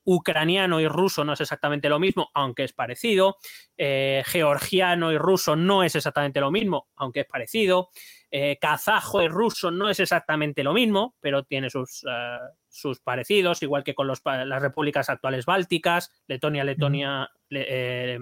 ucraniano 0.03 0.79
y 0.79 0.87
ruso 0.87 1.25
no 1.25 1.33
es 1.33 1.41
exactamente 1.41 1.89
lo 1.89 1.99
mismo, 1.99 2.29
aunque 2.35 2.63
es 2.63 2.73
parecido. 2.73 3.37
Eh, 3.75 4.21
georgiano 4.25 5.11
y 5.11 5.17
ruso 5.17 5.55
no 5.55 5.83
es 5.83 5.95
exactamente 5.95 6.39
lo 6.39 6.51
mismo, 6.51 6.87
aunque 6.95 7.21
es 7.21 7.25
parecido. 7.25 7.89
Eh, 8.29 8.57
kazajo 8.59 9.21
y 9.21 9.29
ruso 9.29 9.71
no 9.71 9.89
es 9.89 9.99
exactamente 9.99 10.63
lo 10.63 10.73
mismo, 10.73 11.15
pero 11.21 11.43
tiene 11.43 11.69
sus, 11.69 12.03
sus 12.67 12.99
parecidos, 12.99 13.63
igual 13.63 13.83
que 13.83 13.95
con 13.95 14.07
las 14.07 14.61
repúblicas 14.61 15.09
actuales 15.09 15.45
bálticas, 15.45 16.11
Letonia, 16.27 16.63
Letonia, 16.63 17.29
eh, 17.49 18.19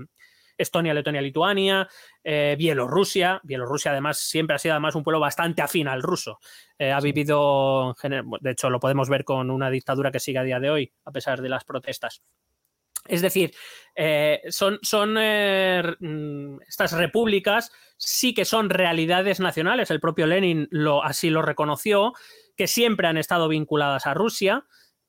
Estonia, 0.57 0.94
Letonia, 0.94 1.22
Lituania, 1.22 1.88
eh, 2.23 2.56
Bielorrusia. 2.57 3.41
Bielorrusia, 3.44 3.91
además, 3.91 4.18
siempre 4.19 4.56
ha 4.56 4.60
sido 4.60 4.73
además 4.73 4.95
un 4.95 5.03
pueblo 5.03 5.19
bastante 5.19 5.61
afín 5.61 5.88
al 5.88 6.02
ruso. 6.02 6.40
Eh, 6.77 6.91
ha 6.91 6.99
vivido, 7.02 7.95
de 8.03 8.52
hecho, 8.52 8.69
lo 8.69 8.80
podemos 8.80 9.10
ver 9.10 9.23
con 9.26 9.49
una 9.49 9.69
dictadura 9.69 10.11
que 10.11 10.19
sigue 10.19 10.40
a 10.40 10.44
día 10.44 10.60
de 10.60 10.69
hoy, 10.69 10.94
a 11.03 11.11
pesar 11.11 11.41
de 11.41 11.49
las 11.49 11.65
protestas. 11.65 12.22
Es 13.07 13.22
decir, 13.22 13.53
son, 14.49 14.80
son 14.82 15.14
mm, 15.14 16.60
estas 16.68 16.91
repúblicas 16.94 17.72
sí 17.98 18.34
que 18.34 18.45
son 18.45 18.69
realidades 18.69 19.40
nacionales. 19.40 19.91
El 19.91 19.99
propio 19.99 20.27
Lenin 20.27 20.68
lo, 20.72 21.03
así 21.03 21.30
lo 21.30 21.41
reconoció 21.41 22.14
que 22.56 22.68
siempre 22.68 23.07
han 23.07 23.18
estado 23.18 23.48
vinculadas 23.48 24.06
a 24.06 24.14
Rusia, 24.14 24.65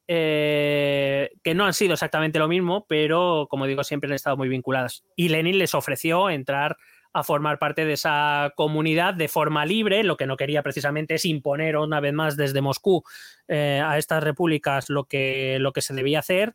eh, 0.09 1.31
que 1.43 1.55
no 1.55 1.65
han 1.65 1.75
sido 1.75 1.95
exactamente 1.95 2.39
lo 2.39 2.49
mismo, 2.49 2.87
pero 2.89 3.47
como 3.51 3.67
digo, 3.67 3.85
siempre 3.85 4.09
han 4.09 4.15
estado 4.15 4.37
muy 4.37 4.49
vinculadas. 4.49 5.05
Y 5.17 5.29
Lenin 5.29 5.59
les 5.59 5.75
ofreció 5.75 6.31
entrar 6.31 6.77
a 7.13 7.25
formar 7.25 7.59
parte 7.59 7.85
de 7.85 7.95
esa 7.95 8.53
comunidad 8.57 9.15
de 9.15 9.29
forma 9.29 9.65
libre. 9.65 10.05
Lo 10.05 10.17
que 10.17 10.27
no 10.27 10.37
quería 10.37 10.63
precisamente 10.63 11.15
es 11.15 11.25
imponer 11.25 11.77
una 11.77 11.99
vez 12.01 12.13
más 12.13 12.37
desde 12.37 12.61
Moscú 12.61 13.05
eh, 13.49 13.83
a 13.85 13.97
estas 13.97 14.23
repúblicas 14.23 14.91
lo 14.91 15.05
que, 15.05 15.59
lo 15.61 15.73
que 15.73 15.81
se 15.81 15.95
debía 15.95 16.19
hacer, 16.19 16.55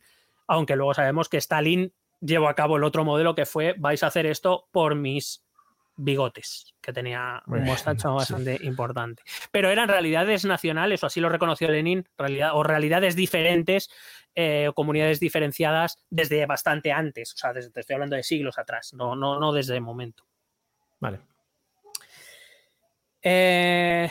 aunque 0.52 0.76
luego 0.76 0.92
sabemos 0.92 1.30
que 1.30 1.38
Stalin 1.38 1.94
llevó 2.20 2.48
a 2.48 2.54
cabo 2.54 2.76
el 2.76 2.84
otro 2.84 3.04
modelo 3.04 3.34
que 3.34 3.46
fue 3.46 3.74
vais 3.78 4.02
a 4.02 4.08
hacer 4.08 4.26
esto 4.26 4.68
por 4.70 4.94
mis 4.94 5.46
bigotes, 5.96 6.74
que 6.80 6.92
tenía 6.92 7.42
un 7.46 7.64
mostacho 7.64 8.14
bastante 8.14 8.58
importante. 8.62 9.22
Pero 9.50 9.70
eran 9.70 9.88
realidades 9.88 10.44
nacionales, 10.44 11.02
o 11.02 11.06
así 11.06 11.20
lo 11.20 11.30
reconoció 11.30 11.68
Lenin, 11.68 12.06
realidad, 12.18 12.50
o 12.54 12.62
realidades 12.62 13.16
diferentes, 13.16 13.90
eh, 14.34 14.68
o 14.68 14.74
comunidades 14.74 15.20
diferenciadas 15.20 16.04
desde 16.10 16.44
bastante 16.44 16.92
antes, 16.92 17.32
o 17.32 17.36
sea, 17.38 17.54
desde, 17.54 17.70
te 17.70 17.80
estoy 17.80 17.94
hablando 17.94 18.16
de 18.16 18.22
siglos 18.22 18.58
atrás, 18.58 18.92
no, 18.92 19.16
no, 19.16 19.40
no 19.40 19.52
desde 19.52 19.74
el 19.74 19.80
momento. 19.80 20.24
Vale. 21.00 21.20
Eh, 23.22 24.10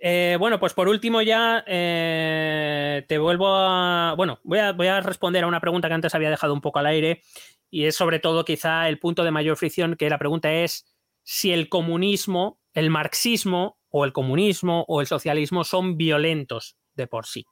eh, 0.00 0.36
bueno, 0.38 0.58
pues 0.58 0.74
por 0.74 0.88
último 0.88 1.22
ya 1.22 1.62
te 1.66 3.18
vuelvo 3.18 3.48
a... 3.48 4.14
Bueno, 4.16 4.40
voy 4.42 4.58
a, 4.58 4.72
voy 4.72 4.86
a 4.86 5.00
responder 5.00 5.44
a 5.44 5.46
una 5.46 5.60
pregunta 5.60 5.88
que 5.88 5.94
antes 5.94 6.14
había 6.14 6.30
dejado 6.30 6.54
un 6.54 6.60
poco 6.60 6.78
al 6.78 6.86
aire 6.86 7.22
y 7.70 7.84
es 7.84 7.96
sobre 7.96 8.18
todo 8.18 8.44
quizá 8.44 8.88
el 8.88 8.98
punto 8.98 9.24
de 9.24 9.30
mayor 9.30 9.56
fricción, 9.56 9.96
que 9.96 10.10
la 10.10 10.18
pregunta 10.18 10.52
es 10.52 10.86
si 11.22 11.52
el 11.52 11.68
comunismo, 11.68 12.58
el 12.74 12.90
marxismo 12.90 13.78
o 13.88 14.04
el 14.04 14.12
comunismo 14.12 14.84
o 14.88 15.00
el 15.00 15.06
socialismo 15.06 15.64
son 15.64 15.96
violentos 15.96 16.76
de 16.94 17.06
por 17.06 17.26
sí. 17.26 17.46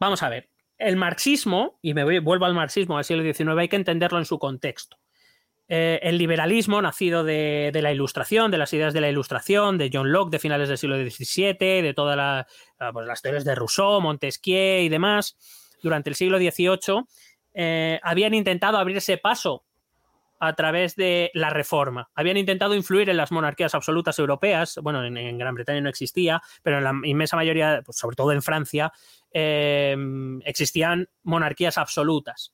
Vamos 0.00 0.22
a 0.22 0.28
ver, 0.28 0.50
el 0.78 0.96
marxismo, 0.96 1.78
y 1.80 1.94
me 1.94 2.20
vuelvo 2.20 2.44
al 2.44 2.54
marxismo 2.54 2.96
del 2.96 3.04
siglo 3.04 3.22
XIX, 3.22 3.58
hay 3.58 3.68
que 3.68 3.76
entenderlo 3.76 4.18
en 4.18 4.24
su 4.24 4.38
contexto. 4.38 4.96
Eh, 5.66 5.98
el 6.02 6.18
liberalismo, 6.18 6.82
nacido 6.82 7.24
de, 7.24 7.70
la 7.72 7.92
ilustración, 7.92 8.50
de 8.50 8.58
las 8.58 8.72
ideas 8.74 8.92
de 8.92 9.00
la 9.00 9.08
ilustración, 9.08 9.78
de 9.78 9.90
John 9.92 10.12
Locke 10.12 10.30
de 10.30 10.38
finales 10.38 10.68
del 10.68 10.78
siglo 10.78 10.96
XVII, 10.96 11.54
de 11.82 11.94
todas 11.94 12.46
pues, 12.92 13.06
las 13.06 13.22
teorías 13.22 13.44
de 13.44 13.54
Rousseau, 13.54 14.00
Montesquieu 14.00 14.82
y 14.82 14.88
demás, 14.88 15.36
durante 15.82 16.10
el 16.10 16.16
siglo 16.16 16.38
XVIII, 16.38 17.04
eh, 17.54 17.98
habían 18.02 18.34
intentado 18.34 18.76
abrirse 18.76 19.16
paso 19.16 19.64
a 20.38 20.54
través 20.54 20.96
de 20.96 21.30
la 21.32 21.48
reforma. 21.48 22.10
Habían 22.14 22.36
intentado 22.36 22.74
influir 22.74 23.08
en 23.08 23.16
las 23.16 23.32
monarquías 23.32 23.74
absolutas 23.74 24.18
europeas, 24.18 24.78
bueno, 24.82 25.02
en, 25.02 25.16
en 25.16 25.38
Gran 25.38 25.54
Bretaña 25.54 25.80
no 25.80 25.88
existía, 25.88 26.42
pero 26.62 26.78
en 26.78 26.84
la 26.84 26.92
inmensa 27.04 27.36
mayoría, 27.36 27.80
pues, 27.82 27.96
sobre 27.96 28.16
todo 28.16 28.32
en 28.32 28.42
Francia, 28.42 28.92
eh, 29.32 29.96
existían 30.44 31.08
monarquías 31.22 31.78
absolutas. 31.78 32.52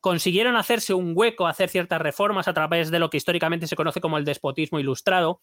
Consiguieron 0.00 0.56
hacerse 0.56 0.94
un 0.94 1.12
hueco, 1.14 1.46
hacer 1.46 1.68
ciertas 1.68 2.00
reformas 2.00 2.48
a 2.48 2.54
través 2.54 2.90
de 2.90 2.98
lo 2.98 3.10
que 3.10 3.16
históricamente 3.16 3.66
se 3.66 3.76
conoce 3.76 4.00
como 4.00 4.18
el 4.18 4.24
despotismo 4.24 4.78
ilustrado, 4.78 5.40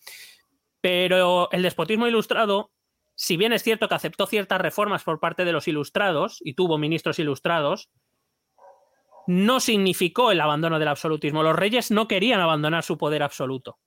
pero 0.82 1.50
el 1.52 1.62
despotismo 1.62 2.08
ilustrado, 2.08 2.72
si 3.16 3.38
bien 3.38 3.54
es 3.54 3.64
cierto 3.64 3.88
que 3.88 3.96
aceptó 3.96 4.28
ciertas 4.28 4.62
reformas 4.62 5.04
por 5.04 5.20
parte 5.20 5.46
de 5.46 5.52
los 5.52 5.68
ilustrados 5.68 6.40
y 6.42 6.54
tuvo 6.54 6.78
ministros 6.78 7.20
ilustrados, 7.20 7.90
no 9.28 9.60
significó 9.60 10.32
el 10.32 10.42
abandono 10.42 10.80
del 10.80 10.88
absolutismo. 10.88 11.44
Los 11.44 11.56
reyes 11.56 11.92
no 11.92 12.08
querían 12.08 12.42
abandonar 12.42 12.84
su 12.84 12.98
poder 12.98 13.24
absoluto. 13.24 13.80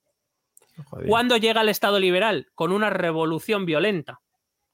¿Cuándo 1.07 1.37
llega 1.37 1.63
el 1.63 1.69
Estado 1.69 1.99
liberal? 1.99 2.49
Con 2.55 2.73
una 2.73 2.91
revolución 2.91 3.67
violenta, 3.67 4.21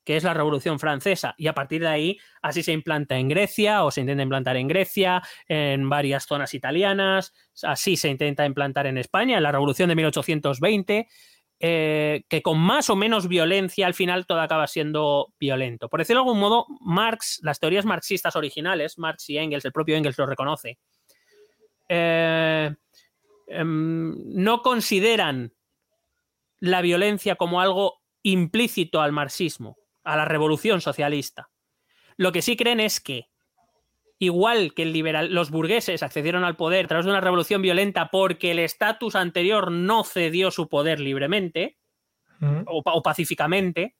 que 0.05 0.17
es 0.17 0.25
la 0.25 0.35
Revolución 0.35 0.79
Francesa, 0.79 1.35
y 1.39 1.47
a 1.47 1.55
partir 1.55 1.83
de 1.83 1.89
ahí 1.89 2.19
así 2.43 2.63
se 2.63 2.73
implanta 2.73 3.17
en 3.17 3.29
Grecia 3.29 3.85
o 3.85 3.91
se 3.91 4.03
intenta 4.03 4.23
implantar 4.23 4.57
en 4.57 4.69
Grecia, 4.69 5.23
en 5.49 5.89
varias 5.89 6.27
zonas 6.27 6.55
italianas, 6.55 7.33
así 7.63 7.97
se 7.97 8.09
intenta 8.09 8.45
implantar 8.45 8.87
en 8.87 8.99
España, 8.99 9.37
en 9.37 9.43
la 9.43 9.53
Revolución 9.53 9.89
de 9.89 9.97
1820. 9.97 11.09
Eh, 11.61 12.25
que 12.29 12.43
con 12.43 12.59
más 12.59 12.91
o 12.91 12.97
menos 12.97 13.29
violencia 13.29 13.87
al 13.87 13.95
final 13.95 14.27
todo 14.27 14.41
acaba 14.41 14.67
siendo 14.67 15.33
violento. 15.39 15.89
Por 15.89 16.01
decirlo 16.01 16.23
de 16.23 16.29
algún 16.29 16.41
modo, 16.41 16.67
Marx, 16.81 17.41
las 17.43 17.61
teorías 17.61 17.85
marxistas 17.85 18.35
originales, 18.37 18.99
Marx 18.99 19.31
y 19.31 19.39
Engels, 19.39 19.65
el 19.65 19.73
propio 19.73 19.97
Engels 19.97 20.19
lo 20.19 20.27
reconoce, 20.27 20.79
eh, 21.89 22.75
em, 23.47 24.15
no 24.35 24.63
consideran 24.63 25.55
la 26.59 26.83
violencia 26.83 27.37
como 27.37 27.61
algo 27.61 28.03
implícito 28.23 29.01
al 29.01 29.13
marxismo, 29.13 29.77
a 30.05 30.17
la 30.17 30.25
revolución 30.25 30.81
socialista. 30.81 31.51
Lo 32.17 32.33
que 32.33 32.43
sí 32.43 32.57
creen 32.57 32.81
es 32.81 33.01
que 33.01 33.29
igual 34.19 34.75
que 34.75 34.83
el 34.83 34.93
liberal, 34.93 35.33
los 35.33 35.51
burgueses 35.51 36.03
accedieron 36.03 36.45
al 36.45 36.57
poder 36.57 36.85
a 36.85 36.89
través 36.89 37.07
de 37.07 37.11
una 37.11 37.21
revolución 37.21 37.63
violenta 37.63 38.11
porque 38.11 38.53
el 38.53 38.59
estatus 38.59 39.17
anterior 39.17 39.71
no 39.71 40.05
cedió 40.05 40.51
su 40.51 40.69
poder 40.69 41.01
libremente 41.01 41.79
o, 42.67 42.83
o, 42.85 43.03
pacíficamente, 43.03 43.95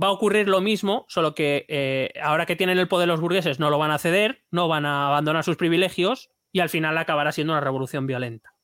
va 0.00 0.08
a 0.08 0.12
ocurrir 0.12 0.48
lo 0.48 0.60
mismo, 0.60 1.04
solo 1.08 1.34
que 1.34 1.66
eh, 1.68 2.12
ahora 2.20 2.46
que 2.46 2.56
tienen 2.56 2.78
el 2.78 2.88
poder 2.88 3.06
los 3.06 3.20
burgueses 3.20 3.60
no 3.60 3.70
lo 3.70 3.78
van 3.78 3.92
a 3.92 3.98
ceder, 3.98 4.42
no 4.50 4.66
van 4.66 4.84
a 4.84 5.08
abandonar 5.08 5.44
sus 5.44 5.56
privilegios 5.56 6.30
y 6.50 6.60
al 6.60 6.68
final 6.68 6.98
acabará 6.98 7.32
siendo 7.32 7.52
una 7.52 7.60
revolución 7.60 8.06
violenta. 8.06 8.54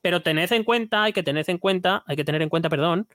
Pero 0.00 0.22
tened 0.22 0.50
en 0.52 0.64
cuenta, 0.64 1.04
hay 1.04 1.12
que 1.12 1.22
tener 1.22 1.44
en 1.48 1.58
cuenta, 1.58 2.02
hay 2.06 2.16
que 2.16 2.24
tener 2.24 2.42
en 2.42 2.48
cuenta, 2.48 2.68
perdón, 2.68 3.08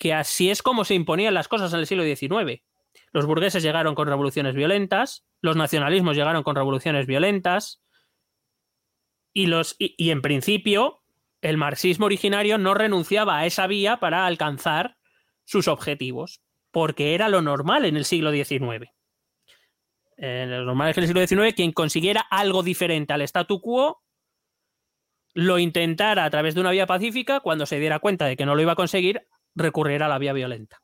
que 0.00 0.14
así 0.14 0.50
es 0.50 0.62
como 0.62 0.86
se 0.86 0.94
imponían 0.94 1.34
las 1.34 1.46
cosas 1.46 1.74
en 1.74 1.80
el 1.80 1.86
siglo 1.86 2.04
XIX. 2.04 2.62
Los 3.12 3.26
burgueses 3.26 3.62
llegaron 3.62 3.94
con 3.94 4.08
revoluciones 4.08 4.54
violentas, 4.54 5.26
los 5.42 5.56
nacionalismos 5.56 6.16
llegaron 6.16 6.42
con 6.42 6.56
revoluciones 6.56 7.06
violentas, 7.06 7.82
y, 9.34 9.46
los, 9.46 9.76
y, 9.78 10.10
en 10.10 10.22
principio 10.22 11.02
el 11.42 11.58
marxismo 11.58 12.06
originario 12.06 12.56
no 12.56 12.72
renunciaba 12.72 13.38
a 13.38 13.46
esa 13.46 13.66
vía 13.66 13.98
para 13.98 14.26
alcanzar 14.26 14.96
sus 15.44 15.68
objetivos, 15.68 16.40
porque 16.70 17.14
era 17.14 17.28
lo 17.28 17.42
normal 17.42 17.84
en 17.84 17.98
el 17.98 18.06
siglo 18.06 18.32
XIX. 18.32 18.90
Lo 20.16 20.64
normal 20.64 20.88
es 20.88 20.94
que 20.94 21.00
en 21.00 21.04
el 21.10 21.26
siglo 21.26 21.44
XIX 21.44 21.54
quien 21.54 21.72
consiguiera 21.72 22.22
algo 22.22 22.62
diferente 22.62 23.12
al 23.12 23.22
statu 23.22 23.60
quo 23.60 24.02
lo 25.34 25.58
intentara 25.58 26.24
a 26.24 26.30
través 26.30 26.54
de 26.54 26.62
una 26.62 26.70
vía 26.70 26.86
pacífica, 26.86 27.40
cuando 27.40 27.66
se 27.66 27.78
diera 27.78 27.98
cuenta 27.98 28.24
de 28.24 28.36
que 28.36 28.46
no 28.46 28.54
lo 28.54 28.62
iba 28.62 28.72
a 28.72 28.76
conseguir, 28.76 29.26
recurriera 29.54 30.06
a 30.06 30.08
la 30.08 30.18
vía 30.18 30.32
violenta. 30.32 30.80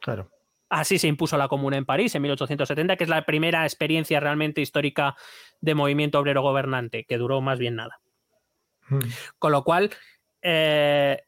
Claro. 0.00 0.30
Así 0.68 0.98
se 0.98 1.06
impuso 1.06 1.36
la 1.36 1.48
Comuna 1.48 1.76
en 1.76 1.84
París 1.84 2.14
en 2.14 2.22
1870, 2.22 2.96
que 2.96 3.04
es 3.04 3.10
la 3.10 3.24
primera 3.24 3.64
experiencia 3.64 4.18
realmente 4.18 4.60
histórica 4.60 5.14
de 5.60 5.74
movimiento 5.74 6.18
obrero 6.18 6.42
gobernante, 6.42 7.04
que 7.04 7.18
duró 7.18 7.40
más 7.40 7.58
bien 7.58 7.76
nada. 7.76 8.00
Mm. 8.88 8.98
Con 9.38 9.52
lo 9.52 9.62
cual, 9.62 9.90
eh, 10.42 11.22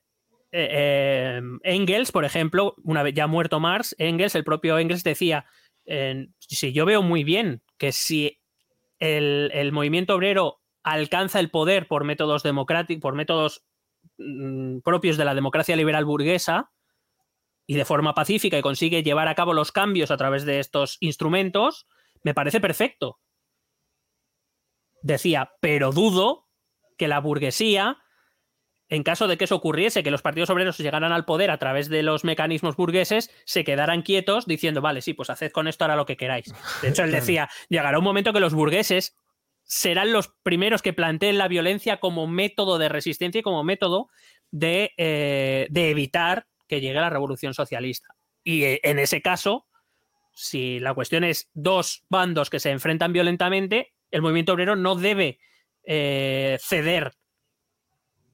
eh, 0.51 1.41
Engels, 1.63 2.11
por 2.11 2.25
ejemplo, 2.25 2.75
una 2.83 3.03
vez 3.03 3.15
ya 3.15 3.27
muerto 3.27 3.61
Marx, 3.61 3.95
Engels, 3.99 4.35
el 4.35 4.45
propio 4.45 4.79
Engels 4.79 5.05
decía, 5.05 5.47
eh, 5.85 6.29
si 6.39 6.73
yo 6.73 6.85
veo 6.85 7.03
muy 7.03 7.23
bien 7.23 7.63
que 7.79 7.93
si 7.93 8.41
el, 8.99 9.51
el, 9.55 9.73
movimiento 9.73 10.15
obrero 10.15 10.61
alcanza 10.83 11.39
el 11.39 11.51
poder 11.51 11.87
por 11.87 12.05
métodos 12.05 12.43
democráticos, 12.43 13.01
por 13.01 13.15
métodos 13.15 13.65
propios 14.83 15.17
de 15.17 15.25
la 15.25 15.35
democracia 15.35 15.77
liberal 15.77 16.05
burguesa, 16.05 16.71
y 17.69 17.75
de 17.75 17.85
forma 17.85 18.15
pacífica 18.15 18.59
y 18.59 18.63
consigue 18.63 19.03
llevar 19.03 19.29
a 19.29 19.35
cabo 19.35 19.53
los 19.53 19.73
cambios 19.73 20.11
a 20.11 20.17
través 20.17 20.47
de 20.47 20.59
estos 20.59 20.97
instrumentos, 21.01 21.87
me 22.25 22.33
parece 22.33 22.61
perfecto. 22.61 23.21
Decía, 25.03 25.53
pero 25.61 25.93
dudo 25.93 26.49
que 26.97 27.09
la 27.09 27.21
burguesía, 27.21 27.99
en 28.89 29.03
caso 29.03 29.29
de 29.29 29.37
que 29.37 29.45
eso 29.45 29.55
ocurriese, 29.55 30.03
que 30.03 30.11
los 30.11 30.23
partidos 30.23 30.49
obreros 30.49 30.79
llegaran 30.79 31.13
al 31.13 31.27
poder 31.27 31.51
a 31.51 31.59
través 31.59 31.91
de 31.91 32.03
los 32.03 32.25
mecanismos 32.25 32.75
burgueses, 32.75 33.31
se 33.45 33.65
quedaran 33.65 34.01
quietos 34.01 34.47
diciendo, 34.47 34.81
vale, 34.81 35.03
sí, 35.03 35.13
pues 35.13 35.29
haced 35.29 35.53
con 35.53 35.69
esto 35.69 35.85
ahora 35.85 35.97
lo 35.97 36.07
que 36.07 36.17
queráis. 36.17 36.55
De 36.81 36.89
hecho, 36.89 37.05
él 37.05 37.13
decía, 37.13 37.51
llegará 37.69 37.99
un 37.99 38.05
momento 38.05 38.33
que 38.33 38.41
los 38.41 38.55
burgueses 38.55 39.15
serán 39.69 40.13
los 40.13 40.29
primeros 40.43 40.81
que 40.81 40.95
planteen 40.95 41.39
la 41.39 41.47
violencia 41.47 41.99
como 41.99 42.27
método 42.27 42.79
de 42.79 42.89
resistencia 42.89 43.41
y 43.41 43.43
como 43.43 43.63
método 43.63 44.09
de, 44.51 44.93
eh, 44.97 45.67
de 45.71 45.91
evitar 45.91 46.47
que 46.67 46.81
llegue 46.81 46.95
la 46.95 47.11
revolución 47.11 47.53
socialista. 47.53 48.17
Y 48.43 48.65
eh, 48.65 48.81
en 48.83 48.99
ese 48.99 49.21
caso, 49.21 49.67
si 50.33 50.81
la 50.81 50.95
cuestión 50.95 51.23
es 51.23 51.51
dos 51.53 52.05
bandos 52.09 52.49
que 52.49 52.61
se 52.61 52.71
enfrentan 52.71 53.13
violentamente, 53.13 53.93
el 54.11 54.23
movimiento 54.23 54.55
obrero 54.55 54.75
no 54.75 54.95
debe 54.95 55.39
eh, 55.85 56.57
ceder 56.63 57.13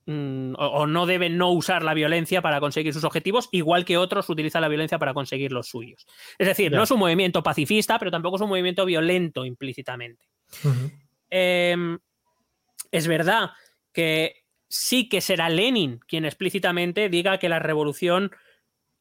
mm, 0.07 0.55
o, 0.57 0.67
o, 0.67 0.87
no 0.87 1.05
debe 1.05 1.31
no 1.31 1.51
usar 1.51 1.83
la 1.83 1.95
violencia 1.95 2.43
para 2.43 2.61
conseguir 2.61 2.95
sus 2.95 3.03
objetivos, 3.03 3.49
igual 3.51 3.85
que 3.85 3.99
otros 3.99 4.29
utilizan 4.31 4.63
la 4.63 4.69
violencia 4.69 5.01
para 5.01 5.15
conseguir 5.15 5.51
los 5.51 5.67
suyos. 5.67 6.07
Es 6.39 6.47
decir, 6.47 6.71
no 6.71 6.85
es 6.85 6.91
un 6.93 7.01
movimiento 7.01 7.43
pacifista, 7.43 7.99
pero 7.99 8.13
tampoco 8.13 8.37
es 8.37 8.43
un 8.43 8.51
movimiento 8.51 8.85
violento 8.85 9.45
implícitamente. 9.45 10.29
Uh 10.63 10.69
-huh. 10.69 11.04
Eh, 11.37 11.99
es 12.93 13.09
verdad 13.09 13.51
que 13.93 14.45
sí 14.69 15.09
que 15.09 15.21
será 15.21 15.49
Lenin 15.49 15.99
quien 16.07 16.25
explícitamente 16.25 17.09
diga 17.09 17.39
que 17.39 17.49
la 17.49 17.59
revolución 17.59 18.27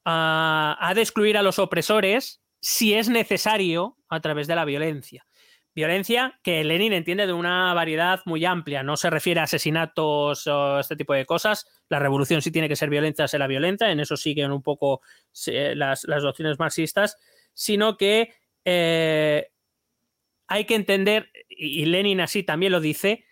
uh, 0.06 0.74
ha 0.80 0.94
de 0.96 1.02
excluir 1.02 1.38
a 1.38 1.44
los 1.44 1.60
opresores 1.60 2.42
si 2.60 2.96
es 2.96 3.08
necesario 3.08 3.98
a 4.10 4.20
través 4.20 4.48
de 4.48 4.56
la 4.56 4.66
violencia. 4.66 5.28
Violencia 5.76 6.40
que 6.44 6.64
Lenin 6.64 6.94
entiende 6.94 7.28
de 7.28 7.34
una 7.34 7.72
variedad 7.76 8.22
muy 8.26 8.46
amplia, 8.46 8.82
no 8.82 8.98
se 8.98 9.12
refiere 9.12 9.40
a 9.40 9.44
asesinatos 9.44 10.48
o 10.48 10.80
este 10.80 10.96
tipo 10.96 11.14
de 11.14 11.28
cosas. 11.28 11.68
La 11.88 12.00
revolución 12.00 12.42
sí 12.42 12.50
tiene 12.50 12.70
que 12.70 12.76
ser 12.76 12.90
violenta, 12.90 13.28
será 13.28 13.46
violenta, 13.46 13.92
en 13.92 14.00
eso 14.00 14.18
siguen 14.18 14.52
un 14.52 14.64
poco 14.64 15.02
las, 15.46 16.04
las 16.06 16.24
doctrinas 16.24 16.58
marxistas, 16.58 17.18
sino 17.54 17.98
que 17.98 18.34
eh, 18.66 19.52
hay 20.54 20.66
que 20.66 20.76
entender, 20.76 21.32
y 21.50 21.84
Lenin 21.86 22.22
así 22.22 22.44
también 22.44 22.72
lo 22.72 22.80
dice, 22.80 23.26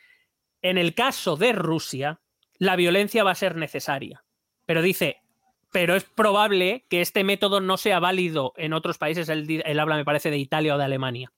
en 0.63 0.79
el 0.79 0.95
caso 0.95 1.35
de 1.35 1.51
Rusia, 1.51 2.19
la 2.57 2.75
violencia 2.75 3.23
va 3.23 3.29
a 3.29 3.35
ser 3.35 3.55
necesaria. 3.55 4.23
Pero 4.65 4.81
dice, 4.81 5.21
pero 5.71 5.95
es 5.95 6.03
probable 6.03 6.87
que 6.89 6.99
este 7.01 7.23
método 7.23 7.61
no 7.61 7.77
sea 7.77 7.99
válido 7.99 8.53
en 8.57 8.73
otros 8.73 8.97
países, 8.97 9.29
él, 9.29 9.79
habla 9.79 9.97
me 9.97 10.05
parece 10.05 10.31
de 10.31 10.39
Italia 10.39 10.73
o 10.73 10.79
de 10.79 10.85
Alemania. 10.85 11.31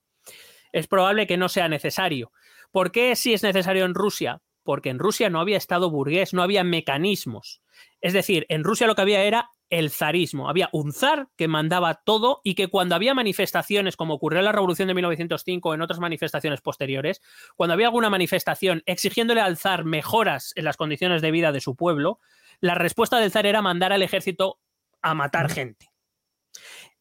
Es 0.71 0.87
probable 0.87 1.27
que 1.27 1.35
no 1.35 1.49
sea 1.49 1.67
necesario. 1.67 2.31
¿Por 2.71 2.93
qué 2.93 3.13
sí 3.17 3.33
es 3.33 3.43
necesario 3.43 3.83
en 3.83 3.93
Rusia? 3.93 4.41
Porque 4.63 4.89
en 4.89 4.99
Rusia 4.99 5.29
no 5.29 5.41
había 5.41 5.57
Estado 5.57 5.91
burgués, 5.91 6.33
no 6.33 6.43
había 6.43 6.63
mecanismos. 6.63 7.61
Es 7.99 8.13
decir, 8.13 8.45
en 8.47 8.63
Rusia 8.63 8.87
lo 8.87 8.95
que 8.95 9.01
había 9.01 9.25
era 9.25 9.49
el 9.73 9.89
zarismo. 9.89 10.49
Había 10.49 10.69
un 10.71 10.93
zar 10.93 11.29
que 11.35 11.47
mandaba 11.47 11.95
todo 12.05 12.41
y 12.43 12.53
que 12.53 12.67
cuando 12.67 12.93
había 12.93 13.15
manifestaciones, 13.15 13.97
como 13.97 14.13
ocurrió 14.13 14.37
en 14.37 14.45
la 14.45 14.51
Revolución 14.51 14.87
de 14.87 14.93
1905 14.93 15.69
o 15.69 15.73
en 15.73 15.81
otras 15.81 15.99
manifestaciones 15.99 16.61
posteriores, 16.61 17.23
cuando 17.55 17.73
había 17.73 17.87
alguna 17.87 18.11
manifestación 18.11 18.83
exigiéndole 18.85 19.41
al 19.41 19.57
zar 19.57 19.83
mejoras 19.83 20.53
en 20.55 20.65
las 20.65 20.77
condiciones 20.77 21.23
de 21.23 21.31
vida 21.31 21.51
de 21.51 21.59
su 21.59 21.75
pueblo, 21.75 22.19
la 22.59 22.75
respuesta 22.75 23.17
del 23.17 23.31
zar 23.31 23.47
era 23.47 23.63
mandar 23.63 23.91
al 23.93 24.03
ejército 24.03 24.59
a 25.01 25.15
matar 25.15 25.49
gente. 25.49 25.89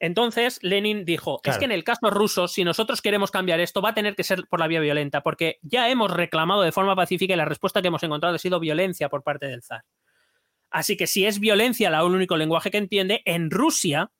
Entonces, 0.00 0.58
Lenin 0.62 1.04
dijo, 1.04 1.40
claro. 1.40 1.54
es 1.54 1.58
que 1.58 1.66
en 1.66 1.72
el 1.72 1.84
caso 1.84 2.08
ruso, 2.08 2.48
si 2.48 2.64
nosotros 2.64 3.02
queremos 3.02 3.30
cambiar 3.30 3.60
esto, 3.60 3.82
va 3.82 3.90
a 3.90 3.94
tener 3.94 4.16
que 4.16 4.24
ser 4.24 4.46
por 4.48 4.60
la 4.60 4.66
vía 4.66 4.80
violenta, 4.80 5.22
porque 5.22 5.58
ya 5.60 5.90
hemos 5.90 6.10
reclamado 6.10 6.62
de 6.62 6.72
forma 6.72 6.96
pacífica 6.96 7.34
y 7.34 7.36
la 7.36 7.44
respuesta 7.44 7.82
que 7.82 7.88
hemos 7.88 8.02
encontrado 8.02 8.34
ha 8.34 8.38
sido 8.38 8.58
violencia 8.60 9.10
por 9.10 9.22
parte 9.22 9.46
del 9.46 9.62
zar. 9.62 9.84
Así 10.72 10.96
que 10.96 11.06
si 11.06 11.26
es 11.26 11.38
violencia 11.38 11.88
el 11.88 11.94
único 11.94 12.36
lenguaje 12.36 12.70
que 12.70 12.78
entiende, 12.78 13.22
en 13.24 13.50
Rusia 13.50 14.10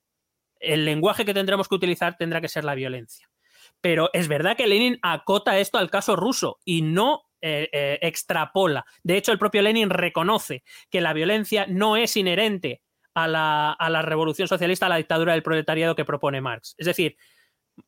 el 0.59 0.85
lenguaje 0.85 1.25
que 1.25 1.33
tendremos 1.33 1.67
que 1.67 1.75
utilizar 1.75 2.15
tendrá 2.17 2.41
que 2.41 2.47
ser 2.47 2.63
la 2.63 2.75
violencia. 2.75 3.29
Pero 3.81 4.09
es 4.13 4.27
verdad 4.27 4.55
que 4.55 4.67
Lenin 4.67 4.97
acota 5.01 5.59
esto 5.59 5.77
al 5.77 5.89
caso 5.89 6.15
ruso 6.15 6.59
y 6.63 6.81
no 6.81 7.23
eh, 7.41 7.69
eh, 7.73 7.99
extrapola. 8.01 8.85
De 9.03 9.17
hecho, 9.17 9.33
el 9.33 9.39
propio 9.39 9.61
Lenin 9.61 9.89
reconoce 9.89 10.63
que 10.89 11.01
la 11.01 11.11
violencia 11.11 11.65
no 11.67 11.97
es 11.97 12.15
inherente 12.15 12.81
a 13.13 13.27
la, 13.27 13.71
a 13.73 13.89
la 13.89 14.01
revolución 14.01 14.47
socialista, 14.47 14.85
a 14.85 14.89
la 14.89 14.97
dictadura 14.97 15.33
del 15.33 15.43
proletariado 15.43 15.95
que 15.95 16.05
propone 16.05 16.39
Marx. 16.39 16.75
Es 16.77 16.85
decir, 16.85 17.17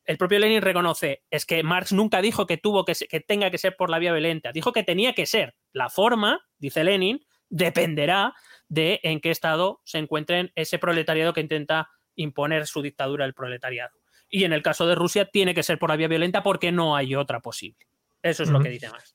el 0.04 0.18
propio 0.18 0.38
Lenin 0.38 0.62
reconoce, 0.62 1.22
es 1.30 1.46
que 1.46 1.62
Marx 1.62 1.92
nunca 1.92 2.20
dijo 2.20 2.46
que, 2.46 2.58
tuvo 2.58 2.84
que, 2.84 2.94
que 3.08 3.20
tenga 3.20 3.50
que 3.50 3.58
ser 3.58 3.76
por 3.76 3.88
la 3.88 3.98
vía 3.98 4.12
violenta, 4.12 4.52
dijo 4.52 4.72
que 4.72 4.82
tenía 4.82 5.14
que 5.14 5.26
ser. 5.26 5.54
La 5.72 5.88
forma, 5.88 6.44
dice 6.58 6.84
Lenin, 6.84 7.24
dependerá 7.48 8.34
de 8.68 9.00
en 9.02 9.20
qué 9.20 9.30
estado 9.30 9.80
se 9.84 9.98
encuentren 9.98 10.52
ese 10.54 10.78
proletariado 10.78 11.32
que 11.32 11.40
intenta 11.40 11.90
imponer 12.14 12.66
su 12.66 12.82
dictadura 12.82 13.24
el 13.24 13.34
proletariado. 13.34 13.96
Y 14.28 14.44
en 14.44 14.52
el 14.52 14.62
caso 14.62 14.86
de 14.86 14.94
Rusia 14.94 15.26
tiene 15.26 15.54
que 15.54 15.62
ser 15.62 15.78
por 15.78 15.90
la 15.90 15.96
vía 15.96 16.08
violenta 16.08 16.42
porque 16.42 16.72
no 16.72 16.96
hay 16.96 17.14
otra 17.14 17.40
posible. 17.40 17.86
Eso 18.22 18.42
es 18.42 18.48
lo 18.48 18.60
que 18.60 18.70
dice 18.70 18.88
Marx. 18.88 19.14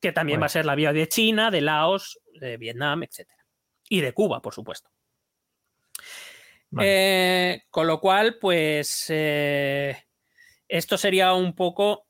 Que 0.00 0.12
también 0.12 0.40
va 0.40 0.46
a 0.46 0.50
ser 0.50 0.64
la 0.64 0.74
vía 0.74 0.92
de 0.92 1.08
China, 1.08 1.50
de 1.50 1.60
Laos, 1.60 2.18
de 2.32 2.56
Vietnam, 2.56 3.02
etc. 3.02 3.28
Y 3.88 4.00
de 4.00 4.12
Cuba, 4.12 4.40
por 4.40 4.54
supuesto. 4.54 4.90
Eh, 6.80 7.62
con 7.70 7.86
lo 7.86 8.00
cual, 8.00 8.38
pues 8.38 9.06
eh, 9.08 9.96
esto 10.66 10.96
sería 10.96 11.34
un 11.34 11.54
poco 11.54 12.07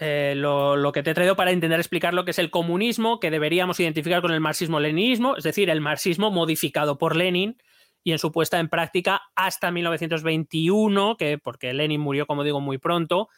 eh, 0.00 0.34
lo, 0.36 0.92
que 0.92 1.02
te 1.02 1.10
he 1.10 1.14
traído 1.14 1.34
para 1.34 1.50
intentar 1.50 1.80
explicar 1.80 2.14
lo 2.14 2.24
que 2.24 2.30
es 2.30 2.38
el 2.38 2.50
comunismo, 2.50 3.18
que 3.18 3.30
deberíamos 3.30 3.80
identificar 3.80 4.22
con 4.22 4.32
el 4.32 4.40
marxismo-leninismo, 4.40 5.36
es 5.36 5.44
decir, 5.44 5.70
el 5.70 5.80
marxismo 5.80 6.30
modificado 6.30 6.98
por 6.98 7.16
Lenin 7.16 7.56
y 8.04 8.12
en 8.12 8.18
su 8.18 8.30
puesta 8.30 8.60
en 8.60 8.68
práctica 8.68 9.22
hasta 9.34 9.72
1921, 9.72 11.16
que 11.16 11.38
porque 11.38 11.72
Lenin 11.74 12.00
murió, 12.00 12.26
como 12.26 12.44
digo, 12.44 12.60
muy 12.60 12.78
pronto. 12.78 13.28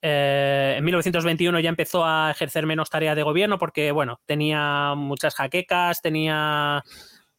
en 0.00 0.82
1921 0.84 1.60
ya 1.60 1.68
empezó 1.68 2.04
a 2.06 2.30
ejercer 2.30 2.64
menos 2.64 2.88
tareas 2.88 3.16
de 3.16 3.22
gobierno 3.22 3.58
porque, 3.58 3.92
bueno, 3.92 4.20
tenía 4.24 4.94
muchas 4.96 5.34
jaquecas, 5.34 6.00
tenía 6.00 6.82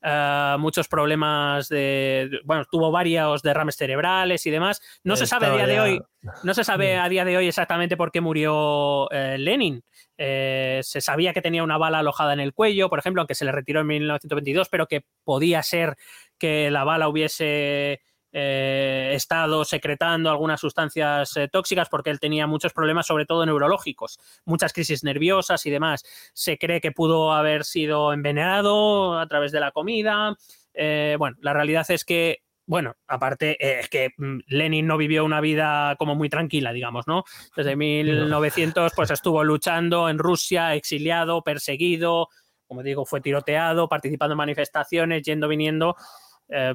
eh, 0.02 0.56
muchos 0.60 0.88
problemas 0.88 1.70
de, 1.70 2.30
bueno, 2.46 2.66
tuvo 2.70 2.92
varios 2.92 3.42
derrames 3.42 3.76
cerebrales 3.76 4.46
y 4.46 4.52
demás. 4.52 4.82
No 5.04 5.16
se 5.16 5.26
sabe 5.26 5.48
a 5.48 5.54
día 5.54 5.66
de 5.66 5.80
hoy, 5.80 6.02
no 6.44 6.54
se 6.54 6.64
sabe 6.64 6.98
a 6.98 7.10
día 7.10 7.26
de 7.26 7.38
hoy 7.38 7.48
exactamente 7.48 7.98
por 7.98 8.12
qué 8.12 8.22
murió 8.22 9.10
eh, 9.12 9.38
Lenin. 9.38 9.84
Eh, 10.18 10.82
se 10.84 11.02
sabía 11.02 11.34
que 11.34 11.42
tenía 11.42 11.64
una 11.64 11.78
bala 11.78 12.00
alojada 12.00 12.34
en 12.34 12.40
el 12.40 12.54
cuello, 12.54 12.90
por 12.90 13.00
ejemplo, 13.00 13.22
aunque 13.22 13.36
se 13.36 13.46
le 13.46 13.52
retiró 13.52 13.82
en 13.82 13.88
1922, 13.88 14.70
pero 14.70 14.88
que 14.88 15.06
podía 15.24 15.62
ser 15.64 15.96
que 16.38 16.72
la 16.72 16.84
bala 16.84 17.10
hubiese 17.10 18.02
eh, 18.34 19.12
estado 19.14 19.64
secretando 19.64 20.30
algunas 20.30 20.60
sustancias 20.60 21.36
eh, 21.38 21.48
tóxicas 21.48 21.88
porque 21.88 22.10
él 22.10 22.20
tenía 22.20 22.46
muchos 22.46 22.74
problemas, 22.74 23.08
sobre 23.08 23.26
todo 23.26 23.46
neurológicos, 23.46 24.20
muchas 24.46 24.74
crisis 24.74 25.04
nerviosas 25.04 25.66
y 25.66 25.72
demás. 25.72 26.04
Se 26.34 26.58
cree 26.58 26.82
que 26.82 26.92
pudo 26.92 27.32
haber 27.32 27.64
sido 27.64 28.12
envenenado 28.12 29.18
a 29.18 29.28
través 29.28 29.52
de 29.52 29.62
la 29.62 29.72
comida. 29.72 30.36
Eh, 30.74 31.16
bueno, 31.18 31.38
la 31.42 31.54
realidad 31.54 31.90
es 31.90 32.04
que 32.04 32.40
bueno, 32.70 32.96
aparte 33.08 33.80
es 33.80 33.88
que 33.88 34.10
mm, 34.18 34.40
Lenin 34.48 34.86
no 34.86 34.98
vivió 34.98 35.24
una 35.24 35.40
vida 35.40 35.96
como 35.98 36.16
muy 36.16 36.28
tranquila, 36.28 36.74
digamos, 36.74 37.08
¿no? 37.08 37.24
Desde 37.56 37.78
1900 37.78 38.92
pues 38.94 39.10
estuvo 39.10 39.42
luchando 39.46 40.10
en 40.10 40.18
Rusia, 40.18 40.76
exiliado, 40.76 41.44
perseguido, 41.44 42.28
como 42.68 42.84
digo, 42.84 43.06
fue 43.06 43.22
tiroteado, 43.22 43.88
participando 43.88 44.34
en 44.34 44.40
manifestaciones, 44.40 45.24
yendo, 45.24 45.48
viniendo. 45.48 45.96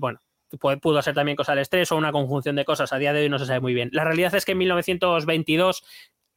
bueno, 0.01 0.19
pudo 0.59 1.03
ser 1.03 1.15
también 1.15 1.37
cosa 1.37 1.53
del 1.53 1.63
estrés 1.63 1.93
o 1.93 1.97
una 1.97 2.13
conjunción 2.13 2.57
de 2.57 2.65
cosas. 2.65 2.93
A 2.93 2.99
día 2.99 3.13
de 3.13 3.23
hoy 3.23 3.29
no 3.29 3.39
se 3.39 3.47
sabe 3.47 3.61
muy 3.61 3.75
bien. 3.75 3.91
La 3.93 4.05
realidad 4.05 4.35
es 4.35 4.45
que 4.45 4.53
en 4.53 4.59
1922 4.59 5.85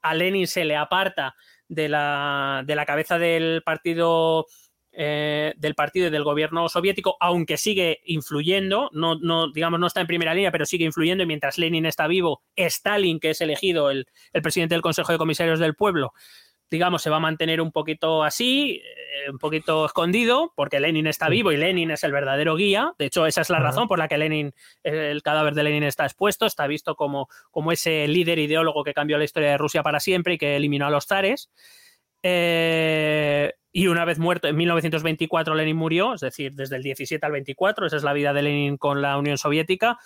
a 0.01 0.13
Lenin 0.13 0.47
se 0.47 0.65
le 0.65 0.75
aparta 0.75 1.35
de 1.67 1.89
la, 1.89 2.63
de 2.65 2.75
la 2.75 2.85
cabeza 2.85 3.17
del 3.17 3.63
partido. 3.63 4.45
Eh, 4.97 5.53
del 5.57 5.75
partido 5.75 6.07
y 6.07 6.09
del 6.09 6.23
gobierno 6.23 6.69
soviético, 6.69 7.17
aunque 7.19 7.57
sigue 7.57 7.99
influyendo, 8.05 8.89
no, 8.93 9.15
no, 9.15 9.51
digamos, 9.51 9.77
no 9.77 9.87
está 9.87 9.99
en 9.99 10.07
primera 10.07 10.33
línea, 10.33 10.53
pero 10.53 10.65
sigue 10.65 10.85
influyendo, 10.85 11.21
y 11.21 11.27
mientras 11.27 11.57
Lenin 11.57 11.85
está 11.85 12.07
vivo, 12.07 12.43
Stalin, 12.55 13.19
que 13.19 13.31
es 13.31 13.41
elegido 13.41 13.89
el, 13.91 14.07
el 14.31 14.41
presidente 14.41 14.73
del 14.73 14.81
Consejo 14.81 15.11
de 15.11 15.17
Comisarios 15.17 15.59
del 15.59 15.75
Pueblo, 15.75 16.13
digamos, 16.69 17.01
se 17.01 17.09
va 17.09 17.17
a 17.17 17.19
mantener 17.19 17.61
un 17.61 17.71
poquito 17.71 18.23
así, 18.23 18.81
eh, 18.83 19.29
un 19.31 19.37
poquito 19.37 19.85
escondido, 19.85 20.53
porque 20.55 20.79
Lenin 20.79 21.07
está 21.07 21.29
vivo 21.29 21.51
y 21.51 21.57
Lenin 21.57 21.91
es 21.91 22.03
el 22.03 22.11
verdadero 22.11 22.55
guía. 22.55 22.93
De 22.97 23.05
hecho, 23.05 23.25
esa 23.25 23.41
es 23.41 23.49
la 23.49 23.59
razón 23.59 23.87
por 23.87 23.99
la 23.99 24.07
que 24.07 24.17
Lenin, 24.17 24.53
el 24.83 25.21
cadáver 25.21 25.53
de 25.53 25.63
Lenin 25.63 25.83
está 25.83 26.05
expuesto, 26.05 26.45
está 26.45 26.67
visto 26.67 26.95
como, 26.95 27.29
como 27.51 27.71
ese 27.71 28.07
líder 28.07 28.39
ideólogo 28.39 28.83
que 28.83 28.93
cambió 28.93 29.17
la 29.17 29.23
historia 29.23 29.51
de 29.51 29.57
Rusia 29.57 29.83
para 29.83 29.99
siempre 29.99 30.33
y 30.33 30.37
que 30.37 30.55
eliminó 30.55 30.87
a 30.87 30.89
los 30.89 31.05
zares. 31.05 31.49
Eh, 32.23 33.53
y 33.71 33.87
una 33.87 34.05
vez 34.05 34.17
muerto, 34.17 34.47
en 34.47 34.55
1924 34.55 35.53
Lenin 35.53 35.75
murió, 35.75 36.13
es 36.13 36.21
decir, 36.21 36.53
desde 36.53 36.77
el 36.77 36.81
17 36.81 37.23
al 37.25 37.33
24, 37.33 37.85
esa 37.85 37.97
es 37.97 38.03
la 38.03 38.13
vida 38.13 38.33
de 38.33 38.41
Lenin 38.41 38.77
con 38.77 39.01
la 39.01 39.17
Unión 39.17 39.37
Soviética. 39.37 39.99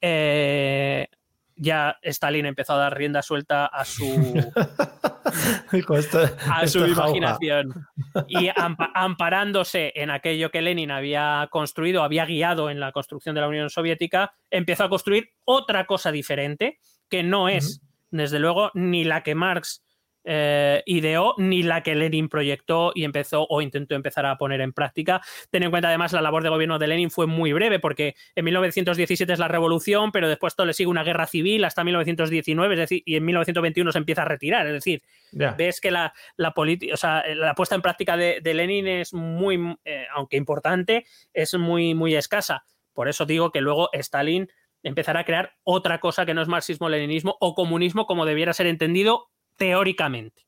Eh, 0.00 1.08
ya 1.56 1.98
Stalin 2.02 2.46
empezó 2.46 2.74
a 2.74 2.78
dar 2.78 2.96
rienda 2.96 3.22
suelta 3.22 3.66
a 3.66 3.84
su 3.84 4.04
a 6.50 6.66
su 6.66 6.86
imaginación. 6.86 7.86
Y 8.28 8.48
amparándose 8.94 9.92
en 9.94 10.10
aquello 10.10 10.50
que 10.50 10.62
Lenin 10.62 10.90
había 10.90 11.48
construido, 11.50 12.02
había 12.02 12.26
guiado 12.26 12.70
en 12.70 12.80
la 12.80 12.92
construcción 12.92 13.34
de 13.34 13.40
la 13.40 13.48
Unión 13.48 13.70
Soviética, 13.70 14.32
empezó 14.50 14.84
a 14.84 14.88
construir 14.88 15.30
otra 15.44 15.86
cosa 15.86 16.12
diferente 16.12 16.78
que 17.08 17.22
no 17.22 17.48
es, 17.48 17.80
desde 18.10 18.38
luego, 18.38 18.70
ni 18.74 19.04
la 19.04 19.22
que 19.22 19.34
Marx 19.34 19.85
eh, 20.28 20.82
ideó 20.86 21.34
ni 21.38 21.62
la 21.62 21.84
que 21.84 21.94
Lenin 21.94 22.28
proyectó 22.28 22.90
y 22.96 23.04
empezó 23.04 23.46
o 23.48 23.62
intentó 23.62 23.94
empezar 23.94 24.26
a 24.26 24.36
poner 24.36 24.60
en 24.60 24.72
práctica. 24.72 25.22
Ten 25.50 25.62
en 25.62 25.70
cuenta 25.70 25.86
además 25.86 26.12
la 26.12 26.20
labor 26.20 26.42
de 26.42 26.48
gobierno 26.48 26.80
de 26.80 26.88
Lenin 26.88 27.12
fue 27.12 27.28
muy 27.28 27.52
breve 27.52 27.78
porque 27.78 28.16
en 28.34 28.44
1917 28.44 29.32
es 29.32 29.38
la 29.38 29.46
revolución, 29.46 30.10
pero 30.10 30.28
después 30.28 30.56
todo 30.56 30.66
le 30.66 30.74
sigue 30.74 30.88
una 30.88 31.04
guerra 31.04 31.28
civil 31.28 31.64
hasta 31.64 31.84
1919, 31.84 32.74
es 32.74 32.80
decir, 32.80 33.02
y 33.06 33.14
en 33.14 33.24
1921 33.24 33.92
se 33.92 33.98
empieza 33.98 34.22
a 34.22 34.24
retirar. 34.24 34.66
Es 34.66 34.72
decir, 34.72 35.02
ves 35.30 35.80
que 35.80 35.92
la, 35.92 36.12
la, 36.36 36.52
o 36.56 36.96
sea, 36.96 37.22
la 37.34 37.54
puesta 37.54 37.76
en 37.76 37.82
práctica 37.82 38.16
de, 38.16 38.40
Lenin 38.42 38.88
es 38.88 39.14
muy, 39.14 39.76
eh, 39.84 40.06
aunque 40.12 40.36
importante, 40.36 41.06
es 41.34 41.54
muy, 41.54 41.94
muy 41.94 42.16
escasa. 42.16 42.64
Por 42.92 43.08
eso 43.08 43.26
digo 43.26 43.52
que 43.52 43.60
luego 43.60 43.90
Stalin 43.92 44.50
empezará 44.82 45.20
a 45.20 45.24
crear 45.24 45.54
otra 45.62 46.00
cosa 46.00 46.26
que 46.26 46.34
no 46.34 46.42
es 46.42 46.48
marxismo-leninismo 46.48 47.36
o 47.40 47.54
comunismo 47.54 48.06
como 48.06 48.24
debiera 48.24 48.52
ser 48.52 48.66
entendido 48.66 49.28
teóricamente. 49.56 50.46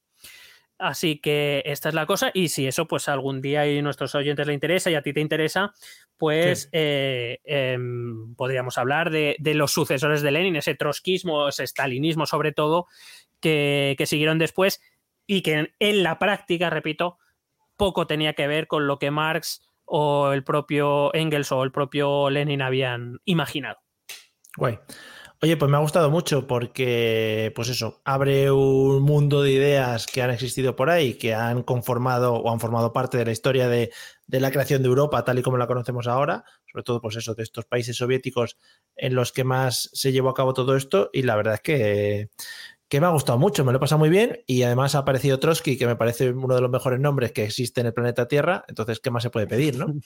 Así 0.79 1.19
que 1.19 1.63
esta 1.67 1.89
es 1.89 1.95
la 1.95 2.07
cosa. 2.07 2.31
Y 2.33 2.49
si 2.49 2.67
eso, 2.67 2.87
pues 2.87 3.09
algún 3.09 3.43
día 3.43 3.67
y 3.67 3.83
nuestros 3.83 4.15
oyentes 4.15 4.47
le 4.47 4.55
interesa 4.55 4.91
y 4.91 4.95
a 4.95 5.03
ti 5.03 5.13
te 5.13 5.21
interesa, 5.21 5.75
pues 6.17 6.69
eh, 6.73 7.41
em, 7.45 8.35
podríamos 8.37 8.79
hablar 8.79 9.11
de, 9.11 9.37
los 9.41 9.73
sucesores 9.73 10.23
de 10.23 10.31
Lenin, 10.31 10.57
ese 10.57 10.77
trotskismo, 10.77 11.49
ese 11.49 11.67
stalinismo 11.67 12.27
sobre 12.27 12.53
todo, 12.53 12.87
que, 13.41 13.97
siguieron 14.07 14.39
después 14.39 14.81
y 15.27 15.43
que 15.43 15.73
en, 15.79 16.03
la 16.03 16.19
práctica, 16.19 16.71
repito, 16.71 17.19
poco 17.77 18.07
tenía 18.07 18.35
que 18.35 18.47
ver 18.47 18.69
con 18.69 18.87
lo 18.87 18.99
que 18.99 19.11
Marx 19.11 19.63
o 19.85 20.33
el 20.33 20.45
propio 20.45 21.13
Engels 21.15 21.51
o 21.51 21.65
el 21.65 21.73
propio 21.73 22.31
Lenin 22.31 22.63
habían 22.63 23.19
imaginado. 23.25 23.79
Guay. 24.57 24.79
Oye, 25.41 25.57
pues 25.57 25.71
me 25.71 25.77
ha 25.77 25.81
gustado 25.81 26.11
mucho 26.11 26.49
porque, 26.49 27.53
pues 27.55 27.69
eso, 27.69 28.01
abre 28.05 28.51
un 28.51 29.03
mundo 29.03 29.41
de 29.41 29.53
ideas 29.53 30.09
que 30.09 30.21
han 30.21 30.31
existido 30.31 30.75
por 30.75 30.91
ahí, 30.91 31.15
que 31.15 31.33
han 31.33 31.63
conformado 31.63 32.35
o 32.35 32.51
han 32.51 32.59
formado 32.59 32.93
parte 32.93 33.19
de 33.19 33.25
la 33.25 33.31
historia 33.31 33.69
de, 33.69 33.93
la 34.27 34.51
creación 34.51 34.83
de 34.83 34.89
Europa 34.89 35.25
tal 35.25 35.39
y 35.39 35.43
como 35.43 35.57
la 35.57 35.69
conocemos 35.69 36.09
ahora, 36.09 36.45
sobre 36.67 36.83
todo, 36.83 37.01
pues 37.01 37.15
eso, 37.15 37.37
de 37.37 37.45
estos 37.45 37.67
países 37.67 37.97
soviéticos 37.97 38.59
en 38.97 39.15
los 39.15 39.31
que 39.31 39.45
más 39.45 39.91
se 39.93 40.11
llevó 40.11 40.31
a 40.31 40.35
cabo 40.35 40.55
todo 40.55 40.75
esto 40.75 41.09
y 41.13 41.23
la 41.23 41.37
verdad 41.37 41.55
es 41.55 41.61
que 41.61 42.31
que 42.89 43.01
me 43.01 43.07
ha 43.07 43.11
gustado 43.11 43.39
mucho, 43.39 43.65
me 43.65 43.73
lo 43.73 43.77
he 43.77 43.81
pasado 43.81 43.99
muy 43.99 44.09
bien 44.09 44.41
y 44.47 44.63
además 44.63 44.95
ha 44.95 45.01
aparecido 45.01 45.39
Trotsky, 45.39 45.77
que 45.77 45.87
me 45.87 45.97
parece 45.97 46.31
uno 46.31 46.55
de 46.55 46.63
los 46.63 46.71
mejores 46.71 46.99
nombres 46.99 47.33
que 47.33 47.45
existe 47.45 47.83
en 47.83 47.89
el 47.89 47.93
planeta 47.93 48.29
Tierra, 48.29 48.65
entonces, 48.67 48.99
¿qué 49.01 49.11
más 49.11 49.23
se 49.23 49.31
puede 49.31 49.47
pedir, 49.47 49.79
no? 49.79 49.87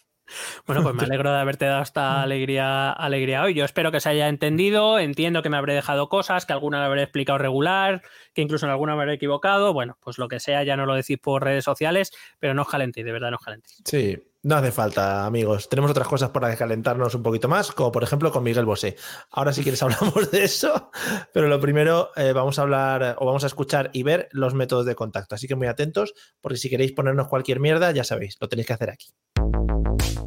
Bueno, 0.66 0.82
pues 0.82 0.94
me 0.94 1.02
alegro 1.02 1.30
de 1.30 1.38
haberte 1.38 1.66
dado 1.66 1.82
esta 1.82 2.22
alegría, 2.22 2.90
alegría 2.90 3.42
hoy. 3.42 3.54
Yo 3.54 3.64
espero 3.64 3.90
que 3.92 4.00
se 4.00 4.08
haya 4.08 4.28
entendido, 4.28 4.98
entiendo 4.98 5.42
que 5.42 5.50
me 5.50 5.58
habré 5.58 5.74
dejado 5.74 6.08
cosas, 6.08 6.46
que 6.46 6.54
alguna 6.54 6.78
me 6.78 6.86
habré 6.86 7.02
explicado 7.02 7.38
regular, 7.38 8.02
que 8.32 8.40
incluso 8.40 8.64
en 8.64 8.70
alguna 8.70 8.94
me 8.94 9.02
habré 9.02 9.14
equivocado, 9.14 9.74
bueno, 9.74 9.98
pues 10.00 10.18
lo 10.18 10.28
que 10.28 10.40
sea, 10.40 10.62
ya 10.62 10.76
no 10.76 10.86
lo 10.86 10.94
decís 10.94 11.18
por 11.18 11.44
redes 11.44 11.64
sociales, 11.64 12.12
pero 12.38 12.54
no 12.54 12.62
os 12.62 12.68
calentéis, 12.68 13.04
de 13.04 13.12
verdad 13.12 13.30
no 13.30 13.36
os 13.36 13.44
calentéis. 13.44 13.82
Sí, 13.84 14.16
no 14.44 14.56
hace 14.56 14.72
falta, 14.72 15.24
amigos. 15.24 15.68
Tenemos 15.68 15.90
otras 15.90 16.08
cosas 16.08 16.30
para 16.30 16.54
calentarnos 16.56 17.14
un 17.14 17.22
poquito 17.22 17.48
más, 17.48 17.70
como 17.70 17.92
por 17.92 18.02
ejemplo 18.02 18.32
con 18.32 18.42
Miguel 18.42 18.64
Bosé. 18.64 18.96
Ahora 19.30 19.52
si 19.52 19.62
quieres 19.62 19.82
hablamos 19.84 20.30
de 20.30 20.44
eso, 20.44 20.90
pero 21.32 21.48
lo 21.48 21.60
primero 21.60 22.10
eh, 22.16 22.32
vamos 22.32 22.58
a 22.58 22.62
hablar 22.62 23.16
o 23.18 23.26
vamos 23.26 23.44
a 23.44 23.46
escuchar 23.46 23.90
y 23.92 24.02
ver 24.02 24.28
los 24.32 24.54
métodos 24.54 24.84
de 24.86 24.94
contacto. 24.94 25.34
Así 25.34 25.46
que 25.46 25.54
muy 25.54 25.68
atentos, 25.68 26.14
porque 26.40 26.58
si 26.58 26.68
queréis 26.68 26.92
ponernos 26.92 27.28
cualquier 27.28 27.60
mierda, 27.60 27.92
ya 27.92 28.04
sabéis, 28.04 28.36
lo 28.40 28.48
tenéis 28.48 28.66
que 28.66 28.72
hacer 28.72 28.90
aquí. 28.90 29.14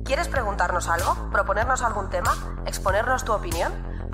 ¿Quieres 0.06 0.28
preguntarnos 0.28 0.88
algo? 0.88 1.30
¿Proponernos 1.32 1.82
algún 1.82 2.10
tema? 2.10 2.64
¿Exponernos 2.68 3.26
tu 3.26 3.34
opinión? 3.34 3.95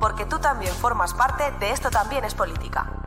porque 0.00 0.24
tú 0.24 0.38
también 0.38 0.72
formas 0.74 1.14
parte 1.14 1.44
de 1.60 1.72
Esto 1.72 1.90
también 1.90 2.24
es 2.24 2.34
política. 2.34 3.00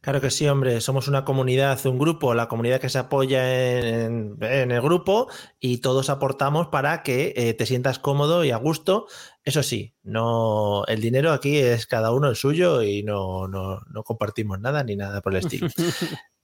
Claro 0.00 0.20
que 0.20 0.30
sí, 0.30 0.48
hombre, 0.48 0.80
somos 0.80 1.08
una 1.08 1.24
comunidad, 1.24 1.84
un 1.84 1.98
grupo, 1.98 2.32
la 2.32 2.48
comunidad 2.48 2.80
que 2.80 2.88
se 2.88 2.98
apoya 2.98 3.74
en, 3.78 4.38
en 4.40 4.70
el 4.70 4.80
grupo 4.80 5.28
y 5.58 5.78
todos 5.78 6.08
aportamos 6.08 6.68
para 6.68 7.02
que 7.02 7.34
eh, 7.36 7.52
te 7.52 7.66
sientas 7.66 7.98
cómodo 7.98 8.44
y 8.44 8.52
a 8.52 8.56
gusto. 8.56 9.06
Eso 9.44 9.62
sí, 9.62 9.94
no, 10.02 10.84
el 10.86 11.00
dinero 11.00 11.32
aquí 11.32 11.58
es 11.58 11.86
cada 11.86 12.12
uno 12.12 12.28
el 12.28 12.36
suyo 12.36 12.82
y 12.82 13.02
no, 13.02 13.48
no, 13.48 13.80
no 13.90 14.02
compartimos 14.04 14.60
nada 14.60 14.84
ni 14.84 14.96
nada 14.96 15.20
por 15.20 15.34
el 15.34 15.40
estilo. 15.40 15.68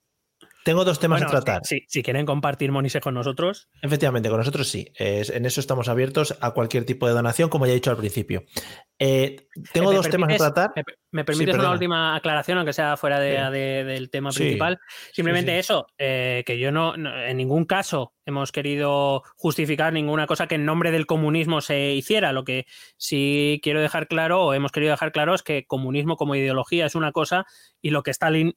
Tengo 0.65 0.85
dos 0.85 0.99
temas 0.99 1.21
Bueno, 1.21 1.29
a 1.29 1.43
tratar. 1.43 1.65
Si, 1.65 1.85
si 1.89 2.03
quieren 2.03 2.25
compartir 2.27 2.73
Monise 2.73 3.01
con 3.01 3.13
nosotros, 3.15 3.69
Efectivamente, 3.83 4.29
con 4.31 4.39
nosotros 4.39 4.67
sí. 4.69 4.91
Es- 4.97 5.29
en 5.31 5.45
eso 5.47 5.61
estamos 5.61 5.89
abiertos 5.89 6.37
a 6.41 6.53
cualquier 6.53 6.85
tipo 6.87 7.07
de 7.07 7.13
donación, 7.13 7.51
como 7.51 7.67
ya 7.67 7.73
he 7.73 7.75
dicho 7.77 7.91
al 7.91 7.99
principio. 7.99 8.45
Eh, 8.99 9.49
tengo 9.73 9.91
¿Me 9.91 9.97
dos 9.97 10.09
temas 10.09 10.33
a 10.33 10.37
tratar. 10.37 10.73
¿Me, 10.75 10.83
me 11.13 11.21
Sí, 11.23 11.27
permites 11.27 11.55
una 11.57 11.71
última 11.71 12.15
aclaración, 12.17 12.59
aunque 12.59 12.73
sea 12.73 12.97
fuera 12.97 13.21
de- 13.21 13.37
Sí. 13.37 13.53
de- 13.53 13.85
del 13.85 14.09
tema 14.11 14.31
principal? 14.31 14.79
Simplemente 15.13 15.53
Sí, 15.53 15.59
eso, 15.59 15.87
eh, 15.99 16.43
que 16.47 16.59
yo 16.59 16.73
no, 16.73 16.97
no- 16.97 17.15
en 17.23 17.37
ningún 17.37 17.65
caso 17.67 18.15
hemos 18.25 18.51
querido 18.53 19.23
justificar 19.37 19.93
ninguna 19.93 20.27
cosa 20.27 20.47
que 20.47 20.55
en 20.55 20.65
nombre 20.65 20.91
del 20.93 21.05
comunismo 21.05 21.61
se 21.61 21.93
hiciera. 21.93 22.33
Lo 22.33 22.45
que 22.45 22.65
sí 22.97 23.61
quiero 23.63 23.83
dejar 23.83 24.09
claro, 24.09 24.45
o 24.47 24.55
hemos 24.55 24.73
querido 24.73 24.93
dejar 24.93 25.13
claro, 25.13 25.35
es 25.35 25.43
que 25.43 25.67
comunismo 25.67 26.17
como 26.17 26.35
ideología 26.35 26.87
es 26.87 26.95
una 26.95 27.13
cosa 27.13 27.45
y 27.83 27.91
lo 27.91 28.03
que 28.03 28.13
Stalin 28.13 28.55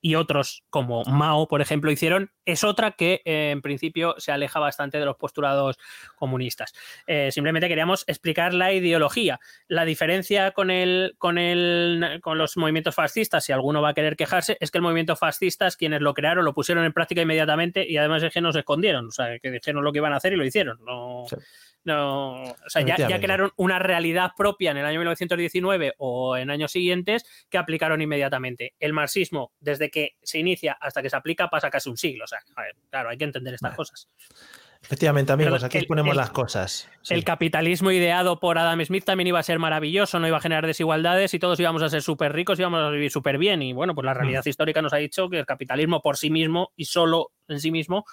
y 0.00 0.14
otros 0.14 0.64
como 0.70 1.04
Mao, 1.04 1.46
por 1.48 1.60
ejemplo, 1.60 1.90
hicieron, 1.90 2.32
es 2.44 2.64
otra 2.64 2.92
que 2.92 3.22
eh, 3.24 3.50
en 3.50 3.62
principio 3.62 4.14
se 4.18 4.32
aleja 4.32 4.58
bastante 4.58 4.98
de 4.98 5.04
los 5.04 5.16
postulados 5.16 5.78
comunistas. 6.16 6.72
Eh, 7.06 7.30
simplemente 7.32 7.68
queríamos 7.68 8.04
explicar 8.06 8.54
la 8.54 8.72
ideología. 8.72 9.40
La 9.68 9.84
diferencia 9.84 10.52
con, 10.52 10.70
el, 10.70 11.14
con, 11.18 11.38
el, 11.38 12.20
con 12.22 12.38
los 12.38 12.56
movimientos 12.56 12.94
fascistas, 12.94 13.44
si 13.44 13.52
alguno 13.52 13.82
va 13.82 13.90
a 13.90 13.94
querer 13.94 14.16
quejarse, 14.16 14.56
es 14.60 14.70
que 14.70 14.78
el 14.78 14.82
movimiento 14.82 15.16
fascistas, 15.16 15.76
quienes 15.76 16.00
lo 16.00 16.14
crearon, 16.14 16.44
lo 16.44 16.54
pusieron 16.54 16.84
en 16.84 16.92
práctica 16.92 17.22
inmediatamente 17.22 17.86
y 17.88 17.96
además 17.96 18.22
es 18.22 18.32
que 18.32 18.40
no 18.40 18.52
se 18.52 18.60
escondieron, 18.60 19.06
o 19.06 19.10
sea, 19.10 19.38
que 19.38 19.50
dijeron 19.50 19.84
lo 19.84 19.92
que 19.92 19.98
iban 19.98 20.12
a 20.12 20.16
hacer 20.16 20.32
y 20.32 20.36
lo 20.36 20.44
hicieron. 20.44 20.78
No, 20.84 21.26
no, 21.84 22.42
o 22.42 22.56
sea, 22.68 22.82
ya, 22.82 22.96
ya 23.08 23.20
crearon 23.20 23.52
una 23.56 23.78
realidad 23.78 24.32
propia 24.36 24.70
en 24.70 24.76
el 24.76 24.84
año 24.84 24.98
1919 25.00 25.94
o 25.98 26.36
en 26.36 26.50
años 26.50 26.72
siguientes 26.72 27.24
que 27.48 27.58
aplicaron 27.58 28.02
inmediatamente. 28.02 28.74
El 28.78 28.92
marxismo, 28.92 29.52
desde 29.60 29.90
que 29.90 30.16
se 30.22 30.38
inicia 30.38 30.76
hasta 30.80 31.00
que 31.02 31.08
se 31.10 31.16
aplica, 31.16 31.48
pasa 31.48 31.70
casi 31.70 31.88
un 31.88 31.96
siglo. 31.96 32.24
O 32.24 32.28
sea, 32.28 32.40
ver, 32.56 32.76
claro, 32.90 33.08
hay 33.10 33.16
que 33.18 33.24
entender 33.24 33.54
estas 33.54 33.74
cosas. 33.74 34.08
Efectivamente, 34.82 35.30
amigos, 35.32 35.62
aquí 35.62 35.76
el- 35.78 35.86
el- 36.10 36.16
las 36.16 36.30
cosas. 36.30 36.88
Sí. 37.02 37.12
El 37.12 37.22
capitalismo 37.22 37.90
ideado 37.90 38.40
por 38.40 38.56
Adam 38.56 38.82
Smith 38.82 39.04
también 39.04 39.26
iba 39.26 39.38
a 39.38 39.42
ser 39.42 39.58
maravilloso, 39.58 40.18
no 40.18 40.26
iba 40.26 40.38
a 40.38 40.40
generar 40.40 40.66
desigualdades 40.66 41.34
y 41.34 41.38
todos 41.38 41.60
íbamos 41.60 41.82
a 41.82 41.90
ser 41.90 42.00
súper 42.00 42.32
ricos 42.32 42.58
y 42.58 42.62
íbamos 42.62 42.80
a 42.80 42.88
vivir 42.88 43.10
súper 43.10 43.36
bien. 43.36 43.60
Y 43.60 43.74
bueno, 43.74 43.94
pues 43.94 44.06
la 44.06 44.14
realidad 44.14 44.42
histórica 44.46 44.80
nos 44.80 44.94
ha 44.94 44.96
dicho 44.96 45.28
que 45.28 45.38
el 45.38 45.44
capitalismo 45.46 46.00
por 46.00 46.16
sí 46.16 46.30
mismo 46.30 46.72
y 46.76 46.86
solo 46.86 47.32
en 47.48 47.60
sí 47.60 47.70
mismo, 47.70 48.04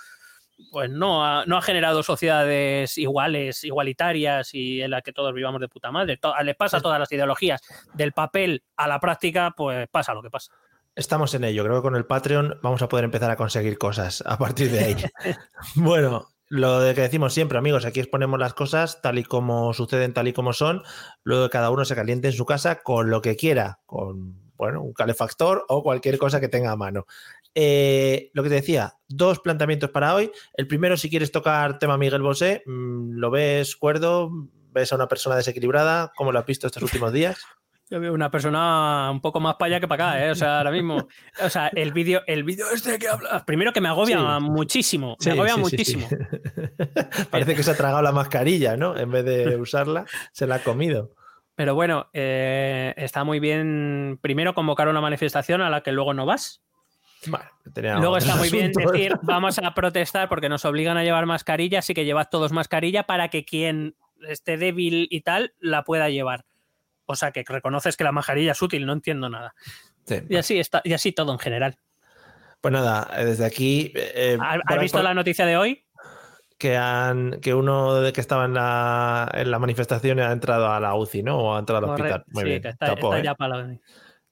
pues 0.71 0.89
no 0.89 1.25
ha, 1.25 1.45
no 1.45 1.57
ha 1.57 1.61
generado 1.61 2.03
sociedades 2.03 2.97
iguales, 2.97 3.63
igualitarias 3.63 4.53
y 4.53 4.81
en 4.81 4.91
las 4.91 5.03
que 5.03 5.13
todos 5.13 5.33
vivamos 5.33 5.61
de 5.61 5.67
puta 5.67 5.91
madre. 5.91 6.17
To- 6.17 6.33
les 6.43 6.55
pasa 6.55 6.77
a 6.77 6.81
todas 6.81 6.99
las 6.99 7.11
ideologías. 7.11 7.61
Del 7.93 8.11
papel 8.13 8.63
a 8.75 8.87
la 8.87 8.99
práctica, 8.99 9.53
pues 9.55 9.87
pasa 9.89 10.13
lo 10.13 10.21
que 10.21 10.29
pasa. 10.29 10.51
Estamos 10.95 11.33
en 11.35 11.43
ello. 11.43 11.63
Creo 11.63 11.75
que 11.75 11.81
con 11.83 11.95
el 11.95 12.05
Patreon 12.05 12.59
vamos 12.63 12.81
a 12.81 12.89
poder 12.89 13.05
empezar 13.05 13.29
a 13.29 13.35
conseguir 13.35 13.77
cosas 13.77 14.23
a 14.25 14.37
partir 14.37 14.71
de 14.71 14.79
ahí. 14.79 14.95
bueno, 15.75 16.27
lo 16.49 16.79
de 16.79 16.95
que 16.95 17.01
decimos 17.01 17.33
siempre, 17.33 17.57
amigos, 17.57 17.85
aquí 17.85 17.99
exponemos 17.99 18.39
las 18.39 18.53
cosas 18.55 19.01
tal 19.01 19.19
y 19.19 19.23
como 19.23 19.73
suceden, 19.73 20.13
tal 20.13 20.27
y 20.27 20.33
como 20.33 20.53
son. 20.53 20.81
Luego 21.23 21.49
cada 21.49 21.69
uno 21.69 21.85
se 21.85 21.93
caliente 21.95 22.29
en 22.29 22.33
su 22.33 22.45
casa 22.45 22.81
con 22.81 23.11
lo 23.11 23.21
que 23.21 23.35
quiera, 23.35 23.79
con 23.85 24.46
bueno, 24.57 24.81
un 24.81 24.93
calefactor 24.93 25.63
o 25.69 25.83
cualquier 25.83 26.17
cosa 26.17 26.39
que 26.39 26.49
tenga 26.49 26.71
a 26.71 26.75
mano. 26.75 27.05
Eh, 27.55 28.29
lo 28.33 28.43
que 28.43 28.49
te 28.49 28.55
decía, 28.55 28.95
dos 29.07 29.39
planteamientos 29.39 29.89
para 29.91 30.13
hoy. 30.13 30.31
El 30.53 30.67
primero, 30.67 30.97
si 30.97 31.09
quieres 31.09 31.31
tocar 31.31 31.79
tema 31.79 31.97
Miguel 31.97 32.21
Bosé, 32.21 32.63
mm, 32.65 33.13
¿lo 33.17 33.31
ves 33.31 33.75
cuerdo? 33.75 34.29
¿Ves 34.71 34.91
a 34.91 34.95
una 34.95 35.07
persona 35.07 35.35
desequilibrada? 35.35 36.11
¿Cómo 36.15 36.31
lo 36.31 36.39
has 36.39 36.45
visto 36.45 36.67
estos 36.67 36.83
últimos 36.83 37.11
días? 37.13 37.37
Yo 37.89 38.01
veo 38.01 38.13
una 38.13 38.29
persona 38.29 39.09
un 39.09 39.21
poco 39.21 39.39
más 39.39 39.55
para 39.55 39.67
allá 39.67 39.79
que 39.79 39.87
para 39.87 40.09
acá, 40.09 40.25
¿eh? 40.25 40.31
O 40.31 40.35
sea, 40.35 40.57
ahora 40.57 40.71
mismo. 40.71 41.07
O 41.41 41.49
sea, 41.49 41.69
el 41.69 41.93
vídeo, 41.93 42.21
el 42.27 42.43
vídeo 42.43 42.65
este 42.69 42.99
que 42.99 43.07
habla. 43.07 43.45
Primero 43.45 43.71
que 43.71 43.79
me 43.79 43.87
agobia 43.87 44.17
Sí. 44.17 44.43
muchísimo. 44.43 45.15
Sí, 45.21 45.29
me 45.29 45.35
agobia 45.35 45.53
sí, 45.53 45.59
muchísimo. 45.61 46.07
Parece 47.31 47.55
que 47.55 47.63
se 47.63 47.71
ha 47.71 47.77
tragado 47.77 48.01
la 48.01 48.11
mascarilla, 48.11 48.75
¿no? 48.75 48.97
En 48.97 49.09
vez 49.09 49.23
de 49.23 49.55
usarla, 49.61 50.05
se 50.33 50.47
la 50.47 50.55
ha 50.55 50.59
comido. 50.63 51.13
Pero 51.57 51.73
bueno, 51.73 52.07
eh, 52.13 52.93
está 52.97 53.23
muy 53.23 53.39
bien 53.39 54.19
primero 54.21 54.53
convocar 54.53 54.87
una 54.89 55.01
manifestación 55.01 55.59
a 55.61 55.71
la 55.71 55.81
que 55.81 55.91
luego 55.91 56.13
no 56.13 56.27
vas. 56.27 56.61
Tenía 57.73 57.95
Luego 57.97 58.17
está 58.17 58.35
muy 58.35 58.51
bien 58.51 58.71
decir, 58.71 59.13
vamos 59.23 59.57
a 59.57 59.73
protestar 59.73 60.29
porque 60.29 60.49
nos 60.49 60.65
obligan 60.65 60.97
a 60.97 61.03
llevar 61.03 61.25
mascarilla, 61.25 61.79
así 61.79 61.95
que 61.95 62.05
llevad 62.05 62.27
todos 62.29 62.51
mascarilla 62.51 63.07
para 63.07 63.29
que 63.29 63.43
quien 63.43 63.95
esté 64.29 64.57
débil 64.57 65.07
y 65.09 65.21
tal 65.21 65.55
la 65.59 65.83
pueda 65.83 66.09
llevar. 66.09 66.45
O 67.07 67.15
sea, 67.15 67.31
que 67.31 67.43
reconoces 67.47 67.97
que 67.97 68.03
la 68.03 68.11
mascarilla 68.11 68.51
es 68.51 68.61
útil, 68.61 68.85
no 68.85 68.93
entiendo 68.93 69.27
nada. 69.27 69.55
Sí. 70.05 70.17
Y 70.29 70.35
así 70.35 70.59
está, 70.59 70.81
y 70.83 70.93
así 70.93 71.11
todo 71.11 71.33
en 71.33 71.39
general. 71.39 71.79
Pues 72.61 72.71
nada, 72.71 73.09
desde 73.25 73.45
aquí. 73.45 73.91
eh, 73.95 74.37
¿Has 74.39 74.59
para- 74.61 74.81
visto 74.81 75.01
la 75.01 75.15
noticia 75.15 75.47
de 75.47 75.57
hoy? 75.57 75.86
Que, 76.57 76.75
han, 76.75 77.39
que 77.39 77.53
uno 77.53 77.95
de 77.95 78.11
que 78.13 78.21
estaba 78.21 78.45
en 78.45 78.55
la, 78.55 79.29
en 79.33 79.51
la 79.51 79.59
manifestación 79.59 80.19
ha 80.19 80.31
entrado 80.31 80.71
a 80.71 80.79
la 80.79 80.95
UCI, 80.95 81.21
¿no? 81.21 81.37
O 81.37 81.55
ha 81.55 81.59
entrado 81.59 81.85
al 81.85 81.91
hospital. 81.91 82.23
Muy 82.29 82.43
Sí, 82.43 82.49
bien. 82.49 82.61
que 82.63 82.69
está, 82.69 82.87
Chapo, 82.87 83.07
está 83.13 83.19
¿eh? 83.19 83.23
ya 83.23 83.35
para 83.35 83.57
la- 83.57 83.77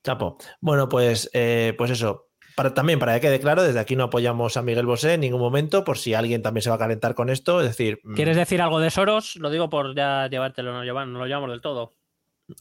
Chapo. 0.03 0.37
Bueno, 0.59 0.89
pues, 0.89 1.29
eh, 1.33 1.75
pues 1.77 1.91
eso. 1.91 2.29
Para, 2.55 2.73
también 2.73 2.99
para 2.99 3.13
que 3.15 3.21
quede 3.21 3.39
claro, 3.39 3.63
desde 3.63 3.79
aquí 3.79 3.95
no 3.95 4.05
apoyamos 4.05 4.55
a 4.57 4.61
Miguel 4.61 4.85
Bosé 4.85 5.13
en 5.15 5.21
ningún 5.21 5.41
momento, 5.41 5.83
por 5.83 5.97
si 5.97 6.13
alguien 6.13 6.41
también 6.41 6.61
se 6.63 6.69
va 6.69 6.77
a 6.77 6.79
calentar 6.79 7.13
con 7.13 7.29
esto. 7.29 7.59
Es 7.61 7.67
decir, 7.67 7.99
mm, 8.03 8.15
¿Quieres 8.15 8.37
decir 8.37 8.61
algo 8.61 8.79
de 8.79 8.89
Soros? 8.89 9.35
Lo 9.35 9.49
digo 9.49 9.69
por 9.69 9.95
ya 9.95 10.27
llevártelo, 10.27 10.73
no, 10.73 10.83
llevar- 10.83 11.07
no 11.07 11.19
lo 11.19 11.27
llevamos 11.27 11.49
del 11.51 11.61
todo. 11.61 11.95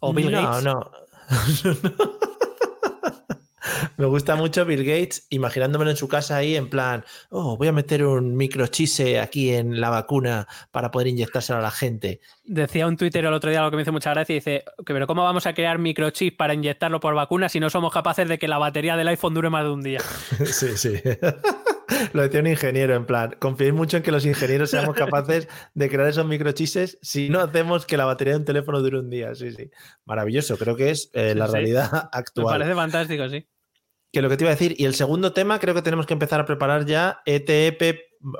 O 0.01 0.13
Bill 0.13 0.33
no, 0.33 0.43
Gates. 0.43 0.65
No, 0.65 0.91
Me 3.97 4.07
gusta 4.07 4.37
mucho 4.37 4.65
Bill 4.65 4.85
Gates 4.85 5.27
imaginándomelo 5.31 5.91
en 5.91 5.97
su 5.97 6.09
casa 6.09 6.37
ahí 6.37 6.57
en 6.57 6.69
plan, 6.69 7.05
oh, 7.31 7.57
voy 7.57 7.69
a 7.69 7.73
meter 7.73 8.05
un 8.05 8.37
microchise 8.37 9.19
aquí 9.21 9.51
en 9.51 9.81
la 9.81 9.91
vacuna 9.91 10.47
para 10.71 10.91
poder 10.91 11.09
inyectárselo 11.09 11.59
a 11.59 11.63
la 11.63 11.71
gente. 11.71 12.21
Decía 12.45 12.87
un 12.87 12.97
Twitter 12.97 13.25
el 13.25 13.33
otro 13.33 13.51
día, 13.51 13.63
lo 13.63 13.71
que 13.71 13.77
me 13.77 13.83
hizo 13.83 13.93
mucha 13.93 14.11
gracia, 14.11 14.35
y 14.35 14.37
dice, 14.39 14.65
pero 14.85 15.07
¿cómo 15.07 15.23
vamos 15.25 15.47
a 15.47 15.55
crear 15.55 15.79
microchips 15.79 16.37
para 16.37 16.55
inyectarlo 16.55 17.01
por 17.01 17.15
vacuna 17.15 17.49
si 17.49 17.61
no 17.61 17.71
somos 17.71 17.93
capaces 17.93 18.29
de 18.29 18.39
que 18.39 18.49
la 18.49 18.59
batería 18.59 18.97
del 18.97 19.09
iPhone 19.09 19.35
dure 19.35 19.51
más 19.51 19.65
de 19.65 19.71
un 19.71 19.83
día? 19.83 20.01
sí, 20.45 20.77
sí. 20.77 20.95
Lo 22.13 22.23
decía 22.23 22.41
un 22.41 22.47
ingeniero, 22.47 22.95
en 22.95 23.07
plan, 23.07 23.37
confiéis 23.39 23.75
mucho 23.75 23.97
en 23.99 24.03
que 24.03 24.11
los 24.11 24.25
ingenieros 24.25 24.71
seamos 24.71 24.95
capaces 24.97 25.49
de 25.75 25.89
crear 25.91 26.09
esos 26.09 26.27
microchises 26.27 26.99
si 27.03 27.29
no 27.29 27.41
hacemos 27.41 27.87
que 27.87 27.97
la 27.97 28.05
batería 28.07 28.35
de 28.35 28.39
un 28.41 28.45
teléfono 28.45 28.81
dure 28.81 28.99
un 28.99 29.11
día. 29.11 29.35
Sí, 29.35 29.53
sí. 29.53 29.71
Maravilloso, 30.05 30.57
creo 30.57 30.77
que 30.77 30.91
es 30.91 31.11
eh, 31.13 31.35
la 31.35 31.47
Sí, 31.47 31.53
realidad 31.53 31.93
Me 31.93 31.99
actual. 32.13 32.59
parece 32.59 32.75
fantástico, 32.75 33.29
sí. 33.29 33.47
Que 34.15 34.23
lo 34.23 34.29
que 34.29 34.37
te 34.37 34.45
iba 34.45 34.53
a 34.53 34.55
decir, 34.55 34.77
y 34.79 34.85
el 34.85 34.95
segundo 34.95 35.33
tema, 35.33 35.59
creo 35.59 35.75
que 35.75 35.83
tenemos 35.83 36.07
que 36.07 36.13
empezar 36.13 36.41
a 36.41 36.47
preparar 36.47 36.87
ya 36.87 37.21
ETEP. 37.27 37.99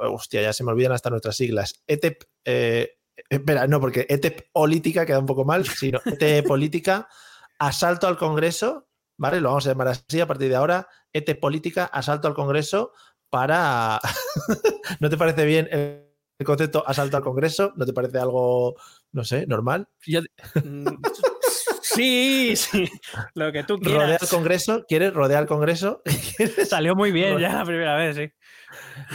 Hostia, 0.09 0.41
ya 0.41 0.53
se 0.53 0.63
me 0.63 0.71
olvidan 0.71 0.93
hasta 0.93 1.11
nuestras 1.11 1.35
siglas. 1.35 1.83
ETEP. 1.89 2.23
eh, 2.45 2.93
espera, 3.29 3.67
no, 3.67 3.81
porque 3.81 4.07
ETEP 4.09 4.53
política 4.53 5.05
queda 5.05 5.19
un 5.19 5.27
poco 5.27 5.45
mal, 5.45 5.67
sino 5.67 6.01
ETE 6.05 6.45
política, 6.45 7.09
asalto 7.59 8.07
al 8.07 8.17
Congreso, 8.17 8.87
¿vale? 9.19 9.41
Lo 9.41 9.49
vamos 9.49 9.67
a 9.67 9.71
llamar 9.71 9.89
así 9.89 10.21
a 10.21 10.29
partir 10.29 10.49
de 10.49 10.55
ahora. 10.55 10.87
ETE 11.13 11.35
política, 11.35 11.87
asalto 11.87 12.29
al 12.29 12.35
Congreso 12.35 12.93
para. 13.29 13.99
¿No 15.01 15.11
te 15.11 15.17
parece 15.17 15.45
bien 15.45 15.69
el 15.73 16.07
concepto 16.47 16.85
asalto 16.87 17.17
al 17.17 17.25
Congreso? 17.25 17.73
¿No 17.75 17.85
te 17.85 17.93
parece 17.93 18.19
algo, 18.19 18.77
no 19.11 19.25
sé, 19.25 19.45
normal? 19.49 19.89
Sí, 21.95 22.55
sí, 22.57 22.89
lo 23.35 23.53
que 23.53 23.65
tú 23.65 23.77
Rodea 23.77 23.99
quieras. 24.07 24.23
al 24.23 24.29
Congreso, 24.29 24.85
¿quieres 24.89 25.13
rodear 25.13 25.43
al 25.43 25.49
Congreso? 25.49 26.03
Salió 26.67 26.95
muy 26.95 27.13
bien 27.13 27.39
ya 27.39 27.55
la 27.55 27.65
primera 27.65 27.97
vez, 27.97 28.17
sí. 28.17 28.31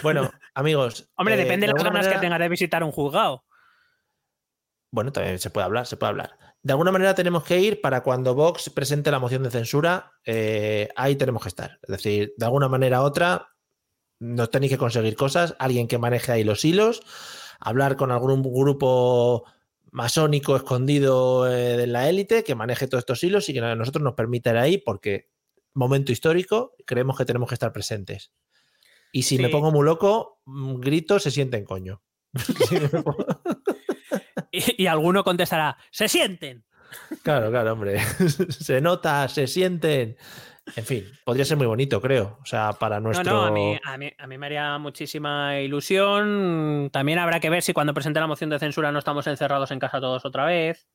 Bueno, 0.02 0.32
amigos. 0.54 1.10
Hombre, 1.16 1.36
eh, 1.36 1.38
depende 1.38 1.68
de 1.68 1.74
las 1.74 1.84
ganas 1.84 2.08
que 2.08 2.20
tengas 2.20 2.40
de 2.40 2.50
visitar 2.50 2.84
un 2.84 2.92
juzgado. 2.92 3.44
bueno, 4.92 5.12
también 5.12 5.40
se 5.40 5.50
puede 5.50 5.66
hablar, 5.66 5.86
se 5.86 5.98
puede 5.98 6.12
hablar. 6.12 6.38
De 6.62 6.74
alguna 6.74 6.92
manera 6.92 7.16
tenemos 7.16 7.44
que 7.44 7.60
ir 7.60 7.80
para 7.80 8.04
cuando 8.04 8.36
Vox 8.36 8.70
presente 8.70 9.12
la 9.12 9.20
moción 9.20 9.44
de 9.44 9.52
censura, 9.52 10.12
eh, 10.26 10.90
ahí 10.96 11.16
tenemos 11.16 11.42
que 11.42 11.50
estar. 11.50 11.80
Es 11.82 11.90
decir, 11.90 12.34
de 12.36 12.46
alguna 12.46 12.68
manera 12.68 13.02
u 13.02 13.06
otra, 13.06 13.48
nos 14.20 14.50
tenéis 14.50 14.74
que 14.74 14.78
conseguir 14.78 15.16
cosas, 15.16 15.56
alguien 15.60 15.88
que 15.88 15.98
maneje 15.98 16.34
ahí 16.34 16.44
los 16.44 16.66
hilos, 16.66 17.02
hablar 17.60 17.96
con 17.96 18.12
algún 18.12 18.42
grupo 18.44 19.46
masónico 19.92 20.56
escondido 20.56 21.52
eh, 21.52 21.84
en 21.84 21.94
la 21.94 22.10
élite 22.10 22.44
que 22.44 22.56
maneje 22.56 22.88
todos 22.88 23.02
estos 23.02 23.24
hilos 23.24 23.50
y 23.50 23.54
que 23.54 23.60
a 23.60 23.76
nosotros 23.76 24.04
nos 24.04 24.14
permita 24.14 24.52
ir 24.52 24.58
ahí 24.58 24.78
porque 24.78 25.30
momento 25.74 26.12
histórico, 26.12 26.76
creemos 26.86 27.18
que 27.18 27.26
tenemos 27.26 27.48
que 27.48 27.56
estar 27.56 27.72
presentes. 27.72 28.32
Y 29.12 29.24
si 29.24 29.40
me 29.40 29.50
pongo 29.50 29.72
muy 29.72 29.86
loco, 29.86 30.42
mm, 30.46 30.80
grito, 30.80 31.20
se 31.20 31.32
sienten 31.32 31.66
coño. 31.66 32.02
Y, 34.52 34.84
y 34.84 34.88
alguno 34.88 35.24
contestará, 35.24 35.78
¡se 35.92 36.08
sienten! 36.08 36.66
Claro, 37.24 37.50
claro, 37.50 37.74
hombre. 37.74 38.00
se 38.50 38.82
nota, 38.82 39.28
se 39.28 39.48
sienten. 39.48 40.18
En 40.76 40.86
fin, 40.86 41.06
podría 41.24 41.46
ser 41.46 41.58
muy 41.58 41.68
bonito, 41.68 42.02
creo. 42.02 42.40
O 42.42 42.46
sea, 42.46 42.74
para 42.74 43.00
nuestro. 43.00 43.24
No, 43.24 43.42
no, 43.42 43.46
a 43.46 43.52
mí, 43.52 43.80
a, 43.84 43.98
mí, 43.98 44.12
a 44.18 44.28
mí 44.28 44.38
me 44.38 44.46
haría 44.46 44.78
muchísima 44.78 45.60
ilusión. 45.60 46.90
También 46.92 47.20
habrá 47.20 47.40
que 47.40 47.50
ver 47.50 47.62
si 47.62 47.74
cuando 47.74 47.94
presente 47.94 48.20
la 48.20 48.28
moción 48.28 48.50
de 48.50 48.60
censura 48.60 48.92
no 48.92 49.00
estamos 49.00 49.28
encerrados 49.28 49.72
en 49.72 49.80
casa 49.80 50.00
todos 50.00 50.26
otra 50.26 50.46
vez. 50.46 50.88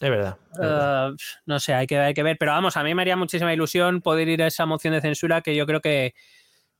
Es 0.00 0.10
verdad. 0.10 0.36
es 0.52 0.58
verdad. 0.58 1.10
Eh, 1.10 1.16
no 1.46 1.60
sé, 1.60 1.74
hay 1.74 1.86
que, 1.86 1.98
hay 1.98 2.14
que 2.14 2.22
ver. 2.22 2.36
Pero 2.38 2.52
vamos, 2.52 2.76
a 2.76 2.82
mí 2.82 2.94
me 2.94 3.02
haría 3.02 3.16
muchísima 3.16 3.52
ilusión 3.52 4.00
poder 4.00 4.28
ir 4.28 4.42
a 4.42 4.48
esa 4.48 4.66
moción 4.66 4.94
de 4.94 5.00
censura 5.00 5.42
que 5.42 5.54
yo 5.54 5.64
creo 5.66 5.80
que, 5.80 6.14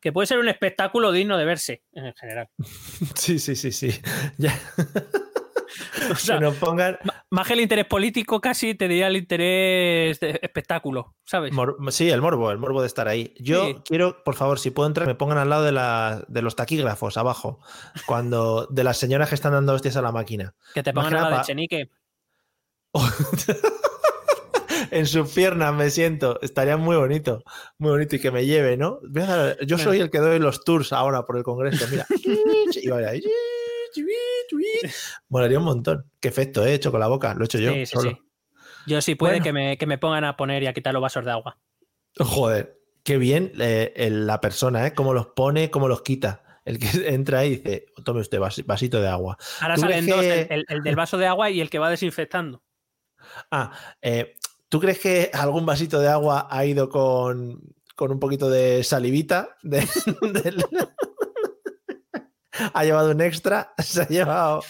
que 0.00 0.12
puede 0.12 0.26
ser 0.26 0.38
un 0.38 0.48
espectáculo 0.48 1.12
digno 1.12 1.38
de 1.38 1.44
verse 1.44 1.82
en 1.92 2.12
general. 2.14 2.48
Sí, 3.14 3.38
sí, 3.38 3.54
sí, 3.54 3.70
sí. 3.72 3.90
Ya. 4.38 4.58
O 6.10 6.14
sea, 6.16 6.38
que 6.38 6.44
nos 6.44 6.56
pongan. 6.56 6.98
Más 7.30 7.46
que 7.46 7.54
el 7.54 7.60
interés 7.60 7.86
político, 7.86 8.40
casi 8.40 8.74
te 8.74 8.88
diría 8.88 9.06
el 9.08 9.16
interés 9.16 10.20
de 10.20 10.38
espectáculo, 10.42 11.14
¿sabes? 11.24 11.52
mor- 11.52 11.76
sí, 11.90 12.10
el 12.10 12.20
morbo, 12.20 12.50
el 12.50 12.58
morbo 12.58 12.80
de 12.82 12.86
estar 12.86 13.08
ahí. 13.08 13.34
Yo 13.38 13.66
Sí. 13.66 13.76
quiero, 13.84 14.22
por 14.24 14.34
favor, 14.34 14.58
si 14.58 14.70
puedo 14.70 14.86
entrar, 14.88 15.06
me 15.06 15.14
pongan 15.14 15.38
al 15.38 15.48
lado 15.50 15.64
de, 15.64 15.72
la- 15.72 16.24
de 16.28 16.42
los 16.42 16.56
taquígrafos 16.56 17.16
abajo. 17.16 17.60
Cuando. 18.06 18.66
De 18.70 18.84
las 18.84 18.98
señoras 18.98 19.28
que 19.28 19.34
están 19.34 19.52
dando 19.52 19.72
hostias 19.72 19.96
a 19.96 20.02
la 20.02 20.12
máquina. 20.12 20.54
Que 20.74 20.82
te 20.82 20.92
pongan 20.92 21.10
que 21.12 21.16
a 21.18 21.22
la 21.22 21.30
nada 21.30 21.38
de 21.42 21.46
Chenique. 21.46 21.90
en 24.90 25.06
sus 25.06 25.30
piernas 25.32 25.74
me 25.74 25.88
siento. 25.90 26.38
Estaría 26.42 26.76
muy 26.76 26.96
bonito. 26.96 27.42
Muy 27.78 27.90
bonito. 27.92 28.16
Y 28.16 28.20
que 28.20 28.30
me 28.30 28.44
lleve, 28.46 28.76
¿no? 28.76 28.98
Yo 29.66 29.78
soy 29.78 30.00
el 30.00 30.10
que 30.10 30.18
doy 30.18 30.38
los 30.38 30.64
tours 30.64 30.92
ahora 30.92 31.24
por 31.24 31.36
el 31.36 31.42
Congreso. 31.42 31.86
Mira. 31.90 32.06
Y 32.74 32.88
vaya 32.88 33.10
ahí. 33.10 33.22
Molaría 35.28 35.58
un 35.58 35.64
montón. 35.64 36.10
Qué 36.20 36.28
efecto 36.28 36.64
he 36.64 36.74
hecho 36.74 36.90
con 36.90 37.00
la 37.00 37.08
boca. 37.08 37.34
Lo 37.34 37.42
he 37.42 37.44
hecho 37.46 37.58
yo. 37.58 37.72
Sí, 37.72 37.86
sí, 37.86 37.92
solo. 37.96 38.10
sí. 38.10 38.16
Yo 38.86 39.00
sí 39.00 39.14
puede 39.14 39.34
Bueno. 39.34 39.44
que, 39.44 39.52
me, 39.52 39.78
que 39.78 39.86
me 39.86 39.98
pongan 39.98 40.24
a 40.24 40.36
poner 40.36 40.62
y 40.62 40.66
a 40.66 40.72
quitar 40.72 40.92
los 40.92 41.02
vasos 41.02 41.24
de 41.24 41.30
agua. 41.30 41.58
Joder, 42.18 42.78
qué 43.04 43.16
bien 43.16 43.52
eh, 43.60 43.92
el- 43.96 44.26
la 44.26 44.40
persona, 44.40 44.86
¿eh? 44.86 44.94
Cómo 44.94 45.14
los 45.14 45.28
pone, 45.28 45.70
cómo 45.70 45.88
los 45.88 46.02
quita. 46.02 46.42
El 46.64 46.78
que 46.78 46.88
entra 47.14 47.44
y 47.44 47.56
dice, 47.56 47.86
tome 48.04 48.20
usted 48.20 48.38
vas- 48.40 48.64
vasito 48.66 49.00
de 49.00 49.08
agua. 49.08 49.36
Ahora 49.60 49.74
¿Tú 49.76 49.80
salen 49.82 50.06
dos, 50.06 50.20
que- 50.20 50.40
el, 50.42 50.46
el- 50.50 50.64
el 50.68 50.82
del 50.82 50.96
vaso 50.96 51.16
de 51.18 51.26
agua 51.26 51.50
y 51.50 51.60
el 51.60 51.70
que 51.70 51.78
va 51.78 51.90
desinfectando. 51.90 52.62
Ah, 53.50 53.72
eh, 54.02 54.34
¿tú 54.68 54.80
crees 54.80 54.98
que 54.98 55.30
algún 55.32 55.64
vasito 55.64 56.00
de 56.00 56.08
agua 56.08 56.48
ha 56.50 56.64
ido 56.66 56.88
con, 56.88 57.60
con 57.94 58.10
un 58.10 58.18
poquito 58.18 58.50
de 58.50 58.82
salivita? 58.82 59.56
De- 59.62 59.86
del- 60.42 60.64
ha 62.74 62.84
llevado 62.84 63.10
un 63.10 63.20
extra, 63.20 63.72
se 63.78 64.02
ha 64.02 64.08
llevado... 64.08 64.62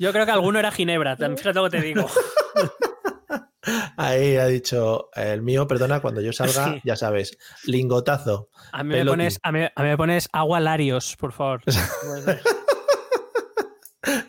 Yo 0.00 0.12
creo 0.12 0.24
que 0.26 0.30
alguno 0.32 0.58
era 0.60 0.70
Ginebra, 0.70 1.16
fíjate 1.16 1.54
lo 1.54 1.64
que 1.64 1.78
te 1.78 1.80
digo. 1.82 2.06
Ahí 3.96 4.36
ha 4.36 4.46
dicho, 4.46 5.10
el 5.14 5.42
mío, 5.42 5.66
perdona, 5.66 6.00
cuando 6.00 6.20
yo 6.20 6.32
salga, 6.32 6.72
Sí. 6.74 6.80
ya 6.84 6.94
sabes, 6.96 7.36
lingotazo. 7.64 8.48
A 8.72 8.82
mí, 8.84 8.90
me 8.90 8.94
Pelotín. 8.98 9.12
pones, 9.12 9.40
a, 9.42 9.52
mí, 9.52 9.64
a 9.64 9.82
mí 9.82 9.88
me 9.88 9.96
pones 9.96 10.28
agua 10.32 10.60
Larios, 10.60 11.16
por 11.16 11.32
favor. 11.32 11.60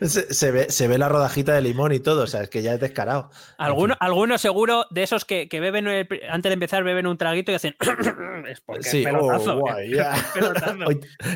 Se, 0.01 0.33
se 0.33 0.51
ve, 0.51 0.71
se 0.71 0.87
ve 0.87 0.97
la 0.97 1.09
rodajita 1.09 1.53
de 1.53 1.61
limón 1.61 1.91
y 1.93 1.99
todo, 1.99 2.23
o 2.23 2.27
sea, 2.27 2.41
es 2.41 2.49
que 2.49 2.63
ya 2.63 2.73
es 2.73 2.79
descarado. 2.79 3.29
Alguno, 3.59 3.95
alguno 3.99 4.37
seguro 4.39 4.85
de 4.89 5.03
esos 5.03 5.25
que, 5.25 5.47
que 5.47 5.59
beben 5.59 5.87
el- 5.87 6.07
antes 6.29 6.49
de 6.49 6.53
empezar 6.55 6.83
beben 6.83 7.05
un 7.05 7.17
traguito 7.19 7.51
y 7.51 7.55
hacen 7.55 7.75
es 8.47 8.61
porque 8.61 8.83
Sí, 8.83 8.99
es 8.99 9.05
pelotazo. 9.05 9.59
oh, 9.59 9.67
ya. 9.87 10.13
es 10.15 10.23
pelotazo. 10.33 10.75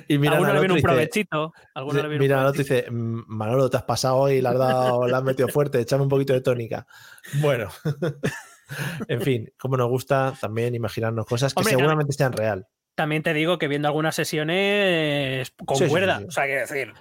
Y 0.08 0.18
mira, 0.18 0.34
alguno 0.34 0.54
le 0.54 0.60
viene 0.60 0.74
un 0.74 0.82
provechito. 0.82 1.54
Alguno 1.76 2.02
le 2.02 2.08
viene 2.10 2.24
mira, 2.24 2.52
dice, 2.52 2.86
"Mm, 2.90 3.22
Manolo, 3.28 3.70
te 3.70 3.78
has 3.78 3.84
pasado 3.84 4.28
y 4.32 4.42
le 4.42 4.50
has, 4.50 4.58
dado, 4.58 5.08
le 5.08 5.16
has 5.16 5.24
metido 5.24 5.48
fuerte, 5.48 5.80
échame 5.80 6.02
un 6.04 6.10
poquito 6.10 6.34
de 6.34 6.42
tónica. 6.42 6.88
Bueno, 7.36 7.70
en 9.08 9.22
fin, 9.22 9.54
como 9.60 9.78
nos 9.78 9.90
gusta 9.90 10.34
también 10.42 10.74
imaginarnos 10.74 11.26
cosas 11.28 11.54
que 11.54 11.60
Hombre, 11.60 11.76
seguramente 11.76 12.14
sean 12.14 12.34
real. 12.34 12.66
También 12.96 13.24
te 13.24 13.34
digo 13.34 13.58
que 13.58 13.68
viendo 13.68 13.88
algunas 13.88 14.16
sesiones 14.16 15.52
con 15.66 15.78
sí, 15.78 15.88
cuerda. 15.88 16.18
sí, 16.18 16.22
sí. 16.24 16.28
O 16.28 16.32
sea, 16.32 16.46
que 16.46 16.54
decir. 16.56 16.94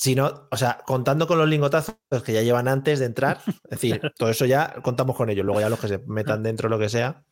Si 0.00 0.14
no, 0.14 0.48
o 0.50 0.56
sea, 0.56 0.78
contando 0.86 1.26
con 1.26 1.36
los 1.36 1.46
lingotazos 1.46 1.94
que 2.24 2.32
ya 2.32 2.40
llevan 2.40 2.68
antes 2.68 3.00
de 3.00 3.04
entrar, 3.04 3.42
es 3.46 3.68
decir, 3.68 4.00
todo 4.16 4.30
eso 4.30 4.46
ya 4.46 4.76
contamos 4.82 5.14
con 5.14 5.28
ellos. 5.28 5.44
Luego 5.44 5.60
ya 5.60 5.68
los 5.68 5.78
que 5.78 5.88
se 5.88 5.98
metan 6.06 6.42
dentro, 6.42 6.70
lo 6.70 6.78
que 6.78 6.88
sea, 6.88 7.22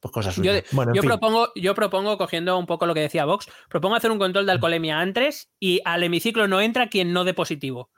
pues 0.00 0.10
cosas 0.10 0.34
Yo, 0.34 0.42
suyas. 0.42 0.64
Bueno, 0.72 0.92
yo 0.96 1.02
fin. 1.02 1.10
propongo, 1.10 1.52
yo 1.54 1.76
propongo, 1.76 2.18
cogiendo 2.18 2.58
un 2.58 2.66
poco 2.66 2.86
lo 2.86 2.94
que 2.94 3.02
decía 3.02 3.24
Vox, 3.24 3.46
propongo 3.68 3.94
hacer 3.94 4.10
un 4.10 4.18
control 4.18 4.46
de 4.46 4.50
alcoholemia 4.52 4.98
antes 4.98 5.48
y 5.60 5.80
al 5.84 6.02
hemiciclo 6.02 6.48
no 6.48 6.60
entra 6.60 6.88
quien 6.88 7.12
no 7.12 7.22
dé 7.22 7.34
positivo. 7.34 7.92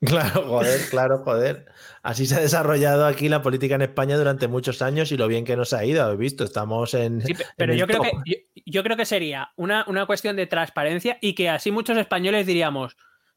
Claro, 0.00 0.42
joder, 0.46 0.80
claro, 0.88 1.18
joder. 1.22 1.66
Así 2.02 2.24
se 2.24 2.36
ha 2.36 2.40
desarrollado 2.40 3.04
aquí 3.04 3.28
la 3.28 3.42
política 3.42 3.74
en 3.74 3.82
España 3.82 4.16
durante 4.16 4.48
muchos 4.48 4.80
años 4.80 5.12
y 5.12 5.18
lo 5.18 5.28
bien 5.28 5.44
que 5.44 5.54
nos 5.56 5.74
ha 5.74 5.84
ido, 5.84 6.02
habéis 6.02 6.18
visto, 6.20 6.44
estamos 6.44 6.94
en. 6.94 7.20
Sí, 7.20 7.34
pe- 7.34 7.42
en 7.42 7.48
pero 7.58 7.74
yo 7.74 7.86
creo, 7.86 7.98
top. 8.02 8.06
que, 8.24 8.32
yo, 8.54 8.62
yo 8.64 8.82
creo 8.82 8.96
que 8.96 9.04
sería 9.04 9.50
una, 9.56 9.84
una 9.86 10.06
cuestión 10.06 10.34
de 10.36 10.46
transparencia 10.46 11.18
y 11.20 11.34
que 11.34 11.50
así 11.50 11.70
muchos 11.70 11.96
españoles 11.98 12.46
diríamos, 12.46 12.96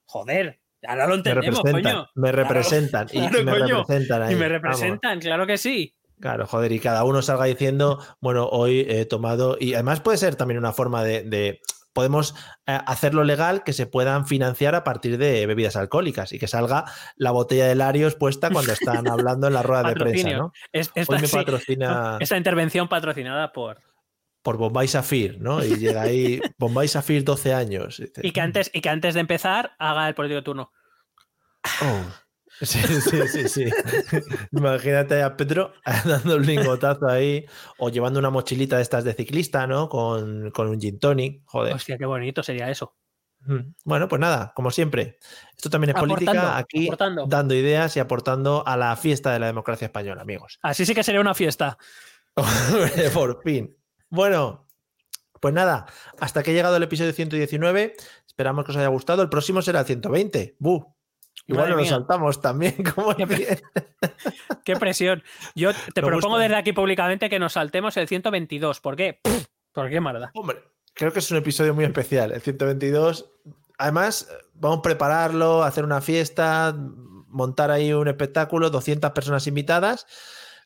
joder, 0.09 0.59
ahora 0.87 1.03
lo 1.05 1.09
me 1.11 1.15
entendemos, 1.17 1.57
representan, 1.63 1.93
coño. 1.93 2.07
me 2.15 2.31
Claro, 2.31 2.43
representan 2.49 3.07
y, 3.11 3.19
claro, 3.19 3.43
me 3.43 3.51
coño. 3.59 3.67
representan 3.77 4.21
ahí. 4.23 4.33
Y 4.33 4.35
me 4.35 4.47
vamos. 4.49 4.61
representan, 4.61 5.19
claro 5.19 5.45
que 5.47 5.57
sí. 5.57 5.95
Claro, 6.19 6.47
joder, 6.47 6.71
y 6.73 6.79
cada 6.79 7.03
uno 7.05 7.21
salga 7.21 7.45
diciendo, 7.45 7.99
bueno, 8.19 8.47
hoy 8.47 8.85
he 8.89 9.05
tomado. 9.05 9.55
Y 9.59 9.75
además 9.75 10.01
puede 10.01 10.17
ser 10.17 10.35
también 10.35 10.57
una 10.57 10.73
forma 10.73 11.03
de. 11.03 11.23
de- 11.23 11.61
podemos 11.91 12.35
eh, 12.67 12.77
hacerlo 12.85 13.23
legal 13.23 13.63
que 13.63 13.73
se 13.73 13.85
puedan 13.87 14.25
financiar 14.27 14.75
a 14.75 14.83
partir 14.83 15.17
de 15.17 15.45
bebidas 15.47 15.75
alcohólicas 15.75 16.31
y 16.33 16.39
que 16.39 16.47
salga 16.47 16.85
la 17.17 17.31
botella 17.31 17.65
de 17.67 17.75
Larios 17.75 18.15
puesta 18.15 18.51
cuando 18.51 18.71
están 18.73 19.07
hablando 19.09 19.47
en 19.47 19.53
la 19.53 19.63
rueda 19.63 19.83
de 19.89 19.95
prensa. 19.95 20.29
¿no? 20.33 20.51
Es- 20.71 20.91
esta, 20.95 21.15
Hoy 21.15 21.21
me 21.21 21.27
sí, 21.27 21.35
patrocina 21.35 22.17
esta 22.19 22.37
intervención 22.37 22.87
patrocinada 22.87 23.51
por. 23.51 23.81
Por 24.41 24.57
Bombay 24.57 24.87
Safir, 24.87 25.39
¿no? 25.41 25.63
Y 25.63 25.75
llega 25.77 26.01
ahí 26.03 26.41
Bombay 26.57 26.87
Safir 26.87 27.23
12 27.23 27.53
años. 27.53 28.01
Y 28.21 28.31
que 28.31 28.41
antes, 28.41 28.71
y 28.73 28.81
que 28.81 28.89
antes 28.89 29.13
de 29.13 29.19
empezar 29.19 29.71
haga 29.79 30.07
el 30.07 30.15
político 30.15 30.43
turno. 30.43 30.71
"Oh". 31.81 32.01
Sí, 32.61 32.79
sí, 32.81 33.27
sí, 33.27 33.47
sí. 33.47 33.65
Imagínate 34.51 35.21
a 35.23 35.37
Pedro 35.37 35.71
dando 36.05 36.35
un 36.35 36.45
lingotazo 36.45 37.07
ahí 37.07 37.45
o 37.77 37.89
llevando 37.89 38.19
una 38.19 38.29
mochilita 38.31 38.75
de 38.75 38.81
estas 38.81 39.05
de 39.05 39.13
ciclista, 39.13 39.65
¿no? 39.65 39.87
Con, 39.87 40.51
con 40.51 40.67
un 40.67 40.79
gin 40.79 40.99
tonic. 40.99 41.41
Joder. 41.45 41.73
Hostia, 41.75 41.97
qué 41.97 42.05
bonito 42.05 42.43
sería 42.43 42.69
eso. 42.69 42.97
Mm. 43.45 43.73
Bueno, 43.85 44.09
pues 44.09 44.19
nada, 44.19 44.51
como 44.53 44.71
siempre. 44.71 45.19
Esto 45.55 45.69
también 45.69 45.91
es 45.91 45.95
Aportando, 45.95 46.25
política, 46.25 46.57
aquí 46.57 46.87
aportando. 46.87 47.25
dando 47.27 47.55
ideas 47.55 47.95
y 47.95 48.01
aportando 48.01 48.67
a 48.67 48.75
la 48.75 48.93
fiesta 48.97 49.31
de 49.31 49.39
la 49.39 49.45
democracia 49.45 49.85
española, 49.85 50.21
amigos. 50.21 50.59
Así 50.61 50.85
sí 50.85 50.93
que 50.93 51.03
sería 51.03 51.21
una 51.21 51.33
fiesta. 51.35 51.77
Por 53.13 53.41
fin. 53.41 53.73
Bueno, 54.09 54.67
pues 55.39 55.53
nada, 55.53 55.85
hasta 56.19 56.43
que 56.43 56.51
ha 56.51 56.53
llegado 56.53 56.77
el 56.77 56.83
episodio 56.83 57.13
119. 57.13 57.95
Esperamos 58.25 58.65
que 58.65 58.71
os 58.71 58.77
haya 58.77 58.87
gustado. 58.87 59.21
El 59.21 59.29
próximo 59.29 59.61
será 59.61 59.81
el 59.81 59.85
120. 59.85 60.55
¡Bu! 60.59 60.95
Igual 61.47 61.75
nos 61.75 61.87
saltamos 61.87 62.41
también. 62.41 62.75
Como 62.95 63.15
Qué 64.65 64.75
presión. 64.75 65.23
Yo 65.55 65.71
te 65.93 66.01
Me 66.01 66.07
propongo 66.07 66.35
gusta. 66.35 66.43
desde 66.43 66.55
aquí 66.55 66.73
públicamente 66.73 67.29
que 67.29 67.39
nos 67.39 67.53
saltemos 67.53 67.97
el 67.97 68.07
122. 68.07 68.79
¿Por 68.81 68.95
qué? 68.95 69.19
¿Por 69.71 69.89
qué 69.89 69.99
marda? 69.99 70.31
Hombre, 70.35 70.59
creo 70.93 71.11
que 71.11 71.19
es 71.19 71.31
un 71.31 71.37
episodio 71.37 71.73
muy 71.73 71.85
especial. 71.85 72.31
El 72.31 72.41
122. 72.41 73.31
Además, 73.77 74.29
vamos 74.53 74.79
a 74.79 74.81
prepararlo, 74.81 75.63
hacer 75.63 75.85
una 75.85 76.01
fiesta, 76.01 76.75
montar 77.27 77.71
ahí 77.71 77.93
un 77.93 78.07
espectáculo, 78.07 78.69
200 78.69 79.11
personas 79.11 79.47
invitadas, 79.47 80.05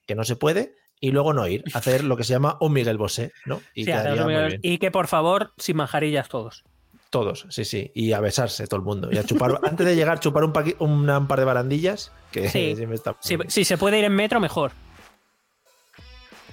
que 0.07 0.15
no 0.15 0.23
se 0.23 0.35
puede, 0.35 0.75
y 1.05 1.11
luego 1.11 1.33
no 1.33 1.45
ir, 1.49 1.65
hacer 1.73 2.05
lo 2.05 2.15
que 2.15 2.23
se 2.23 2.31
llama 2.31 2.55
un 2.61 2.71
Miguel 2.71 2.97
Bosé, 2.97 3.33
¿no? 3.45 3.61
Y 3.75 3.83
Sí, 3.83 4.77
que 4.79 4.89
por 4.89 5.07
favor, 5.07 5.51
sin 5.57 5.75
manjarillas 5.75 6.29
todos. 6.29 6.63
Todos, 7.09 7.45
sí, 7.49 7.65
sí. 7.65 7.91
Y 7.93 8.13
a 8.13 8.21
besarse 8.21 8.65
todo 8.67 8.77
el 8.79 8.85
mundo. 8.85 9.09
Y 9.11 9.17
a 9.17 9.25
chupar, 9.25 9.59
antes 9.63 9.85
de 9.85 9.97
llegar, 9.97 10.21
chupar 10.21 10.45
un, 10.45 10.53
paqui- 10.53 10.77
una- 10.79 11.17
un 11.19 11.27
par 11.27 11.39
de 11.39 11.45
barandillas, 11.45 12.13
que 12.31 12.47
Sí. 12.49 12.73
está. 12.93 13.17
Si, 13.19 13.37
si 13.49 13.65
se 13.65 13.77
puede 13.77 13.99
ir 13.99 14.05
en 14.05 14.15
metro, 14.15 14.39
mejor. 14.39 14.71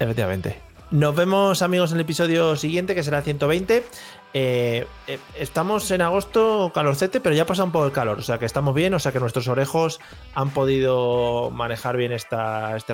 Efectivamente. 0.01 0.61
Nos 0.91 1.15
vemos 1.15 1.63
amigos 1.63 1.93
en 1.93 1.99
el 1.99 2.01
episodio 2.03 2.57
siguiente, 2.57 2.97
que 2.97 3.05
será 3.05 3.23
120. 3.23 3.85
Eh, 4.33 4.87
eh, 5.09 5.19
estamos 5.35 5.91
en 5.91 6.03
agosto 6.03 6.71
calorcete, 6.73 7.21
pero 7.21 7.35
ya 7.35 7.47
pasa 7.47 7.65
un 7.65 7.73
poco 7.73 7.87
el 7.87 7.93
calor, 7.93 8.19
o 8.19 8.23
sea 8.23 8.39
que 8.39 8.47
estamos 8.47 8.75
bien, 8.75 8.95
o 8.95 8.99
sea 9.01 9.11
que 9.11 9.19
nuestros 9.19 9.49
orejos 9.49 9.99
han 10.35 10.51
podido 10.51 11.51
manejar 11.51 11.97
bien 11.97 12.13
este 12.13 12.37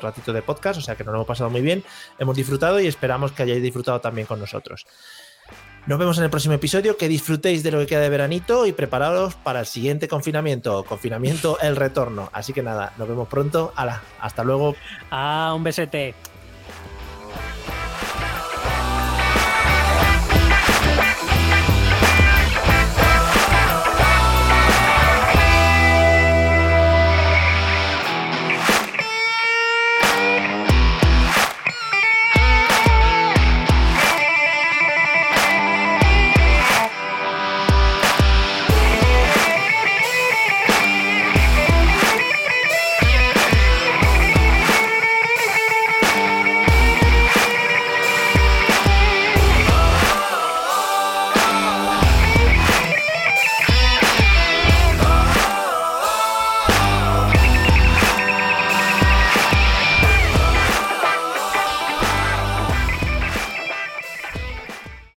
ratito 0.01 0.33
de 0.33 0.41
podcast, 0.41 0.79
o 0.79 0.83
sea 0.83 0.97
que 0.97 1.05
nos 1.05 1.13
lo 1.13 1.19
hemos 1.19 1.29
pasado 1.29 1.51
muy 1.51 1.61
bien, 1.61 1.85
hemos 2.19 2.37
disfrutado 2.37 2.81
y 2.81 2.87
esperamos 2.87 3.33
que 3.33 3.43
hayáis 3.43 3.63
disfrutado 3.63 4.01
también 4.01 4.27
con 4.27 4.41
nosotros. 4.41 4.87
Nos 5.87 6.01
vemos 6.01 6.19
en 6.19 6.25
el 6.25 6.31
próximo 6.31 6.55
episodio, 6.55 6.97
que 6.97 7.07
disfrutéis 7.07 7.63
de 7.63 7.71
lo 7.71 7.79
que 7.79 7.87
queda 7.87 8.01
de 8.01 8.09
veranito 8.09 8.67
y 8.67 8.73
preparados 8.73 9.37
para 9.37 9.61
el 9.61 9.67
siguiente 9.67 10.09
confinamiento, 10.09 10.83
confinamiento 10.85 11.61
el 11.61 11.77
retorno. 11.77 12.29
Así 12.33 12.53
que 12.53 12.63
nada, 12.63 12.93
nos 12.99 13.07
vemos 13.07 13.29
pronto, 13.29 13.73
Hala, 13.77 14.03
hasta 14.21 14.43
luego. 14.43 14.75
Ah, 15.13 15.53
un 15.55 15.63
besete. 15.63 16.15